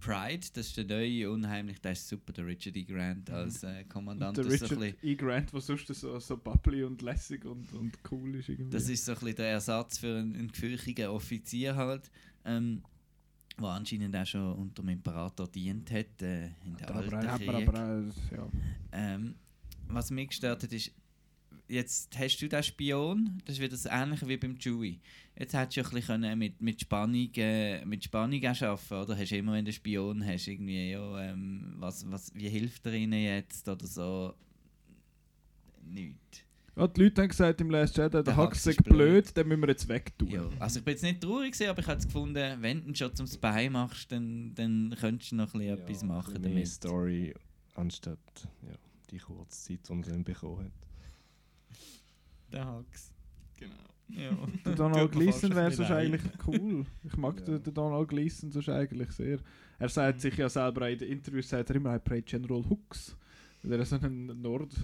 Pride. 0.00 0.46
Das 0.54 0.68
ist 0.68 0.76
der 0.78 0.86
neue, 0.86 1.30
unheimlich, 1.30 1.82
der 1.82 1.92
ist 1.92 2.08
super, 2.08 2.32
der 2.32 2.46
Richard 2.46 2.74
E. 2.76 2.84
Grant 2.84 3.28
als 3.28 3.62
äh, 3.62 3.84
Kommandant. 3.84 4.38
Und 4.38 4.46
der 4.46 4.56
so 4.56 4.64
Richard 4.64 4.80
bisschen, 4.80 4.96
E. 5.02 5.14
Grant, 5.16 5.52
der 5.52 5.60
sonst 5.60 5.86
so, 5.88 6.18
so 6.18 6.36
bubbly 6.38 6.82
und 6.84 7.02
lässig 7.02 7.44
und, 7.44 7.70
und 7.74 7.98
cool 8.10 8.36
ist 8.36 8.48
irgendwie. 8.48 8.70
das 8.70 8.88
ist 8.88 9.04
so 9.04 9.12
ein 9.12 9.18
bisschen 9.18 9.36
der 9.36 9.50
Ersatz 9.50 9.98
für 9.98 10.16
einen, 10.16 10.34
einen 10.34 10.48
gefürchigen 10.48 11.08
Offizier 11.08 11.76
halt. 11.76 12.10
Ähm, 12.46 12.82
der 13.60 13.68
anscheinend 13.68 14.16
auch 14.16 14.24
schon 14.24 14.54
unter 14.54 14.80
dem 14.80 14.88
Imperator 14.88 15.46
dient 15.46 15.90
hat 15.90 16.22
äh, 16.22 16.46
in 16.64 16.74
der 16.78 16.88
aber, 16.88 17.18
alten 17.18 17.44
Krieg. 17.44 17.68
ja. 18.32 18.48
Ähm, 18.92 19.34
was 19.88 20.10
mich 20.10 20.28
gestört 20.28 20.62
hat, 20.62 20.72
ist, 20.72 20.90
jetzt 21.70 22.18
hast 22.18 22.38
du 22.38 22.48
den 22.48 22.62
Spion, 22.62 23.38
das 23.44 23.56
ist 23.56 23.60
wieder 23.60 23.70
das 23.70 23.86
Ähnliche 23.86 24.28
wie 24.28 24.36
beim 24.36 24.58
Chewie. 24.58 25.00
Jetzt 25.38 25.54
hättest 25.54 25.76
du 25.76 25.80
ja 25.80 25.86
ein 25.86 25.90
bisschen 25.94 26.06
können 26.06 26.38
mit, 26.38 26.60
mit 26.60 26.80
Spannung, 26.80 27.30
äh, 27.36 27.84
mit 27.84 28.04
Spannung 28.04 28.44
arbeiten 28.44 28.94
oder? 28.94 29.16
Hast 29.16 29.32
immer, 29.32 29.52
wenn 29.52 29.64
du 29.64 29.70
einen 29.70 29.72
Spion 29.72 30.26
hast, 30.26 30.48
irgendwie, 30.48 30.90
ja, 30.90 31.30
ähm, 31.30 31.74
was, 31.78 32.10
was, 32.10 32.34
wie 32.34 32.48
hilft 32.48 32.84
er 32.86 32.94
ihnen 32.94 33.22
jetzt 33.22 33.68
oder 33.68 33.86
so? 33.86 34.34
Nichts. 35.82 36.44
Ja, 36.76 36.86
die 36.86 37.02
Leute 37.02 37.22
haben 37.22 37.28
gesagt 37.28 37.60
im 37.60 37.70
Last 37.70 37.96
Jedi, 37.96 38.10
der, 38.10 38.22
Der 38.22 38.36
Hux 38.36 38.58
Hux 38.58 38.66
ist 38.66 38.84
blöd. 38.84 38.96
blöd, 38.96 39.36
den 39.36 39.48
müssen 39.48 39.60
wir 39.62 39.68
jetzt 39.68 39.88
wegtun. 39.88 40.28
Ja. 40.28 40.48
Also 40.58 40.78
ich 40.78 40.84
bin 40.84 40.92
jetzt 40.92 41.02
nicht 41.02 41.20
traurig, 41.20 41.52
gewesen, 41.52 41.68
aber 41.70 41.80
ich 41.80 41.86
habe 41.86 42.02
gefunden, 42.02 42.62
wenn 42.62 42.82
du 42.82 42.88
ihn 42.88 42.94
schon 42.94 43.14
zum 43.14 43.26
Spy 43.26 43.68
machst, 43.70 44.12
dann, 44.12 44.54
dann 44.54 44.94
könntest 44.98 45.32
du 45.32 45.36
noch 45.36 45.52
ein 45.54 45.60
bisschen 45.60 45.78
etwas 45.78 46.02
machen 46.04 46.42
damit. 46.42 46.68
Story, 46.68 47.34
anstatt 47.74 48.18
ja, 48.62 48.76
die 49.10 49.18
kurze 49.18 49.50
Zeit, 49.50 49.88
die 49.88 49.92
man 49.92 50.02
dann 50.02 50.24
bekommen 50.24 50.66
hat. 50.66 50.72
Der 52.52 52.66
Hux. 52.76 53.12
Genau. 53.56 53.74
Ja. 54.08 54.30
Der 54.64 54.74
Donald 54.74 55.12
Gleason 55.12 55.54
wäre 55.54 55.70
sonst 55.70 55.90
eigentlich 55.90 56.22
cool. 56.46 56.84
Ich 57.04 57.16
mag 57.16 57.38
Ja. 57.40 57.44
den, 57.46 57.62
den 57.62 57.74
Donald 57.74 58.08
Gleason 58.08 58.50
sonst 58.50 58.68
eigentlich 58.68 59.10
sehr. 59.12 59.38
Er 59.78 59.88
sagt 59.88 60.20
sich 60.20 60.36
ja 60.36 60.48
selber 60.48 60.88
in 60.90 60.98
den 60.98 61.08
Interviews, 61.10 61.48
sagt 61.48 61.70
er 61.70 61.76
immer, 61.76 61.94
I 61.94 61.98
play 61.98 62.22
General 62.22 62.62
Hooks. 62.68 63.16
Weil 63.62 63.78
er 63.78 63.84
so 63.86 63.96
ein 63.96 64.26
Nord... 64.40 64.74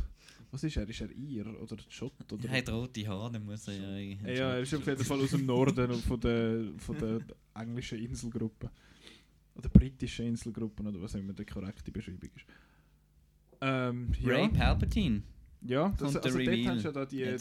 Was 0.52 0.62
ist 0.62 0.76
er? 0.76 0.88
Ist 0.88 1.00
er 1.00 1.10
Ir 1.10 1.60
oder 1.60 1.76
Schott? 1.88 2.32
Oder 2.32 2.48
Er 2.48 2.58
hat 2.58 2.70
rote 2.70 3.06
Haare, 3.06 3.32
dann 3.32 3.44
muss 3.44 3.66
er 3.66 3.74
ja... 3.74 3.98
Ja, 3.98 4.32
ja, 4.32 4.50
er 4.54 4.60
ist 4.60 4.74
auf 4.74 4.86
jeden 4.86 5.04
Fall 5.04 5.20
aus 5.20 5.30
dem 5.30 5.44
Norden 5.46 5.90
und 5.90 6.02
von 6.02 6.20
der, 6.20 6.64
von 6.78 6.96
der 6.96 7.20
englischen 7.54 7.98
Inselgruppe. 7.98 8.70
Oder 9.56 9.68
britischen 9.70 10.26
Inselgruppen, 10.26 10.86
oder 10.86 11.00
was 11.00 11.14
immer 11.14 11.32
die 11.32 11.44
korrekte 11.44 11.90
Beschreibung 11.90 12.30
ist. 12.36 12.46
Ähm, 13.60 14.12
Ray 14.24 14.42
ja, 14.42 14.48
Palpatine. 14.48 15.22
Ja 15.68 15.88
das, 15.90 16.12
kommt 16.12 16.14
der 16.14 16.24
also 16.24 16.38
dort 16.38 16.48
Reveal 16.48 16.74
hast 16.74 16.82
du 16.84 16.88
ja 16.88 16.92
da 16.92 17.06
die, 17.06 17.36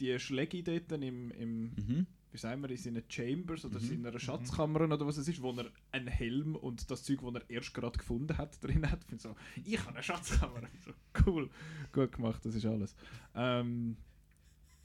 die 0.00 0.18
Schläge 0.18 0.62
dort 0.62 0.92
im, 1.02 1.30
im 1.32 1.62
Mhm. 1.76 2.06
wie 2.32 2.38
sagen 2.38 2.62
wir, 2.62 2.70
in 2.70 2.76
seinen 2.76 3.02
Chambers 3.08 3.64
oder 3.64 3.78
Mhm. 3.80 3.92
in 3.92 4.02
seiner 4.02 4.18
Schatzkammer 4.18 4.80
oder 4.82 5.06
was 5.06 5.16
es 5.18 5.28
ist, 5.28 5.40
wo 5.40 5.52
er 5.52 5.70
einen 5.92 6.08
Helm 6.08 6.56
und 6.56 6.90
das 6.90 7.02
Zeug, 7.04 7.20
das 7.22 7.34
er 7.34 7.50
erst 7.50 7.74
gerade 7.74 7.96
gefunden 7.98 8.36
hat, 8.36 8.62
drin 8.62 8.90
hat. 8.90 9.00
Ich 9.02 9.06
finde 9.08 9.22
so, 9.22 9.36
ich 9.64 9.78
habe 9.78 9.90
eine 9.90 10.02
Schatzkammer. 10.02 10.62
So, 10.84 10.92
cool, 11.26 11.48
gut 11.92 12.12
gemacht, 12.12 12.44
das 12.44 12.54
ist 12.54 12.66
alles. 12.66 12.94
Ähm, 13.34 13.96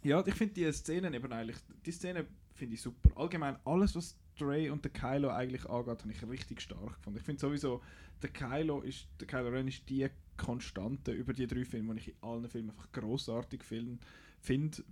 ja, 0.03 0.25
ich 0.25 0.35
finde 0.35 0.53
die 0.53 0.71
Szenen 0.71 1.13
eben 1.13 1.31
eigentlich, 1.33 1.57
die 1.85 1.91
Szene 1.91 2.25
finde 2.53 2.75
ich 2.75 2.81
super. 2.81 3.09
Allgemein, 3.17 3.57
alles, 3.65 3.95
was 3.95 4.17
Dre 4.37 4.71
und 4.71 4.83
der 4.85 4.91
Kylo 4.91 5.29
eigentlich 5.29 5.65
angeht, 5.69 5.99
habe 6.01 6.11
ich 6.13 6.27
richtig 6.29 6.61
stark 6.61 6.95
gefunden. 6.97 7.19
Ich 7.19 7.25
finde 7.25 7.41
sowieso, 7.41 7.81
der 8.21 8.29
Kylo 8.29 8.81
ist, 8.81 9.07
der 9.19 9.27
Kylo 9.27 9.49
Ren 9.49 9.67
ist 9.67 9.89
die 9.89 10.07
Konstante 10.39 11.11
über 11.11 11.33
die 11.33 11.47
drei 11.47 11.65
Filme, 11.65 11.93
die 11.95 11.99
ich 12.01 12.07
in 12.09 12.15
allen 12.21 12.49
Filmen 12.49 12.71
einfach 12.71 12.91
großartig 12.91 13.63
finde, 13.63 13.99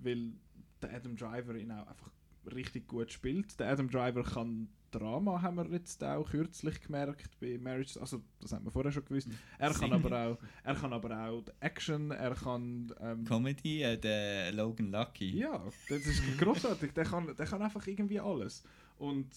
weil 0.02 0.34
der 0.82 0.94
Adam 0.94 1.16
Driver 1.16 1.56
ihn 1.56 1.72
auch 1.72 1.88
einfach 1.88 2.12
richtig 2.54 2.88
gut 2.88 3.12
spielt. 3.12 3.60
Der 3.60 3.70
Adam 3.70 3.90
Driver 3.90 4.24
kann 4.24 4.70
Drama, 4.92 5.42
haben 5.42 5.58
wir 5.58 5.66
jetzt 5.72 6.02
auch 6.04 6.30
kürzlich 6.30 6.82
gemerkt 6.82 7.38
bei 7.42 7.58
Marriage, 7.58 8.00
also 8.00 8.24
das 8.40 8.54
haben 8.54 8.64
wir 8.64 8.72
vorher 8.72 8.92
schon 8.92 9.04
gewusst. 9.04 9.28
Er 9.60 9.74
kann 9.74 9.92
aber 9.92 10.18
auch, 10.18 10.38
er 10.64 10.76
kann 10.76 10.94
aber 10.94 11.28
auch 11.28 11.42
die 11.42 11.52
Action, 11.60 12.12
er 12.12 12.34
kann 12.36 12.94
ähm, 13.02 13.26
Comedy, 13.26 13.84
äh, 13.84 13.98
der 13.98 14.54
Logan 14.54 14.92
Lucky. 14.92 15.38
ja, 15.38 15.62
das 15.90 16.06
ist 16.06 16.22
großartig. 16.40 16.94
Der 16.94 17.04
kann, 17.04 17.36
der 17.36 17.46
kann 17.46 17.62
einfach 17.62 17.86
irgendwie 17.86 18.20
alles. 18.20 18.64
Und 18.98 19.28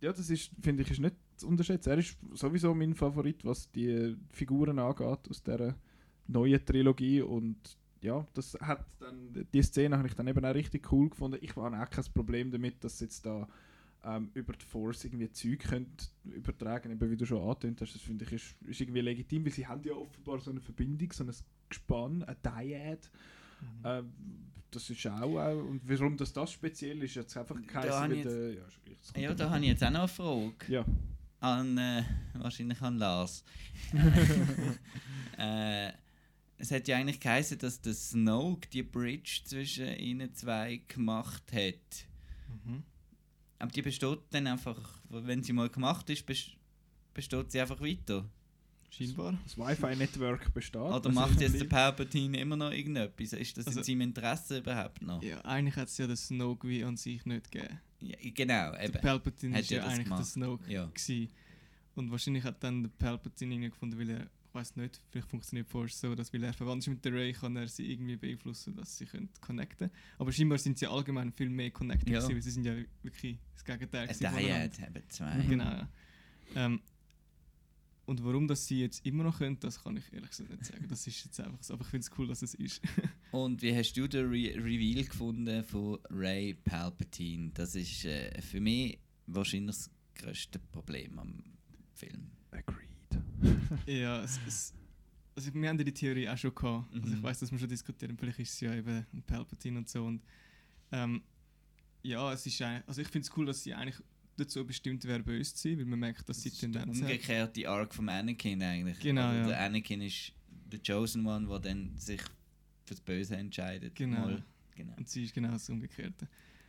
ja, 0.00 0.12
das 0.12 0.30
ist, 0.30 0.50
finde 0.62 0.82
ich, 0.82 0.90
ist 0.90 1.00
nicht 1.00 1.16
zu 1.36 1.48
unterschätzen. 1.48 1.90
Er 1.90 1.98
ist 1.98 2.16
sowieso 2.34 2.74
mein 2.74 2.94
Favorit, 2.94 3.44
was 3.44 3.70
die 3.70 4.16
Figuren 4.30 4.78
angeht 4.78 5.28
aus 5.30 5.42
der 5.42 5.76
neuen 6.26 6.64
Trilogie. 6.64 7.22
Und 7.22 7.76
ja, 8.00 8.26
das 8.34 8.56
hat 8.60 8.84
dann, 9.00 9.46
die 9.52 9.62
Szene 9.62 9.96
habe 9.96 10.08
ich 10.08 10.14
dann 10.14 10.28
eben 10.28 10.44
auch 10.44 10.54
richtig 10.54 10.90
cool 10.92 11.10
gefunden. 11.10 11.38
Ich 11.40 11.56
habe 11.56 11.76
auch 11.76 11.90
kein 11.90 12.04
Problem 12.14 12.50
damit, 12.50 12.82
dass 12.84 12.98
sie 12.98 13.04
jetzt 13.04 13.24
da 13.24 13.48
ähm, 14.04 14.30
über 14.34 14.52
die 14.52 14.64
Force 14.64 15.04
irgendwie 15.04 15.30
Zeug 15.30 15.60
könnt 15.60 16.12
übertragen, 16.24 16.92
eben 16.92 17.10
wie 17.10 17.16
du 17.16 17.26
schon 17.26 17.42
angetönt 17.42 17.80
hast. 17.80 17.94
Das 17.94 18.02
finde 18.02 18.24
ich 18.24 18.32
ist, 18.32 18.54
ist 18.62 18.80
irgendwie 18.80 19.00
legitim, 19.00 19.44
weil 19.44 19.52
sie 19.52 19.66
haben 19.66 19.82
ja 19.84 19.94
offenbar 19.94 20.38
so 20.40 20.50
eine 20.50 20.60
Verbindung, 20.60 21.12
so 21.12 21.24
ein 21.24 21.32
Gespann, 21.68 22.22
eine 22.22 22.36
Dyad. 22.36 23.10
Ähm, 23.84 24.12
das 24.70 24.90
ist 24.90 25.06
auch, 25.06 25.22
auch 25.22 25.68
und 25.68 25.80
warum 25.88 26.16
das, 26.16 26.32
das 26.32 26.52
speziell 26.52 27.02
ist, 27.02 27.14
jetzt 27.14 27.36
einfach 27.36 27.56
Da 27.72 28.06
ich 28.06 28.22
der, 28.22 28.52
ja, 29.16 29.34
da 29.34 29.50
habe 29.50 29.60
ich 29.60 29.68
jetzt 29.68 29.82
auch 29.82 29.90
noch 29.90 30.00
eine 30.00 30.08
Frage. 30.08 30.54
Ja, 30.68 30.84
An, 31.40 31.76
äh, 31.78 32.02
wahrscheinlich 32.34 32.80
an 32.80 32.98
Lars. 32.98 33.44
äh, 35.38 35.92
es 36.58 36.70
hat 36.70 36.88
ja 36.88 36.96
eigentlich 36.96 37.20
geheißen, 37.20 37.58
dass 37.58 37.80
der 37.80 37.92
Snoke 37.94 38.68
die 38.68 38.82
Bridge 38.82 39.40
zwischen 39.44 39.94
ihnen 39.98 40.34
zwei 40.34 40.80
gemacht 40.88 41.44
hat. 41.52 42.06
Mhm. 42.64 42.82
Aber 43.58 43.70
die 43.70 43.82
besteht 43.82 44.20
dann 44.30 44.46
einfach, 44.46 45.00
wenn 45.08 45.42
sie 45.42 45.52
mal 45.52 45.68
gemacht 45.68 46.08
ist, 46.10 46.28
bes- 46.28 46.52
besteht 47.12 47.52
sie 47.52 47.60
einfach 47.60 47.80
weiter. 47.80 48.24
Scheinbar. 48.90 49.38
das 49.44 49.58
Wi-Fi-Network 49.58 50.52
besteht. 50.54 50.80
Oder 50.80 51.00
Das 51.00 51.14
macht 51.14 51.40
jetzt 51.40 51.60
der 51.60 51.64
Palpatine 51.66 52.38
immer 52.40 52.56
noch 52.56 52.70
irgendetwas? 52.72 53.32
Ist 53.32 53.56
das 53.58 53.66
Also- 53.66 53.80
in 53.80 53.84
seinem 53.84 54.00
Interesse 54.02 54.58
überhaupt 54.58 55.02
noch? 55.02 55.22
Ja, 55.22 55.40
eigentlich 55.44 55.76
hat 55.76 55.88
es 55.88 55.98
ja 55.98 56.06
den 56.06 56.16
Snoke 56.16 56.68
wie 56.68 56.82
an 56.84 56.96
sich 56.96 57.24
nicht 57.26 57.50
gegeben. 57.50 57.78
Ja, 58.00 58.16
genau, 58.22 58.72
Der 58.72 58.84
eben. 58.84 59.00
Palpatine 59.00 59.54
Hat 59.56 59.62
ist 59.62 59.70
ja 59.70 59.78
ja 59.78 59.82
das 59.84 59.92
eigentlich 59.94 60.04
der 60.08 60.16
gemacht. 60.16 60.26
Snoke 60.32 60.72
Ja. 60.72 60.86
gewesen. 60.86 61.28
Und 61.94 62.10
wahrscheinlich 62.10 62.44
hat 62.44 62.62
dann 62.62 62.82
der 62.82 62.90
Palpatine 62.90 63.54
irgendwie 63.54 63.70
gefunden, 63.70 63.98
weil 63.98 64.10
er, 64.10 64.20
ich 64.24 64.54
weiß 64.54 64.76
nicht, 64.76 65.00
vielleicht 65.10 65.28
funktioniert 65.28 65.68
Force 65.68 65.98
so, 66.00 66.14
dass 66.14 66.32
weil 66.32 66.42
er 66.44 66.52
verwandt 66.52 66.82
ist 66.82 66.88
mit 66.88 67.04
der 67.04 67.12
Ray, 67.14 67.32
kann 67.32 67.56
er 67.56 67.68
sie 67.68 67.90
irgendwie 67.90 68.16
beeinflussen, 68.16 68.74
dass 68.76 68.96
sie 68.98 69.06
können 69.06 69.28
connecten. 69.40 69.90
Aber 70.18 70.30
scheinbar 70.32 70.58
sind 70.58 70.78
sie 70.78 70.86
allgemein 70.86 71.32
viel 71.32 71.48
mehr 71.50 71.70
connected 71.70 72.08
Ja. 72.08 72.18
gewesen, 72.20 72.34
weil 72.34 72.42
sie 72.42 72.50
sind 72.50 72.64
ja 72.64 72.74
wirklich 73.02 73.38
das 73.54 73.64
Gegenteil 73.64 74.08
Ein. 74.08 74.16
Dyad 74.18 74.80
haben 74.80 75.02
zwei. 75.08 75.40
Genau. 75.48 75.64
ja. 75.64 75.88
Ähm, 76.54 76.80
und 78.06 78.24
warum 78.24 78.46
das 78.48 78.66
sie 78.66 78.80
jetzt 78.80 79.04
immer 79.04 79.24
noch 79.24 79.38
können, 79.38 79.58
das 79.60 79.82
kann 79.82 79.96
ich 79.96 80.12
ehrlich 80.12 80.30
gesagt 80.30 80.50
nicht 80.50 80.64
sagen. 80.64 80.86
Das 80.88 81.06
ist 81.06 81.24
jetzt 81.24 81.40
einfach 81.40 81.62
so. 81.62 81.74
Aber 81.74 81.82
ich 81.82 81.88
finde 81.90 82.06
es 82.06 82.18
cool, 82.18 82.26
dass 82.28 82.40
es 82.42 82.54
ist. 82.54 82.80
Und 83.32 83.60
wie 83.62 83.74
hast 83.76 83.92
du 83.94 84.06
den 84.08 84.26
Re 84.28 84.54
Reveal 84.56 85.04
gefunden 85.04 85.64
von 85.64 85.98
Ray 86.10 86.54
Palpatine? 86.54 87.50
Das 87.52 87.74
ist 87.74 88.04
äh, 88.04 88.40
für 88.40 88.60
mich 88.60 88.98
wahrscheinlich 89.26 89.76
das 89.76 89.90
grösste 90.14 90.58
Problem 90.60 91.18
am 91.18 91.42
Film. 91.94 92.30
Agreed. 92.52 92.86
Ja, 93.86 94.22
es, 94.22 94.38
es, 94.46 94.74
also 95.34 95.52
wir 95.52 95.68
haben 95.68 95.78
ja 95.78 95.84
die 95.84 95.92
Theorie 95.92 96.28
auch 96.28 96.38
schon 96.38 96.54
gehabt. 96.54 96.92
Also 96.94 97.08
ich 97.08 97.16
Mhm. 97.16 97.22
weiß, 97.22 97.40
dass 97.40 97.50
wir 97.52 97.58
schon 97.58 97.68
diskutieren, 97.68 98.16
vielleicht 98.16 98.38
ist 98.38 98.52
es 98.54 98.60
ja 98.60 98.72
eben 98.74 99.04
ein 99.12 99.22
Palpatine 99.24 99.78
und 99.78 99.88
so. 99.88 100.04
Und, 100.04 100.22
ähm, 100.92 101.22
ja, 102.02 102.32
es 102.32 102.46
ist 102.46 102.62
eigentlich, 102.62 102.88
also 102.88 103.00
ich 103.02 103.08
finde 103.08 103.26
es 103.26 103.36
cool, 103.36 103.46
dass 103.46 103.62
sie 103.64 103.74
eigentlich 103.74 104.00
dazu 104.36 104.66
bestimmt 104.66 105.04
wäre, 105.04 105.22
böse 105.22 105.54
zu 105.54 105.68
sein, 105.68 105.78
weil 105.78 105.86
man 105.86 105.98
merkt, 105.98 106.28
dass 106.28 106.42
sie 106.42 106.50
Das 106.50 106.58
der 106.58 106.70
Tendenz 106.72 106.96
hat. 106.98 107.02
umgekehrte 107.02 107.68
Arc 107.68 107.94
vom 107.94 108.08
Anakin 108.08 108.62
eigentlich. 108.62 109.00
Genau, 109.00 109.22
Also 109.28 109.40
ja. 109.40 109.46
Der 109.48 109.60
Anakin 109.60 110.02
ist 110.02 110.32
der 110.48 110.80
Chosen 110.86 111.26
One, 111.26 111.48
der 111.48 111.58
dann 111.60 111.96
sich 111.96 112.20
fürs 112.84 113.00
Böse 113.00 113.36
entscheidet. 113.36 113.94
Genau. 113.94 114.20
Mal. 114.20 114.44
genau. 114.74 114.94
Und 114.96 115.08
sie 115.08 115.24
ist 115.24 115.34
genau 115.34 115.50
das 115.52 115.68
Umgekehrte. 115.68 116.28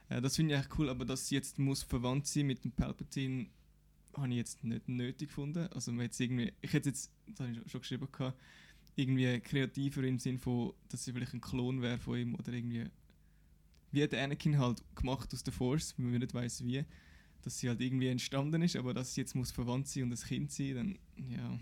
Äh, 0.10 0.22
das 0.22 0.36
finde 0.36 0.56
ich 0.56 0.60
echt 0.62 0.70
cool, 0.80 0.90
aber 0.90 1.06
dass 1.06 1.28
sie 1.28 1.36
jetzt 1.36 1.60
muss 1.60 1.84
verwandt 1.84 2.28
sein 2.28 2.48
mit 2.48 2.64
dem 2.64 2.72
Palpatine, 2.72 3.48
habe 4.16 4.30
ich 4.30 4.36
jetzt 4.38 4.64
nicht 4.64 4.88
nötig 4.88 5.30
gefunden. 5.30 5.68
Also 5.74 5.92
man 5.92 6.06
jetzt 6.06 6.20
irgendwie, 6.20 6.54
ich 6.62 6.74
hätte 6.74 6.90
jetzt, 6.90 7.12
das 7.28 7.40
habe 7.42 7.52
ich 7.52 7.72
schon 7.72 7.82
geschrieben, 7.82 8.08
gehabt, 8.12 8.40
irgendwie 8.96 9.40
kreativer 9.42 10.04
im 10.04 10.18
Sinn 10.18 10.40
von, 10.40 10.74
dass 10.90 11.04
sie 11.06 11.14
vielleicht 11.14 11.34
ein 11.34 11.42
Klon 11.42 11.82
wäre 11.82 12.00
von 12.00 12.18
ihm 12.18 12.36
oder 12.36 12.52
irgendwie, 12.52 12.86
wie 13.92 14.02
hat 14.04 14.12
der 14.12 14.24
Anakin 14.24 14.58
halt 14.58 14.84
gemacht 14.96 15.32
aus 15.34 15.44
der 15.44 15.54
Force, 15.54 15.94
wenn 15.98 16.10
man 16.10 16.20
nicht 16.20 16.34
weiß 16.34 16.64
wie, 16.66 16.84
dass 17.48 17.60
sie 17.60 17.70
halt 17.70 17.80
irgendwie 17.82 18.08
entstanden 18.10 18.62
ist, 18.62 18.76
aber 18.76 18.94
dass 18.94 19.14
sie 19.14 19.22
jetzt 19.22 19.36
muss 19.36 19.52
verwandt 19.52 19.88
sein 19.88 20.04
und 20.04 20.12
ein 20.12 20.18
Kind 20.28 20.52
sein, 20.52 20.76
dann, 20.76 21.00
ja. 21.30 21.60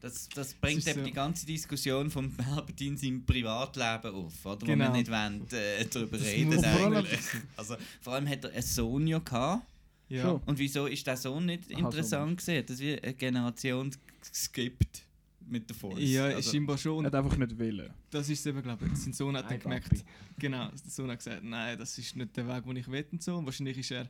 Das, 0.00 0.28
das 0.28 0.52
bringt 0.54 0.78
ist 0.78 0.88
eben 0.88 1.00
so. 1.00 1.06
die 1.06 1.12
ganze 1.12 1.46
Diskussion 1.46 2.10
vom 2.10 2.30
Palpatine 2.36 2.96
seinem 2.98 3.24
Privatleben 3.24 4.14
auf, 4.14 4.44
oder? 4.44 4.64
Genau. 4.66 4.88
Wo 4.88 4.92
wir 4.92 4.98
nicht 4.98 5.10
wollen, 5.10 5.46
äh, 5.50 5.84
darüber 5.86 6.18
Das 6.18 6.26
reden 6.26 6.54
muss 6.54 6.64
vor 6.66 6.80
allem- 6.80 6.94
eigentlich. 6.96 7.20
Also, 7.56 7.76
vor 8.02 8.12
allem 8.12 8.28
hat 8.28 8.44
er 8.44 8.52
einen 8.52 8.62
Sohn 8.62 9.06
ja 9.06 9.18
gehabt. 9.18 9.66
Ja. 10.08 10.30
Und 10.44 10.58
wieso 10.58 10.86
ist 10.86 11.04
der 11.06 11.16
Sohn 11.16 11.46
nicht 11.46 11.72
Aha, 11.72 11.78
interessant 11.80 12.36
gesehen? 12.36 12.64
Das 12.66 12.78
wie 12.78 13.00
eine 13.00 13.14
Generation 13.14 13.90
skippt 14.32 15.02
mit 15.48 15.68
der 15.68 15.74
Force. 15.76 15.98
ja 15.98 16.26
also, 16.26 16.50
scheinbar 16.52 16.76
schon. 16.78 17.04
Er 17.04 17.06
hat 17.06 17.14
einfach 17.14 17.36
nicht 17.38 17.58
wollen. 17.58 17.90
Das 18.10 18.28
ist 18.28 18.46
eben, 18.46 18.62
glaube 18.62 18.86
ich. 18.86 18.96
Sein 18.98 19.12
Sohn 19.14 19.36
hat 19.36 19.50
dann 19.50 19.58
gemerkt, 19.58 20.04
genau, 20.38 20.68
der 20.68 20.90
Sohn 20.90 21.10
hat 21.10 21.18
gesagt, 21.18 21.42
nein, 21.42 21.78
das 21.78 21.96
ist 21.98 22.14
nicht 22.14 22.36
der 22.36 22.46
Weg, 22.46 22.64
den 22.64 22.76
ich 22.76 22.86
will 22.88 23.06
und 23.10 23.22
so. 23.22 23.36
Und 23.36 23.46
wahrscheinlich 23.46 23.78
ist 23.78 23.90
er 23.90 24.08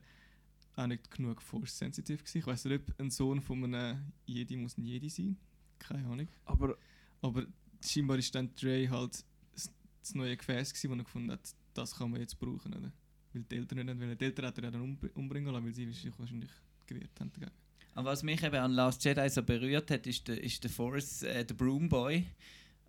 auch 0.77 0.87
nicht 0.87 1.11
genug 1.11 1.43
Force-sensitiv 1.43 2.21
gewesen. 2.21 2.39
Ich 2.39 2.47
weiß 2.47 2.65
nicht, 2.67 2.81
ob 2.81 3.01
ein 3.01 3.11
Sohn 3.11 3.41
von 3.41 3.65
einem 3.65 4.13
Jedi 4.27 4.57
muss 4.57 4.77
ein 4.79 4.85
Jedi 4.85 5.09
sein. 5.09 5.37
Keine 5.79 6.07
Ahnung. 6.07 6.29
Aber 6.45 6.77
Aber 7.23 7.47
scheinbar 7.85 8.19
ist 8.19 8.35
dann 8.35 8.55
Dre 8.55 8.89
halt 8.91 9.25
das 9.55 10.15
neue 10.15 10.37
Gefäß 10.37 10.73
gewesen, 10.73 10.91
wo 10.91 10.95
er 10.95 11.05
gefunden 11.05 11.33
hat, 11.33 11.55
das 11.75 11.97
kann 11.97 12.11
man 12.11 12.21
jetzt 12.21 12.39
brauchen, 12.39 12.73
oder? 12.75 12.93
Weil 13.33 13.43
die 13.43 13.57
Eltern 13.57 13.85
nicht 13.87 14.01
wollen. 14.01 14.17
Die 14.19 14.25
Eltern 14.25 14.47
hat 14.47 14.59
er 14.59 14.71
dann 14.71 14.83
umbr- 14.97 15.13
umbringen 15.15 15.53
lassen, 15.53 15.65
weil 15.67 15.75
sie 15.75 15.91
sich 15.93 16.17
wahrscheinlich 16.19 16.51
gewehrt 16.87 17.11
haben 17.19 17.33
dagegen. 17.33 17.51
Aber 17.95 18.11
was 18.11 18.23
mich 18.23 18.43
eben 18.43 18.55
an 18.57 18.73
Last 18.73 19.05
Jedi 19.05 19.29
so 19.29 19.43
berührt 19.43 19.91
hat, 19.91 20.07
ist 20.07 20.29
der, 20.29 20.43
ist 20.43 20.63
der 20.63 20.71
Force, 20.71 21.23
äh, 21.23 21.45
der 21.45 21.55
Broom 21.55 21.89
Boy. 21.89 22.27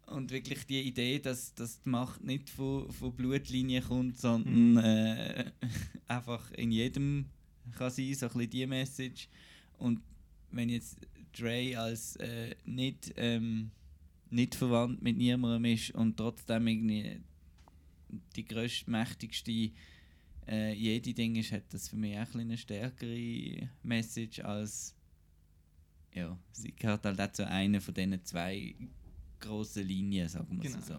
Und 0.08 0.32
wirklich 0.32 0.66
die 0.66 0.82
Idee, 0.82 1.20
dass, 1.20 1.54
dass 1.56 1.82
die 1.82 1.90
Macht 1.90 2.24
nicht 2.24 2.50
von, 2.50 2.90
von 2.92 3.14
Blutlinien 3.16 3.84
kommt, 3.84 4.18
sondern 4.20 4.72
Mhm. 4.74 4.78
äh, 4.78 5.52
einfach 6.08 6.52
in 6.52 6.72
jedem 6.72 7.26
kann 7.76 7.90
sein, 7.92 8.14
so 8.14 8.28
ein 8.28 8.34
bisschen 8.34 8.50
die 8.50 8.68
Message. 8.68 9.28
Und 9.78 10.02
wenn 10.52 10.70
jetzt 10.70 10.98
Dre 11.38 11.78
als 11.78 12.16
äh, 12.18 12.56
nicht, 12.66 13.14
ähm, 13.18 13.72
nicht 14.30 14.56
verwandt 14.56 15.02
mit 15.02 15.18
niemandem 15.18 15.66
ist 15.74 15.92
und 15.92 16.18
trotzdem 16.18 16.68
irgendwie 16.68 17.22
die 18.36 18.46
grösste, 18.46 18.90
mächtigste 18.90 19.72
äh, 20.48 20.74
jede 20.74 21.14
Ding 21.14 21.36
ist, 21.36 21.52
hat 21.52 21.72
das 21.74 21.90
für 21.90 21.98
mich 21.98 22.18
auch 22.18 22.34
ein 22.34 22.42
eine 22.42 22.58
stärkere 22.58 23.70
Message 23.84 24.40
als 24.40 24.96
ja, 26.14 26.38
sie 26.52 26.72
gehört 26.72 27.06
halt 27.06 27.22
auch 27.22 27.32
zu 27.32 27.48
einer 27.48 27.80
von 27.80 27.94
diesen 27.94 28.24
zwei 28.26 28.76
grossen 29.40 29.86
Linien, 29.88 30.28
sagen 30.28 30.62
wir 30.62 30.70
Genau. 30.70 30.84
so. 30.84 30.94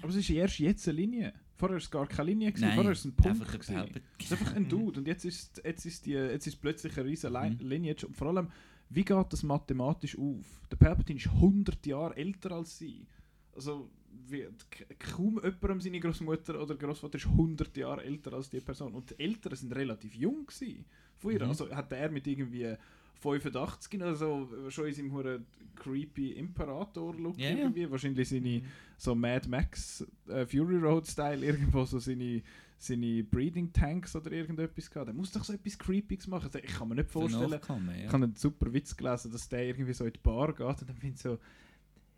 Aber 0.00 0.10
es 0.10 0.16
ist 0.16 0.30
erst 0.30 0.58
jetzt 0.60 0.86
eine 0.88 0.98
Linie. 0.98 1.32
Vorher 1.56 1.74
war 1.76 1.82
es 1.82 1.90
gar 1.90 2.06
keine 2.06 2.30
Linie, 2.30 2.50
gewesen. 2.50 2.64
Nein, 2.66 2.74
vorher 2.74 2.90
war 2.90 2.92
es 2.92 3.04
ein 3.04 3.12
Punkt. 3.14 3.40
einfach 3.40 3.52
gewesen. 3.52 4.00
Es 4.18 4.24
ist 4.26 4.32
einfach 4.32 4.54
ein 4.56 4.68
Dude 4.68 5.00
und 5.00 5.06
jetzt 5.06 5.24
ist, 5.24 5.60
jetzt 5.64 5.86
ist, 5.86 6.04
die, 6.06 6.12
jetzt 6.12 6.46
ist 6.46 6.56
plötzlich 6.60 6.96
eine 6.98 7.08
riesige 7.08 7.32
Mhm. 7.32 7.58
Lineage. 7.68 8.04
Und 8.06 8.16
vor 8.16 8.28
allem, 8.28 8.48
wie 8.90 9.04
geht 9.04 9.32
das 9.32 9.42
mathematisch 9.42 10.18
auf? 10.18 10.44
Der 10.70 10.76
Palpatine 10.76 11.18
ist 11.18 11.28
100 11.28 11.86
Jahre 11.86 12.16
älter 12.16 12.52
als 12.52 12.76
sie. 12.78 13.06
Also, 13.54 13.88
wie, 14.28 14.48
k- 14.70 14.84
kaum 14.98 15.36
jemandem 15.42 15.80
seine 15.80 16.00
Großmutter 16.00 16.60
oder 16.60 16.74
Großvater 16.74 17.18
ist 17.18 17.26
100 17.26 17.76
Jahre 17.76 18.02
älter 18.04 18.32
als 18.32 18.50
die 18.50 18.60
Person. 18.60 18.92
Und 18.94 19.10
die 19.10 19.18
Eltern 19.22 19.54
sind 19.54 19.74
relativ 19.74 20.14
jung 20.14 20.46
gewesen. 20.46 20.84
Mhm. 21.22 21.42
Also 21.48 21.70
hat 21.70 21.92
er 21.92 22.10
mit 22.10 22.26
irgendwie 22.26 22.74
85 23.20 24.00
oder 24.00 24.14
so 24.14 24.48
schon 24.70 24.86
in 24.88 24.94
seinem 24.94 25.12
huren 25.12 25.46
creepy 25.76 26.32
Imperator-Look 26.32 27.38
ja. 27.38 27.50
irgendwie. 27.50 27.90
Wahrscheinlich 27.90 28.28
seine 28.28 28.60
Mhm. 28.60 28.62
so 28.96 29.14
Mad 29.14 29.48
Max 29.48 30.06
äh, 30.28 30.46
Fury 30.46 30.76
Road 30.76 31.06
Style 31.06 31.44
irgendwo 31.44 31.84
so 31.84 31.98
seine 31.98 32.42
seine 32.76 33.22
Breeding 33.24 33.72
Tanks 33.72 34.14
oder 34.14 34.30
irgendetwas 34.32 34.90
gehabt. 34.90 35.08
Der 35.08 35.14
muss 35.14 35.32
doch 35.32 35.42
so 35.42 35.54
etwas 35.54 35.78
Creepiges 35.78 36.26
machen. 36.26 36.46
Also, 36.46 36.58
Ich 36.58 36.66
kann 36.74 36.88
mir 36.88 36.96
nicht 36.96 37.08
vorstellen. 37.10 37.48
Nachkommen, 37.50 37.88
ja. 37.98 38.04
Ich 38.06 38.12
habe 38.12 38.24
einen 38.24 38.36
super 38.36 38.70
Witz 38.74 38.94
gelesen, 38.94 39.32
dass 39.32 39.48
der 39.48 39.64
irgendwie 39.64 39.92
so 39.94 40.04
in 40.04 40.12
die 40.12 40.18
Bar 40.22 40.48
geht 40.52 40.66
und 40.66 40.88
dann 40.90 40.96
findet 40.96 41.18
so 41.18 41.38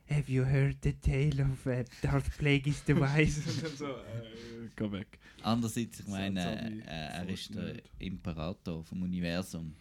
Have 0.09 0.31
you 0.31 0.45
heard 0.45 0.77
the 0.83 0.93
tale 0.95 1.45
of 1.45 1.67
uh, 1.67 1.83
Darth 2.03 2.37
Plagueis 2.39 2.83
the 2.87 2.97
Wise? 2.97 3.41
und 3.51 3.63
dann 3.63 3.77
so, 3.77 3.87
äh, 3.87 4.69
geh 4.77 4.93
weg. 4.93 5.19
Andererseits, 5.43 6.01
ich 6.01 6.07
So 6.07 6.11
meine, 6.13 6.41
Zombie- 6.41 6.81
äh, 6.81 6.85
er 6.87 7.29
ist 7.29 7.55
der. 7.55 7.75
Imperator 7.99 8.83
vom 8.85 9.03
Universum. 9.03 9.75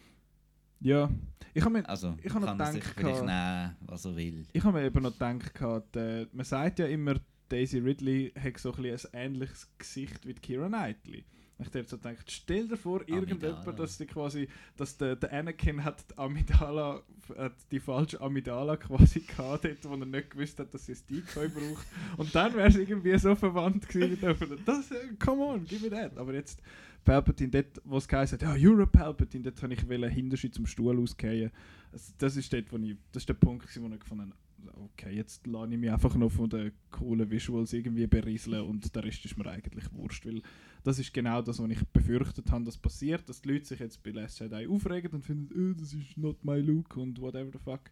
Ja, 0.86 1.10
ich 1.52 1.64
habe 1.64 1.72
mir, 1.78 1.88
Also 1.88 2.16
Ich 2.22 2.32
habe 2.32 2.46
noch 2.46 2.52
gedacht, 2.52 2.74
vielleicht 2.94 3.24
nehmen, 3.24 3.76
was 3.80 4.04
er 4.04 4.14
will. 4.14 4.46
ich 4.52 4.62
hab 4.62 4.72
mir 4.72 4.84
eben 4.84 5.02
noch 5.02 5.12
gedacht, 5.12 5.52
gehabt, 5.52 5.96
äh, 5.96 6.26
man 6.32 6.44
sagt 6.44 6.78
ja 6.78 6.86
immer, 6.86 7.16
Daisy 7.48 7.78
Ridley 7.78 8.32
hat 8.40 8.58
so 8.58 8.72
ein, 8.72 8.82
bisschen 8.82 9.10
ein 9.12 9.32
ähnliches 9.32 9.68
Gesicht 9.78 10.24
wie 10.24 10.34
die 10.34 10.40
Keira 10.40 10.68
Knightley. 10.68 11.24
Ich 11.58 11.66
habe 11.66 11.82
so 11.84 11.96
gedacht, 11.96 12.30
stell 12.30 12.68
dir 12.68 12.76
vor, 12.76 13.00
Amidala. 13.00 13.18
irgendjemand, 13.20 13.78
dass 13.80 13.98
die 13.98 14.06
quasi, 14.06 14.46
dass 14.76 14.96
der, 14.96 15.16
der 15.16 15.32
Anakin 15.32 15.82
hat 15.82 16.04
die 16.08 16.18
Amidala, 16.18 17.02
hat 17.36 17.54
die 17.72 17.80
falsche 17.80 18.20
Amidala 18.20 18.76
quasi 18.76 19.20
gehabt, 19.26 19.64
dort, 19.64 19.84
wo 19.88 19.94
er 19.94 20.06
nicht 20.06 20.30
gewusst 20.30 20.58
hat, 20.60 20.72
dass 20.72 20.86
sie 20.86 20.92
ein 20.92 20.98
Decoy 21.10 21.48
braucht. 21.48 21.86
Und 22.18 22.32
dann 22.32 22.54
wäre 22.54 22.68
es 22.68 22.76
irgendwie 22.76 23.18
so 23.18 23.34
verwandt 23.34 23.88
gewesen. 23.88 24.18
Das, 24.64 24.90
äh, 24.92 25.08
come 25.18 25.42
on, 25.42 25.64
give 25.64 25.82
me 25.82 25.90
that. 25.90 26.16
Aber 26.18 26.32
jetzt, 26.34 26.60
Palpatine, 27.06 27.50
dort, 27.50 27.80
wo 27.84 27.96
es 27.96 28.08
geheißen 28.08 28.38
hat, 28.38 28.42
ja, 28.42 28.54
you're 28.54 28.82
a 28.82 28.86
Palpatine, 28.86 29.44
dort 29.44 29.62
habe 29.62 29.72
ich 29.72 29.88
wollen, 29.88 30.10
Hinterschi 30.10 30.50
zum 30.50 30.66
Stuhl 30.66 30.98
ausgehen. 31.00 31.50
Das, 31.92 32.14
das 32.18 32.36
ist 32.36 32.52
dort, 32.52 32.70
wo 32.70 32.76
ich, 32.76 32.96
das 33.12 33.22
ist 33.22 33.28
der 33.28 33.34
Punkt, 33.34 33.64
wo 33.64 33.88
ich 33.88 34.00
gefunden 34.00 34.32
habe, 34.66 34.80
okay, 34.84 35.14
jetzt 35.14 35.46
lasse 35.46 35.72
ich 35.72 35.78
mich 35.78 35.90
einfach 35.90 36.14
noch 36.16 36.30
von 36.30 36.50
den 36.50 36.72
coolen 36.90 37.30
Visuals 37.30 37.72
irgendwie 37.72 38.06
berieseln 38.06 38.62
und 38.62 38.94
der 38.94 39.04
Rest 39.04 39.24
ist 39.24 39.38
mir 39.38 39.46
eigentlich 39.46 39.90
wurscht, 39.92 40.26
weil 40.26 40.42
das 40.82 40.98
ist 40.98 41.14
genau 41.14 41.40
das, 41.42 41.58
was 41.58 41.70
ich 41.70 41.86
befürchtet 41.88 42.50
habe, 42.50 42.64
dass 42.64 42.76
passiert, 42.76 43.28
dass 43.28 43.40
die 43.40 43.52
Leute 43.52 43.64
sich 43.64 43.78
jetzt 43.78 44.02
bei 44.02 44.10
Last 44.10 44.40
Jedi 44.40 44.66
aufregen 44.66 45.12
und 45.12 45.24
finden, 45.24 45.48
oh, 45.54 45.80
das 45.80 45.94
ist 45.94 46.16
not 46.16 46.44
my 46.44 46.58
look 46.60 46.96
und 46.96 47.20
whatever 47.20 47.50
the 47.52 47.58
fuck. 47.58 47.90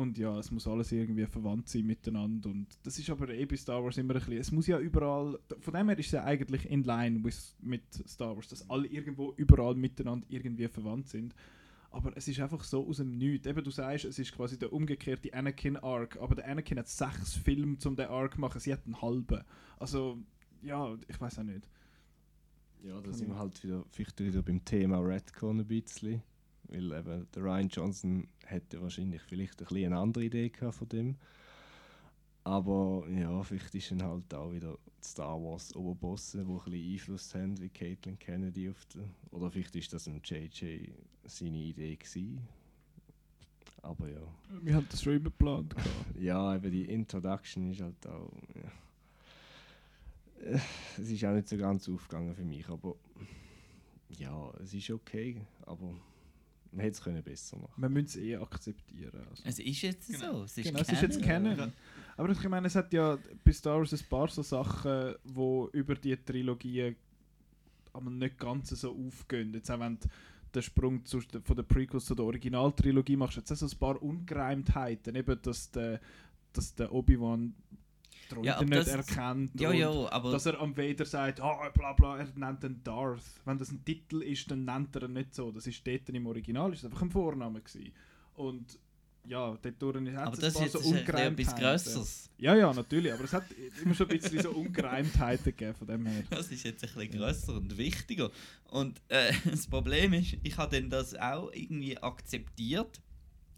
Und 0.00 0.16
ja, 0.16 0.38
es 0.38 0.50
muss 0.50 0.66
alles 0.66 0.92
irgendwie 0.92 1.26
verwandt 1.26 1.68
sein 1.68 1.84
miteinander 1.84 2.48
und 2.48 2.66
das 2.84 2.98
ist 2.98 3.10
aber 3.10 3.28
eh 3.28 3.44
bei 3.44 3.54
Star 3.54 3.84
Wars 3.84 3.98
immer 3.98 4.14
ein 4.14 4.20
bisschen, 4.20 4.38
es 4.38 4.50
muss 4.50 4.66
ja 4.66 4.78
überall, 4.78 5.38
von 5.58 5.74
dem 5.74 5.90
her 5.90 5.98
ist 5.98 6.06
es 6.06 6.12
ja 6.12 6.24
eigentlich 6.24 6.70
in 6.70 6.84
line 6.84 7.22
with, 7.22 7.54
mit 7.60 7.82
Star 8.08 8.34
Wars, 8.34 8.48
dass 8.48 8.70
alle 8.70 8.86
irgendwo 8.86 9.34
überall 9.36 9.74
miteinander 9.74 10.26
irgendwie 10.30 10.68
verwandt 10.68 11.10
sind. 11.10 11.34
Aber 11.90 12.16
es 12.16 12.26
ist 12.28 12.40
einfach 12.40 12.64
so 12.64 12.88
aus 12.88 12.96
dem 12.96 13.18
Nichts. 13.18 13.46
Eben, 13.46 13.62
du 13.62 13.70
sagst, 13.70 14.06
es 14.06 14.18
ist 14.18 14.34
quasi 14.34 14.58
der 14.58 14.72
umgekehrte 14.72 15.34
Anakin-Arc, 15.34 16.16
aber 16.16 16.34
der 16.34 16.48
Anakin 16.48 16.78
hat 16.78 16.88
sechs 16.88 17.34
Filme, 17.34 17.76
um 17.84 17.94
den 17.94 18.06
Arc 18.08 18.36
zu 18.36 18.40
machen, 18.40 18.58
sie 18.58 18.72
hat 18.72 18.86
einen 18.86 19.02
halben. 19.02 19.44
Also, 19.78 20.16
ja, 20.62 20.96
ich 21.08 21.20
weiß 21.20 21.40
auch 21.40 21.42
nicht. 21.42 21.68
Ja, 22.84 22.98
da 23.02 23.12
sind 23.12 23.28
wir 23.28 23.38
halt 23.38 23.62
wieder, 23.62 23.84
vielleicht 23.90 24.18
wieder 24.18 24.40
beim 24.40 24.64
Thema 24.64 25.00
Redcon 25.00 25.60
ein 25.60 25.66
bisschen. 25.66 26.22
Weil 26.70 26.92
eben 26.92 27.26
der 27.34 27.42
Ryan 27.42 27.68
Johnson 27.68 28.28
hätte 28.46 28.80
wahrscheinlich 28.80 29.22
vielleicht 29.22 29.60
ein 29.60 29.66
bisschen 29.66 29.86
eine 29.86 29.98
andere 29.98 30.24
Idee 30.24 30.48
gehabt 30.48 30.76
von 30.76 30.88
dem. 30.88 31.16
Aber 32.44 33.06
ja, 33.10 33.42
vielleicht 33.42 33.74
ist 33.74 33.90
dann 33.90 34.02
halt 34.02 34.32
auch 34.32 34.52
wieder 34.52 34.78
die 35.02 35.06
Star 35.06 35.42
Wars 35.42 35.74
Oberbosse, 35.74 36.44
die 36.44 36.50
ein 36.50 36.58
bisschen 36.58 36.92
Einfluss 36.92 37.34
haben, 37.34 37.60
wie 37.60 37.68
Caitlin 37.68 38.18
Kennedy 38.18 38.70
auf 38.70 38.84
den, 38.86 39.10
Oder 39.30 39.50
vielleicht 39.50 39.76
ist 39.76 39.92
das 39.92 40.06
ein 40.06 40.20
JJ 40.24 40.90
seine 41.24 41.58
Idee 41.58 41.96
gewesen. 41.96 42.40
Aber 43.82 44.08
ja. 44.08 44.20
Wir 44.62 44.74
haben 44.74 44.86
das 44.90 45.02
schon 45.02 45.14
immer 45.14 45.24
geplant. 45.24 45.74
Ja, 46.18 46.54
eben 46.54 46.70
die 46.70 46.84
Introduction 46.84 47.72
ist 47.72 47.80
halt 47.80 48.06
auch. 48.06 48.32
Ja. 48.54 50.60
Es 50.98 51.10
ist 51.10 51.24
auch 51.24 51.34
nicht 51.34 51.48
so 51.48 51.56
ganz 51.56 51.88
aufgegangen 51.88 52.34
für 52.34 52.44
mich, 52.44 52.68
aber 52.68 52.94
ja, 54.08 54.50
es 54.62 54.72
ist 54.72 54.90
okay, 54.90 55.40
aber 55.66 55.94
man 56.72 56.80
hätte 56.82 56.92
es 56.92 57.02
können 57.02 57.22
besser 57.22 57.56
machen. 57.56 57.74
Wir 57.82 57.88
müssen 57.88 58.06
es 58.06 58.16
eh 58.16 58.36
akzeptieren. 58.36 59.20
Also. 59.28 59.42
Es 59.44 59.58
ist 59.58 59.82
jetzt 59.82 60.06
Genau. 60.08 60.38
so. 60.38 60.44
Es 60.44 60.58
ist 60.58 60.64
Genau, 60.64 60.80
es 60.80 60.88
ist 60.92 61.02
jetzt 61.02 61.22
Canon. 61.22 61.56
Canon. 61.56 61.72
Aber 62.16 62.30
ich 62.30 62.48
meine, 62.48 62.66
es 62.66 62.74
hat 62.76 62.92
ja 62.92 63.18
bei 63.44 63.52
Star 63.52 63.78
Wars 63.78 63.92
ein 63.92 64.00
paar 64.08 64.28
so 64.28 64.42
Sachen, 64.42 65.14
die 65.24 65.76
über 65.78 65.94
die 65.94 66.16
Trilogie 66.16 66.94
aber 67.92 68.10
nicht 68.10 68.38
ganz 68.38 68.70
so 68.70 68.96
aufgehen. 68.96 69.52
Jetzt 69.52 69.70
auch 69.70 69.80
wenn 69.80 69.98
du 69.98 70.08
den 70.54 70.62
Sprung 70.62 71.04
zu, 71.04 71.20
von 71.20 71.56
der 71.56 71.62
Prequels 71.62 72.04
zu 72.04 72.14
der 72.14 72.24
Originaltrilogie 72.24 73.16
machst, 73.16 73.36
jetzt 73.36 73.48
so 73.48 73.66
ein 73.66 73.78
paar 73.78 74.00
Ungereimtheiten, 74.02 75.14
eben, 75.16 75.40
dass 75.42 75.70
der, 75.70 76.00
dass 76.52 76.74
der 76.74 76.92
Obi-Wan 76.92 77.54
Droiden 78.30 78.44
Ja, 78.44 78.60
nicht 78.62 78.72
das- 78.74 78.88
erkennt 78.88 79.60
Ja, 79.60 79.72
ja, 79.72 79.90
aber 80.10 80.32
dass 80.32 80.46
er 80.46 80.58
am 80.60 80.76
Vader 80.76 81.04
sagt, 81.04 81.40
ah, 81.40 81.68
bla 81.74 81.92
bla, 81.92 82.18
er 82.18 82.28
nennt 82.36 82.64
ihn 82.64 82.80
Darth. 82.82 83.22
Wenn 83.44 83.58
das 83.58 83.70
ein 83.70 83.84
Titel 83.84 84.22
ist, 84.22 84.50
dann 84.50 84.64
nennt 84.64 84.94
er 84.96 85.02
ihn 85.04 85.12
nicht 85.12 85.34
so. 85.34 85.50
Das 85.50 85.66
ist 85.66 85.86
dort 85.86 86.08
im 86.08 86.26
Original, 86.26 86.72
ist 86.72 86.84
einfach 86.84 87.02
ein 87.02 87.10
Vorname 87.10 87.60
gewesen. 87.60 87.92
Und 88.34 88.78
ja, 89.26 89.56
dort 89.60 89.66
hat 89.66 89.82
aber 90.16 90.32
es 90.32 90.38
das 90.40 90.56
ein 90.56 90.66
ist 90.66 90.72
paar 90.72 90.82
so 90.82 90.88
ein 90.88 90.94
bisschen 90.94 90.96
etwas 90.96 91.06
Ungereimtheiten. 91.06 91.60
Grösseres. 91.62 92.30
Ja, 92.38 92.54
ja, 92.54 92.72
natürlich, 92.72 93.12
aber 93.12 93.24
es 93.24 93.32
hat 93.34 93.44
immer 93.82 93.94
schon 93.94 94.08
ein 94.10 94.18
bisschen 94.18 94.40
so 94.40 94.50
Ungereimtheiten 94.50 95.44
gegeben 95.44 95.74
von 95.74 95.86
dem 95.86 96.06
her. 96.06 96.24
Das 96.30 96.50
ist 96.50 96.62
jetzt 96.64 96.82
ein 96.84 96.94
bisschen 96.94 97.18
grösser 97.18 97.54
und 97.54 97.76
wichtiger. 97.76 98.30
Und 98.70 99.00
äh, 99.08 99.32
das 99.50 99.66
Problem 99.66 100.14
ist, 100.14 100.36
ich 100.42 100.56
habe 100.56 100.80
dann 100.80 100.88
das 100.88 101.14
auch 101.14 101.52
irgendwie 101.52 101.98
akzeptiert, 101.98 103.00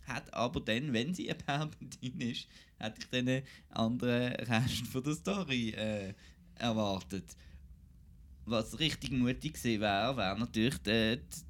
hat 0.06 0.32
aber 0.34 0.60
dann, 0.60 0.92
wenn 0.92 1.14
sie 1.14 1.30
ein 1.30 1.38
Palpatine 1.38 2.30
ist, 2.30 2.48
hätte 2.78 3.00
ich 3.00 3.08
dann 3.08 3.28
einen 3.28 3.42
anderen 3.70 4.32
Rest 4.34 4.86
von 4.86 5.02
der 5.02 5.14
Story 5.14 5.70
äh, 5.70 6.14
erwartet. 6.56 7.36
Was 8.44 8.78
richtig 8.78 9.12
mutig 9.12 9.54
gewesen 9.54 9.80
wäre, 9.80 10.16
wäre 10.16 10.38
natürlich 10.38 10.78
die, 10.78 11.16
die, 11.16 11.40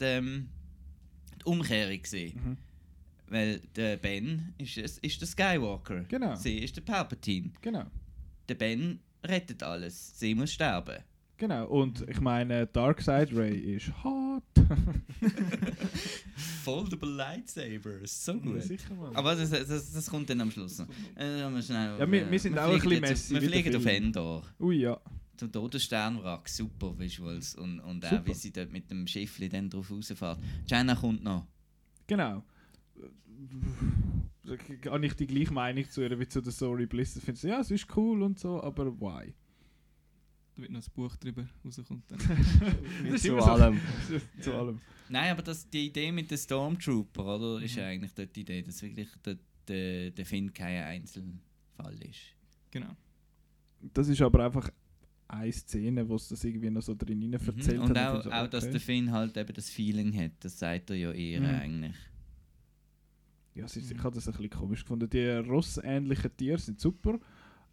die, 0.00 0.04
ähm, 0.04 0.48
die 1.40 1.44
Umkehrung 1.44 2.02
gewesen. 2.02 2.40
Mhm. 2.44 2.56
Weil 3.28 3.60
der 3.74 3.96
Ben 3.96 4.54
ist, 4.58 4.76
ist 4.76 5.20
der 5.20 5.28
Skywalker. 5.28 6.04
Genau. 6.04 6.34
Sie 6.34 6.58
ist 6.58 6.76
der 6.76 6.82
Palpatine. 6.82 7.50
Genau. 7.62 7.86
Der 8.48 8.54
Ben 8.54 9.00
rettet 9.24 9.62
alles. 9.62 10.18
Sie 10.18 10.34
muss 10.34 10.52
sterben. 10.52 11.02
Genau, 11.42 11.66
und 11.66 12.08
ich 12.08 12.20
meine, 12.20 12.68
Darkseid 12.68 13.34
Ray 13.34 13.74
ist 13.74 13.90
hot. 14.04 14.44
Foldable 16.62 17.08
Lightsabers, 17.16 18.24
so 18.24 18.34
gut. 18.34 18.62
Sicher, 18.62 18.94
Mann. 18.94 19.16
Aber 19.16 19.34
das, 19.34 19.50
das, 19.50 19.92
das 19.92 20.08
kommt 20.08 20.30
dann 20.30 20.40
am 20.40 20.52
Schluss 20.52 20.78
noch. 20.78 20.86
Äh, 21.16 21.50
wir 21.52 21.60
schnell 21.62 21.98
Ja, 21.98 22.08
wir- 22.12 22.30
wir 22.30 22.38
sind 22.38 22.56
auch 22.56 22.72
ein 22.72 22.78
fliegen 22.80 23.00
bisschen 23.00 23.34
messy 23.34 23.34
Wir 23.34 23.42
fliegen 23.50 23.74
auf. 23.76 23.86
Endor. 23.86 24.42
Ui, 24.60 24.76
ja. 24.76 25.00
Zum 25.36 25.50
Todessternwrack, 25.50 26.48
super 26.48 26.96
Visuals. 26.96 27.56
Und, 27.56 27.80
und 27.80 28.04
auch 28.04 28.10
Super. 28.10 28.26
wie 28.26 28.34
sie 28.34 28.52
dort 28.52 28.70
mit 28.70 28.88
dem 28.88 29.04
Schiffli 29.08 29.48
dann 29.48 29.68
drauf 29.68 29.90
rausfährt. 29.90 30.38
Jenna 30.68 30.94
kommt 30.94 31.24
noch. 31.24 31.44
Genau. 32.06 32.44
Da 34.44 34.92
habe 34.92 35.06
ich 35.06 35.14
die 35.14 35.26
gleiche 35.26 35.52
Meinung 35.52 35.90
zu 35.90 36.02
ihr 36.02 36.16
wie 36.20 36.28
zu 36.28 36.40
der 36.40 36.52
Story 36.52 36.86
Bliss. 36.86 37.16
Ich 37.16 37.24
finde 37.24 37.40
sie, 37.40 37.48
ja, 37.48 37.58
es 37.58 37.72
ist 37.72 37.88
cool 37.96 38.22
und 38.22 38.38
so, 38.38 38.62
aber 38.62 38.86
why? 39.00 39.34
Da 40.54 40.60
wird 40.62 40.70
noch 40.70 40.82
ein 40.82 40.92
Buch 40.94 41.16
drüber 41.16 41.46
rauskommt. 41.64 42.04
Dann. 42.10 42.18
Zu 43.18 43.36
allem. 43.38 43.80
zu 44.40 44.52
allem. 44.52 44.80
Nein, 45.08 45.30
aber 45.32 45.42
das, 45.42 45.68
die 45.68 45.86
Idee 45.86 46.12
mit 46.12 46.30
den 46.30 46.38
Stormtrooper, 46.38 47.36
oder? 47.36 47.62
Ist 47.62 47.74
Mhm. 47.74 47.80
ja 47.80 47.86
eigentlich 47.88 48.12
dort 48.14 48.36
die 48.36 48.40
Idee, 48.42 48.62
dass 48.62 48.82
wirklich 48.82 49.08
der, 49.24 49.38
der, 49.68 50.10
der 50.10 50.26
Finn 50.26 50.52
kein 50.52 50.82
Einzelfall 50.84 51.94
ist. 52.08 52.20
Genau. 52.70 52.94
Das 53.94 54.08
ist 54.08 54.20
aber 54.22 54.44
einfach 54.44 54.70
eine 55.28 55.50
Szene, 55.52 56.06
wo 56.08 56.16
es 56.16 56.28
das 56.28 56.44
irgendwie 56.44 56.70
noch 56.70 56.82
so 56.82 56.94
drin 56.94 57.22
rein 57.22 57.32
erzählt 57.32 57.78
Mhm. 57.78 57.84
Und 57.84 57.98
hat. 57.98 58.16
auch, 58.18 58.22
so, 58.22 58.30
auch 58.30 58.46
dass 58.48 58.64
okay. 58.64 58.72
der 58.72 58.80
Finn 58.80 59.10
halt 59.12 59.36
eben 59.36 59.54
das 59.54 59.70
Feeling 59.70 60.14
hat, 60.14 60.32
das 60.40 60.58
sagt 60.58 60.90
er 60.90 60.96
ja 60.96 61.12
eher 61.12 61.40
Mhm. 61.40 61.46
eigentlich. 61.46 61.96
Ja, 63.54 63.64
ist, 63.66 63.76
ich 63.76 63.98
habe 63.98 64.14
das 64.14 64.26
ein 64.28 64.32
bisschen 64.32 64.50
komisch 64.50 64.80
gefunden. 64.82 65.08
Die 65.10 65.26
Ross-ähnlichen 65.28 66.34
Tiere 66.36 66.58
sind 66.58 66.80
super. 66.80 67.18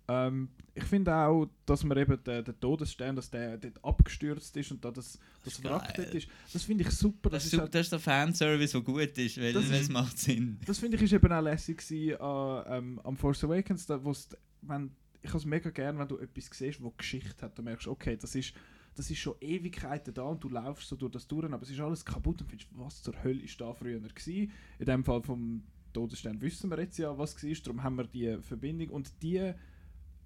Ähm, 0.10 0.50
ich 0.74 0.84
finde 0.86 1.14
auch, 1.16 1.48
dass 1.66 1.84
man 1.84 1.98
eben 1.98 2.22
den, 2.24 2.44
den 2.44 2.60
Todesstern, 2.60 3.16
dass 3.16 3.30
der 3.30 3.58
dort 3.58 3.84
abgestürzt 3.84 4.56
ist 4.58 4.72
und 4.72 4.84
da 4.84 4.90
das, 4.92 5.20
das 5.44 5.54
ist 5.54 5.64
Wrack 5.64 5.94
dort 5.96 6.16
ist, 6.16 6.28
das 6.52 6.64
finde 6.64 6.84
ich 6.84 6.90
super. 6.92 7.30
Das, 7.30 7.44
Das, 7.44 7.46
ist, 7.46 7.52
super, 7.52 7.64
auch, 7.66 7.70
das 7.70 7.82
ist 7.82 7.92
der 7.92 8.00
Fanservice, 8.00 8.72
der 8.72 8.82
gut 8.82 9.18
ist, 9.18 9.40
weil 9.40 9.54
Das 9.54 9.70
das, 9.70 9.90
macht 9.90 10.18
Sinn. 10.18 10.58
das 10.66 10.80
finde 10.80 10.98
ich 10.98 11.04
ist 11.04 11.14
eben 11.14 11.32
auch 11.32 11.42
lässig 11.42 11.78
gewesen, 11.78 12.20
an, 12.22 12.64
ähm, 12.68 13.00
am 13.04 13.16
Force 13.18 13.44
Awakens, 13.44 13.86
da, 13.86 14.04
wo's, 14.04 14.30
wenn, 14.62 14.92
ich 15.22 15.30
habe 15.30 15.38
es 15.38 15.46
mega 15.46 15.70
gern, 15.70 16.00
wenn 16.00 16.08
du 16.08 16.18
etwas 16.18 16.50
siehst, 16.52 16.82
wo 16.82 16.90
Geschichte 16.92 17.46
hat, 17.46 17.58
du 17.58 17.62
merkst, 17.62 17.88
okay, 17.88 18.18
das 18.18 18.34
ist, 18.36 18.54
das 18.96 19.12
ist 19.12 19.20
schon 19.20 19.36
Ewigkeiten 19.42 20.14
da 20.14 20.24
und 20.24 20.44
du 20.44 20.50
laufst 20.50 20.88
so 20.90 20.96
durch 20.96 21.12
das 21.12 21.28
durch, 21.28 21.46
aber 21.46 21.62
es 21.62 21.70
ist 21.70 21.80
alles 21.80 22.04
kaputt 22.04 22.42
und 22.42 22.48
findest, 22.48 22.70
was 22.74 23.04
zur 23.04 23.22
Hölle 23.24 23.42
ist 23.44 23.60
da 23.62 23.74
früher 23.74 24.00
gewesen. 24.00 24.52
In 24.80 24.86
dem 24.86 25.04
Fall 25.04 25.22
vom 25.22 25.64
Todesstern 25.94 26.42
wissen 26.42 26.70
wir 26.70 26.80
jetzt 26.80 26.98
ja, 26.98 27.18
was 27.18 27.42
war, 27.44 27.54
darum 27.64 27.84
haben 27.84 27.96
wir 27.96 28.06
die 28.06 28.38
Verbindung 28.42 28.90
und 28.90 29.12
die 29.22 29.54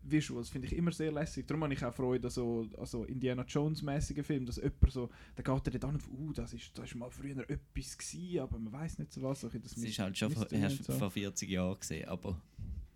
Visuals 0.04 0.50
finde 0.50 0.68
ich 0.68 0.76
immer 0.76 0.92
sehr 0.92 1.12
lässig. 1.12 1.48
Darum 1.48 1.64
habe 1.64 1.74
ich 1.74 1.84
auch 1.84 1.94
Freude 1.94 2.28
an 2.28 2.32
so 2.32 2.68
also 2.78 3.06
Indiana 3.06 3.44
Jones-mäßigen 3.44 4.24
Filmen, 4.24 4.46
dass 4.46 4.58
jemand 4.58 4.92
so, 4.92 5.10
da 5.36 5.44
geht 5.44 5.74
er 5.74 5.80
dann 5.80 5.96
auf, 5.96 6.10
uh, 6.10 6.34
das 6.34 6.54
ist, 6.54 6.78
das 6.78 6.86
ist 6.86 6.96
mal 6.96 7.10
früher 7.10 7.50
etwas 7.50 7.98
gewesen, 7.98 8.40
aber 8.40 8.60
man 8.60 8.74
weiß 8.74 9.00
nicht 9.00 9.12
so 9.14 9.22
was. 9.22 9.42
So 9.42 9.50
Das 9.50 9.74
ist 9.78 10.00
halt 10.00 10.18
schon 10.18 10.32
vor, 10.32 10.48
so. 10.50 10.94
vor 10.94 11.12
40 11.12 11.50
Jahren 11.50 11.80
gesehen, 11.80 12.08
aber 12.08 12.42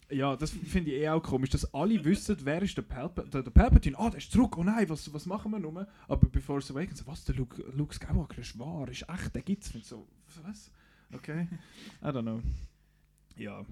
Ja, 0.10 0.36
das 0.36 0.52
finde 0.52 0.92
ich 0.92 1.02
eh 1.02 1.10
auch 1.10 1.22
komisch, 1.22 1.50
dass 1.50 1.74
alle 1.74 2.04
wissen, 2.04 2.38
wer 2.44 2.62
ist 2.62 2.78
der, 2.78 2.84
Palpa 2.84 3.24
der, 3.24 3.44
der 3.44 3.52
Palpatine. 3.52 3.98
Ah, 4.00 4.10
der 4.10 4.20
ist 4.20 4.32
zurück. 4.32 4.58
Oh 4.58 4.64
nein, 4.64 4.88
was, 4.90 5.12
was 5.14 5.26
machen 5.26 5.52
wir 5.52 5.60
nun? 5.60 5.86
Aber 6.08 6.30
bei 6.30 6.40
Force 6.40 6.72
Awakens, 6.72 7.06
was, 7.06 7.26
der 7.26 7.36
Luke, 7.36 7.62
Luke 7.76 7.94
Skywalker 7.94 8.40
ist 8.40 8.58
wahr, 8.58 8.88
ist 8.90 9.06
echt, 9.10 9.36
der 9.36 9.42
gibt's. 9.42 9.74
Ich 9.76 9.86
so, 9.86 10.08
was? 10.44 10.72
Okay, 11.14 11.48
I 12.02 12.06
don't 12.06 12.22
know. 12.22 12.42
Ja, 13.38 13.66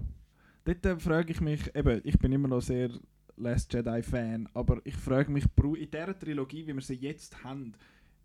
dort 0.64 0.86
äh, 0.86 0.98
frage 0.98 1.32
ich 1.32 1.40
mich, 1.40 1.74
eben, 1.74 2.00
ich 2.04 2.18
bin 2.18 2.32
immer 2.32 2.48
noch 2.48 2.60
sehr 2.60 2.90
Last 3.36 3.72
Jedi 3.72 4.02
Fan, 4.02 4.48
aber 4.54 4.80
ich 4.84 4.96
frage 4.96 5.30
mich, 5.30 5.44
in 5.44 5.90
dieser 5.90 6.18
Trilogie, 6.18 6.66
wie 6.66 6.74
wir 6.74 6.82
sie 6.82 6.94
jetzt 6.94 7.44
haben, 7.44 7.74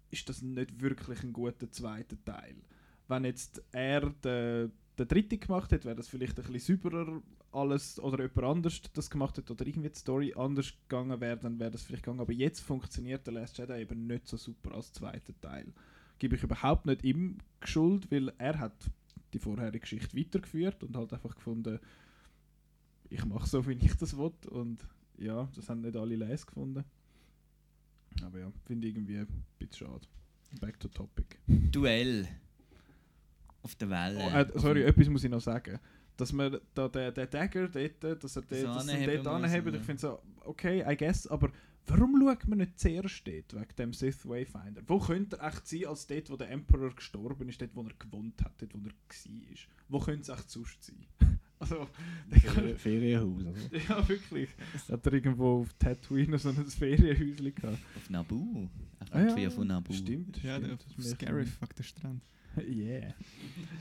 ist 0.10 0.28
das 0.30 0.42
nicht 0.42 0.82
wirklich 0.82 1.24
ein 1.24 1.34
guter 1.34 1.70
zweiter 1.72 2.18
Teil. 2.24 2.56
Wenn 3.08 3.26
jetzt 3.26 3.62
er 3.72 4.10
den, 4.10 4.72
den 4.98 5.08
dritten 5.08 5.40
gemacht 5.40 5.72
hätte, 5.72 5.86
wäre 5.86 5.96
das 5.96 6.08
vielleicht 6.08 6.40
ein 6.40 6.52
bisschen 6.52 6.78
sauberer 6.78 7.22
alles 7.52 8.00
oder 8.00 8.24
jemand 8.24 8.58
anders 8.58 8.82
das 8.94 9.10
gemacht 9.10 9.38
hat 9.38 9.52
oder 9.52 9.68
irgendwie 9.68 9.90
die 9.90 10.00
Story 10.00 10.34
anders 10.36 10.74
gegangen 10.88 11.20
wäre, 11.20 11.38
dann 11.38 11.60
wäre 11.60 11.72
das 11.72 11.84
vielleicht 11.84 12.04
gegangen. 12.04 12.22
Aber 12.22 12.34
jetzt 12.34 12.62
funktioniert 12.62 13.26
der 13.28 13.34
Last 13.34 13.58
Jedi 13.58 13.82
eben 13.82 14.08
nicht 14.08 14.28
so 14.28 14.38
super 14.38 14.74
als 14.74 14.94
zweiter 14.94 15.34
Teil. 15.42 15.74
Gebe 16.20 16.36
ich 16.36 16.44
überhaupt 16.44 16.86
nicht 16.86 17.04
ihm 17.04 17.40
Schuld, 17.64 18.10
weil 18.12 18.32
er 18.38 18.60
hat 18.60 18.90
die 19.34 19.40
vorherige 19.40 19.80
Geschichte 19.80 20.18
weitergeführt 20.18 20.84
und 20.84 20.96
halt 20.96 21.14
einfach 21.14 21.36
gefunden, 21.36 21.80
ich 23.10 23.26
mache 23.26 23.48
so, 23.48 23.68
wie 23.68 23.74
ich 23.74 23.96
das 23.96 24.18
will. 24.18 24.32
Und 24.50 24.86
ja, 25.18 25.50
das 25.56 25.70
haben 25.70 25.82
nicht 25.82 25.96
alle 25.96 26.16
les 26.16 26.46
gefunden. 26.46 26.84
Aber 28.24 28.40
ja, 28.40 28.52
finde 28.66 28.88
ich 28.88 28.96
irgendwie 28.96 29.18
ein 29.18 29.28
bisschen 29.58 29.88
schade. 29.88 30.08
Back 30.60 30.80
to 30.80 30.88
topic. 30.90 31.40
Duell 31.48 32.28
auf 33.64 33.76
der 33.76 33.90
Welle. 33.90 34.20
Oh, 34.20 34.30
äh, 34.30 34.60
sorry, 34.60 34.84
etwas 34.84 35.08
muss 35.10 35.24
ich 35.24 35.30
noch 35.30 35.42
sagen. 35.42 35.80
Dass 36.18 36.34
man 36.34 36.60
da 36.74 36.88
den, 36.88 37.14
den 37.14 37.30
Dagger 37.30 37.68
dort, 37.68 38.24
dass 38.24 38.36
er 38.36 38.42
den, 38.44 38.66
dort 38.66 39.28
anhebt, 39.28 39.76
ich 39.76 39.82
finde 39.82 40.02
so, 40.02 40.22
okay, 40.42 40.84
I 40.88 40.96
guess, 40.96 41.26
aber 41.28 41.52
warum 41.88 42.20
schaut 42.20 42.48
man 42.48 42.60
nicht 42.60 42.80
zuerst 42.80 43.26
dort, 43.26 43.54
wegen 43.54 43.76
dem 43.78 43.94
Sith 43.94 44.28
Wayfinder? 44.28 44.82
Wo 44.88 45.00
könnte 45.00 45.38
er 45.38 45.48
echt 45.48 45.68
sein, 45.68 45.86
als 45.86 46.06
dort, 46.08 46.30
wo 46.30 46.36
der 46.36 46.50
Emperor 46.50 46.94
gestorben 46.94 47.50
ist, 47.50 47.62
dort, 47.62 47.76
wo 47.76 47.84
er 47.84 47.94
gewohnt 47.98 48.44
hat, 48.44 48.62
dort, 48.62 48.74
wo 48.74 48.80
er 48.80 48.86
war? 48.86 49.58
Wo 49.88 50.00
könnte 50.00 50.22
es 50.22 50.30
echt 50.40 50.50
sonst 50.50 50.84
sein? 50.84 51.06
Also, 51.62 51.88
Ferienhaus. 52.78 53.42
Oder? 53.42 53.54
ja, 53.90 54.08
wirklich. 54.10 54.50
Hat 54.90 55.06
er 55.06 55.14
irgendwo 55.14 55.62
auf 55.62 55.74
Tatooine 55.80 56.38
so 56.38 56.50
ein 56.50 56.56
Ferienhäuschen 56.66 57.56
gehabt? 57.56 57.78
auf 57.96 58.10
Nabu. 58.10 58.68
Er 59.00 59.08
Ah, 59.16 59.26
kommt 59.26 59.38
wie 59.38 59.50
von 59.50 59.68
Nabu. 59.68 59.94
Stimmt, 59.94 60.42
Ja, 60.44 60.60
der 60.60 60.66
stimmt. 60.78 60.82
auf 60.86 60.96
das 60.98 61.10
Scarif, 61.12 61.62
wegen 61.62 61.76
der 61.78 61.84
Strand. 61.84 62.22
Yeah. 62.68 63.14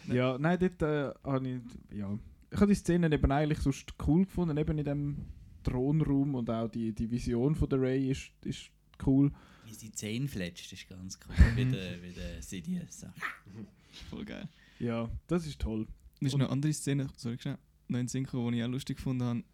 ja, 0.07 0.39
nein, 0.39 0.57
dort 0.61 0.81
äh, 0.83 1.13
habe 1.25 1.49
ich. 1.49 1.99
Ja. 1.99 2.17
Ich 2.53 2.57
habe 2.61 2.69
die 2.69 2.75
Szene 2.77 3.13
eben 3.13 3.33
eigentlich 3.33 3.59
sonst 3.59 3.93
cool 4.07 4.25
gefunden, 4.25 4.57
eben 4.57 4.79
in 4.79 4.85
dem 4.85 5.17
Thronraum 5.65 6.37
und 6.37 6.49
auch 6.51 6.69
die, 6.69 6.93
die 6.93 7.11
Vision 7.11 7.55
von 7.57 7.69
der 7.69 7.81
Ray 7.81 8.11
ist, 8.13 8.31
ist 8.45 8.71
cool. 9.07 9.33
Wie 9.67 9.75
sie 9.75 9.91
Zähne 9.93 10.29
fletscht, 10.29 10.73
ist 10.73 10.89
ganz 10.89 11.19
cool. 11.29 11.35
Mhm. 11.53 11.57
wie 11.57 11.65
der, 11.77 12.03
wie 12.03 12.13
der 12.13 12.43
Sidious. 12.43 13.07
Voll 14.11 14.25
geil. 14.25 14.49
Ja, 14.79 15.09
das 15.27 15.47
ist 15.47 15.61
toll. 15.61 15.87
Dann 16.21 16.27
ist 16.29 16.35
Und- 16.35 16.41
noch 16.41 16.47
eine 16.47 16.53
andere 16.53 16.73
Szene, 16.73 17.09
sorry, 17.17 17.39
schnell, 17.41 17.59
noch 17.91 17.99
in 17.99 18.09
Synchro, 18.09 18.51
die 18.51 18.59
ich 18.59 18.65
auch 18.65 18.69
lustig 18.69 18.97
gefunden 18.97 19.23
habe, 19.25 19.45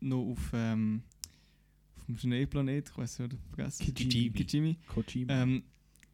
noch 0.00 0.30
auf, 0.30 0.50
ähm, 0.54 1.02
auf 1.96 2.06
dem 2.06 2.16
Schneeplanet, 2.18 2.88
ich 2.90 2.98
weiß 2.98 3.18
nicht, 3.20 3.36
vergessen. 3.54 3.94
Kijimi. 3.94 4.30
Kijimi. 4.30 4.76
Kojima. 4.86 5.42
Ähm, 5.42 5.62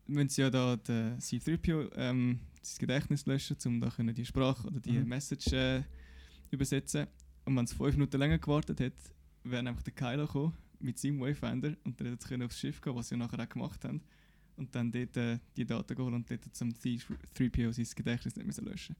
müssen 0.07 0.29
sie 0.31 0.41
ja 0.43 0.51
da 0.51 0.77
den 0.77 1.21
C-3PO 1.21 1.91
ähm, 1.97 2.41
das 2.61 2.79
Gedächtnis 2.79 3.27
löschen, 3.27 3.57
um 3.67 3.81
da 3.81 3.91
können 3.91 4.15
die 4.15 4.25
Sprache 4.25 4.67
oder 4.67 4.81
die 4.81 4.93
Mhm. 4.93 5.09
Message 5.09 5.53
äh, 5.53 5.83
übersetzen. 6.51 7.07
Und 7.45 7.57
wenn 7.57 7.65
es 7.65 7.73
fünf 7.73 7.95
Minuten 7.95 8.19
länger 8.19 8.39
gewartet 8.39 8.81
hat, 8.81 8.93
wäre 9.45 9.67
einfach 9.67 9.83
der 9.83 9.95
Kylo 9.95 10.27
gekommen 10.27 10.55
mit 10.81 10.99
seinem 10.99 11.21
Wayfinder 11.21 11.75
und 11.85 12.01
dann 12.01 12.09
hätte 12.09 12.29
sie 12.29 12.43
aufs 12.45 12.59
Schiff 12.59 12.81
gehen, 12.81 12.95
was 12.95 13.09
sie 13.09 13.17
nachher 13.17 13.41
auch 13.41 13.49
gemacht 13.49 13.85
haben. 13.85 14.01
Und 14.57 14.75
dann 14.75 14.91
dort 14.91 15.17
äh, 15.17 15.39
die 15.57 15.65
Daten 15.65 15.95
geholt 15.95 16.15
und 16.15 16.31
dort 16.31 16.45
zum 16.55 16.75
C-3PO 16.75 17.73
sein 17.73 17.87
Gedächtnis 17.95 18.37
nicht 18.37 18.47
müssen 18.47 18.65
löschen 18.65 18.97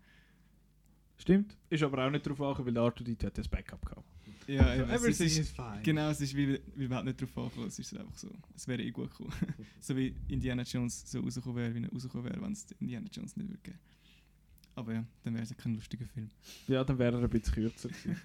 Stimmt. 1.19 1.57
Ist 1.69 1.83
aber 1.83 2.07
auch 2.07 2.11
nicht 2.11 2.25
darauf 2.25 2.41
angekommen, 2.41 2.67
weil 2.67 2.75
der 2.75 3.05
R2D 3.05 3.27
hat 3.27 3.39
das 3.39 3.49
Backup 3.49 3.85
gehabt. 3.85 4.07
Ja, 4.47 4.75
eben, 4.75 4.89
es 4.89 5.03
Everything 5.03 5.27
ist, 5.27 5.39
is 5.39 5.51
fine. 5.51 5.83
Genau, 5.83 6.09
es 6.09 6.21
ist, 6.23 6.35
weil, 6.35 6.61
weil 6.75 6.89
wir 6.89 6.97
halt 6.97 7.05
nicht 7.05 7.21
drauf 7.21 7.37
ankommen, 7.37 7.67
es 7.67 7.79
ist 7.79 7.95
einfach 7.99 8.17
so. 8.17 8.31
Es 8.57 8.67
wäre 8.67 8.83
eh 8.83 8.91
gut 8.91 9.11
gekommen. 9.11 9.35
so 9.81 9.95
wie 9.95 10.15
Indiana 10.29 10.63
Jones 10.63 11.11
so 11.11 11.21
rausgekommen 11.21 11.57
wäre, 11.57 11.75
wie 11.75 11.83
er 11.83 11.93
rausgekommen 11.93 12.25
wäre, 12.31 12.41
wenn 12.41 12.53
es 12.53 12.67
Indiana 12.79 13.09
Jones 13.13 13.37
nicht 13.37 13.49
würde 13.49 13.61
geben. 13.63 13.79
Aber 14.75 14.95
ja, 14.95 15.05
dann 15.23 15.35
wäre 15.35 15.43
es 15.43 15.51
ja 15.51 15.57
kein 15.57 15.75
lustiger 15.75 16.07
Film. 16.07 16.31
Ja, 16.67 16.83
dann 16.83 16.99
wäre 16.99 17.19
er 17.19 17.25
ein 17.25 17.29
bisschen 17.29 17.53
kürzer 17.53 17.89
gewesen. 17.89 18.17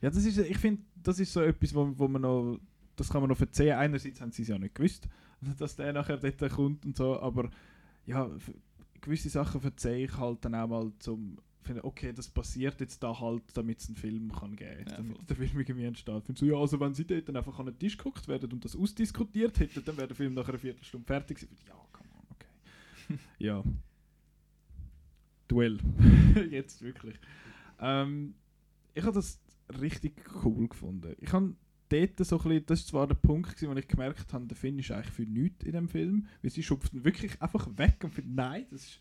ja, 0.00 0.08
das 0.08 0.24
ist, 0.24 0.38
ich 0.38 0.58
finde, 0.58 0.82
das 0.94 1.18
ist 1.18 1.32
so 1.32 1.42
etwas, 1.42 1.74
wo, 1.74 1.92
wo 1.98 2.08
man 2.08 2.22
noch, 2.22 2.58
das 2.96 3.10
kann 3.10 3.20
man 3.20 3.28
noch 3.28 3.36
verzeihen. 3.36 3.76
Einerseits 3.76 4.22
haben 4.22 4.32
sie 4.32 4.42
es 4.42 4.48
ja 4.48 4.58
nicht 4.58 4.74
gewusst, 4.74 5.06
dass 5.58 5.76
der 5.76 5.92
nachher 5.92 6.16
dort 6.16 6.52
kommt 6.52 6.86
und 6.86 6.96
so, 6.96 7.20
aber 7.20 7.50
ja, 8.06 8.30
gewisse 9.02 9.28
Sachen 9.28 9.60
verzeihe 9.60 10.04
ich 10.04 10.16
halt 10.16 10.44
dann 10.44 10.54
auch 10.54 10.68
mal 10.68 10.92
zum 10.98 11.36
finden, 11.62 11.82
okay, 11.84 12.12
das 12.12 12.28
passiert 12.28 12.80
jetzt 12.80 13.02
da 13.02 13.18
halt, 13.20 13.42
damit 13.54 13.80
es 13.80 13.88
einen 13.88 13.96
Film 13.96 14.32
kann 14.32 14.56
geben 14.56 14.84
Ja, 14.88 14.96
damit 14.96 15.16
voll. 15.16 15.26
der 15.26 15.36
Film 15.36 15.58
irgendwie 15.60 15.84
entsteht. 15.84 16.18
Ich 16.18 16.24
finde 16.24 16.38
so, 16.38 16.46
ja, 16.46 16.56
also 16.56 16.80
wenn 16.80 16.94
sie 16.94 17.06
dort 17.06 17.28
dann 17.28 17.36
einfach 17.36 17.58
an 17.58 17.66
den 17.66 17.78
Tisch 17.78 17.96
geguckt 17.96 18.28
werden 18.28 18.52
und 18.52 18.64
das 18.64 18.74
ausdiskutiert 18.76 19.58
hätten, 19.60 19.84
dann 19.84 19.96
wäre 19.96 20.08
der 20.08 20.16
Film 20.16 20.34
nach 20.34 20.48
einer 20.48 20.58
Viertelstunde 20.58 21.06
fertig 21.06 21.38
gewesen. 21.40 21.56
Ja, 21.68 21.74
come 21.92 22.08
on, 22.14 22.26
okay. 22.30 23.18
ja. 23.38 23.62
Duell. 25.48 25.78
Jetzt 26.50 26.80
wirklich. 26.82 27.16
Ähm, 27.80 28.34
ich 28.94 29.02
habe 29.02 29.14
das 29.14 29.40
richtig 29.80 30.14
cool 30.44 30.68
gefunden. 30.68 31.14
Ich 31.20 31.32
habe 31.32 31.54
dort 31.88 32.24
so 32.24 32.36
ein 32.38 32.42
bisschen, 32.42 32.66
das 32.66 32.80
ist 32.80 32.88
zwar 32.88 33.06
der 33.06 33.16
Punkt, 33.16 33.50
gewesen, 33.56 33.68
wo 33.70 33.78
ich 33.78 33.88
gemerkt 33.88 34.32
habe, 34.32 34.46
der 34.46 34.56
Finn 34.56 34.78
ist 34.78 34.90
eigentlich 34.92 35.10
für 35.10 35.22
nichts 35.22 35.64
in 35.64 35.72
dem 35.72 35.88
Film, 35.88 36.26
weil 36.42 36.50
sie 36.50 36.62
schupft 36.62 36.94
ihn 36.94 37.04
wirklich 37.04 37.40
einfach 37.42 37.66
weg 37.76 37.96
und 38.04 38.14
findet, 38.14 38.34
nein, 38.34 38.66
das 38.70 38.82
ist 38.82 39.00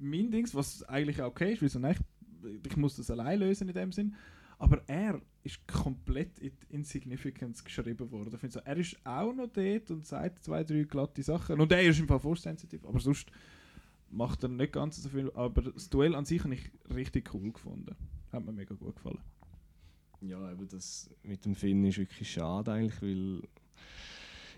mein 0.00 0.30
Dings, 0.30 0.54
was 0.54 0.82
eigentlich 0.84 1.22
okay 1.22 1.52
ist, 1.52 1.62
weil 1.62 1.68
so, 1.68 1.78
nein, 1.78 1.96
ich, 2.42 2.70
ich 2.70 2.76
muss 2.76 2.96
das 2.96 3.10
allein 3.10 3.38
lösen 3.38 3.68
in 3.68 3.74
dem 3.74 3.92
Sinn. 3.92 4.14
Aber 4.58 4.82
er 4.88 5.22
ist 5.42 5.66
komplett 5.66 6.38
in 6.38 6.52
Insignificance 6.68 7.64
geschrieben 7.64 8.10
worden. 8.10 8.38
Ich 8.42 8.52
so, 8.52 8.60
er 8.60 8.76
ist 8.76 8.94
auch 9.04 9.32
noch 9.32 9.48
dort 9.48 9.90
und 9.90 10.06
sagt 10.06 10.44
zwei, 10.44 10.64
drei 10.64 10.82
glatte 10.82 11.22
Sachen. 11.22 11.60
Und 11.60 11.72
er 11.72 11.82
ist 11.82 11.98
im 11.98 12.06
Fall 12.06 12.20
vorsensitiv, 12.20 12.84
aber 12.84 13.00
sonst 13.00 13.30
macht 14.10 14.42
er 14.42 14.50
nicht 14.50 14.72
ganz 14.72 15.02
so 15.02 15.08
viel. 15.08 15.30
Aber 15.32 15.62
das 15.62 15.88
Duell 15.88 16.14
an 16.14 16.26
sich 16.26 16.44
habe 16.44 16.54
ich 16.54 16.70
richtig 16.94 17.32
cool 17.32 17.52
gefunden. 17.52 17.96
Hat 18.32 18.44
mir 18.44 18.52
mega 18.52 18.74
gut 18.74 18.96
gefallen. 18.96 19.20
Ja, 20.20 20.38
aber 20.38 20.66
das 20.66 21.08
mit 21.22 21.44
dem 21.46 21.54
Finn 21.54 21.82
ist 21.84 21.96
wirklich 21.96 22.30
schade 22.30 22.70
eigentlich, 22.72 23.00
weil 23.00 23.42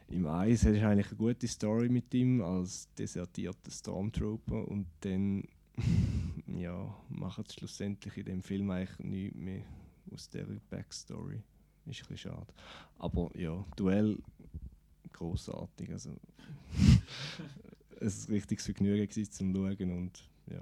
im 0.09 0.27
Eis 0.27 0.65
hast 0.65 0.75
du 0.75 0.87
eigentlich 0.89 1.09
eine 1.09 1.17
gute 1.17 1.49
Story 1.49 1.89
mit 1.89 2.13
ihm 2.15 2.43
als 2.43 2.93
desertierter 2.95 3.71
Stormtrooper 3.71 4.69
und 4.69 4.87
dann 5.01 5.45
ja, 6.47 6.95
machen 7.09 7.45
sie 7.47 7.55
schlussendlich 7.55 8.17
in 8.17 8.25
dem 8.25 8.43
Film 8.43 8.71
eigentlich 8.71 8.99
nichts 8.99 9.37
mehr 9.37 9.65
aus 10.13 10.29
der 10.29 10.47
Backstory. 10.71 11.43
Ist 11.87 12.03
ein 12.03 12.09
bisschen 12.09 12.17
schade. 12.19 12.47
Aber 12.99 13.31
ja, 13.37 13.65
Duell 13.77 14.19
großartig. 15.13 15.91
Also 15.91 16.17
es 18.01 18.29
war 18.29 18.29
ein 18.29 18.35
richtiges 18.35 18.65
Vergnügen 18.65 19.09
gewesen, 19.09 19.33
zum 19.33 19.55
Schauen 19.55 19.91
und 19.91 20.29
ja. 20.51 20.61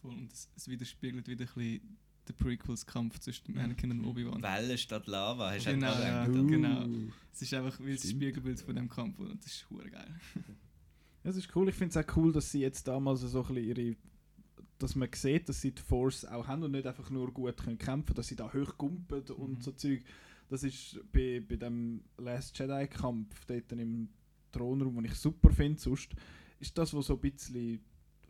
Voll, 0.00 0.12
und 0.12 0.32
es, 0.32 0.48
es 0.56 0.68
widerspiegelt 0.68 1.26
wieder 1.28 1.44
ein 1.44 1.54
bisschen 1.54 1.98
den 2.28 2.36
Prequels-Kampf 2.36 3.18
zwischen 3.20 3.44
dem 3.46 3.58
Anakin 3.58 3.90
und 3.92 4.04
Obi-Wan. 4.04 4.42
Wellen 4.42 4.78
statt 4.78 5.06
Lava, 5.06 5.50
hast 5.52 5.66
du 5.66 5.70
Genau, 5.72 5.92
auch 5.92 5.98
ja, 6.00 6.24
gedacht, 6.26 6.40
oder? 6.40 6.50
genau. 6.50 6.86
Es 7.32 7.42
ist 7.42 7.54
einfach 7.54 7.78
wie 7.80 7.94
das. 7.94 8.10
Spiegelbild 8.10 8.60
von 8.60 8.74
dem 8.74 8.88
Kampf 8.88 9.18
und 9.18 9.38
das 9.42 9.46
ist 9.52 9.70
hure 9.70 9.90
geil. 9.90 10.14
Es 11.22 11.34
ist 11.36 11.54
cool. 11.56 11.68
Ich 11.68 11.74
finde 11.74 11.98
es 11.98 12.06
auch 12.08 12.16
cool, 12.16 12.32
dass 12.32 12.52
sie 12.52 12.60
jetzt 12.60 12.86
damals 12.86 13.20
so 13.22 13.44
ein 13.44 13.54
bisschen 13.54 13.76
ihre. 13.76 13.96
dass 14.78 14.94
man 14.94 15.08
sieht, 15.12 15.48
dass 15.48 15.60
sie 15.60 15.72
die 15.72 15.82
Force 15.82 16.24
auch 16.24 16.46
haben 16.46 16.62
und 16.62 16.70
nicht 16.70 16.86
einfach 16.86 17.10
nur 17.10 17.32
gut 17.32 17.56
können 17.56 17.78
kämpfen 17.78 18.14
dass 18.14 18.28
sie 18.28 18.36
da 18.36 18.52
hoch 18.52 18.78
gumpen 18.78 19.22
und 19.30 19.58
Mhm. 19.58 19.60
so 19.60 19.72
Zeug. 19.72 20.04
Das 20.48 20.62
ist 20.62 21.00
bei, 21.12 21.40
bei 21.40 21.56
dem 21.56 22.04
Last 22.18 22.56
Jedi-Kampf 22.56 23.44
dort 23.46 23.72
im 23.72 24.08
Thronraum, 24.52 24.94
den 24.94 25.06
ich 25.06 25.14
super 25.14 25.50
finde, 25.50 25.80
sonst 25.80 26.14
ist 26.60 26.78
das, 26.78 26.94
was 26.94 27.06
so 27.06 27.14
ein 27.14 27.20
bisschen 27.32 27.80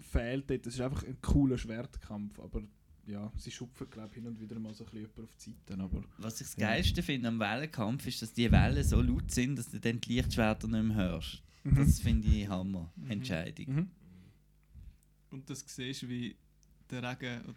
fehlt 0.00 0.48
dort. 0.48 0.64
Das 0.64 0.72
ist 0.74 0.80
einfach 0.80 1.02
ein 1.04 1.20
cooler 1.20 1.58
Schwertkampf, 1.58 2.38
aber 2.40 2.62
ja, 3.06 3.32
sie 3.36 3.50
schupfen, 3.50 3.88
glaube 3.90 4.08
ich, 4.08 4.14
hin 4.14 4.26
und 4.26 4.40
wieder 4.40 4.58
mal 4.58 4.74
so 4.74 4.84
ein 4.84 4.90
bisschen 4.90 5.24
auf 5.24 5.36
die 5.36 5.50
Seite, 5.68 5.80
aber 5.82 6.02
Was 6.18 6.40
ich 6.40 6.46
das 6.48 6.56
Ja. 6.56 6.68
Geilste 6.68 7.02
finde 7.02 7.28
am 7.28 7.38
Wellenkampf 7.38 8.06
ist, 8.06 8.22
dass 8.22 8.32
die 8.32 8.50
Wellen 8.50 8.82
so 8.84 9.00
laut 9.00 9.30
sind, 9.30 9.56
dass 9.56 9.70
du 9.70 9.78
dann 9.80 10.00
die 10.00 10.14
Lichtschwerter 10.16 10.66
nicht 10.68 10.82
mehr 10.84 10.96
hörst. 10.96 11.42
Mhm. 11.64 11.74
Das 11.76 12.00
finde 12.00 12.28
ich 12.28 12.48
Hammer. 12.48 12.92
Mhm. 12.96 13.10
Entscheidung. 13.10 13.74
Mhm. 13.74 13.90
Und 15.30 15.50
das 15.50 15.64
siehst 15.66 16.02
du, 16.02 16.08
wie 16.08 16.36
der 16.90 17.02
Regen 17.02 17.42
oder 17.44 17.54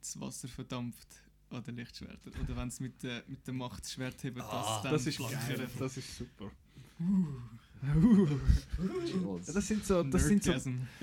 das 0.00 0.20
Wasser 0.20 0.48
verdampft 0.48 1.08
an 1.50 1.62
den 1.62 1.76
Lichtschwertern. 1.76 2.32
Oder 2.42 2.56
wenn 2.56 2.68
es 2.68 2.80
mit, 2.80 3.02
der 3.02 3.22
mit 3.28 3.46
der 3.46 3.54
Macht 3.54 3.84
das 3.84 3.92
Schwert 3.92 4.22
hebt, 4.24 4.40
Ah, 4.40 4.80
dann 4.82 4.92
Das 4.92 5.06
ist 5.06 5.18
geil, 5.18 5.68
das 5.78 5.96
ist 5.96 6.16
super. 6.16 6.50
Trolls. 6.98 7.61
Das 9.46 9.66
sind 9.66 9.84
so, 9.84 10.02
das 10.04 10.24
sind 10.28 10.44
so 10.44 10.52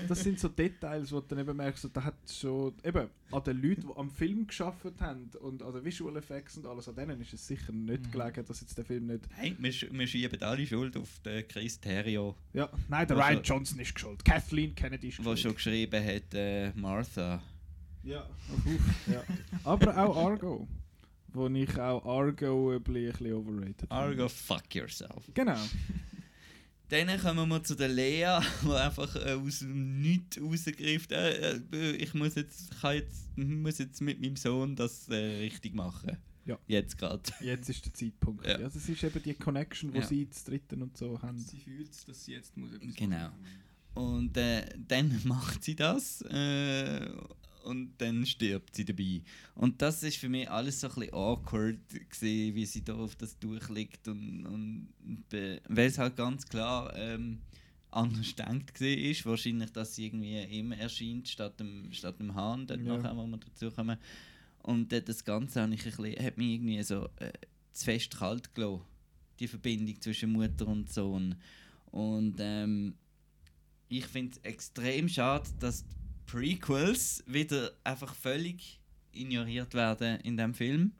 das 0.08 0.20
sind 0.22 0.38
so 0.40 0.48
Details, 0.48 1.12
wo 1.12 1.20
du 1.20 1.26
dann 1.28 1.40
eben 1.40 1.56
merkst, 1.56 1.82
so, 1.82 1.88
da 1.88 2.02
hat 2.04 2.14
schon, 2.30 2.72
eben, 2.82 3.08
an 3.30 3.44
den 3.44 3.60
Leuten, 3.62 3.82
die 3.82 3.96
am 3.96 4.10
Film 4.10 4.46
geschafft 4.46 4.86
haben 5.00 5.30
und 5.40 5.62
an 5.62 5.72
den 5.74 5.84
Visual 5.84 6.16
Effects 6.16 6.56
und 6.56 6.66
alles, 6.66 6.88
an 6.88 6.94
denen 6.96 7.20
ist 7.20 7.34
es 7.34 7.46
sicher 7.46 7.72
nicht 7.72 8.06
Mhm. 8.06 8.10
gelegen, 8.10 8.44
dass 8.46 8.60
jetzt 8.62 8.76
der 8.78 8.84
Film 8.84 9.06
nicht... 9.06 9.24
Hey, 9.34 9.54
wir, 9.58 9.72
sch 9.72 9.86
wir 9.92 10.06
schieben 10.06 10.42
alle 10.42 10.66
Schuld 10.66 10.96
auf 10.96 11.20
den 11.24 11.46
Chris 11.48 11.78
Terrio, 11.78 12.34
Ja, 12.54 12.68
nein, 12.88 13.06
der 13.06 13.16
Was 13.18 13.28
Ryan 13.28 13.42
Johnson 13.42 13.78
ist 13.80 13.94
geschuld, 13.94 14.24
Kathleen 14.24 14.74
Kennedy 14.74 15.08
ist 15.08 15.18
der 15.18 15.24
geschuld. 15.24 15.38
schon 15.40 15.54
geschrieben 15.54 16.02
hat, 16.04 16.34
äh, 16.34 16.72
Martha. 16.74 17.42
Ja, 18.02 18.26
ja. 19.06 19.22
Aber 19.64 19.96
auch 19.98 20.16
Argo, 20.30 20.66
wo 21.34 21.46
ich 21.48 21.78
auch 21.78 22.04
Argo 22.06 22.70
ein 22.72 22.82
bisschen, 22.82 23.34
overrated. 23.34 23.90
Argo, 23.90 24.28
fuck 24.28 24.74
yourself. 24.74 25.30
Genau. 25.34 25.58
Dann 26.90 27.20
kommen 27.20 27.48
wir 27.48 27.62
zu 27.62 27.74
der 27.76 27.88
Lea, 27.88 28.40
die 28.62 28.72
einfach 28.72 29.14
äh, 29.16 29.32
aus 29.34 29.60
dem 29.60 30.00
Nichts 30.02 30.40
rausgreift. 30.40 31.12
Äh, 31.12 31.60
äh, 31.72 31.90
ich 31.92 32.12
muss 32.14 32.34
jetzt, 32.34 32.78
kann 32.80 32.96
jetzt, 32.96 33.36
muss 33.36 33.78
jetzt 33.78 34.00
mit 34.02 34.20
meinem 34.20 34.36
Sohn 34.36 34.76
das 34.76 35.08
äh, 35.08 35.14
richtig 35.14 35.74
machen. 35.74 36.18
Ja. 36.46 36.58
Jetzt 36.66 36.98
gerade. 36.98 37.22
Jetzt 37.40 37.68
ist 37.68 37.84
der 37.84 37.94
Zeitpunkt. 37.94 38.44
Ja. 38.44 38.52
Ja. 38.58 38.68
das 38.68 38.88
ist 38.88 39.04
eben 39.04 39.22
die 39.22 39.34
Connection, 39.34 39.92
die 39.92 39.98
Ja. 39.98 40.06
sie 40.06 40.28
zu 40.30 40.46
dritten 40.46 40.82
und 40.82 40.96
so 40.96 41.20
haben. 41.22 41.38
Sie 41.38 41.58
fühlt, 41.60 41.90
dass 42.08 42.24
sie 42.24 42.32
jetzt 42.32 42.56
muss 42.56 42.72
etwas 42.72 42.94
Genau. 42.94 43.30
Und 43.94 44.36
äh, 44.36 44.64
dann 44.88 45.20
macht 45.24 45.62
sie 45.62 45.76
das 45.76 46.22
äh, 46.22 47.08
und 47.64 47.92
dann 47.98 48.24
stirbt 48.26 48.74
sie 48.74 48.84
dabei. 48.84 49.22
Und 49.54 49.80
das 49.82 50.02
ist 50.02 50.16
für 50.18 50.28
mich 50.28 50.50
alles 50.50 50.80
so 50.80 50.88
ein 50.88 50.94
bisschen 50.94 51.14
awkward, 51.14 51.78
gewesen, 51.88 52.54
wie 52.54 52.66
sie 52.66 52.84
da 52.84 52.94
auf 52.94 53.16
das 53.16 53.38
Tuch 53.38 53.68
liegt. 53.68 54.08
Und, 54.08 54.46
und 54.46 54.88
weil 55.30 55.86
es 55.88 55.98
halt 55.98 56.16
ganz 56.16 56.46
klar 56.46 56.94
ähm, 56.96 57.40
anders 57.90 58.34
denkt 58.34 58.80
ist. 58.80 59.26
Wahrscheinlich, 59.26 59.70
dass 59.70 59.94
sie 59.94 60.06
irgendwie 60.06 60.38
immer 60.58 60.76
erscheint 60.76 61.28
statt 61.28 61.58
dem, 61.60 61.92
statt 61.92 62.18
dem 62.18 62.34
Hahn, 62.34 62.66
dort 62.66 62.80
Ja. 62.80 62.96
nachher, 62.96 63.16
wo 63.16 63.26
wir 63.26 63.38
dazu 63.38 63.70
kommen. 63.70 63.98
Und 64.62 64.92
äh, 64.92 65.02
das 65.02 65.24
Ganze 65.24 65.60
ich 65.72 65.86
ein 65.86 65.90
bisschen, 65.90 66.24
hat 66.24 66.36
mich 66.38 66.54
irgendwie 66.54 66.82
so 66.82 67.08
äh, 67.16 67.32
zu 67.72 67.84
fest 67.84 68.16
kalt 68.16 68.54
gelassen. 68.54 68.82
Die 69.38 69.48
Verbindung 69.48 70.00
zwischen 70.00 70.32
Mutter 70.32 70.66
und 70.66 70.92
Sohn. 70.92 71.34
Und 71.90 72.36
ähm, 72.38 72.94
ich 73.88 74.06
finde 74.06 74.32
es 74.36 74.38
extrem 74.44 75.08
schade, 75.08 75.48
dass 75.58 75.84
Prequels 76.30 77.24
wieder 77.26 77.72
einfach 77.82 78.14
völlig 78.14 78.80
ignoriert 79.12 79.74
werden 79.74 80.20
in 80.20 80.36
dem 80.36 80.54
Film. 80.54 80.92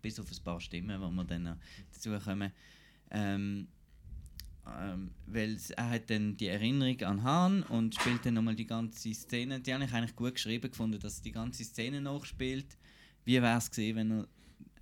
Bis 0.00 0.20
auf 0.20 0.30
ein 0.30 0.44
paar 0.44 0.60
Stimmen, 0.60 1.00
wo 1.00 1.10
wir 1.10 1.24
dann 1.24 1.42
noch 1.42 1.56
dazu 1.92 2.16
kommen. 2.20 2.52
Ähm, 3.10 3.66
ähm, 4.64 5.10
weil 5.26 5.58
er 5.76 5.90
hat 5.90 6.10
dann 6.10 6.36
die 6.36 6.46
Erinnerung 6.46 7.00
an 7.02 7.22
Han 7.24 7.62
und 7.64 7.96
spielt 7.96 8.24
dann 8.26 8.34
nochmal 8.34 8.54
die 8.54 8.66
ganze 8.66 9.12
Szene. 9.12 9.60
Die 9.60 9.74
habe 9.74 9.84
ich 9.84 9.92
eigentlich 9.92 10.14
gut 10.14 10.34
geschrieben 10.34 10.70
gefunden, 10.70 11.00
dass 11.00 11.20
die 11.20 11.32
ganze 11.32 11.64
Szene 11.64 12.00
nachspielt. 12.00 12.78
Wie 13.24 13.42
wäre 13.42 13.58
es 13.58 13.70
gewesen, 13.70 13.96
wenn 13.96 14.10
er 14.12 14.28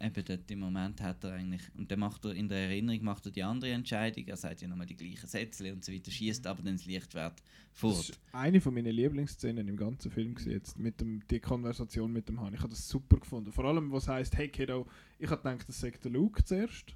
eben 0.00 0.24
dort 0.24 0.50
im 0.50 0.60
Moment 0.60 1.00
hat 1.00 1.24
er 1.24 1.32
eigentlich 1.34 1.62
und 1.76 1.90
dann 1.90 1.98
macht 2.00 2.24
er 2.24 2.34
in 2.34 2.48
der 2.48 2.58
Erinnerung 2.68 3.02
macht 3.04 3.26
er 3.26 3.32
die 3.32 3.42
andere 3.42 3.70
Entscheidung. 3.72 4.26
Er 4.26 4.36
sagt 4.36 4.60
ja 4.62 4.68
nochmal 4.68 4.86
die 4.86 4.96
gleichen 4.96 5.26
Sätze 5.26 5.72
und 5.72 5.84
so 5.84 5.92
weiter, 5.92 6.10
schießt 6.10 6.46
aber 6.46 6.62
dann 6.62 6.76
das 6.76 6.86
Lichtschwert 6.86 7.42
Das 7.72 7.80
fort. 7.80 8.08
ist 8.10 8.20
eine 8.32 8.60
von 8.60 8.74
meinen 8.74 8.92
Lieblingsszenen 8.92 9.66
im 9.68 9.76
ganzen 9.76 10.10
Film 10.10 10.34
jetzt 10.46 10.78
mit 10.78 11.00
dem 11.00 11.22
die 11.30 11.40
Konversation 11.40 12.12
mit 12.12 12.28
dem 12.28 12.40
Han. 12.40 12.54
Ich 12.54 12.60
habe 12.60 12.70
das 12.70 12.88
super 12.88 13.18
gefunden. 13.18 13.52
Vor 13.52 13.64
allem, 13.64 13.90
was 13.92 14.08
heißt, 14.08 14.36
hey 14.36 14.48
Kiddo, 14.48 14.86
ich 15.18 15.30
habe 15.30 15.42
gedacht, 15.42 15.68
das 15.68 15.80
sagt 15.80 16.04
der 16.04 16.12
Luke 16.12 16.44
zuerst 16.44 16.94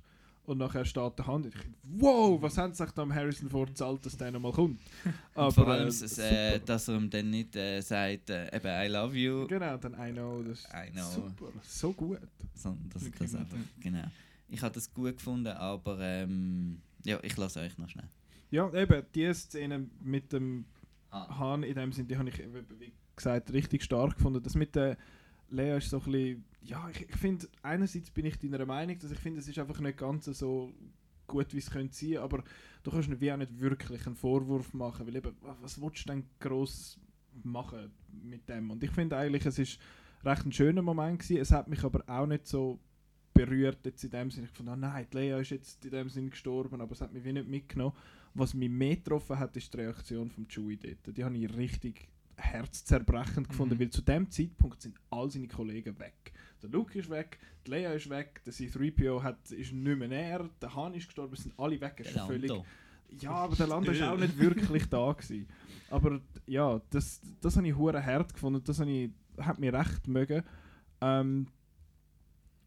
und 0.51 0.59
nachher 0.59 0.85
steht 0.85 1.19
der 1.19 1.27
Han. 1.27 1.45
und 1.45 1.47
Ich 1.55 1.61
wow, 1.83 2.41
was 2.43 2.59
haben 2.59 2.73
sie 2.75 2.83
sich 2.85 2.93
da 2.93 3.03
am 3.03 3.15
Harrison 3.15 3.49
Ford 3.49 3.69
gezahlt, 3.71 4.05
dass 4.05 4.17
der 4.17 4.31
nochmal 4.33 4.53
kommt? 4.53 4.81
Und 5.35 5.53
vor 5.55 5.65
Aber, 5.65 5.73
allem, 5.75 5.87
äh, 5.87 5.89
es, 5.89 6.19
äh, 6.19 6.53
super. 6.55 6.65
dass 6.67 6.89
er 6.89 6.97
ihm 6.97 7.11
dann 7.11 7.31
nicht 7.31 7.57
äh, 7.57 7.81
sagt, 7.81 8.31
äh, 8.31 8.55
eben 8.57 8.67
I 8.67 8.93
love 8.93 9.17
you, 9.17 9.47
Genau, 9.47 9.77
dann 9.77 9.95
I 9.95 10.13
know, 10.13 10.43
das 10.43 10.59
ist 10.61 10.69
I 10.75 10.91
know. 10.91 11.11
super, 11.11 11.47
so 11.63 11.93
gut. 11.93 12.21
dass 12.55 13.05
Wirklich 13.05 13.15
das 13.19 13.31
gut, 13.33 13.41
einfach, 13.41 13.59
genau. 13.81 14.05
Ich 14.49 14.61
habe 14.63 14.75
das 14.75 14.93
gut 14.93 15.17
gefunden, 15.17 15.47
aber 15.49 15.99
ähm, 16.01 16.81
ja, 17.05 17.19
ich 17.23 17.37
lasse 17.37 17.61
euch 17.61 17.79
noch 17.79 17.89
schnell. 17.89 18.09
Ja, 18.51 18.73
eben, 18.75 19.03
die 19.15 19.33
Szene 19.33 19.87
mit 20.03 20.33
dem 20.33 20.65
Ah. 21.13 21.39
Han 21.41 21.63
in 21.65 21.75
dem 21.75 21.93
Sinn, 21.93 22.07
die 22.07 22.17
habe 22.17 22.29
ich, 22.29 22.39
wie 22.39 22.93
gesagt, 23.17 23.53
richtig 23.53 23.83
stark 23.83 24.15
gefunden. 24.17 24.43
Das 24.43 24.55
mit 24.55 24.75
der 24.77 24.97
Lea 25.49 25.77
ist 25.79 25.91
so 25.91 25.99
ein 25.99 26.05
bisschen, 26.05 26.45
ja, 26.63 26.89
ich, 26.91 27.09
ich 27.09 27.17
finde, 27.17 27.49
einerseits 27.63 28.11
bin 28.11 28.27
ich 28.27 28.39
deiner 28.39 28.65
Meinung, 28.67 28.99
dass 28.99 29.11
ich 29.11 29.19
finde, 29.19 29.41
es 29.41 29.49
ist 29.49 29.59
einfach 29.59 29.81
nicht 29.81 29.99
ganz 29.99 30.27
so 30.27 30.73
gut, 31.27 31.53
wie 31.55 31.59
es 31.59 31.71
könnte 31.71 31.95
sein, 31.95 32.19
aber 32.19 32.43
du 32.83 32.91
kannst 32.91 33.21
wie 33.21 33.33
auch 33.33 33.37
nicht 33.37 33.59
wirklich 33.61 34.05
einen 34.07 34.17
Vorwurf 34.17 34.75
machen, 34.75 35.07
weil 35.07 35.17
eben, 35.17 35.33
wa- 35.41 35.57
was 35.61 35.81
willst 35.81 36.05
du 36.05 36.09
denn 36.13 36.25
gross 36.39 36.99
machen 37.45 37.91
mit 38.23 38.49
dem? 38.49 38.71
Und 38.71 38.83
ich 38.83 38.91
finde 38.91 39.17
eigentlich, 39.17 39.47
es 39.47 39.59
ist 39.59 39.79
recht 40.25 40.45
ein 40.45 40.53
schöner 40.53 40.83
Moment 40.83 41.21
gewesen, 41.21 41.41
es 41.41 41.53
hat 41.53 41.69
mich 41.69 41.83
aber 41.85 42.03
auch 42.09 42.27
nicht 42.27 42.47
so 42.47 42.79
berührt 43.33 43.79
jetzt 43.87 44.03
in 44.05 44.11
dem 44.11 44.31
Sinne, 44.31 44.47
ich 44.47 44.53
fand, 44.53 44.69
ah 44.69 44.77
nein, 44.77 45.07
die 45.13 45.17
Lea 45.17 45.41
ist 45.41 45.51
jetzt 45.51 45.85
in 45.85 45.93
dem 45.93 46.09
Sinne 46.09 46.31
gestorben, 46.31 46.81
aber 46.81 46.93
es 46.93 47.01
hat 47.01 47.13
mich 47.13 47.25
wie 47.25 47.33
nicht 47.33 47.49
mitgenommen. 47.49 47.95
Was 48.35 48.53
mich 48.55 48.69
mehr 48.69 48.97
getroffen 48.97 49.39
hat, 49.39 49.57
ist 49.57 49.73
die 49.73 49.79
Reaktion 49.79 50.31
von 50.31 50.47
Chewie 50.49 50.77
dort. 50.77 51.17
Die 51.17 51.25
habe 51.25 51.37
ich 51.37 51.57
richtig 51.57 52.09
herzzerbrechend 52.37 53.49
gefunden, 53.49 53.75
Mhm. 53.77 53.81
weil 53.81 53.91
zu 53.91 54.03
dem 54.03 54.31
Zeitpunkt 54.31 54.83
sind 54.83 54.97
all 55.11 55.31
seine 55.31 55.49
Kollegen 55.49 55.99
weg. 55.99 56.33
Der 56.63 56.71
Luke 56.71 56.99
ist 56.99 57.11
weg, 57.11 57.39
die 57.67 57.71
Lea 57.71 57.97
ist 57.97 58.11
weg, 58.11 58.43
der 58.45 58.53
C-3PO 58.53 59.23
hat, 59.23 59.51
ist 59.51 59.73
nicht 59.73 59.99
mehr 59.99 60.09
näher, 60.09 60.49
der 60.61 60.75
Han 60.75 60.95
ist 60.95 61.07
gestorben, 61.07 61.35
es 61.35 61.43
sind 61.43 61.59
alle 61.59 61.81
weg. 61.81 62.01
Ist 62.01 62.19
völlig, 62.19 62.53
ja, 63.21 63.33
aber 63.33 63.57
der 63.57 63.67
Lando 63.67 63.91
ist 63.91 64.03
auch 64.03 64.17
nicht 64.17 64.39
wirklich 64.39 64.89
da 64.89 65.13
gewesen. 65.13 65.49
Aber 65.91 66.21
ja, 66.47 66.81
das, 66.91 67.21
das 67.41 67.57
habe 67.57 67.67
ich 67.67 67.77
hure 67.77 68.05
hart 68.05 68.33
gefunden, 68.33 68.63
das 68.65 68.79
habe 68.81 68.91
ich, 68.91 69.11
hat 69.39 69.59
mir 69.59 69.73
recht 69.73 70.07
mögen. 70.07 70.45
Ähm, 71.01 71.47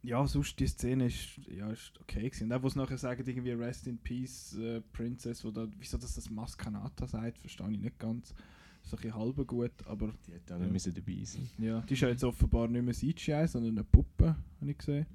ja, 0.02 0.28
sonst 0.28 0.60
die 0.60 0.68
Szene 0.68 1.06
ist, 1.06 1.38
ja, 1.48 1.72
ist 1.72 1.94
okay 2.02 2.30
gewesen. 2.30 2.52
Und 2.52 2.54
auch, 2.54 2.64
wo 2.64 2.68
sie 2.68 2.78
nachher 2.78 2.98
sagen, 2.98 3.24
irgendwie 3.26 3.52
Rest 3.52 3.88
in 3.88 3.98
Peace, 3.98 4.58
äh, 4.58 4.82
Princess, 4.92 5.46
oder 5.46 5.70
wieso 5.78 5.98
das 5.98 6.16
das 6.16 6.30
Maskanata 6.30 7.08
sagt, 7.08 7.40
verstehe 7.40 7.72
ich 7.72 7.80
nicht 7.80 8.00
ganz. 8.00 8.36
Ist 8.84 8.94
ein 8.94 8.98
bisschen 8.98 9.16
halb 9.16 9.48
gut, 9.48 9.72
aber 9.88 10.14
Die 10.28 10.34
hätte 10.34 10.56
auch 10.56 10.60
Ja. 10.60 10.64
nicht 10.66 10.74
müssen 10.74 10.94
dabei 10.94 11.24
sein 11.24 11.50
ja, 11.58 11.82
die 11.82 11.94
ist 11.94 12.02
ja 12.02 12.10
jetzt 12.10 12.24
offenbar 12.24 12.68
nicht 12.68 12.84
mehr 12.84 12.94
CGI, 12.94 13.48
sondern 13.48 13.72
eine 13.72 13.84
Puppe, 13.84 14.36
habe 14.60 14.72
ich 14.72 14.78
gesehen. 14.78 15.06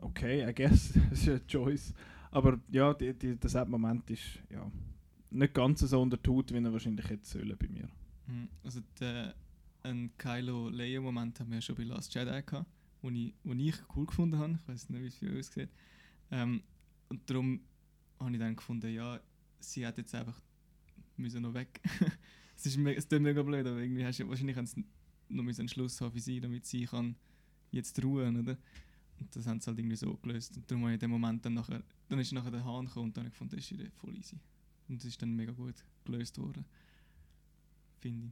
Okay, 0.00 0.48
I 0.48 0.52
guess, 0.54 0.92
das 1.10 1.20
ist 1.20 1.28
eine 1.28 1.46
Choice. 1.46 1.94
Aber 2.30 2.58
ja, 2.70 2.92
die, 2.94 3.14
die, 3.14 3.36
der 3.36 3.64
Moment 3.66 4.10
ist 4.10 4.40
ja, 4.50 4.70
nicht 5.30 5.54
ganz 5.54 5.80
so 5.80 6.00
unter 6.02 6.16
die 6.16 6.28
Haut, 6.30 6.52
wie 6.52 6.58
er 6.58 6.72
wahrscheinlich 6.72 7.08
hätte 7.08 7.26
sollen 7.26 7.56
bei 7.56 7.68
mir. 7.68 7.88
Mhm. 8.26 8.48
Also 8.62 8.80
der, 9.00 9.34
ein 9.82 10.10
Kylo 10.18 10.68
Leia 10.70 11.00
Moment 11.00 11.38
haben 11.40 11.50
wir 11.50 11.56
ja 11.56 11.62
schon 11.62 11.76
bei 11.76 11.84
Last 11.84 12.14
Jedi 12.14 12.42
gehabt, 12.42 12.66
wo 13.02 13.10
ich, 13.10 13.32
wo 13.44 13.52
ich 13.52 13.74
cool 13.94 14.06
gefunden 14.06 14.38
habe. 14.38 14.58
Ich 14.60 14.68
weiß 14.68 14.90
nicht, 14.90 15.02
wie 15.02 15.06
es 15.06 15.16
für 15.16 15.30
euch 15.30 15.38
aussieht. 15.38 15.68
Ähm, 16.30 16.62
und 17.08 17.28
darum 17.30 17.60
habe 18.18 18.32
ich 18.32 18.38
dann 18.38 18.56
gefunden, 18.56 18.92
ja, 18.92 19.20
sie 19.60 19.86
hat 19.86 19.98
jetzt 19.98 20.14
einfach 20.14 20.40
müssen 21.16 21.42
noch 21.42 21.54
weg. 21.54 21.80
es 22.56 22.66
ist 22.66 22.76
me- 22.76 22.94
es 22.94 23.06
tut 23.08 23.20
mega 23.20 23.42
blöd, 23.42 23.66
aber 23.66 23.78
irgendwie 23.78 24.04
hast 24.04 24.20
du 24.20 24.28
wahrscheinlich 24.28 24.56
noch 25.28 25.44
einen 25.46 25.68
Schluss 25.68 26.00
haben 26.00 26.12
für 26.12 26.20
sie, 26.20 26.40
damit 26.40 26.66
sie 26.66 26.84
kann 26.84 27.16
jetzt 27.70 28.02
ruhen, 28.02 28.40
oder? 28.40 28.56
Und 29.20 29.34
das 29.34 29.46
haben 29.46 29.60
sie 29.60 29.66
halt 29.68 29.78
irgendwie 29.78 29.96
so 29.96 30.14
gelöst. 30.16 30.56
Und 30.56 30.70
darum 30.70 30.82
habe 30.84 30.92
ich 30.92 30.94
in 30.96 31.00
dem 31.00 31.10
Moment 31.10 31.44
dann 31.44 31.54
nachher, 31.54 31.82
dann 32.08 32.18
ist 32.18 32.32
nachher 32.32 32.50
der 32.50 32.64
Hahn 32.64 32.86
gekommen 32.86 33.06
und 33.06 33.16
dann 33.16 33.24
habe 33.24 33.28
ich 33.28 33.34
gefunden, 33.34 33.56
das 33.56 33.70
ist 33.70 33.92
voll 33.96 34.16
easy. 34.16 34.38
Und 34.88 34.98
das 35.00 35.06
ist 35.06 35.22
dann 35.22 35.34
mega 35.34 35.52
gut 35.52 35.84
gelöst 36.04 36.38
worden. 36.38 36.64
Finde 38.00 38.26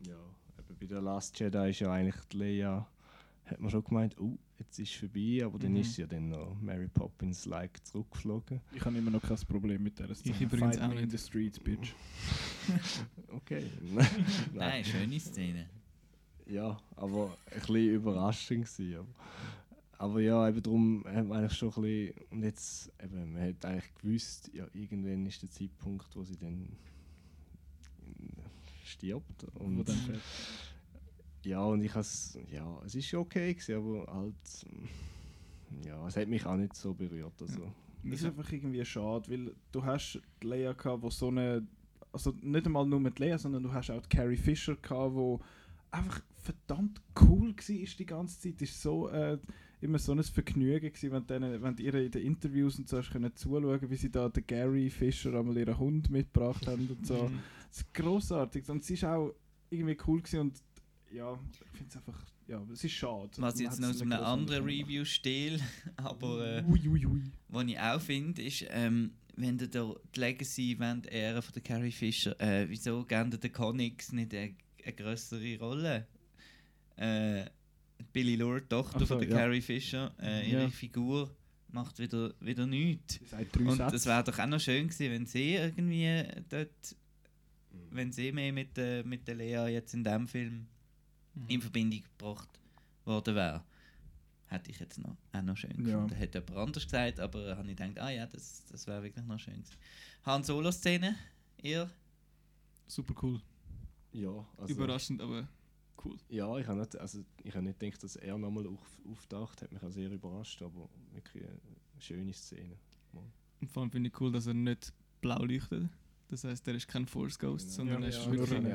ich. 0.00 0.08
Ja, 0.08 0.18
eben 0.58 0.78
bei 0.78 0.86
der 0.86 1.00
Last 1.00 1.38
Jedi 1.38 1.70
ist 1.70 1.80
ja 1.80 1.92
eigentlich 1.92 2.16
die 2.32 2.36
Leia, 2.38 2.88
hat 3.44 3.60
man 3.60 3.70
schon 3.70 3.84
gemeint, 3.84 4.18
oh, 4.20 4.38
jetzt 4.58 4.78
ist 4.78 4.90
es 4.90 4.96
vorbei, 5.00 5.42
aber 5.44 5.58
dann 5.58 5.72
Mhm. 5.72 5.78
ist 5.78 5.94
sie 5.94 6.02
ja 6.02 6.06
dann 6.06 6.28
noch 6.28 6.54
Mary 6.60 6.88
Poppins-like 6.88 7.84
zurückgeflogen. 7.86 8.60
Ich 8.74 8.84
habe 8.84 8.96
immer 8.96 9.10
noch 9.10 9.22
kein 9.22 9.36
Problem 9.48 9.82
mit 9.82 9.98
der 9.98 10.14
Szene. 10.14 10.36
übrigens 10.40 10.78
auch 10.78 10.90
in 10.92 10.96
nicht. 10.98 11.10
the 11.10 11.18
streets, 11.18 11.58
bitch. 11.58 11.92
Okay. 13.28 13.64
Nein, 14.54 14.84
schöne 14.84 15.18
Szene. 15.18 15.68
Ja, 16.46 16.78
aber 16.96 17.36
ein 17.50 17.58
bisschen 17.60 17.90
überraschend 17.94 18.64
gewesen. 18.66 18.96
Aber, 18.96 19.08
aber 19.98 20.20
ja, 20.20 20.48
eben 20.48 20.62
darum 20.62 21.04
haben 21.06 21.28
wir 21.28 21.36
eigentlich 21.36 21.52
schon 21.54 21.70
ein 21.74 21.82
bisschen, 21.82 22.14
und 22.30 22.42
jetzt, 22.44 22.92
eben, 23.02 23.32
man 23.32 23.42
hat 23.48 23.64
eigentlich 23.64 23.94
gewusst, 23.94 24.50
ja, 24.54 24.66
irgendwann 24.72 25.26
ist 25.26 25.42
der 25.42 25.50
Zeitpunkt, 25.50 26.14
wo 26.14 26.22
sie 26.24 26.36
dann 26.36 26.68
stirbt. 28.84 29.46
Wo 29.54 29.64
Und, 29.64 29.88
dann 29.88 29.96
fährt. 29.96 30.20
Ja, 31.44 31.62
und 31.64 31.82
ich 31.82 31.94
has, 31.94 32.38
ja, 32.50 32.80
es 32.84 32.94
ist 32.94 33.06
schon 33.06 33.20
okay 33.20 33.52
gewesen, 33.52 33.76
aber 33.76 34.12
halt, 34.12 34.66
ja, 35.84 36.06
es 36.06 36.16
hat 36.16 36.28
mich 36.28 36.46
auch 36.46 36.56
nicht 36.56 36.74
so 36.76 36.94
berührt. 36.94 37.40
Also. 37.40 37.72
Das 38.04 38.20
ist 38.20 38.26
einfach 38.26 38.50
irgendwie 38.50 38.84
schade, 38.84 39.30
weil 39.30 39.54
du 39.70 39.84
hast 39.84 40.20
die 40.42 40.46
Lea 40.46 40.72
gehabt, 40.76 41.02
wo 41.02 41.10
so 41.10 41.28
eine, 41.28 41.66
also 42.12 42.34
nicht 42.40 42.66
einmal 42.66 42.86
nur 42.86 43.00
mit 43.00 43.18
Lea, 43.18 43.36
sondern 43.38 43.62
du 43.62 43.72
hast 43.72 43.90
auch 43.90 44.02
die 44.02 44.16
Carrie 44.16 44.36
Fisher 44.36 44.76
gehabt, 44.76 45.14
wo 45.14 45.40
einfach 45.90 46.20
verdammt 46.42 47.00
cool 47.20 47.54
war 47.54 47.96
die 47.98 48.06
ganze 48.06 48.40
Zeit. 48.40 48.60
Ist 48.60 48.82
so 48.82 49.08
äh, 49.08 49.38
immer 49.80 49.98
so 49.98 50.12
ein 50.12 50.22
Vergnügen 50.22 50.92
gewesen, 50.92 51.12
wenn, 51.12 51.26
denen, 51.26 51.62
wenn 51.62 51.76
ihr 51.78 51.94
in 51.94 52.10
den 52.10 52.22
Interviews 52.22 52.78
und 52.78 52.88
so 52.88 52.98
hast 52.98 53.10
können 53.10 53.34
zuschauen, 53.34 53.90
wie 53.90 53.96
sie 53.96 54.10
da 54.10 54.28
den 54.28 54.46
Gary 54.46 54.90
Fisher 54.90 55.34
einmal 55.34 55.56
ihren 55.56 55.78
Hund 55.78 56.10
mitgebracht 56.10 56.66
haben 56.66 56.88
und 56.88 57.06
so. 57.06 57.28
Mhm. 57.28 57.38
Das 57.68 57.78
ist 57.78 57.94
grossartig 57.94 58.68
und 58.68 58.82
es 58.82 58.90
ist 58.90 59.04
auch 59.04 59.34
irgendwie 59.70 59.96
cool 60.06 60.20
gewesen 60.20 60.40
und 60.40 60.62
ja, 61.12 61.38
ich 61.50 61.78
finde 61.78 61.90
es 61.90 61.96
einfach, 61.96 62.26
ja, 62.46 62.62
es 62.72 62.84
ist 62.84 62.92
schade. 62.92 63.30
Was 63.36 63.60
jetzt 63.60 63.80
noch 63.80 63.90
aus 63.90 64.00
einem 64.00 64.12
anderen 64.12 64.24
anders 64.24 64.58
machen 64.60 64.68
Review 64.68 65.04
stehl, 65.04 65.60
aber 65.96 66.58
äh, 66.58 66.64
Ui, 66.64 66.88
ui, 66.88 67.06
ui. 67.06 67.22
was 67.48 67.66
ich 67.66 67.78
auch 67.78 68.00
finde, 68.00 68.42
ist, 68.42 68.64
ähm, 68.70 69.12
wenn 69.36 69.58
ihr 69.58 69.68
die 69.68 70.20
Legacy 70.20 70.78
wollt, 70.78 71.06
Ehre 71.06 71.42
von 71.42 71.52
der 71.54 71.62
Carrie 71.62 71.92
Fisher, 71.92 72.38
äh, 72.40 72.68
wieso 72.68 73.04
geben 73.04 73.30
den 73.30 73.52
Comics 73.52 74.12
nicht 74.12 74.34
eine, 74.34 74.54
eine 74.84 74.92
größere 74.94 75.58
Rolle? 75.58 76.06
Äh, 76.96 77.46
Billy 78.12 78.36
Lord, 78.36 78.68
Tochter 78.68 79.00
so, 79.00 79.06
von 79.06 79.18
der 79.20 79.28
ja. 79.28 79.36
Carrie 79.36 79.60
Fisher, 79.60 80.14
äh, 80.20 80.50
ihre 80.50 80.62
Ja. 80.64 80.70
Figur 80.70 81.34
macht 81.68 81.98
wieder, 81.98 82.34
wieder 82.40 82.66
nichts. 82.66 83.20
Und 83.58 83.78
das 83.78 84.04
wäre 84.06 84.24
doch 84.24 84.38
auch 84.38 84.46
noch 84.46 84.60
schön 84.60 84.88
gewesen, 84.88 85.10
wenn 85.10 85.26
sie 85.26 85.54
irgendwie 85.54 86.24
dort, 86.50 86.96
wenn 87.90 88.12
sie 88.12 88.32
mehr 88.32 88.52
mit, 88.52 88.76
der 88.76 89.04
mit 89.04 89.26
der 89.26 89.36
Lea 89.36 89.72
jetzt 89.72 89.94
in 89.94 90.04
dem 90.04 90.28
Film 90.28 90.66
Mhm. 91.34 91.48
in 91.48 91.60
Verbindung 91.62 92.02
gebracht 92.02 92.48
worden 93.04 93.34
wäre. 93.34 93.64
Hätte 94.46 94.70
ich 94.70 94.78
jetzt 94.80 94.98
noch, 94.98 95.16
auch 95.32 95.42
noch 95.42 95.56
schön 95.56 95.70
Ja. 95.78 95.94
gefunden. 95.94 96.14
Hätte 96.14 96.38
jemand 96.40 96.56
anders 96.68 96.84
gesagt, 96.84 97.20
aber 97.20 97.56
habe 97.56 97.70
ich 97.70 97.76
gedacht, 97.76 97.98
ah 97.98 98.10
ja, 98.10 98.26
das, 98.26 98.64
das 98.66 98.86
wäre 98.86 99.02
wirklich 99.02 99.24
noch 99.24 99.38
schön 99.38 99.54
gewesen. 99.54 99.76
Han 100.24 100.44
Solo-Szene, 100.44 101.16
ihr? 101.62 101.90
Super 102.86 103.14
cool. 103.22 103.40
Ja, 104.12 104.46
also, 104.58 104.74
Überraschend, 104.74 105.22
aber 105.22 105.48
cool. 106.04 106.18
Ja, 106.28 106.58
ich 106.58 106.66
habe 106.66 106.80
nicht, 106.80 106.98
also, 106.98 107.24
ich 107.42 107.54
habe 107.54 107.64
nicht 107.64 107.80
gedacht, 107.80 108.02
dass 108.02 108.16
er 108.16 108.36
nochmal 108.36 108.66
auf, 108.66 109.00
auftaucht, 109.10 109.62
hat 109.62 109.72
mich 109.72 109.82
auch 109.82 109.90
sehr 109.90 110.10
überrascht, 110.10 110.60
aber 110.60 110.88
wirklich 111.12 111.44
eine 111.44 111.58
schöne 112.00 112.32
Szene. 112.34 112.76
Und 113.60 113.70
vor 113.70 113.82
allem 113.84 113.90
finde 113.90 114.10
ich 114.10 114.20
cool, 114.20 114.32
dass 114.32 114.46
er 114.46 114.54
nicht 114.54 114.92
blau 115.22 115.42
leuchtet. 115.44 115.88
Das 116.28 116.44
heißt, 116.44 116.66
er 116.68 116.74
ist 116.74 116.88
kein 116.88 117.06
Force 117.06 117.38
Ghost, 117.38 117.64
Genau. 117.66 117.76
sondern 117.76 118.02
Ja, 118.02 118.08
er 118.08 118.08
ist 118.10 118.18
ja, 118.18 118.26
Nur 118.26 118.34
nur 118.36 118.50
wirklich... 118.50 118.58
eine. 118.58 118.68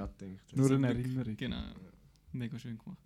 Nur 0.53 0.71
eine 0.71 0.87
wirklich- 0.87 1.05
Erinnerung. 1.17 1.37
Genau. 1.37 1.63
Mega 2.37 2.57
schön 2.59 2.77
gemacht. 2.77 2.99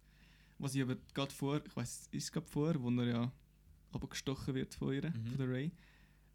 Was 0.60 0.76
ich 0.76 0.82
aber 0.82 0.95
gerade 1.14 1.34
vor, 1.34 1.62
ich 1.66 1.76
weiß, 1.76 2.08
ist 2.12 2.24
es 2.26 2.32
gerade 2.32 2.48
vor, 2.48 2.82
wo 2.82 2.90
er 3.02 3.08
ja 3.08 3.32
abgestochen 3.91 4.53
wird 4.53 4.74
von 4.76 4.94
ihr, 4.94 5.10
Mhm. 5.10 5.26
von 5.28 5.38
der 5.38 5.49
Ray. 5.49 5.72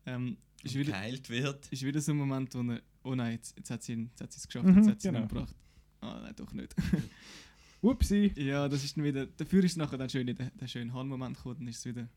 Ähm, 0.06 0.36
ist, 0.62 0.74
wieder, 0.74 0.92
geheilt 0.92 1.28
wird. 1.30 1.68
ist 1.72 1.82
wieder 1.82 2.00
so 2.00 2.12
ein 2.12 2.18
Moment, 2.18 2.54
wo 2.54 2.60
er, 2.72 2.80
oh 3.04 3.14
nein, 3.14 3.32
jetzt, 3.34 3.56
jetzt 3.56 3.70
hat 3.70 3.82
sie 3.82 3.92
ihn, 3.94 4.06
jetzt 4.10 4.20
hat 4.20 4.32
sie 4.32 4.38
es 4.38 4.46
geschafft, 4.46 4.66
Mhm, 4.66 4.76
jetzt 4.78 4.88
hat 4.88 5.00
sie 5.00 5.08
ihn 5.08 5.14
genau. 5.14 5.22
umgebracht. 5.24 5.54
Ah, 6.00 6.20
nein, 6.22 6.34
doch 6.36 6.52
nicht. 6.52 6.74
Upsi. 7.82 8.32
ja, 8.36 8.68
das 8.68 8.82
ist 8.84 8.96
dann 8.96 9.04
wieder, 9.04 9.26
dafür 9.26 9.62
ist 9.62 9.76
nachher 9.76 9.98
dann 9.98 10.08
schön, 10.10 10.26
der, 10.26 10.34
der 10.34 10.66
schöne 10.66 10.92
Han-Moment 10.92 11.36
gekommen, 11.36 11.56
dann 11.60 11.68
ist 11.68 11.78
es 11.78 11.84
wieder, 11.86 12.08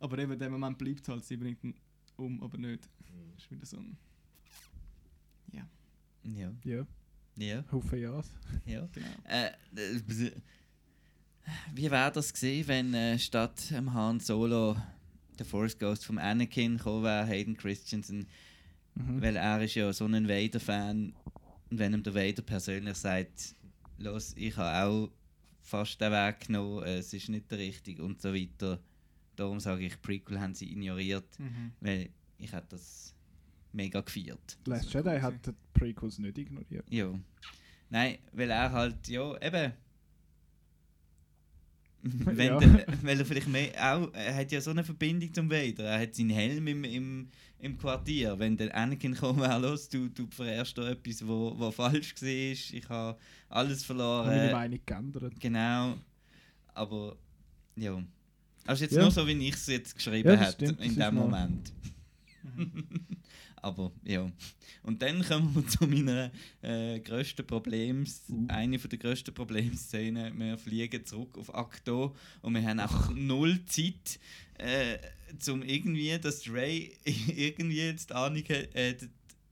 aber 0.00 0.18
eben 0.18 0.38
der 0.38 0.50
Moment 0.50 0.78
bleibt 0.78 1.06
halt, 1.08 1.24
sie 1.24 1.36
bringt 1.36 1.62
ihn 1.62 1.74
um, 2.16 2.42
aber 2.42 2.58
nicht. 2.58 2.88
Mhm. 3.12 3.36
ist 3.36 3.50
wieder 3.50 3.66
so 3.66 3.76
ein, 3.78 3.96
Ja. 5.52 5.68
Ja, 6.24 6.52
Ja, 6.64 6.86
Haufen 7.72 8.00
Ja's. 8.00 8.30
ja. 8.66 8.86
genau. 8.92 9.06
Äh, 9.28 9.50
wie 11.74 11.90
wäre 11.90 12.12
das 12.12 12.32
gesehen, 12.32 12.66
wenn 12.68 12.94
äh, 12.94 13.18
statt 13.18 13.70
dem 13.70 13.92
Han 13.92 14.20
Solo 14.20 14.76
der 15.38 15.46
Force 15.46 15.78
Ghost 15.78 16.04
vom 16.06 16.18
Anakin 16.18 16.76
gekommen 16.78 17.04
wäre, 17.04 17.26
Hayden 17.26 17.56
Christensen, 17.56 18.26
Mhm. 18.96 19.20
weil 19.20 19.34
er 19.34 19.60
ist 19.60 19.74
ja 19.74 19.92
so 19.92 20.06
ein 20.06 20.28
Vader-Fan 20.28 21.12
und 21.70 21.78
wenn 21.80 21.94
ihm 21.94 22.04
der 22.04 22.14
Vader 22.14 22.42
persönlich 22.42 22.96
sagt, 22.96 23.56
los, 23.98 24.32
ich 24.36 24.56
habe 24.56 24.86
auch 24.88 25.10
fast 25.62 26.00
den 26.00 26.12
Weg 26.12 26.46
genommen, 26.46 26.84
äh, 26.84 26.98
es 26.98 27.12
ist 27.12 27.28
nicht 27.28 27.50
der 27.50 27.58
richtige 27.58 28.04
und 28.04 28.22
so 28.22 28.32
weiter. 28.32 28.78
Darum 29.34 29.58
sage 29.58 29.84
ich, 29.86 30.00
Prequel 30.00 30.38
haben 30.40 30.54
sie 30.54 30.70
ignoriert, 30.70 31.26
Mhm. 31.40 31.72
weil 31.80 32.10
ich 32.38 32.52
hätte 32.52 32.68
das 32.70 33.13
mega 33.74 34.00
gefeiert. 34.00 34.58
Last 34.66 34.92
Jedi 34.92 35.08
cool 35.10 35.22
hat 35.22 35.46
die 35.46 35.52
Prequels 35.72 36.18
nicht 36.18 36.38
ignoriert. 36.38 36.84
Ja. 36.90 37.12
Nein, 37.90 38.18
weil 38.32 38.50
er 38.50 38.72
halt, 38.72 39.08
ja, 39.08 39.40
eben. 39.42 39.72
Wenn 42.06 42.46
Ja. 42.48 42.58
der, 42.58 42.86
weil 43.02 43.18
er 43.18 43.24
vielleicht 43.24 43.48
mehr 43.48 43.72
auch, 43.96 44.12
er 44.12 44.36
hat 44.36 44.52
ja 44.52 44.60
so 44.60 44.70
eine 44.70 44.84
Verbindung 44.84 45.32
zum 45.32 45.50
Vader. 45.50 45.84
Er 45.84 46.00
hat 46.00 46.14
seinen 46.14 46.30
Helm 46.30 46.66
im, 46.66 46.84
im, 46.84 47.28
im 47.60 47.78
Quartier. 47.78 48.38
Wenn 48.38 48.58
der 48.58 48.74
Anakin 48.76 49.14
kommt, 49.14 49.40
wäre 49.40 49.58
los, 49.58 49.88
du, 49.88 50.08
du 50.10 50.26
verehrst 50.30 50.76
da 50.76 50.90
etwas, 50.90 51.26
wo, 51.26 51.58
wo 51.58 51.70
falsch 51.70 52.14
war. 52.20 52.28
Ich 52.28 52.86
habe 52.90 53.18
alles 53.48 53.82
Ich 53.82 53.88
habe 53.88 53.98
meine 53.98 54.28
verloren. 54.28 54.52
Meinung 54.52 54.80
geändert. 54.84 55.40
Genau. 55.40 55.94
Aber 56.74 57.16
Ja. 57.76 58.02
Also 58.66 58.84
jetzt 58.84 58.94
Ja. 58.94 59.02
nur 59.02 59.10
so, 59.10 59.26
wie 59.26 59.48
ich 59.48 59.54
es 59.54 59.66
jetzt 59.66 59.94
geschrieben 59.94 60.28
Ja, 60.28 60.36
hätte 60.36 60.76
in 60.80 60.94
dem 60.96 61.14
Moment. 61.14 61.72
Aber 63.64 63.92
ja. 64.04 64.30
Und 64.82 65.00
dann 65.00 65.24
kommen 65.24 65.54
wir 65.54 65.66
zu 65.68 65.86
meiner 65.86 66.30
äh, 66.60 67.00
grössten 67.00 67.46
Problems, 67.46 68.22
Uh. 68.28 68.44
eine 68.48 68.78
von 68.78 68.90
der 68.90 68.98
grössten 68.98 69.32
Problemszenen. 69.32 70.38
Wir 70.38 70.58
fliegen 70.58 71.06
zurück 71.06 71.38
auf 71.38 71.54
Akto 71.54 72.14
und 72.42 72.54
wir 72.54 72.62
haben 72.62 72.78
einfach 72.78 73.10
null 73.14 73.64
Zeit, 73.64 74.20
äh, 74.58 74.98
zum 75.38 75.62
irgendwie, 75.62 76.18
dass 76.18 76.46
Ray 76.50 76.94
irgendwie 77.04 77.86
jetzt 77.86 78.10
die 78.10 78.14
Ahnung 78.14 78.42
hat, 78.42 78.74
äh, 78.74 78.96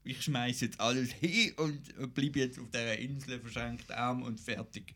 ich 0.03 0.21
schmeiße 0.21 0.65
jetzt 0.65 0.79
alles 0.79 1.11
hin 1.13 1.53
und 1.57 2.13
bleibe 2.13 2.39
jetzt 2.39 2.59
auf 2.59 2.69
dieser 2.69 2.97
Insel 2.99 3.39
verschränkt 3.39 3.91
arm 3.91 4.21
und 4.21 4.39
fertig. 4.39 4.93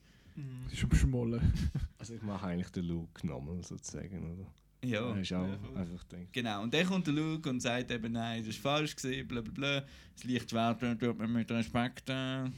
Das 0.65 0.73
ist 0.73 0.83
am 0.83 0.93
Schmollen. 0.93 1.41
Also 1.97 2.13
ich 2.13 2.21
mache 2.21 2.45
eigentlich 2.45 2.69
den 2.69 2.85
Luke 2.85 3.25
nochmal 3.25 3.63
sozusagen, 3.63 4.19
oder? 4.31 4.45
Ja. 4.89 5.09
Er 5.13 5.21
ist 5.21 5.33
auch 5.33 5.45
ja, 5.47 5.79
einfach 5.81 6.03
denkt. 6.05 6.33
Genau, 6.33 6.63
und 6.63 6.73
dann 6.73 6.85
kommt 6.85 7.07
der 7.07 7.13
Luke 7.13 7.49
und 7.49 7.59
sagt 7.61 7.91
eben, 7.91 8.11
nein, 8.13 8.39
das 8.39 8.47
ist 8.49 8.59
falsch 8.59 8.95
gewesen, 8.95 9.27
bla 9.27 9.41
bla 9.41 9.51
bla. 9.53 9.83
Das 10.15 10.23
Lichtschwert 10.23 10.79
tut 10.99 11.19
man 11.19 11.31
mit 11.31 11.51
Respekt 11.51 12.09
äh, 12.09 12.45
äh, 12.45 12.49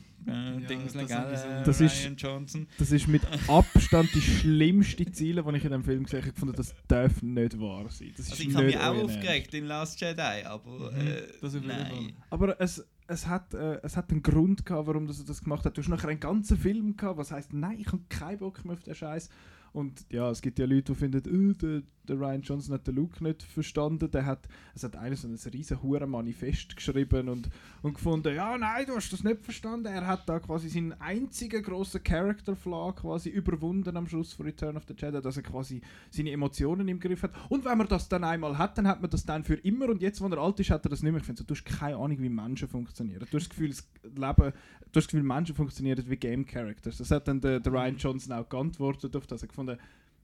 Dingseln, 0.70 1.08
das 1.08 1.10
gell, 1.10 1.38
sowieso. 1.38 1.48
äh, 1.48 1.64
Das 1.66 1.82
ist- 1.82 2.04
Ryan 2.06 2.16
Johnson. 2.16 2.68
Das 2.78 2.92
ist 2.92 3.08
mit 3.08 3.22
Abstand 3.50 4.10
die 4.16 4.22
schlimmste 4.22 5.12
Ziele, 5.12 5.44
die 5.44 5.58
ich 5.58 5.66
in 5.66 5.72
dem 5.72 5.84
Film 5.84 6.04
gesehen 6.04 6.22
habe. 6.22 6.32
Ich 6.34 6.40
fand, 6.40 6.58
das 6.58 6.74
darf 6.88 7.22
nicht 7.22 7.60
wahr 7.60 7.90
sein. 7.90 8.14
Das 8.16 8.28
ist 8.28 8.32
Also 8.32 8.44
ich 8.44 8.56
habe 8.56 8.66
mich 8.66 8.78
auch 8.78 8.96
aufgeregt 9.04 9.54
in 9.54 9.66
Last 9.66 10.00
Jedi, 10.00 10.22
aber 10.46 10.92
Mhm, 10.92 11.00
äh, 11.08 11.22
das 11.42 11.54
jeden 11.54 11.68
nein. 11.68 12.14
Aber 12.30 12.60
es, 12.62 12.86
es, 13.08 13.28
hat, 13.28 13.54
äh, 13.54 13.80
es 13.84 13.98
hat 13.98 14.10
einen 14.12 14.24
Grund 14.24 14.66
gehabt, 14.66 14.88
warum 14.88 15.06
das 15.08 15.20
er 15.20 15.26
das 15.26 15.44
gemacht 15.44 15.66
hat. 15.66 15.76
Du 15.78 15.82
hast 15.82 15.90
nachher 15.90 16.08
einen 16.10 16.20
ganzen 16.22 16.58
Film 16.58 16.96
gehabt, 16.96 17.18
was 17.18 17.32
heißt, 17.32 17.52
nein, 17.54 17.78
ich 17.80 17.88
habe 17.88 18.04
keinen 18.08 18.38
Bock 18.40 18.64
mehr 18.64 18.76
auf 18.76 18.84
den 18.84 18.96
Scheiß. 18.96 19.30
Und 19.72 20.06
ja, 20.10 20.32
es 20.32 20.42
gibt 20.42 20.58
ja 20.58 20.66
Leute, 20.66 20.94
die 20.94 20.96
finden, 20.96 21.18
äh, 21.52 21.54
der, 21.56 21.82
der 22.10 22.20
Ryan 22.20 22.42
Johnson 22.42 22.74
hat 22.74 22.88
den 22.88 22.96
Luke 22.96 23.24
nicht 23.24 23.44
verstanden. 23.44 24.10
Der 24.12 24.26
hat, 24.26 24.48
es 24.76 24.84
hat 24.84 24.96
einer 24.96 25.16
so 25.16 25.28
ein 25.28 25.38
riesen 25.54 25.80
Manifest 26.10 26.76
geschrieben 26.76 27.30
und, 27.30 27.50
und 27.82 27.94
gefunden, 27.94 28.36
ja, 28.36 28.58
nein, 28.58 28.86
du 28.86 28.96
hast 28.96 29.14
das 29.14 29.24
nicht 29.24 29.42
verstanden. 29.42 29.86
Er 29.86 30.06
hat 30.06 30.28
da 30.28 30.40
quasi 30.40 30.70
seinen 30.70 30.94
einzigen 30.94 31.62
grossen 31.62 32.04
Character 32.04 32.56
Flaw 32.56 32.94
quasi 32.94 33.30
überwunden 33.30 33.96
am 33.96 34.08
Schluss 34.08 34.34
von 34.34 34.46
Return 34.46 34.76
of 34.76 34.84
the 34.88 34.96
Jedi, 34.98 35.22
dass 35.22 35.38
er 35.38 35.44
quasi 35.44 35.82
seine 36.10 36.32
Emotionen 36.32 36.88
im 36.88 37.00
Griff 37.00 37.24
hat. 37.24 37.32
Und 37.50 37.66
wenn 37.66 37.78
man 37.78 37.88
das 37.88 38.10
dann 38.10 38.24
einmal 38.24 38.58
hat, 38.58 38.78
dann 38.78 38.88
hat 38.88 39.02
man 39.02 39.10
das 39.10 39.26
dann 39.26 39.44
für 39.44 39.56
immer 39.56 39.90
und 39.90 40.02
jetzt, 40.02 40.22
wo 40.22 40.28
er 40.28 40.38
alt 40.40 40.60
ist, 40.60 40.72
hat 40.72 40.86
er 40.86 40.90
das 40.90 41.04
nicht 41.04 41.12
mehr. 41.12 41.22
Ich 41.22 41.26
finde, 41.26 41.42
so, 41.42 41.46
du 41.46 41.54
hast 41.54 41.66
keine 41.66 41.98
Ahnung, 41.98 42.20
wie 42.20 42.30
Menschen 42.30 42.68
funktionieren. 42.68 43.20
Du 43.20 43.38
hast 43.38 43.46
das 43.46 43.50
Gefühl, 43.50 43.70
das 43.70 43.88
Leben, 44.04 44.16
du 44.16 44.46
hast 44.46 44.54
das 44.96 45.08
Gefühl, 45.08 45.24
Menschen 45.24 45.56
funktionieren 45.56 46.04
wie 46.08 46.18
Game 46.18 46.46
Characters. 46.46 46.98
Das 46.98 47.12
hat 47.12 47.28
dann 47.28 47.40
der, 47.40 47.60
der 47.60 47.72
Ryan 47.72 47.98
Johnson 47.98 48.34
auch 48.34 48.50
geantwortet 48.50 49.16
auf 49.16 49.28
das. 49.28 49.42
Er 49.44 49.48
gefunden, 49.48 49.78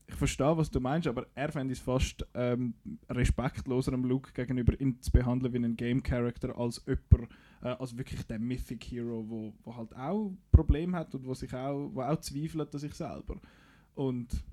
ich 0.08 0.16
verstehe, 0.16 0.56
was 0.56 0.70
du 0.70 0.80
meinst, 0.80 1.08
aber 1.08 1.26
er 1.34 1.52
fände 1.52 1.74
es 1.74 1.80
fast 1.80 2.26
ähm, 2.36 2.76
respektloser 3.10 3.94
am 3.94 4.06
Luke 4.06 4.32
gegenüber, 4.34 4.80
ihn 4.80 5.02
zu 5.02 5.12
behandeln 5.12 5.52
wie 5.54 5.58
einen 5.58 5.76
Game 5.76 6.04
Character 6.04 6.56
als 6.58 6.84
jemand, 6.86 7.32
äh, 7.62 7.70
als 7.70 7.98
wirklich 7.98 8.22
der 8.24 8.40
Mythic 8.40 8.84
Hero, 8.84 9.26
wo, 9.28 9.54
wo 9.64 9.76
halt 9.76 9.96
auch 9.96 10.32
Probleme 10.52 10.98
hat 10.98 11.16
und 11.16 11.26
wo 11.26 11.34
sich 11.34 11.54
auch, 11.54 11.90
wo 11.94 12.02
auch 12.02 12.20
zweifelt 12.20 12.74
an 12.74 12.80
sich 12.80 12.94
selber. 12.94 13.40
Und 13.96 14.44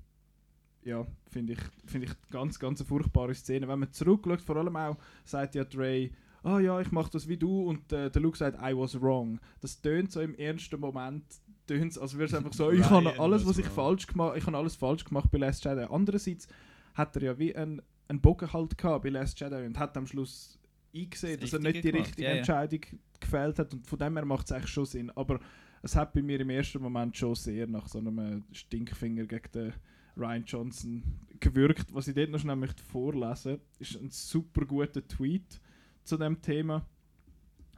ja, 0.83 1.05
finde 1.27 1.53
ich, 1.53 1.59
finde 1.85 2.07
ich 2.07 2.29
ganz, 2.29 2.59
ganz 2.59 2.81
eine 2.81 2.87
furchtbare 2.87 3.35
Szene. 3.35 3.67
Wenn 3.67 3.79
man 3.79 3.91
zurückschaut, 3.91 4.41
vor 4.41 4.57
allem 4.57 4.75
auch, 4.75 4.97
sagt 5.23 5.55
ja 5.55 5.63
Dre, 5.63 6.09
ah 6.43 6.59
ja, 6.59 6.79
ich 6.81 6.91
mache 6.91 7.11
das 7.11 7.27
wie 7.27 7.37
du 7.37 7.63
und 7.63 7.91
äh, 7.93 8.09
der 8.09 8.21
Luke 8.21 8.37
sagt, 8.37 8.57
I 8.61 8.75
was 8.75 8.99
wrong. 8.99 9.39
Das 9.61 9.81
tönt 9.81 10.11
so 10.11 10.19
im 10.19 10.35
ersten 10.35 10.79
Moment, 10.79 11.23
tönt's, 11.67 11.97
als 11.97 12.17
wäre 12.17 12.25
es 12.25 12.33
einfach 12.33 12.53
so, 12.53 12.71
ich 12.71 12.89
habe 12.89 13.19
alles, 13.19 13.45
was 13.45 13.57
ich 13.57 13.67
falsch 13.67 14.07
gemacht, 14.07 14.37
ich 14.37 14.45
habe 14.45 14.57
alles 14.57 14.75
falsch 14.75 15.05
gemacht 15.05 15.29
bei 15.31 15.37
Last 15.37 15.63
Jedi. 15.65 15.85
Andererseits 15.89 16.47
hat 16.93 17.15
er 17.15 17.23
ja 17.23 17.39
wie 17.39 17.55
einen, 17.55 17.81
einen 18.07 18.21
Bogen 18.21 18.51
halt 18.51 18.77
gehabt 18.77 19.03
bei 19.03 19.09
Last 19.09 19.39
Jedi 19.39 19.65
und 19.65 19.77
hat 19.77 19.97
am 19.97 20.07
Schluss 20.07 20.59
eingesehen, 20.93 21.39
Das 21.39 21.51
dass 21.51 21.59
er 21.59 21.71
nicht 21.71 21.83
die 21.83 21.89
Richtige 21.89 21.91
gemacht, 21.91 22.07
richtige 22.07 22.27
ja, 22.27 22.33
ja. 22.33 22.37
Entscheidung 22.37 22.81
gefällt 23.19 23.59
hat 23.59 23.73
und 23.73 23.87
von 23.87 23.99
dem 23.99 24.15
her 24.15 24.25
macht 24.25 24.45
es 24.45 24.51
eigentlich 24.51 24.71
schon 24.71 24.85
Sinn. 24.85 25.11
Aber 25.15 25.39
es 25.81 25.95
hat 25.95 26.13
bei 26.13 26.21
mir 26.21 26.39
im 26.39 26.49
ersten 26.49 26.81
Moment 26.81 27.15
schon 27.17 27.35
sehr 27.35 27.67
nach 27.67 27.87
so 27.87 27.99
einem 27.99 28.43
Stinkfinger 28.51 29.25
gegen 29.25 29.51
den 29.53 29.73
Ryan 30.15 30.43
Johnson 30.45 31.03
gewirkt. 31.39 31.93
Was 31.93 32.07
ich 32.07 32.15
dort 32.15 32.29
noch 32.29 32.39
schnell 32.39 32.55
möchte 32.55 32.83
vorlesen 32.83 33.59
ist 33.79 33.99
ein 33.99 34.09
super 34.09 34.65
guter 34.65 35.05
Tweet 35.07 35.59
zu 36.03 36.17
dem 36.17 36.41
Thema. 36.41 36.85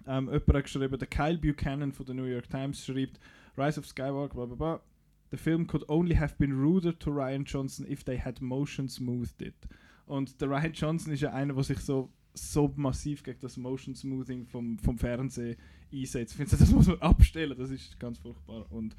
Ähm, 0.08 0.26
jemand 0.26 0.54
hat 0.54 0.64
geschrieben, 0.64 1.00
der 1.00 1.08
Kyle 1.08 1.38
Buchanan 1.38 1.92
von 1.92 2.06
der 2.06 2.16
New 2.16 2.26
York 2.26 2.50
Times 2.50 2.86
schreibt, 2.86 3.20
Rise 3.58 3.80
of 3.80 3.86
Skywalker, 3.86 4.36
bla 4.36 4.46
bla 4.46 4.56
bla. 4.56 4.82
The 5.32 5.38
film 5.38 5.68
could 5.68 5.84
only 5.90 6.16
have 6.16 6.38
been 6.38 6.54
ruder 6.54 6.98
to 7.00 7.12
Ryan 7.12 7.46
Johnson 7.46 7.86
if 7.90 8.04
they 8.04 8.18
had 8.18 8.42
motion 8.42 8.88
smoothed 8.88 9.42
it. 9.42 9.56
Und 10.06 10.40
der 10.40 10.50
Ryan 10.50 10.74
Johnson 10.74 11.14
ist 11.14 11.22
ja 11.22 11.34
einer, 11.34 11.54
der 11.54 11.64
sich 11.64 11.80
so, 11.80 12.10
so 12.34 12.72
massiv 12.76 13.24
gegen 13.24 13.40
das 13.42 13.58
Motion 13.58 13.96
Smoothing 13.96 14.46
vom, 14.46 14.78
vom 14.78 14.98
Fernsehen 14.98 15.58
einsetzt. 15.92 16.34
Ich 16.34 16.38
finde, 16.38 16.58
das 16.58 16.72
muss 16.72 16.88
man 16.88 17.00
abstellen, 17.00 17.58
das 17.58 17.72
ist 17.72 18.00
ganz 18.00 18.20
furchtbar. 18.20 18.72
Und 18.72 18.96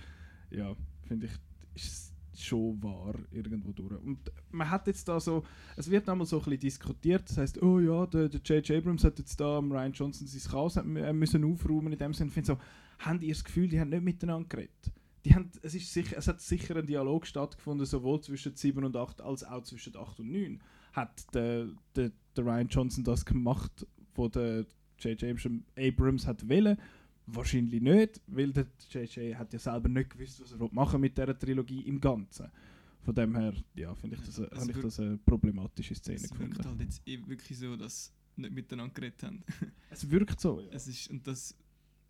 ja, 0.50 0.74
finde 1.06 1.26
ich, 1.26 1.32
ist 1.74 2.12
schon 2.38 2.82
wahr 2.82 3.14
irgendwo 3.30 3.72
durch. 3.72 4.00
Und 4.02 4.18
man 4.50 4.68
hat 4.68 4.86
jetzt 4.86 5.08
da 5.08 5.20
so, 5.20 5.44
es 5.76 5.90
wird 5.90 6.08
einmal 6.08 6.26
so 6.26 6.38
ein 6.38 6.44
bisschen 6.44 6.60
diskutiert, 6.60 7.28
das 7.28 7.38
heißt, 7.38 7.62
oh 7.62 7.80
ja, 7.80 8.06
der 8.06 8.26
J.J. 8.26 8.70
Abrams 8.72 9.04
hat 9.04 9.18
jetzt 9.18 9.40
da 9.40 9.58
Ryan 9.58 9.92
Johnson 9.92 10.26
sein 10.26 10.50
Chaos 10.50 10.76
äh, 10.76 11.12
müssen 11.12 11.44
aufräumen 11.44 11.92
in 11.92 11.98
dem 11.98 12.12
Sinne. 12.12 12.28
Ich 12.28 12.34
finde 12.34 12.46
so, 12.46 12.58
haben 12.98 13.20
die 13.20 13.28
das 13.28 13.44
Gefühl, 13.44 13.68
die 13.68 13.78
haben 13.80 13.90
nicht 13.90 14.02
miteinander 14.02 14.48
geredet? 14.48 14.92
Die 15.24 15.34
haben, 15.34 15.50
es, 15.62 15.74
ist 15.74 15.92
sicher, 15.92 16.16
es 16.16 16.28
hat 16.28 16.40
sicher 16.40 16.76
ein 16.76 16.86
Dialog 16.86 17.26
stattgefunden, 17.26 17.84
sowohl 17.86 18.20
zwischen 18.20 18.54
7 18.54 18.84
und 18.84 18.96
8 18.96 19.20
als 19.20 19.42
auch 19.44 19.62
zwischen 19.64 19.96
8 19.96 20.20
und 20.20 20.30
9. 20.30 20.60
Hat 20.92 21.34
der, 21.34 21.68
der, 21.94 22.12
der 22.36 22.44
Ryan 22.44 22.68
Johnson 22.68 23.02
das 23.04 23.24
gemacht, 23.24 23.86
wo 24.14 24.28
der 24.28 24.64
J.J. 25.00 25.36
Abrams 25.76 26.26
hat 26.26 26.48
wollen? 26.48 26.78
Wahrscheinlich 27.26 27.82
nicht, 27.82 28.20
weil 28.28 28.52
der 28.52 28.66
J.J. 28.90 29.36
hat 29.36 29.52
ja 29.52 29.58
selber 29.58 29.88
nicht 29.88 30.10
gewusst, 30.10 30.40
was 30.40 30.52
er 30.52 30.68
machen 30.72 31.00
mit 31.00 31.18
dieser 31.18 31.36
Trilogie 31.36 31.80
im 31.80 32.00
Ganzen. 32.00 32.46
Von 33.02 33.14
dem 33.14 33.34
her, 33.36 33.52
ja, 33.74 33.94
finde 33.96 34.16
ich 34.16 34.22
das, 34.22 34.38
Es 34.38 34.50
habe 34.60 34.70
ich 34.70 34.76
wirkt- 34.76 34.84
das 34.84 35.00
eine 35.00 35.18
problematische 35.18 35.94
Szene 35.96 36.16
Es 36.16 36.30
gefunden. 36.30 36.52
wirkt 36.54 36.66
halt 36.66 36.80
jetzt 36.80 37.02
eh 37.06 37.18
wirklich 37.26 37.58
so, 37.58 37.76
dass 37.76 38.12
sie 38.36 38.42
nicht 38.42 38.54
miteinander 38.54 38.94
geredet 38.94 39.22
haben. 39.24 39.42
Es 39.90 40.08
wirkt 40.08 40.40
so, 40.40 40.60
ja. 40.60 40.68
Es 40.70 40.86
ist, 40.86 41.10
und 41.10 41.26
das 41.26 41.56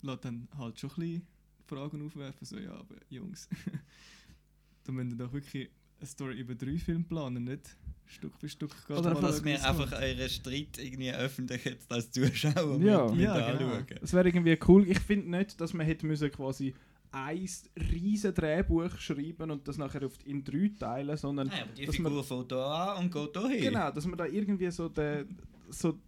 lässt 0.02 0.24
dann 0.24 0.48
halt 0.58 0.78
schon 0.78 0.90
ein 0.90 0.96
bisschen 0.96 1.26
Fragen 1.66 2.06
aufwerfen, 2.06 2.46
so 2.46 2.58
ja, 2.58 2.72
aber 2.72 2.94
Jungs, 3.10 3.48
da 4.84 4.92
müsst 4.92 5.10
ihr 5.12 5.16
doch 5.18 5.32
wirklich 5.32 5.68
eine 5.98 6.06
Story 6.06 6.40
über 6.40 6.54
drei 6.54 6.78
Filme 6.78 7.04
planen, 7.04 7.44
nicht 7.44 7.76
Stück 8.08 8.38
für 8.38 8.48
Stück 8.48 8.70
gerade 8.86 9.00
Oder 9.00 9.20
Dass 9.20 9.44
wir 9.44 9.54
einfach 9.68 9.90
euren 10.00 10.28
Streit 10.28 10.78
irgendwie 10.78 11.10
öffentlich 11.12 11.64
jetzt 11.64 11.90
als 11.92 12.10
Zuschauer 12.12 12.80
Ja. 12.80 13.08
mit, 13.10 13.20
Ja, 13.20 13.52
genau. 13.52 13.72
anschauen. 13.72 13.98
Es 14.00 14.12
wäre 14.12 14.28
irgendwie 14.28 14.56
cool. 14.68 14.88
Ich 14.88 15.00
finde 15.00 15.28
nicht, 15.38 15.60
dass 15.60 15.72
man 15.72 15.84
hätte 15.86 16.06
müssen 16.06 16.30
quasi 16.30 16.72
ein 17.10 17.48
riesen 17.90 18.32
Drehbuch 18.34 18.96
schreiben 18.98 19.50
und 19.50 19.66
das 19.66 19.76
nachher 19.78 20.04
auf 20.06 20.12
in 20.24 20.44
drei 20.44 20.70
teilen, 20.78 21.16
sondern 21.16 21.48
Nein, 21.48 21.62
aber 21.62 21.72
die 21.72 21.86
dass 21.86 21.98
man- 21.98 22.12
Figur 22.12 22.22
fängt 22.24 22.52
hier 22.52 22.58
an 22.64 23.04
und 23.04 23.12
geht 23.12 23.36
hier 23.38 23.48
hin. 23.48 23.60
genau, 23.72 23.90
dass 23.90 24.06
man 24.06 24.18
da 24.18 24.26
irgendwie 24.26 24.70
so, 24.70 24.88
de, 24.88 25.24
so 25.70 25.98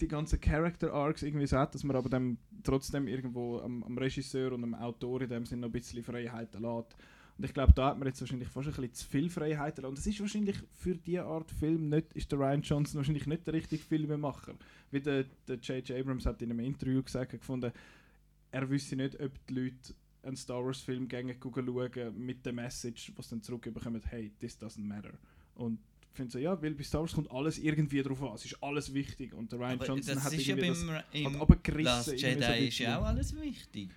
die 0.00 0.08
ganzen 0.08 0.40
Character 0.40 0.92
Arcs 0.92 1.22
irgendwie 1.22 1.46
hat, 1.46 1.74
dass 1.74 1.84
man 1.84 1.96
aber 1.96 2.08
dann 2.08 2.38
trotzdem 2.62 3.08
irgendwo 3.08 3.60
am, 3.60 3.82
am 3.82 3.98
Regisseur 3.98 4.52
und 4.52 4.64
am 4.64 4.74
Autor 4.74 5.22
in 5.22 5.28
dem 5.28 5.46
Sinne 5.46 5.62
noch 5.62 5.68
ein 5.68 5.72
bisschen 5.72 6.02
Freiheiten 6.02 6.62
lässt. 6.62 6.96
Und 7.36 7.44
ich 7.44 7.52
glaube, 7.52 7.72
da 7.72 7.88
hat 7.88 7.98
man 7.98 8.06
jetzt 8.06 8.20
wahrscheinlich 8.20 8.48
fast 8.48 8.68
ein 8.68 8.74
bisschen 8.74 8.94
zu 8.94 9.06
viel 9.08 9.28
Freiheiten 9.28 9.82
lassen. 9.82 9.90
Und 9.90 9.98
das 9.98 10.06
ist 10.06 10.20
wahrscheinlich 10.20 10.56
für 10.72 10.94
diese 10.94 11.24
Art 11.24 11.50
Film 11.50 11.88
nicht, 11.88 12.12
ist 12.12 12.30
der 12.30 12.38
Ryan 12.38 12.62
Johnson 12.62 12.98
wahrscheinlich 12.98 13.26
nicht 13.26 13.46
der 13.46 13.54
richtige 13.54 13.82
Filmemacher. 13.82 14.54
Wie 14.90 15.00
der 15.00 15.26
J.J. 15.48 15.90
Abrams 15.90 16.26
hat 16.26 16.40
in 16.42 16.50
einem 16.50 16.60
Interview 16.60 17.02
gesagt, 17.02 17.32
er 17.32 17.38
gefunden, 17.38 17.72
er 18.52 18.70
wüsste 18.70 18.94
nicht, 18.94 19.20
ob 19.20 19.32
die 19.48 19.54
Leute 19.54 19.94
einen 20.22 20.36
Star 20.36 20.64
Wars 20.64 20.80
Film 20.80 21.08
gehen 21.08 21.34
schauen 21.42 22.24
mit 22.24 22.46
der 22.46 22.52
Message, 22.52 23.12
was 23.16 23.28
dann 23.28 23.42
zurückbekommen, 23.42 24.00
hey, 24.08 24.32
this 24.38 24.56
doesn't 24.58 24.84
matter. 24.84 25.18
Und 25.56 25.80
finde 26.14 26.32
so, 26.32 26.38
ja, 26.38 26.60
weil 26.62 26.74
bei 26.74 26.82
Star 26.82 27.00
Wars 27.00 27.12
kommt 27.12 27.30
alles 27.30 27.58
irgendwie 27.58 28.02
drauf 28.02 28.22
an, 28.22 28.34
es 28.34 28.44
ist 28.44 28.62
alles 28.62 28.94
wichtig. 28.94 29.34
Und 29.34 29.52
der 29.52 29.58
Ryan 29.58 29.72
Aber 29.72 29.86
Johnson 29.86 30.14
das 30.14 30.24
hat 30.24 30.32
ja 30.32 30.38
irgendwie 30.38 30.60
beim 30.60 30.70
das 30.70 31.04
im 31.12 31.24
halt 31.26 31.40
runtergerissen. 31.40 31.84
Last 31.84 32.08
irgendwie 32.08 32.42
so 32.42 32.50
Jedi 32.52 32.68
ist 32.68 32.78
ja 32.78 32.98
auch 32.98 33.04
alles 33.04 33.40
wichtig. 33.40 33.90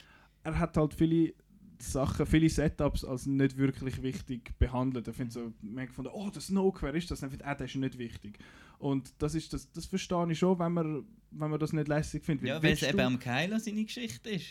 Er 0.43 0.59
hat 0.59 0.77
halt 0.77 0.93
viele 0.93 1.33
Sachen, 1.79 2.25
viele 2.25 2.49
Setups 2.49 3.05
als 3.05 3.25
nicht 3.25 3.57
wirklich 3.57 4.01
wichtig 4.01 4.57
behandelt. 4.57 5.07
Er 5.07 5.13
findet 5.13 5.33
so, 5.33 5.53
man 5.61 5.83
hat 5.83 5.89
gefunden, 5.89 6.11
oh, 6.13 6.29
der 6.29 6.41
Snoke, 6.41 6.81
wer 6.81 6.95
ist 6.95 7.11
das? 7.11 7.19
Dann 7.19 7.29
findet 7.29 7.47
er, 7.47 7.55
der 7.55 7.65
ist 7.65 7.75
nicht 7.75 7.97
wichtig. 7.97 8.39
Und 8.79 9.13
das 9.19 9.35
ist 9.35 9.53
das, 9.53 9.71
das 9.71 9.85
verstehe 9.85 10.31
ich 10.31 10.39
schon, 10.39 10.57
wenn 10.59 10.73
man, 10.73 11.05
wenn 11.31 11.49
man 11.49 11.59
das 11.59 11.73
nicht 11.73 11.87
lässig 11.87 12.23
findet. 12.23 12.47
Ja, 12.47 12.61
weil 12.61 12.73
es 12.73 12.83
eben 12.83 12.99
am 12.99 13.19
Kylo 13.19 13.59
seine 13.59 13.83
Geschichte 13.83 14.29
ist. 14.29 14.47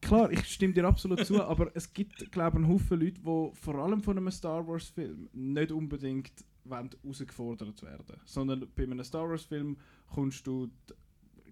Klar, 0.00 0.30
ich 0.30 0.44
stimme 0.44 0.74
dir 0.74 0.84
absolut 0.84 1.24
zu, 1.26 1.42
aber 1.44 1.70
es 1.74 1.92
gibt, 1.92 2.30
glaube 2.30 2.58
ich, 2.58 2.64
einen 2.64 2.72
Haufen 2.72 3.00
Leute, 3.00 3.20
die 3.20 3.50
vor 3.54 3.74
allem 3.76 4.02
von 4.02 4.16
einem 4.16 4.30
Star 4.30 4.66
Wars-Film 4.66 5.28
nicht 5.32 5.72
unbedingt 5.72 6.32
wollen 6.70 6.90
herausgefordert 7.02 7.82
werden. 7.82 8.20
Sondern 8.24 8.66
bei 8.74 8.84
einem 8.84 9.02
Star 9.04 9.28
Wars-Film 9.28 9.76
kommst 10.12 10.46
du, 10.46 10.68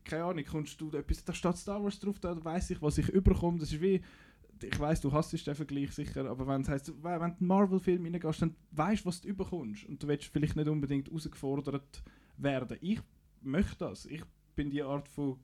keine 0.05 0.25
Ahnung, 0.25 0.45
kommst 0.45 0.81
du 0.81 0.91
etwas, 0.91 1.25
da 1.25 1.33
steht 1.33 1.57
Star 1.57 1.83
Wars 1.83 1.99
drauf, 1.99 2.19
da 2.19 2.43
weiß 2.43 2.71
ich, 2.71 2.83
was 2.83 2.99
ich 2.99 3.09
überkomme. 3.09 3.59
Das 3.59 3.73
ist 3.73 3.81
wie, 3.81 4.01
ich 4.63 4.79
weiß, 4.79 5.01
du 5.01 5.13
hasst 5.13 5.47
den 5.47 5.55
Vergleich 5.55 5.93
sicher, 5.93 6.27
aber 6.27 6.47
wenn 6.47 6.63
es 6.63 6.69
heißt, 6.69 6.93
wenn 7.03 7.13
du 7.13 7.17
in 7.17 7.23
einen 7.23 7.37
Marvel-Film 7.41 8.05
reingehst, 8.05 8.43
dann 8.43 8.55
weißt 8.73 9.05
du, 9.05 9.09
was 9.09 9.21
du 9.21 9.29
überkommst 9.29 9.85
und 9.85 10.03
du 10.03 10.09
willst 10.09 10.25
vielleicht 10.25 10.57
nicht 10.57 10.69
unbedingt 10.69 11.09
herausgefordert 11.09 12.03
werden. 12.37 12.79
Ich 12.81 13.01
möchte 13.43 13.77
das. 13.79 14.07
Ich 14.07 14.23
bin 14.55 14.71
die 14.71 14.83
Art 14.83 15.09
von 15.09 15.39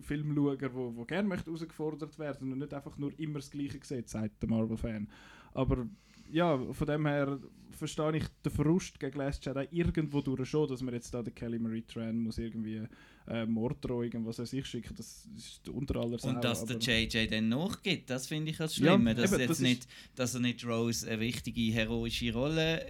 Filmschauer, 0.00 0.58
wo, 0.74 0.96
wo 0.96 1.04
gerne 1.04 1.28
möchte 1.28 1.46
herausgefordert 1.46 2.18
werden 2.18 2.52
und 2.52 2.58
nicht 2.58 2.74
einfach 2.74 2.96
nur 2.98 3.18
immer 3.18 3.38
das 3.38 3.50
Gleiche 3.50 3.80
sieht, 3.82 4.08
sagt 4.08 4.42
der 4.42 4.48
Marvel-Fan. 4.48 5.08
Aber 5.52 5.86
ja, 6.34 6.58
von 6.72 6.86
dem 6.86 7.06
her 7.06 7.38
verstehe 7.70 8.16
ich 8.16 8.24
den 8.44 8.52
Frust 8.52 8.98
gegen 9.00 9.18
Last 9.18 9.44
Jedi 9.44 9.66
irgendwo 9.70 10.20
durch 10.20 10.48
schon, 10.48 10.68
dass 10.68 10.82
man 10.82 10.94
jetzt 10.94 11.12
da 11.14 11.22
den 11.22 11.34
Kelly 11.34 11.58
Marie 11.58 11.82
Tran 11.82 12.18
muss 12.18 12.38
irgendwie 12.38 12.82
äh, 13.28 13.46
Morddrohungen, 13.46 14.24
was 14.26 14.38
weiß 14.38 14.52
ich, 14.52 14.66
schicken, 14.66 14.94
das 14.96 15.28
ist 15.36 15.68
unter 15.68 15.96
aller 15.96 16.18
Sau, 16.18 16.28
Und 16.30 16.42
dass 16.44 16.64
der 16.64 16.78
JJ 16.78 17.26
dann 17.28 17.48
nachgibt, 17.48 18.10
das 18.10 18.26
finde 18.26 18.50
ich 18.50 18.56
das 18.58 18.76
Ja, 18.78 18.94
Schlimme. 18.94 19.14
dass, 19.14 19.32
eben, 19.32 19.40
jetzt 19.40 19.50
das 19.50 19.60
nicht, 19.60 19.88
dass 20.14 20.34
er 20.34 20.40
nicht 20.40 20.66
Rose 20.66 21.08
eine 21.08 21.20
wichtige, 21.20 21.72
heroische 21.72 22.32
Rolle 22.32 22.84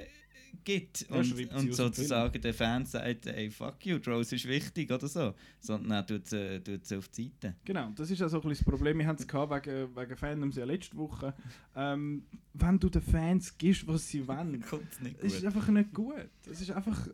gibt 0.64 1.06
Ja, 1.10 1.16
und, 1.16 1.74
sozusagen 1.74 2.40
der 2.40 2.54
Fan 2.54 2.84
sagt, 2.86 3.26
ey, 3.26 3.50
fuck 3.50 3.84
you, 3.84 3.98
Rose 4.06 4.36
ist 4.36 4.46
wichtig 4.46 4.90
oder 4.90 5.08
so. 5.08 5.34
Sondern 5.60 5.90
er 5.92 6.06
tut 6.06 6.26
sie 6.26 6.96
auf 6.96 7.08
die 7.08 7.32
Seite. 7.40 7.56
Genau, 7.64 7.90
das 7.94 8.10
ist 8.10 8.18
ja 8.20 8.28
so 8.28 8.40
ein 8.40 8.48
bisschen 8.48 8.64
das 8.64 8.70
Problem. 8.72 8.98
Wir 8.98 9.06
haben 9.06 9.16
es 9.18 9.26
wegen, 9.26 9.96
wegen 9.96 10.16
Fandoms 10.16 10.56
ja 10.56 10.64
letzte 10.64 10.96
Woche. 10.96 11.34
Ähm, 11.74 12.24
wenn 12.52 12.78
du 12.78 12.88
den 12.88 13.02
Fans 13.02 13.56
gibst, 13.56 13.86
was 13.86 14.08
sie 14.08 14.26
wollen, 14.26 14.60
Kommt 14.68 15.02
nicht 15.02 15.16
es 15.22 15.34
ist 15.34 15.46
einfach 15.46 15.68
nicht 15.68 15.92
gut. 15.92 16.28
Es 16.50 16.60
ist 16.60 16.70
einfach... 16.70 17.08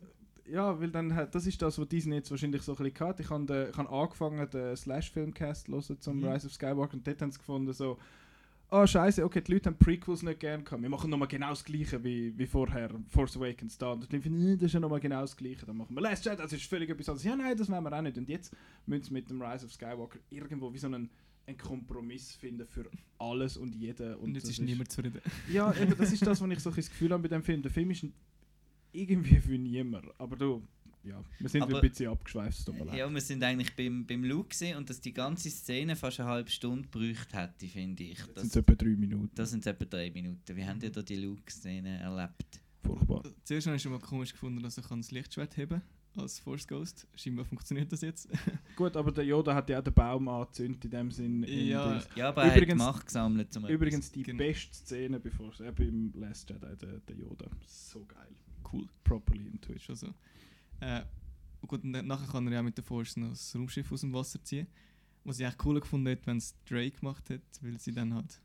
Ja, 0.47 0.81
weil 0.81 0.91
dann 0.91 1.15
hat, 1.15 1.33
das 1.33 1.47
ist 1.47 1.63
das, 1.63 1.79
was 1.79 1.89
Disney 1.89 2.17
jetzt 2.17 2.31
wahrscheinlich 2.33 2.63
so 2.63 2.73
ein 2.73 2.83
bisschen 2.83 3.07
hat. 3.07 3.21
Ich 3.21 3.31
habe 3.31 3.69
ich 3.71 3.79
habe 3.79 3.89
angefangen, 3.89 4.51
den 4.51 4.77
Slash-Filmcast 4.77 5.67
zu 5.67 5.73
hören 5.73 6.01
zum 6.01 6.19
Mhm. 6.19 6.25
Rise 6.27 6.47
of 6.49 6.53
Skywalker 6.53 6.95
und 6.95 7.07
dort 7.07 7.23
haben 7.23 7.31
sie 7.31 7.39
gefunden 7.39 7.73
so 7.73 7.99
ah 8.71 8.87
scheiße, 8.87 9.25
okay, 9.25 9.41
die 9.41 9.53
Leute 9.53 9.69
haben 9.71 9.77
Prequels 9.79 10.23
nicht 10.23 10.41
gern 10.41 10.65
gehabt. 10.65 10.83
Wir 10.83 10.89
machen 10.89 11.11
nochmal 11.11 11.29
genau 11.29 11.51
das 11.51 11.65
gleiche 11.65 12.03
wie, 12.03 12.37
wie 12.39 12.47
vorher, 12.47 12.91
Force 13.09 13.37
Awakens 13.37 13.77
da. 13.79 13.93
Und 13.93 14.07
finden, 14.07 14.47
"Äh, 14.47 14.57
das 14.57 14.67
ist 14.67 14.73
ja 14.75 14.81
nochmal 14.81 15.01
genau 15.01 15.21
das 15.21 15.37
gleiche. 15.37 15.67
Dann 15.67 15.77
machen 15.77 15.95
wir 15.95 16.01
Last 16.01 16.25
Jedi, 16.25 16.37
das 16.37 16.53
ist 16.53 16.65
völlig 16.65 16.89
etwas 16.91 17.09
anderes. 17.09 17.25
Ja, 17.25 17.37
nein, 17.37 17.57
das 17.57 17.69
wollen 17.69 17.83
wir 17.83 17.93
auch 17.93 18.03
nicht. 18.03 18.17
Und 18.17 18.29
jetzt 18.29 18.55
müssen 18.87 19.05
sie 19.05 19.13
mit 19.13 19.29
dem 19.29 19.43
Rise 19.43 19.67
of 19.67 19.73
Skywalker 19.73 20.19
irgendwo 20.31 20.73
wie 20.73 20.79
so 20.79 20.87
einen, 20.87 21.11
einen 21.47 21.59
Kompromiss 21.59 22.35
finden 22.35 22.67
für 22.67 22.89
alles 23.19 23.57
und 23.57 23.75
jeden. 23.75 24.15
Und 24.17 24.35
jetzt 24.35 24.49
ist 24.49 24.61
niemand 24.61 24.91
zufrieden. 24.91 25.21
ja, 25.53 25.73
eben, 25.75 25.97
das 25.97 26.13
ist 26.13 26.27
das, 26.27 26.41
was 26.41 26.51
ich 26.51 26.61
so 26.61 26.71
ein 26.71 26.77
das 26.77 26.89
Gefühl 26.91 27.11
habe 27.11 27.23
bei 27.23 27.29
dem 27.29 27.43
Film. 27.43 27.63
Der 27.63 27.71
Film 27.71 27.91
ist 27.91 28.07
irgendwie 28.93 29.37
für 29.37 29.59
niemand. 29.59 30.07
Aber 30.19 30.37
du, 30.37 30.63
ja, 31.03 31.23
wir 31.39 31.49
sind 31.49 31.63
Aber- 31.63 31.81
ein 31.81 31.89
bisschen 31.89 32.11
abgeschweift. 32.11 32.71
Ja, 32.95 33.13
wir 33.13 33.21
sind 33.21 33.43
eigentlich 33.43 33.75
beim, 33.77 34.07
beim 34.07 34.25
Luke 34.25 34.77
und 34.77 34.91
dass 34.91 35.01
die 35.01 35.13
ganze 35.13 35.49
Szene 35.51 35.97
fast 35.97 36.21
eine 36.21 36.29
halbe 36.29 36.51
Stunde 36.51 36.89
gebraucht 36.89 37.33
hätte, 37.33 37.67
finde 37.67 38.05
ich. 38.05 38.19
Sind 38.19 38.37
Das, 38.37 38.45
es 38.45 38.57
etwa 38.57 38.75
drei 38.75 38.91
Minuten. 38.97 39.31
das 39.35 39.51
sind 39.51 39.67
etwa 39.67 39.85
drei 39.85 40.11
Minuten. 40.11 40.57
Wie 40.57 40.65
habt 40.65 40.83
ihr 40.83 40.91
da 40.91 41.03
die 41.03 41.17
Luke-Szene 41.17 41.99
erlebt? 42.01 42.61
Furchtbar. 42.85 43.23
Zuerst 43.45 43.67
habe 43.67 43.77
ich 43.77 43.83
schon 43.83 43.93
mal 43.93 43.99
komisch 44.01 44.33
gefunden, 44.33 44.63
dass 44.63 44.77
er 44.79 44.83
kann 44.85 45.01
das 45.01 45.11
Lichtschwert 45.11 45.57
heben 45.57 45.83
als 46.17 46.41
Force 46.41 46.67
Ghost. 46.67 47.07
Scheinbar 47.15 47.45
funktioniert 47.45 47.93
das 47.93 48.01
jetzt. 48.01 48.29
Gut, 48.77 48.97
aber 48.97 49.13
der 49.13 49.25
Yoda 49.25 49.55
hat 49.55 49.71
ja 49.71 49.79
auch 49.79 49.85
den 49.85 49.95
Baum 49.95 50.27
angezündet 50.29 50.85
in 50.87 50.91
dem 50.91 51.11
Sinn. 51.13 51.43
in 51.45 51.67
Ja. 51.69 52.03
Ja, 52.17 52.31
aber 52.31 52.45
er 52.45 52.57
Übrigens- 52.57 52.83
hat 52.83 52.95
Macht 52.95 53.07
gesammelt. 53.07 53.53
Zum 53.53 53.67
Übrigens 53.67 54.11
die 54.11 54.23
Genau. 54.25 54.39
beste 54.39 54.75
Szene 54.75 55.21
bevor 55.21 55.53
äh, 55.61 55.71
beim 55.71 56.13
Last 56.17 56.51
Jedi, 56.51 56.67
der, 56.81 56.99
der 57.01 57.17
Yoda. 57.17 57.47
So 57.67 58.05
geil. 58.07 58.35
Cool. 58.73 58.87
Properly 59.05 59.47
into 59.47 59.73
Ist 59.73 59.83
it. 59.83 59.83
schon 59.87 59.95
so. 59.97 60.15
Äh, 60.81 61.03
und 61.61 61.69
gut, 61.69 61.85
und 61.85 61.91
nachher 61.91 62.27
kann 62.27 62.47
er 62.47 62.55
ja 62.55 62.63
mit 62.63 62.77
der 62.77 62.85
Force 62.85 63.17
noch 63.17 63.31
das 63.31 63.55
Raumschiff 63.55 63.91
aus 63.93 64.01
dem 64.01 64.13
Wasser 64.13 64.43
ziehen. 64.43 64.67
Was 65.25 65.39
ich 65.39 65.47
echt 65.47 65.65
cool 65.65 65.79
gefunden 65.79 66.07
hätte, 66.07 66.27
wenn 66.27 66.39
es 66.39 66.55
Drake 66.65 66.99
gemacht 66.99 67.29
hätte, 67.29 67.45
weil 67.61 67.79
sie 67.79 67.93
dann 67.93 68.15
halt. 68.15 68.41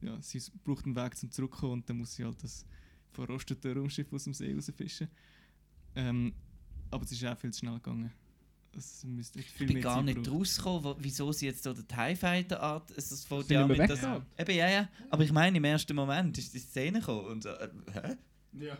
Ja, 0.00 0.20
sie 0.20 0.42
braucht 0.64 0.84
einen 0.84 0.96
Weg 0.96 1.16
zum 1.16 1.30
Zurückkommen 1.30 1.74
und 1.74 1.88
dann 1.88 1.98
muss 1.98 2.14
sie 2.14 2.24
halt 2.24 2.42
das 2.42 2.66
verrostete 3.12 3.74
Raumschiff 3.74 4.12
aus 4.12 4.24
dem 4.24 4.34
See 4.34 4.52
rausfischen. 4.52 5.08
Ähm, 5.94 6.32
aber 6.90 7.04
es 7.04 7.12
ist 7.12 7.24
auch 7.24 7.38
viel 7.38 7.52
zu 7.52 7.60
schnell 7.60 7.74
gegangen. 7.74 8.10
Es 8.76 9.04
müsste 9.04 9.40
viel 9.42 9.52
Ich 9.52 9.58
bin 9.58 9.74
mehr 9.74 9.82
gar 9.82 10.04
Zeit 10.04 10.16
nicht 10.16 10.30
rausgekommen, 10.30 10.94
wieso 10.98 11.30
sie 11.30 11.46
jetzt 11.46 11.62
so 11.62 11.74
der 11.74 11.86
TIE 11.86 12.16
Fighter 12.16 12.60
Art. 12.60 12.90
Es 12.92 13.12
ist 13.12 13.28
voll 13.28 13.44
Sind 13.44 13.58
nicht 13.58 13.78
mehr 13.78 13.88
mit 13.88 13.90
das? 13.90 14.22
Eben, 14.38 14.56
ja, 14.56 14.70
ja. 14.70 14.88
Aber 15.10 15.22
ich 15.22 15.32
meine, 15.32 15.58
im 15.58 15.64
ersten 15.64 15.94
Moment 15.94 16.38
ist 16.38 16.54
die 16.54 16.58
Szene 16.58 17.00
gekommen 17.00 17.26
und 17.26 17.42
so, 17.42 17.50
äh, 17.50 17.68
hä? 17.92 18.16
Ja. 18.58 18.78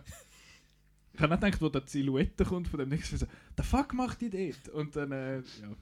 Ich 1.15 1.21
habe 1.21 1.33
nicht 1.35 1.43
gedacht, 1.43 1.61
wo 1.61 1.69
da 1.69 1.81
die 1.81 1.91
Silhouette 1.91 2.45
kommt 2.45 2.69
von 2.69 2.81
dem 2.81 2.89
nächsten 2.89 3.19
so, 3.19 3.27
the 3.57 3.63
fuck 3.63 3.93
macht 3.93 4.21
die 4.21 4.31
dort? 4.31 4.69
Und 4.75 4.97
dann, 4.97 5.13
äh, 5.13 5.39
ja. 5.39 5.77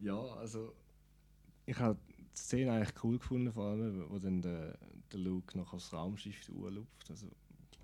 Ja, 0.00 0.18
also 0.36 0.74
ich 1.66 1.78
habe 1.78 1.98
die 2.18 2.36
Szene 2.38 2.72
eigentlich 2.72 3.04
cool 3.04 3.18
gefunden, 3.18 3.52
vor 3.52 3.66
allem, 3.66 4.04
wo 4.10 4.18
dann 4.18 4.42
der, 4.42 4.76
der 5.12 5.20
Luke 5.20 5.56
noch 5.56 5.72
aufs 5.72 5.92
Raumschiff 5.92 6.48
urlupft. 6.48 7.08
Also, 7.08 7.28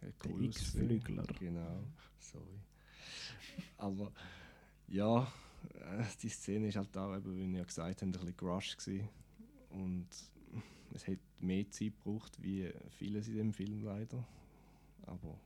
Der 0.03 0.13
cool 0.27 0.49
ausgesehen. 0.49 0.91
X-Flügler. 0.91 1.23
Genau, 1.39 1.85
sorry. 2.19 2.59
Aber 3.77 4.13
ja, 4.89 5.31
äh, 5.75 6.05
die 6.23 6.29
Szene 6.29 6.69
ist 6.69 6.77
halt 6.77 6.97
auch, 6.97 7.17
eben, 7.17 7.37
wie 7.37 7.53
ihr 7.53 7.59
ja 7.59 7.65
gesagt 7.65 7.89
habt, 7.89 8.03
ein 8.03 8.11
bisschen 8.11 8.37
gerusht 8.37 8.79
gewesen. 8.79 9.09
Und 9.71 10.09
es 10.93 11.07
hat 11.07 11.19
mehr 11.39 11.71
Zeit 11.71 11.93
gebraucht, 12.03 12.43
wie 12.43 12.73
vieles 12.91 13.29
in 13.29 13.37
dem 13.37 13.53
Film 13.53 13.85
leider. 13.85 14.27
Aber 15.07 15.39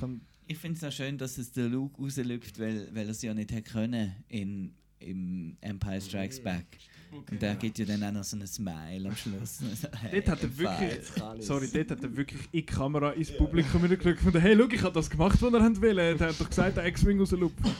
ja. 0.00 0.08
Ich 0.50 0.56
finde 0.58 0.78
es 0.78 0.84
auch 0.84 0.92
schön, 0.92 1.18
dass 1.18 1.36
es 1.36 1.52
der 1.52 1.68
Luke 1.68 2.00
rauslüpft, 2.00 2.58
weil, 2.58 2.88
weil 2.94 3.04
er 3.06 3.10
es 3.10 3.20
ja 3.22 3.34
nicht 3.34 3.52
hätte 3.52 3.70
können 3.70 4.12
in, 4.28 4.72
im 4.98 5.56
Empire 5.60 6.00
Strikes 6.00 6.42
Back. 6.42 6.64
Und 7.10 7.40
der 7.40 7.54
gibt 7.56 7.78
ja 7.78 7.84
dann 7.86 8.02
auch 8.04 8.12
noch 8.12 8.24
so 8.24 8.36
ein 8.36 8.46
Smile 8.46 9.08
am 9.08 9.16
Schluss. 9.16 9.60
Dort 10.12 10.28
hat 10.28 10.42
er 10.42 10.58
wirklich- 10.58 11.06
sorry, 11.40 11.68
dort 11.72 11.90
hat 11.90 12.02
er 12.02 12.14
wirklich 12.16 12.42
in 12.44 12.50
die 12.52 12.66
Kamera 12.66 13.12
ins 13.12 13.34
Publikum 13.34 13.82
wieder 13.82 13.96
geschaut 13.96 14.34
und 14.34 14.40
hey, 14.40 14.56
schau, 14.58 14.68
ich 14.68 14.82
habe 14.82 14.92
das 14.94 15.08
gemacht, 15.08 15.40
was 15.40 15.52
er 15.52 15.62
haben 15.62 15.80
wollte. 15.80 16.00
Er 16.24 16.28
hat 16.28 16.38
doch 16.40 16.48
gesagt, 16.48 16.76
der 16.76 16.86
X-Wing 16.86 17.18
rauslupfen. 17.18 17.70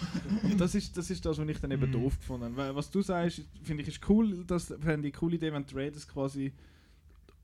Und 0.44 0.58
das 0.58 0.74
ist, 0.74 0.96
das 0.96 1.10
ist 1.10 1.24
das, 1.26 1.36
was 1.38 1.48
ich 1.48 1.58
dann 1.60 1.70
eben 1.70 1.88
Mhm. 1.88 1.92
doof 1.92 2.18
gefunden 2.18 2.44
habe. 2.44 2.56
Weil, 2.56 2.74
Was 2.74 2.90
du 2.90 3.02
sagst, 3.02 3.42
finde 3.62 3.82
ich, 3.82 3.88
ist 3.88 4.08
cool. 4.08 4.44
Das 4.46 4.66
fände 4.66 4.80
ich 4.82 4.92
eine 4.92 5.10
coole 5.12 5.36
Idee, 5.36 5.52
wenn 5.52 5.64
die 5.66 5.74
Raiders 5.74 6.06
quasi 6.08 6.52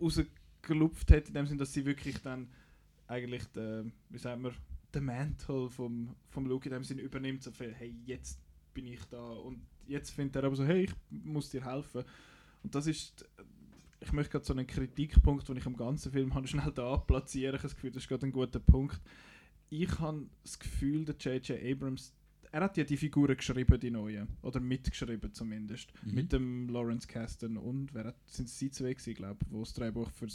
rausgelupft 0.01 1.11
hätte, 1.11 1.29
in 1.29 1.35
dem 1.35 1.47
Sinne, 1.47 1.59
dass 1.59 1.73
sie 1.73 1.85
wirklich 1.85 2.19
dann 2.23 2.49
eigentlich, 3.15 3.45
den, 3.47 3.93
wie 4.11 4.19
sagen 4.19 4.43
wir, 4.43 4.53
den 4.95 5.05
Mantel 5.05 5.69
vom, 5.69 6.15
vom 6.29 6.47
Luke 6.47 6.69
in 6.69 6.75
dem 6.75 6.85
Sinne 6.85 7.03
übernimmt. 7.03 7.43
So 7.43 7.51
viel, 7.51 7.73
hey, 7.75 7.95
jetzt 8.05 8.41
bin 8.73 8.87
ich 8.87 9.05
da. 9.05 9.23
Und 9.23 9.61
jetzt 9.87 10.11
findet 10.11 10.37
er 10.37 10.45
aber 10.45 10.57
so, 10.57 10.65
hey, 10.65 10.85
ich 10.85 10.95
muss 11.11 11.51
dir 11.51 11.65
helfen. 11.65 12.05
Und 12.63 12.75
das 12.75 12.87
ist, 12.87 13.29
ich 14.01 14.13
möchte 14.13 14.33
gerade 14.33 14.45
so 14.45 14.53
einen 14.53 14.67
Kritikpunkt, 14.67 15.49
den 15.49 15.57
ich 15.57 15.67
am 15.67 15.77
ganzen 15.77 16.13
Film 16.13 16.35
habe, 16.35 16.47
schnell 16.49 16.73
da 16.73 16.97
platzieren. 16.97 17.55
Ich 17.55 17.61
habe 17.61 17.69
das 17.69 17.75
Gefühl, 17.75 17.91
das 17.91 18.03
ist 18.03 18.09
gerade 18.09 18.27
ein 18.27 18.33
guter 18.33 18.61
Punkt. 18.61 19.01
Ich 19.71 19.99
habe 19.99 20.27
das 20.43 20.59
Gefühl, 20.59 21.05
der 21.05 21.17
J.J. 21.17 21.59
Abrams, 21.73 22.15
er 22.53 22.63
hat 22.63 22.77
ja 22.77 22.85
die 22.85 22.97
Figuren 22.97 23.37
geschrieben, 23.37 23.81
die 23.81 23.91
neuen. 23.91 24.29
Oder 24.43 24.61
mitgeschrieben 24.61 25.33
zumindest. 25.33 25.93
Mhm. 26.05 26.15
Mit 26.15 26.33
dem 26.33 26.69
Lawrence 26.69 27.09
Kasten 27.09 27.57
und, 27.57 27.93
wer 27.95 28.05
hat, 28.05 28.17
sind 28.27 28.49
es 28.49 28.59
sie 28.59 28.71
zwei 28.71 28.93
gewesen, 28.95 29.15
glaube 29.15 29.39
ich, 29.43 29.49
die 29.49 29.59
das 29.59 29.75
Drehbuch 29.75 30.11
für 30.11 30.29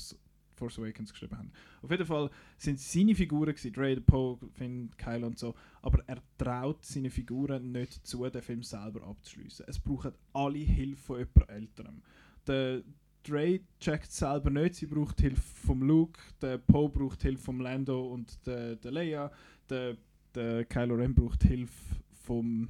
Force 0.60 0.78
Awakens 0.78 1.12
geschrieben 1.12 1.38
haben. 1.38 1.52
Auf 1.82 1.90
jeden 1.90 2.06
Fall 2.06 2.30
sind 2.58 2.76
es 2.76 2.92
seine 2.92 3.16
Figuren 3.16 3.56
gewesen, 3.56 3.74
Dre, 3.74 4.00
Poe, 4.02 4.38
Finn, 4.54 4.92
Kyle 4.98 5.26
und 5.26 5.40
so. 5.40 5.56
Aber 5.82 6.04
er 6.08 6.22
traut 6.38 6.86
seine 6.86 7.10
Figuren 7.10 7.72
nicht 7.72 8.06
zu, 8.06 8.30
den 8.30 8.42
Film 8.42 8.62
selber 8.62 9.08
abzuschließen. 9.08 9.66
Es 9.68 9.80
brauchen 9.80 10.14
alle 10.34 10.60
Hilfe 10.60 11.02
von 11.02 11.18
jemand 11.18 11.50
Älterem. 11.50 12.02
Der 12.46 12.84
Dre 13.24 13.60
checkt 13.80 14.12
selber 14.12 14.50
nicht, 14.50 14.76
sie 14.76 14.88
braucht 14.88 15.20
Hilfe 15.22 15.42
vom 15.42 15.82
Luke, 15.84 16.20
der 16.42 16.58
Poe 16.58 16.90
braucht 16.90 17.22
Hilfe 17.22 17.44
vom 17.44 17.62
Lando 17.62 18.08
und 18.08 18.46
der, 18.46 18.76
der 18.76 18.92
Leia, 18.92 19.32
der, 19.70 19.98
der 20.36 20.66
Kylo 20.66 20.96
Ren 20.96 21.14
braucht 21.14 21.44
Hilfe 21.44 21.96
vom, 22.12 22.70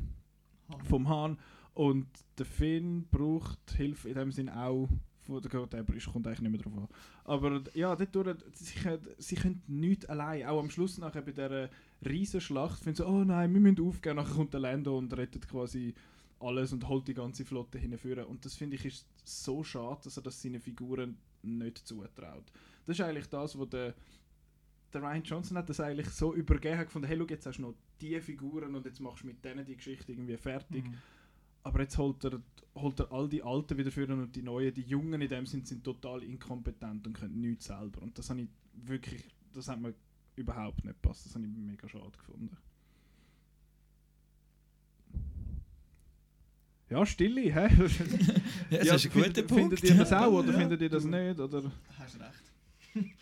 vom 0.83 1.07
Han 1.07 1.37
und 1.73 2.07
der 2.37 2.45
Finn 2.45 3.07
braucht 3.09 3.71
Hilfe 3.71 4.09
in 4.09 4.15
dem 4.15 4.31
Sinn 4.31 4.49
auch 4.49 4.89
von 5.29 5.41
der 5.69 5.89
ist 5.95 6.11
kommt 6.11 6.27
eigentlich 6.27 6.41
nicht 6.41 6.51
mehr 6.51 6.61
drauf 6.61 6.77
an. 6.77 6.87
Aber 7.25 7.61
ja, 7.73 7.95
dort 7.95 8.15
durch, 8.15 8.37
sie, 8.53 9.35
können- 9.35 9.61
nichts 9.67 10.05
allein. 10.05 10.45
Auch 10.45 10.59
am 10.59 10.69
Schluss 10.69 10.97
nachher 10.97 11.21
bei 11.21 11.31
dieser 11.31 11.69
Riesenschlacht 12.05 12.81
finden 12.83 12.97
sie, 12.97 13.07
oh 13.07 13.23
nein, 13.23 13.53
wir 13.53 13.61
müssen 13.61 13.85
aufgehen. 13.85 14.15
Nachher 14.15 14.35
kommt 14.35 14.53
der 14.53 14.59
Lando 14.61 14.97
und 14.97 15.15
rettet 15.15 15.47
quasi 15.47 15.93
alles 16.39 16.71
und 16.73 16.87
holt 16.87 17.07
die 17.07 17.13
ganze 17.13 17.45
Flotte 17.45 17.77
hinführen. 17.77 18.25
Und 18.25 18.45
das 18.45 18.55
finde 18.55 18.75
ich 18.75 18.85
ist 18.85 19.07
so 19.23 19.63
schade, 19.63 20.01
dass 20.03 20.17
er 20.17 20.23
das 20.23 20.41
seinen 20.41 20.61
Figuren 20.61 21.17
nicht 21.41 21.77
zutraut. 21.79 22.51
Das 22.85 22.97
ist 22.97 23.01
eigentlich 23.05 23.27
das, 23.27 23.57
was 23.57 23.69
der, 23.69 23.93
der 24.93 25.01
Ryan 25.01 25.23
Johnson 25.23 25.57
hat 25.57 25.69
das 25.69 25.79
eigentlich 25.79 26.09
so 26.09 26.33
übergeben 26.33 26.77
hat, 26.77 26.87
gefunden, 26.87 27.07
hey, 27.07 27.17
schau, 27.17 27.25
jetzt 27.27 27.45
hast 27.45 27.57
du 27.57 27.61
noch 27.63 27.75
die 28.01 28.19
Figuren 28.21 28.73
und 28.75 28.85
jetzt 28.85 28.99
machst 28.99 29.23
du 29.23 29.27
mit 29.27 29.43
denen 29.43 29.65
die 29.65 29.75
Geschichte 29.75 30.11
irgendwie 30.11 30.37
fertig. 30.37 30.85
Mhm. 30.85 30.97
Aber 31.69 31.81
jetzt 31.81 31.99
holt 31.99 32.23
er, 32.23 32.41
holt 32.73 32.99
er 32.99 33.11
all 33.11 33.29
die 33.29 33.43
Alten 33.43 33.77
wieder 33.77 33.91
führen 33.91 34.19
und 34.23 34.35
die 34.35 34.41
Neuen, 34.41 34.73
die 34.73 34.81
Jungen 34.81 35.21
in 35.21 35.29
dem 35.29 35.45
Sinn, 35.45 35.63
sind 35.65 35.83
total 35.83 36.23
inkompetent 36.23 37.05
und 37.05 37.13
können 37.13 37.39
nichts 37.39 37.65
selber. 37.65 38.01
Und 38.01 38.17
das 38.17 38.27
habe 38.31 38.41
ich 38.41 38.47
wirklich, 38.73 39.23
das 39.53 39.67
hat 39.67 39.79
mir 39.79 39.93
überhaupt 40.35 40.83
nicht 40.83 40.99
gepasst. 40.99 41.27
Das 41.27 41.35
habe 41.35 41.45
ich 41.45 41.51
mega 41.51 41.87
schade 41.87 42.17
gefunden. 42.17 42.57
Ja, 46.89 47.05
Stille, 47.05 47.41
hä? 47.53 47.67
Ja, 48.71 48.77
das 48.79 48.87
Ja, 48.87 48.95
ist 48.95 49.05
ein 49.05 49.11
guter 49.11 49.25
findet- 49.25 49.47
Punkt. 49.47 49.79
Findet 49.79 49.83
ihr 49.91 49.95
das 49.95 50.11
auch 50.11 50.31
oder 50.39 50.53
Ja. 50.53 50.57
findet 50.59 50.81
ihr 50.81 50.89
das 50.89 51.03
nicht? 51.03 51.39
Oder? 51.39 51.71
Hast 51.99 52.19
recht. 52.19 53.13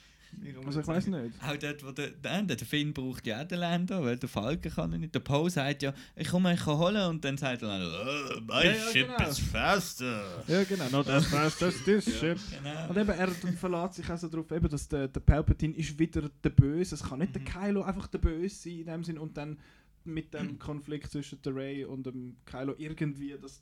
Also 0.66 0.82
ich 0.82 0.88
weiß 0.88 1.08
nicht. 1.08 1.36
Auch 1.42 1.58
dort, 1.58 1.84
wo 1.84 1.92
der, 1.92 2.10
der, 2.10 2.44
der 2.44 2.58
Finn 2.58 2.94
braucht 2.94 3.26
ja 3.26 3.42
auch 3.42 3.48
den 3.48 3.60
Lando, 3.60 4.04
weil 4.04 4.18
der 4.18 4.30
Falken 4.30 4.72
kann 4.72 4.92
er 4.92 4.98
nicht. 4.98 5.16
Der 5.16 5.20
Poe 5.20 5.50
sagt 5.50 5.84
ja, 5.84 5.94
ich 6.16 6.28
komme, 6.28 6.54
ich 6.54 6.60
kann 6.60 6.78
holen 6.78 7.10
und 7.10 7.24
dann 7.24 7.38
sagt 7.38 7.62
er 7.64 7.68
dann, 7.68 7.82
oh, 7.82 8.42
my 8.42 8.66
Ja, 8.66 8.72
ja, 8.72 8.92
ship 8.92 9.08
genau. 9.08 9.30
is 9.30 9.40
faster. 9.40 10.44
Ja, 10.48 10.64
genau. 10.64 10.90
Not 10.90 11.10
as 11.10 11.26
fast 11.28 11.64
as 11.64 11.84
this 11.84 12.06
ship. 12.06 12.38
Genau. 12.52 12.90
Und 12.90 12.98
eben, 12.98 13.10
er 13.10 13.28
verlässt 13.28 13.96
sich 13.96 14.10
auch 14.10 14.18
so 14.18 14.28
darauf, 14.28 14.52
eben, 14.52 14.70
dass 14.70 14.88
der, 14.88 15.08
der 15.08 15.20
Palpatine 15.20 15.76
ist 15.76 15.98
wieder 15.98 16.30
der 16.44 16.50
Böse. 16.50 16.96
Es 16.96 17.04
kann 17.04 17.20
nicht 17.20 17.34
der 17.36 17.44
Kylo 17.44 17.82
einfach 17.82 18.08
der 18.08 18.20
Böse 18.20 18.56
sein 18.56 18.80
in 18.80 18.86
dem 18.86 19.04
Sinn 19.04 19.18
und 19.18 19.36
dann 19.38 19.58
mit 20.04 20.34
dem 20.34 20.58
Konflikt 20.58 21.12
zwischen 21.12 21.42
der 21.42 21.56
Rey 21.56 21.84
und 21.84 22.06
dem 22.06 22.38
Kylo 22.46 22.76
irgendwie 22.78 23.36
das 23.42 23.62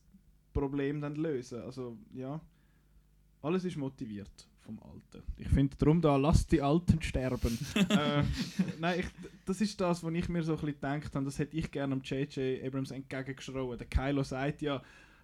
Problem 0.54 1.02
dann 1.02 1.16
lösen. 1.16 1.62
Also 1.62 1.98
ja, 2.14 2.40
alles 3.42 3.66
ist 3.66 3.78
motiviert 3.78 4.48
vom 4.66 4.80
Alten. 4.80 5.24
Ich 5.38 5.48
finde 5.50 5.76
darum 5.78 6.02
da, 6.02 6.16
lasst 6.18 6.52
die 6.52 6.62
Alten 6.62 7.02
sterben. 7.02 7.58
äh, 7.90 8.24
nein, 8.80 9.00
ich, 9.02 9.06
das 9.46 9.62
ist 9.62 9.80
das, 9.80 10.04
was 10.04 10.14
ich 10.14 10.28
mir 10.30 10.44
so 10.44 10.54
ein 10.54 10.58
bisschen 10.60 10.74
gedacht 10.76 11.16
habe. 11.16 11.26
Das 11.26 11.40
hätte 11.40 11.56
ich 11.56 11.70
gerne 11.72 11.94
am 11.94 12.02
J.J. 12.02 12.64
Abrams 12.66 12.92
entgegengeschrien. 12.92 13.78
Der 13.78 13.88
Kylo 13.88 14.24
sagt 14.24 14.62
ja 14.62 14.82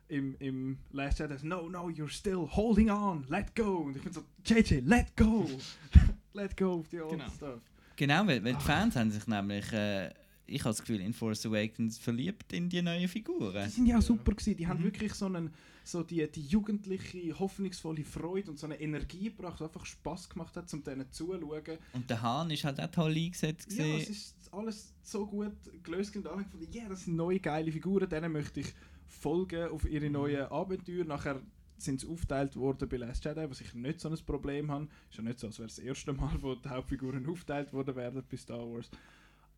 im, 0.08 0.36
im 0.40 0.78
Last 0.92 1.20
Jedi, 1.20 1.36
no, 1.44 1.70
no, 1.70 1.88
you're 1.88 2.10
still 2.10 2.48
holding 2.50 2.90
on, 2.90 3.26
let 3.30 3.56
go. 3.56 3.78
Und 3.78 3.96
ich 3.96 4.02
finde 4.04 4.20
so, 4.20 4.26
J.J., 4.46 4.84
let 4.86 5.16
go. 5.18 5.48
let 6.34 6.56
go 6.58 6.80
of 6.80 6.88
the 6.92 7.02
old 7.02 7.12
Genau. 7.18 7.30
stuff. 7.30 7.62
Genau, 7.96 8.26
weil, 8.28 8.44
weil 8.44 8.54
die 8.56 8.64
Fans 8.64 8.96
haben 8.96 9.12
sich 9.12 9.26
nämlich, 9.28 9.72
äh, 9.74 10.10
ich 10.48 10.62
habe 10.62 10.70
das 10.72 10.80
Gefühl, 10.82 11.00
in 11.02 11.14
Force 11.14 11.46
Awakens 11.46 11.98
verliebt 11.98 12.52
in 12.54 12.68
die 12.68 12.82
neuen 12.82 13.08
Figuren. 13.08 13.64
Die 13.66 13.70
sind 13.72 13.86
ja 13.86 13.98
auch 13.98 14.02
super 14.02 14.32
gewesen. 14.34 14.58
Die 14.58 14.68
haben 14.68 14.80
Mhm. 14.80 14.86
wirklich 14.86 15.14
so, 15.14 15.26
einen, 15.28 15.52
so 15.84 16.04
die, 16.04 16.30
die 16.30 16.42
jugendliche, 16.42 17.38
hoffnungsvolle 17.38 18.04
Freude 18.04 18.52
und 18.52 18.60
so 18.60 18.68
eine 18.68 18.80
Energie 18.80 19.26
gebracht, 19.26 19.60
die 19.60 19.64
einfach 19.64 19.86
Spaß 19.86 20.30
gemacht 20.30 20.56
hat, 20.56 20.72
um 20.74 20.84
denen 20.84 21.12
zuzuschauen. 21.12 21.78
Und 21.94 22.10
der 22.10 22.22
Hahn 22.22 22.52
ist 22.52 22.64
halt 22.64 22.80
auch 22.80 22.92
toll 22.92 23.16
eingesetzt. 23.16 23.72
Ja, 23.72 23.84
gewesen. 23.84 24.02
es 24.02 24.10
ist 24.10 24.54
alles 24.54 24.94
so 25.02 25.26
gut 25.26 25.54
gelöst 25.84 26.16
und 26.16 26.28
alle 26.28 26.44
gefunden, 26.44 26.68
ja, 26.72 26.88
das 26.88 27.06
sind 27.06 27.16
neue 27.16 27.40
geile 27.40 27.72
Figuren, 27.72 28.10
denen 28.10 28.32
möchte 28.32 28.60
ich 28.60 28.74
folgen 29.08 29.70
auf 29.70 29.90
ihre 29.90 30.10
neuen 30.10 30.48
Abenteuer. 30.48 31.06
Nachher 31.06 31.42
sind 31.78 32.02
sie 32.02 32.08
aufgeteilt 32.08 32.56
worden 32.56 32.88
bei 32.88 32.98
Last 32.98 33.26
Jedi, 33.26 33.50
was 33.50 33.62
ich 33.62 33.74
nicht 33.74 34.00
so 34.00 34.10
ein 34.10 34.18
Problem 34.26 34.70
habe. 34.72 34.88
Ist 35.10 35.18
ja 35.18 35.24
nicht 35.24 35.40
so, 35.40 35.48
als 35.48 35.58
wäre 35.60 35.68
es 35.68 35.76
das 35.76 35.86
erste 35.86 36.14
Mal, 36.14 36.42
wo 36.42 36.56
die 36.56 36.70
Hauptfiguren 36.70 37.28
aufgeteilt 37.28 37.74
worden 37.74 37.96
wären 37.96 38.24
bei 38.30 38.38
Star 38.38 38.60
Wars. 38.60 38.90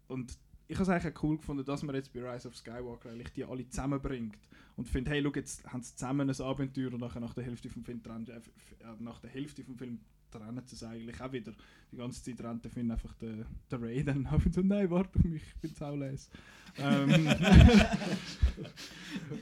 Und 0.07 0.37
ich 0.73 0.79
habe 0.79 0.91
es 0.91 1.03
eigentlich 1.05 1.23
cool 1.23 1.37
gefunden, 1.37 1.63
dass 1.63 1.83
man 1.83 1.93
jetzt 1.93 2.11
bei 2.13 2.27
Rise 2.27 2.47
of 2.47 2.57
Skywalker 2.57 3.11
eigentlich 3.11 3.31
die 3.33 3.43
alle 3.43 3.67
zusammenbringt. 3.69 4.39
Und 4.75 4.89
finde, 4.89 5.11
hey, 5.11 5.21
schau, 5.23 5.31
jetzt 5.35 5.71
haben 5.71 5.83
sie 5.83 5.95
zusammen 5.95 6.27
ein 6.27 6.41
Abenteuer 6.41 6.91
und 6.91 6.99
nachher 6.99 7.19
nach 7.19 7.35
der 7.35 7.43
Hälfte 7.43 7.69
vom 7.69 7.83
Film 7.83 8.01
trennen, 8.01 8.27
äh, 8.27 8.37
äh, 8.37 8.41
nach 8.99 9.19
der 9.19 9.29
Hälfte 9.29 9.63
vom 9.63 9.77
Film 9.77 9.99
trennen 10.31 10.63
sie 10.65 10.75
es 10.75 10.83
eigentlich 10.83 11.21
auch 11.21 11.31
wieder. 11.31 11.53
Die 11.91 11.97
ganze 11.97 12.23
Zeit 12.23 12.43
rennt 12.43 12.63
der 12.65 12.71
Finn 12.71 12.89
einfach 12.89 13.13
der, 13.13 13.45
der 13.69 13.81
Ray 13.83 14.03
dann 14.03 14.25
ab 14.25 14.43
und 14.43 14.51
so, 14.51 14.61
nein, 14.61 14.89
warte 14.89 15.19
auf 15.19 15.25
mich, 15.25 15.43
ich 15.43 15.61
bin 15.61 15.75
saules. 15.75 16.31
ähm, 16.79 17.27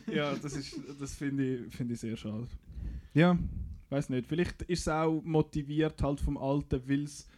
ja, 0.13 0.35
das 0.35 0.75
das 0.99 1.15
finde 1.15 1.55
ich, 1.55 1.73
finde 1.73 1.93
ich 1.93 1.99
sehr 2.01 2.17
schade. 2.17 2.49
Ja, 3.13 3.39
weiß 3.89 4.09
nicht, 4.09 4.27
vielleicht 4.27 4.63
ist 4.63 4.81
es 4.81 4.87
auch 4.89 5.21
motiviert 5.23 6.03
halt 6.03 6.19
vom 6.19 6.37
Alten, 6.37 6.81
weil 6.89 7.03
es 7.03 7.29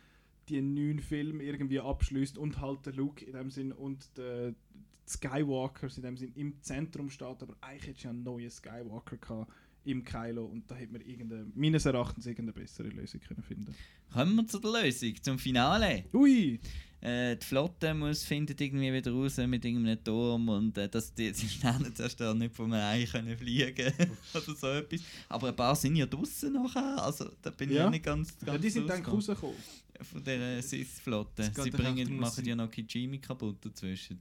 die 0.54 0.62
neuen 0.62 1.00
Filme 1.00 1.44
irgendwie 1.44 1.80
abschließt 1.80 2.38
und 2.38 2.60
halt 2.62 2.86
der 2.86 2.94
Luke 2.94 3.24
in 3.26 3.34
dem 3.34 3.50
Sinn 3.50 3.72
und 3.72 4.10
der 4.18 4.52
die 4.52 5.12
Skywalkers 5.12 5.98
in 5.98 6.04
dem 6.04 6.16
Sinn 6.18 6.32
im 6.36 6.62
Zentrum 6.62 7.10
steht, 7.10 7.42
aber 7.42 7.56
eigentlich 7.62 7.88
hätte 7.88 8.04
ja 8.06 8.10
einen 8.12 8.24
neuen 8.24 8.50
Skywalker 8.50 9.18
gehabt 9.18 9.52
im 9.86 10.02
Kylo 10.04 10.46
und 10.46 10.70
da 10.72 10.76
hätte 10.76 10.94
man 10.94 11.02
irgendeine, 11.02 11.46
meines 11.56 11.86
Erachtens 11.86 12.26
irgendeine 12.26 12.54
bessere 12.54 12.88
Lösung 12.88 13.20
können 13.20 13.44
finden. 13.44 13.76
Kommen 14.14 14.36
wir 14.36 14.48
zu 14.48 14.60
der 14.60 14.82
Lösung, 14.84 15.14
zum 15.22 15.38
Finale. 15.38 16.06
Ui! 16.14 16.58
Äh, 17.02 17.36
die 17.36 17.46
Flotte 17.46 17.94
muss 17.94 18.24
findet 18.24 18.62
irgendwie 18.62 18.94
wieder 18.94 19.12
raus 19.12 19.36
mit 19.36 19.66
irgendeinem 19.66 20.02
Turm 20.02 20.48
und 20.48 20.78
äh, 20.78 20.88
dass 20.88 21.14
die, 21.14 21.34
Sternenzerstörer 21.34 22.34
nicht 22.34 22.56
vom 22.56 22.72
Ei 22.72 23.06
können 23.12 23.38
fliegen 23.38 23.92
oder 24.34 24.56
so 24.56 24.68
etwas. 24.68 25.02
Aber 25.28 25.50
ein 25.50 25.56
paar 25.56 25.76
sind 25.76 25.98
ja 25.98 26.06
draußen 26.06 26.54
nachher, 26.54 27.04
also 27.04 27.30
da 27.42 27.50
bin 27.50 27.72
ich 27.72 27.76
Ja. 27.76 27.88
auch 27.88 27.90
nicht 27.92 28.06
ganz, 28.06 28.38
ganz 28.40 28.48
Ja, 28.54 28.58
die 28.58 28.70
sind 28.70 28.90
dann 28.90 29.04
rausgekommen. 29.04 29.58
Von 30.04 30.24
der 30.24 30.62
Sith-Flotte. 30.62 31.52
Sie 31.56 31.70
bringen, 31.72 32.18
machen 32.18 32.46
ja 32.46 32.56
noch 32.56 32.70
Kijimi 32.70 33.20
kaputt 33.20 33.58
dazwischen. 33.66 34.20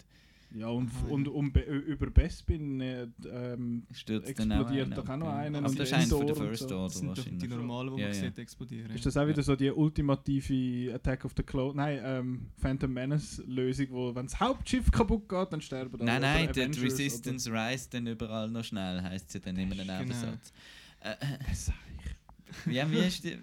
Ja, 0.55 0.67
und, 0.69 0.91
Ah, 0.91 1.07
ja. 1.07 1.15
und 1.15 1.29
um, 1.29 1.51
Be- 1.51 1.61
über 1.63 2.11
Bespin 2.11 2.79
äh, 2.83 3.07
ähm, 3.25 3.87
Stürzt 3.91 4.39
dann 4.39 4.53
auch 4.53 4.59
explodiert 4.61 4.87
einer 4.89 4.97
doch 4.97 5.09
auch 5.09 5.17
noch 5.17 5.27
ja. 5.29 5.37
einer. 5.37 5.59
Aber 5.61 5.69
und 5.71 5.79
das 5.79 5.89
ist 5.89 5.95
einer 5.95 6.07
von 6.09 6.27
der 6.27 6.29
Endor 6.29 6.43
und 6.43 6.49
First 6.49 6.69
so. 6.69 6.77
Order 6.79 7.07
wahrscheinlich. 7.09 7.43
die 7.43 7.49
normalen, 7.49 7.97
die 7.97 8.03
Ja, 8.03 8.09
man 8.09 8.17
ja. 8.17 8.23
sieht 8.25 8.39
explodieren. 8.39 8.91
Ist 8.91 9.07
das 9.07 9.17
auch 9.17 9.27
wieder 9.27 9.43
so 9.43 9.57
die 9.57 9.71
ultimative 9.71 10.95
Attack 10.95 11.25
of 11.25 11.33
the 11.39 11.43
Clone? 11.43 11.75
Nein, 11.77 12.01
ähm, 12.05 12.47
Phantom 12.59 12.93
Menace 12.93 13.43
Lösung, 13.47 13.87
wo 13.93 14.15
wenn 14.15 14.27
das 14.27 14.39
Hauptschiff 14.39 14.91
kaputt 14.91 15.27
geht, 15.27 15.53
dann 15.55 15.63
sterben 15.63 15.95
alle. 15.95 16.05
Nein, 16.05 16.49
Oder 16.51 16.61
nein, 16.65 16.73
die 16.73 16.81
Resistance 16.81 17.51
rise 17.51 17.89
dann 17.91 18.07
überall 18.09 18.51
noch 18.51 18.65
schnell, 18.65 19.01
heisst 19.03 19.31
sie 19.31 19.41
dann 19.41 19.57
immer 19.57 19.73
einen 19.73 19.87
Genau. 19.87 20.01
Nebensatz. 20.01 20.53
Äh, 21.01 21.15
Oder, 21.15 21.39
Das 21.49 21.73
ja, 22.71 22.91
wie 22.91 22.99
ist 22.99 23.25
die, 23.25 23.39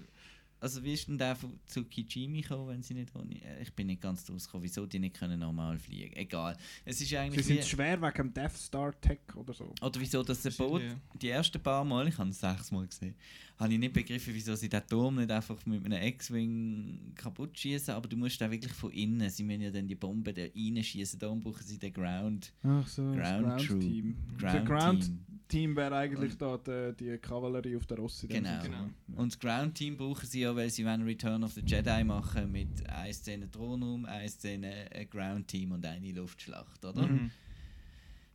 also 0.62 0.84
wie 0.84 0.94
ist 0.94 1.08
denn 1.08 1.18
der 1.18 1.36
von- 1.36 1.60
zu 1.68 1.84
Kijimi 1.86 2.42
gekommen, 2.42 2.68
wenn 2.70 2.82
sie 2.84 2.94
nicht 2.94 3.16
ohne, 3.16 3.34
äh, 3.44 3.62
ich 3.62 3.74
bin 3.74 3.88
nicht 3.88 4.02
ganz 4.02 4.26
draus 4.26 4.46
gekommen, 4.46 4.64
wieso 4.64 4.86
die 4.86 5.00
nicht 5.00 5.16
können 5.18 5.40
normal 5.40 5.78
fliegen 5.78 6.16
Egal. 6.16 6.58
Es 6.86 7.00
ist 7.02 7.10
Sie 7.10 7.18
eigentlich 7.18 7.46
sind 7.46 7.60
wie, 7.60 7.64
schwer 7.64 8.02
wegen 8.02 8.14
dem 8.14 8.34
Death 8.34 8.58
Star 8.58 9.00
Tech 9.02 9.20
oder 9.36 9.54
so. 9.54 9.74
oder 9.82 10.00
wieso 10.00 10.24
das 10.24 10.42
der 10.42 10.52
Boot, 10.52 10.82
die 11.22 11.30
ersten 11.30 11.62
paar 11.62 11.84
Mal, 11.86 12.08
ich 12.08 12.18
habe 12.18 12.30
es 12.30 12.40
sechs 12.40 12.72
Mal 12.72 12.86
gesehen, 12.88 13.16
habe 13.58 13.74
ich 13.74 13.80
nicht 13.80 13.94
begriffen, 13.94 14.34
wieso 14.34 14.56
sie 14.56 14.70
den 14.70 14.86
Turm 14.88 15.16
nicht 15.16 15.32
einfach 15.32 15.66
mit 15.66 15.86
einem 15.86 16.02
X-Wing 16.02 17.14
kaputt 17.16 17.58
schießen, 17.58 17.94
aber 17.94 18.08
du 18.08 18.16
musst 18.18 18.40
da 18.40 18.50
wirklich 18.50 18.72
von 18.74 18.92
innen, 18.92 19.30
sie 19.30 19.44
müssen 19.44 19.62
ja 19.62 19.72
dann 19.72 19.88
die 19.88 19.96
Bombe 19.96 20.34
da 20.34 20.44
reinschießen, 20.44 21.20
darum 21.20 21.42
brauchen 21.42 21.64
sie 21.64 21.78
den 21.78 21.92
Ground, 21.94 22.54
Ach 22.64 22.88
so, 22.88 23.12
Ground 23.12 23.66
Troop. 23.66 23.80
Team. 23.82 24.16
Ground, 24.38 24.66
Ground 24.66 25.04
Team. 25.04 25.20
Team 25.50 25.76
wäre 25.76 25.96
eigentlich 25.96 26.38
da 26.38 26.58
die, 26.58 26.96
die 26.96 27.18
Kavallerie 27.18 27.76
auf 27.76 27.86
der 27.86 27.98
dem 27.98 28.08
Genau. 28.30 28.64
Genau. 28.64 28.90
Und 29.16 29.34
das 29.34 29.40
Ground 29.40 29.76
Team 29.76 29.98
brauchen 29.98 30.26
sie 30.26 30.42
ja, 30.42 30.56
weil 30.56 30.70
sie 30.70 30.86
wollen 30.86 31.04
Return 31.04 31.44
of 31.44 31.54
the 31.54 31.62
Jedi 31.66 32.04
machen 32.04 32.52
mit 32.52 32.88
einer 32.88 33.12
Szene 33.14 33.52
Thronraum, 33.52 34.06
einer 34.06 34.30
Szene 34.30 34.90
Ground 35.10 35.48
Team 35.48 35.74
und 35.74 35.86
eine 35.86 36.12
Luftschlacht, 36.12 36.86
oder? 36.86 37.08
Mhm. 37.08 37.32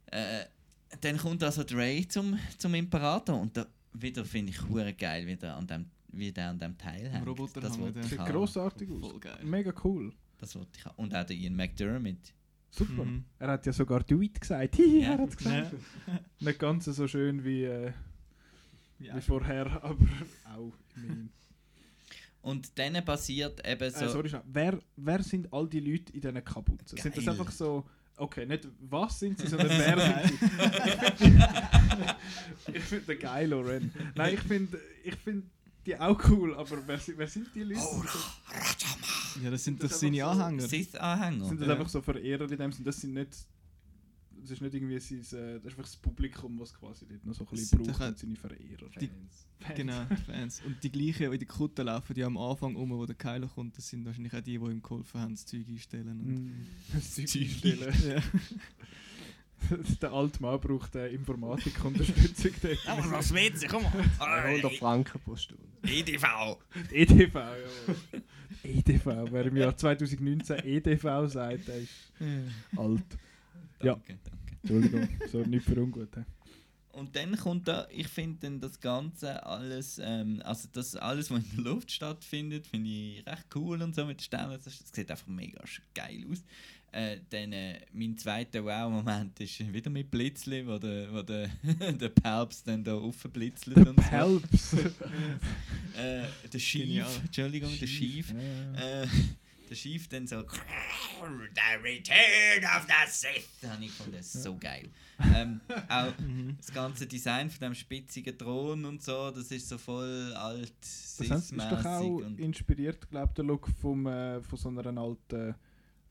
Äh, 0.07 0.45
dann 1.01 1.17
kommt 1.17 1.43
also 1.43 1.63
Ray 1.73 2.07
zum, 2.07 2.39
zum 2.59 2.75
Imperator 2.75 3.41
und 3.41 3.57
da 3.57 3.67
wieder 3.95 4.25
finde 4.25 4.53
ich 4.53 4.69
hure 4.69 4.93
geil, 4.93 5.27
wie 5.27 5.37
der 5.37 5.57
an 5.57 5.67
dem, 5.67 5.87
wie 6.09 6.33
der 6.33 6.51
an 6.51 6.59
dem 6.59 6.77
Teil 6.77 7.09
hängt. 7.09 7.27
Roboter 7.27 7.61
das 7.61 7.75
Sieht 7.75 8.19
haben. 8.19 8.33
grossartig 8.33 8.91
aus. 8.91 9.01
Voll 9.01 9.21
geil. 9.21 9.39
Mega 9.45 9.73
cool. 9.85 10.13
Das 10.39 10.55
wollte 10.57 10.71
ich 10.77 10.85
haben. 10.85 10.95
Und 10.97 11.15
auch 11.15 11.25
der 11.25 11.37
Ian 11.37 11.55
McDermott. 11.55 12.35
Super. 12.77 13.05
Mhm. 13.05 13.25
Er 13.39 13.49
hat 13.53 13.67
ja 13.67 13.73
sogar 13.73 14.03
Do 14.03 14.21
It 14.21 14.41
gesagt. 14.41 14.77
Hihi, 14.77 15.01
Ja. 15.03 15.13
er 15.13 15.19
hat 15.19 15.37
gesagt. 15.37 15.73
Nicht 16.41 16.59
ganz 16.59 16.85
so 16.87 17.07
schön 17.09 17.45
wie, 17.45 17.65
äh, 17.65 17.93
Ja. 18.99 19.17
wie 19.17 19.21
vorher, 19.21 19.67
aber 19.83 19.97
auch 20.57 20.73
immerhin. 20.97 21.31
Und 22.43 22.79
dann 22.79 23.03
passiert 23.05 23.67
eben 23.67 23.91
so. 23.91 24.05
Äh, 24.05 24.09
sorry, 24.09 24.31
wer, 24.53 24.79
wer 24.97 25.23
sind 25.23 25.51
all 25.53 25.67
die 25.69 25.81
Leute 25.81 26.13
in 26.13 26.21
diesen 26.21 26.45
Kapuzen? 26.45 26.99
Sind 26.99 27.17
das 27.17 27.25
Geil. 27.25 27.31
einfach 27.41 27.51
so, 27.51 27.87
okay, 28.19 28.45
nicht 28.45 28.69
was 28.81 29.19
sind 29.19 29.39
sie, 29.39 29.47
sondern 29.47 29.71
wer 29.71 29.99
sind 30.27 30.39
sie? 31.19 32.73
ich 32.75 32.83
finde 32.83 33.15
den 33.15 33.19
Kylo 33.19 33.61
Ren. 33.61 33.91
Nein, 34.15 34.35
ich 34.35 34.41
finde 34.41 34.79
ich 35.05 35.15
find 35.17 35.45
die 35.87 35.97
auch 35.99 36.19
cool, 36.31 36.55
aber 36.57 36.79
wer, 36.87 36.99
sind- 36.99 37.19
wer 37.19 37.29
sind 37.29 37.49
die 37.55 37.63
Leute? 37.63 37.81
ja, 39.43 39.51
das 39.51 39.65
sind 39.65 39.83
Das 39.83 39.91
doch 39.91 39.95
ist 39.97 40.01
seine 40.01 40.17
so- 40.19 40.25
Anhänger. 40.27 40.69
Sith-Anhänger. 40.69 41.45
sind 41.49 41.61
das 41.61 41.69
Ja. 41.69 41.75
einfach 41.75 41.89
so 41.89 42.01
Verehrer 42.03 42.51
in 42.51 42.57
dem 42.59 42.73
Sinne? 42.73 42.85
Das 42.87 43.01
sind 43.01 43.15
nicht. 43.15 43.31
Das 44.41 44.51
ist 44.51 44.61
nicht 44.61 44.75
irgendwie 44.75 44.99
sein, 45.01 45.19
äh, 45.21 45.23
das 45.23 45.33
ist 45.33 45.67
einfach 45.71 45.83
das 45.85 45.97
Publikum, 45.97 46.59
was 46.61 46.75
quasi 46.75 47.07
dort 47.09 47.25
noch 47.25 47.33
so 47.35 47.45
ein 47.45 47.47
Das 47.47 47.61
bisschen 47.61 47.79
sind 47.85 47.97
braucht 47.97 48.09
und 48.09 48.19
seine 48.19 48.37
Verehrer. 48.37 48.89
Die- 49.01 49.07
Fans. 49.07 49.47
Genau, 49.75 50.05
die 50.05 50.17
Fans. 50.17 50.61
Und 50.67 50.85
die 50.85 50.91
gleichen, 50.93 51.19
die 51.31 51.35
in 51.35 51.39
der 51.39 51.49
Kutte 51.49 51.83
laufen, 51.83 52.13
die 52.13 52.23
am 52.25 52.37
Anfang 52.37 52.77
um, 52.77 52.91
wo 52.91 53.07
der 53.07 53.15
Kylo 53.15 53.49
kommt, 53.49 53.79
das 53.79 53.89
sind 53.89 54.05
wahrscheinlich 54.05 54.35
auch 54.35 54.43
die, 54.43 54.59
die 54.59 54.65
ihm 54.67 54.83
geholfen 54.83 55.19
haben, 55.19 55.33
das 55.35 55.47
Zeug 55.47 55.67
einstellen. 55.67 56.21
Und 56.21 56.45
Mm, 56.45 56.67
Das 56.93 57.15
Zeug 57.15 57.29
Zeug. 57.29 57.43
einstellen. 57.43 57.95
ja. 58.07 58.23
Der 60.03 60.13
alte 60.13 60.43
Mann 60.43 60.61
braucht 60.61 60.95
äh, 60.97 61.09
Informatikunterstützung. 61.09 62.53
Aber 62.87 63.11
was 63.13 63.33
willst 63.33 63.65
du? 63.65 63.69
Komm 63.69 63.83
mal! 63.85 63.93
100 64.19 64.73
Franken 64.77 65.21
pro 65.21 65.37
Stunde. 65.37 65.65
EDV! 65.83 66.25
EDV, 66.93 67.35
jawohl. 67.35 68.23
EDV, 68.63 69.07
wer 69.31 69.47
im 69.47 69.57
Jahr 69.57 69.77
2019 69.77 70.65
EDV 70.65 71.27
sagt, 71.29 71.69
der 71.69 71.79
ist 71.79 72.13
alt. 72.77 73.03
Ja. 73.83 73.95
Danke, 73.95 74.19
danke. 74.25 74.57
Entschuldigung, 74.63 75.09
so 75.31 75.39
nicht 75.41 75.65
für 75.67 75.81
ungut. 75.81 76.09
und 76.93 77.15
dann 77.17 77.37
kommt 77.37 77.69
da, 77.69 77.87
ich 77.91 78.09
finde 78.09 78.59
das 78.59 78.81
Ganze 78.81 79.45
alles, 79.45 80.01
ähm, 80.03 80.41
also 80.45 80.69
das 80.73 80.97
alles, 80.97 81.31
was 81.31 81.45
in 81.45 81.57
der 81.57 81.73
Luft 81.73 81.91
stattfindet, 81.91 82.67
finde 82.67 82.89
ich 82.89 83.27
recht 83.27 83.47
cool 83.55 83.83
und 83.83 83.95
so 83.95 84.07
mit 84.07 84.21
den 84.21 84.25
Sternen. 84.25 84.53
Das, 84.53 84.65
das 84.65 84.91
sieht 84.91 85.11
einfach 85.11 85.27
mega 85.27 85.63
geil 85.95 86.25
aus. 86.31 86.43
Äh, 86.95 87.19
dann 87.29 87.53
äh, 87.53 87.81
mein 87.93 88.17
zweiter 88.17 88.65
Wow-Moment 88.65 89.41
ist 89.41 89.59
wieder 89.73 89.91
mit 89.91 90.09
Blitzli, 90.13 90.65
wo 90.65 90.79
der, 90.79 91.13
wo 91.13 91.23
der, 91.23 91.49
der 91.93 92.09
Palps 92.11 92.63
dann 92.63 92.85
da 92.85 92.95
aufblitzelt 92.95 93.77
und 93.79 94.01
so. 94.01 94.79
Äh, 95.97 96.25
der 96.53 96.59
Schief, 96.59 96.83
Genial. 96.87 97.09
Entschuldigung, 97.25 97.71
der 97.81 97.87
Schief. 97.87 98.33
Ja. 98.33 99.03
Äh, 99.03 99.07
der 99.71 99.75
Schief 99.75 100.09
dann 100.09 100.27
so 100.27 100.43
The 100.43 101.83
Return 101.83 102.65
of 102.77 102.87
the 102.87 103.11
Sith 103.11 103.49
das 103.61 103.71
habe 103.71 103.85
ich 103.85 103.89
gefunden, 103.91 104.13
das 104.19 104.35
ist 104.35 104.43
so 104.43 104.57
geil 104.57 104.89
ähm, 105.35 105.61
auch 105.89 106.13
das 106.59 106.73
ganze 106.73 107.07
Design 107.07 107.49
von 107.51 107.61
dem 107.61 107.75
spitzigen 107.75 108.37
Thron 108.37 108.85
und 108.85 109.03
so 109.03 109.31
das 109.31 109.51
ist 109.51 109.69
so 109.69 109.79
voll 109.79 110.33
alt 110.35 110.73
Das 110.81 111.31
haben- 111.31 111.39
ist 111.39 111.53
doch 111.71 111.85
auch 111.85 112.21
inspiriert, 112.37 113.09
glaube 113.11 113.29
ich, 113.31 113.35
der 113.35 113.45
Look 113.45 113.69
vom, 113.81 114.07
äh, 114.07 114.43
von 114.43 114.59
so 114.59 114.69
einer 114.69 115.01
alten 115.01 115.55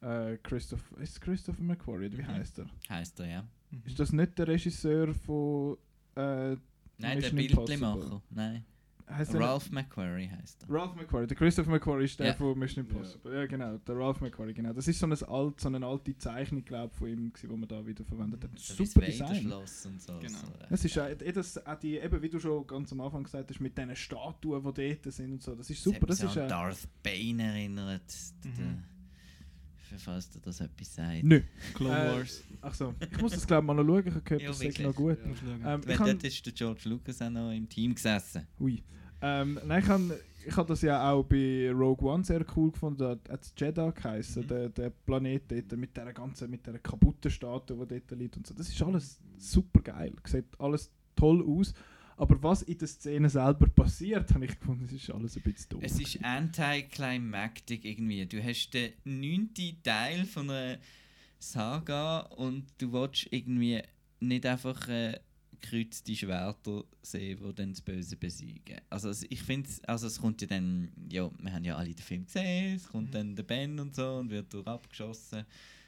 äh, 0.03 0.37
Christopher. 0.43 0.97
Ist 0.99 1.19
Christopher 1.21 1.61
McQuarrie? 1.63 2.11
Wie 2.11 2.21
Mhm. 2.21 2.27
heißt 2.27 2.59
er? 2.59 2.65
heisst 2.89 3.19
er 3.19 3.27
ja 3.27 3.47
Ist 3.85 3.99
das 3.99 4.11
nicht 4.11 4.37
der 4.37 4.47
Regisseur 4.47 5.13
von. 5.13 5.77
Äh, 6.15 6.21
nein 6.21 6.59
der 6.99 7.33
Mission 7.33 7.35
Bildlimacher 7.35 7.93
Impossible? 7.95 8.21
nein 8.29 8.65
heißt 9.09 9.33
er 9.33 9.41
Ralph 9.41 9.69
McQuarrie 9.71 10.29
heißt 10.29 10.63
er 10.63 10.69
Ralph 10.73 10.95
McQuarrie. 10.95 11.27
Der 11.27 11.35
Christopher 11.35 11.71
McQuarrie 11.71 12.05
ist 12.05 12.17
der 12.19 12.27
Ja. 12.27 12.33
von 12.35 12.57
Mission 12.57 12.85
Impossible. 12.85 13.35
Ja. 13.35 13.45
genau. 13.47 13.77
Der 13.77 13.95
Ralph 13.97 14.21
McQuarrie, 14.21 14.53
genau. 14.53 14.71
Das 14.73 14.87
ist 14.87 14.97
so, 14.97 15.05
ein 15.05 15.11
alt, 15.11 15.59
so 15.59 15.67
eine 15.67 15.85
alte 15.85 16.17
Zeichnung, 16.17 16.63
glaube 16.63 16.93
von 16.95 17.07
ihm, 17.09 17.33
die 17.39 17.47
man 17.47 17.67
da 17.67 17.85
wieder 17.85 18.05
verwendet 18.05 18.43
hat. 18.43 18.53
Wie 18.53 18.59
Super 18.85 19.01
das 19.01 19.09
Design. 19.09 19.27
Vader-Schloss 19.29 19.85
und 19.87 20.01
so, 20.01 20.19
Genau. 20.19 20.37
so 20.39 20.47
Es 20.69 20.85
ist 20.85 20.97
äh, 20.97 21.33
das, 21.33 21.65
auch 21.67 21.75
die, 21.79 21.97
eben 21.97 22.21
wie 22.21 22.29
du 22.29 22.39
schon 22.39 22.65
ganz 22.65 22.91
am 22.93 23.01
Anfang 23.01 23.23
gesagt 23.23 23.49
hast, 23.49 23.59
mit 23.59 23.77
diesen 23.77 23.95
Statuen, 23.95 24.73
die 24.73 24.95
dort 25.01 25.13
sind 25.13 25.31
und 25.33 25.43
so. 25.43 25.53
Das 25.55 25.69
ist 25.69 25.83
super. 25.83 26.07
Das 26.07 26.19
Das 26.19 26.31
ist 26.31 26.37
an 26.37 26.47
Darth 26.49 26.87
Bane 27.03 27.43
erinnert 27.43 28.03
Mhm. 28.45 28.83
Falls 29.97 30.29
dir 30.29 30.39
das 30.39 30.59
etwas 30.61 30.95
sagt 30.95 31.23
Nö. 31.23 31.41
Clone 31.73 31.93
Äh, 31.97 32.17
Wars. 32.17 32.43
Ach 32.61 32.73
so. 32.73 32.93
Ich 33.11 33.21
muss 33.21 33.31
das 33.33 33.45
glaube 33.47 33.63
ich 33.63 33.67
mal 33.67 33.73
noch 33.75 33.85
schauen. 33.85 34.07
Ich 34.07 34.13
habe 34.13 34.21
gehört, 34.21 34.41
Ja, 34.41 34.47
das 34.49 34.57
ist 34.57 34.63
wirklich. 34.63 34.87
noch 34.87 34.95
gut. 34.95 35.17
Ja. 35.63 35.73
Ähm, 35.75 35.81
ich 35.81 35.87
Weil 35.87 35.97
kann, 35.97 36.07
dort 36.07 36.23
ist 36.23 36.45
der 36.45 36.53
George 36.53 36.81
Lucas 36.85 37.21
auch 37.21 37.29
noch 37.29 37.51
im 37.51 37.67
Team 37.69 37.93
gesessen 37.95 38.47
ui. 38.59 38.83
Ähm, 39.21 39.59
nein, 39.65 39.81
ich 39.81 39.89
habe 39.89 40.19
ich 40.45 40.57
hab 40.57 40.67
das 40.67 40.81
ja 40.81 41.09
auch 41.09 41.23
bei 41.23 41.71
Rogue 41.71 42.09
One 42.11 42.25
sehr 42.25 42.45
cool 42.57 42.71
gefunden. 42.71 42.97
Da 42.99 43.17
hat 43.31 43.53
Jeddah 43.55 43.91
geheißen, 43.91 44.43
Mhm. 44.43 44.47
der, 44.49 44.69
der 44.69 44.89
Planet 44.89 45.43
dort 45.49 45.79
mit 45.79 45.95
der 45.95 46.11
ganzen, 46.11 46.49
mit 46.49 46.67
der 46.67 46.77
kaputten 46.79 47.31
Statue, 47.31 47.85
die 47.87 48.01
dort 48.05 48.19
liegt 48.19 48.35
und 48.35 48.45
so. 48.45 48.53
Das 48.53 48.67
ist 48.67 48.81
alles 48.83 49.21
super 49.37 49.79
geil. 49.81 50.13
Sieht 50.25 50.45
alles 50.59 50.91
toll 51.15 51.41
aus. 51.47 51.73
Aber 52.23 52.41
was 52.41 52.61
in 52.63 52.77
der 52.77 52.87
Szene 52.87 53.29
selber 53.29 53.67
passiert, 53.67 54.29
habe 54.33 54.45
ich 54.45 54.57
gefunden, 54.57 54.83
das 54.85 54.93
ist 54.93 55.09
alles 55.11 55.35
ein 55.35 55.41
bisschen 55.43 55.69
doof. 55.69 55.81
Es 55.83 55.99
ist 55.99 56.23
anticlimactic 56.23 57.83
irgendwie. 57.85 58.25
Du 58.25 58.41
hast 58.41 58.71
den 58.73 58.93
neunten 59.03 59.75
Teil 59.83 60.23
von 60.25 60.49
einer 60.49 60.77
Saga 61.39 62.19
und 62.37 62.65
du 62.77 62.93
willst 62.93 63.27
irgendwie 63.31 63.81
nicht 64.21 64.45
einfach 64.45 64.87
äh, 64.87 65.19
gekreuzte 65.59 66.15
Schwerter 66.15 66.83
sehen, 67.01 67.39
die 67.45 67.53
dann 67.55 67.71
das 67.71 67.81
Böse 67.81 68.15
besiegen. 68.15 68.77
Also 68.89 69.09
es- 69.09 69.25
ich 69.29 69.41
finde, 69.43 69.69
also 69.87 70.07
es 70.07 70.19
kommt 70.19 70.41
ja 70.41 70.47
dann, 70.47 70.89
ja, 71.11 71.29
wir 71.41 71.51
haben 71.53 71.65
ja 71.65 71.75
alle 71.75 71.89
den 71.93 71.97
Film 72.03 72.25
gesehen, 72.25 72.75
es 72.75 72.87
kommt 72.87 73.09
Mhm. 73.09 73.11
dann 73.11 73.35
der 73.35 73.43
Ben 73.43 73.79
und 73.79 73.95
so 73.95 74.15
und 74.15 74.29
wird 74.29 74.53
durch 74.53 74.65
abgeschossen. 74.67 75.43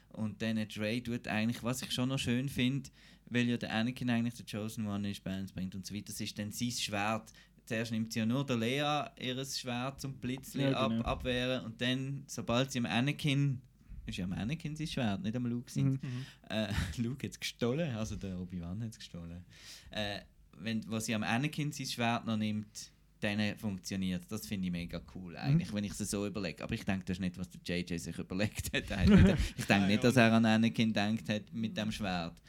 Und 0.09 0.41
dann 0.41 0.57
Dre 0.67 1.01
tut 1.03 1.27
eigentlich, 1.27 1.61
was 1.63 1.81
ich 1.81 1.91
schon 1.91 2.09
noch 2.09 2.19
schön 2.19 2.47
finde, 2.49 2.89
weil 3.29 3.47
ja 3.47 3.57
der 3.57 3.73
Anakin 3.73 4.09
eigentlich 4.09 4.35
der 4.35 4.45
Chosen 4.45 4.87
One 4.87 5.09
ist, 5.09 5.23
Balance 5.23 5.53
bringt 5.53 5.75
und 5.75 5.85
so 5.85 5.93
weiter, 5.93 6.05
das 6.07 6.19
ist 6.21 6.37
dann 6.37 6.51
sein 6.51 6.71
Schwert. 6.71 7.31
Zuerst 7.65 7.91
nimmt 7.91 8.13
sie 8.13 8.19
ja 8.19 8.25
nur 8.27 8.45
der 8.45 8.57
Lea 8.57 9.05
ihr 9.19 9.43
Schwert 9.45 9.99
zum 9.99 10.13
Blitzli 10.13 10.63
Ja, 10.63 10.87
genau. 10.87 11.01
ab, 11.01 11.07
abwehren 11.19 11.65
und 11.65 11.81
dann, 11.81 12.23
sobald 12.27 12.71
sie 12.71 12.77
am 12.79 12.85
Anakin, 12.85 13.59
ist 14.05 14.17
ja 14.19 14.25
am 14.25 14.33
Anakin 14.33 14.75
sein 14.75 14.85
Schwert, 14.87 15.23
nicht 15.23 15.35
am 15.35 15.47
Luke 15.47 15.71
sein, 15.71 15.85
Mhm. 15.85 15.99
Mhm. 16.01 16.25
äh, 16.49 16.67
Luke 16.97 17.25
hat 17.25 17.31
es 17.33 17.39
gestohlen, 17.39 17.95
also 17.95 18.15
der 18.15 18.39
Obi-Wan 18.39 18.83
hat 18.83 18.91
es 18.91 18.99
gestohlen. 18.99 19.43
Äh, 19.89 20.19
wenn, 20.59 20.87
wo 20.89 20.99
sie 20.99 21.15
am 21.15 21.23
Anakin 21.23 21.71
sein 21.71 21.87
Schwert 21.87 22.25
noch 22.27 22.37
nimmt, 22.37 22.91
dann 23.21 23.57
funktioniert 23.57 24.23
Das 24.29 24.45
finde 24.45 24.67
ich 24.67 24.71
mega 24.71 25.01
cool, 25.15 25.35
eigentlich, 25.35 25.73
wenn 25.73 25.83
ich 25.83 25.93
es 25.99 26.09
so 26.11 26.27
überlege. 26.27 26.63
Aber 26.63 26.73
ich 26.75 26.83
denke, 26.85 27.05
das 27.05 27.17
ist 27.17 27.21
nicht, 27.21 27.37
was 27.37 27.49
der 27.49 27.61
JJ 27.79 27.97
sich 27.97 28.17
überlegt 28.19 28.71
hat. 28.75 28.83
ich 29.57 29.65
denke 29.65 29.87
nicht, 29.87 30.03
dass 30.03 30.15
er 30.17 30.31
an 30.33 30.45
Anakin 30.45 30.89
gedacht 30.89 31.27
hat 31.29 31.51
mit 31.51 31.75
dem 31.75 31.91
Schwert. 31.91 32.39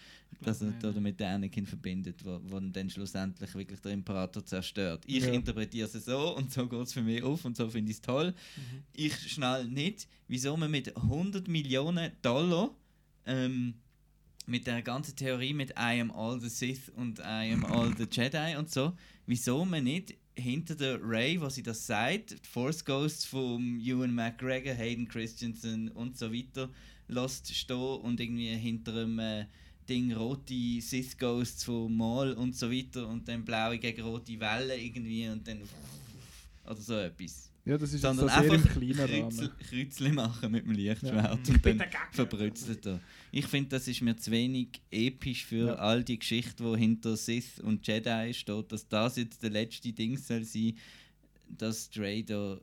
Dass 0.42 0.60
er 0.60 0.72
oder 0.84 1.00
mit 1.00 1.20
Anakin 1.22 1.66
verbindet, 1.66 2.22
wo, 2.24 2.38
wo 2.44 2.60
dann 2.60 2.90
schlussendlich 2.90 3.54
wirklich 3.54 3.80
der 3.80 3.92
Imperator 3.92 4.44
zerstört. 4.44 5.02
Ich 5.06 5.24
Ja. 5.24 5.32
interpretiere 5.32 5.88
es 5.92 6.04
so 6.04 6.36
und 6.36 6.52
so 6.52 6.68
geht 6.68 6.80
es 6.82 6.92
für 6.92 7.02
mich 7.02 7.22
auf 7.22 7.44
und 7.44 7.56
so 7.56 7.68
finde 7.68 7.90
ich 7.90 7.96
es 7.96 8.02
toll. 8.02 8.32
Mhm. 8.56 8.82
Ich 8.92 9.16
schnall 9.32 9.66
nicht, 9.66 10.06
wieso 10.28 10.56
man 10.56 10.70
mit 10.70 10.94
100 10.94 11.48
Millionen 11.48 12.12
Dollar 12.22 12.70
ähm, 13.24 13.74
mit 14.46 14.66
der 14.66 14.82
ganzen 14.82 15.16
Theorie 15.16 15.54
mit 15.54 15.70
I 15.70 16.00
am 16.00 16.10
all 16.10 16.40
the 16.40 16.48
Sith 16.50 16.90
und 16.94 17.18
I 17.18 17.52
am 17.52 17.64
all 17.64 17.92
the 17.96 18.06
Jedi 18.10 18.56
und 18.56 18.70
so, 18.70 18.92
wieso 19.26 19.64
man 19.64 19.84
nicht 19.84 20.14
hinter 20.38 20.74
der 20.76 21.00
Ray, 21.02 21.40
was 21.40 21.54
sie 21.54 21.62
das 21.62 21.86
sagt, 21.86 22.32
die 22.32 22.48
Force 22.48 22.84
Ghosts 22.84 23.24
von 23.24 23.80
Ewan 23.80 24.14
McGregor, 24.14 24.74
Hayden 24.74 25.08
Christensen 25.08 25.88
und 25.88 26.18
so 26.18 26.30
weiter, 26.32 26.68
lässt 27.08 27.52
stehen 27.54 28.00
und 28.02 28.20
irgendwie 28.20 28.54
hinter 28.54 28.92
einem 28.92 29.18
äh, 29.18 29.46
Ding 29.88 30.12
rote 30.12 30.80
Sith 30.80 31.16
Ghosts 31.18 31.64
von 31.64 31.94
Maul 31.96 32.32
und 32.32 32.54
so 32.56 32.70
weiter 32.70 33.06
und 33.08 33.26
dann 33.28 33.44
blaue 33.44 33.78
gegen 33.78 34.02
rote 34.02 34.38
Wellen 34.40 34.80
irgendwie 34.80 35.28
und 35.28 35.46
dann 35.46 35.60
oder 36.64 36.80
so 36.80 36.94
etwas. 36.94 37.50
Ja, 37.64 37.76
das 37.76 37.92
ist 37.92 38.02
Sondern 38.02 38.28
so 38.28 38.34
sehr 38.34 38.44
im 38.44 38.52
einfach 38.52 38.72
kleinen 38.74 38.94
Kreuzl, 38.96 39.44
Rahmen. 39.46 39.58
Kreuzli 39.68 40.12
machen 40.12 40.52
mit 40.52 40.64
dem 40.64 40.70
Lichtschwert 40.72 41.14
Ja. 41.14 41.32
und 41.32 41.66
dann 41.66 41.82
verbrützelt 42.12 42.86
er. 42.86 43.00
Ich 43.32 43.46
finde, 43.46 43.70
das 43.70 43.88
ist 43.88 44.02
mir 44.02 44.16
zu 44.16 44.30
wenig 44.30 44.80
episch 44.90 45.44
für 45.46 45.66
Ja. 45.68 45.74
all 45.74 46.04
die 46.04 46.18
Geschichte, 46.18 46.62
die 46.62 46.78
hinter 46.78 47.16
Sith 47.16 47.58
und 47.60 47.84
Jedi 47.86 48.32
steht, 48.34 48.70
dass 48.70 48.86
das 48.88 49.16
jetzt 49.16 49.42
der 49.42 49.50
letzte 49.50 49.92
Ding 49.92 50.16
soll 50.16 50.44
sein, 50.44 50.76
dass 51.48 51.90
Dre 51.90 52.22
da 52.22 52.60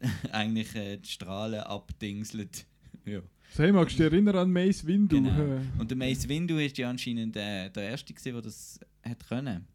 eigentlich 0.32 0.74
äh, 0.74 0.96
die 0.98 1.08
Strahlen 1.08 1.60
abdingselt. 1.60 2.66
ja. 3.06 3.20
So, 3.54 3.62
hey, 3.62 3.72
magst 3.72 3.98
du 3.98 4.02
dich 4.02 4.12
erinnern 4.12 4.36
an 4.36 4.50
Mace 4.50 4.86
Windu? 4.86 5.16
Genau. 5.22 5.60
Und 5.78 5.90
der 5.90 5.96
Mace 5.98 6.26
Windu 6.26 6.56
ist 6.56 6.78
ja 6.78 6.88
anscheinend 6.88 7.36
äh, 7.36 7.68
der 7.68 7.90
Erste 7.90 8.14
gewesen, 8.14 8.32
der 8.32 8.42
das 8.42 8.80
hat 9.02 9.28
können. 9.28 9.66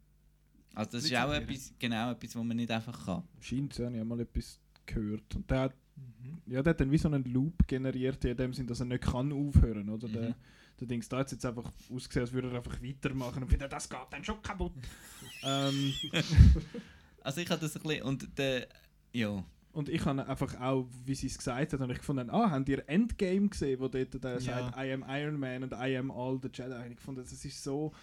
Also 0.74 0.91
das 0.91 1.06
ist 1.06 1.16
auch 1.16 1.32
etwas, 1.34 1.74
genau 1.78 2.12
etwas, 2.12 2.36
was 2.36 2.44
man 2.44 2.58
nicht 2.58 2.72
einfach 2.72 3.06
kann. 3.06 3.24
Scheint 3.40 3.74
so, 3.74 3.84
ich 3.84 3.90
habe 3.95 4.06
mal 4.06 4.20
etwas 4.20 4.60
gehört. 4.86 5.36
Und 5.36 5.49
der 5.49 5.60
hat, 5.62 5.76
Mhm. 5.95 6.38
ja, 6.54 6.62
der 6.62 6.72
hat 6.72 6.80
dann 6.80 6.91
wie 6.91 6.98
so 6.99 7.08
einen 7.08 7.24
Loop 7.26 7.68
generiert, 7.68 8.24
in 8.26 8.38
dem 8.38 8.54
Sinn, 8.54 8.68
dass 8.68 8.80
er 8.82 8.86
nicht 8.86 9.04
kann 9.04 9.32
aufhören 9.32 9.90
oder? 9.90 10.08
Der, 10.08 10.30
Mhm. 10.30 10.36
der 10.80 10.88
Dings 10.88 11.10
da 11.10 11.18
hat 11.18 11.32
jetzt 11.32 11.44
einfach 11.44 11.72
ausgesehen, 11.91 12.24
als 12.24 12.32
würde 12.34 12.49
er 12.52 12.58
einfach 12.58 12.80
weitermachen 12.84 13.41
und 13.44 13.52
wieder, 13.52 13.68
das 13.68 13.90
geht 13.90 13.99
dann 14.12 14.24
schon 14.24 14.40
kaputt. 14.44 14.74
ähm, 15.44 15.91
Also 17.22 17.41
ich 17.41 17.49
habe 17.49 17.60
das 17.62 17.76
ein 17.76 17.82
bisschen, 17.82 18.04
und 18.04 18.38
der, 18.38 18.68
ja, 19.12 19.44
und 19.78 19.90
ich 19.90 20.04
habe 20.06 20.28
einfach 20.28 20.60
auch, 20.60 20.88
wie 21.06 21.14
sie 21.14 21.28
es 21.28 21.38
gesagt 21.38 21.72
hat, 21.72 21.80
habe 21.80 21.91
ich 21.91 21.99
gefunden, 21.99 22.32
ah, 22.32 22.49
habt 22.49 22.68
ihr 22.68 22.84
Endgame 22.90 23.48
gesehen, 23.48 23.80
wo 23.80 23.88
dort 23.88 24.12
der 24.24 24.34
Ja. 24.34 24.40
sagt, 24.40 24.76
I 24.76 24.91
am 24.91 25.06
Iron 25.08 25.40
Man 25.40 25.62
und 25.62 25.72
I 25.72 25.95
am 25.95 26.10
all 26.10 26.40
the 26.41 26.49
Jedi. 26.52 26.74
Und 26.74 26.91
ich 26.94 26.99
fand, 26.99 27.20
das 27.20 27.32
ist 27.32 27.64
so, 27.64 27.94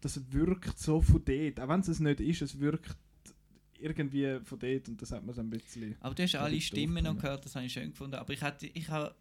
das 0.00 0.20
wirkt 0.32 0.76
so 0.76 1.00
von 1.00 1.22
dort. 1.24 1.60
Auch 1.60 1.68
wenn 1.68 1.80
es 1.80 1.86
es 1.86 2.00
nicht 2.00 2.18
ist, 2.18 2.42
es 2.42 2.58
wirkt 2.58 2.96
irgendwie 3.78 4.40
von 4.42 4.58
dort 4.58 4.88
und 4.88 5.00
das 5.00 5.12
hat 5.12 5.24
man 5.24 5.32
so 5.32 5.40
ein 5.40 5.50
bisschen... 5.50 5.94
aber 6.00 6.16
du 6.16 6.22
hast 6.24 6.34
alle 6.34 6.60
Stimmen 6.60 7.04
noch 7.04 7.16
gehört, 7.16 7.44
das 7.44 7.54
habe 7.54 7.64
ich 7.64 7.72
schön 7.72 7.90
gefunden, 7.90 8.16
aber 8.16 8.32
ich 8.32 8.42
hatte, 8.42 8.66
ich 8.66 8.88
habe, 8.88 9.14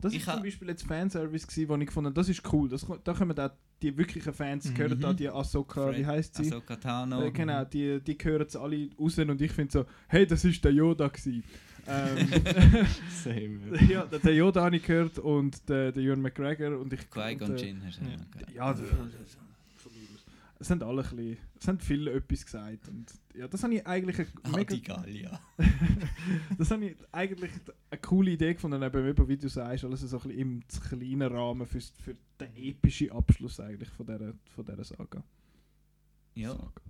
Das 0.00 0.12
Ich 0.12 0.20
ist 0.20 0.30
zum 0.30 0.42
Beispiel 0.42 0.68
jetzt 0.68 0.82
Fanservice 0.86 1.46
gewesen, 1.46 1.68
wo 1.70 1.76
ich 1.76 1.86
gefunden 1.86 2.08
habe, 2.08 2.14
das 2.14 2.28
ist 2.28 2.42
cool. 2.52 2.68
Das, 2.68 2.86
da 3.02 3.14
kommen 3.14 3.36
auch 3.38 3.50
die 3.82 3.96
wirklichen 3.96 4.32
Fans, 4.32 4.68
Mhm. 4.70 4.74
gehören 4.74 5.00
da 5.00 5.12
die 5.12 5.28
Ahsoka, 5.28 5.94
wie 5.96 6.06
heißt 6.06 6.34
sie? 6.36 6.46
Ahsoka 6.46 6.76
Tano, 6.76 7.22
Äh, 7.22 7.30
genau, 7.30 7.64
die, 7.64 8.00
die 8.00 8.16
gehören 8.16 8.42
jetzt 8.42 8.56
alle 8.56 8.88
raus 8.98 9.18
und 9.18 9.40
ich 9.40 9.52
finde 9.52 9.72
so, 9.72 9.84
hey, 10.08 10.26
das 10.26 10.44
ist 10.44 10.64
der 10.64 10.72
Yoda 10.72 11.08
gewesen. 11.08 11.44
ähm, 11.88 12.28
Same. 13.22 13.60
ja, 13.88 14.04
der, 14.06 14.18
der 14.18 14.34
Yoda 14.34 14.64
habe 14.64 14.76
ich 14.76 14.82
gehört 14.82 15.18
und 15.18 15.68
der, 15.68 15.92
der 15.92 16.02
Ewan 16.02 16.20
McGregor 16.22 16.78
und 16.80 16.92
ich... 16.92 17.08
Qui-Gon 17.10 17.50
und, 17.50 17.60
äh, 17.60 17.64
Jinn 17.66 17.82
hast 17.86 18.00
du 18.00 18.04
ja. 18.04 18.16
gehört. 18.32 18.52
Ja, 18.54 18.72
das, 18.72 18.82
es 20.58 20.70
haben 20.70 20.82
alle 20.82 21.02
ein 21.02 21.08
bisschen, 21.16 21.36
es 21.60 21.68
haben 21.68 21.78
viele 21.78 22.12
etwas 22.12 22.44
gesagt 22.44 22.88
und 22.88 23.06
ja, 23.36 23.48
das 23.48 23.62
habe 23.62 23.74
ich 23.74 23.86
eigentlich 23.86 24.18
eine 24.18 24.28
Ah, 24.44 24.56
mega, 24.56 24.74
die 24.74 24.82
Gallia. 24.82 25.40
das 26.58 26.70
habe 26.70 26.86
ich 26.86 26.96
eigentlich 27.12 27.50
eine 27.90 28.00
coole 28.00 28.30
Idee 28.32 28.54
gefunden, 28.54 28.82
eben, 28.82 29.06
eben 29.08 29.28
wie 29.28 29.36
du 29.36 29.48
sagst, 29.48 29.84
alles 29.84 30.00
so 30.00 30.16
ein 30.18 30.22
bisschen 30.22 30.38
im 30.38 30.62
kleinen 30.88 31.32
Rahmen 31.32 31.66
für, 31.66 31.80
für 31.80 32.16
den 32.40 32.56
epischen 32.56 33.10
Abschluss 33.12 33.60
eigentlich 33.60 33.88
von 33.90 34.06
dieser, 34.06 34.34
von 34.54 34.64
dieser 34.64 34.84
Saga. 34.84 35.22
Ja, 36.34 36.50
Saga. 36.50 36.82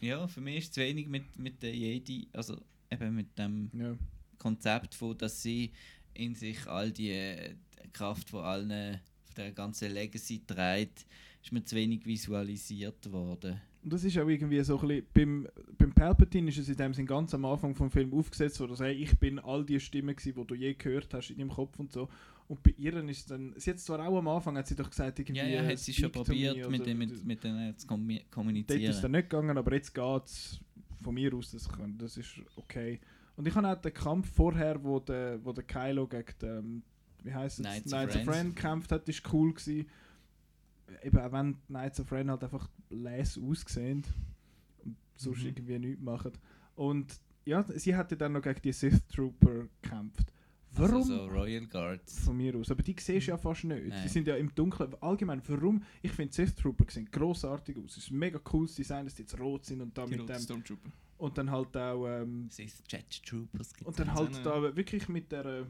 ja, 0.00 0.26
für 0.26 0.40
mich 0.40 0.58
ist 0.58 0.64
es 0.64 0.72
zu 0.72 0.80
wenig 0.80 1.06
mit, 1.08 1.38
mit 1.38 1.62
der 1.62 1.74
Jedi, 1.74 2.28
also 2.32 2.60
eben 2.90 3.14
mit 3.14 3.38
dem 3.38 3.70
Ja. 3.72 3.96
Konzept 4.38 4.94
von, 4.94 5.16
dass 5.16 5.42
sie 5.42 5.72
in 6.14 6.34
sich 6.34 6.66
all 6.66 6.92
die 6.92 7.56
Kraft 7.92 8.30
von 8.30 8.44
allen, 8.44 9.00
von 9.24 9.34
der 9.36 9.52
ganzen 9.52 9.92
Legacy 9.92 10.42
trägt, 10.46 11.06
ist 11.46 11.52
mir 11.52 11.64
zu 11.64 11.76
wenig 11.76 12.04
visualisiert 12.04 13.10
worden. 13.12 13.60
Und 13.84 13.92
das 13.92 14.02
ist 14.02 14.18
auch 14.18 14.26
irgendwie 14.28 14.60
so 14.64 14.80
ein 14.80 14.88
bisschen, 14.88 15.06
beim, 15.14 15.48
beim 15.78 15.92
Palpatine 15.92 16.48
ist 16.48 16.58
es 16.58 16.68
in 16.68 16.76
dem 16.76 16.92
Sinn 16.92 17.06
ganz 17.06 17.32
am 17.34 17.44
Anfang 17.44 17.72
vom 17.74 17.88
Film 17.88 18.12
aufgesetzt, 18.14 18.58
wo 18.60 18.66
du 18.66 18.74
sagst, 18.74 18.96
ich 18.98 19.16
bin 19.18 19.38
all 19.38 19.64
die 19.64 19.78
Stimmen 19.78 20.16
gewesen, 20.16 20.34
die 20.36 20.44
du 20.46 20.54
je 20.56 20.74
gehört 20.74 21.14
hast 21.14 21.30
in 21.30 21.38
deinem 21.38 21.50
Kopf 21.50 21.78
und 21.78 21.92
so. 21.92 22.08
Und 22.48 22.62
bei 22.64 22.74
ihr 22.78 22.94
ist 23.08 23.18
es 23.18 23.26
dann, 23.26 23.54
sie 23.56 23.70
hat 23.70 23.78
zwar 23.78 24.00
auch 24.08 24.18
am 24.18 24.26
Anfang, 24.26 24.56
hat 24.56 24.66
sie 24.66 24.74
doch 24.74 24.90
gesagt, 24.90 25.20
irgendwie... 25.20 25.38
Ja, 25.40 25.46
ja, 25.62 25.64
hat 25.64 25.78
sie 25.78 25.92
schon 25.92 26.10
probiert, 26.10 26.68
mit, 26.68 26.84
dem- 26.84 26.98
mit, 26.98 27.24
mit 27.24 27.44
denen 27.44 27.76
zu 27.78 27.86
kommu- 27.86 28.08
Dort 28.14 28.22
ist 28.24 28.30
kommunizieren. 28.32 29.02
dann 29.02 29.10
nicht 29.12 29.30
gegangen, 29.30 29.56
aber 29.58 29.72
jetzt 29.74 29.94
geht 29.94 30.24
es 30.24 30.60
von 31.02 31.14
mir 31.14 31.32
aus, 31.34 31.52
das, 31.52 31.68
kann, 31.68 31.96
das 31.96 32.16
ist 32.16 32.40
okay. 32.56 32.98
Und 33.36 33.46
ich 33.46 33.54
habe 33.54 33.68
auch 33.68 33.80
den 33.80 33.94
Kampf 33.94 34.28
vorher, 34.32 34.82
wo 34.82 34.98
der, 34.98 35.38
wo 35.44 35.52
der 35.52 35.62
Kylo 35.64 36.08
gegen 36.08 36.24
den, 36.42 36.82
wie 37.22 37.32
heisst 37.32 37.60
es, 37.60 37.66
Knights 37.66 37.86
Knights, 37.90 38.16
of. 38.16 38.28
Ren 38.28 38.54
gekämpft 38.54 38.90
hat, 38.92 39.08
ist 39.08 39.22
cool 39.32 39.52
gewesen. 39.52 39.86
Eben 41.02 41.18
auch 41.18 41.32
wenn 41.32 41.56
Knights 41.66 42.00
of 42.00 42.10
Ren 42.12 42.30
halt 42.30 42.44
einfach 42.44 42.68
les 42.90 43.38
aussehen 43.38 44.04
und 44.84 44.96
sonst 45.16 45.40
Mhm. 45.40 45.46
irgendwie 45.46 45.78
nichts 45.78 46.02
machen. 46.02 46.32
Und 46.74 47.20
ja, 47.44 47.62
sie 47.64 47.94
hat 47.96 48.10
ja 48.10 48.16
dann 48.16 48.32
noch 48.32 48.42
gegen 48.42 48.60
die 48.62 48.72
Sith 48.72 49.06
Trooper 49.08 49.66
gekämpft. 49.82 50.32
Warum? 50.72 50.96
Also 50.96 51.16
so 51.16 51.26
Royal 51.28 51.66
Guards. 51.66 52.20
Von 52.24 52.36
mir 52.36 52.54
aus. 52.56 52.70
Aber 52.70 52.82
die 52.82 52.94
siehst 52.98 53.26
du 53.28 53.30
ja 53.30 53.38
fast 53.38 53.64
nicht. 53.64 53.86
Nein. 53.88 54.02
Die 54.02 54.08
sind 54.08 54.26
ja 54.26 54.36
im 54.36 54.54
Dunkeln. 54.54 54.94
Allgemein, 55.00 55.40
warum? 55.46 55.82
Ich 56.02 56.12
finde 56.12 56.34
Sith 56.34 56.54
Trooper 56.54 56.84
sehen 56.90 57.08
grossartig 57.10 57.78
aus. 57.78 57.92
Es 57.96 58.04
ist 58.04 58.10
ein 58.10 58.18
mega 58.18 58.38
cooles 58.38 58.74
Design, 58.74 59.06
dass 59.06 59.14
die 59.14 59.22
jetzt 59.22 59.38
rot 59.40 59.64
sind 59.64 59.80
und 59.80 59.96
da 59.96 60.04
Die 60.04 60.16
mit 60.18 60.28
dem. 60.28 60.38
Stormtrooper. 60.38 60.90
Und 61.18 61.38
dann 61.38 61.50
halt 61.50 61.74
auch. 61.78 62.06
Ähm, 62.06 62.48
Sith 62.50 62.82
Jet 62.88 63.22
Troopers 63.24 63.72
und 63.84 63.98
dann 63.98 64.12
halt 64.12 64.44
da 64.44 64.76
wirklich 64.76 65.08
mit 65.08 65.32
der. 65.32 65.66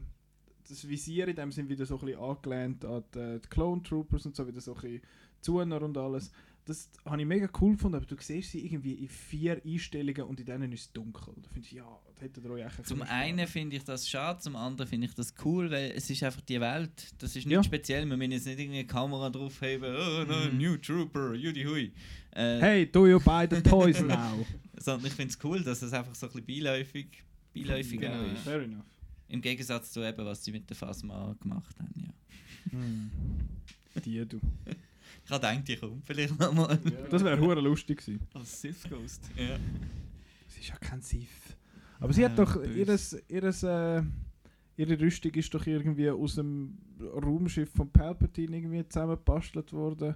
Äh, 0.67 0.73
Das 0.73 0.87
Visier 0.87 1.27
in 1.27 1.35
dem 1.35 1.51
sind 1.51 1.69
wieder 1.69 1.85
so 1.85 1.97
ein 1.99 2.05
bisschen 2.05 2.21
angelehnt 2.21 2.85
an 2.85 3.03
die, 3.13 3.39
die 3.41 3.49
Clone 3.49 3.81
Troopers 3.83 4.25
und 4.25 4.35
so 4.35 4.47
wieder 4.47 4.61
so 4.61 4.73
ein 4.75 4.81
bisschen 4.81 5.01
Zuner 5.41 5.81
und 5.81 5.97
alles. 5.97 6.31
Das 6.65 6.89
habe 7.05 7.21
ich 7.21 7.25
mega 7.27 7.47
cool 7.61 7.75
gefunden, 7.75 7.95
aber 7.95 8.05
du 8.05 8.17
siehst 8.19 8.51
sie 8.51 8.65
irgendwie 8.65 8.91
in 8.95 9.07
vier 9.07 9.61
Einstellungen 9.65 10.23
und 10.23 10.37
in 10.41 10.45
denen 10.45 10.69
ist 10.73 10.81
es 10.81 10.91
dunkel. 10.91 11.33
Da 11.41 11.47
finde 11.49 11.65
ich, 11.65 11.71
ja, 11.71 11.85
das 12.13 12.21
hättet 12.21 12.43
ihr 12.43 12.51
euch 12.51 12.63
eigentlich 12.65 12.85
Zum 12.87 13.01
einen 13.03 13.47
finde 13.47 13.77
ich 13.77 13.85
das 13.85 14.09
schade, 14.09 14.39
zum 14.41 14.57
anderen 14.57 14.89
finde 14.89 15.07
ich 15.07 15.13
das 15.13 15.33
cool, 15.45 15.71
weil 15.71 15.91
es 15.95 16.09
ist 16.09 16.21
einfach 16.23 16.41
die 16.41 16.59
Welt. 16.59 17.13
Das 17.19 17.37
ist 17.37 17.45
nicht 17.45 17.53
Ja. 17.55 17.63
speziell. 17.63 18.05
Wir 18.09 18.17
müssen 18.17 18.33
jetzt 18.33 18.47
nicht 18.47 18.59
irgendwie 18.59 18.79
eine 18.79 18.87
Kamera 18.87 19.29
draufheben, 19.29 19.95
oh 19.95 20.25
no, 20.25 20.51
Mhm. 20.51 20.57
New 20.57 20.75
Trooper, 20.75 21.35
Judy 21.35 21.63
Hui. 21.63 21.91
Äh, 22.35 22.59
Hey, 22.59 22.85
do 22.91 23.07
you 23.07 23.19
buy 23.21 23.47
the 23.49 23.61
toys 23.61 24.01
now? 24.03 24.45
Sondern 24.77 25.05
ich 25.07 25.13
finde 25.13 25.31
es 25.31 25.39
cool, 25.45 25.63
dass 25.63 25.81
es 25.81 25.93
einfach 25.93 26.15
so 26.15 26.25
ein 26.27 26.33
bisschen 26.33 26.47
beiläufig, 26.65 27.23
beiläufiger 27.53 28.09
Genau, 28.09 28.33
ist. 28.33 28.41
Fair 28.41 28.61
enough. 28.61 28.83
Im 29.29 29.41
Gegensatz 29.41 29.91
zu 29.91 30.01
eben, 30.01 30.25
was 30.25 30.43
sie 30.43 30.51
mit 30.51 30.69
der 30.69 30.75
Phasma 30.77 31.35
gemacht 31.41 31.75
haben. 31.79 31.93
Ja. 32.05 32.71
Hm. 32.71 33.11
Die, 34.03 34.25
du. 34.25 34.39
Ich 35.25 35.31
habe 35.31 35.45
gedacht, 35.45 35.67
die 35.67 35.75
kommt 35.75 36.05
vielleicht 36.05 36.39
nochmal. 36.39 36.79
Das 37.09 37.21
wäre 37.21 37.37
hure 37.39 37.59
lustig 37.59 37.97
gewesen. 37.99 38.21
Als 38.33 38.61
Sith 38.61 38.83
Ghost. 38.89 39.29
Ja. 39.35 39.57
Sie 40.47 40.61
ist 40.61 40.69
ja 40.69 40.75
kein 40.77 41.01
Sith. 41.01 41.27
Aber 41.99 42.13
sie 42.13 42.23
hat 42.23 42.31
Äh, 42.33 42.35
doch 42.35 42.53
böse. 42.55 42.73
ihres, 42.79 43.23
ihres, 43.27 43.63
äh, 43.63 44.03
ihre 44.77 44.99
Rüstung 44.99 45.33
ist 45.33 45.53
doch 45.53 45.65
irgendwie 45.67 46.09
aus 46.09 46.35
dem 46.35 46.77
Raumschiff 47.01 47.69
von 47.71 47.89
Palpatine 47.91 48.55
irgendwie 48.57 48.87
zusammengebastelt 48.87 49.73
worden. 49.73 50.15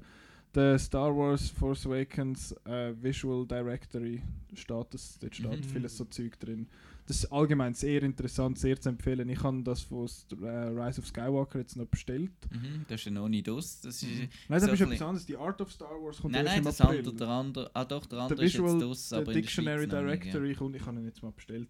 Der 0.53 0.77
Star 0.79 1.15
Wars 1.15 1.49
Force 1.49 1.85
Awakens 1.85 2.51
äh, 2.65 2.93
Visual 3.01 3.45
Directory 3.47 4.21
steht 4.53 4.87
das, 4.93 5.17
dort 5.19 5.33
steht 5.35 5.49
Mhm. 5.59 5.63
vieles 5.63 5.97
so 5.97 6.03
Zeug 6.05 6.37
drin. 6.39 6.67
Das 7.07 7.17
ist 7.23 7.31
allgemein 7.31 7.73
sehr 7.73 8.03
interessant, 8.03 8.59
sehr 8.59 8.79
zu 8.79 8.89
empfehlen. 8.89 9.27
Ich 9.29 9.41
habe 9.43 9.63
das 9.63 9.81
von 9.81 10.07
äh, 10.43 10.45
Rise 10.47 10.99
of 10.99 11.07
Skywalker 11.07 11.59
jetzt 11.59 11.75
noch 11.77 11.85
bestellt. 11.85 12.31
Mhm, 12.51 12.85
das 12.87 12.99
ist 12.99 13.05
ja 13.05 13.11
noch 13.11 13.29
nicht 13.29 13.49
aus. 13.49 13.79
Das 13.81 14.03
ist, 14.03 14.09
Nein, 14.11 14.27
das 14.49 14.63
so 14.65 14.71
ist 14.73 14.81
ein 14.81 14.91
etwas 14.91 15.01
anderes. 15.07 15.25
Die 15.25 15.37
Art 15.37 15.61
of 15.61 15.71
Star 15.71 15.89
Wars 16.01 16.19
kommt 16.21 16.33
Nein, 16.33 16.45
erst 16.45 16.51
nein, 16.55 16.59
im 16.59 16.65
das 16.65 16.81
April. 16.81 16.99
andere, 16.99 17.15
der 17.15 17.27
andere. 17.27 17.71
Ah 17.73 17.85
doch, 17.85 18.05
der 18.05 18.17
der 18.17 18.23
andere 18.23 18.45
ist 18.45 18.53
jetzt 18.53 18.63
Visual 18.63 18.83
aus, 18.83 19.13
aber 19.13 19.25
der 19.25 19.33
Dictionary 19.35 19.79
nicht, 19.81 19.91
Directory 19.93 20.53
kommt, 20.53 20.75
ich 20.75 20.85
habe 20.85 20.99
ihn 20.99 21.05
jetzt 21.05 21.23
mal 21.23 21.31
bestellt. 21.31 21.69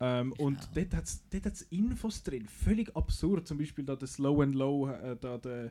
Ähm, 0.00 0.32
Ich 0.34 0.40
und 0.40 0.58
auch. 0.58 0.66
dort 0.74 0.94
hat 0.94 1.04
es 1.04 1.22
dort 1.30 1.46
hat's 1.46 1.62
Infos 1.62 2.22
drin, 2.22 2.46
völlig 2.46 2.94
absurd. 2.96 3.46
Zum 3.46 3.58
Beispiel 3.58 3.84
da 3.84 3.94
der 3.94 4.08
Slow 4.08 4.42
and 4.42 4.54
Low, 4.54 4.88
äh, 4.88 5.16
da 5.20 5.36
der, 5.38 5.70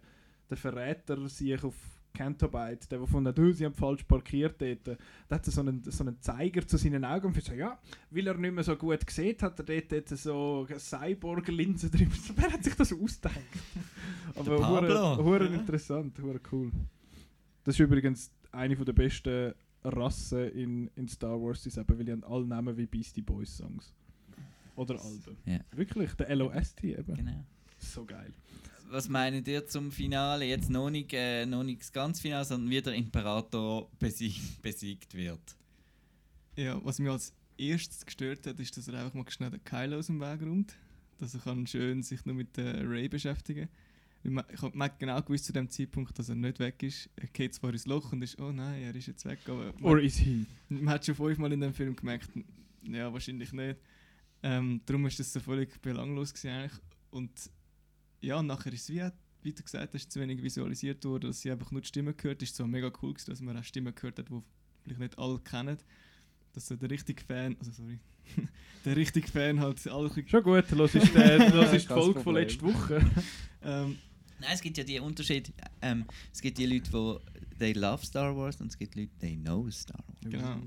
der 0.49 0.57
Verräter 0.57 1.27
sich 1.27 1.63
auf 1.63 1.75
Cantobite, 2.15 2.87
der, 2.89 2.97
der 2.99 3.07
von 3.07 3.23
der 3.23 3.35
haben 3.35 3.73
falsch 3.73 4.03
parkiert 4.03 4.59
dort, 4.59 4.87
äh, 4.87 4.97
der 5.29 5.35
hat 5.37 5.45
so 5.45 5.61
einen, 5.61 5.83
so 5.83 6.03
einen 6.03 6.19
Zeiger 6.21 6.67
zu 6.67 6.77
seinen 6.77 7.05
Augen 7.05 7.27
und 7.27 7.43
so, 7.43 7.53
ja, 7.53 7.77
weil 8.09 8.25
er 8.27 8.35
nicht 8.37 8.53
mehr 8.53 8.63
so 8.63 8.75
gut 8.75 9.07
sieht, 9.09 9.43
hat 9.43 9.59
er 9.59 9.65
dort 9.65 9.91
jetzt 9.91 10.17
so 10.17 10.67
Cyborg-Linsen 10.77 11.91
drin. 11.91 12.09
Wer 12.35 12.51
hat 12.53 12.63
sich 12.63 12.75
das 12.75 12.91
ausgedacht? 12.91 13.39
Aber 14.35 15.19
hure 15.23 15.45
Ja. 15.45 15.53
interessant, 15.53 16.19
hure 16.19 16.39
cool. 16.51 16.71
Das 17.63 17.75
ist 17.75 17.79
übrigens 17.79 18.31
eine 18.51 18.75
der 18.75 18.93
besten 18.93 19.53
Rassen 19.83 20.49
in, 20.51 20.89
in 20.95 21.07
Star 21.07 21.39
Wars, 21.39 21.61
die 21.63 21.69
eben, 21.69 21.97
weil 21.97 22.05
die 22.05 22.11
haben 22.11 22.23
alle 22.23 22.45
Namen 22.45 22.75
wie 22.77 22.87
Beastie 22.87 23.21
Boys 23.21 23.57
Songs. 23.57 23.93
Oder 24.75 24.99
Alben. 25.01 25.37
Ja. 25.45 25.59
Wirklich, 25.71 26.13
der 26.15 26.35
LOST 26.35 26.83
eben. 26.83 27.15
Genau. 27.15 27.45
So 27.77 28.05
geil. 28.05 28.33
Was 28.89 29.09
meint 29.09 29.47
ihr 29.47 29.65
zum 29.65 29.91
Finale? 29.91 30.45
Jetzt 30.45 30.69
noch 30.69 30.89
nicht, 30.89 31.13
äh, 31.13 31.45
noch 31.45 31.63
nicht 31.63 31.81
das 31.81 31.91
ganze 31.91 32.21
Finale, 32.21 32.45
sondern 32.45 32.69
wie 32.69 32.81
der 32.81 32.93
Imperator 32.93 33.89
besiegt, 33.99 34.41
besiegt 34.61 35.13
wird. 35.13 35.55
Ja, 36.55 36.79
was 36.83 36.99
mich 36.99 37.09
als 37.09 37.33
erstes 37.57 38.05
gestört 38.05 38.45
hat, 38.47 38.59
ist, 38.59 38.77
dass 38.77 38.87
er 38.87 38.99
einfach 38.99 39.13
mal 39.13 39.29
schnell 39.29 39.51
den 39.51 39.63
Kylo 39.63 39.97
aus 39.97 40.07
dem 40.07 40.19
Weg 40.19 40.41
räumt. 40.41 40.73
Dass 41.17 41.33
er 41.33 41.39
kann 41.39 41.65
schön 41.65 42.03
sich 42.03 42.25
nur 42.25 42.35
mit 42.35 42.57
der 42.57 42.87
Ray 42.89 43.07
beschäftigen 43.07 43.69
man, 44.29 44.45
ich 44.51 44.61
habe 44.61 44.91
genau 44.97 45.21
gewusst 45.21 45.45
zu 45.45 45.53
dem 45.53 45.69
Zeitpunkt, 45.69 46.17
dass 46.17 46.29
er 46.29 46.35
nicht 46.35 46.59
weg 46.59 46.81
ist. 46.83 47.09
Er 47.15 47.27
geht 47.27 47.53
zwar 47.53 47.71
ins 47.71 47.85
Loch 47.85 48.11
und 48.11 48.21
ist, 48.21 48.39
oh 48.39 48.51
nein, 48.51 48.81
er 48.81 48.95
ist 48.95 49.07
jetzt 49.07 49.25
weg. 49.25 49.39
Aber 49.47 49.73
Or 49.81 49.95
man, 49.95 50.03
is 50.03 50.17
he? 50.17 50.45
man 50.69 50.89
hat 50.89 51.05
schon 51.05 51.15
fünfmal 51.15 51.51
in 51.53 51.61
dem 51.61 51.73
Film 51.73 51.95
gemerkt, 51.95 52.29
ja, 52.83 53.11
wahrscheinlich 53.11 53.51
nicht. 53.53 53.77
Ähm, 54.43 54.81
darum 54.85 55.05
ist 55.05 55.19
das 55.19 55.31
so 55.31 55.39
völlig 55.39 55.81
belanglos 55.81 56.33
gewesen 56.33 56.49
eigentlich. 56.49 56.81
Und 57.11 57.31
ja, 58.25 58.41
nachher 58.41 58.73
ist 58.73 58.89
es 58.89 58.89
wie, 58.89 59.03
wie 59.43 59.53
du 59.53 59.63
gesagt 59.63 59.93
hast, 59.93 60.11
zu 60.11 60.19
wenig 60.19 60.41
visualisiert 60.41 61.05
worden, 61.05 61.27
dass 61.27 61.41
sie 61.41 61.51
einfach 61.51 61.71
nur 61.71 61.81
die 61.81 61.87
Stimme 61.87 62.13
gehört. 62.13 62.41
Ist 62.41 62.55
zwar 62.55 62.67
mega 62.67 62.91
cool 63.01 63.13
gewesen, 63.13 63.29
dass 63.29 63.41
man 63.41 63.57
auch 63.57 63.63
Stimmen 63.63 63.93
gehört 63.93 64.17
hat, 64.17 64.29
die 64.29 64.41
vielleicht 64.83 64.99
nicht 64.99 65.19
alle 65.19 65.39
kennen. 65.39 65.77
Dass 66.53 66.67
so 66.67 66.75
der 66.75 66.89
richtige 66.89 67.21
Fan, 67.23 67.55
also 67.59 67.71
sorry, 67.71 67.99
der 68.85 68.95
richtige 68.95 69.27
Fan 69.27 69.59
halt 69.59 69.85
alle 69.87 70.09
Schon 70.27 70.43
gut, 70.43 70.71
los 70.71 70.95
ist, 70.95 71.13
der, 71.13 71.49
los 71.53 71.73
ist 71.73 71.89
die 71.89 71.93
Folge 71.93 72.19
von 72.21 72.33
letzter 72.33 72.65
Woche. 72.65 72.95
ähm, 73.63 73.97
Nein, 74.39 74.49
es 74.53 74.61
gibt 74.61 74.77
ja 74.77 74.83
die 74.83 74.99
Unterschied. 74.99 75.53
Ähm, 75.81 76.05
es 76.33 76.41
gibt 76.41 76.57
die 76.57 76.65
Leute, 76.65 76.89
die 76.89 77.57
they 77.59 77.73
love 77.73 78.05
Star 78.05 78.35
Wars 78.35 78.59
und 78.59 78.67
es 78.67 78.77
gibt 78.77 78.95
Leute, 78.95 79.11
they 79.19 79.35
know 79.37 79.69
Star 79.69 80.03
Wars. 80.07 80.19
Genau. 80.31 80.57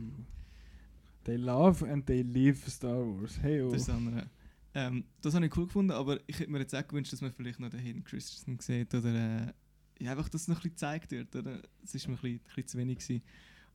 They 1.24 1.36
love 1.36 1.86
and 1.86 2.06
they 2.06 2.22
live 2.22 2.66
Star 2.70 3.04
Wars. 3.04 3.38
Hey, 3.42 3.60
oh. 3.60 3.70
das 3.70 3.90
andere. 3.90 4.30
Ähm, 4.78 5.04
das 5.22 5.34
habe 5.34 5.44
ich 5.44 5.56
cool 5.56 5.66
gefunden, 5.66 5.90
aber 5.90 6.20
ich 6.28 6.38
hätte 6.38 6.52
mir 6.52 6.60
jetzt 6.60 6.72
auch 6.72 6.86
gewünscht, 6.86 7.12
dass 7.12 7.20
man 7.20 7.32
vielleicht 7.32 7.58
noch 7.58 7.68
den 7.68 7.80
Hayden 7.80 8.04
Christensen 8.04 8.60
sieht 8.60 8.94
oder 8.94 9.12
äh, 9.48 9.52
ja, 9.98 10.12
einfach, 10.12 10.28
dass 10.28 10.42
es 10.42 10.48
noch 10.48 10.58
ein 10.58 10.70
bisschen 10.70 10.70
gezeigt 10.70 11.10
wird. 11.10 11.34
Oder? 11.34 11.62
Es 11.82 11.96
ist 11.96 12.06
mir 12.06 12.14
ein 12.14 12.20
bisschen, 12.20 12.36
ein 12.36 12.44
bisschen 12.44 12.66
zu 12.68 12.78
wenig 12.78 12.98
gewesen. 12.98 13.22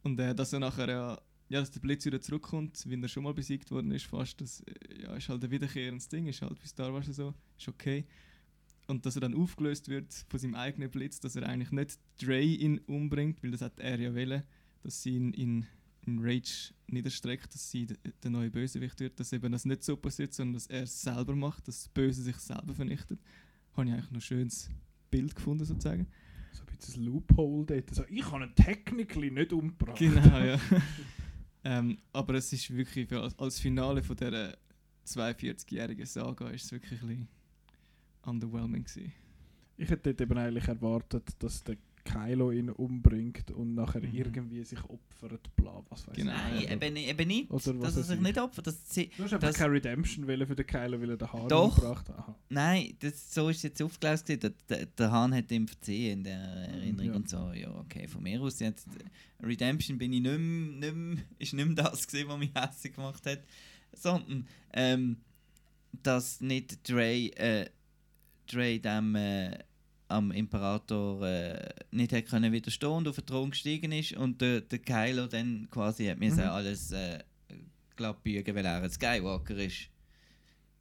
Und 0.03 0.17
äh, 0.21 0.33
dass 0.33 0.53
er 0.53 0.59
nachher 0.59 0.87
ja, 0.87 1.21
ja, 1.49 1.59
dass 1.59 1.71
der 1.71 1.81
Blitz 1.81 2.05
wieder 2.05 2.21
zurückkommt, 2.21 2.89
wie 2.89 3.01
er 3.01 3.07
schon 3.09 3.23
mal 3.23 3.33
besiegt 3.33 3.69
worden 3.69 3.91
ist, 3.91 4.05
fast, 4.05 4.39
das 4.39 4.61
äh, 4.61 5.01
ja, 5.01 5.13
ist 5.15 5.27
halt 5.27 5.43
ein 5.43 5.51
wiederkehrendes 5.51 6.07
Ding, 6.07 6.27
ist 6.27 6.41
halt 6.41 6.57
bei 6.57 6.65
Star 6.67 6.93
Wars 6.93 7.07
so, 7.07 7.33
ist 7.57 7.67
okay. 7.67 8.05
Und 8.87 9.05
dass 9.05 9.15
er 9.15 9.21
dann 9.21 9.35
aufgelöst 9.35 9.89
wird 9.89 10.13
von 10.29 10.39
seinem 10.39 10.55
eigenen 10.55 10.89
Blitz, 10.89 11.19
dass 11.19 11.35
er 11.35 11.43
eigentlich 11.49 11.71
nicht 11.71 11.99
Dre 12.21 12.41
ihn 12.41 12.77
umbringt, 12.79 13.43
weil 13.43 13.51
das 13.51 13.61
hat 13.61 13.77
er 13.81 13.99
ja 13.99 14.15
wollen, 14.15 14.43
dass 14.83 15.03
sie 15.03 15.15
ihn 15.15 15.33
in 15.33 15.67
Rage 16.07 16.73
niederstreckt, 16.87 17.53
dass 17.53 17.69
sie 17.69 17.85
de- 17.85 17.97
der 18.21 18.31
neue 18.31 18.49
Bösewicht 18.49 18.99
wird, 18.99 19.19
dass 19.19 19.33
eben 19.33 19.51
das 19.51 19.65
nicht 19.65 19.83
so 19.83 19.95
passiert, 19.95 20.33
sondern 20.33 20.53
dass 20.55 20.67
er 20.67 20.83
es 20.83 21.01
selber 21.01 21.35
macht, 21.35 21.67
dass 21.67 21.83
das 21.83 21.89
Böse 21.89 22.21
sich 22.21 22.37
selber 22.37 22.73
vernichtet. 22.73 23.19
Habe 23.73 23.87
ich 23.87 23.93
eigentlich 23.93 24.11
noch 24.11 24.17
ein 24.17 24.21
schönes 24.21 24.69
Bild 25.09 25.35
gefunden, 25.35 25.65
sozusagen. 25.65 26.07
So 26.51 26.63
ein 26.63 26.77
bisschen 26.77 27.03
ein 27.03 27.05
Loophole 27.05 27.65
dort. 27.65 27.95
So, 27.95 28.03
ich 28.09 28.21
kann 28.21 28.43
ihn 28.43 28.55
technically 28.55 29.31
nicht 29.31 29.53
umgebracht. 29.53 29.97
Genau, 29.97 30.39
ja. 30.39 30.59
ähm, 31.63 31.97
aber 32.11 32.35
es 32.35 32.51
ist 32.53 32.69
wirklich, 32.75 33.07
für, 33.07 33.21
als, 33.21 33.37
als 33.39 33.59
Finale 33.59 34.03
von 34.03 34.15
dieser 34.15 34.57
42-jährigen 35.07 36.05
Saga 36.05 36.49
ist 36.49 36.65
es 36.65 36.71
wirklich 36.71 37.01
ein 37.01 37.07
bisschen 37.07 37.27
underwhelming 38.23 38.83
gewesen. 38.83 39.11
Ich 39.77 39.89
hätte 39.89 40.13
dort 40.13 40.21
eben 40.21 40.37
eigentlich 40.37 40.67
erwartet, 40.67 41.29
dass 41.39 41.63
der 41.63 41.77
Kylo 42.03 42.51
ihn 42.51 42.69
umbringt 42.69 43.49
und 43.51 43.75
nachher 43.75 44.01
Mhm. 44.01 44.13
irgendwie 44.13 44.63
sich 44.63 44.83
opfert, 44.83 45.55
bla, 45.55 45.83
was 45.89 46.05
weiß 46.07 46.15
Genau. 46.15 46.31
Nein, 46.33 46.57
ich. 46.57 46.69
eben, 46.71 46.93
nicht- 46.93 47.09
eben 47.09 47.27
nicht. 47.27 47.51
Oder 47.51 47.73
dass 47.75 47.95
er 47.97 48.03
sich 48.03 48.15
ich. 48.17 48.21
nicht 48.21 48.37
opfert. 48.37 48.67
Dass 48.67 48.93
sie, 48.93 49.09
Du 49.15 49.23
hast 49.23 49.33
einfach 49.33 49.53
keine 49.53 49.73
Redemption 49.73 50.27
wollen 50.27 50.45
für 50.45 50.55
den 50.55 50.67
Kylo, 50.67 50.99
weil 51.01 51.11
er 51.11 51.17
den 51.17 51.31
Hahn 51.31 51.47
Doch. 51.47 51.69
umgebracht 51.77 52.09
hat. 52.09 52.35
Nein, 52.49 52.95
das, 52.99 53.33
so 53.33 53.49
ist 53.49 53.57
es 53.57 53.63
jetzt 53.63 53.81
aufgelöst. 53.81 54.27
Der, 54.29 54.37
der, 54.37 54.85
der 54.85 55.11
Hahn 55.11 55.33
hat 55.33 55.49
ihm 55.51 55.67
verziehen 55.67 56.19
in 56.19 56.23
der 56.25 56.39
Erinnerung 56.39 57.05
Ja. 57.07 57.13
und 57.15 57.29
so. 57.29 57.51
Ja, 57.53 57.73
okay, 57.79 58.07
von 58.07 58.21
mir 58.23 58.41
aus 58.41 58.59
jetzt. 58.59 58.87
Redemption 59.41 59.97
bin 59.97 60.13
ich 60.13 60.21
nicht 60.21 60.37
mehr, 60.39 60.91
nicht 60.91 60.95
mehr, 60.95 61.23
ist 61.39 61.53
nicht 61.53 61.65
mehr 61.65 61.75
das 61.75 62.05
gewesen, 62.07 62.27
was 62.29 62.37
mich 62.39 62.51
hässlich 62.55 62.93
gemacht 62.93 63.25
hat. 63.25 63.39
Sondern, 63.93 64.47
ähm, 64.73 65.17
dass 66.01 66.41
nicht 66.41 66.87
Dre, 66.89 67.27
äh, 67.37 67.69
Dre 68.47 68.79
dem 68.79 69.15
äh, 69.15 69.57
am 70.13 70.31
Imperator 70.31 71.21
äh, 71.27 71.69
nicht 71.91 72.13
hat 72.13 72.27
können 72.27 72.51
widerstehen 72.51 72.91
und 72.91 73.07
auf 73.07 73.15
den 73.15 73.25
Thron 73.25 73.49
gestiegen 73.51 73.91
ist 73.91 74.13
und 74.13 74.39
der, 74.41 74.61
der 74.61 74.79
Kylo 74.79 75.27
dann 75.27 75.67
quasi 75.71 76.05
hat 76.05 76.19
Mhm. 76.19 76.39
alles 76.39 76.91
äh, 76.91 77.19
glatt 77.95 78.23
biegen, 78.23 78.55
weil 78.55 78.65
er 78.65 78.81
ein 78.81 78.89
Skywalker 78.89 79.55
ist. 79.57 79.89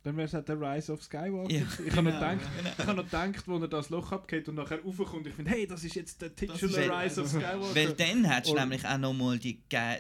Dann 0.05 0.17
wäre 0.17 0.27
es 0.27 0.35
halt 0.35 0.49
der 0.49 0.61
Rise 0.61 0.93
of 0.93 1.01
Skywalker. 1.03 1.53
Ja, 1.55 1.63
ich 1.87 1.95
habe 1.97 2.11
noch, 2.11 2.19
genau, 2.19 2.33
gedacht, 2.33 2.51
ich 2.77 2.87
hab 2.87 2.97
noch 2.97 3.05
gedacht, 3.05 3.47
wo 3.49 3.59
er 3.59 3.69
das 3.69 3.89
Loch 3.91 4.11
abgeht 4.11 4.49
und 4.49 4.57
nachher 4.57 4.81
raufkommt, 4.83 5.29
ich 5.29 5.35
finde, 5.35 5.53
hey, 5.53 5.65
das 5.65 5.85
ist 5.85 5.95
jetzt 5.95 6.21
der 6.21 6.35
titular 6.35 7.05
Rise 7.05 7.21
of 7.23 7.29
Skywalker. 7.31 7.75
Weil 7.77 7.93
dann 7.95 8.25
hättest 8.25 8.53
du 8.53 8.59
nämlich 8.59 8.85
auch 8.85 8.99
nochmal 8.99 9.39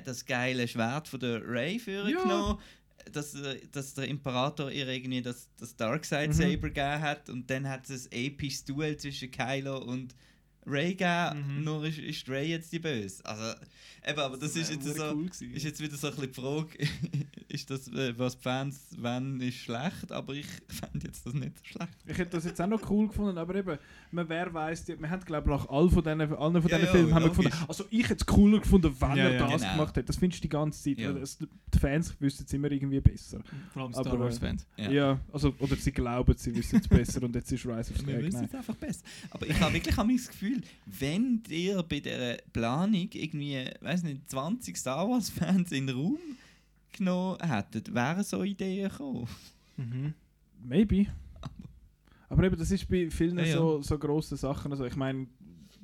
das 0.05 0.27
geile 0.27 0.67
Schwert 0.67 1.07
von 1.07 1.21
der 1.21 1.47
Rey 1.47 1.79
für 1.79 2.09
Ja. 2.11 2.21
genommen, 2.21 2.59
dass, 3.11 3.35
äh, 3.35 3.61
dass 3.73 3.95
der 3.95 4.09
Imperator 4.09 4.71
ihr 4.71 4.87
irgendwie 4.89 5.23
das, 5.23 5.49
das 5.59 5.77
Darkseid 5.77 6.31
Mhm. 6.31 6.35
Saber 6.35 6.69
gegeben 6.69 7.01
hat 7.01 7.29
und 7.29 7.51
dann 7.51 7.69
hat 7.69 7.89
es 7.91 8.07
ein 8.13 8.19
episches 8.19 8.65
Duell 8.65 8.97
zwischen 8.97 9.31
Kylo 9.31 9.79
und 9.79 10.15
Rey 10.67 10.95
gegeben, 10.95 11.59
Mhm. 11.59 11.65
nur 11.65 11.85
ist, 11.85 11.99
ist 11.99 12.29
Rey 12.29 12.49
jetzt 12.51 12.73
die 12.73 12.79
Böse. 12.79 13.25
Also, 13.25 13.59
eben, 14.07 14.19
aber 14.21 14.37
das, 14.37 14.55
ist 14.57 14.71
jetzt 14.71 14.85
so... 14.97 15.05
cool 15.13 15.27
gewesen. 15.27 15.53
Ist 15.55 15.65
jetzt 15.65 15.81
wieder 15.81 15.97
so 15.97 16.07
ein 16.09 16.15
bisschen 16.15 16.33
die 16.33 16.41
Frage, 16.41 16.69
ist 17.49 17.71
das, 17.71 17.89
äh, 17.89 18.17
was 18.19 18.37
die 18.37 18.43
Fans 18.43 18.81
wenn 18.99 19.41
ist 19.41 19.57
schlecht, 19.57 20.13
aber 20.13 20.35
ich 20.35 20.47
fände 20.69 21.07
jetzt 21.07 21.27
das 21.27 21.35
nicht 21.35 21.59
so 21.59 21.65
schlecht. 21.65 21.93
Ich 22.07 22.17
hätte 22.19 22.31
das 22.31 22.45
jetzt 22.45 22.61
auch 22.61 22.67
noch 22.69 22.89
cool 22.91 23.09
gefunden, 23.09 23.39
aber 23.39 23.55
eben, 23.57 23.79
man, 24.13 24.29
wer 24.29 24.53
weiß, 24.55 24.87
wir 24.89 25.11
haben 25.11 25.25
glaube 25.25 25.51
ich 25.51 25.57
nach 25.59 25.69
all 25.69 25.91
von 25.91 26.03
diesen, 26.05 26.21
allen 26.21 26.63
von 26.63 26.71
Ja, 26.71 26.79
diesen 26.79 26.85
ja, 26.85 26.87
Filmen 26.93 27.15
haben 27.15 27.23
wir 27.25 27.29
gefunden, 27.31 27.53
also 27.67 27.85
ich 27.91 28.05
hätte 28.05 28.15
es 28.21 28.27
cooler 28.27 28.61
gefunden, 28.61 28.95
wenn 29.01 29.17
Ja, 29.17 29.25
er 29.25 29.33
ja, 29.35 29.47
das 29.49 29.61
genau. 29.63 29.73
gemacht 29.73 29.97
hätte. 29.97 30.07
Das 30.07 30.17
findest 30.17 30.41
du 30.43 30.43
die 30.43 30.49
ganze 30.51 30.83
Zeit. 30.83 30.99
Ja. 30.99 31.15
weil 31.15 31.23
Es, 31.23 31.39
die 31.39 31.79
Fans 31.79 32.15
wissen 32.21 32.45
es 32.47 32.53
immer 32.53 32.71
irgendwie 32.71 33.01
besser. 33.01 33.41
Vor 33.73 33.83
allem 33.83 33.93
Star 33.93 34.07
aber, 34.07 34.21
Wars 34.21 34.37
äh, 34.37 34.41
Fans. 34.41 34.67
Ja. 34.77 34.91
Ja. 34.91 35.21
also, 35.33 35.55
oder 35.59 35.75
sie 35.77 35.91
glauben, 35.93 36.35
sie 36.37 36.55
wissen 36.55 36.79
es 36.81 36.87
besser 36.89 37.23
und 37.23 37.35
jetzt 37.35 37.51
ist 37.51 37.67
Rise 37.67 37.93
of 37.93 37.99
Wir 38.07 38.21
Skywalker. 38.21 38.23
wissen 38.27 38.37
Nein. 38.41 38.49
es 38.49 38.55
einfach 38.55 38.77
besser. 38.77 39.03
Aber 39.31 39.47
ich 39.47 39.61
habe 39.61 39.73
wirklich 39.75 39.97
hab 39.97 40.09
das 40.09 40.29
Gefühl, 40.29 40.52
wenn 40.87 41.43
ihr 41.49 41.83
bei 41.83 42.01
der 42.01 42.39
Planung 42.53 43.09
irgendwie, 43.13 43.65
weiß 43.81 44.03
nicht, 44.03 44.29
20 44.31 44.77
Star 44.77 45.09
Wars 45.09 45.31
Fans 45.31 45.73
in 45.73 45.87
den 45.87 45.97
Raum 45.97 46.19
genommen 46.93 47.39
hättet, 47.43 47.93
wären 47.93 48.23
so 48.25 48.43
Ideen 48.43 48.89
gekommen. 48.89 49.29
Mhm. 49.77 50.15
Maybe. 50.63 51.07
Aber 52.29 52.45
eben, 52.45 52.57
das 52.57 52.71
ist 52.71 52.89
bei 52.89 53.11
vielen 53.11 53.39
Ja, 53.39 53.45
ja. 53.45 53.57
so, 53.57 53.83
so 53.83 53.99
grossen 53.99 54.37
Sachen. 54.37 54.73
Also 54.73 54.87
ich 54.87 54.97
meine, 54.97 55.27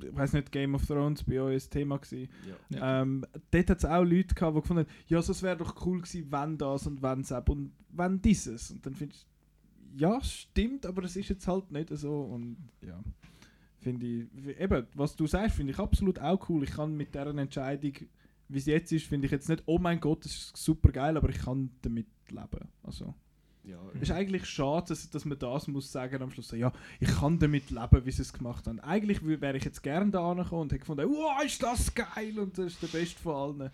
ich 0.01 0.15
weiß 0.15 0.33
nicht, 0.33 0.51
Game 0.51 0.73
of 0.75 0.85
Thrones 0.85 1.23
bei 1.23 1.39
euch 1.41 1.65
ein 1.65 1.69
Thema 1.69 1.97
gewesen. 1.97 2.29
Ja. 2.71 2.77
Ja. 2.77 3.01
Ähm, 3.01 3.25
dort 3.51 3.69
hat 3.69 3.77
es 3.77 3.85
auch 3.85 4.03
Leute 4.03 4.33
gehabt, 4.33 4.55
die 4.55 4.61
gefunden 4.61 4.85
haben, 4.85 4.95
ja, 5.07 5.21
so, 5.21 5.31
es 5.31 5.43
wäre 5.43 5.57
doch 5.57 5.85
cool 5.85 6.01
gewesen, 6.01 6.31
wenn 6.31 6.57
das 6.57 6.87
und 6.87 7.01
wenn 7.01 7.21
das 7.21 7.31
und 7.47 7.71
wenn 7.89 8.21
dieses. 8.21 8.71
Und 8.71 8.85
dann 8.85 8.95
findest 8.95 9.23
du, 9.23 9.99
ja, 10.03 10.21
stimmt, 10.21 10.85
aber 10.85 11.03
es 11.03 11.15
ist 11.15 11.29
jetzt 11.29 11.47
halt 11.47 11.71
nicht 11.71 11.89
so. 11.89 12.21
Und 12.21 12.57
ja, 12.81 12.99
finde 13.79 14.05
ich, 14.05 14.59
eben, 14.59 14.87
was 14.93 15.15
du 15.15 15.25
sagst, 15.27 15.55
finde 15.55 15.73
ich 15.73 15.79
absolut 15.79 16.19
auch 16.19 16.49
cool. 16.49 16.63
Ich 16.63 16.71
kann 16.71 16.95
mit 16.95 17.13
dieser 17.13 17.35
Entscheidung, 17.37 17.93
wie 18.47 18.57
es 18.57 18.65
jetzt 18.65 18.91
ist, 18.91 19.05
finde 19.05 19.25
ich 19.25 19.31
jetzt 19.31 19.47
nicht, 19.49 19.63
oh 19.65 19.77
mein 19.79 19.99
Gott, 19.99 20.25
das 20.25 20.33
ist 20.33 20.57
super 20.57 20.91
geil, 20.91 21.15
aber 21.17 21.29
ich 21.29 21.37
kann 21.39 21.69
damit 21.81 22.07
leben. 22.29 22.67
Also, 22.83 23.13
Ja, 23.63 23.77
es 23.93 24.01
ist 24.03 24.11
eigentlich 24.11 24.45
schade, 24.45 24.87
dass, 24.87 25.09
dass 25.09 25.25
man 25.25 25.37
das 25.37 25.67
muss 25.67 25.91
sagen 25.91 26.21
am 26.23 26.31
Schluss. 26.31 26.51
Ja, 26.51 26.71
ich 26.99 27.09
kann 27.09 27.37
damit 27.39 27.69
leben, 27.69 28.05
wie 28.05 28.11
sie 28.11 28.21
es 28.23 28.33
gemacht 28.33 28.65
haben. 28.67 28.79
Eigentlich 28.79 29.23
wär- 29.25 29.41
wäre 29.41 29.57
ich 29.57 29.63
jetzt 29.65 29.83
gerne 29.83 30.09
da 30.09 30.31
angekommen 30.31 30.63
und 30.63 30.71
hätte 30.71 30.79
gefunden, 30.79 31.07
wow, 31.09 31.43
ist 31.45 31.61
das 31.61 31.93
geil 31.93 32.39
und 32.39 32.57
das 32.57 32.73
ist 32.73 32.81
der 32.81 32.87
Beste 32.87 33.19
von 33.21 33.35
allen. 33.61 33.71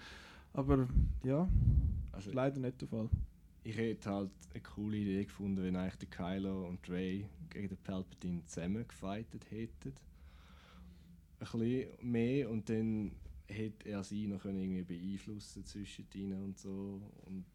Aber 0.54 0.88
ja, 1.24 1.48
also 2.12 2.30
ist 2.30 2.36
leider 2.36 2.60
nicht 2.60 2.82
der 2.82 2.88
Fall. 2.90 3.10
Ich 3.66 3.76
hätte 3.78 4.10
halt 4.12 4.32
eine 4.54 4.64
coole 4.64 4.98
Idee 4.98 5.26
gefunden, 5.26 5.64
wenn 5.64 5.76
eigentlich 5.76 5.98
der 5.98 6.10
Kylo 6.10 6.68
und 6.68 6.88
Rey 6.90 7.28
gegen 7.50 7.68
den 7.70 7.78
Palpatine 7.80 8.46
zusammen 8.46 8.88
gefightet 8.88 9.50
hätten. 9.52 9.94
Ein 11.40 11.60
bisschen 11.60 11.88
mehr 12.12 12.50
und 12.50 12.70
dann 12.70 13.12
hätte 13.48 13.90
er 13.90 14.04
sie 14.04 14.28
noch 14.28 14.42
können 14.44 14.60
irgendwie 14.60 14.84
beeinflussen 14.84 15.66
zwischen 15.66 16.08
ihnen 16.14 16.44
und 16.44 16.58
so. 16.60 17.02
Und 17.26 17.46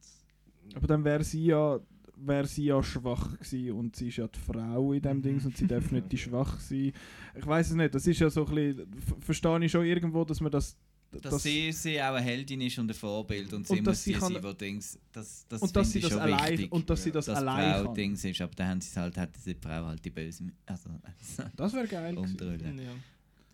Aber 0.74 0.86
dann 0.86 1.04
wäre 1.04 1.24
sie 1.24 1.46
ja 1.46 1.80
wäre 2.22 2.46
sie 2.46 2.64
ja 2.66 2.82
schwach 2.82 3.38
gewesen 3.38 3.72
und 3.72 3.96
sie 3.96 4.08
ist 4.08 4.18
ja 4.18 4.28
die 4.28 4.38
Frau 4.38 4.92
in 4.92 5.00
dem 5.00 5.18
Mhm. 5.18 5.22
Ding 5.22 5.44
und 5.44 5.56
sie 5.56 5.66
darf 5.66 5.90
nicht 5.90 6.12
die 6.12 6.18
schwach 6.18 6.60
sein. 6.60 6.92
Ich 7.34 7.46
weiß 7.46 7.70
es 7.70 7.76
nicht, 7.76 7.94
das 7.94 8.06
ist 8.06 8.20
ja 8.20 8.28
so 8.28 8.44
ein 8.46 8.54
bisschen, 8.54 8.92
ver- 9.00 9.16
verstehe 9.20 9.64
ich 9.64 9.72
schon 9.72 9.86
irgendwo, 9.86 10.24
dass 10.24 10.40
man 10.42 10.52
das... 10.52 10.76
Dass 11.22 11.42
sie, 11.42 11.72
sie 11.72 12.00
auch 12.00 12.14
eine 12.14 12.20
Heldin 12.24 12.60
ist 12.60 12.78
und 12.78 12.88
ein 12.90 12.94
Vorbild 12.94 13.52
und 13.52 13.66
sie 13.66 13.72
Und 13.72 13.78
muss 13.80 13.86
dass 13.86 14.04
sie 14.04 14.12
kann- 14.12 14.32
sein, 14.32 14.42
wo 14.44 14.52
Dings, 14.52 14.98
das, 15.12 15.44
das 15.48 15.60
und 15.60 15.74
dass 15.74 15.90
sie 15.90 16.00
das 16.00 16.12
allein 16.16 16.52
wichtig. 16.52 16.72
und 16.72 16.88
dass 16.88 17.02
sie 17.02 17.10
das 17.10 17.26
dass 17.26 17.36
allein 17.38 17.84
Frau. 17.84 17.94
Dings 17.94 18.24
ist, 18.24 18.40
aber 18.40 18.54
dann 18.54 18.68
haben 18.68 18.80
sie 18.80 19.00
halt, 19.00 19.16
hat 19.16 19.30
die 19.44 19.54
Frau 19.54 19.86
halt 19.86 20.04
die 20.04 20.10
Böse, 20.10 20.44
also 20.66 20.90
Das 21.56 21.72
wäre 21.72 21.88
geil. 21.88 22.14
gewesen. 22.14 22.30
umdrüllen. 22.30 22.78
Ja. 22.78 22.90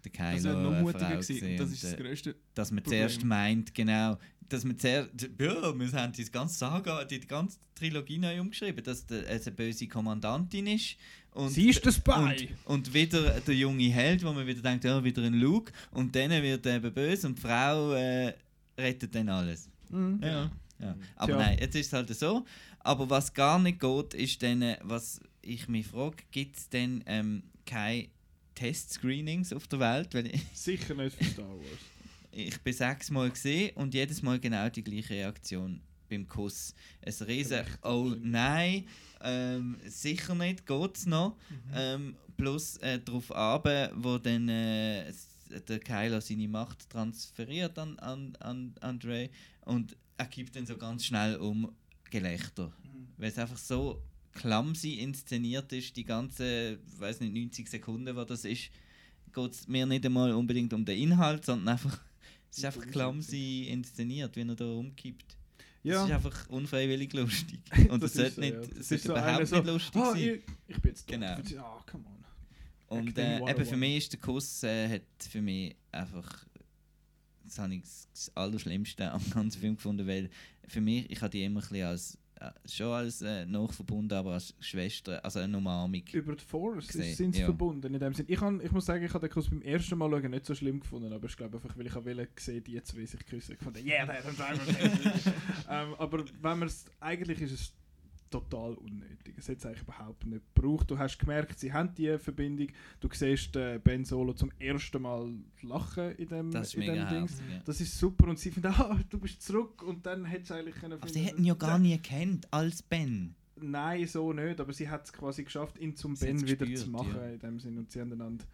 Der 0.06 0.32
Das 0.32 0.42
Kylo 0.42 0.54
wäre 0.54 0.62
noch 0.62 0.80
mutiger 0.80 1.16
gewesen. 1.16 1.56
Das 1.56 1.70
ist 1.70 1.84
das 1.84 1.92
äh, 1.92 1.96
grösste. 1.96 2.36
dass 2.54 2.70
man 2.70 2.82
Problem. 2.82 3.08
zuerst 3.08 3.24
meint, 3.24 3.74
genau, 3.74 4.18
dass 4.48 4.64
man 4.64 4.78
zuerst, 4.78 5.10
ja, 5.22 5.78
wir 5.78 5.92
haben 5.92 6.12
die 6.12 6.24
ganze 6.24 6.58
Saga, 6.58 7.04
die, 7.04 7.20
ganze 7.20 7.58
Trilogie 7.74 8.18
neu 8.18 8.40
umgeschrieben, 8.40 8.82
dass 8.84 9.04
es 9.08 9.46
eine 9.46 9.56
böse 9.56 9.88
Kommandantin 9.88 10.66
ist. 10.66 10.96
Und, 11.32 11.50
Sie 11.50 11.68
ist 11.68 11.84
der 11.84 11.92
Spy. 11.92 12.12
Und, 12.12 12.48
und 12.64 12.94
wieder 12.94 13.40
der 13.40 13.54
junge 13.54 13.90
Held, 13.90 14.24
wo 14.24 14.32
man 14.32 14.46
wieder 14.46 14.62
denkt, 14.62 14.84
ja, 14.84 15.02
wieder 15.02 15.22
ein 15.22 15.34
Luke. 15.34 15.72
Und 15.90 16.14
dann 16.14 16.30
wird 16.30 16.64
er 16.64 16.76
eben 16.76 16.92
böse 16.92 17.26
und 17.26 17.36
die 17.36 17.42
Frau 17.42 17.92
äh, 17.92 18.32
rettet 18.78 19.14
dann 19.14 19.28
alles. 19.28 19.68
Mhm. 19.90 20.20
Ja. 20.22 20.50
ja. 20.78 20.96
Aber 21.16 21.32
Tja. 21.32 21.38
nein, 21.38 21.58
jetzt 21.60 21.74
ist 21.74 21.86
es 21.88 21.92
halt 21.92 22.14
so. 22.14 22.46
Aber 22.80 23.10
was 23.10 23.34
gar 23.34 23.58
nicht 23.58 23.80
geht, 23.80 24.14
ist 24.14 24.42
dann, 24.42 24.62
äh, 24.62 24.78
was 24.82 25.20
ich 25.42 25.68
mich 25.68 25.86
frage, 25.86 26.16
gibt 26.30 26.56
es 26.56 26.68
denn 26.68 27.02
ähm, 27.06 27.42
keine 27.66 28.08
Test-Screenings 28.56 29.52
auf 29.52 29.68
der 29.68 29.78
Welt? 29.78 30.12
Weil 30.14 30.26
ich, 30.26 30.42
Sicher 30.52 30.94
nicht 30.94 31.16
für 31.16 31.24
Star 31.24 31.48
Wars. 31.48 31.80
ich 32.32 32.60
bin 32.60 32.72
sechsmal 32.72 33.30
gesehen 33.30 33.70
und 33.76 33.94
jedes 33.94 34.22
Mal 34.22 34.40
genau 34.40 34.68
die 34.68 34.82
gleiche 34.82 35.14
Reaktion 35.14 35.80
beim 36.08 36.26
Kuss. 36.26 36.74
Ein 37.02 37.26
riesen 37.26 37.64
«Oh 37.82 38.12
nein», 38.20 38.86
ähm, 39.20 39.78
sicher 39.86 40.34
nicht, 40.34 40.66
geht's 40.66 41.06
noch. 41.06 41.36
Ähm, 41.74 42.16
plus 42.36 42.76
äh, 42.78 43.00
darauf 43.00 43.34
abe, 43.34 43.90
wo 43.94 44.18
dann 44.18 44.48
äh, 44.48 45.12
der 45.68 45.78
Kylo 45.78 46.20
seine 46.20 46.48
Macht 46.48 46.90
transferiert 46.90 47.78
an, 47.78 47.98
an, 47.98 48.36
an, 48.40 48.74
an 48.80 48.98
Rey 49.02 49.30
und 49.64 49.96
er 50.18 50.26
gibt 50.26 50.56
dann 50.56 50.66
so 50.66 50.76
ganz 50.76 51.04
schnell 51.04 51.36
um 51.36 51.72
Gelächter. 52.10 52.72
Weil 53.16 53.30
es 53.30 53.38
einfach 53.38 53.58
so 53.58 54.02
clumsy 54.36 54.94
inszeniert 54.94 55.72
ist, 55.72 55.96
die 55.96 56.04
ganze, 56.04 56.78
weiß 56.98 57.20
nicht, 57.20 57.34
90 57.34 57.68
Sekunden, 57.68 58.14
wo 58.16 58.24
das 58.24 58.44
ist, 58.44 58.70
geht 59.32 59.50
es 59.52 59.68
mir 59.68 59.86
nicht 59.86 60.04
einmal 60.06 60.32
unbedingt 60.32 60.72
um 60.72 60.84
den 60.84 60.98
Inhalt, 60.98 61.44
sondern 61.44 61.68
einfach, 61.68 62.00
es 62.50 62.58
ist 62.58 62.64
einfach 62.64 62.86
clumsy 62.86 63.64
inszeniert, 63.70 64.36
wie 64.36 64.42
er 64.42 64.54
da 64.54 64.64
umkippt. 64.66 65.36
Ja. 65.82 66.02
Es 66.02 66.08
ist 66.08 66.14
einfach 66.14 66.48
unfreiwillig 66.48 67.12
lustig. 67.12 67.60
Und 67.90 68.02
Das 68.02 68.14
es 68.14 68.16
sollte 68.16 68.34
so, 68.34 68.40
nicht, 68.40 68.54
ja. 68.54 68.82
sollte 68.82 68.98
so 69.04 69.12
überhaupt 69.12 69.28
einer 69.28 69.38
nicht 69.40 69.48
so, 69.50 69.60
lustig 69.62 70.02
Ah, 70.02 70.10
sein. 70.12 70.18
ich, 70.18 70.40
ich 70.68 70.82
bin 70.82 70.90
jetzt 70.90 71.06
Genau. 71.06 71.36
tot. 71.36 71.56
Ah, 71.58 71.84
come 71.90 72.04
on. 72.06 72.98
Und 72.98 73.18
äh, 73.18 73.36
eben 73.36 73.46
101. 73.46 73.68
für 73.68 73.76
mich 73.76 73.96
ist 73.96 74.12
der 74.12 74.20
Kuss 74.20 74.62
äh, 74.62 74.88
hat 74.88 75.02
für 75.28 75.42
mich 75.42 75.74
einfach 75.92 76.44
das 77.44 77.58
habe 77.58 77.74
ich 77.76 77.82
das 78.12 78.32
Allerschlimmste 78.34 79.10
am 79.12 79.22
ganzen 79.30 79.60
Film 79.60 79.76
gefunden, 79.76 80.06
weil 80.08 80.28
für 80.66 80.80
mich, 80.80 81.08
ich 81.10 81.20
habe 81.20 81.30
die 81.30 81.44
immer 81.44 81.60
ein 81.60 81.68
bisschen 81.68 81.86
als 81.86 82.18
schon 82.66 82.92
als 82.92 83.22
äh, 83.22 83.46
nachverbunden, 83.46 84.16
aber 84.16 84.34
als 84.34 84.54
Schwester, 84.60 85.24
also 85.24 85.38
eine 85.38 85.56
Umarmung. 85.56 86.02
Über 86.12 86.36
die 86.36 86.44
Force 86.44 86.86
Gesehen, 86.86 87.14
sind 87.14 87.34
sie 87.34 87.40
ja. 87.40 87.46
verbunden 87.46 87.94
in 87.94 88.00
dem 88.00 88.12
Sinn. 88.12 88.26
Ich, 88.28 88.40
han, 88.40 88.60
ich 88.60 88.70
muss 88.72 88.86
sagen, 88.86 89.04
ich 89.04 89.12
habe 89.14 89.26
den 89.26 89.32
Kuss 89.32 89.48
beim 89.48 89.62
ersten 89.62 89.96
Mal 89.98 90.10
schauen 90.10 90.30
nicht 90.30 90.46
so 90.46 90.54
schlimm 90.54 90.80
gefunden, 90.80 91.12
aber 91.12 91.26
ich 91.26 91.36
glaube 91.36 91.56
einfach, 91.56 91.76
weil 91.76 91.86
ich 91.86 91.94
wollte 91.94 92.28
sehen, 92.36 92.62
die 92.64 92.82
zwei 92.82 93.06
sich 93.06 93.24
küssen. 93.26 93.54
Ich 93.54 93.58
fand, 93.58 93.82
yeah, 93.84 94.06
that 94.06 94.24
is 94.24 94.38
ähm, 95.70 95.94
Aber 95.98 96.18
wenn 96.18 96.58
man 96.58 96.62
es, 96.64 96.84
eigentlich 97.00 97.40
ist 97.40 97.52
es 97.52 97.72
total 98.30 98.74
unnötig. 98.74 99.34
Es 99.36 99.48
hat 99.48 99.58
es 99.58 99.66
eigentlich 99.66 99.82
überhaupt 99.82 100.26
nicht 100.26 100.42
gebraucht. 100.54 100.90
Du 100.90 100.98
hast 100.98 101.18
gemerkt, 101.18 101.58
sie 101.58 101.72
haben 101.72 101.94
die 101.94 102.18
Verbindung. 102.18 102.68
Du 103.00 103.08
siehst 103.12 103.56
äh, 103.56 103.78
Ben 103.82 104.04
Solo 104.04 104.32
zum 104.32 104.50
ersten 104.58 105.02
Mal 105.02 105.32
lachen 105.62 106.14
in 106.16 106.28
dem, 106.28 106.50
Das 106.50 106.68
ist 106.68 106.74
in 106.74 106.94
dem 106.94 107.06
herzig. 107.06 107.38
Ja. 107.50 107.60
Das 107.64 107.80
ist 107.80 107.98
super 107.98 108.28
und 108.28 108.38
sie 108.38 108.50
finden, 108.50 108.68
ah, 108.76 108.98
du 109.08 109.18
bist 109.18 109.42
zurück 109.42 109.82
und 109.82 110.04
dann 110.06 110.24
hätte 110.24 110.42
es 110.44 110.52
eigentlich 110.52 110.76
können 110.76 110.94
Aber 110.94 111.06
finden, 111.06 111.14
sie 111.14 111.24
hätten 111.24 111.44
ja 111.44 111.54
gar 111.54 111.78
nie 111.78 111.98
kennt 111.98 112.52
als 112.52 112.82
Ben. 112.82 113.34
Nein, 113.58 114.06
so 114.06 114.32
nicht, 114.32 114.60
aber 114.60 114.72
sie 114.72 114.88
hat 114.88 115.06
es 115.06 115.12
quasi 115.12 115.44
geschafft, 115.44 115.78
ihn 115.78 115.96
zum 115.96 116.14
Sie 116.14 116.26
Ben 116.26 116.42
wieder 116.42 116.66
gespürt, 116.66 116.78
zu 116.78 116.90
machen 116.90 117.16
ja. 117.16 117.28
in 117.30 117.38
dem 117.38 117.58
Sinn 117.58 117.78
und 117.78 117.90
sie 117.90 118.00
haben 118.00 118.12
einander 118.12 118.44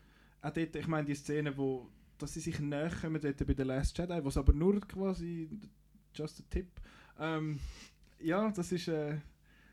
auch 0.42 0.52
dort, 0.52 0.76
ich 0.76 0.86
meine 0.86 1.06
die 1.06 1.14
Szene, 1.14 1.56
wo 1.56 1.88
dass 2.18 2.34
sie 2.34 2.40
sich 2.40 2.60
näher 2.60 2.90
kommen 3.00 3.20
dort 3.20 3.46
bei 3.46 3.54
The 3.54 3.62
Last 3.64 3.98
Jedi, 3.98 4.24
was 4.24 4.36
aber 4.36 4.52
nur 4.52 4.80
quasi 4.80 5.48
just 6.14 6.40
a 6.40 6.44
tip 6.50 6.68
ähm, 7.18 7.58
ja, 8.20 8.50
das 8.50 8.70
ist 8.72 8.88
äh, 8.88 9.18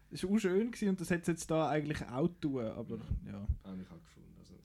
das 0.09 0.23
ist 0.23 0.29
auch 0.29 0.37
schön 0.37 0.71
gewesen 0.71 0.89
und 0.89 1.01
das 1.01 1.09
hätte 1.09 1.31
jetzt 1.31 1.49
da 1.51 1.69
eigentlich 1.69 2.01
auch 2.07 2.27
tun, 2.41 2.65
aber 2.65 2.97
ja. 3.25 3.47
habe 3.63 3.81
ich 3.81 3.87
auch 3.91 4.03
gefunden. 4.03 4.33
Also, 4.39 4.55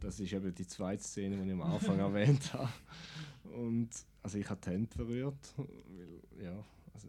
das 0.00 0.20
ist 0.20 0.32
eben 0.32 0.54
die 0.54 0.66
zweite 0.66 1.02
Szene, 1.02 1.36
die 1.36 1.46
ich 1.46 1.52
am 1.52 1.62
Anfang 1.62 1.98
erwähnt 1.98 2.52
habe. 2.52 2.70
Und 3.54 3.88
also 4.22 4.38
ich 4.38 4.48
habe 4.48 4.60
die 4.62 4.70
Hände 4.70 4.96
berührt, 4.96 5.54
weil 5.56 6.44
ja, 6.44 6.64
also 6.92 7.08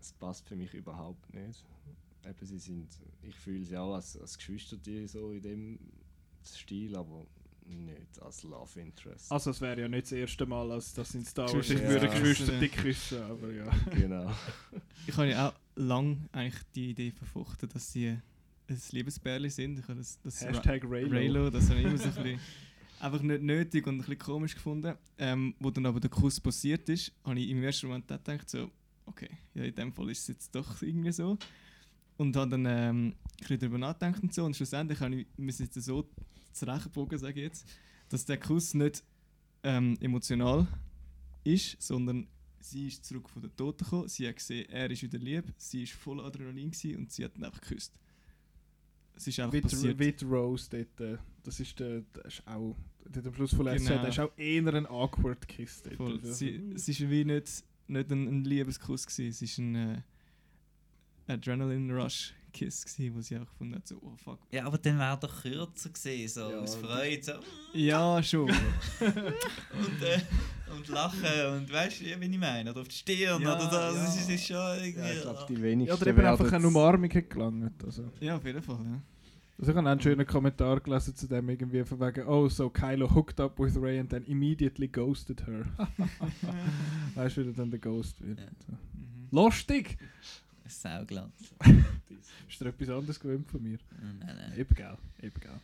es 0.00 0.12
passt 0.14 0.48
für 0.48 0.56
mich 0.56 0.72
überhaupt 0.72 1.32
nicht. 1.34 1.64
Eben, 2.24 2.46
sie 2.46 2.58
sind, 2.58 2.88
ich 3.22 3.34
fühle 3.34 3.64
sie 3.64 3.76
auch 3.76 3.94
als, 3.94 4.16
als 4.16 4.38
Geschwister, 4.38 4.76
die 4.76 5.06
so 5.08 5.32
in 5.32 5.42
dem 5.42 5.78
Stil, 6.44 6.96
aber 6.96 7.26
nicht 7.66 8.20
als 8.20 8.42
Love 8.44 8.80
Interest. 8.80 9.30
Also 9.30 9.50
es 9.50 9.60
wäre 9.60 9.82
ja 9.82 9.88
nicht 9.88 10.04
das 10.04 10.12
erste 10.12 10.46
Mal, 10.46 10.70
als 10.72 10.94
das 10.94 11.14
in 11.14 11.24
Star 11.24 11.52
Wars 11.52 11.68
ich 11.68 11.80
würde 11.80 12.06
Ja. 12.06 12.12
Geschwister 12.12 12.58
dick 12.58 12.76
küssen, 12.76 13.22
aber 13.22 13.52
ja. 13.52 13.70
genau. 13.90 14.30
Ich 15.06 15.16
habe 15.16 15.28
ja 15.28 15.48
auch 15.48 15.54
lang 15.74 16.28
eigentlich 16.32 16.62
die 16.74 16.90
Idee 16.90 17.10
verfochten, 17.10 17.68
dass 17.68 17.92
sie 17.92 18.08
ein 18.68 18.82
Liebesbärli 18.90 19.50
sind. 19.50 19.78
Ich 19.78 19.88
habe 19.88 19.98
das, 19.98 20.18
das 20.22 20.40
Hashtag 20.40 20.84
Raylo. 20.84 21.10
Raylo, 21.10 21.50
das 21.50 21.68
habe 21.68 21.80
ich 21.80 21.86
immer 21.86 21.98
so 21.98 22.08
ein 22.08 22.14
bisschen 22.14 22.40
einfach 23.00 23.20
nicht 23.20 23.42
nötig 23.42 23.86
und 23.86 23.94
ein 23.94 23.98
bisschen 23.98 24.18
komisch 24.18 24.54
gefunden. 24.54 24.94
Ähm, 25.18 25.54
wo 25.58 25.70
dann 25.70 25.86
aber 25.86 26.00
der 26.00 26.10
Kuss 26.10 26.40
passiert 26.40 26.88
ist, 26.88 27.12
habe 27.24 27.38
ich 27.38 27.50
im 27.50 27.62
ersten 27.62 27.88
Moment 27.88 28.06
gedacht, 28.08 28.48
so, 28.48 28.70
okay, 29.06 29.28
ja, 29.54 29.64
in 29.64 29.74
dem 29.74 29.92
Fall 29.92 30.10
ist 30.10 30.20
es 30.20 30.28
jetzt 30.28 30.54
doch 30.54 30.80
irgendwie 30.82 31.12
so. 31.12 31.36
Und 32.16 32.36
habe 32.36 32.50
dann 32.50 32.66
ähm, 32.66 33.06
ein 33.06 33.16
bisschen 33.38 33.58
darüber 33.58 33.78
nachgedacht 33.78 34.22
und 34.22 34.32
so. 34.32 34.44
Und 34.44 34.56
schlussendlich 34.56 35.00
habe 35.00 35.16
ich 35.16 35.26
mir 35.36 35.52
jetzt 35.52 35.74
so 35.74 36.08
zurechtgebogen, 36.52 37.18
sage 37.18 37.40
ich 37.40 37.46
jetzt, 37.46 37.66
dass 38.08 38.24
der 38.24 38.38
Kuss 38.38 38.74
nicht 38.74 39.02
ähm, 39.64 39.96
emotional 40.00 40.66
ist, 41.44 41.80
sondern 41.82 42.28
sie 42.64 42.88
ist 42.88 43.04
zurück 43.04 43.28
von 43.28 43.42
der 43.42 43.54
Toten 43.56 43.84
gekommen, 43.84 44.08
sie 44.08 44.26
hat 44.28 44.36
gesehen, 44.36 44.68
er 44.70 44.90
ist 44.90 45.02
wieder 45.02 45.18
lieb, 45.18 45.52
sie 45.56 45.82
ist 45.82 45.92
voll 45.92 46.20
Adrenalin 46.20 46.70
gewesen 46.70 46.96
und 46.96 47.12
sie 47.12 47.24
hat 47.24 47.36
ihn 47.36 47.44
einfach 47.44 47.60
geküsst. 47.60 47.92
Es 49.14 49.26
ist 49.26 49.38
einfach 49.40 49.52
With, 49.52 49.62
passiert. 49.64 49.98
with 49.98 50.22
Rose 50.24 50.68
dort, 50.70 51.00
äh, 51.00 51.18
das 51.42 51.60
ist 51.60 51.78
der, 51.78 52.02
das 52.12 52.34
ist 52.34 52.46
auch, 52.46 52.76
dort 53.10 53.26
am 53.26 53.34
Schluss 53.34 53.54
von 53.54 53.66
Last 53.66 53.86
Genau. 53.86 54.02
Das 54.02 54.14
ist 54.14 54.18
auch 54.20 54.32
eher 54.38 54.74
ein 54.74 54.86
awkward 54.86 55.46
Kiss 55.46 55.82
dort. 55.82 55.96
Voll. 55.96 56.12
Also, 56.12 56.32
Sie, 56.32 56.72
es 56.74 56.88
war 57.00 57.10
wie 57.10 57.24
nicht, 57.24 57.64
nicht 57.88 58.10
ein, 58.10 58.26
ein 58.28 58.44
Liebeskuss, 58.44 59.06
gewesen. 59.06 59.44
es 59.44 59.58
war 59.58 59.64
ein 59.64 59.74
äh, 61.28 61.32
Adrenaline-Rush-Kiss, 61.32 62.84
gewesen, 62.84 63.14
wo 63.14 63.20
sie 63.20 63.36
auch 63.36 63.46
gefunden 63.46 63.74
hat, 63.76 63.86
so, 63.86 63.98
oh 64.02 64.16
fuck. 64.16 64.38
Ja, 64.50 64.64
aber 64.66 64.78
dann 64.78 64.98
wäre 64.98 65.18
doch 65.20 65.42
kürzer 65.42 65.90
gewesen, 65.90 66.28
so 66.40 66.50
Ja, 66.50 66.58
aus 66.60 66.74
Freude, 66.76 67.22
so 67.22 67.32
Ja, 67.74 68.22
schon. 68.22 68.50
und, 69.00 70.02
äh, 70.02 70.20
und 70.88 70.94
lachen 70.94 71.46
und 71.56 71.72
weißt 71.72 72.00
du, 72.00 72.04
wie 72.04 72.24
ich 72.26 72.38
meine? 72.38 72.70
Oder 72.70 72.80
auf 72.80 72.88
die 72.88 72.94
Stirn 72.94 73.42
Ja, 73.42 73.56
oder 73.56 73.70
so. 73.70 73.76
Also, 73.76 73.98
ja. 73.98 74.04
Es 74.04 74.28
ist 74.28 74.46
schon 74.46 74.56
irgendwie. 74.56 75.00
Ja, 75.00 75.12
ich 75.12 75.22
glaube, 75.22 75.46
die 75.48 75.54
ja, 75.54 75.62
wenigsten 75.62 75.96
oder 75.96 76.06
eben 76.08 76.26
einfach 76.26 76.52
eine 76.52 76.66
Umarmung 76.66 77.10
hat 77.10 77.30
gelangt. 77.30 77.84
Also. 77.84 78.10
ja, 78.20 78.36
auf 78.36 78.44
jeden 78.44 78.62
Fall, 78.62 78.78
ja. 78.84 79.00
Also 79.58 79.70
ich 79.70 79.76
habe 79.76 79.86
auch 79.86 79.92
einen 79.92 80.00
schönen 80.00 80.26
Kommentar 80.26 80.80
gelesen 80.80 81.14
zu 81.14 81.28
dem 81.28 81.48
irgendwie 81.48 81.84
von 81.84 82.00
wegen, 82.00 82.26
oh, 82.26 82.48
so 82.48 82.68
Kylo 82.68 83.14
hooked 83.14 83.38
up 83.38 83.58
with 83.60 83.80
Rey 83.80 84.00
and 84.00 84.10
then 84.10 84.24
immediately 84.24 84.88
ghosted 84.88 85.46
her. 85.46 85.64
weißt 87.14 87.36
du, 87.36 87.46
wie 87.46 87.52
dann 87.52 87.70
der 87.70 87.78
Ghost 87.78 88.20
wird. 88.20 88.40
Ja. 88.40 88.46
So. 88.66 88.72
Mhm. 88.72 89.28
Lustig! 89.30 89.98
Sauglatt. 90.66 91.30
Ist 92.48 92.60
dir 92.60 92.66
etwas 92.66 92.88
anderes 92.88 93.20
gewöhnt 93.20 93.46
von 93.46 93.62
mir? 93.62 93.78
Nein, 94.00 94.36
nein. 94.36 94.52
Eben 94.58 94.74
geil, 94.74 94.96
eben 95.22 95.40
geil. 95.40 95.60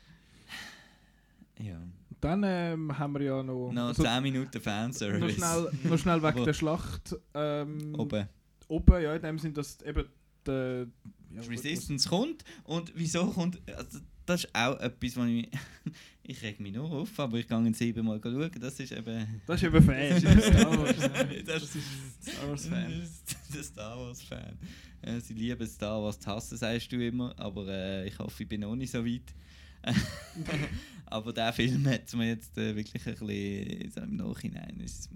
Ja. 1.58 1.80
Dann 2.20 2.42
ähm, 2.44 2.98
haben 2.98 3.14
wir 3.14 3.22
ja 3.22 3.42
noch... 3.42 3.70
Noch 3.72 3.88
also, 3.88 4.02
10 4.02 4.22
Minuten 4.22 4.50
noch 4.54 4.62
Fanservice. 4.62 5.36
schnell, 5.36 5.70
noch 5.84 5.98
schnell 5.98 6.22
wegen 6.22 6.44
der 6.44 6.52
Schlacht. 6.52 7.16
Ähm, 7.34 7.94
Oben. 7.96 8.28
Oben, 8.66 9.02
ja, 9.02 9.14
in 9.14 9.22
dem 9.22 9.38
Sinn, 9.38 9.54
dass 9.54 9.80
eben 9.82 10.04
der... 10.44 10.86
Ja, 11.30 11.42
Die 11.42 11.48
Resistance 11.48 12.08
kommt 12.08 12.42
und 12.64 12.92
wieso 12.94 13.26
kommt. 13.26 13.60
Also 13.76 13.98
das 14.28 14.44
ist 14.44 14.54
auch 14.54 14.78
etwas, 14.78 15.16
was 15.16 15.26
ich. 15.26 15.48
ich 16.22 16.42
reg 16.42 16.60
mich 16.60 16.74
nur 16.74 16.90
auf, 16.90 17.18
aber 17.18 17.38
ich 17.38 17.48
gehe 17.48 17.74
siebenmal 17.74 18.20
schauen. 18.22 18.50
Das 18.60 18.78
ist 18.78 18.92
eben. 18.92 19.40
Das 19.46 19.62
ist 19.62 19.66
eben 19.66 19.82
Fan. 19.82 20.22
Das 20.22 20.34
ist 20.34 20.46
Star 20.46 20.78
Wars. 20.78 20.96
das 20.96 21.46
Das 21.46 21.74
ist 21.74 21.78
Star 22.20 22.48
Wars 22.48 22.66
Fan. 22.66 23.08
Der 23.54 23.62
Star 23.62 23.98
Wars 23.98 24.22
Fan. 24.22 24.58
Äh, 25.00 25.20
sie 25.20 25.34
lieben 25.34 25.66
Star 25.66 26.02
Wars 26.02 26.20
zu 26.20 26.26
hassen, 26.30 26.58
sagst 26.58 26.92
du 26.92 27.06
immer, 27.06 27.34
aber 27.38 27.66
äh, 27.68 28.06
ich 28.06 28.18
hoffe, 28.18 28.42
ich 28.42 28.48
bin 28.48 28.60
noch 28.60 28.76
nicht 28.76 28.90
so 28.90 29.04
weit. 29.04 29.34
aber 31.06 31.32
der 31.32 31.52
Film 31.52 31.86
hat 31.86 32.12
mir 32.14 32.28
jetzt 32.28 32.56
äh, 32.58 32.74
wirklich 32.74 33.06
ein 33.06 33.14
bisschen 33.14 33.90
so 33.90 34.00
im 34.00 34.16
Nachhinein. 34.16 34.80
Ist, 34.80 35.10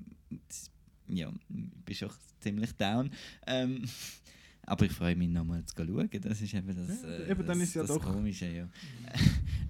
ist, 0.48 0.70
ja, 1.08 1.32
ich 1.48 1.84
bin 1.84 1.94
schon 1.94 2.10
ziemlich 2.40 2.72
down. 2.72 3.10
Ähm, 3.46 3.84
aber 4.66 4.86
ich 4.86 4.92
freue 4.92 5.16
mich 5.16 5.28
nochmal 5.28 5.64
zu 5.64 5.74
schauen. 5.76 6.08
Das 6.20 6.40
ist 6.40 6.54
eben 6.54 6.74
das, 6.74 7.04
äh, 7.04 7.30
eben, 7.30 7.46
das, 7.46 7.58
ist 7.58 7.74
ja 7.74 7.84
das 7.84 8.00
Komische. 8.00 8.46
Ja. 8.46 8.68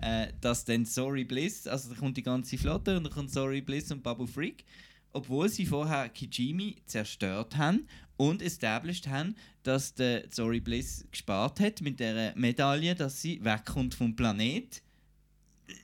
äh, 0.25 0.33
dass 0.41 0.65
dann 0.65 0.85
Sorry 0.85 1.25
Bliss, 1.25 1.67
also 1.67 1.93
da 1.93 1.99
kommt 1.99 2.17
die 2.17 2.23
ganze 2.23 2.59
Flotte 2.59 2.97
und 2.97 3.05
dann 3.05 3.13
kommt 3.13 3.31
Sorry 3.31 3.61
Bliss 3.61 3.91
und 3.91 4.03
Babu 4.03 4.27
Freak 4.27 4.65
obwohl 5.13 5.49
sie 5.49 5.67
vorher 5.67 6.09
Kijimi 6.09 6.77
zerstört 6.87 7.57
haben 7.57 7.87
und 8.17 8.43
established 8.43 9.09
haben, 9.09 9.35
dass 9.63 9.95
der 9.95 10.31
Zori 10.31 10.61
Bliss 10.61 11.07
gespart 11.11 11.61
hat 11.61 11.81
mit 11.81 12.01
der 12.01 12.35
Medaille, 12.37 12.95
dass 12.95 13.21
sie 13.21 13.43
wegkommt 13.45 13.95
vom 13.95 14.15
Planet. 14.15 14.83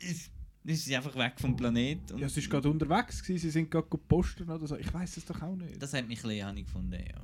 Ist, 0.00 0.30
ist 0.64 0.84
sie 0.84 0.96
einfach 0.96 1.16
weg 1.16 1.34
vom 1.40 1.56
Planet. 1.56 1.98
Ja, 2.16 2.28
sie 2.28 2.40
ist 2.40 2.50
gerade 2.50 2.68
unterwegs 2.68 3.22
gewesen, 3.22 3.42
sie 3.42 3.50
sind 3.50 3.70
gerade 3.70 3.88
gepostet 3.88 4.48
oder 4.48 4.66
so. 4.66 4.76
Ich 4.76 4.92
weiß 4.92 5.16
es 5.16 5.24
doch 5.24 5.40
auch 5.42 5.56
nicht. 5.56 5.80
Das 5.80 5.92
hat 5.94 6.06
mich 6.06 6.22
ein 6.24 6.28
bisschen 6.28 6.56
gefunden, 6.56 6.92
ja. 6.92 7.22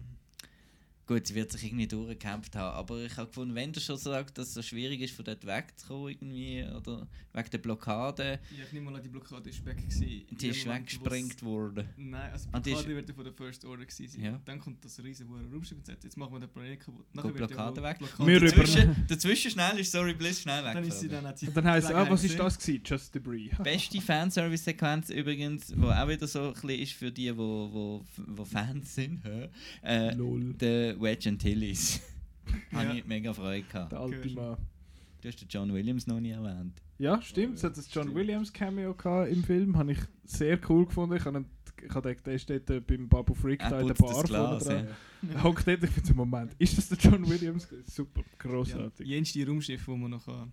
Gut, 1.06 1.26
sie 1.26 1.34
wird 1.34 1.52
sich 1.52 1.64
irgendwie 1.64 1.86
durchgekämpft 1.86 2.56
haben, 2.56 2.76
aber 2.76 3.04
ich 3.04 3.14
habe 3.16 3.26
gefunden, 3.28 3.54
wenn 3.54 3.72
du 3.72 3.80
schon 3.80 3.98
sagst, 3.98 4.38
dass 4.38 4.48
es 4.48 4.54
so 4.54 4.62
schwierig 4.62 5.00
ist, 5.02 5.14
von 5.14 5.24
dort 5.24 5.44
wegzukommen 5.46 6.08
irgendwie, 6.08 6.64
oder 6.64 7.06
wegen 7.34 7.50
der 7.50 7.58
Blockade, 7.58 8.40
Ich 8.50 8.60
habe 8.60 8.74
nicht 8.74 8.84
mal 8.84 8.96
an 8.96 9.02
die 9.02 9.08
Blockade 9.10 9.50
ist 9.50 9.64
weg 9.66 9.76
gewesen. 9.76 10.24
In 10.30 10.38
die 10.38 10.48
ist 10.48 10.66
weggesprengt 10.66 11.42
worden. 11.42 11.88
Nein, 11.96 12.32
also 12.32 12.48
die 12.48 12.54
Ah, 12.54 12.60
die 12.60 12.70
Blockade 12.70 12.96
wird 12.96 13.08
ja 13.08 13.14
von 13.14 13.24
der 13.24 13.32
First 13.34 13.64
Order 13.64 13.84
gewesen. 13.84 14.22
Ja. 14.22 14.40
Dann 14.44 14.60
kommt 14.60 14.84
das 14.84 15.02
riesen 15.02 15.28
Raumschiff 15.28 15.76
und 15.76 15.84
sagt, 15.84 16.04
jetzt 16.04 16.16
machen 16.16 16.32
wir 16.32 16.40
den 16.40 16.48
Planeten 16.48 16.82
kaputt. 16.82 17.06
Geht 17.12 17.24
wird 17.24 17.38
ja 17.38 17.46
Blockade 17.46 17.82
weg. 17.82 17.98
Blockade 17.98 18.26
Wir 18.26 18.40
dazwischen, 18.40 18.96
dazwischen 19.08 19.50
schnell 19.50 19.78
ist 19.78 19.92
Sorry 19.92 20.14
Bliss 20.14 20.40
schnell 20.40 20.64
weg. 20.64 20.72
Dann 20.72 20.84
ist 20.84 21.00
sie 21.00 21.08
dann 21.08 21.26
Und 21.26 21.56
dann 21.56 21.64
heisst 21.66 21.88
es, 21.90 21.94
ah, 21.94 22.08
was 22.08 22.24
ist 22.24 22.30
gesehen. 22.30 22.44
das 22.44 22.58
gewesen? 22.58 22.82
Just 22.84 23.14
Debris. 23.14 23.50
Beste 23.62 24.00
Fanservice-Sequenz 24.00 25.10
übrigens, 25.10 25.72
wo 25.76 25.88
auch 25.88 26.08
wieder 26.08 26.26
so 26.26 26.46
ein 26.48 26.52
bisschen 26.54 26.70
ist 26.70 26.92
für 26.92 27.12
die, 27.12 27.36
wo, 27.36 27.68
wo, 27.70 28.04
wo 28.16 28.44
Fans 28.44 28.94
sind. 28.94 29.22
hä? 29.24 29.48
Äh, 29.82 30.14
Lol. 30.14 30.54
der 30.54 30.93
Wedge 31.00 31.28
Antilles. 31.28 32.00
Habe 32.72 32.84
Ja. 32.88 32.94
ich 32.94 33.06
mega 33.06 33.32
Freude 33.32 33.62
gehabt. 33.64 33.92
Der 33.92 34.00
alte? 34.00 34.28
Mann. 34.30 34.56
Du 35.20 35.28
hast 35.28 35.40
den 35.40 35.48
John 35.48 35.72
Williams 35.72 36.06
noch 36.06 36.20
nie 36.20 36.30
erwähnt. 36.30 36.80
Ja, 36.98 37.20
stimmt. 37.22 37.56
Es 37.56 37.64
hat 37.64 37.76
das 37.76 37.92
John 37.92 38.04
Stimmt. 38.04 38.16
Williams 38.16 38.52
Cameo 38.52 38.94
gehabt 38.94 39.30
im 39.32 39.42
Film. 39.42 39.76
Habe 39.76 39.92
ich 39.92 39.98
sehr 40.24 40.58
cool 40.68 40.86
gefunden. 40.86 41.16
Ich 41.16 41.24
habe 41.24 41.38
ihn- 41.38 41.46
ich 41.86 41.90
habe 41.94 42.08
gedacht, 42.08 42.26
der 42.26 42.38
steht 42.38 42.70
äh, 42.70 42.80
beim 42.80 43.08
Babu 43.08 43.34
Freak 43.34 43.58
da 43.58 43.80
in 43.80 43.88
der 43.88 43.94
Bar 43.94 44.26
vorne 44.26 44.32
ja. 44.32 44.58
dran. 44.58 45.42
Hockt 45.42 45.66
dort, 45.66 45.82
ich 45.82 45.90
finde 45.90 46.08
so, 46.08 46.14
Moment, 46.14 46.54
ist 46.58 46.78
das 46.78 46.88
der 46.88 46.98
John 46.98 47.28
Williams? 47.28 47.66
Super, 47.86 48.20
Ja, 48.22 48.26
grossartig. 48.38 49.06
jenste 49.06 49.46
Raumschiff, 49.46 49.86
wo 49.88 49.96
man 49.96 50.12
noch 50.12 50.24
kann 50.24 50.52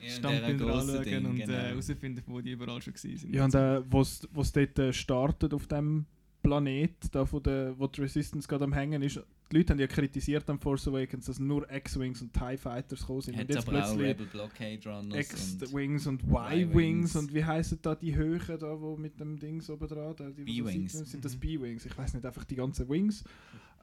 Ja, 0.00 0.08
dieser 0.30 0.54
grossen 0.54 0.90
anschauen 0.90 1.04
Ding, 1.04 1.24
und 1.26 1.36
genau. 1.36 1.52
äh, 1.52 1.56
herausfinden, 1.68 2.22
wo 2.26 2.40
die 2.40 2.52
überall 2.52 2.80
schon 2.80 2.92
gewesen 2.94 3.18
sind. 3.18 3.34
Ja, 3.34 3.44
und 3.44 3.54
äh, 3.54 3.82
wo's 3.90 4.52
dort 4.52 4.78
äh, 4.78 4.92
startet 4.92 5.52
auf 5.52 5.66
dem 5.66 6.06
Planet, 6.42 6.90
da 7.12 7.24
von 7.24 7.42
der, 7.42 7.78
wo 7.78 7.86
die 7.86 8.00
Resistance 8.02 8.48
gerade 8.48 8.64
am 8.64 8.72
Hängen 8.72 9.02
ist, 9.02 9.20
die 9.50 9.56
Leute 9.58 9.72
haben 9.74 9.80
ja 9.80 9.86
kritisiert 9.86 10.48
am 10.48 10.58
Force 10.58 10.88
Awakens, 10.88 11.26
dass 11.26 11.38
nur 11.38 11.70
X-Wings 11.70 12.22
und 12.22 12.32
TIE 12.32 12.56
Fighters 12.56 13.00
gekommen 13.00 13.20
sind. 13.20 13.36
Hat 13.36 13.42
und 13.48 13.54
jetzt 13.54 13.68
aber 13.68 13.78
auch 13.78 13.88
plötzlich 13.94 14.08
Rebel 14.08 14.26
Blockade 14.26 14.80
Runners 14.86 15.18
X-Wings 15.18 16.06
und 16.06 16.22
Y-Wings. 16.24 17.16
Und 17.16 17.34
wie 17.34 17.44
heißen 17.44 17.78
da 17.82 17.94
die 17.94 18.14
Höhen 18.16 18.40
da, 18.58 18.80
wo 18.80 18.96
mit 18.96 19.20
dem 19.20 19.38
Dings 19.38 19.68
oben 19.68 19.86
dran? 19.88 20.14
da, 20.16 20.30
die- 20.30 20.44
B-Wings. 20.44 20.92
Sind 20.92 21.06
sind 21.06 21.24
das 21.24 21.34
Mhm. 21.36 21.40
B-Wings? 21.40 21.84
Ich 21.84 21.96
weiß 21.96 22.14
nicht, 22.14 22.24
einfach 22.24 22.44
die 22.44 22.54
ganzen 22.56 22.88
Wings. 22.88 23.24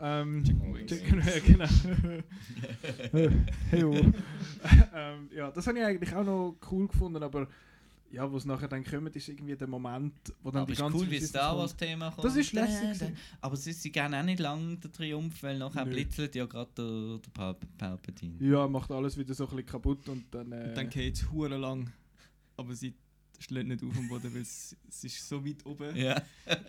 Ähm, 0.02 0.44
Chicken 0.44 0.74
Wings. 0.74 0.92
Chicken, 0.92 1.22
ja, 1.26 1.40
genau. 3.14 3.32
Heyo. 3.72 3.94
ähm, 4.96 5.30
ja, 5.36 5.52
das 5.52 5.68
habe 5.68 5.78
ich 5.80 5.86
eigentlich 5.86 6.16
auch 6.16 6.24
noch 6.24 6.56
cool 6.72 6.88
gefunden, 6.88 7.22
aber 7.22 7.48
ja, 8.12 8.32
wo 8.32 8.38
es 8.38 8.46
nachher 8.46 8.68
dann 8.68 8.84
kommt, 8.84 9.16
ist 9.16 9.28
irgendwie 9.30 9.56
der 9.56 9.68
Moment, 9.68 10.14
wo 10.42 10.50
dann 10.52 10.62
aber 10.62 10.68
die 10.68 10.74
ist 10.74 10.80
ganze 10.80 10.98
cool, 10.98 11.10
wie 11.12 11.20
Star. 11.22 11.58
Wars 11.58 11.76
Thema 11.76 12.10
kommt. 12.12 12.26
Das 12.26 12.36
ist 12.36 12.54
lässig 12.54 12.76
Äh, 12.78 12.94
gewesen. 12.94 13.18
Aber 13.42 13.54
ist 13.54 13.82
sie 13.82 13.92
gerne 13.92 14.20
auch 14.20 14.24
nicht 14.24 14.40
lang 14.40 14.80
der 14.80 14.92
Triumph, 14.92 15.44
weil 15.44 15.58
nachher 15.60 15.86
Nö. 15.86 15.92
blitzelt 15.92 16.34
ja 16.36 16.46
gerade 16.46 16.72
der, 16.78 17.18
der 17.20 17.32
Pal 17.32 17.56
Palpatine. 17.78 18.36
Ja, 18.40 18.68
macht 18.68 18.92
alles 18.92 19.18
wieder 19.18 19.34
so 19.34 19.44
ein 19.46 19.50
bisschen 19.52 19.66
kaputt 19.68 20.08
und 20.10 20.26
dann... 20.32 20.52
Äh, 20.52 20.70
Und 20.70 20.76
dann 20.78 20.90
geht 20.90 21.16
es 21.16 21.32
hure 21.32 21.58
lang, 21.58 21.92
aber 22.58 22.74
sie 22.76 22.94
schlägt 23.40 23.68
nicht 23.70 23.84
auf 23.84 23.94
dem 23.96 24.08
Boden, 24.10 24.34
weil 24.34 24.42
es, 24.42 24.76
ist 25.04 25.28
so 25.30 25.46
weit 25.46 25.66
oben. 25.66 25.96
Ja. 25.96 26.22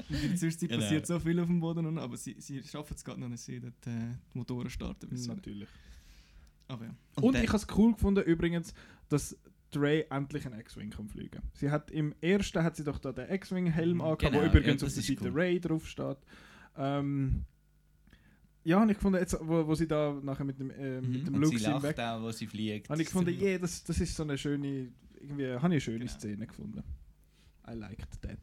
Und 0.08 0.22
in 0.22 0.28
der 0.28 0.36
Zwischenzeit 0.36 0.68
Genau. 0.68 0.82
passiert 0.82 1.06
so 1.06 1.18
viel 1.18 1.40
auf 1.40 1.46
dem 1.46 1.58
Boden, 1.60 1.94
noch, 1.94 2.02
aber 2.02 2.16
sie, 2.16 2.36
sie 2.38 2.62
schaffen 2.62 2.94
es 2.96 3.04
gerade 3.04 3.18
noch 3.20 3.28
nicht, 3.28 3.40
sie 3.42 3.58
dort, 3.58 3.74
äh, 3.86 3.90
die 4.32 4.38
Motoren 4.38 4.70
starten. 4.70 5.16
sie- 5.16 5.28
Natürlich. 5.28 5.68
Aber 6.68 6.84
ja. 6.84 6.94
Und, 7.16 7.34
dann- 7.34 7.42
ich 7.42 7.48
habe 7.48 7.58
es 7.58 7.66
cool 7.76 7.92
gefunden 7.94 8.22
übrigens, 8.24 8.72
dass 9.08 9.36
Ray 9.76 10.04
endlich 10.10 10.46
einen 10.46 10.58
X-Wing 10.60 10.90
kann 10.90 11.08
fliegen. 11.08 11.40
Sie 11.54 11.70
hat 11.70 11.90
im 11.90 12.14
ersten 12.20 12.62
hat 12.62 12.76
sie 12.76 12.84
doch 12.84 12.98
da 12.98 13.12
den 13.12 13.30
X-Wing-Helm 13.30 13.96
Mhm. 13.96 14.00
angehabt, 14.00 14.20
Genau, 14.20 14.40
wo 14.42 14.46
übrigens 14.46 14.80
ja, 14.82 14.86
auf 14.88 14.94
der 14.94 15.02
Seite 15.02 15.24
cool. 15.24 15.30
Ray 15.40 15.60
drauf 15.60 15.86
steht. 15.86 16.18
Ähm, 16.76 17.44
ja, 18.64 18.82
und 18.82 18.90
ich 18.90 18.98
fand 18.98 19.16
jetzt, 19.16 19.36
wo, 19.40 19.66
wo 19.66 19.74
sie 19.74 19.88
da 19.88 20.12
nachher 20.22 20.44
mit 20.44 20.58
dem, 20.60 20.70
äh, 20.70 21.00
mit 21.00 21.26
dem 21.26 21.32
Mhm. 21.32 21.34
Und 21.36 21.42
Luke 21.42 21.58
sie 21.58 21.64
lacht 21.64 21.82
weg, 21.82 21.98
auch, 21.98 22.22
wo 22.22 22.30
sie 22.30 22.46
fliegt. 22.46 22.88
habe 22.90 23.00
ich 23.00 23.08
gefunden, 23.08 23.38
yeah, 23.40 23.58
das, 23.58 23.82
das 23.84 24.00
ist 24.00 24.14
so 24.14 24.22
eine 24.22 24.36
schöne, 24.36 24.88
irgendwie, 25.20 25.46
habe 25.46 25.58
ich 25.58 25.64
eine 25.64 25.80
schöne 25.80 25.98
Genau. 26.00 26.10
Szene 26.12 26.46
gefunden. 26.46 26.82
I 27.68 27.72
liked 27.74 28.20
that. 28.22 28.38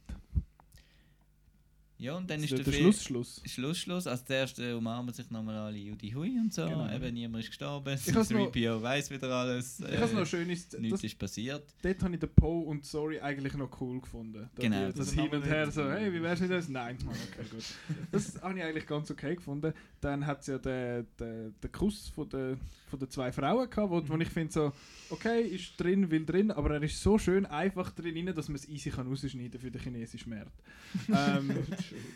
Ja, 1.99 2.15
und 2.15 2.30
dann 2.30 2.41
Das 2.41 2.52
ist 2.52 2.57
der, 2.60 2.64
der 2.65 2.72
Schluss, 2.74 3.03
Schluss. 3.03 3.41
Schluss, 3.45 3.78
Schluss. 3.80 4.06
Als 4.07 4.24
zuerst 4.24 4.60
äh, 4.60 4.74
umarmen 4.74 5.11
sich 5.11 5.32
nochmal 5.32 5.56
alle 5.56 5.78
Judy 5.78 6.11
Hui 6.11 6.30
und 6.40 6.53
so. 6.53 6.64
Genau. 6.65 6.88
Eben, 6.94 7.11
niemand 7.15 7.44
ist 7.44 7.49
gestorben. 7.49 7.98
Ich 8.06 8.14
hab's 8.15 8.30
noch- 8.30 8.52
3PO 8.52 8.82
weiss 8.84 9.10
wieder 9.10 9.30
alles. 9.32 9.80
Ich 9.80 9.98
habe 9.98 10.11
Äh, 10.11 10.14
noch 10.14 10.26
schön 10.28 10.48
ist, 10.49 10.78
nichts 10.80 11.02
das, 11.02 11.03
ist 11.03 11.18
passiert. 11.18 11.64
dort 11.82 12.03
habe 12.03 12.14
ich 12.14 12.19
den 12.19 12.30
Poe 12.30 12.65
und 12.65 12.86
Sorry 12.86 13.19
eigentlich 13.19 13.56
noch 13.56 13.82
cool 13.82 13.99
gefunden. 13.99 14.48
Da 14.56 14.61
Genau. 14.61 14.86
Das 14.91 14.95
Das 14.95 15.14
hin 15.14 15.30
und 15.32 15.41
her 15.44 15.72
so, 15.72 15.90
hey, 15.90 16.14
wie 16.14 16.22
wär's 16.22 16.40
mit 16.40 16.52
das? 16.52 16.69
Nein, 16.69 16.98
Ah, 17.07 17.10
okay, 17.10 17.48
gut. 17.49 17.64
Das 18.11 18.41
habe 18.44 18.60
ich 18.60 18.64
eigentlich 18.64 18.86
ganz 18.86 19.10
okay 19.10 19.36
gefunden. 19.36 19.74
Dann 19.99 20.24
hat 20.28 20.41
es 20.41 20.48
ja 20.48 20.60
den, 20.60 21.07
den, 21.19 21.56
den 21.60 21.72
Kuss 21.72 22.10
von 22.10 22.30
den, 22.30 22.60
von 22.88 22.99
den 22.99 23.09
zwei 23.09 23.31
Frauen 23.31 23.69
gehabt, 23.69 23.91
wo, 23.91 24.01
wo 24.07 24.18
ich 24.18 24.30
finde 24.30 24.51
so, 24.53 24.72
okay, 25.09 25.41
ist 25.41 25.80
drin, 25.80 26.09
will 26.09 26.26
drin, 26.26 26.51
aber 26.51 26.72
er 26.76 26.84
ist 26.84 27.01
so 27.01 27.18
schön 27.18 27.45
einfach 27.45 27.91
drin, 27.91 28.15
rein, 28.27 28.34
dass 28.35 28.47
man 28.47 28.55
es 28.55 28.68
easy 28.68 28.89
kann 28.89 29.07
rausschneiden 29.07 29.59
für 29.59 29.69
den 29.69 29.81
chinesischen 29.81 30.30
Markt. 30.30 30.53
ähm, 31.09 31.51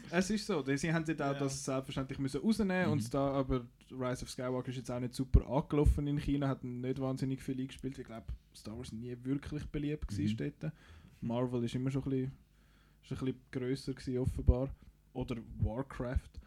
es 0.10 0.30
ist 0.30 0.48
so, 0.48 0.62
die- 0.62 0.78
sie 0.78 0.94
haben 0.94 1.06
sich 1.06 1.16
auch 1.22 1.34
Ja. 1.34 1.40
das 1.40 1.64
selbstverständlich 1.66 2.20
müssen 2.20 2.42
rausnehmen 2.42 2.86
Mhm. 2.88 2.92
und 2.94 3.14
da, 3.14 3.32
aber 3.32 3.66
Rise 3.92 4.24
of 4.24 4.30
Skywalker 4.30 4.70
ist 4.70 4.78
jetzt 4.78 4.90
auch 4.92 5.00
nicht 5.00 5.14
super 5.14 5.46
angelaufen 5.48 6.08
in 6.08 6.18
China, 6.18 6.48
hat 6.48 6.64
nicht 6.64 7.00
wahnsinnig 7.00 7.42
viel 7.42 7.60
eingespielt. 7.60 8.00
Ich 8.00 8.06
glaube, 8.06 8.28
Star 8.56 8.78
Wars 8.78 8.92
nie 8.94 9.16
wirklich 9.24 9.66
beliebt 9.66 10.08
gewesen 10.08 10.38
Mhm. 10.40 10.54
dort. 10.62 10.74
Marvel 11.22 11.64
ist 11.66 11.76
immer 11.76 11.92
schon 11.92 12.04
ein 12.04 12.10
bisschen, 12.10 12.32
ist 13.04 13.12
ein 13.12 13.18
bisschen 13.18 13.36
grösser 13.52 13.94
gewesen, 13.94 14.18
offenbar. 14.20 14.70
Oder 15.14 15.36
Warcraft. 15.60 16.40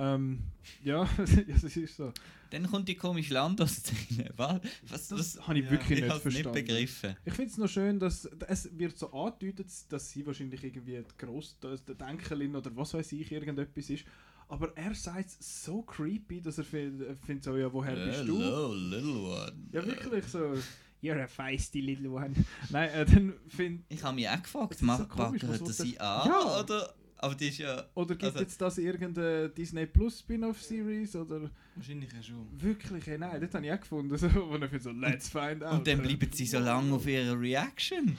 Ähm, 0.00 0.38
ja, 0.82 1.06
es 1.18 1.76
ist 1.76 1.96
so. 1.96 2.12
Dann 2.50 2.66
kommt 2.66 2.88
die 2.88 2.94
komische 2.94 3.34
Lando-Szene. 3.34 4.30
Was? 4.36 4.60
Was? 4.88 5.08
Das 5.08 5.34
Das, 5.34 5.46
habe 5.46 5.58
ich 5.58 5.66
ja, 5.66 5.70
wirklich 5.70 5.98
ich 5.98 6.04
nicht 6.04 6.12
nicht 6.14 6.22
verstanden. 6.22 6.52
begriffen. 6.52 7.16
Ich 7.24 7.34
finde 7.34 7.50
es 7.50 7.58
noch 7.58 7.68
schön, 7.68 7.98
dass 8.00 8.24
es 8.48 8.68
wird 8.78 8.98
so 8.98 9.12
angedeutet, 9.12 9.68
dass 9.90 10.10
sie 10.10 10.26
wahrscheinlich 10.26 10.64
irgendwie 10.64 10.96
die 10.96 11.16
Gross, 11.18 11.56
Denkerin 11.60 12.56
oder 12.56 12.74
was 12.74 12.94
weiß 12.94 13.12
ich 13.12 13.30
irgendetwas 13.30 13.90
ist. 13.90 14.04
Aber 14.48 14.76
er 14.76 14.94
sagt 14.94 15.30
es 15.38 15.64
so 15.64 15.82
creepy, 15.82 16.40
dass 16.40 16.58
er 16.58 16.64
findet 16.64 17.16
find 17.18 17.44
so, 17.44 17.56
ja, 17.56 17.72
woher 17.72 17.94
bist 17.94 18.26
du? 18.26 18.38
Hello, 18.40 18.74
little 18.74 19.18
one. 19.20 19.52
Ja, 19.70 19.86
wirklich 19.86 20.24
so. 20.24 20.54
You're 21.02 21.22
a 21.22 21.28
feisty 21.28 21.80
little 21.80 22.10
one. 22.10 22.34
Nein, 22.70 22.90
äh, 22.90 23.04
dann 23.06 23.34
find 23.48 23.84
Ich 23.88 24.02
habe 24.02 24.16
mich 24.16 24.28
auch 24.28 24.42
gefragt, 24.42 24.72
ist 24.72 24.80
so 24.80 24.86
macht 24.86 25.08
komisch, 25.08 25.42
Backer 25.42 25.72
sie 25.72 25.98
an? 26.00 26.28
Ja. 26.28 26.60
Oder? 26.60 26.94
Aber 27.22 27.34
die 27.34 27.48
ist 27.48 27.58
ja. 27.58 27.84
Oder 27.94 28.14
gibt 28.14 28.24
Also- 28.24 28.38
jetzt 28.40 28.60
das 28.60 28.78
irgendeine 28.78 29.50
Disney 29.50 29.84
Plus 29.86 30.20
Spin-off-Series? 30.20 31.16
Oder 31.16 31.50
Wahrscheinlich 31.74 32.10
ja 32.12 32.22
schon. 32.22 32.46
wirklich? 32.60 33.06
Hey, 33.06 33.18
nein, 33.18 33.40
das 33.40 33.52
habe 33.54 33.66
ich 33.66 33.72
auch 33.72 33.80
gefunden. 33.80 34.16
So, 34.18 34.28
wo 34.34 34.56
ich 34.56 34.82
so, 34.82 34.90
let's 34.90 35.28
find 35.28 35.62
out. 35.62 35.74
Und 35.78 35.86
dann 35.86 36.00
bleiben 36.02 36.32
sie 36.32 36.46
so 36.46 36.58
lange 36.58 36.94
auf 36.94 37.06
ihrer 37.06 37.38
Reaction. 37.38 38.16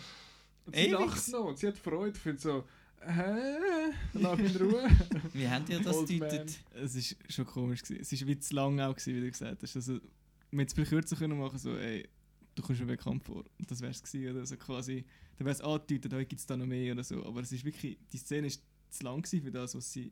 Und 0.66 0.76
sie 0.76 0.82
ewig. 0.82 0.92
lacht 1.00 1.28
noch 1.30 1.46
und 1.46 1.58
sie 1.58 1.68
hat 1.68 1.78
Freude. 1.80 2.12
Ich 2.16 2.22
finde 2.22 2.40
so, 2.40 2.64
hä? 3.04 3.92
Lass 4.14 4.38
mich 4.38 4.56
in 4.56 4.62
Ruhe. 4.70 4.88
Wie 5.34 5.50
habt 5.50 5.70
ihr 5.70 5.80
das 5.80 5.98
Old 5.98 6.10
deutet? 6.22 6.60
Es 6.76 6.96
war 6.96 7.18
schon 7.30 7.46
komisch. 7.48 7.82
Gewesen. 7.82 8.02
Es 8.02 8.22
war 8.22 8.28
wie 8.28 8.40
zu 8.40 8.54
lang 8.56 8.80
auch, 8.82 8.94
gewesen, 8.96 9.16
wie 9.16 9.22
du 9.22 9.32
gesagt 9.32 9.64
hast. 9.64 9.76
Also, 9.76 10.00
man 10.52 10.60
hätte 10.68 10.80
es 10.82 10.90
kürzer 10.90 11.16
können 11.16 11.40
machen 11.40 11.58
so, 11.58 11.76
ey, 11.76 12.08
du 12.54 12.62
kommst 12.62 12.82
mir 12.82 12.88
bekannt 12.88 13.24
vor. 13.24 13.44
Und 13.58 13.72
das 13.72 13.82
wäre 13.82 13.92
es 13.92 14.04
gewesen, 14.04 14.36
oder 14.36 14.46
so 14.46 14.56
quasi. 14.58 15.04
Dann 15.38 15.46
wäre 15.46 15.56
es 15.56 15.62
angedeutet, 15.62 16.14
heute 16.14 16.26
gibt 16.28 16.40
es 16.42 16.46
da 16.46 16.56
noch 16.56 16.68
mehr 16.68 16.94
oder 16.94 17.04
so. 17.04 17.26
Aber 17.26 17.42
es 17.42 17.52
ist 17.52 17.66
wirklich, 17.66 17.98
die 18.14 18.18
Szene 18.18 18.46
ist 18.48 18.62
zu 18.92 19.04
lang 19.04 19.22
gewesen 19.22 19.42
für 19.44 19.52
das, 19.52 19.76
was 19.76 19.92
sie 19.92 20.12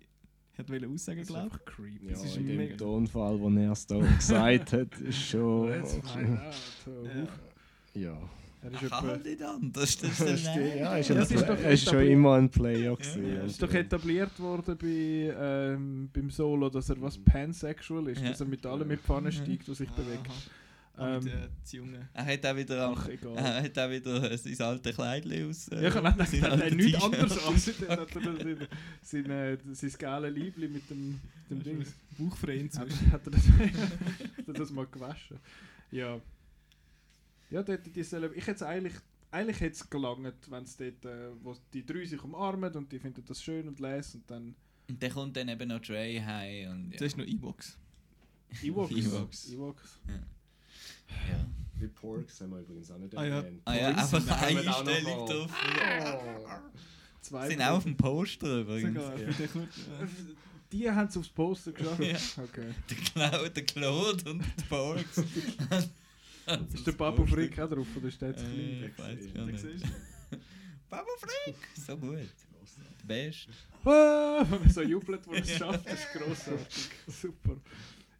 hat 0.57 0.69
wollen 0.69 0.93
aussagen, 0.93 1.19
Das 1.19 1.27
ist 1.29 1.33
glaube 1.33 1.43
einfach 1.45 1.65
creepy. 1.65 2.05
Ja, 2.07 2.11
Das 2.13 2.25
ist 2.25 2.37
in 2.37 2.47
dem 2.47 2.77
Tonfall, 2.77 3.39
wo 3.39 3.49
er 3.49 3.71
es 3.71 3.87
da 3.87 3.97
gesagt 3.99 4.73
hat, 4.73 4.99
ist 4.99 5.17
schon... 5.29 5.69
Let's 5.69 5.93
find 5.93 6.39
out. 6.39 6.53
So, 6.85 7.03
Ja. 7.05 7.27
Ja. 8.11 8.17
Er 8.61 8.71
ist 8.73 8.81
Ich 8.83 8.89
kann 8.89 9.07
halt 9.07 9.23
nicht 9.25 9.41
anders. 9.41 9.97
Das 9.97 10.03
ist 10.19 10.19
Das 10.19 10.43
ja, 10.43 10.95
ist, 10.97 11.09
Ja, 11.09 11.17
es 11.21 11.31
ist 11.31 11.47
doch 11.47 11.57
er 11.57 11.71
ist 11.71 11.83
schon 11.85 11.93
etabliert. 11.93 12.11
immer 12.13 12.33
ein 12.35 12.49
Player 12.49 12.93
gewesen. 12.95 13.23
Ja, 13.25 13.33
Es 13.35 13.39
also. 13.41 13.45
ist 13.53 13.63
doch 13.63 13.73
etabliert 13.73 14.39
worden 14.41 14.77
bei, 14.77 15.33
ähm, 15.39 16.09
beim 16.11 16.29
Solo, 16.29 16.69
dass 16.69 16.89
er 16.89 17.01
was 17.01 17.17
Mhm. 17.17 17.23
pansexual 17.23 18.07
ist, 18.09 18.21
Ja. 18.21 18.29
dass 18.31 18.41
er 18.41 18.47
mit 18.47 18.65
allem 18.65 18.87
mit 18.89 18.99
Pfanne 18.99 19.31
steigt, 19.31 19.69
was 19.69 19.77
sich 19.77 19.89
bewegt. 19.91 20.29
Ah, 20.99 21.15
Ähm, 21.15 21.23
mit 21.23 21.33
äh, 21.33 21.47
das 21.61 21.71
Junge. 21.71 22.09
Er 22.13 22.25
hat 22.25 22.45
auch 22.45 22.55
wieder, 22.55 22.89
ach, 22.89 23.07
egal. 23.07 23.35
er 23.37 23.63
hat 23.63 23.79
auch 23.79 23.89
wieder 23.89 24.31
äh, 24.31 24.37
sein 24.37 24.61
altes 24.67 24.95
Kleidchen 24.95 25.49
aus. 25.49 25.67
äh, 25.69 25.81
Ja, 25.83 25.87
ich 25.87 25.93
sein 25.93 26.43
er 26.43 26.57
hat 26.57 26.73
nichts 26.73 27.03
anderes 27.03 27.43
an. 27.45 27.55
Dann 27.87 27.99
hat 27.99 28.15
er 28.15 28.21
sein, 28.21 28.67
sein, 29.01 29.29
äh, 29.31 29.57
sein 29.73 29.91
geiles 29.97 30.33
Liebli 30.33 30.67
mit 30.67 30.89
dem, 30.89 31.19
dem 31.49 31.63
Ding. 31.63 31.85
Bauchfrei 32.17 32.55
Hat, 32.57 32.61
inzwischen. 32.61 33.11
hat, 33.11 33.25
er 33.27 33.31
das, 33.31 33.47
hat 34.37 34.47
er 34.47 34.53
das 34.53 34.71
mal 34.71 34.87
gewaschen? 34.87 35.37
Ja. 35.91 36.19
Ja, 37.49 37.63
dort, 37.63 37.95
die 37.95 38.03
sollen, 38.03 38.31
ich 38.35 38.45
hätte 38.45 38.67
eigentlich, 38.67 38.93
eigentlich 39.31 39.59
hätte 39.59 39.73
es 39.75 39.89
gelangt, 39.89 40.51
wenn 40.51 40.63
es 40.63 40.75
dort, 40.77 41.05
äh, 41.05 41.29
wo 41.41 41.55
die 41.73 41.85
drei 41.85 42.05
sich 42.05 42.23
umarmen 42.23 42.73
und 42.75 42.91
die 42.91 42.99
finden 42.99 43.23
das 43.25 43.41
schön 43.41 43.67
und 43.67 43.79
lesen 43.79 44.21
und 44.21 44.29
dann 44.31 44.55
Und 44.89 45.01
dann 45.01 45.11
kommt 45.11 45.37
dann 45.37 45.47
eben 45.49 45.67
noch 45.69 45.79
Trey 45.81 46.19
heim. 46.19 46.71
Und, 46.71 46.91
ja. 46.91 46.97
Das 46.99 47.07
ist 47.07 47.17
noch 47.17 47.25
E-Box. 47.25 47.77
Ewoks. 48.63 48.91
Ewoks. 48.91 49.49
Ewoks. 49.51 49.99
ja. 50.07 50.13
Die 51.81 51.87
Porks 51.87 52.41
haben 52.41 52.51
wir 52.51 52.59
übrigens 52.59 52.91
auch 52.91 52.97
nicht 52.97 53.15
Ah, 53.17 53.23
ja. 53.25 53.37
erwähnt. 53.37 53.61
Ah 53.65 53.75
ja, 53.75 53.87
einfach 53.89 54.25
mal. 54.25 54.53
drauf. 55.25 55.51
Zwei 57.21 57.47
Sind 57.49 57.61
auch 57.61 57.77
auf 57.77 57.83
dem 57.83 57.95
Poster 57.97 58.61
übrigens. 58.61 58.95
Sogar, 59.01 59.17
ja. 59.19 59.27
Die 60.71 60.89
haben 60.91 61.07
es 61.07 61.17
aufs 61.17 61.29
Poster 61.29 61.71
geschafft. 61.71 62.01
Ja. 62.01 62.43
Okay. 62.43 62.73
Der, 62.89 62.97
Cloud, 62.97 63.55
der 63.57 63.65
Claude 63.65 64.29
und 64.31 64.43
die 64.43 64.63
Porks. 64.67 65.17
Ist 66.73 66.87
der 66.87 66.91
Babu 66.93 67.25
Frick 67.25 67.59
auch 67.59 67.69
drauf 67.69 67.85
oder 67.95 68.07
ist 68.07 68.19
der 68.21 68.35
zu 68.35 68.43
klein? 68.43 68.59
Äh, 68.59 68.85
ich 68.87 68.97
weiß 68.97 69.33
gar 69.35 69.45
nicht. 69.45 69.63
Babu 70.89 71.09
Frick! 71.19 71.55
So 71.75 71.95
gut. 71.95 72.17
Der 72.17 73.05
Beste. 73.05 73.51
Ah, 73.85 74.43
wenn 74.49 74.69
so 74.71 74.81
jubelt, 74.81 75.25
wo 75.27 75.33
er 75.33 75.41
es 75.43 75.51
schafft, 75.57 75.85
das 75.85 75.99
ist 75.99 76.11
grossartig. 76.13 76.89
Super. 77.07 77.57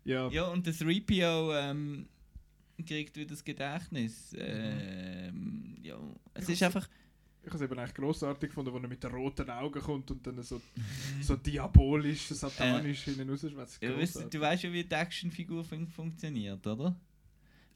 Ja. 0.05 0.29
Ja, 0.29 0.47
und 0.49 0.65
das 0.67 0.79
3PO 0.79 1.59
ähm, 1.71 2.07
kriegt 2.85 3.15
wieder 3.17 3.29
das 3.31 3.43
Gedächtnis. 3.43 4.33
Ähm, 4.37 5.75
ja, 5.83 5.97
es 6.33 6.49
ist 6.49 6.63
einfach. 6.63 6.87
Ich 7.41 7.47
habe 7.53 7.63
es 7.63 7.71
eben 7.71 7.79
eigentlich 7.79 7.95
grossartig 7.95 8.49
gefunden, 8.49 8.73
als 8.73 8.83
er 8.83 8.89
mit 8.89 9.01
den 9.03 9.11
roten 9.11 9.49
Augen 9.49 9.79
kommt 9.81 10.11
und 10.11 10.27
dann 10.27 10.43
so, 10.43 10.61
so 11.21 11.37
diabolisch, 11.37 12.27
satanisch 12.27 13.03
hinten 13.05 13.29
rausschwätzt. 13.29 13.81
Ja, 13.81 13.97
weißt, 13.97 14.25
du- 14.29 14.39
weißt 14.41 14.63
ja, 14.63 14.73
wie 14.73 14.83
die 14.83 14.93
Actionfigur 14.93 15.63
fun 15.63 15.87
funktioniert, 15.87 16.67
oder? 16.67 16.95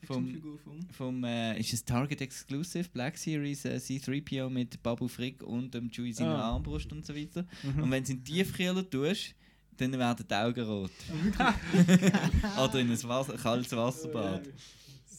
Vom- 0.05 0.17
Actionfigur 0.17 0.57
vom. 0.59 0.89
Vom, 0.91 1.23
äh, 1.23 1.57
ist 1.57 1.71
es 1.71 1.85
Target 1.85 2.19
Exclusive, 2.19 2.89
Black 2.89 3.17
Series, 3.17 3.63
äh, 3.63 3.77
C3PO 3.77 4.49
mit 4.49 4.83
Babu 4.83 5.07
Frick 5.07 5.41
und 5.41 5.73
dem 5.73 5.89
Chewie 5.89 6.11
seiner 6.11 6.39
Ah. 6.39 6.51
Armbrust 6.55 6.91
und 6.91 7.05
so 7.05 7.15
weiter. 7.15 7.45
Mhm. 7.63 7.83
Und 7.83 7.91
wenn 7.91 8.03
du 8.03 8.11
in 8.11 8.21
die 8.23 8.33
Tiefkühler 8.33 8.87
tust, 8.89 9.33
dann 9.77 9.93
werden 9.97 10.25
die 10.29 10.35
Augen 10.35 10.61
rot. 10.65 10.91
Oder 12.61 12.79
in 12.79 12.91
ein 12.91 13.03
Wasser, 13.03 13.37
kaltes 13.37 13.71
Wasserbad. 13.75 14.43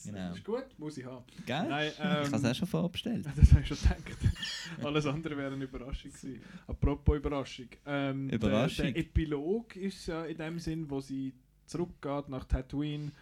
Genau. 0.04 0.32
Ist 0.32 0.44
gut, 0.44 0.66
muss 0.78 0.98
ich 0.98 1.04
haben. 1.04 1.24
Gell? 1.46 1.68
Nein, 1.68 1.92
ich 1.92 1.98
habe 1.98 2.36
es 2.36 2.42
ähm, 2.42 2.50
auch 2.50 2.54
schon 2.54 2.68
vorbestellt. 2.68 3.26
das 3.36 3.50
habe 3.52 3.62
ich 3.62 3.68
schon 3.68 3.78
gedacht. 3.78 4.18
Alles 4.84 5.06
andere 5.06 5.36
wäre 5.36 5.52
eine 5.52 5.64
Überraschung 5.64 6.10
gewesen. 6.10 6.40
Apropos 6.66 7.16
Überraschung. 7.16 7.68
Ähm, 7.86 8.28
Überraschung. 8.30 8.84
Der, 8.86 8.92
der 8.92 9.02
Epilog 9.02 9.76
ist 9.76 10.06
ja 10.06 10.24
in 10.24 10.36
dem 10.36 10.58
Sinn, 10.58 10.88
wo 10.88 11.00
sie 11.00 11.32
zurückgeht 11.66 12.28
nach 12.28 12.44
Tatooine. 12.44 13.12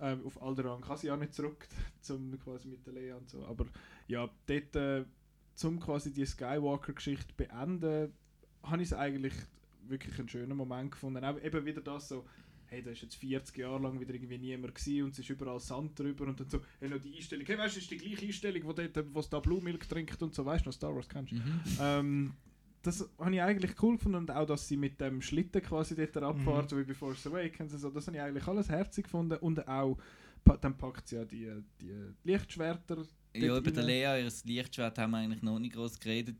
Ähm, 0.00 0.26
auf 0.26 0.42
Alderaan 0.42 0.80
kann 0.80 0.96
sie 0.96 1.06
ja 1.06 1.16
nicht 1.16 1.34
zurück, 1.34 1.68
zum 2.00 2.38
quasi 2.40 2.68
mit 2.68 2.84
der 2.86 2.94
Lea 2.94 3.12
und 3.12 3.28
so. 3.28 3.44
Aber 3.46 3.66
ja, 4.08 4.28
dort, 4.46 4.76
äh, 4.76 5.04
zum 5.54 5.78
quasi 5.78 6.12
die 6.12 6.26
Skywalker-Geschichte 6.26 7.34
beenden, 7.36 8.12
habe 8.62 8.82
ich 8.82 8.88
es 8.88 8.94
eigentlich 8.94 9.34
wirklich 9.88 10.18
einen 10.18 10.28
schönen 10.28 10.56
Moment 10.56 10.92
gefunden. 10.92 11.24
Auch 11.24 11.40
eben 11.40 11.64
wieder 11.64 11.80
das 11.80 12.08
so, 12.08 12.24
hey, 12.72 12.82
da 12.82 12.90
ist 12.90 13.02
jetzt 13.02 13.16
40 13.16 13.58
Jahre 13.58 13.82
lang 13.82 14.00
wieder 14.00 14.14
irgendwie 14.14 14.38
niemand 14.38 14.74
gewesen 14.74 15.04
und 15.04 15.10
es 15.12 15.18
ist 15.18 15.28
überall 15.28 15.60
Sand 15.60 15.98
drüber 15.98 16.26
und 16.26 16.40
dann 16.40 16.48
so, 16.48 16.60
hey, 16.80 16.88
noch 16.88 16.98
die 16.98 17.14
Einstellung, 17.14 17.44
hey, 17.46 17.58
weißt 17.58 17.76
du, 17.76 17.80
das 17.80 17.84
ist 17.84 17.90
die 17.90 17.96
gleiche 17.98 18.26
Einstellung, 18.26 18.62
wo 18.64 18.72
dort, 18.72 19.14
wo 19.14 19.20
es 19.20 19.28
da 19.28 19.40
Blue 19.40 19.62
Milk 19.62 19.86
trinkt 19.88 20.22
und 20.22 20.34
so, 20.34 20.44
weißt 20.46 20.64
du, 20.64 20.68
noch 20.70 20.74
Star 20.74 20.94
Wars 20.94 21.08
kennst 21.08 21.32
du? 21.32 21.36
Mhm. 21.36 21.60
Ähm, 21.80 22.32
das 22.82 23.08
habe 23.18 23.34
ich 23.34 23.42
eigentlich 23.42 23.80
cool 23.82 23.96
gefunden 23.96 24.16
und 24.16 24.30
auch, 24.30 24.46
dass 24.46 24.66
sie 24.66 24.76
mit 24.78 25.00
dem 25.00 25.20
Schlitten 25.22 25.62
quasi 25.62 25.94
dort 25.94 26.16
abfährt, 26.16 26.64
Mhm. 26.64 26.68
so 26.70 26.78
wie 26.78 26.84
bei 26.84 26.94
Force 26.94 27.26
Awakens, 27.26 27.72
so, 27.72 27.90
das 27.90 28.06
habe 28.06 28.16
ich 28.16 28.22
eigentlich 28.22 28.46
alles 28.46 28.68
herzig 28.70 29.04
gefunden 29.04 29.36
und 29.38 29.68
auch, 29.68 29.98
dann 30.60 30.76
packt 30.76 31.06
sie 31.08 31.16
ja 31.16 31.24
die, 31.24 31.48
die 31.80 31.92
Lichtschwerter. 32.24 33.04
Ja, 33.34 33.56
über 33.58 33.70
der 33.70 33.82
rein. 33.84 33.86
Lea, 34.18 34.24
ihr 34.24 34.32
Lichtschwert 34.44 34.98
haben 34.98 35.12
wir 35.12 35.18
eigentlich 35.18 35.42
noch 35.42 35.58
nicht 35.58 35.74
groß 35.74 36.00
geredet. 36.00 36.36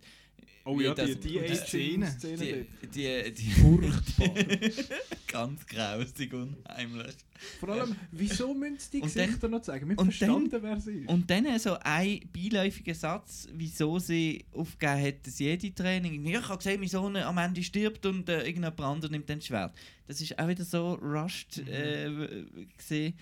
Oh 0.65 0.79
ja, 0.81 0.95
das- 0.95 1.07
die, 1.07 1.17
die 1.17 1.39
die 1.41 1.55
Szene, 1.57 2.07
Szene. 2.11 2.37
Die, 2.37 2.53
dort. 2.53 2.95
die, 2.95 3.33
die, 3.33 3.51
Furchtbar. 3.51 4.29
ganz 5.27 5.67
grausig 5.67 6.33
und 6.35 6.57
heimlich. 6.69 7.15
Vor 7.59 7.71
allem, 7.71 7.97
wieso 8.13 8.55
müssen 8.55 8.79
sie 8.79 8.91
die 8.99 9.03
Und 9.03 9.17
dann- 9.17 9.27
Gesichter 9.27 9.49
noch 9.49 9.63
zeigen? 9.63 9.89
Wir 9.89 9.99
und 9.99 10.05
verstanden, 10.15 10.59
wer 10.63 10.81
sie 10.81 10.93
ist. 11.01 11.09
Und 11.09 11.29
dann 11.29 11.59
so 11.59 11.77
ein 11.81 12.21
beiläufiger 12.33 12.95
Satz, 12.95 13.49
wieso 13.53 13.99
sie 13.99 14.45
aufgegeben 14.53 15.03
hat, 15.05 15.27
das 15.27 15.39
Jedi-Training. 15.41 16.25
Ja, 16.27 16.39
ich 16.41 16.49
habe 16.49 16.59
gesehen, 16.59 16.79
mein 16.79 16.89
Sohn 16.89 17.17
am 17.17 17.39
Ende 17.39 17.63
stirbt 17.63 18.07
und 18.07 18.29
äh, 18.29 18.39
irgendjemand 18.43 18.81
anderes 18.81 19.11
nimmt 19.11 19.29
dann 19.29 19.39
das 19.39 19.47
Schwert. 19.47 19.75
Das 20.07 20.21
ist 20.21 20.39
auch 20.39 20.47
wieder 20.49 20.65
so 20.65 20.95
rushed 20.95 21.59
äh, 21.67 22.09
w- 22.17 22.67
gesehen. 22.77 23.15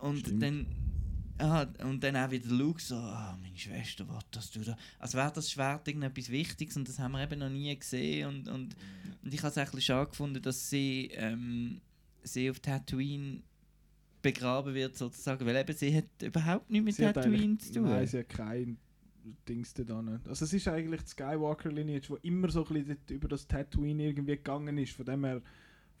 Und 0.00 0.20
Stimmt. 0.20 0.42
dann 0.42 0.66
Ah, 1.38 1.66
und 1.84 2.02
dann 2.04 2.16
auch 2.16 2.30
wieder 2.30 2.48
Luke 2.48 2.80
so, 2.80 2.94
ah, 2.96 3.36
meine 3.40 3.56
Schwester, 3.56 4.06
was 4.08 4.24
das 4.30 4.50
du 4.50 4.60
da. 4.60 4.76
Als 4.98 5.14
wäre 5.14 5.32
das 5.34 5.50
Schwert 5.50 5.88
irgendetwas 5.88 6.30
Wichtiges 6.30 6.76
und 6.76 6.88
das 6.88 6.98
haben 6.98 7.12
wir 7.12 7.22
eben 7.22 7.40
noch 7.40 7.48
nie 7.48 7.76
gesehen. 7.76 8.28
Und, 8.28 8.48
und, 8.48 8.76
und 9.22 9.34
ich 9.34 9.40
habe 9.40 9.48
es 9.48 9.58
ein 9.58 9.64
bisschen 9.64 9.80
schade 9.80 10.10
gefunden, 10.10 10.42
dass 10.42 10.70
sie, 10.70 11.10
ähm, 11.14 11.80
sie 12.22 12.50
auf 12.50 12.60
Tatooine 12.60 13.42
begraben 14.20 14.74
wird, 14.74 14.96
sozusagen. 14.96 15.44
Weil 15.44 15.56
eben 15.56 15.74
sie 15.74 15.96
hat 15.96 16.04
überhaupt 16.22 16.70
nichts 16.70 16.86
mit 16.86 16.94
Sie 16.94 17.02
Tatooine 17.02 17.58
zu 17.58 17.72
tun. 17.72 17.84
Nein, 17.84 18.06
sie 18.06 18.18
hat 18.20 18.28
kein 18.28 18.78
Dings 19.48 19.74
da 19.74 19.82
dran. 19.82 20.20
Also 20.28 20.44
es 20.44 20.52
ist 20.52 20.68
eigentlich 20.68 21.02
die 21.02 21.08
Skywalker-Lineage, 21.08 22.08
die 22.08 22.28
immer 22.28 22.50
so 22.50 22.66
ein 22.66 22.74
bisschen 22.74 22.98
über 23.10 23.28
das 23.28 23.46
Tatooine 23.46 24.04
irgendwie 24.04 24.36
gegangen 24.36 24.78
ist. 24.78 24.92
Von 24.92 25.06
dem 25.06 25.24
her 25.24 25.42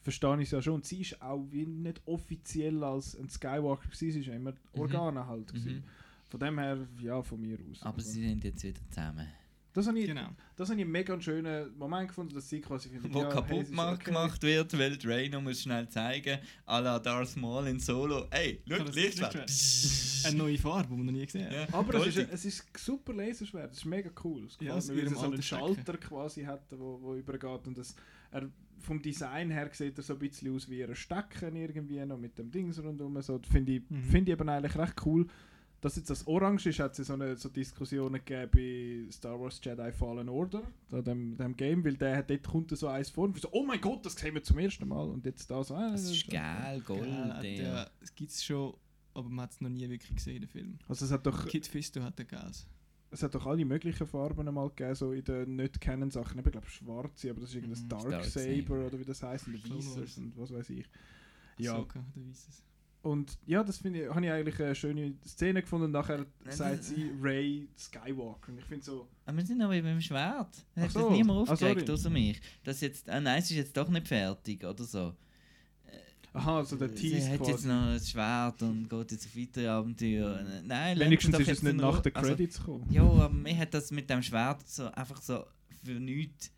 verstehe 0.02 0.36
ich 0.36 0.42
es 0.44 0.50
ja 0.50 0.60
schon. 0.62 0.74
Und 0.74 0.84
sie 0.84 1.00
ist 1.00 1.20
auch 1.22 1.44
wie 1.50 1.64
nicht 1.66 2.00
offiziell 2.06 2.82
als 2.84 3.16
ein 3.16 3.28
Skywalker 3.28 3.84
gewesen, 3.88 4.12
sie 4.12 4.20
ist 4.20 4.26
ja 4.26 4.34
immer 4.34 4.52
Organe 4.72 5.26
halt 5.26 5.48
gewesen. 5.48 5.76
Mhm. 5.76 5.82
Von 6.28 6.40
dem 6.40 6.58
her, 6.58 6.78
ja, 7.00 7.22
von 7.22 7.40
mir 7.40 7.58
aus. 7.70 7.82
Aber 7.82 8.00
sie 8.00 8.20
sind 8.22 8.42
jetzt 8.44 8.62
wieder 8.64 8.80
zusammen. 8.90 9.28
das 9.74 9.86
habe 9.86 9.98
ich, 9.98 10.06
Genau. 10.06 10.28
das 10.56 10.68
habe 10.68 10.78
ich 10.80 10.84
einen 10.84 10.92
mega 10.92 11.18
schönen 11.20 11.76
Moment 11.78 12.08
gefunden, 12.08 12.34
dass 12.34 12.48
sie 12.48 12.60
quasi 12.60 12.88
findet, 12.88 13.12
Wo 13.12 13.20
ja, 13.20 13.24
hey, 13.26 13.32
kaputt 13.34 13.66
gemacht 13.68 13.94
okay. 13.94 14.04
gemacht 14.04 14.42
wird, 14.42 14.78
weil 15.08 15.28
noch 15.30 15.42
muss 15.42 15.62
schnell 15.62 15.88
zeigen, 15.88 16.38
à 16.66 16.80
la 16.80 16.98
Darth 16.98 17.36
Maul 17.36 17.66
in 17.68 17.78
Solo, 17.80 18.26
ey, 18.30 18.62
schau, 18.66 18.76
Ja, 18.76 18.84
das 18.84 18.94
Lichtschwert. 18.94 20.26
Eine 20.26 20.36
neue 20.38 20.58
Farbe, 20.58 20.88
die 20.90 20.96
man 20.96 21.06
noch 21.06 21.12
nie 21.12 21.26
gesehen 21.26 21.46
hat. 21.46 21.52
Ja, 21.70 21.74
Aber 21.74 21.94
es 21.94 22.16
ist, 22.16 22.28
es 22.32 22.44
ist 22.44 22.66
super 22.78 23.12
Laserschwert, 23.12 23.72
es 23.72 23.78
ist 23.78 23.84
mega 23.84 24.10
cool. 24.24 24.44
Es 24.44 24.56
Ja, 24.60 24.74
gefällt 24.74 24.76
aus 24.76 24.88
mir, 24.88 24.94
weil 24.96 25.02
ihrem 25.04 25.12
es 25.14 25.20
so 25.20 25.26
einen 25.26 25.42
Schalter 25.42 25.96
quasi 25.98 26.42
hat, 26.44 26.62
wo, 26.78 26.98
wo 27.00 27.14
übergeht. 27.14 27.66
Und 27.66 27.76
das, 27.78 27.94
er, 28.30 28.48
vom 28.82 29.00
Design 29.00 29.50
her 29.50 29.68
sieht 29.72 29.96
er 29.98 30.02
so 30.04 30.14
ein 30.14 30.18
bisschen 30.18 30.54
aus 30.54 30.68
wie 30.68 30.82
ein 30.84 30.94
Stecken 30.94 31.56
irgendwie 31.56 32.04
noch 32.04 32.18
mit 32.18 32.38
dem 32.38 32.50
Dings 32.50 32.82
rundherum. 32.82 33.20
So, 33.22 33.40
Finde 33.50 33.72
ich, 33.72 33.82
Mhm. 33.88 34.02
find 34.02 34.28
ich 34.28 34.32
eben 34.32 34.48
eigentlich 34.48 34.76
recht 34.76 34.94
cool. 35.06 35.26
Dass 35.80 35.96
jetzt 35.96 36.10
das 36.10 36.24
Orange 36.28 36.68
ist, 36.68 36.78
hat 36.78 36.96
es 36.96 37.08
so, 37.08 37.14
eine, 37.14 37.34
so 37.36 37.48
Diskussionen 37.48 38.24
gegeben 38.24 38.50
bei 39.08 39.12
Star 39.12 39.40
Wars 39.40 39.60
Jedi 39.64 39.90
Fallen 39.90 40.28
Order, 40.28 40.62
da 40.88 41.02
dem, 41.02 41.36
dem 41.36 41.56
Game, 41.56 41.84
weil 41.84 41.96
der 41.96 42.18
hat, 42.18 42.30
dort 42.30 42.44
kommt 42.44 42.70
so 42.76 42.86
eins 42.86 43.10
vor 43.10 43.24
und 43.24 43.40
so, 43.40 43.48
oh 43.50 43.64
mein 43.64 43.80
Gott, 43.80 44.06
das 44.06 44.14
sehen 44.14 44.32
wir 44.34 44.42
zum 44.44 44.58
ersten 44.60 44.86
Mal. 44.86 45.08
Und 45.10 45.26
jetzt 45.26 45.50
da 45.50 45.64
so, 45.64 45.74
ah, 45.74 45.90
Das 45.90 46.08
ist 46.08 46.28
geil, 46.30 46.80
Gold. 46.86 47.04
Ja, 47.08 47.26
ja. 47.26 47.40
der, 47.42 47.90
es 48.00 48.14
gibt 48.14 48.30
es 48.30 48.44
schon, 48.44 48.74
aber 49.12 49.28
man 49.28 49.42
hat 49.42 49.50
es 49.52 49.60
noch 49.60 49.70
nie 49.70 49.88
wirklich 49.90 50.14
gesehen, 50.14 50.40
den 50.42 50.48
Film. 50.48 50.78
Also 50.86 51.04
es 51.04 51.10
hat 51.10 51.26
doch 51.26 51.48
Kid 51.48 51.66
Fisto 51.66 52.00
hat 52.00 52.16
den 52.16 52.28
Gas. 52.28 52.64
Es 53.12 53.22
hat 53.22 53.34
doch 53.34 53.46
alle 53.46 53.64
möglichen 53.64 54.06
Farben 54.06 54.52
mal 54.54 54.68
gegeben, 54.70 54.94
so 54.94 55.12
in 55.12 55.22
den 55.22 55.56
nicht 55.56 55.80
kennen 55.80 56.10
Sachen. 56.10 56.38
Ich 56.38 56.50
glaube 56.50 56.66
schwarze, 56.68 57.30
aber 57.30 57.40
das 57.42 57.50
ist 57.50 57.56
irgendein 57.56 57.84
Mhm. 57.84 57.88
Dark 57.88 58.24
Saber 58.24 58.86
oder 58.86 58.98
wie 58.98 59.04
das 59.04 59.22
heißt, 59.22 59.46
und 59.48 59.70
Weißes 59.70 60.18
und 60.18 60.36
was 60.38 60.52
weiß 60.52 60.70
ich. 60.70 60.86
Ja, 61.58 61.74
der 61.74 62.04
und 63.02 63.36
ja, 63.46 63.64
das 63.64 63.78
finde 63.78 64.04
ich, 64.04 64.08
habe 64.14 64.24
ich 64.24 64.30
eigentlich 64.30 64.60
eine 64.60 64.74
schöne 64.76 65.14
Szene 65.26 65.60
gefunden. 65.60 65.86
Und 65.86 65.90
nachher 65.92 66.24
das- 66.44 66.56
sagt 66.58 66.84
sie 66.84 67.10
Ray 67.20 67.68
Skywalker. 67.76 68.52
Und 68.52 68.58
ich 68.58 68.64
finde 68.64 68.84
so, 68.84 69.08
Aber 69.26 69.36
wir 69.36 69.44
sind 69.44 69.58
noch 69.58 69.68
beim 69.70 70.00
Schwert. 70.00 70.64
Ach 70.76 70.82
Hat 70.82 70.90
so. 70.92 71.00
das 71.08 71.10
niemand 71.10 71.48
Ah, 71.48 71.52
aufgeregt, 71.52 71.80
sorry. 71.80 71.92
außer 71.92 72.10
mich. 72.10 72.40
Das 72.62 72.80
jetzt, 72.80 73.10
ah 73.10 73.20
nein, 73.20 73.40
es 73.40 73.50
ist 73.50 73.56
jetzt 73.56 73.76
doch 73.76 73.88
nicht 73.88 74.06
fertig, 74.08 74.64
oder 74.64 74.84
so. 74.84 75.14
Aha, 76.32 76.58
also 76.58 76.76
der 76.76 76.88
Sie 76.88 76.94
Tease 76.94 77.30
hat 77.30 77.46
jetzt 77.46 77.64
noch 77.66 77.86
ein 77.88 78.00
Schwert 78.00 78.62
und 78.62 78.88
geht 78.88 79.12
jetzt 79.12 79.26
auf 79.26 79.36
weitere 79.36 79.68
Abenteuer. 79.68 80.44
Nein, 80.64 80.98
Wenigstens 80.98 81.34
ist 81.34 81.40
es 81.40 81.46
jetzt 81.48 81.62
nicht 81.62 81.76
nach 81.76 82.00
den 82.00 82.14
Also, 82.14 82.28
Credits 82.28 82.58
gekommen. 82.58 82.86
Ja, 82.90 83.02
aber 83.02 83.28
mir 83.28 83.56
hat 83.56 83.74
das 83.74 83.90
mit 83.90 84.08
dem 84.08 84.22
Schwert 84.22 84.66
so 84.68 84.90
einfach 84.92 85.20
so 85.20 85.44
für 85.84 85.98
nichts 85.98 86.50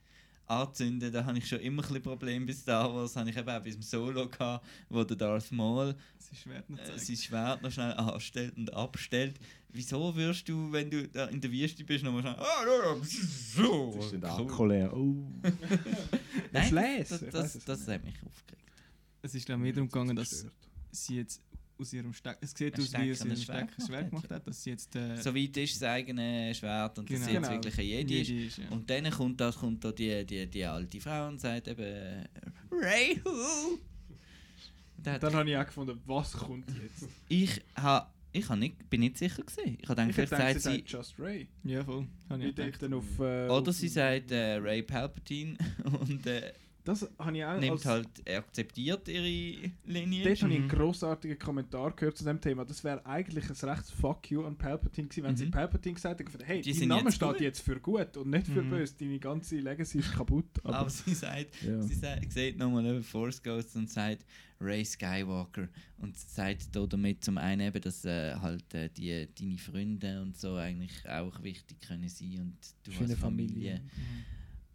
anzünden. 0.47 1.13
Da 1.13 1.25
habe 1.25 1.39
ich 1.39 1.49
schon 1.49 1.61
immer 1.61 1.83
ein 1.83 1.89
bisschen 1.89 2.03
Probleme 2.03 2.47
bei 2.47 2.53
Star 2.53 2.95
Wars. 2.95 3.17
Habe 3.17 3.31
ich 3.31 3.37
eben 3.37 3.49
auch 3.49 3.65
zum 3.65 3.83
Solo 3.83 4.29
gehabt, 4.29 4.67
wo 4.89 5.03
der 5.05 5.17
Darth 5.17 5.51
Maul 5.53 5.95
Es 6.19 6.31
ist 6.33 6.43
schwer 6.43 6.63
noch 6.69 6.79
äh, 6.79 6.99
sein 6.99 7.17
Schwert 7.17 7.63
noch 7.63 7.71
schnell 7.71 7.93
anstellt 7.93 8.57
und 8.57 8.73
abstellt. 8.75 9.37
Wieso 9.71 10.15
wirst 10.15 10.49
du, 10.49 10.71
wenn 10.71 10.91
du 10.91 11.09
da 11.09 11.27
in 11.27 11.41
der 11.41 11.51
Wüste 11.51 11.83
bist, 11.83 12.05
nochmal 12.05 12.23
schnell. 12.23 12.37
Ah, 12.39 12.97
so. 13.03 13.95
Das 13.97 14.13
ist 14.13 14.23
der. 14.23 14.33
Akku 14.33 14.67
leer. 14.67 14.97
Oh. 14.97 15.17
Nein, 16.53 17.05
das, 17.09 17.09
das, 17.09 17.31
das, 17.31 17.65
das 17.65 17.89
hat 17.89 18.05
mich 18.05 18.15
aufgeregt. 18.25 18.64
Es 19.25 19.35
ist 19.35 19.47
glaube 19.47 19.61
ich 19.61 19.65
mehr 19.65 19.73
darum 19.73 19.89
gegangen, 19.89 20.15
dass 20.17 20.47
sie 20.91 21.17
jetzt 21.17 21.41
aus 21.79 21.93
ihrem 21.93 22.13
Steck, 22.13 22.37
es 22.41 22.53
sieht 22.55 22.79
aus 22.79 22.93
wie 22.93 23.11
aus 23.11 23.25
ihrem 23.25 23.37
Schwert 23.37 23.41
Stecker 23.71 23.73
ein 23.79 23.87
Schwert 23.87 24.11
gemacht 24.11 24.31
hat, 24.31 24.47
dass 24.47 24.63
sie 24.63 24.71
jetzt 24.71 24.95
äh, 24.95 25.17
Soweit 25.17 25.57
ist 25.57 25.75
das 25.81 25.89
eigene 25.89 26.55
Schwert 26.55 26.99
und 26.99 27.11
dass 27.11 27.17
Genau. 27.17 27.27
sie 27.27 27.33
jetzt 27.35 27.43
Genau. 27.49 27.55
wirklich 27.65 27.79
ein 27.79 27.87
Jedi 27.87 28.21
ist. 28.21 28.29
Jedi 28.29 28.47
ist. 28.47 28.59
Ja. 28.59 28.69
Und 28.69 28.89
dann 28.91 29.11
kommt 29.11 29.41
da, 29.41 29.51
kommt 29.51 29.83
da 29.85 29.91
die, 29.93 30.25
die, 30.27 30.47
die 30.47 30.65
alte 30.65 31.01
Frau 31.01 31.29
und 31.29 31.41
sagt 31.41 31.67
eben 31.69 32.27
Ray 32.71 33.21
Who? 33.25 33.79
Da 35.03 35.13
hat- 35.15 35.23
Dann 35.23 35.35
habe 35.35 35.51
ich 35.51 35.57
auch 35.57 35.67
gefunden, 35.67 36.01
was 36.07 36.33
kommt 36.33 36.71
jetzt? 36.83 37.09
Ich, 37.29 37.61
ha, 37.77 38.13
ich 38.31 38.49
ha 38.49 38.57
nicht, 38.57 38.89
bin 38.89 39.01
nicht 39.01 39.19
sicher 39.19 39.43
gewesen. 39.43 39.79
Ich 39.83 39.89
habe 39.89 40.03
Ich 40.03 40.15
gedacht, 40.17 40.29
vielleicht 40.29 40.31
gedacht, 40.31 40.55
sie 40.55 40.61
sagt 40.61 40.63
sie, 40.63 40.71
sagt 40.81 40.91
Just 40.93 41.19
Ray. 41.19 41.49
ja, 41.65 41.83
voll. 41.85 42.07
Habe 42.29 42.45
ich 42.45 42.55
dort 42.55 42.67
gedacht. 42.67 42.83
dann 42.83 42.95
auf, 42.95 43.19
äh, 43.19 43.49
oder 43.49 43.71
auf- 43.71 43.75
sie 43.77 43.89
sagt 43.89 44.31
äh, 44.31 44.55
Ray 44.59 44.83
Palpatine 44.83 45.57
und 46.01 46.27
äh, 46.27 46.53
Das 46.85 47.09
habe 47.19 47.37
ich 47.39 47.45
auch 47.45 47.59
nimmt 47.59 47.71
als, 47.73 47.87
halt, 47.87 48.09
akzeptiert 48.31 49.09
ihre 49.09 49.71
Linie. 49.87 50.25
Dort 50.25 50.43
habe 50.43 50.53
ich 50.53 50.59
einen 50.59 50.65
Mhm. 50.67 50.69
grossartigen 50.69 51.39
Kommentar 51.39 51.93
gehört 51.97 52.19
zu 52.19 52.25
dem 52.25 52.39
Thema. 52.43 52.67
Das 52.67 52.85
wäre 52.85 53.05
eigentlich 53.07 53.45
ein 53.49 53.69
rechtes 53.71 53.91
Fuck 53.91 54.31
you 54.31 54.45
an 54.45 54.57
Palpatine 54.59 55.09
gewesen, 55.09 55.25
wenn 55.25 55.35
sie 55.37 55.47
Mhm. 55.47 55.51
Palpatine 55.53 55.95
gesagt 55.95 56.21
hätten, 56.21 56.45
hey, 56.45 56.61
Die 56.61 56.79
dein 56.79 56.89
Name 56.89 57.05
jetzt 57.05 57.15
steht 57.17 57.29
gut. 57.29 57.41
jetzt 57.41 57.61
für 57.63 57.81
gut 57.81 58.17
und 58.19 58.29
nicht 58.29 58.47
für 58.47 58.63
Mhm. 58.63 58.69
böse. 58.71 58.95
Deine 58.99 59.19
ganze 59.19 59.61
Legacy 59.61 60.01
ist 60.01 60.13
kaputt. 60.13 60.45
Aber, 60.63 60.77
Aber 60.81 60.91
sie 60.91 61.15
sagt, 61.15 61.63
ja. 61.63 61.81
sie 61.83 61.95
sagt, 61.95 62.31
sieht 62.31 62.59
nochmal 62.59 62.85
über 62.87 63.03
Force 63.03 63.43
Ghost 63.43 63.75
und 63.77 63.89
sagt 63.91 64.27
Ray 64.61 64.85
Skywalker 64.85 65.69
und 65.99 66.19
sagt 66.19 66.69
da 66.77 66.87
damit 66.87 67.25
zum 67.25 67.39
einen 67.39 67.63
eben, 67.69 67.81
dass 67.81 68.05
äh, 68.05 68.35
halt 68.35 68.75
äh, 68.75 68.91
die, 68.91 69.27
deine 69.39 69.57
Freunde 69.59 70.21
und 70.21 70.37
so 70.37 70.57
eigentlich 70.57 70.93
auch 71.09 71.43
wichtig 71.43 71.81
können 71.81 72.09
sein 72.11 72.39
und 72.41 72.57
du 72.85 72.91
eine 72.93 73.01
als 73.11 73.15
Familie. 73.19 73.55
Familie. 73.77 73.81
Mhm. 73.81 74.25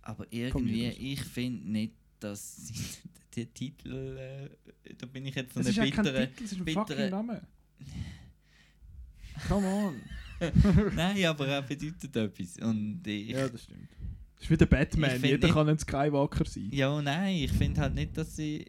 Aber 0.01 0.25
irgendwie, 0.31 0.87
ich 0.87 1.21
finde 1.21 1.69
nicht, 1.71 1.93
dass 2.19 2.71
der 3.35 3.53
Titel, 3.53 4.17
äh, 4.17 4.49
da 4.97 5.05
bin 5.05 5.25
ich 5.25 5.35
jetzt 5.35 5.53
so 5.53 5.59
Es 5.59 5.67
eine 5.67 5.69
ist 5.71 5.77
ja 5.77 5.95
kein 5.95 6.03
bittere. 6.05 6.27
Titel, 6.29 6.43
es 6.43 6.51
ist 6.51 6.57
ein 6.59 6.65
bittere- 6.65 7.09
Name. 7.09 7.41
Come 9.47 9.67
on. 9.67 10.01
Nein, 10.95 11.25
aber 11.25 11.47
er 11.47 11.61
bedeutet 11.61 12.15
etwas. 12.15 12.57
Und 12.57 13.01
ich, 13.05 13.29
ja, 13.29 13.47
das 13.47 13.63
stimmt. 13.63 13.87
Das 14.35 14.43
ist 14.45 14.49
wie 14.51 14.57
der 14.57 14.65
Batman. 14.67 15.21
Jeder 15.21 15.47
nicht- 15.47 15.53
kann 15.53 15.67
ein 15.69 15.77
Skywalker 15.79 16.45
sein. 16.45 16.69
ja, 16.71 17.01
nein, 17.01 17.35
ich 17.35 17.51
finde 17.51 17.81
halt 17.81 17.93
nicht, 17.95 18.17
dass 18.17 18.35
sie 18.37 18.65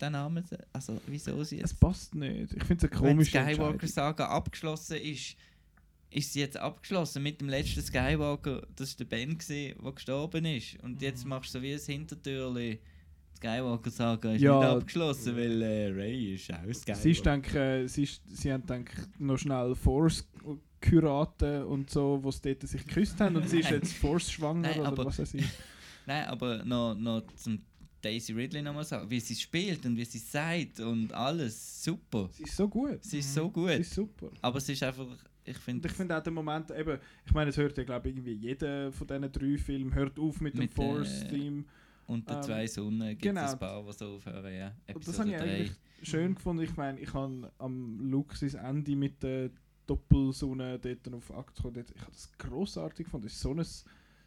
den 0.00 0.12
Namen, 0.12 0.44
also 0.72 1.00
wieso 1.08 1.42
sie 1.42 1.56
Es 1.56 1.72
jetzt, 1.72 1.80
passt 1.80 2.14
nicht. 2.14 2.52
Ich 2.52 2.62
finde 2.64 2.86
es 2.86 2.92
eine 2.92 3.02
wenn 3.02 3.08
die 3.10 3.14
komische 3.14 3.30
Skywalker 3.30 3.70
Entscheidung. 3.82 3.88
Saga 3.88 4.26
abgeschlossen 4.28 4.96
ist, 4.98 5.36
ist 6.10 6.32
sie 6.32 6.40
jetzt 6.40 6.56
abgeschlossen 6.56 7.22
mit 7.22 7.40
dem 7.40 7.48
letzten 7.48 7.82
Skywalker, 7.82 8.66
das 8.76 8.92
war 8.98 9.04
der 9.06 9.16
Ben, 9.16 9.36
gewesen, 9.38 9.74
der 9.82 9.92
gestorben 9.92 10.44
ist. 10.46 10.76
Und 10.82 11.02
jetzt 11.02 11.24
Mhm. 11.24 11.30
machst 11.30 11.54
du 11.54 11.58
so 11.58 11.62
wie 11.62 11.72
ein 11.74 11.80
Hintertürli. 11.80 12.78
Skywalker 13.36 13.90
Saga 13.90 14.32
ist 14.32 14.42
Ja. 14.42 14.58
nicht 14.58 14.68
abgeschlossen, 14.68 15.36
weil 15.36 15.62
äh, 15.62 15.86
Ray 15.90 16.34
ist 16.34 16.52
auch 16.52 16.56
Skywalker. 16.72 16.94
Sie, 16.96 17.10
ist, 17.12 17.24
denke, 17.26 17.58
äh, 17.58 17.86
sie, 17.86 18.02
ist, 18.04 18.22
sie 18.28 18.52
haben 18.52 18.66
denke, 18.66 19.06
noch 19.18 19.38
schnell 19.38 19.74
Force-Kuraten 19.76 21.64
und 21.64 21.90
so, 21.90 22.18
wo 22.22 22.30
sie 22.30 22.40
dort 22.42 22.68
sich 22.68 22.84
geküsst 22.86 23.20
haben 23.20 23.36
und 23.36 23.48
sie 23.48 23.60
ist 23.60 23.70
jetzt 23.70 23.92
Force-schwanger 23.94 24.62
Nein, 24.68 24.80
oder 24.80 24.88
aber- 24.88 25.04
was 25.06 25.18
weiß 25.18 25.34
ich. 25.34 25.44
Nein, 26.06 26.24
aber 26.26 26.64
noch, 26.64 26.94
noch 26.94 27.22
zum 27.36 27.60
Daisy 28.00 28.32
Ridley 28.32 28.62
nochmal 28.62 28.84
sagen, 28.84 29.10
wie 29.10 29.20
sie 29.20 29.34
spielt 29.34 29.84
und 29.84 29.96
wie 29.96 30.04
sie 30.04 30.18
sagt 30.18 30.80
und 30.80 31.12
alles, 31.12 31.82
super. 31.84 32.30
Sie 32.32 32.44
ist 32.44 32.56
so 32.56 32.68
gut. 32.68 33.04
Sie 33.04 33.18
ist 33.18 33.30
Mhm. 33.30 33.34
so 33.34 33.44
Sie 33.46 33.52
gut. 33.52 33.70
ist 33.70 33.94
super. 33.94 34.30
Aber 34.40 34.58
es 34.58 34.68
ist 34.68 34.82
einfach, 34.82 35.06
ich 35.50 35.56
Und 35.56 35.62
finde, 35.62 35.88
ich 35.88 35.94
finde 35.94 36.16
auch 36.16 36.22
den 36.22 36.34
Moment, 36.34 36.70
eben, 36.70 36.98
ich 37.24 37.34
meine, 37.34 37.50
es 37.50 37.56
hört 37.56 37.76
ja, 37.76 37.84
glaube 37.84 38.08
ich, 38.08 38.14
irgendwie 38.14 38.34
jeder 38.34 38.92
von 38.92 39.06
diesen 39.06 39.32
drei 39.32 39.58
Filmen 39.58 39.94
hört 39.94 40.18
auf 40.18 40.40
mit, 40.40 40.54
Mit, 40.54 40.70
dem 40.70 40.74
Force-Theme. 40.74 41.64
unter 42.06 42.36
ähm, 42.36 42.42
zwei 42.42 42.66
Sonnen 42.66 43.08
gibt 43.10 43.22
genau. 43.22 43.44
es 43.44 43.52
ein 43.52 43.58
paar, 43.58 43.82
die 43.82 43.92
so 43.92 44.14
aufhören, 44.16 44.54
ja. 44.54 44.74
Und 44.94 45.06
das 45.06 45.18
habe 45.18 45.28
ich 45.28 45.34
Episode 45.34 45.52
eigentlich 45.52 45.70
3. 45.70 46.04
schön 46.04 46.34
gefunden. 46.34 46.62
Ich 46.62 46.76
meine, 46.76 47.00
ich 47.00 47.12
habe 47.12 47.52
am 47.58 48.24
sein 48.34 48.64
Ende 48.64 48.96
mit 48.96 49.22
der 49.22 49.50
Doppelsonne 49.86 50.78
dort 50.78 51.14
auf 51.14 51.30
Akte 51.36 51.62
dort, 51.62 51.90
Ich 51.90 52.00
habe 52.00 52.12
das 52.12 52.30
grossartig 52.38 53.06
gefunden. 53.06 53.26
Das 53.26 53.44
war 53.44 53.54
so 53.54 53.60
ein, 53.60 53.66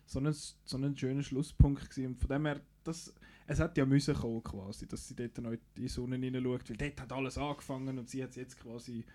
so 0.06 0.20
ein, 0.20 0.34
so 0.66 0.78
ein 0.78 0.98
schöner 0.98 1.24
Schlusspunkt. 1.24 1.90
Gewesen. 1.90 2.08
Und 2.08 2.20
von 2.20 2.30
dem 2.30 2.46
her, 2.48 2.62
das, 2.84 3.14
es 3.46 3.60
hat 3.60 3.78
ja 3.78 3.86
müssen 3.86 4.16
kommen 4.16 4.44
quasi, 4.44 4.88
dass 4.88 5.08
sie 5.08 5.16
dort 5.16 5.38
noch 5.38 5.52
in 5.52 5.60
die 5.78 5.88
Sonne 5.88 6.16
hineinschaut, 6.18 6.70
weil 6.70 6.78
dort 6.78 7.02
hat 7.02 7.12
alles 7.12 7.38
angefangen 7.38 8.00
und 8.00 8.10
sie 8.10 8.24
hat 8.24 8.32
es 8.32 8.38
jetzt 8.38 8.60
quasi 8.60 9.06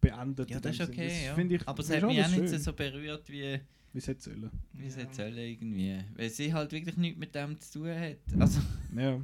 beendet. 0.00 0.50
Ja, 0.50 0.60
das 0.60 0.74
ist 0.78 0.88
okay, 0.88 1.08
Das 1.08 1.24
ja. 1.24 1.34
finde 1.34 1.54
Ich, 1.56 1.68
Aber 1.68 1.80
es 1.80 1.90
hat 1.90 2.02
mich 2.02 2.04
auch 2.20 2.24
alles 2.24 2.36
nicht 2.38 2.50
schön, 2.50 2.58
so 2.60 2.72
berührt, 2.72 3.28
wie, 3.28 3.60
Wie 3.92 3.98
es 3.98 4.06
hätte 4.06 4.22
sollen. 4.22 4.50
wie 4.72 4.86
es 4.86 4.96
Ja. 4.96 5.02
jetzt 5.02 5.16
sollen 5.16 5.36
irgendwie. 5.36 5.98
Weil 6.16 6.30
sie 6.30 6.52
halt 6.52 6.72
wirklich 6.72 6.96
nichts 6.96 7.18
mit 7.18 7.34
dem 7.34 7.58
zu 7.60 7.78
tun 7.80 7.88
hat. 7.90 8.16
Also, 8.40 8.60
Ja. 8.96 9.20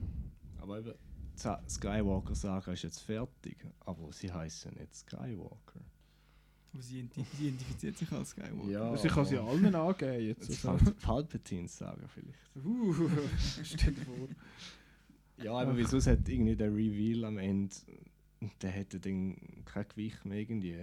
Aber 0.60 0.78
eben, 0.78 0.92
die 1.36 1.70
Skywalker-Saga 1.70 2.72
ist 2.72 2.82
jetzt 2.82 3.00
fertig, 3.00 3.56
aber 3.80 4.12
sie 4.12 4.32
heißen 4.32 4.72
nicht 4.78 4.94
Skywalker. 4.94 5.80
Aber 6.72 6.82
sie, 6.82 7.02
identi- 7.02 7.24
sie 7.38 7.48
identifiziert 7.48 7.98
sich 7.98 8.10
als 8.12 8.30
Skywalker. 8.30 8.70
Ja, 8.70 8.90
Also 8.90 9.04
ich 9.06 9.12
kann 9.12 9.24
sie 9.26 9.36
allen 9.38 9.74
angeben 9.74 10.20
jetzt. 10.28 10.48
Jetzt 10.48 10.64
Also. 10.66 10.84
Pal 10.86 10.94
Palpatine-Saga 10.94 12.06
vielleicht. 12.08 12.56
Uh, 12.66 13.10
stell 13.62 13.92
dir 13.92 14.02
vor. 14.04 14.28
Ja, 15.42 15.52
aber 15.52 15.76
wieso 15.76 15.96
es 15.98 16.06
hat 16.06 16.28
irgendwie 16.28 16.56
der 16.56 16.72
Reveal 16.72 17.24
am 17.24 17.38
Ende, 17.38 17.74
der 18.62 18.70
hätte 18.70 19.00
dann 19.00 19.36
kein 19.64 19.88
Gewicht 19.88 20.24
mehr 20.24 20.38
irgendwie. 20.38 20.78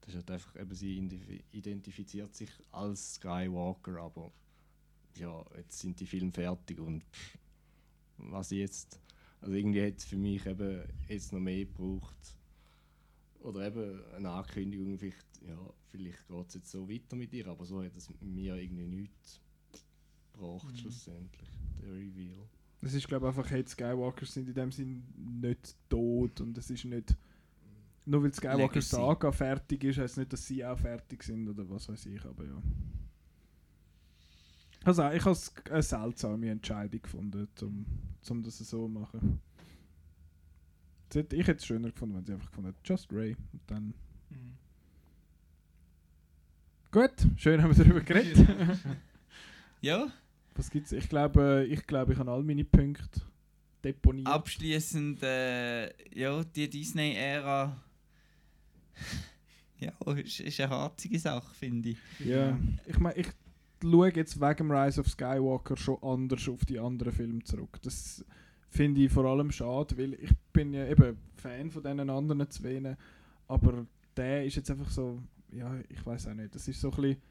Das 0.00 0.10
ist 0.10 0.16
halt 0.16 0.30
einfach, 0.30 0.56
eben, 0.56 0.74
sie 0.74 0.98
identif- 1.00 1.44
identifiziert 1.52 2.34
sich 2.34 2.50
als 2.72 3.14
Skywalker, 3.14 4.00
aber 4.00 4.32
ja, 5.16 5.44
jetzt 5.56 5.80
sind 5.80 5.98
die 6.00 6.06
Filme 6.06 6.32
fertig 6.32 6.78
und 6.80 7.02
pff, 7.04 7.38
was 8.18 8.50
jetzt, 8.50 9.00
also 9.40 9.54
irgendwie 9.54 9.84
hat 9.86 9.98
es 9.98 10.04
für 10.04 10.16
mich 10.16 10.46
eben 10.46 10.82
jetzt 11.08 11.32
noch 11.32 11.40
mehr 11.40 11.64
gebraucht. 11.66 12.16
Oder 13.40 13.66
eben 13.68 14.02
eine 14.14 14.30
Ankündigung, 14.30 14.98
vielleicht, 14.98 15.26
ja, 15.46 15.58
vielleicht 15.88 16.26
geht 16.26 16.48
es 16.48 16.54
jetzt 16.54 16.70
so 16.70 16.88
weiter 16.88 17.14
mit 17.16 17.32
ihr, 17.32 17.46
aber 17.46 17.64
so 17.64 17.82
hat 17.82 17.96
es 17.96 18.10
mir 18.20 18.56
irgendwie 18.56 18.86
nichts 18.86 19.40
gebracht, 20.32 20.72
Mhm. 20.72 20.76
schlussendlich, 20.76 21.48
der 21.80 21.92
Reveal. 21.92 22.48
Es 22.80 22.94
ist 22.94 23.08
glaube 23.08 23.26
ich 23.28 23.36
einfach, 23.36 23.50
hey, 23.50 23.62
die 23.64 23.70
Skywalkers 23.70 24.32
sind 24.34 24.48
in 24.48 24.54
dem 24.54 24.70
Sinn 24.72 25.02
nicht 25.40 25.76
tot 25.88 26.40
und 26.40 26.56
es 26.58 26.70
ist 26.70 26.84
nicht... 26.84 27.16
Nur 28.06 28.22
weil 28.22 28.32
Skywalker. 28.32 28.80
Saga 28.80 29.32
fertig 29.32 29.84
ist, 29.84 29.98
heißt 29.98 30.16
nicht, 30.18 30.32
dass 30.32 30.46
sie 30.46 30.64
auch 30.64 30.78
fertig 30.78 31.22
sind 31.22 31.48
oder 31.48 31.68
was 31.68 31.88
weiß 31.88 32.06
ich, 32.06 32.24
aber 32.24 32.44
ja. 32.44 32.62
Also 34.84 35.10
ich 35.10 35.20
habe 35.22 35.32
es 35.32 35.52
eine 35.70 35.82
seltsame 35.82 36.48
Entscheidung 36.50 37.02
gefunden, 37.02 37.48
um, 37.62 37.84
um 38.30 38.42
das 38.42 38.58
so 38.58 38.64
zu 38.64 38.88
machen. 38.88 39.40
Hätte- 41.12 41.36
Ich 41.36 41.46
hätte 41.46 41.58
es 41.58 41.66
schöner 41.66 41.90
gefunden, 41.90 42.14
wenn 42.16 42.24
sie 42.24 42.32
einfach 42.32 42.48
gefunden 42.48 42.68
hätten, 42.70 42.80
Just 42.84 43.12
Ray. 43.12 43.36
Und 43.52 43.60
dann... 43.66 43.94
Mhm. 44.30 44.54
Gut, 46.90 47.12
schön 47.36 47.62
haben 47.62 47.76
wir 47.76 47.84
darüber 47.84 48.00
geredet. 48.00 48.38
Ja, 49.80 50.08
Was 50.58 50.70
gibt's? 50.70 50.90
Ich 50.90 51.08
glaube, 51.08 51.66
ich 51.70 51.86
glaube, 51.86 52.12
ich 52.12 52.18
habe 52.18 52.32
all 52.32 52.42
meine 52.42 52.64
Punkte 52.64 53.20
deponiert. 53.84 54.26
abschließend, 54.26 55.22
äh, 55.22 55.86
ja, 56.18 56.42
die 56.42 56.68
Disney-Ära. 56.68 57.80
ja, 59.78 59.92
ist, 60.16 60.40
ist 60.40 60.60
eine 60.60 60.70
harzige 60.70 61.16
Sache, 61.16 61.54
finde 61.54 61.90
ich. 61.90 61.98
Ja, 62.18 62.58
ich 62.86 62.98
meine, 62.98 63.16
ich 63.18 63.28
schaue 63.80 64.12
jetzt 64.12 64.40
wegen 64.40 64.72
Rise 64.72 65.00
of 65.00 65.08
Skywalker 65.08 65.76
schon 65.76 66.02
anders 66.02 66.48
auf 66.48 66.64
die 66.64 66.80
anderen 66.80 67.12
Filme 67.12 67.44
zurück. 67.44 67.78
Das 67.82 68.24
finde 68.68 69.02
ich 69.02 69.12
vor 69.12 69.26
allem 69.26 69.52
schade, 69.52 69.96
weil 69.96 70.14
ich 70.14 70.32
bin 70.52 70.74
ja 70.74 70.88
eben 70.88 71.18
Fan 71.36 71.70
von 71.70 71.84
diesen 71.84 72.10
anderen 72.10 72.50
zwei, 72.50 72.96
aber 73.46 73.86
der 74.16 74.44
ist 74.44 74.56
jetzt 74.56 74.72
einfach 74.72 74.90
so, 74.90 75.22
ja, 75.52 75.78
ich 75.88 76.04
weiß 76.04 76.26
auch 76.26 76.34
nicht, 76.34 76.52
das 76.52 76.66
ist 76.66 76.80
so 76.80 76.90
ein 76.90 76.96
bisschen 76.96 77.22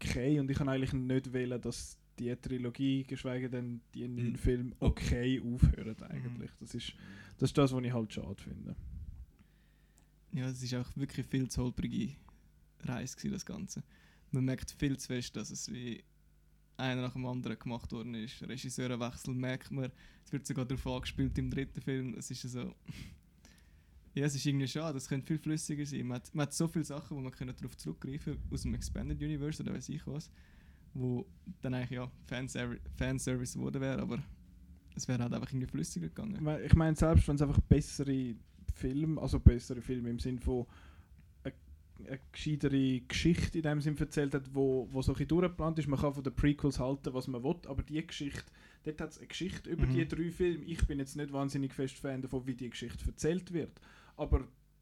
okay 0.00 0.40
und 0.40 0.50
ich 0.50 0.56
kann 0.56 0.68
eigentlich 0.68 0.92
nicht 0.92 1.32
wählen, 1.32 1.60
dass 1.60 1.98
die 2.18 2.34
Trilogie, 2.36 3.04
geschweige 3.04 3.48
denn 3.48 3.80
die 3.94 4.06
neuen 4.08 4.32
Mhm. 4.32 4.36
Filme, 4.36 4.72
okay 4.80 5.40
aufhören 5.40 6.02
eigentlich. 6.02 6.50
Das 6.58 6.74
ist 6.74 6.92
das, 7.38 7.50
ist 7.50 7.58
das 7.58 7.72
was 7.72 7.82
ich 7.84 7.92
halt 7.92 8.12
schade 8.12 8.42
finde. 8.42 8.76
Ja, 10.32 10.48
es 10.48 10.72
war 10.72 10.82
auch 10.82 10.96
wirklich 10.96 11.26
viel 11.26 11.48
zu 11.48 11.62
holprige 11.62 12.14
Reise, 12.80 13.16
gewesen, 13.16 13.32
das 13.32 13.46
Ganze. 13.46 13.82
Man 14.30 14.44
merkt 14.44 14.70
viel 14.70 14.96
zu 14.98 15.08
fest, 15.08 15.34
dass 15.36 15.50
es 15.50 15.72
wie 15.72 16.02
einer 16.76 17.02
nach 17.02 17.12
dem 17.12 17.26
anderen 17.26 17.58
gemacht 17.58 17.90
worden 17.92 18.14
ist. 18.14 18.40
Regisseurenwechsel 18.42 19.34
merkt 19.34 19.70
man. 19.70 19.90
Es 20.24 20.32
wird 20.32 20.46
sogar 20.46 20.64
darauf 20.64 20.86
angespielt 20.86 21.36
im 21.38 21.50
dritten 21.50 21.80
Film. 21.80 22.14
Es 22.14 22.30
ist 22.30 22.42
so. 22.42 22.74
Ja, 24.14 24.24
es 24.26 24.34
ist 24.34 24.44
irgendwie 24.44 24.66
schade. 24.66 24.98
Es 24.98 25.08
könnte 25.08 25.26
viel 25.26 25.38
flüssiger 25.38 25.86
sein. 25.86 26.06
Man 26.06 26.16
hat, 26.16 26.34
man 26.34 26.42
hat 26.46 26.52
so 26.52 26.66
viele 26.66 26.84
Sachen, 26.84 27.16
wo 27.16 27.20
man 27.20 27.30
können 27.32 27.54
darauf 27.56 27.76
zurückgreifen 27.76 28.38
aus 28.50 28.62
dem 28.62 28.74
Expanded 28.74 29.20
Universe 29.22 29.62
oder 29.62 29.72
weiß 29.74 29.88
ich 29.90 30.04
was, 30.06 30.30
wo 30.94 31.24
dann 31.60 31.74
eigentlich 31.74 31.90
ja 31.90 32.10
Fanservice, 32.26 32.80
Fanservice 32.96 33.54
geworden 33.56 33.80
wäre, 33.80 34.02
aber 34.02 34.20
es 34.96 35.06
wäre 35.06 35.22
halt 35.22 35.32
einfach 35.32 35.50
irgendwie 35.52 35.68
flüssiger 35.68 36.08
gegangen. 36.08 36.34
Ich 36.34 36.40
mein- 36.40 36.64
Ich 36.64 36.74
meine, 36.74 36.96
selbst 36.96 37.28
wenn 37.28 37.36
es 37.36 37.42
einfach 37.42 37.60
bessere 37.60 38.34
Filme, 38.74 39.20
also 39.20 39.38
bessere 39.38 39.80
Filme 39.80 40.10
im 40.10 40.18
Sinn 40.18 40.40
von 40.40 40.66
eine, 41.44 42.18
gescheitere 42.32 43.00
Geschichte 43.02 43.58
in 43.58 43.62
dem 43.62 43.80
Sinn 43.80 43.96
erzählt 43.96 44.34
hat, 44.34 44.52
wo, 44.54 44.88
wo 44.90 45.02
so 45.02 45.14
ein 45.14 45.28
durchgeplant 45.28 45.78
ist. 45.78 45.86
Man 45.88 46.00
kann 46.00 46.14
von 46.14 46.24
den 46.24 46.34
Prequels 46.34 46.78
halten, 46.80 47.12
was 47.14 47.28
man 47.28 47.44
will, 47.44 47.56
aber 47.68 47.82
die 47.84 48.04
Geschichte, 48.04 48.44
dort 48.84 49.00
hat 49.00 49.10
es 49.10 49.18
eine 49.18 49.26
Geschichte 49.28 49.70
über 49.70 49.86
Mhm. 49.86 49.94
die 49.94 50.08
drei 50.08 50.30
Filme. 50.32 50.64
Ich 50.64 50.84
bin 50.86 50.98
jetzt 50.98 51.14
nicht 51.16 51.32
wahnsinnig 51.32 51.72
fest 51.74 51.96
Fan 51.98 52.22
davon, 52.22 52.46
wie 52.46 52.54
die 52.54 52.70
Geschichte 52.70 53.04
erzählt 53.06 53.52
wird. 53.52 53.80
Aber 54.20 54.40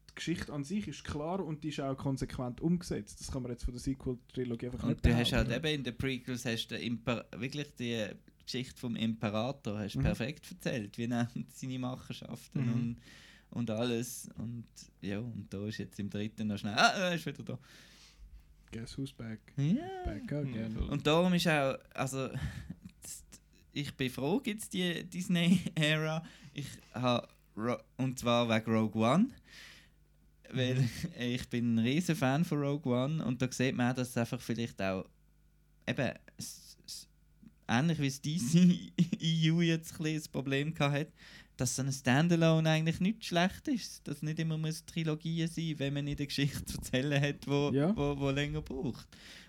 die 0.09 0.15
Geschichte 0.15 0.51
an 0.53 0.63
sich 0.63 0.87
ist 0.87 1.03
klar 1.03 1.43
und 1.43 1.63
die 1.63 1.69
ist 1.69 1.79
auch 1.79 1.95
konsequent 1.95 2.59
umgesetzt. 2.61 3.19
Das 3.21 3.31
kann 3.31 3.41
man 3.43 3.51
jetzt 3.51 3.63
von 3.63 3.73
der 3.73 3.81
Sequel-Trilogie 3.81 4.65
einfach 4.67 4.83
nicht 4.87 4.97
Und 4.97 5.05
du 5.05 5.15
hast 5.15 5.31
halt 5.33 5.49
eben 5.51 5.65
in 5.75 5.83
den 5.83 5.97
Prequels 5.97 6.45
hast 6.45 6.67
du 6.67 6.77
Imper 6.77 7.25
wirklich 7.37 7.73
die 7.75 8.05
Geschichte 8.45 8.79
vom 8.79 8.95
Imperator 8.95 9.77
hast 9.79 9.93
du 9.95 9.99
Mhm. 9.99 10.03
perfekt 10.03 10.51
erzählt, 10.51 10.97
wie 10.97 11.05
er 11.05 11.29
seine 11.53 11.79
Machenschaften 11.79 12.65
Mhm. 12.65 12.73
und, 12.73 12.97
und 13.51 13.69
alles. 13.71 14.27
Und 14.37 14.65
ja, 15.01 15.19
und 15.19 15.47
da 15.51 15.65
ist 15.67 15.77
jetzt 15.77 15.99
im 15.99 16.09
dritten 16.09 16.47
noch 16.47 16.57
schnell. 16.57 16.73
Ah, 16.75 16.89
er 16.97 17.15
ist 17.15 17.25
wieder 17.25 17.43
da. 17.43 17.59
Guess 18.71 18.97
who's 18.97 19.13
back? 19.13 19.39
Ja. 19.57 20.03
Back 20.05 20.31
again. 20.33 20.71
voll. 20.73 20.89
Und 20.89 21.05
darum 21.07 21.33
ist 21.33 21.47
auch, 21.47 21.75
also 21.93 22.29
ich 23.73 23.93
bin 23.95 24.09
froh, 24.09 24.39
gibt 24.39 24.61
es 24.63 24.69
die 24.69 25.03
Disney-Ära. 25.03 26.23
Ich 26.53 26.67
habe, 26.93 27.27
Ro- 27.57 27.81
und 27.97 28.19
zwar 28.19 28.47
wegen 28.49 28.71
Rogue 28.75 29.01
One. 29.01 29.27
Weil 30.51 30.89
ich 31.19 31.47
bin 31.49 31.75
ein 31.75 31.79
riesen 31.79 32.15
Fan 32.15 32.43
von 32.45 32.59
Rogue 32.59 32.91
One 32.93 33.23
und 33.25 33.41
da 33.41 33.51
sieht 33.51 33.75
man 33.75 33.91
auch, 33.91 33.95
dass 33.95 34.09
es 34.09 34.17
einfach 34.17 34.41
vielleicht 34.41 34.81
auch 34.81 35.05
eben 35.87 36.11
ähnlich 37.67 37.99
wie 37.99 38.07
das 38.07 38.21
DC 38.21 39.51
EU 39.51 39.61
jetzt 39.61 39.99
ein 39.99 40.15
das 40.15 40.27
Problem 40.27 40.73
hat, 40.79 41.07
dass 41.57 41.75
so 41.75 41.83
ein 41.83 41.91
Standalone 41.91 42.69
eigentlich 42.69 42.99
nicht 42.99 43.25
schlecht 43.25 43.67
ist. 43.67 44.07
Dass 44.07 44.21
nicht 44.21 44.39
immer 44.39 44.57
muss 44.57 44.85
Trilogien 44.85 45.47
sein, 45.47 45.75
wenn 45.77 45.93
man 45.93 46.05
nicht 46.05 46.19
eine 46.19 46.27
Geschichte 46.27 46.65
zu 46.65 46.77
erzählen 46.77 47.21
hat, 47.21 47.45
wo, 47.47 47.71
Ja. 47.73 47.95
wo, 47.95 48.17
wo 48.17 48.29
länger 48.31 48.61
braucht. 48.61 49.07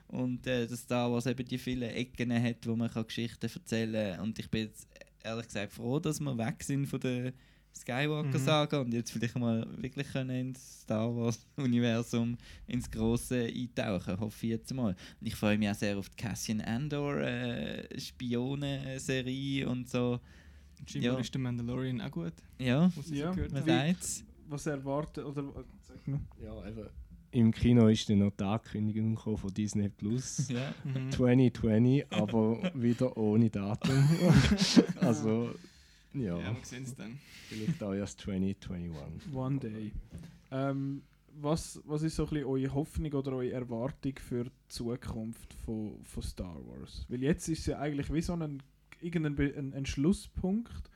Und 0.09 0.47
äh, 0.47 0.67
dass 0.67 0.81
Star 0.81 1.11
Wars 1.11 1.27
eben 1.27 1.47
die 1.47 1.57
vielen 1.59 1.89
Ecken 1.89 2.33
hat, 2.43 2.67
wo 2.67 2.75
man 2.75 2.91
kann 2.91 3.07
Geschichten 3.07 3.49
erzählen 3.49 4.17
kann. 4.17 4.25
Und 4.25 4.39
ich 4.39 4.51
bin 4.51 4.63
jetzt 4.67 4.89
ehrlich 5.23 5.47
gesagt 5.47 5.73
froh, 5.73 6.01
dass 6.01 6.19
wir 6.21 6.37
weg 6.37 6.63
sind 6.65 6.87
von 6.87 6.99
der 7.01 7.33
Skywalker-Saga 7.77 8.81
und 8.81 8.93
jetzt 8.93 9.11
vielleicht 9.13 9.37
mal 9.39 9.67
wirklich 9.81 10.07
können 10.13 10.49
ins 10.49 10.83
Star 10.83 11.15
Wars-Universum, 11.15 12.37
ins 12.67 12.91
Große 12.91 13.45
eintauchen, 13.47 14.21
hoffe 14.21 14.47
ich 14.47 14.51
jetzt 14.53 14.75
mal. 14.75 14.95
Und 15.21 15.27
ich 15.27 15.35
freue 15.35 15.57
mich 15.57 15.69
auch 15.71 15.75
sehr 15.75 15.97
auf 15.99 16.09
die 16.11 16.17
Cassian 16.17 16.61
Andor 16.61 17.19
äh, 17.21 17.87
Spionen-Serie 17.99 19.69
und 19.69 19.89
so. 19.89 20.21
Scheinbar 20.87 21.13
Ja. 21.15 21.19
ist 21.21 21.33
der 21.35 21.41
Mandalorian 21.41 22.01
auch 22.01 22.11
gut, 22.11 22.33
Ja, 22.59 22.91
was 22.97 23.11
Ja, 23.11 23.29
so 23.29 23.35
gehört 23.35 23.53
was 23.53 23.61
habe. 23.61 23.71
sagt's? 23.71 24.25
Was 24.49 24.67
erwartet 24.67 25.25
oder 25.25 25.43
äh, 25.43 25.65
sag 25.87 26.09
noch. 26.09 26.21
Ja, 26.43 26.67
eben. 26.69 26.89
Im 27.33 27.53
Kino 27.53 27.87
ist 27.87 28.09
dann 28.11 28.19
noch 28.19 28.33
die 28.33 28.43
Ankündigung 28.43 29.15
gekommen 29.15 29.37
von 29.37 29.55
Disney 29.55 29.89
Plus. 29.89 30.49
Ja. 30.51 30.75
Mhm. 30.85 31.13
2020, 31.13 32.07
aber 32.11 32.73
wieder 32.75 33.17
ohne 33.17 33.49
Datum. 33.51 34.09
also, 35.01 35.51
ja, 36.15 36.39
Ja, 36.39 36.55
wir 36.57 36.65
sehen 36.65 36.85
es 36.85 36.95
dann. 36.95 37.19
vielleicht 37.49 37.83
auch 37.83 37.95
erst 37.95 38.21
2021. 38.21 39.33
One 39.35 39.59
day. 39.59 39.93
Ähm, 40.51 41.03
was, 41.41 41.81
was 41.85 42.03
ist 42.03 42.17
so 42.17 42.25
ein 42.25 42.31
bisschen 42.31 42.47
eure 42.47 42.75
Hoffnung 42.75 43.13
oder 43.13 43.33
eure 43.33 43.53
Erwartung 43.53 44.15
für 44.19 44.45
die 44.45 44.51
Zukunft 44.69 45.55
von, 45.65 46.03
von 46.05 46.23
Star 46.23 46.57
Wars? 46.67 47.07
Weil 47.09 47.23
jetzt 47.23 47.49
ist 47.49 47.61
es 47.61 47.67
ja 47.67 47.79
eigentlich 47.79 48.13
wie 48.13 48.21
so 48.21 48.33
ein, 48.35 48.63
irgendein 49.01 49.39
ein, 49.57 49.73
ein 49.75 49.87
Schlusspunkt 49.87 50.91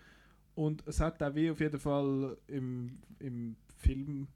und 0.57 0.83
es 0.87 0.99
hat 1.01 1.23
auch 1.23 1.35
wie 1.35 1.51
auf 1.51 1.61
jeden 1.61 1.79
Fall 1.79 2.37
im, 2.49 2.99
im 3.21 3.55
Film, 3.77 4.27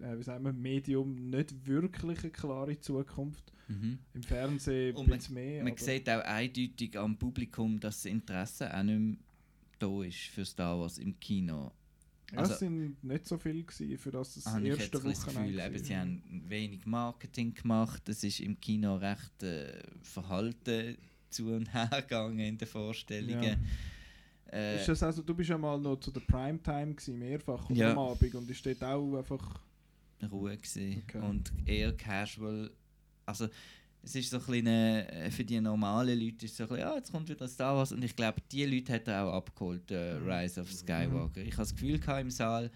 äh, 0.00 0.16
wie 0.18 0.22
sagen 0.22 0.44
wir, 0.44 0.52
Medium 0.52 1.30
nicht 1.30 1.66
wirklich 1.66 2.20
eine 2.22 2.30
klare 2.30 2.80
Zukunft. 2.80 3.52
Mhm. 3.68 3.98
Im 4.14 4.22
Fernsehen 4.22 4.96
Und 4.96 5.04
ein 5.10 5.16
bisschen 5.18 5.34
mehr. 5.34 5.62
Man 5.64 5.72
aber- 5.72 5.80
sieht 5.80 6.08
auch 6.08 6.24
eindeutig 6.24 6.98
am 6.98 7.16
Publikum, 7.16 7.78
dass 7.78 8.02
das 8.02 8.06
Interesse 8.10 8.74
auch 8.76 8.82
nicht 8.82 8.98
mehr 8.98 9.16
da 9.82 10.02
ist 10.04 10.18
für 10.18 10.44
Star 10.44 10.78
Wars 10.78 10.98
im 10.98 11.18
Kino. 11.18 11.72
ja, 12.32 12.38
also- 12.38 12.52
es 12.54 12.58
sind 12.60 13.02
nicht 13.04 13.26
so 13.26 13.36
viel 13.38 13.62
gewesen, 13.64 13.98
für 13.98 14.10
das 14.10 14.36
es 14.36 14.44
das 14.44 14.52
habe 14.54 14.62
ich 14.62 14.68
jetzt 14.68 14.80
erste 14.94 14.98
bisschen 14.98 15.10
das 15.12 15.24
Gefühl, 15.26 15.56
Wochenende 15.58 15.66
eben, 15.76 15.84
sie 15.84 15.96
haben 15.96 16.22
wenig 16.48 16.86
Marketing 16.86 17.54
gemacht. 17.54 18.08
Es 18.08 18.24
ist 18.24 18.40
im 18.40 18.58
Kino 18.60 18.96
recht 18.96 19.42
äh, 19.42 19.82
verhalten 20.02 20.96
zu 21.30 21.52
und 21.52 21.66
her 21.74 21.88
gegangen 21.90 22.38
in 22.38 22.58
den 22.58 22.68
Vorstellungen. 22.68 23.66
Äh, 24.50 24.76
Ist 24.80 24.88
das 24.88 25.02
also, 25.02 25.22
du 25.22 25.34
bist 25.34 25.48
ja 25.48 25.56
mal 25.56 25.78
noch 25.80 25.96
zu 25.98 26.10
der 26.10 26.20
Primetime 26.20 26.94
gewesen, 26.94 27.18
mehrfach 27.18 27.70
Ja. 27.70 27.92
am 27.92 27.98
Abend 27.98 28.34
und 28.34 28.50
ist 28.50 28.64
dort 28.66 28.82
auch 28.84 29.16
einfach... 29.16 29.60
Ruhe 30.30 30.56
gewesen 30.56 31.02
Okay. 31.08 31.18
und 31.26 31.52
eher 31.66 31.96
casual. 31.96 32.70
Also 33.26 33.48
es 34.02 34.14
ist 34.16 34.30
so 34.30 34.38
ein 34.38 34.44
bisschen, 34.44 35.30
für 35.30 35.44
die 35.44 35.60
normalen 35.60 36.18
Leute 36.18 36.46
ist 36.46 36.56
so 36.56 36.64
ein 36.64 36.68
bisschen, 36.68 36.82
ja, 36.84 36.96
jetzt 36.96 37.12
kommt 37.12 37.28
wieder 37.28 37.46
Star 37.48 37.76
Wars 37.76 37.92
und 37.92 38.02
ich 38.02 38.16
glaube, 38.16 38.40
die 38.50 38.64
Leute 38.64 38.94
hat 38.94 39.08
er 39.08 39.24
auch 39.24 39.34
abgeholt, 39.34 39.90
äh, 39.90 40.18
Mhm. 40.18 40.28
Rise 40.28 40.60
of 40.60 40.72
Skywalker. 40.72 41.40
Ich 41.40 41.52
habe 41.52 41.62
das 41.62 41.72
Gefühl 41.74 42.00
im 42.20 42.30
Saal, 42.30 42.70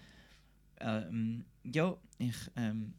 ähm, 0.79 1.45
ja, 1.63 1.95
ich, 2.17 2.35
ähm, 2.55 2.93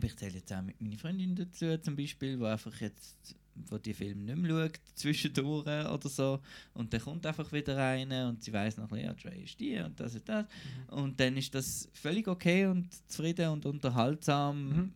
ich 0.00 0.16
zähle 0.16 0.34
jetzt 0.34 0.52
auch 0.52 0.62
mit 0.62 0.80
meiner 0.80 0.98
Freundin 0.98 1.34
dazu, 1.34 1.78
zum 1.78 1.96
Beispiel, 1.96 2.38
wo 2.38 2.44
einfach 2.44 2.78
jetzt 2.80 3.36
wo 3.68 3.78
die 3.78 3.94
Film 3.94 4.24
nicht 4.24 4.36
mehr 4.38 4.50
schaut, 4.50 4.80
zwischendurch 4.94 5.66
oder 5.66 6.08
so. 6.08 6.40
Und 6.74 6.92
dann 6.92 7.00
kommt 7.00 7.26
einfach 7.26 7.50
wieder 7.52 7.76
eine 7.76 8.28
und 8.28 8.42
sie 8.42 8.52
weiß 8.52 8.76
noch, 8.78 8.94
ja, 8.96 9.12
Trey 9.14 9.42
ist 9.44 9.58
die 9.58 9.78
und 9.78 9.98
das 9.98 10.14
und 10.14 10.28
das. 10.28 10.46
Und 10.88 11.18
dann 11.18 11.36
ist 11.36 11.54
das 11.54 11.88
völlig 11.92 12.28
okay 12.28 12.66
und 12.66 12.88
zufrieden 13.10 13.48
und 13.50 13.66
unterhaltsam. 13.66 14.68
Mhm. 14.68 14.92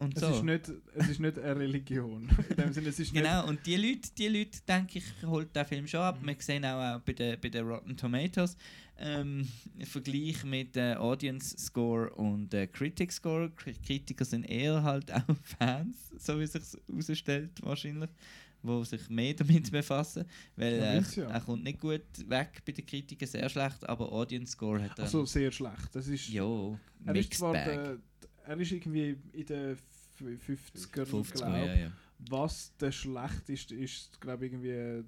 Und 0.00 0.14
Es, 0.16 0.20
so. 0.22 0.28
ist 0.30 0.44
nicht, 0.44 0.70
es 0.94 1.08
ist 1.08 1.20
nicht 1.20 1.38
eine 1.40 1.56
Religion. 1.60 2.28
In 2.50 2.56
dem 2.56 2.72
Sinne, 2.72 2.88
es 2.90 3.00
ist 3.00 3.12
Genau, 3.12 3.48
und 3.48 3.64
die 3.66 3.74
Leute, 3.76 4.08
die 4.16 4.28
Leute, 4.28 4.58
denke 4.68 4.98
ich, 4.98 5.04
holt 5.26 5.54
der 5.56 5.64
Film 5.64 5.88
schon 5.88 6.00
ab. 6.00 6.18
Mhm. 6.22 6.26
Wir 6.26 6.36
sehen 6.38 6.64
auch, 6.64 6.96
auch 6.96 7.00
bei 7.00 7.12
den 7.14 7.40
bei 7.40 7.48
den 7.48 7.66
Rotten 7.66 7.96
Tomatoes 7.96 8.56
ähm, 9.00 9.48
Vergleich 9.84 10.44
mit 10.44 10.76
äh, 10.76 10.94
Audience 10.94 11.56
Score 11.58 12.10
und 12.14 12.54
äh, 12.54 12.66
Critic 12.68 13.10
Score. 13.12 13.50
Kri- 13.56 13.74
Kritiker 13.84 14.24
sind 14.24 14.44
eher 14.44 14.82
halt 14.82 15.12
auch 15.12 15.24
Fans, 15.58 15.96
so 16.18 16.38
wie 16.38 16.46
sich 16.46 16.62
herausstellt 16.88 17.50
wahrscheinlich, 17.62 18.10
wo 18.62 18.82
sich 18.84 19.08
mehr 19.08 19.34
damit 19.34 19.70
befassen, 19.70 20.24
weil 20.56 20.78
Ja, 20.78 20.94
äh, 20.94 21.02
ja. 21.16 21.28
er 21.30 21.40
kommt 21.40 21.64
nicht 21.64 21.80
gut 21.80 22.02
weg 22.26 22.60
bei 22.64 22.72
den 22.72 22.86
Kritikern, 22.86 23.28
sehr 23.28 23.48
schlecht, 23.48 23.88
aber 23.88 24.10
Audience 24.12 24.52
Score 24.52 24.82
hat 24.82 24.98
er. 24.98 25.04
Also 25.04 25.24
sehr 25.26 25.50
schlecht. 25.52 25.88
Das 25.92 26.06
ist, 26.08 26.28
jo, 26.28 26.78
er 27.04 27.14
ist 27.14 27.22
Mixed 27.24 27.34
zwar 27.38 27.52
Bag. 27.52 27.64
der, 27.66 27.98
er 28.48 28.58
ist 28.58 28.72
irgendwie 28.72 29.16
in 29.32 29.46
den 29.46 29.76
50er, 30.18 31.04
50 31.06 31.32
glaub, 31.40 31.52
ja, 31.52 31.74
ja. 31.74 31.92
Was 32.30 32.74
der 32.78 32.90
schlechteste 32.90 33.74
ist, 33.76 34.20
glaube 34.20 34.46
ich, 34.46 34.52
irgendwie 34.52 35.04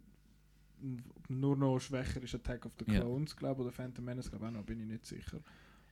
nur 1.28 1.56
noch 1.56 1.78
schwächer 1.78 2.22
ist 2.22 2.34
Attack 2.34 2.66
of 2.66 2.72
the 2.78 2.92
Ja. 2.92 3.00
Clones, 3.00 3.34
glaube 3.36 3.62
oder 3.62 3.72
Phantom 3.72 4.04
Menace, 4.04 4.30
glaube 4.30 4.46
auch 4.46 4.50
noch, 4.52 4.62
bin 4.64 4.80
ich 4.80 4.86
nicht 4.86 5.06
sicher. 5.06 5.40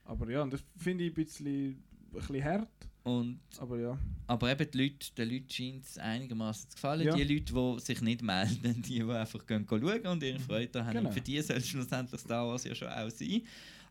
Aber 0.05 0.29
ja, 0.29 0.45
das 0.45 0.63
finde 0.77 1.03
ich 1.05 1.11
ein 1.11 1.15
bisschen, 1.15 1.69
ein 1.71 1.77
bisschen 2.13 2.43
hart, 2.43 2.69
Und 3.03 3.39
aber 3.57 3.79
ja. 3.79 3.99
Aber 4.27 4.51
eben 4.51 4.71
die 4.71 4.77
Leute, 4.83 5.11
den 5.17 5.29
Leuten 5.29 5.49
scheint 5.49 5.85
es 5.85 5.97
einigermaßen 5.97 6.69
zu 6.69 6.75
gefallen. 6.75 7.05
Ja. 7.05 7.15
Die 7.15 7.23
Leute, 7.23 7.53
die 7.53 7.79
sich 7.85 8.01
nicht 8.01 8.21
melden, 8.21 8.81
die, 8.81 8.99
die 8.99 9.03
einfach 9.03 9.45
gehen 9.45 9.65
schauen 9.69 10.07
und 10.07 10.23
ihre 10.23 10.39
Freude 10.39 10.83
haben. 10.85 10.93
Genau. 10.93 11.09
Und 11.09 11.13
für 11.13 11.21
die 11.21 11.41
soll 11.41 11.57
es 11.57 11.67
schlussendlich 11.67 12.21
Star 12.21 12.47
Wars 12.47 12.63
ja 12.63 12.73
schon 12.73 12.87
auch 12.87 13.09
sein. 13.09 13.41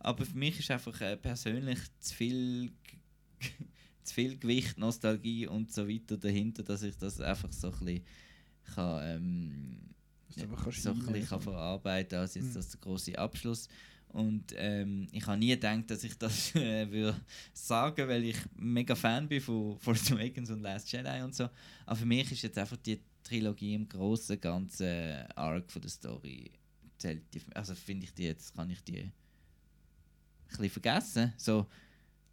Aber 0.01 0.24
für 0.24 0.36
mich 0.36 0.59
ist 0.59 0.70
einfach 0.70 1.01
äh, 1.01 1.16
persönlich 1.16 1.78
zu 2.01 2.14
viel, 2.14 2.72
zu 4.02 4.15
viel 4.15 4.39
Gewicht, 4.39 4.78
Nostalgie 4.78 5.47
und 5.47 5.73
so 5.73 5.89
weiter 5.89 6.16
dahinter, 6.16 6.62
dass 6.62 6.82
ich 6.82 6.97
das 6.97 7.20
einfach 7.20 7.52
so 7.52 7.69
ein 7.69 7.78
bisschen 7.78 8.05
kann, 8.74 9.01
ähm, 9.05 9.81
kannst 10.62 10.82
so 10.82 10.90
ein 10.90 10.98
bisschen 10.98 11.27
kann 11.27 11.40
verarbeiten 11.40 12.19
als 12.19 12.35
jetzt 12.35 12.51
Mhm. 12.51 12.55
das 12.55 12.70
der 12.70 12.81
große 12.81 13.19
Abschluss. 13.19 13.69
Und 14.10 14.55
ähm, 14.56 15.06
ich 15.12 15.27
habe 15.27 15.39
nie 15.39 15.48
gedacht, 15.48 15.90
dass 15.90 16.02
ich 16.02 16.16
das 16.16 16.55
äh, 16.55 16.90
würde 16.90 17.20
sagen, 17.52 18.09
weil 18.09 18.24
ich 18.24 18.39
mega 18.56 18.94
Fan 18.94 19.28
bin 19.28 19.40
von 19.40 19.78
Force 19.81 20.12
Awakens 20.12 20.51
und 20.51 20.62
Last 20.62 20.90
Jedi 20.90 21.23
und 21.23 21.35
so. 21.35 21.48
Aber 21.85 21.97
für 21.97 22.06
mich 22.06 22.32
ist 22.32 22.43
jetzt 22.43 22.56
einfach 22.59 22.78
die 22.78 23.01
Trilogie 23.23 23.74
im 23.74 23.86
großen 23.89 24.40
ganzen 24.40 25.27
Arc 25.36 25.70
von 25.70 25.82
der 25.82 25.90
Story 25.90 26.51
zählt 26.97 27.23
also 27.55 27.74
finde 27.74 28.06
ich 28.06 28.15
die 28.15 28.24
jetzt 28.24 28.55
kann 28.55 28.70
ich 28.70 28.82
die 28.82 29.01
ein 29.01 29.12
bisschen 30.48 30.70
vergessen, 30.70 31.32
so 31.36 31.66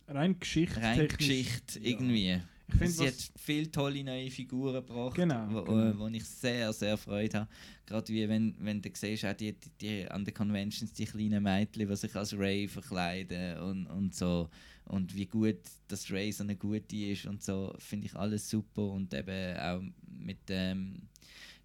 Rein 0.07 0.39
Geschichte. 0.39 0.81
rein 0.81 1.07
Geschichte 1.07 1.79
ja. 1.79 1.85
irgendwie. 1.85 2.41
Ich 2.67 2.75
finde, 2.75 2.91
Sie 2.93 3.07
hat 3.07 3.31
viele 3.37 3.71
tolle 3.71 4.03
neue 4.03 4.31
Figuren 4.31 4.73
gebracht, 4.73 5.15
Genau, 5.15 5.47
wo, 5.51 5.63
genau. 5.63 5.99
wo 5.99 6.07
ich 6.07 6.25
sehr, 6.25 6.73
sehr 6.73 6.97
Freude 6.97 7.41
habe. 7.41 7.49
Gerade 7.85 8.11
wie 8.11 8.27
wenn, 8.27 8.55
wenn 8.59 8.81
du 8.81 8.89
siehst, 8.91 9.23
auch 9.25 9.33
die, 9.33 9.53
die, 9.53 9.69
die, 9.79 10.09
an 10.09 10.25
den 10.25 10.33
Conventions 10.33 10.91
die 10.91 11.05
kleinen 11.05 11.43
Mädchen, 11.43 11.87
die 11.87 11.95
sich 11.95 12.15
als 12.15 12.35
Ray 12.35 12.67
verkleiden 12.67 13.59
und, 13.59 13.87
und 13.87 14.15
so. 14.15 14.49
Und 14.85 15.15
wie 15.15 15.27
gut 15.27 15.59
das 15.87 16.11
Ray 16.11 16.31
so 16.31 16.43
eine 16.43 16.55
gute 16.55 16.95
ist 16.95 17.25
und 17.27 17.43
so, 17.43 17.73
finde 17.77 18.07
ich 18.07 18.15
alles 18.15 18.49
super. 18.49 18.89
Und 18.89 19.13
eben 19.13 19.57
auch 19.57 19.81
mit 20.07 20.39
ähm, 20.49 21.03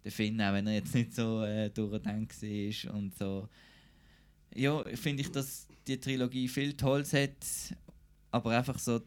der 0.03 0.11
Finn, 0.11 0.39
auch 0.41 0.53
wenn 0.53 0.67
er 0.67 0.73
jetzt 0.73 0.93
nicht 0.93 1.15
so 1.15 1.43
äh, 1.43 1.69
durchdenkt 1.69 2.41
ist 2.43 2.85
und 2.85 3.17
so. 3.17 3.49
Ja, 4.53 4.83
finde 4.95 5.21
ich, 5.21 5.31
dass 5.31 5.67
die 5.87 5.99
Trilogie 5.99 6.47
viel 6.47 6.73
Tolles 6.73 7.13
hat, 7.13 7.37
aber 8.31 8.51
einfach 8.57 8.79
so 8.79 9.01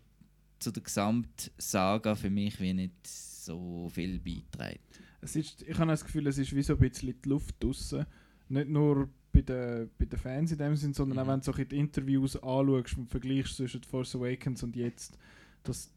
zu 0.58 0.70
der 0.70 0.82
Gesamtsaga 0.82 2.14
für 2.14 2.30
mich 2.30 2.60
wie 2.60 2.72
nicht 2.72 3.06
so 3.06 3.88
viel 3.92 4.18
beiträgt. 4.20 5.00
es 5.20 5.36
ist, 5.36 5.62
ich 5.62 5.78
habe 5.78 5.90
das 5.90 6.04
Gefühl, 6.04 6.26
es 6.26 6.38
ist 6.38 6.54
wie 6.54 6.62
so 6.62 6.74
ein 6.74 6.78
bisschen 6.78 7.14
die 7.22 7.28
Luft 7.28 7.62
draussen. 7.62 8.06
Nicht 8.48 8.68
nur 8.68 9.08
bei 9.32 9.42
den, 9.42 9.90
bei 9.98 10.04
den 10.04 10.18
Fans 10.18 10.52
in 10.52 10.58
dem 10.58 10.76
Sinn, 10.76 10.92
sondern 10.94 11.18
auch 11.18 11.24
Mhm. 11.24 11.42
wenn 11.46 11.54
du 11.54 11.64
die 11.64 11.78
Interviews 11.78 12.36
anschaust 12.36 12.96
und 12.98 13.10
vergleichst 13.10 13.56
zwischen 13.56 13.82
Force 13.82 14.14
Awakens 14.14 14.62
und 14.62 14.76
jetzt, 14.76 15.18
dass 15.62 15.90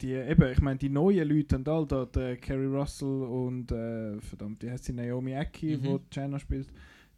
die, 0.00 0.12
eben, 0.12 0.50
ich 0.52 0.60
meine, 0.60 0.78
die 0.78 0.88
neuen 0.88 1.28
Leute 1.28 1.54
haben 1.56 1.66
all 1.66 1.86
da, 1.86 2.04
der 2.06 2.36
Kerry 2.36 2.66
Russell 2.66 3.22
und, 3.22 3.70
äh, 3.72 4.20
verdammt, 4.20 4.62
die 4.62 4.70
heißt 4.70 4.84
sie 4.84 4.92
Naomi 4.92 5.34
Aki, 5.34 5.76
Mhm. 5.78 5.84
wo 5.84 6.00
Jenna 6.12 6.38
spielt, 6.38 6.68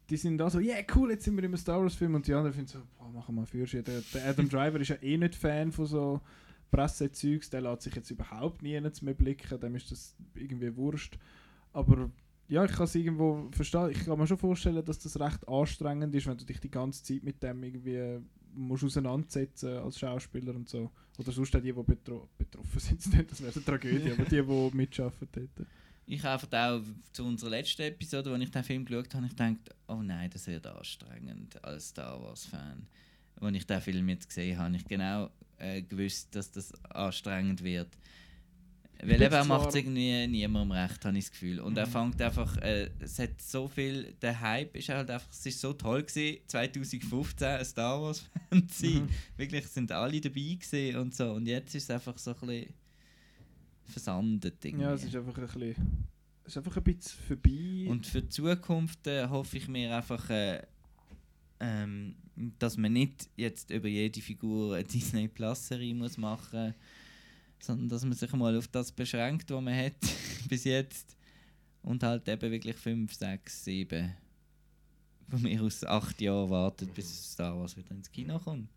die 0.09 0.17
sind 0.17 0.37
da 0.37 0.49
so, 0.49 0.59
yeah, 0.59 0.83
cool, 0.95 1.11
jetzt 1.11 1.25
sind 1.25 1.35
wir 1.35 1.43
im 1.43 1.57
Star 1.57 1.81
Wars 1.81 1.95
Film 1.95 2.15
und 2.15 2.27
die 2.27 2.33
anderen 2.33 2.53
finden 2.53 2.69
so, 2.69 2.79
boah, 2.97 3.09
machen 3.09 3.35
wir 3.35 3.45
für 3.45 3.65
Der, 3.65 4.01
der 4.13 4.25
Adam 4.25 4.49
Driver 4.49 4.79
ist 4.79 4.89
ja 4.89 4.97
eh 5.01 5.17
nicht 5.17 5.35
Fan 5.35 5.71
von 5.71 5.85
so 5.85 6.21
Pressezeugs, 6.71 7.49
der 7.49 7.61
lässt 7.61 7.83
sich 7.83 7.95
jetzt 7.95 8.11
überhaupt 8.11 8.61
nie 8.61 8.79
mehr 8.79 9.13
blicken, 9.13 9.59
dem 9.59 9.75
ist 9.75 9.91
das 9.91 10.15
irgendwie 10.35 10.75
wurscht. 10.75 11.17
Aber 11.73 12.09
ja, 12.47 12.63
ich 12.65 12.71
kann 12.71 12.85
es 12.85 12.95
irgendwo 12.95 13.49
verstehen. 13.51 13.89
Ich 13.91 14.05
kann 14.05 14.19
mir 14.19 14.27
schon 14.27 14.37
vorstellen, 14.37 14.83
dass 14.85 14.99
das 14.99 15.19
recht 15.19 15.47
anstrengend 15.47 16.13
ist, 16.13 16.27
wenn 16.27 16.37
du 16.37 16.45
dich 16.45 16.59
die 16.59 16.69
ganze 16.69 17.03
Zeit 17.03 17.23
mit 17.23 17.41
dem 17.41 17.63
irgendwie 17.63 18.19
musst 18.53 18.83
auseinandersetzen 18.83 19.77
als 19.77 19.99
Schauspieler 19.99 20.55
und 20.55 20.69
so. 20.69 20.91
Oder 21.17 21.31
sonst 21.31 21.55
auch 21.55 21.61
die, 21.61 21.73
die 21.73 21.83
betro 21.83 22.29
betroffen 22.37 22.79
sind. 23.01 23.31
Das 23.31 23.41
wäre 23.41 23.53
eine 23.53 23.65
Tragödie, 23.65 24.11
aber 24.11 24.23
die, 24.23 24.41
die 24.41 24.71
mitschaffen 24.77 25.27
hätten. 25.33 25.67
Ich 26.07 26.23
habe 26.23 26.33
einfach 26.43 26.51
auch 26.77 26.83
zu 27.13 27.25
unserer 27.25 27.49
letzten 27.51 27.81
Episode, 27.83 28.31
als 28.31 28.43
ich 28.43 28.51
den 28.51 28.63
Film 28.63 28.85
geschaut 28.85 29.13
habe, 29.15 29.25
ich 29.25 29.31
gedacht, 29.31 29.75
oh 29.87 30.01
nein, 30.03 30.29
das 30.29 30.45
wird 30.47 30.67
anstrengend 30.67 31.63
als 31.63 31.89
Star 31.89 32.21
Wars-Fan. 32.21 32.85
Als 33.41 33.55
ich 33.57 33.65
den 33.65 33.81
Film 33.81 34.09
jetzt 34.09 34.27
gesehen 34.29 34.57
habe, 34.57 34.67
habe 34.67 34.77
ich 34.77 34.85
genau 34.85 35.29
äh, 35.57 35.81
gewusst, 35.81 36.35
dass 36.35 36.51
das 36.51 36.73
anstrengend 36.85 37.63
wird. 37.63 37.89
Weil 39.01 39.21
eben, 39.21 39.33
er 39.33 39.43
macht 39.43 39.69
es 39.69 39.75
irgendwie 39.75 40.25
niemandem 40.27 40.71
recht, 40.77 41.03
habe 41.03 41.17
ich 41.17 41.25
das 41.25 41.31
Gefühl. 41.31 41.59
Und 41.59 41.77
er 41.77 41.85
Mhm. 41.87 41.91
fängt 41.91 42.21
einfach, 42.21 42.55
äh, 42.57 42.89
es 42.99 43.19
hat 43.19 43.41
so 43.41 43.67
viel, 43.67 44.13
der 44.21 44.39
Hype 44.39 44.75
ist 44.77 44.87
halt 44.89 45.09
einfach, 45.09 45.29
es 45.31 45.45
ist 45.45 45.59
so 45.59 45.73
toll 45.73 46.03
gewesen, 46.03 46.37
2015 46.47 47.47
ein 47.47 47.65
Star 47.65 48.01
Wars-Fan 48.01 48.69
zu 48.69 48.81
sein. 48.81 49.03
Mhm. 49.03 49.09
Wirklich 49.37 49.67
sind 49.67 49.91
alle 49.91 50.21
dabei 50.21 50.57
gewesen 50.59 50.95
und 50.97 51.13
so. 51.15 51.31
Und 51.33 51.45
jetzt 51.47 51.75
ist 51.75 51.83
es 51.83 51.89
einfach 51.89 52.17
so 52.17 52.31
ein 52.35 52.39
bisschen 52.47 52.73
versandet 53.85 54.63
irgendwie. 54.63 54.83
Ja, 54.83 54.93
es 54.93 55.03
ist 55.03 55.15
einfach 55.15 55.37
ein 55.37 55.45
bisschen. 55.45 56.07
Es 56.43 56.51
ist 56.51 56.57
einfach 56.57 56.77
ein 56.77 56.83
bisschen 56.83 57.19
vorbei. 57.27 57.87
Und 57.89 58.05
für 58.05 58.21
die 58.21 58.29
Zukunft 58.29 59.07
äh, 59.07 59.27
hoffe 59.27 59.57
ich 59.57 59.67
mir 59.67 59.95
einfach, 59.95 60.29
äh, 60.29 60.61
ähm, 61.59 62.15
dass 62.59 62.77
man 62.77 62.93
nicht 62.93 63.29
jetzt 63.35 63.71
über 63.71 63.87
jede 63.87 64.21
Figur 64.21 64.75
eine 64.75 64.83
Disney 64.87 65.27
Plus 65.27 65.67
Serie 65.67 65.95
muss 65.95 66.17
machen, 66.17 66.75
sondern 67.59 67.89
dass 67.89 68.03
man 68.03 68.13
sich 68.13 68.31
mal 68.33 68.55
auf 68.57 68.67
das 68.67 68.91
beschränkt, 68.91 69.49
was 69.49 69.61
man 69.61 69.75
hat 69.75 69.95
bis 70.49 70.65
jetzt 70.65 71.17
und 71.81 72.03
halt 72.03 72.27
eben 72.27 72.51
wirklich 72.51 72.75
5, 72.75 73.13
6, 73.13 73.65
7 73.65 74.15
von 75.29 75.41
mir 75.41 75.61
aus 75.61 75.83
acht 75.83 76.21
Jahre 76.21 76.49
wartet, 76.49 76.93
bis 76.93 77.33
Star 77.33 77.57
Wars 77.57 77.75
wieder 77.75 77.91
ins 77.91 78.11
Kino 78.11 78.39
kommt. 78.39 78.69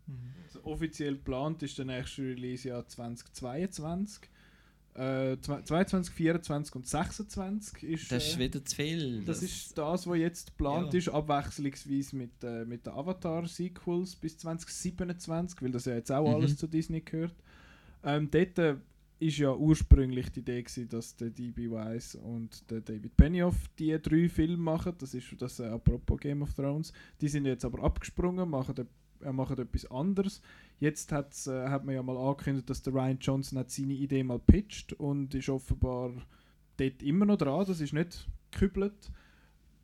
Also 0.47 0.63
offiziell 0.63 1.15
geplant 1.15 1.61
ist 1.63 1.77
der 1.77 1.85
nächste 1.85 2.23
Release 2.23 2.67
ja 2.67 2.85
2022. 2.85 4.29
Äh, 4.99 5.37
22, 5.41 6.13
24 6.13 6.75
und 6.75 6.85
26 6.87 7.83
ist. 7.83 8.11
Das 8.11 8.27
ist 8.27 8.35
äh, 8.35 8.39
wieder 8.39 8.65
zu 8.65 8.75
viel. 8.75 9.23
Das 9.23 9.41
ist 9.41 9.77
das, 9.77 10.05
was 10.05 10.17
jetzt 10.17 10.47
geplant 10.47 10.93
Ja. 10.93 10.99
ist, 10.99 11.07
abwechslungsweise 11.09 12.15
mit, 12.17 12.31
äh, 12.43 12.65
mit 12.65 12.85
den 12.85 12.93
Avatar-Sequels 12.93 14.15
bis 14.17 14.37
2027, 14.39 15.61
weil 15.61 15.71
das 15.71 15.85
ja 15.85 15.95
jetzt 15.95 16.11
auch 16.11 16.27
Mhm. 16.27 16.35
alles 16.35 16.57
zu 16.57 16.67
Disney 16.67 17.01
gehört. 17.01 17.33
Ähm, 18.03 18.29
dort 18.29 18.57
äh, 18.59 18.75
ist 19.19 19.37
ja 19.37 19.53
ursprünglich 19.53 20.29
die 20.31 20.39
Idee, 20.39 20.63
gewesen, 20.63 20.87
dass 20.89 21.15
der 21.15 21.29
D.B. 21.29 21.69
Wise 21.69 22.17
und 22.19 22.69
der 22.71 22.81
David 22.81 23.15
Benioff 23.17 23.55
die 23.77 23.97
drei 24.01 24.29
Filme 24.29 24.57
machen. 24.57 24.93
Das 24.97 25.13
ist 25.13 25.27
das 25.37 25.59
äh, 25.59 25.65
apropos 25.65 26.19
Game 26.19 26.41
of 26.41 26.53
Thrones. 26.53 26.93
Die 27.19 27.27
sind 27.27 27.45
jetzt 27.45 27.65
aber 27.65 27.83
abgesprungen, 27.83 28.49
machen, 28.49 28.75
e- 28.77 28.85
äh, 29.23 29.31
machen 29.31 29.57
etwas 29.57 29.89
anderes. 29.89 30.41
Jetzt 30.79 31.11
äh, 31.11 31.15
hat 31.15 31.85
man 31.85 31.95
ja 31.95 32.03
mal 32.03 32.17
angekündigt, 32.17 32.69
dass 32.69 32.81
der 32.81 32.93
Ryan 32.93 33.19
Johnson 33.19 33.59
hat 33.59 33.71
seine 33.71 33.93
Idee 33.93 34.23
mal 34.23 34.39
pitcht 34.39 34.93
und 34.93 35.33
ist 35.35 35.49
offenbar 35.49 36.11
dort 36.77 37.03
immer 37.03 37.25
noch 37.25 37.37
dran. 37.37 37.65
Das 37.67 37.81
ist 37.81 37.93
nicht 37.93 38.27
gekübelt 38.51 39.11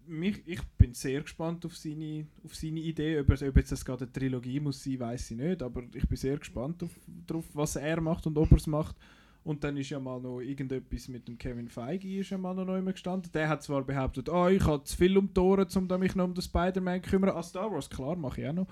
mich, 0.07 0.41
ich 0.45 0.61
bin 0.77 0.93
sehr 0.93 1.21
gespannt 1.21 1.65
auf 1.65 1.75
seine, 1.75 2.27
auf 2.43 2.55
seine 2.55 2.79
Idee. 2.79 3.19
Ob, 3.19 3.29
ob 3.29 3.57
jetzt 3.57 3.71
das 3.71 3.85
gerade 3.85 4.05
eine 4.05 4.11
Trilogie 4.11 4.59
muss 4.59 4.83
sein, 4.83 4.99
weiß 4.99 5.31
ich 5.31 5.37
nicht. 5.37 5.61
Aber 5.61 5.83
ich 5.93 6.07
bin 6.07 6.17
sehr 6.17 6.37
gespannt 6.37 6.83
auf, 6.83 6.89
darauf, 7.27 7.45
was 7.53 7.75
er 7.75 8.01
macht 8.01 8.27
und 8.27 8.37
ob 8.37 8.51
er 8.51 8.57
es 8.57 8.67
macht. 8.67 8.95
Und 9.43 9.63
dann 9.63 9.77
ist 9.77 9.91
ja 9.91 9.99
mal 9.99 10.19
noch 10.19 10.39
irgendetwas 10.39 11.07
mit 11.07 11.27
dem 11.27 11.37
Kevin 11.37 11.69
Feige 11.69 12.19
ist 12.19 12.31
ja 12.31 12.37
mal 12.37 12.55
noch 12.55 12.65
neu 12.65 12.81
gestanden. 12.81 13.31
Der 13.31 13.47
hat 13.47 13.61
zwar 13.61 13.83
behauptet, 13.83 14.27
ah, 14.27 14.49
ich 14.49 14.65
habe 14.65 14.83
zu 14.83 14.97
viel 14.97 15.15
um 15.17 15.29
Ohren, 15.37 15.67
um 15.75 15.99
mich 15.99 16.15
noch 16.15 16.25
um 16.25 16.33
den 16.33 16.41
Spider-Man 16.41 17.03
zu 17.03 17.09
kümmern. 17.11 17.35
Ah, 17.35 17.43
Star 17.43 17.71
Wars, 17.71 17.89
klar, 17.89 18.15
mache 18.15 18.41
ich 18.41 18.47
auch 18.47 18.53
noch. 18.53 18.67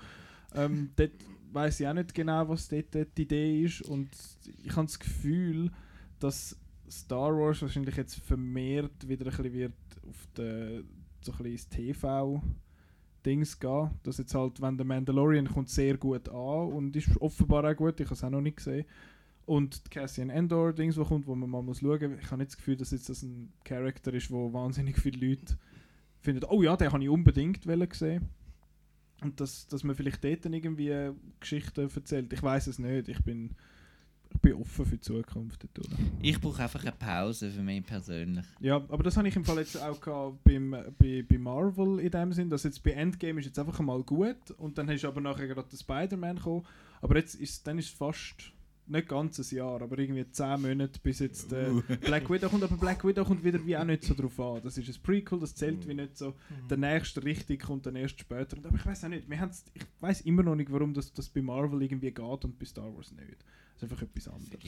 Ähm, 0.54 0.90
dort 0.96 1.12
weiß 1.52 1.80
ich 1.80 1.86
auch 1.86 1.94
nicht 1.94 2.14
genau, 2.14 2.48
was 2.48 2.68
dort 2.68 2.94
die 2.94 3.22
Idee 3.22 3.62
ist. 3.62 3.82
Und 3.82 4.10
ich 4.62 4.74
habe 4.74 4.86
das 4.86 4.98
Gefühl, 4.98 5.70
dass 6.18 6.56
Star 6.90 7.36
Wars 7.36 7.62
wahrscheinlich 7.62 7.96
jetzt 7.96 8.16
vermehrt 8.16 9.08
wieder 9.08 9.26
ein 9.26 9.30
bisschen 9.30 9.52
wird 9.52 9.72
auf 10.08 10.28
den, 10.36 10.84
so 11.20 11.32
ein 11.32 11.38
bisschen 11.38 11.52
ins 11.52 11.68
TV 11.68 12.42
Dings 13.24 13.58
gehen. 13.58 13.90
Dass 14.02 14.18
jetzt 14.18 14.34
halt, 14.34 14.60
wenn 14.60 14.76
der 14.76 14.86
Mandalorian 14.86 15.48
kommt 15.48 15.70
sehr 15.70 15.96
gut 15.96 16.28
an 16.28 16.72
und 16.72 16.96
ist 16.96 17.20
offenbar 17.20 17.64
auch 17.64 17.76
gut, 17.76 18.00
ich 18.00 18.06
habe 18.06 18.14
es 18.14 18.24
auch 18.24 18.30
noch 18.30 18.40
nicht 18.40 18.58
gesehen. 18.58 18.84
Und 19.46 19.90
Cassian 19.90 20.30
Endor 20.30 20.72
Dings, 20.72 20.96
wo 20.96 21.04
kommt, 21.04 21.26
wo 21.26 21.34
man 21.34 21.50
mal 21.50 21.62
muss 21.62 21.80
schauen. 21.80 22.18
Ich 22.18 22.30
habe 22.30 22.38
nicht 22.38 22.50
das 22.50 22.56
Gefühl, 22.56 22.76
dass 22.76 22.92
jetzt 22.92 23.08
das 23.08 23.22
ein 23.22 23.52
Charakter 23.62 24.12
ist, 24.14 24.30
wo 24.30 24.52
wahnsinnig 24.52 24.98
viele 24.98 25.28
Leute 25.28 25.58
finden, 26.20 26.44
oh 26.48 26.62
ja, 26.62 26.76
den 26.76 26.90
habe 26.90 27.02
ich 27.02 27.10
unbedingt 27.10 27.66
wollen 27.66 27.88
sehen. 27.92 28.28
Und 29.22 29.40
dass, 29.40 29.66
dass 29.68 29.84
man 29.84 29.96
vielleicht 29.96 30.22
dort 30.24 30.44
dann 30.44 30.52
irgendwie 30.52 31.12
Geschichten 31.40 31.88
erzählt. 31.94 32.32
Ich 32.32 32.42
weiß 32.42 32.66
es 32.66 32.78
nicht. 32.78 33.08
Ich 33.08 33.22
bin, 33.22 33.50
ich 34.34 34.40
bin 34.40 34.54
offen 34.54 34.84
für 34.84 34.96
die 34.96 35.00
Zukunft. 35.00 35.66
Dort. 35.72 35.88
Ich 36.20 36.40
brauche 36.40 36.62
einfach 36.62 36.82
eine 36.82 36.92
Pause 36.92 37.50
für 37.50 37.62
mich 37.62 37.84
persönlich. 37.84 38.44
Ja, 38.60 38.76
aber 38.76 39.02
das 39.02 39.16
habe 39.16 39.28
ich 39.28 39.36
im 39.36 39.44
Fall 39.44 39.58
jetzt 39.58 39.80
auch 39.80 40.00
gehabt 40.00 40.44
beim, 40.44 40.76
bei, 40.98 41.24
bei 41.26 41.38
Marvel 41.38 42.00
in 42.00 42.10
dem 42.10 42.32
Sinn, 42.32 42.50
dass 42.50 42.64
jetzt 42.64 42.82
bei 42.82 42.90
Endgame 42.90 43.40
ist 43.40 43.46
jetzt 43.46 43.58
einfach 43.58 43.80
mal 43.80 44.02
gut 44.02 44.50
und 44.58 44.76
dann 44.76 44.90
hast 44.90 45.02
du 45.02 45.08
aber 45.08 45.20
nachher 45.20 45.46
gerade 45.46 45.68
den 45.68 45.78
Spider-Man 45.78 46.36
gekommen. 46.36 46.66
Aber 47.00 47.16
jetzt 47.16 47.34
ist, 47.36 47.66
dann 47.66 47.78
ist 47.78 47.86
es 47.86 47.92
fast 47.92 48.52
nicht 48.86 49.08
ganz 49.08 49.38
ein 49.38 49.56
Jahr, 49.56 49.80
aber 49.80 49.98
irgendwie 49.98 50.28
10 50.30 50.60
Monate 50.60 51.00
bis 51.02 51.18
jetzt 51.20 51.52
äh, 51.52 51.70
Black 52.02 52.28
Widow 52.30 52.48
kommt. 52.48 52.62
Aber 52.64 52.76
Black 52.76 53.04
Widow 53.04 53.24
kommt 53.24 53.42
wieder 53.44 53.64
wie 53.64 53.76
auch 53.76 53.84
nicht 53.84 54.04
so 54.04 54.14
drauf 54.14 54.38
an. 54.40 54.60
Das 54.62 54.76
ist 54.76 54.88
ein 54.88 55.02
Prequel, 55.02 55.40
das 55.40 55.54
zählt 55.54 55.86
wie 55.88 55.94
nicht 55.94 56.16
so. 56.18 56.30
Mhm. 56.30 56.68
Der 56.68 56.76
nächste 56.76 57.22
richtig 57.24 57.62
kommt 57.62 57.86
dann 57.86 57.96
erst 57.96 58.20
später. 58.20 58.58
Aber 58.62 58.76
ich 58.76 58.84
weiß 58.84 59.04
auch 59.04 59.08
nicht. 59.08 59.28
Wir 59.28 59.40
haben's, 59.40 59.64
ich 59.74 59.82
weiß 60.00 60.20
immer 60.22 60.42
noch 60.42 60.54
nicht, 60.54 60.70
warum 60.70 60.92
das, 60.92 61.12
das 61.12 61.28
bei 61.28 61.40
Marvel 61.42 61.82
irgendwie 61.82 62.10
geht 62.10 62.44
und 62.44 62.58
bei 62.58 62.64
Star 62.66 62.94
Wars 62.94 63.12
nicht. 63.12 63.38
Das 63.74 63.82
ist 63.82 63.90
einfach 63.90 64.02
etwas 64.02 64.28
anderes. 64.28 64.62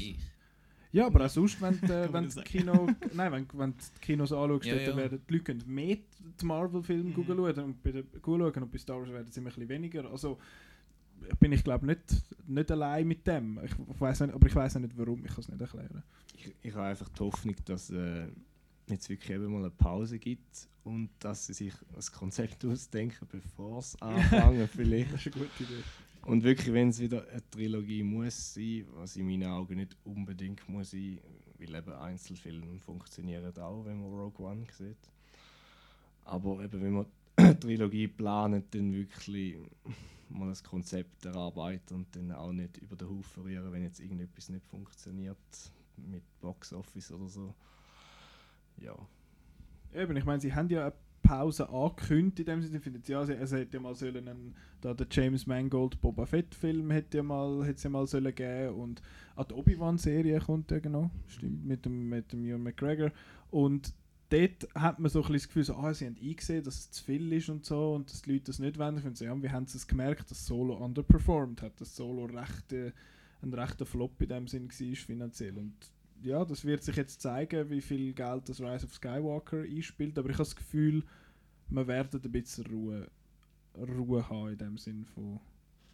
Ja, 0.92 1.06
aber 1.08 1.26
auch 1.26 1.30
sonst, 1.30 1.60
wenn, 1.60 1.74
äh, 1.90 2.08
wenn 2.12 2.24
das? 2.24 2.36
Kino, 2.44 2.86
nein, 3.12 3.32
wenn, 3.32 3.46
wenn 3.52 3.70
du 3.72 3.76
die 3.96 4.00
Kinos 4.00 4.32
anschaust, 4.32 4.64
Ja, 4.64 4.76
dann 4.76 4.84
ja. 4.86 4.96
werden 4.96 5.20
die 5.28 5.34
Leute 5.34 5.56
mehr 5.66 5.96
die 6.40 6.44
Marvel-Filme 6.46 7.10
Mhm. 7.10 7.24
schauen 7.26 7.64
und 7.64 7.82
bei, 7.82 7.92
der, 7.92 8.04
schauen 8.24 8.42
und 8.42 8.72
bei 8.72 8.78
Star 8.78 8.98
Wars 8.98 9.10
werden 9.10 9.30
sie 9.30 9.40
immer 9.40 9.50
ein 9.50 9.54
bisschen 9.54 9.68
weniger. 9.68 10.10
Also 10.10 10.38
bin 11.40 11.52
ich 11.52 11.64
glaube 11.64 11.86
nicht, 11.86 12.00
nicht 12.46 12.70
allein 12.70 13.06
mit 13.06 13.26
dem. 13.26 13.60
Ich, 13.64 13.72
ich 13.72 14.00
weiß 14.00 14.20
nicht, 14.20 14.34
aber 14.34 14.46
ich 14.46 14.54
weiß 14.54 14.76
auch 14.76 14.80
nicht 14.80 14.96
warum, 14.96 15.24
ich 15.24 15.30
kann 15.30 15.40
es 15.40 15.48
nicht 15.48 15.60
erklären. 15.60 16.02
Ich, 16.34 16.54
ich 16.62 16.74
habe 16.74 16.86
einfach 16.86 17.08
die 17.08 17.20
Hoffnung, 17.20 17.56
dass 17.64 17.90
äh, 17.90 18.28
jetzt 18.88 19.08
wirklich 19.08 19.30
eben 19.30 19.52
mal 19.52 19.58
eine 19.58 19.70
Pause 19.70 20.18
gibt 20.18 20.68
und 20.84 21.10
dass 21.18 21.46
sie 21.46 21.54
sich 21.54 21.74
das 21.94 22.10
Konzept 22.12 22.64
ausdenken, 22.64 23.26
bevor 23.30 23.82
sie 23.82 24.00
anfangen 24.00 24.68
vielleicht. 24.72 25.12
Das 25.12 25.26
ist 25.26 25.34
eine 25.34 25.44
gute 25.44 25.62
Idee. 25.64 25.82
Und 26.22 26.42
wirklich, 26.42 26.74
wenn 26.74 26.88
es 26.88 26.98
wieder 26.98 27.26
eine 27.28 27.50
Trilogie 27.50 28.02
muss 28.02 28.54
sein, 28.54 28.84
was 28.94 29.16
in 29.16 29.26
meinen 29.26 29.48
Augen 29.48 29.76
nicht 29.76 29.96
unbedingt 30.04 30.68
muss 30.68 30.90
sein, 30.90 31.20
weil 31.58 31.74
eben 31.74 31.92
Einzelfilme 31.92 32.78
funktionieren 32.80 33.56
auch, 33.58 33.84
wenn 33.84 34.00
man 34.00 34.10
Rogue 34.10 34.44
One 34.44 34.66
sieht. 34.72 34.96
Aber 36.24 36.64
eben, 36.64 36.82
wenn 36.82 36.92
man 36.92 37.06
Trilogie 37.60 38.08
planet, 38.08 38.74
dann 38.74 38.92
wirklich 38.92 39.56
mal 40.28 40.48
das 40.48 40.62
Konzept 40.64 41.24
erarbeiten 41.24 41.94
und 41.94 42.16
dann 42.16 42.32
auch 42.32 42.52
nicht 42.52 42.78
über 42.78 42.96
den 42.96 43.08
Haufen 43.08 43.44
rühren, 43.44 43.72
wenn 43.72 43.82
jetzt 43.82 44.00
irgendetwas 44.00 44.48
nicht 44.48 44.66
funktioniert 44.66 45.36
mit 45.96 46.22
Box 46.40 46.72
Office 46.72 47.12
oder 47.12 47.28
so. 47.28 47.54
Ja. 48.78 48.94
Eben, 49.94 50.16
ich 50.16 50.24
meine, 50.24 50.40
sie 50.40 50.54
haben 50.54 50.68
ja 50.68 50.82
eine 50.86 50.92
Pause 51.22 51.68
angekündigt, 51.68 52.40
in 52.40 52.46
dem 52.46 52.62
Sinne, 52.62 52.80
findet 52.80 53.08
ja, 53.08 53.24
sie, 53.24 53.32
es 53.32 53.52
hätte 53.52 53.76
ja 53.76 53.80
mal 53.80 53.94
sollen 53.94 54.28
einen, 54.28 54.54
da 54.80 54.94
der 54.94 55.06
James 55.10 55.46
Mangold 55.46 56.00
Boba 56.00 56.26
Fett 56.26 56.54
Film 56.54 56.90
hätte 56.90 57.18
ja 57.18 57.22
mal, 57.22 57.64
hätte 57.64 57.84
ja 57.84 57.90
mal 57.90 58.06
sollen 58.06 58.34
geben 58.34 58.74
und 58.76 59.02
auch 59.34 59.44
die 59.44 59.54
Obi-Wan 59.54 59.98
Serie 59.98 60.38
kommt 60.40 60.70
ja 60.70 60.78
genau, 60.78 61.10
stimmt, 61.26 61.64
mit 61.64 61.84
dem, 61.84 62.08
mit 62.08 62.32
dem 62.32 62.44
Ewan 62.44 62.62
McGregor 62.62 63.10
und 63.50 63.94
dort 64.28 64.68
hat 64.74 64.98
man 64.98 65.10
so 65.10 65.22
ein 65.22 65.32
das 65.32 65.46
Gefühl, 65.46 65.64
so, 65.64 65.76
ah, 65.76 65.92
sie 65.94 66.06
haben 66.06 66.16
eingesehen, 66.20 66.64
dass 66.64 66.76
es 66.76 66.90
zu 66.90 67.04
viel 67.04 67.32
ist 67.32 67.48
und 67.48 67.64
so 67.64 67.94
und 67.94 68.10
dass 68.10 68.22
die 68.22 68.32
Leute 68.32 68.44
das 68.44 68.58
nicht 68.58 68.78
wollen. 68.78 68.96
Ich 68.96 69.02
finde 69.02 69.24
ja, 69.24 69.42
wir 69.42 69.52
haben 69.52 69.64
es 69.64 69.86
gemerkt, 69.86 70.30
dass 70.30 70.46
Solo 70.46 70.74
underperformed 70.74 71.62
hat, 71.62 71.80
dass 71.80 71.94
Solo 71.96 72.24
recht, 72.26 72.72
äh, 72.72 72.92
ein 73.42 73.52
rechter 73.52 73.86
Flop 73.86 74.20
in 74.20 74.28
dem 74.28 74.48
Sinn 74.48 74.68
war 74.68 74.96
finanziell 74.96 75.56
und 75.58 75.74
ja, 76.22 76.44
das 76.44 76.64
wird 76.64 76.82
sich 76.82 76.96
jetzt 76.96 77.20
zeigen, 77.20 77.68
wie 77.68 77.80
viel 77.82 78.14
Geld 78.14 78.48
das 78.48 78.60
Rise 78.60 78.86
of 78.86 78.94
Skywalker 78.94 79.62
einspielt, 79.62 80.18
aber 80.18 80.30
ich 80.30 80.36
habe 80.36 80.44
das 80.44 80.56
Gefühl, 80.56 81.04
wir 81.68 81.86
werden 81.86 82.20
ein 82.22 82.32
bisschen 82.32 82.66
Ruhe, 82.66 83.08
Ruhe 83.76 84.28
haben 84.28 84.48
in 84.48 84.58
dem 84.58 84.78
Sinn 84.78 85.04
von, 85.04 85.40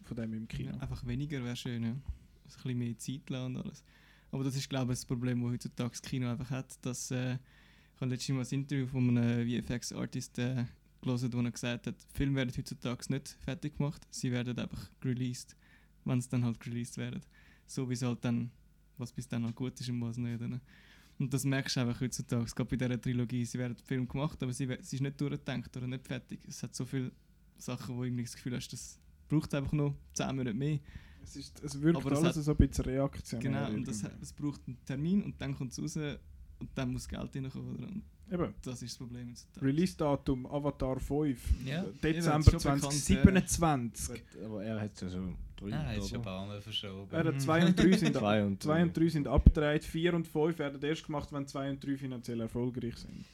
von 0.03 0.15
dem 0.15 0.33
im 0.33 0.47
Kino. 0.47 0.71
Ja, 0.71 0.79
einfach 0.79 1.05
weniger 1.05 1.43
wäre 1.43 1.55
schön, 1.55 1.83
ja. 1.83 1.89
Ein 1.89 2.01
bisschen 2.45 2.77
mehr 2.77 2.97
Zeit 2.97 3.29
lassen 3.29 3.55
und 3.55 3.63
alles. 3.63 3.83
Aber 4.31 4.43
das 4.43 4.55
ist, 4.55 4.69
glaube 4.69 4.93
ich, 4.93 4.99
das 4.99 5.05
Problem, 5.05 5.41
das 5.41 5.51
heutzutage 5.51 5.89
das 5.89 6.01
Kino 6.01 6.29
einfach 6.29 6.49
hat. 6.49 6.85
Dass, 6.85 7.11
äh, 7.11 7.37
ich 7.95 8.01
habe 8.01 8.11
letztens 8.11 8.35
mal 8.35 8.45
ein 8.45 8.59
Interview 8.61 8.87
von 8.87 9.17
einem 9.17 9.47
VFX-Artist 9.63 10.39
äh, 10.39 10.65
gelesen, 11.01 11.33
wo 11.33 11.41
er 11.41 11.51
gesagt 11.51 11.87
hat, 11.87 11.95
Filme 12.13 12.37
werden 12.37 12.53
heutzutage 12.57 13.13
nicht 13.13 13.29
fertig 13.41 13.77
gemacht, 13.77 14.01
sie 14.09 14.31
werden 14.31 14.57
einfach 14.57 14.89
released, 15.03 15.55
wenn 16.05 16.19
sie 16.21 16.29
dann 16.29 16.43
halt 16.45 16.65
released 16.65 16.97
werden. 16.97 17.21
So 17.65 17.89
wie 17.89 17.93
es 17.93 18.01
halt 18.01 18.23
dann, 18.25 18.51
was 18.97 19.11
bis 19.11 19.27
dann 19.27 19.43
halt 19.45 19.55
gut 19.55 19.79
ist 19.79 19.89
und 19.89 20.01
was 20.01 20.17
nicht. 20.17 20.41
Oder? 20.41 20.59
Und 21.19 21.33
das 21.33 21.45
merkst 21.45 21.75
du 21.75 21.79
einfach 21.81 22.01
heutzutage. 22.01 22.43
Es 22.45 22.55
gab 22.55 22.69
bei 22.69 22.75
dieser 22.75 22.99
Trilogie, 22.99 23.45
sie 23.45 23.57
werden 23.59 23.75
Film 23.77 24.07
gemacht, 24.07 24.41
aber 24.43 24.51
sie, 24.51 24.67
sie 24.81 24.95
ist 24.97 25.01
nicht 25.01 25.19
durchgedacht 25.21 25.75
oder 25.77 25.87
nicht 25.87 26.05
fertig. 26.05 26.39
Es 26.47 26.61
hat 26.63 26.75
so 26.75 26.85
viele 26.85 27.11
Sachen, 27.57 27.95
wo 27.95 28.03
irgendwie 28.03 28.23
das 28.23 28.35
Gefühl 28.35 28.55
hast, 28.55 28.67
das 28.73 28.99
braucht 29.29 29.53
einfach 29.53 29.71
noch 29.71 29.95
10 30.13 30.35
Monate 30.35 30.53
mehr. 30.53 30.79
Es, 31.23 31.35
ist, 31.37 31.63
es 31.63 31.79
wirkt 31.81 31.97
Aber 31.97 32.11
es 32.11 32.17
alles 32.19 32.35
hat- 32.37 32.43
so 32.43 32.51
ein 32.51 32.57
bisschen 32.57 32.83
reaktionär. 32.85 33.41
Genau, 33.67 33.73
und 33.73 33.87
das, 33.87 34.03
es 34.21 34.33
braucht 34.33 34.61
einen 34.67 34.83
Termin 34.85 35.23
und 35.23 35.39
dann 35.39 35.55
kommt 35.55 35.71
es 35.71 35.79
raus 35.79 35.97
und 36.59 36.69
dann 36.75 36.91
muss 36.93 37.07
Geld 37.07 37.35
reinkommen. 37.35 37.75
Oder? 37.77 37.87
Und 37.87 38.03
Eben, 38.31 38.53
das 38.63 38.81
ist 38.81 38.93
das 38.93 38.97
Problem 38.97 39.29
heutzutage. 39.29 39.65
Release-Datum 39.65 40.45
Avatar 40.47 40.99
5, 40.99 41.39
Ja. 41.65 41.83
Dezember 41.83 42.07
Eben, 42.09 42.17
ist 42.17 42.25
schon 42.25 42.57
bekannt, 42.59 42.81
2027. 42.81 44.15
Gut, 44.33 44.43
aber 44.45 44.63
er 44.63 44.81
hat 44.81 44.91
es 44.95 45.01
ja 45.01 45.09
schon 45.09 45.35
drüber, 45.57 45.75
Ah, 45.77 45.93
ist 45.93 46.09
schon 46.09 46.17
ein 46.19 46.23
paar 46.23 46.45
Mal 46.47 46.61
verschoben. 46.61 47.07
Er 47.11 47.23
hat 47.25 47.33
Mhm. 47.35 47.39
2 47.39 47.65
und 47.65 47.79
3 47.79 47.91
sind, 47.97 48.15
Zwei 48.15 48.43
und 48.45 48.63
2 48.63 48.81
und 48.83 48.97
3 48.97 49.07
sind 49.09 49.27
abgedreht, 49.27 49.83
4 49.83 50.13
und 50.13 50.27
5 50.27 50.57
werden 50.57 50.81
erst 50.81 51.05
gemacht, 51.05 51.31
wenn 51.31 51.45
2 51.47 51.69
und 51.71 51.83
3 51.85 51.97
finanziell 51.97 52.39
erfolgreich 52.41 52.95
sind. 52.97 53.25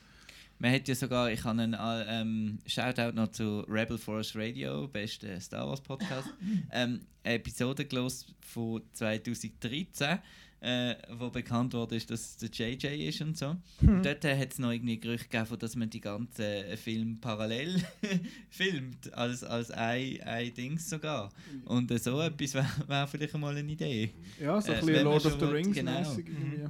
Man 0.62 0.74
hat 0.74 0.88
ja 0.90 0.96
sogar, 0.96 1.32
ich 1.32 1.42
habe 1.46 1.62
einen 1.62 1.74
äh, 1.74 2.22
ähm, 2.22 2.60
Shoutout 2.66 3.16
noch 3.16 3.30
zu 3.30 3.62
Rebel 3.70 3.98
Force 3.98 4.36
Radio, 4.36 4.88
beste 4.90 5.40
Star 5.40 5.66
Wars 5.68 5.80
Podcast, 5.80 6.28
ähm, 6.74 7.00
eine 7.24 7.36
Episode 7.36 7.86
gelost 7.86 8.34
von 8.42 8.82
2013, 8.92 10.20
äh, 10.62 10.96
wo 11.18 11.30
bekannt 11.30 11.74
wurde, 11.74 11.96
ist, 11.96 12.10
dass 12.10 12.22
es 12.22 12.38
der 12.38 12.50
JJ 12.50 13.08
ist 13.08 13.22
und 13.22 13.38
so. 13.38 13.56
Und 13.82 14.04
dort 14.06 14.24
hat 14.26 14.52
es 14.52 14.60
noch 14.60 14.72
irgendwie 14.72 15.00
Gerüchte 15.00 15.28
gegeben, 15.30 15.58
dass 15.60 15.76
man 15.76 15.90
die 15.90 16.02
ganzen 16.02 16.42
äh, 16.42 16.76
Filme 16.78 17.18
parallel 17.22 17.82
filmt, 18.50 19.14
als, 19.14 19.44
als 19.44 19.72
ein, 19.72 20.22
ein 20.24 20.54
Dings 20.54 20.90
sogar. 20.90 21.32
Und 21.66 21.90
äh, 21.92 21.98
so 21.98 22.20
etwas 22.22 22.54
wäre 22.54 22.68
wär 22.88 23.08
vielleicht 23.08 23.38
mal 23.38 23.56
eine 23.56 23.72
Idee. 23.72 24.12
Ja, 24.40 24.60
so 24.62 24.72
Äh, 24.72 24.76
ein 24.80 24.86
bisschen 24.86 25.04
Lord 25.04 25.26
of 25.26 25.40
the 25.40 25.46
Rings 25.46 25.76
genau. 25.76 26.00
irgendwie. 26.12 26.64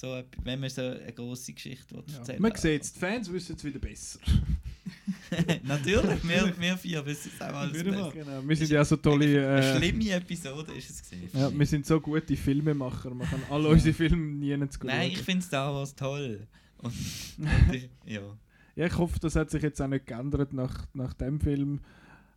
So, 0.00 0.22
wenn 0.44 0.60
man 0.60 0.70
so 0.70 0.80
eine 0.82 1.12
grosse 1.12 1.52
Geschichte 1.52 1.94
Ja. 1.96 2.18
erzählen 2.18 2.40
Man 2.40 2.54
sieht 2.54 2.82
es, 2.82 2.92
die 2.92 3.00
Fans 3.00 3.30
wissen 3.32 3.56
es 3.56 3.64
wieder 3.64 3.78
besser. 3.80 4.20
Natürlich, 5.64 6.28
wir, 6.28 6.52
wir 6.58 6.76
vier 6.76 7.04
wissen 7.06 7.30
es 7.34 7.40
auch 7.40 7.54
alles 7.54 7.72
besser. 7.82 8.10
Genau, 8.12 8.42
wir 8.46 8.56
sind 8.56 8.70
ja 8.70 8.84
so 8.84 8.96
tolle... 8.96 9.26
Eine 9.26 9.60
Äh, 9.60 9.76
schlimme 9.76 10.10
Episode 10.10 10.72
ist 10.72 10.90
es 10.90 11.02
gesehen. 11.02 11.28
ja, 11.32 11.56
wir 11.56 11.66
sind 11.66 11.86
so 11.86 12.00
gute 12.00 12.36
Filmemacher, 12.36 13.14
man 13.14 13.26
kann 13.28 13.40
alle 13.50 13.68
unsere 13.68 13.94
Filme 13.94 14.16
nie 14.16 14.68
zu 14.68 14.86
Nein, 14.86 15.10
ich 15.10 15.18
finde 15.22 15.44
Star 15.44 15.74
Wars 15.74 15.94
toll. 15.94 16.46
Und, 16.78 16.92
und 17.38 17.74
ich, 17.74 17.88
ja. 18.06 18.20
Ja, 18.76 18.86
ich 18.86 18.96
hoffe, 18.96 19.18
das 19.18 19.34
hat 19.34 19.50
sich 19.50 19.62
jetzt 19.62 19.80
auch 19.82 19.88
nicht 19.88 20.06
geändert 20.06 20.52
nach, 20.52 20.86
nach 20.94 21.12
dem 21.14 21.40
Film. 21.40 21.80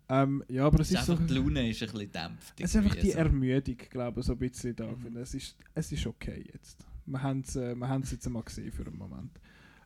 Ähm, 0.10 0.44
ja, 0.50 0.66
aber 0.66 0.80
es 0.82 0.88
Es 0.88 0.94
ist 0.94 1.00
ist 1.02 1.06
so... 1.06 1.12
einfach, 1.14 1.28
die 1.28 1.34
Laune 1.36 1.70
ist 1.70 1.82
ein 1.84 1.90
bisschen 1.92 2.12
dämpft. 2.12 2.54
Es 2.60 2.70
ist 2.72 2.76
einfach 2.76 2.96
die 2.96 3.12
irgendwie 3.12 3.12
so. 3.12 3.18
Ermüdung, 3.20 3.78
glaube 3.90 4.20
ich, 4.20 4.26
so 4.26 4.32
ein 4.34 4.40
bisschen 4.40 4.76
da. 4.76 4.88
Mhm. 4.88 5.18
Es, 5.18 5.34
ist, 5.34 5.56
es 5.74 5.92
ist 5.92 6.06
okay 6.08 6.44
jetzt. 6.52 6.86
Wir 7.06 7.22
haben 7.22 7.44
es 7.46 7.56
äh, 7.56 7.76
wir 7.76 8.00
jetzt 8.00 8.30
mal 8.30 8.44
gesehen 8.44 8.72
für 8.72 8.86
einen 8.86 8.98
Moment. 8.98 9.40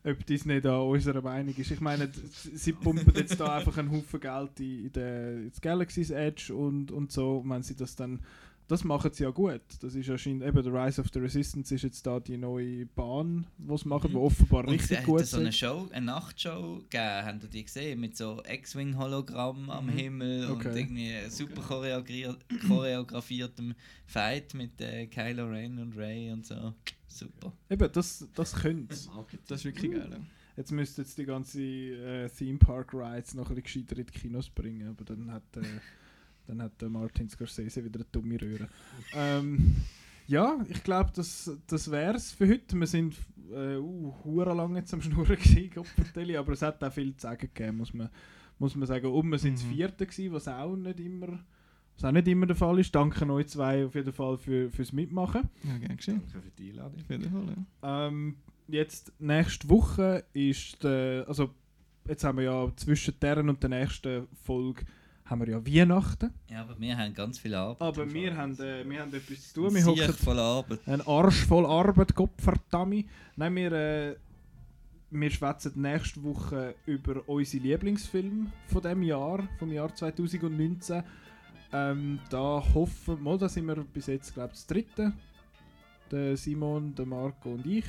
Ob 0.06 0.25
Disney 0.25 0.61
da 0.61 0.77
unserer 0.77 1.22
Meinung 1.22 1.56
ist. 1.56 1.72
Ich 1.72 1.82
meine, 1.82 2.09
sie 2.53 2.74
pumpen 2.74 3.14
jetzt 3.16 3.40
da 3.40 3.56
einfach 3.58 3.77
einen 3.77 3.92
Haufen 3.92 4.19
Geld 4.19 4.59
in, 4.59 4.85
in, 4.85 4.92
der, 4.92 5.32
ins 5.38 5.59
Galaxy's 5.59 6.11
Edge 6.11 6.53
und, 6.53 6.92
und 6.92 7.11
so. 7.11 7.38
Und 7.38 7.50
wenn 7.50 7.64
sie 7.64 7.75
das 7.75 7.95
dann... 7.95 8.19
Das 8.68 8.84
machen 8.84 9.11
sie 9.14 9.24
ja 9.24 9.30
gut. 9.30 9.61
Das 9.82 9.94
ist 9.94 10.10
anscheinend... 10.10 10.42
Eben, 10.44 10.64
der 10.64 10.74
Rise 10.74 11.00
of 11.00 11.08
the 11.14 11.19
Resistance 11.19 11.74
ist 11.76 11.84
jetzt 11.84 12.06
da 12.08 12.19
die 12.19 12.35
neue 12.38 12.88
Bahn, 12.88 13.45
die 13.60 13.77
sie 13.77 13.88
machen, 13.88 14.08
die 14.10 14.16
Mhm. 14.16 14.22
offenbar 14.24 14.64
Und 14.64 14.69
richtig 14.74 15.03
gut 15.03 15.24
so 15.26 15.38
eine 15.38 15.50
ist. 15.50 15.58
Show, 15.60 15.88
eine 15.92 16.08
Nachtshow 16.08 16.80
gegeben, 16.80 17.26
habt 17.26 17.44
ihr 17.44 17.50
die 17.50 17.64
gesehen? 17.64 18.00
Mit 18.00 18.18
so 18.18 18.42
X-Wing-Hologramm 18.48 19.69
am 19.69 19.85
Mhm. 19.85 19.90
Himmel 19.90 20.45
und 20.48 20.66
Okay. 20.66 20.80
irgendwie 20.80 21.30
super 21.30 21.61
choreografier- 21.61 22.38
choreografiertem 22.68 23.76
Fight 24.08 24.53
mit 24.53 24.80
äh, 24.82 25.08
Kylo 25.08 25.45
Ren 25.48 25.77
und 25.80 25.95
Ray 25.95 26.32
und 26.32 26.45
so. 26.45 26.74
Super. 27.08 27.53
Eben, 27.69 27.92
das, 27.92 28.27
das 28.34 28.53
könnte 28.56 28.95
Das 29.48 29.60
ist 29.60 29.66
wirklich 29.66 29.92
geil. 29.92 30.08
ja. 30.11 30.18
Jetzt 30.58 30.72
müsste 30.72 31.02
jetzt 31.02 31.18
die 31.18 31.26
ganze 31.26 31.61
äh, 31.61 32.30
Theme 32.30 32.58
Park 32.58 32.94
Rides 32.94 33.34
noch 33.35 33.50
ein 33.50 33.56
bisschen 33.61 33.85
gescheiter 33.85 34.00
in 34.00 34.06
die 34.08 34.11
Kinos 34.19 34.50
bringen, 34.50 34.88
aber 34.88 35.03
dann 35.06 35.30
hat 35.32 35.44
äh, 35.58 35.61
Dann 36.48 36.62
hat 36.62 36.82
der 36.82 36.90
Martin 36.90 37.30
Scorsese 37.30 37.84
wieder 37.84 38.00
eine 38.00 38.08
dumme 38.12 38.40
Röhre. 38.42 38.68
ähm, 39.14 39.76
ja, 40.28 40.58
ich 40.70 40.84
glaube, 40.84 41.12
das, 41.16 41.52
das 41.68 41.90
wäre 41.92 42.16
es 42.16 42.32
für 42.32 42.48
heute. 42.48 42.80
Wir 42.80 42.88
sind 42.88 43.16
äh, 43.54 43.78
uh, 43.78 44.42
lang 44.44 44.76
jetzt 44.76 44.94
am 44.94 45.02
Schnurren 45.02 45.36
gewesen, 45.36 46.36
aber 46.38 46.54
es 46.54 46.62
hat 46.62 46.84
auch 46.84 46.92
viel 46.92 47.16
zu 47.16 47.22
sagen 47.22 47.50
gegeben, 47.54 47.78
muss 47.78 47.94
man, 47.94 48.10
muss 48.58 48.76
man 48.76 48.88
sagen. 48.88 49.06
Und 49.08 49.30
wir 49.30 49.38
sind 49.38 49.58
das 49.58 49.66
Mhm. 49.66 49.72
Vierte 49.74 50.06
gewesen, 50.06 50.34
was 50.34 50.48
auch 50.48 50.76
nicht 50.76 51.00
immer 51.00 51.40
was 51.98 52.04
auch 52.06 52.12
nicht 52.12 52.28
immer 52.28 52.46
der 52.46 52.56
Fall 52.58 52.80
ist. 52.80 52.94
Danke 52.94 53.32
euch 53.32 53.48
zwei 53.48 53.86
auf 53.86 53.96
jeden 53.96 54.12
Fall 54.12 54.38
für, 54.38 54.70
fürs 54.70 54.92
Mitmachen. 54.92 55.50
Ja, 55.64 55.78
gern 55.78 55.96
geschehen. 55.96 56.22
Danke 56.26 56.42
für 56.42 56.52
die 56.58 56.72
Einladung. 56.72 57.00
Auf 57.00 57.10
jeden 57.10 57.32
Fall, 57.32 57.56
ja. 57.84 58.08
Ähm, 58.08 58.36
jetzt 58.68 59.14
nächste 59.20 59.70
Woche 59.70 60.26
ist 60.34 60.84
der, 60.84 61.26
also 61.28 61.52
jetzt 62.08 62.24
haben 62.24 62.38
wir 62.40 62.46
ja 62.46 62.72
zwischen 62.76 63.14
deren 63.22 63.48
und 63.48 63.62
der 63.64 63.70
nächsten 63.70 64.28
Folge 64.44 64.84
haben 65.26 65.42
wir 65.42 65.50
ja 65.50 65.66
Weihnachten. 65.66 66.32
Ja, 66.50 66.62
aber 66.62 66.80
wir 66.80 66.98
haben 66.98 67.14
ganz 67.14 67.40
viel 67.40 67.56
Arbeit. 67.56 67.82
Aber 67.82 68.14
wir 68.14 68.38
haben, 68.38 68.54
äh, 68.60 68.88
wir 68.88 69.02
haben 69.02 69.14
etwas 69.14 69.52
zu 69.52 69.62
tun. 69.62 69.76
Wir 69.76 69.86
hocken 69.86 70.14
voll 70.14 70.40
Arbeit. 70.40 70.80
ein 70.88 71.02
Arsch 71.02 71.45
voll 71.45 71.66
Arbeit, 71.66 72.14
Gott 72.14 72.30
verdammt. 72.38 73.06
Nein, 73.36 73.56
wir, 73.56 73.72
äh, 73.72 74.16
wir 75.10 75.32
schwätzen 75.32 75.82
nächste 75.82 76.24
Woche 76.24 76.76
über 76.86 77.28
unsere 77.28 77.64
Lieblingsfilme 77.64 78.52
von 78.68 78.82
dem 78.82 79.02
Jahr, 79.02 79.48
vom 79.58 79.72
Jahr 79.72 79.94
2019. 79.94 81.04
Ähm, 81.74 82.20
da 82.30 82.64
hoffen 82.74 83.24
wir, 83.24 83.38
da 83.38 83.50
sind 83.50 83.66
wir 83.66 83.76
bis 83.76 84.08
jetzt, 84.08 84.34
glaube 84.34 84.50
ich, 84.54 84.60
das 84.60 84.68
dritte. 84.68 85.14
Der 86.12 86.38
Simon, 86.38 86.94
der 86.94 87.08
Marco 87.08 87.54
und 87.54 87.66
ich. 87.66 87.86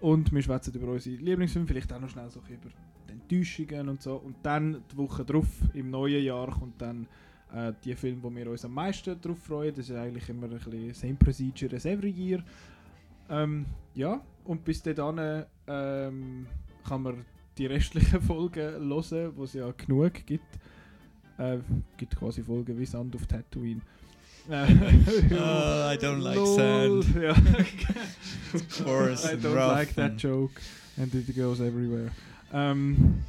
Und 0.00 0.32
wir 0.32 0.42
schwätzen 0.42 0.72
über 0.74 0.92
unsere 0.92 1.16
Lieblingsfilme, 1.16 1.66
vielleicht 1.66 1.92
auch 1.92 2.00
noch 2.00 2.08
schnell 2.08 2.30
so 2.30 2.40
über 2.48 2.70
die 3.08 3.12
Enttäuschungen 3.12 3.88
und 3.88 4.02
so. 4.02 4.16
Und 4.16 4.36
dann 4.42 4.82
die 4.92 4.96
Woche 4.96 5.24
drauf, 5.24 5.48
im 5.74 5.90
neuen 5.90 6.22
Jahr, 6.22 6.50
kommt 6.50 6.80
dann 6.80 7.06
äh, 7.54 7.72
die 7.84 7.94
Filme, 7.94 8.22
wo 8.22 8.34
wir 8.34 8.50
uns 8.50 8.64
am 8.64 8.74
meisten 8.74 9.20
darauf 9.20 9.38
freuen. 9.38 9.74
Das 9.74 9.88
ist 9.88 9.96
eigentlich 9.96 10.28
immer 10.28 10.46
ein 10.46 10.58
bisschen 10.58 10.94
same 10.94 11.14
procedure 11.14 11.74
as 11.74 11.84
every 11.84 12.10
year. 12.10 12.42
Ähm, 13.28 13.66
ja, 13.94 14.20
und 14.44 14.64
bis 14.64 14.82
dahin 14.82 15.44
ähm, 15.66 16.46
kann 16.86 17.02
man 17.02 17.24
die 17.58 17.66
restlichen 17.66 18.20
Folgen 18.22 18.62
hören, 18.62 19.32
wo 19.36 19.44
es 19.44 19.54
ja 19.54 19.70
genug 19.72 20.12
gibt. 20.26 20.58
Äh, 21.38 21.58
gibt 21.96 22.16
quasi 22.16 22.42
Folgen 22.42 22.78
wie 22.78 22.86
Sand 22.86 23.14
auf 23.14 23.26
Tatooine. 23.26 23.80
Oh, 24.48 24.52
I 24.52 25.96
don't 25.98 26.20
like 26.20 26.36
lol, 26.36 26.56
sand. 26.56 27.04
Ja. 27.20 27.34
Coarse 28.84 29.26
I 29.28 29.32
and 29.32 29.44
don't 29.44 29.54
rough 29.54 29.72
like 29.72 29.94
that 29.96 30.16
joke. 30.16 30.60
And 30.96 31.12
it 31.14 31.34
goes 31.36 31.60
everywhere. 31.60 32.12
Ähm, 32.52 33.22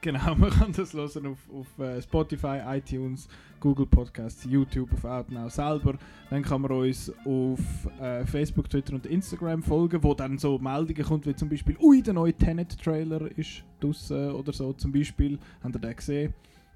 genau, 0.00 0.34
man 0.36 0.50
kann 0.50 0.72
das 0.72 0.92
hören 0.92 1.26
auf, 1.26 1.38
auf 1.52 1.78
äh, 1.78 2.00
Spotify, 2.02 2.60
iTunes, 2.66 3.28
Google 3.60 3.86
Podcasts, 3.86 4.44
YouTube, 4.44 4.92
auf 4.92 5.04
Outnow 5.04 5.50
selber. 5.50 5.94
Dann 6.30 6.42
kann 6.42 6.60
man 6.60 6.72
uns 6.72 7.12
auf 7.24 7.60
äh, 8.00 8.24
Facebook, 8.26 8.68
Twitter 8.68 8.94
und 8.94 9.06
Instagram 9.06 9.62
folgen, 9.62 10.02
wo 10.02 10.14
dann 10.14 10.38
so 10.38 10.58
Meldungen 10.58 11.04
kommt, 11.04 11.26
wie 11.26 11.34
zum 11.34 11.48
Beispiel, 11.48 11.76
ui, 11.80 12.02
der 12.02 12.14
neue 12.14 12.34
Tenet-Trailer 12.34 13.36
ist 13.36 13.64
draussen 13.80 14.32
oder 14.32 14.52
so. 14.52 14.72
Zum 14.72 14.92
Beispiel, 14.92 15.38
habt 15.62 15.74
ihr 15.74 15.80
den 15.80 15.96
gesehen? 15.96 16.34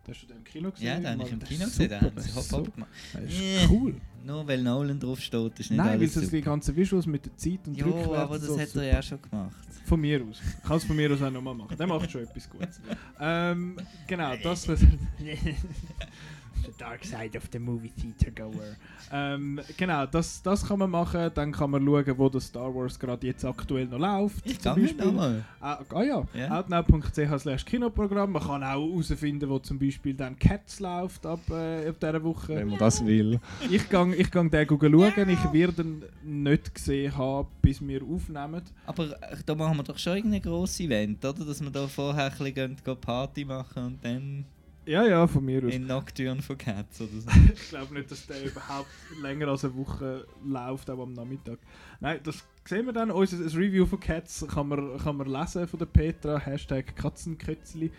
Hast 0.09 0.23
du 0.23 0.27
den 0.27 0.37
im 0.39 0.45
Kino 0.45 0.71
gesehen? 0.71 0.87
Ja, 0.87 0.95
den 0.97 1.07
habe 1.21 1.23
ich 1.25 1.33
im 1.33 1.39
Kino 1.41 1.65
gesehen, 1.67 1.89
super, 1.91 2.01
haben 2.01 2.21
sie 2.21 2.31
super. 2.31 2.57
hopp 2.59 2.75
gemacht. 2.75 2.91
Der 3.15 3.23
ist 3.23 3.41
Äh. 3.41 3.67
cool. 3.71 3.95
Nur 4.25 4.47
weil 4.49 4.63
Nolan 4.63 4.99
draufsteht, 4.99 5.59
ist 5.61 5.71
nicht 5.71 5.79
Nein, 5.79 6.01
weil 6.01 6.07
es 6.07 6.31
die 6.31 6.41
ganzen 6.41 6.75
Visuals 6.77 7.07
mit 7.07 7.25
der 7.25 7.37
Zeit 7.37 7.61
und 7.67 7.77
Ja, 7.77 7.85
rückwärts 7.87 8.09
aber 8.17 8.39
das 8.39 8.59
hat 8.59 8.77
er 8.77 8.85
ja 8.85 9.03
schon 9.03 9.23
gemacht. 9.23 9.55
Von 9.85 10.01
mir 10.01 10.23
aus. 10.29 10.41
Kann 10.67 10.77
es 10.77 10.85
von 10.85 10.97
mir 10.97 11.11
aus 11.13 11.23
auch 11.23 11.31
nochmal 11.31 11.55
machen. 11.55 11.77
Der 11.77 11.87
macht 11.87 12.11
schon 12.11 12.23
etwas 12.23 12.49
Gutes. 12.51 12.81
Ähm, 13.21 13.77
genau, 14.07 14.35
das 14.43 14.67
The 16.65 16.73
dark 16.79 17.05
side 17.05 17.37
of 17.37 17.49
the 17.53 17.59
movie 17.59 17.91
theater 17.91 18.31
goer. 18.31 18.77
Ähm, 19.13 19.61
genau, 19.77 20.07
das, 20.07 20.43
das 20.43 20.67
kann 20.67 20.79
man 20.79 20.91
machen. 20.91 21.31
Dann 21.35 21.53
kann 21.53 21.71
man 21.71 21.85
schauen, 21.85 22.19
wo 22.19 22.29
das 22.29 22.47
Star 22.47 22.75
Wars 22.75 22.99
gerade 22.99 23.27
jetzt 23.27 23.45
aktuell 23.45 23.87
noch 23.87 23.99
läuft. 23.99 24.45
Ich 24.45 24.61
zum 24.61 24.75
Beispiel. 24.75 25.43
Ah, 25.61 25.79
ah 25.93 26.03
ja, 26.03 26.25
Ja. 26.35 26.59
outnow.ch 26.59 27.41
slash 27.41 27.65
Kinoprogramm. 27.65 28.33
Man 28.33 28.43
kann 28.43 28.63
auch 28.63 28.89
herausfinden, 28.89 29.49
wo 29.49 29.59
zum 29.59 29.79
Beispiel 29.79 30.15
dann 30.15 30.39
Cats 30.39 30.81
läuft 30.81 31.25
ab, 31.25 31.41
äh, 31.51 31.89
ab 31.89 31.97
dieser 32.01 32.23
Woche. 32.23 32.57
Wenn 32.57 32.69
man 32.69 32.79
das 32.79 33.05
will. 33.05 33.41
Ich 33.71 33.89
gehe 33.89 34.15
ich 34.15 34.31
gang 34.31 34.51
den 34.51 34.69
schauen. 34.69 35.29
Ich 35.29 35.53
werde 35.53 35.83
ihn 35.83 36.05
nicht 36.23 36.75
gesehen 36.75 37.17
haben, 37.17 37.49
bis 37.63 37.87
wir 37.87 38.03
aufnehmen. 38.03 38.63
Aber 38.87 39.05
äh, 39.23 39.37
da 39.45 39.55
machen 39.55 39.77
wir 39.79 39.85
doch 39.85 39.99
schon 39.99 40.17
irgendein 40.17 40.43
grosses 40.43 40.81
Event, 40.81 41.25
oder? 41.25 41.45
Dass 41.45 41.63
wir 41.63 41.71
da 41.71 41.87
vorher 41.87 42.33
ein 42.33 42.53
bisschen 42.55 43.01
Party 43.01 43.45
machen 43.45 43.85
und 43.85 44.05
dann 44.05 44.45
Ja, 44.89 45.05
ja, 45.07 45.27
von 45.27 45.45
mir 45.45 45.63
aus. 45.67 45.75
in 45.75 45.87
Nocturne 45.87 46.41
von 46.41 46.57
Cats 46.57 47.03
oder 47.03 47.21
so. 47.21 47.31
Ich 47.53 47.69
glaube 47.69 47.93
nicht, 47.93 48.11
dass 48.11 48.27
der 48.27 48.43
überhaupt 48.43 48.89
länger 49.21 49.49
als 49.49 49.63
eine 49.63 49.77
Woche 49.77 50.27
läuft, 50.43 50.89
auch 50.89 51.03
am 51.03 51.13
Nachmittag. 51.13 51.59
Nein, 52.01 52.21
das 52.25 52.43
sehen 52.65 52.87
wir 52.87 52.95
dann. 52.95 53.11
Unser 53.11 53.37
Review 53.55 53.85
von 53.85 54.01
Cats 54.01 54.47
kann 54.49 54.69
man, 54.69 54.97
kann 54.97 55.19
man 55.19 55.27
lesen 55.27 55.69
von 55.69 55.79
der 55.79 55.85
Petra. 55.85 56.39
Hashtag 56.39 56.97
Katzenkötzli. 56.97 57.91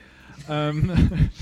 Ähm, 0.50 0.92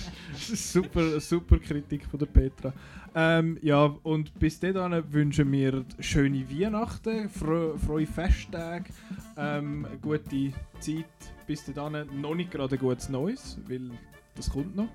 super, 0.35 1.17
super 1.21 1.59
Kritik 1.59 2.05
von 2.07 2.19
der 2.19 2.25
Petra. 2.25 2.73
Ähm, 3.15 3.57
ja, 3.61 3.85
und 4.03 4.37
bis 4.37 4.59
dahin 4.59 5.01
wünschen 5.13 5.49
wir 5.49 5.85
schöne 6.01 6.45
Weihnachten, 6.51 7.29
fro 7.29 7.77
frohe 7.77 8.05
Festtage, 8.05 8.89
ähm, 9.37 9.87
gute 10.01 10.51
Zeit. 10.81 11.05
Bis 11.47 11.63
dahin 11.63 12.19
noch 12.19 12.35
nicht 12.35 12.51
gerade 12.51 12.75
ein 12.75 12.79
gutes 12.79 13.07
Neues, 13.07 13.57
weil 13.69 13.91
das 14.35 14.49
kommt 14.49 14.75
noch. 14.75 14.89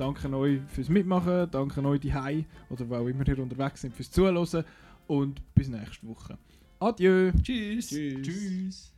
Danke 0.00 0.34
euch 0.34 0.60
fürs 0.68 0.88
Mitmachen, 0.88 1.50
danke 1.50 1.84
euch 1.84 2.00
die 2.00 2.14
Hai 2.14 2.46
oder 2.70 2.88
wo 2.88 2.94
auch 2.94 3.06
immer 3.06 3.28
ihr 3.28 3.38
unterwegs 3.38 3.82
sind 3.82 3.94
fürs 3.94 4.10
Zuhören 4.10 4.64
und 5.06 5.54
bis 5.54 5.68
nächste 5.68 6.06
Woche. 6.06 6.38
Adieu. 6.78 7.30
Tschüss. 7.42 7.88
Tschüss. 7.88 8.22
Tschüss. 8.22 8.94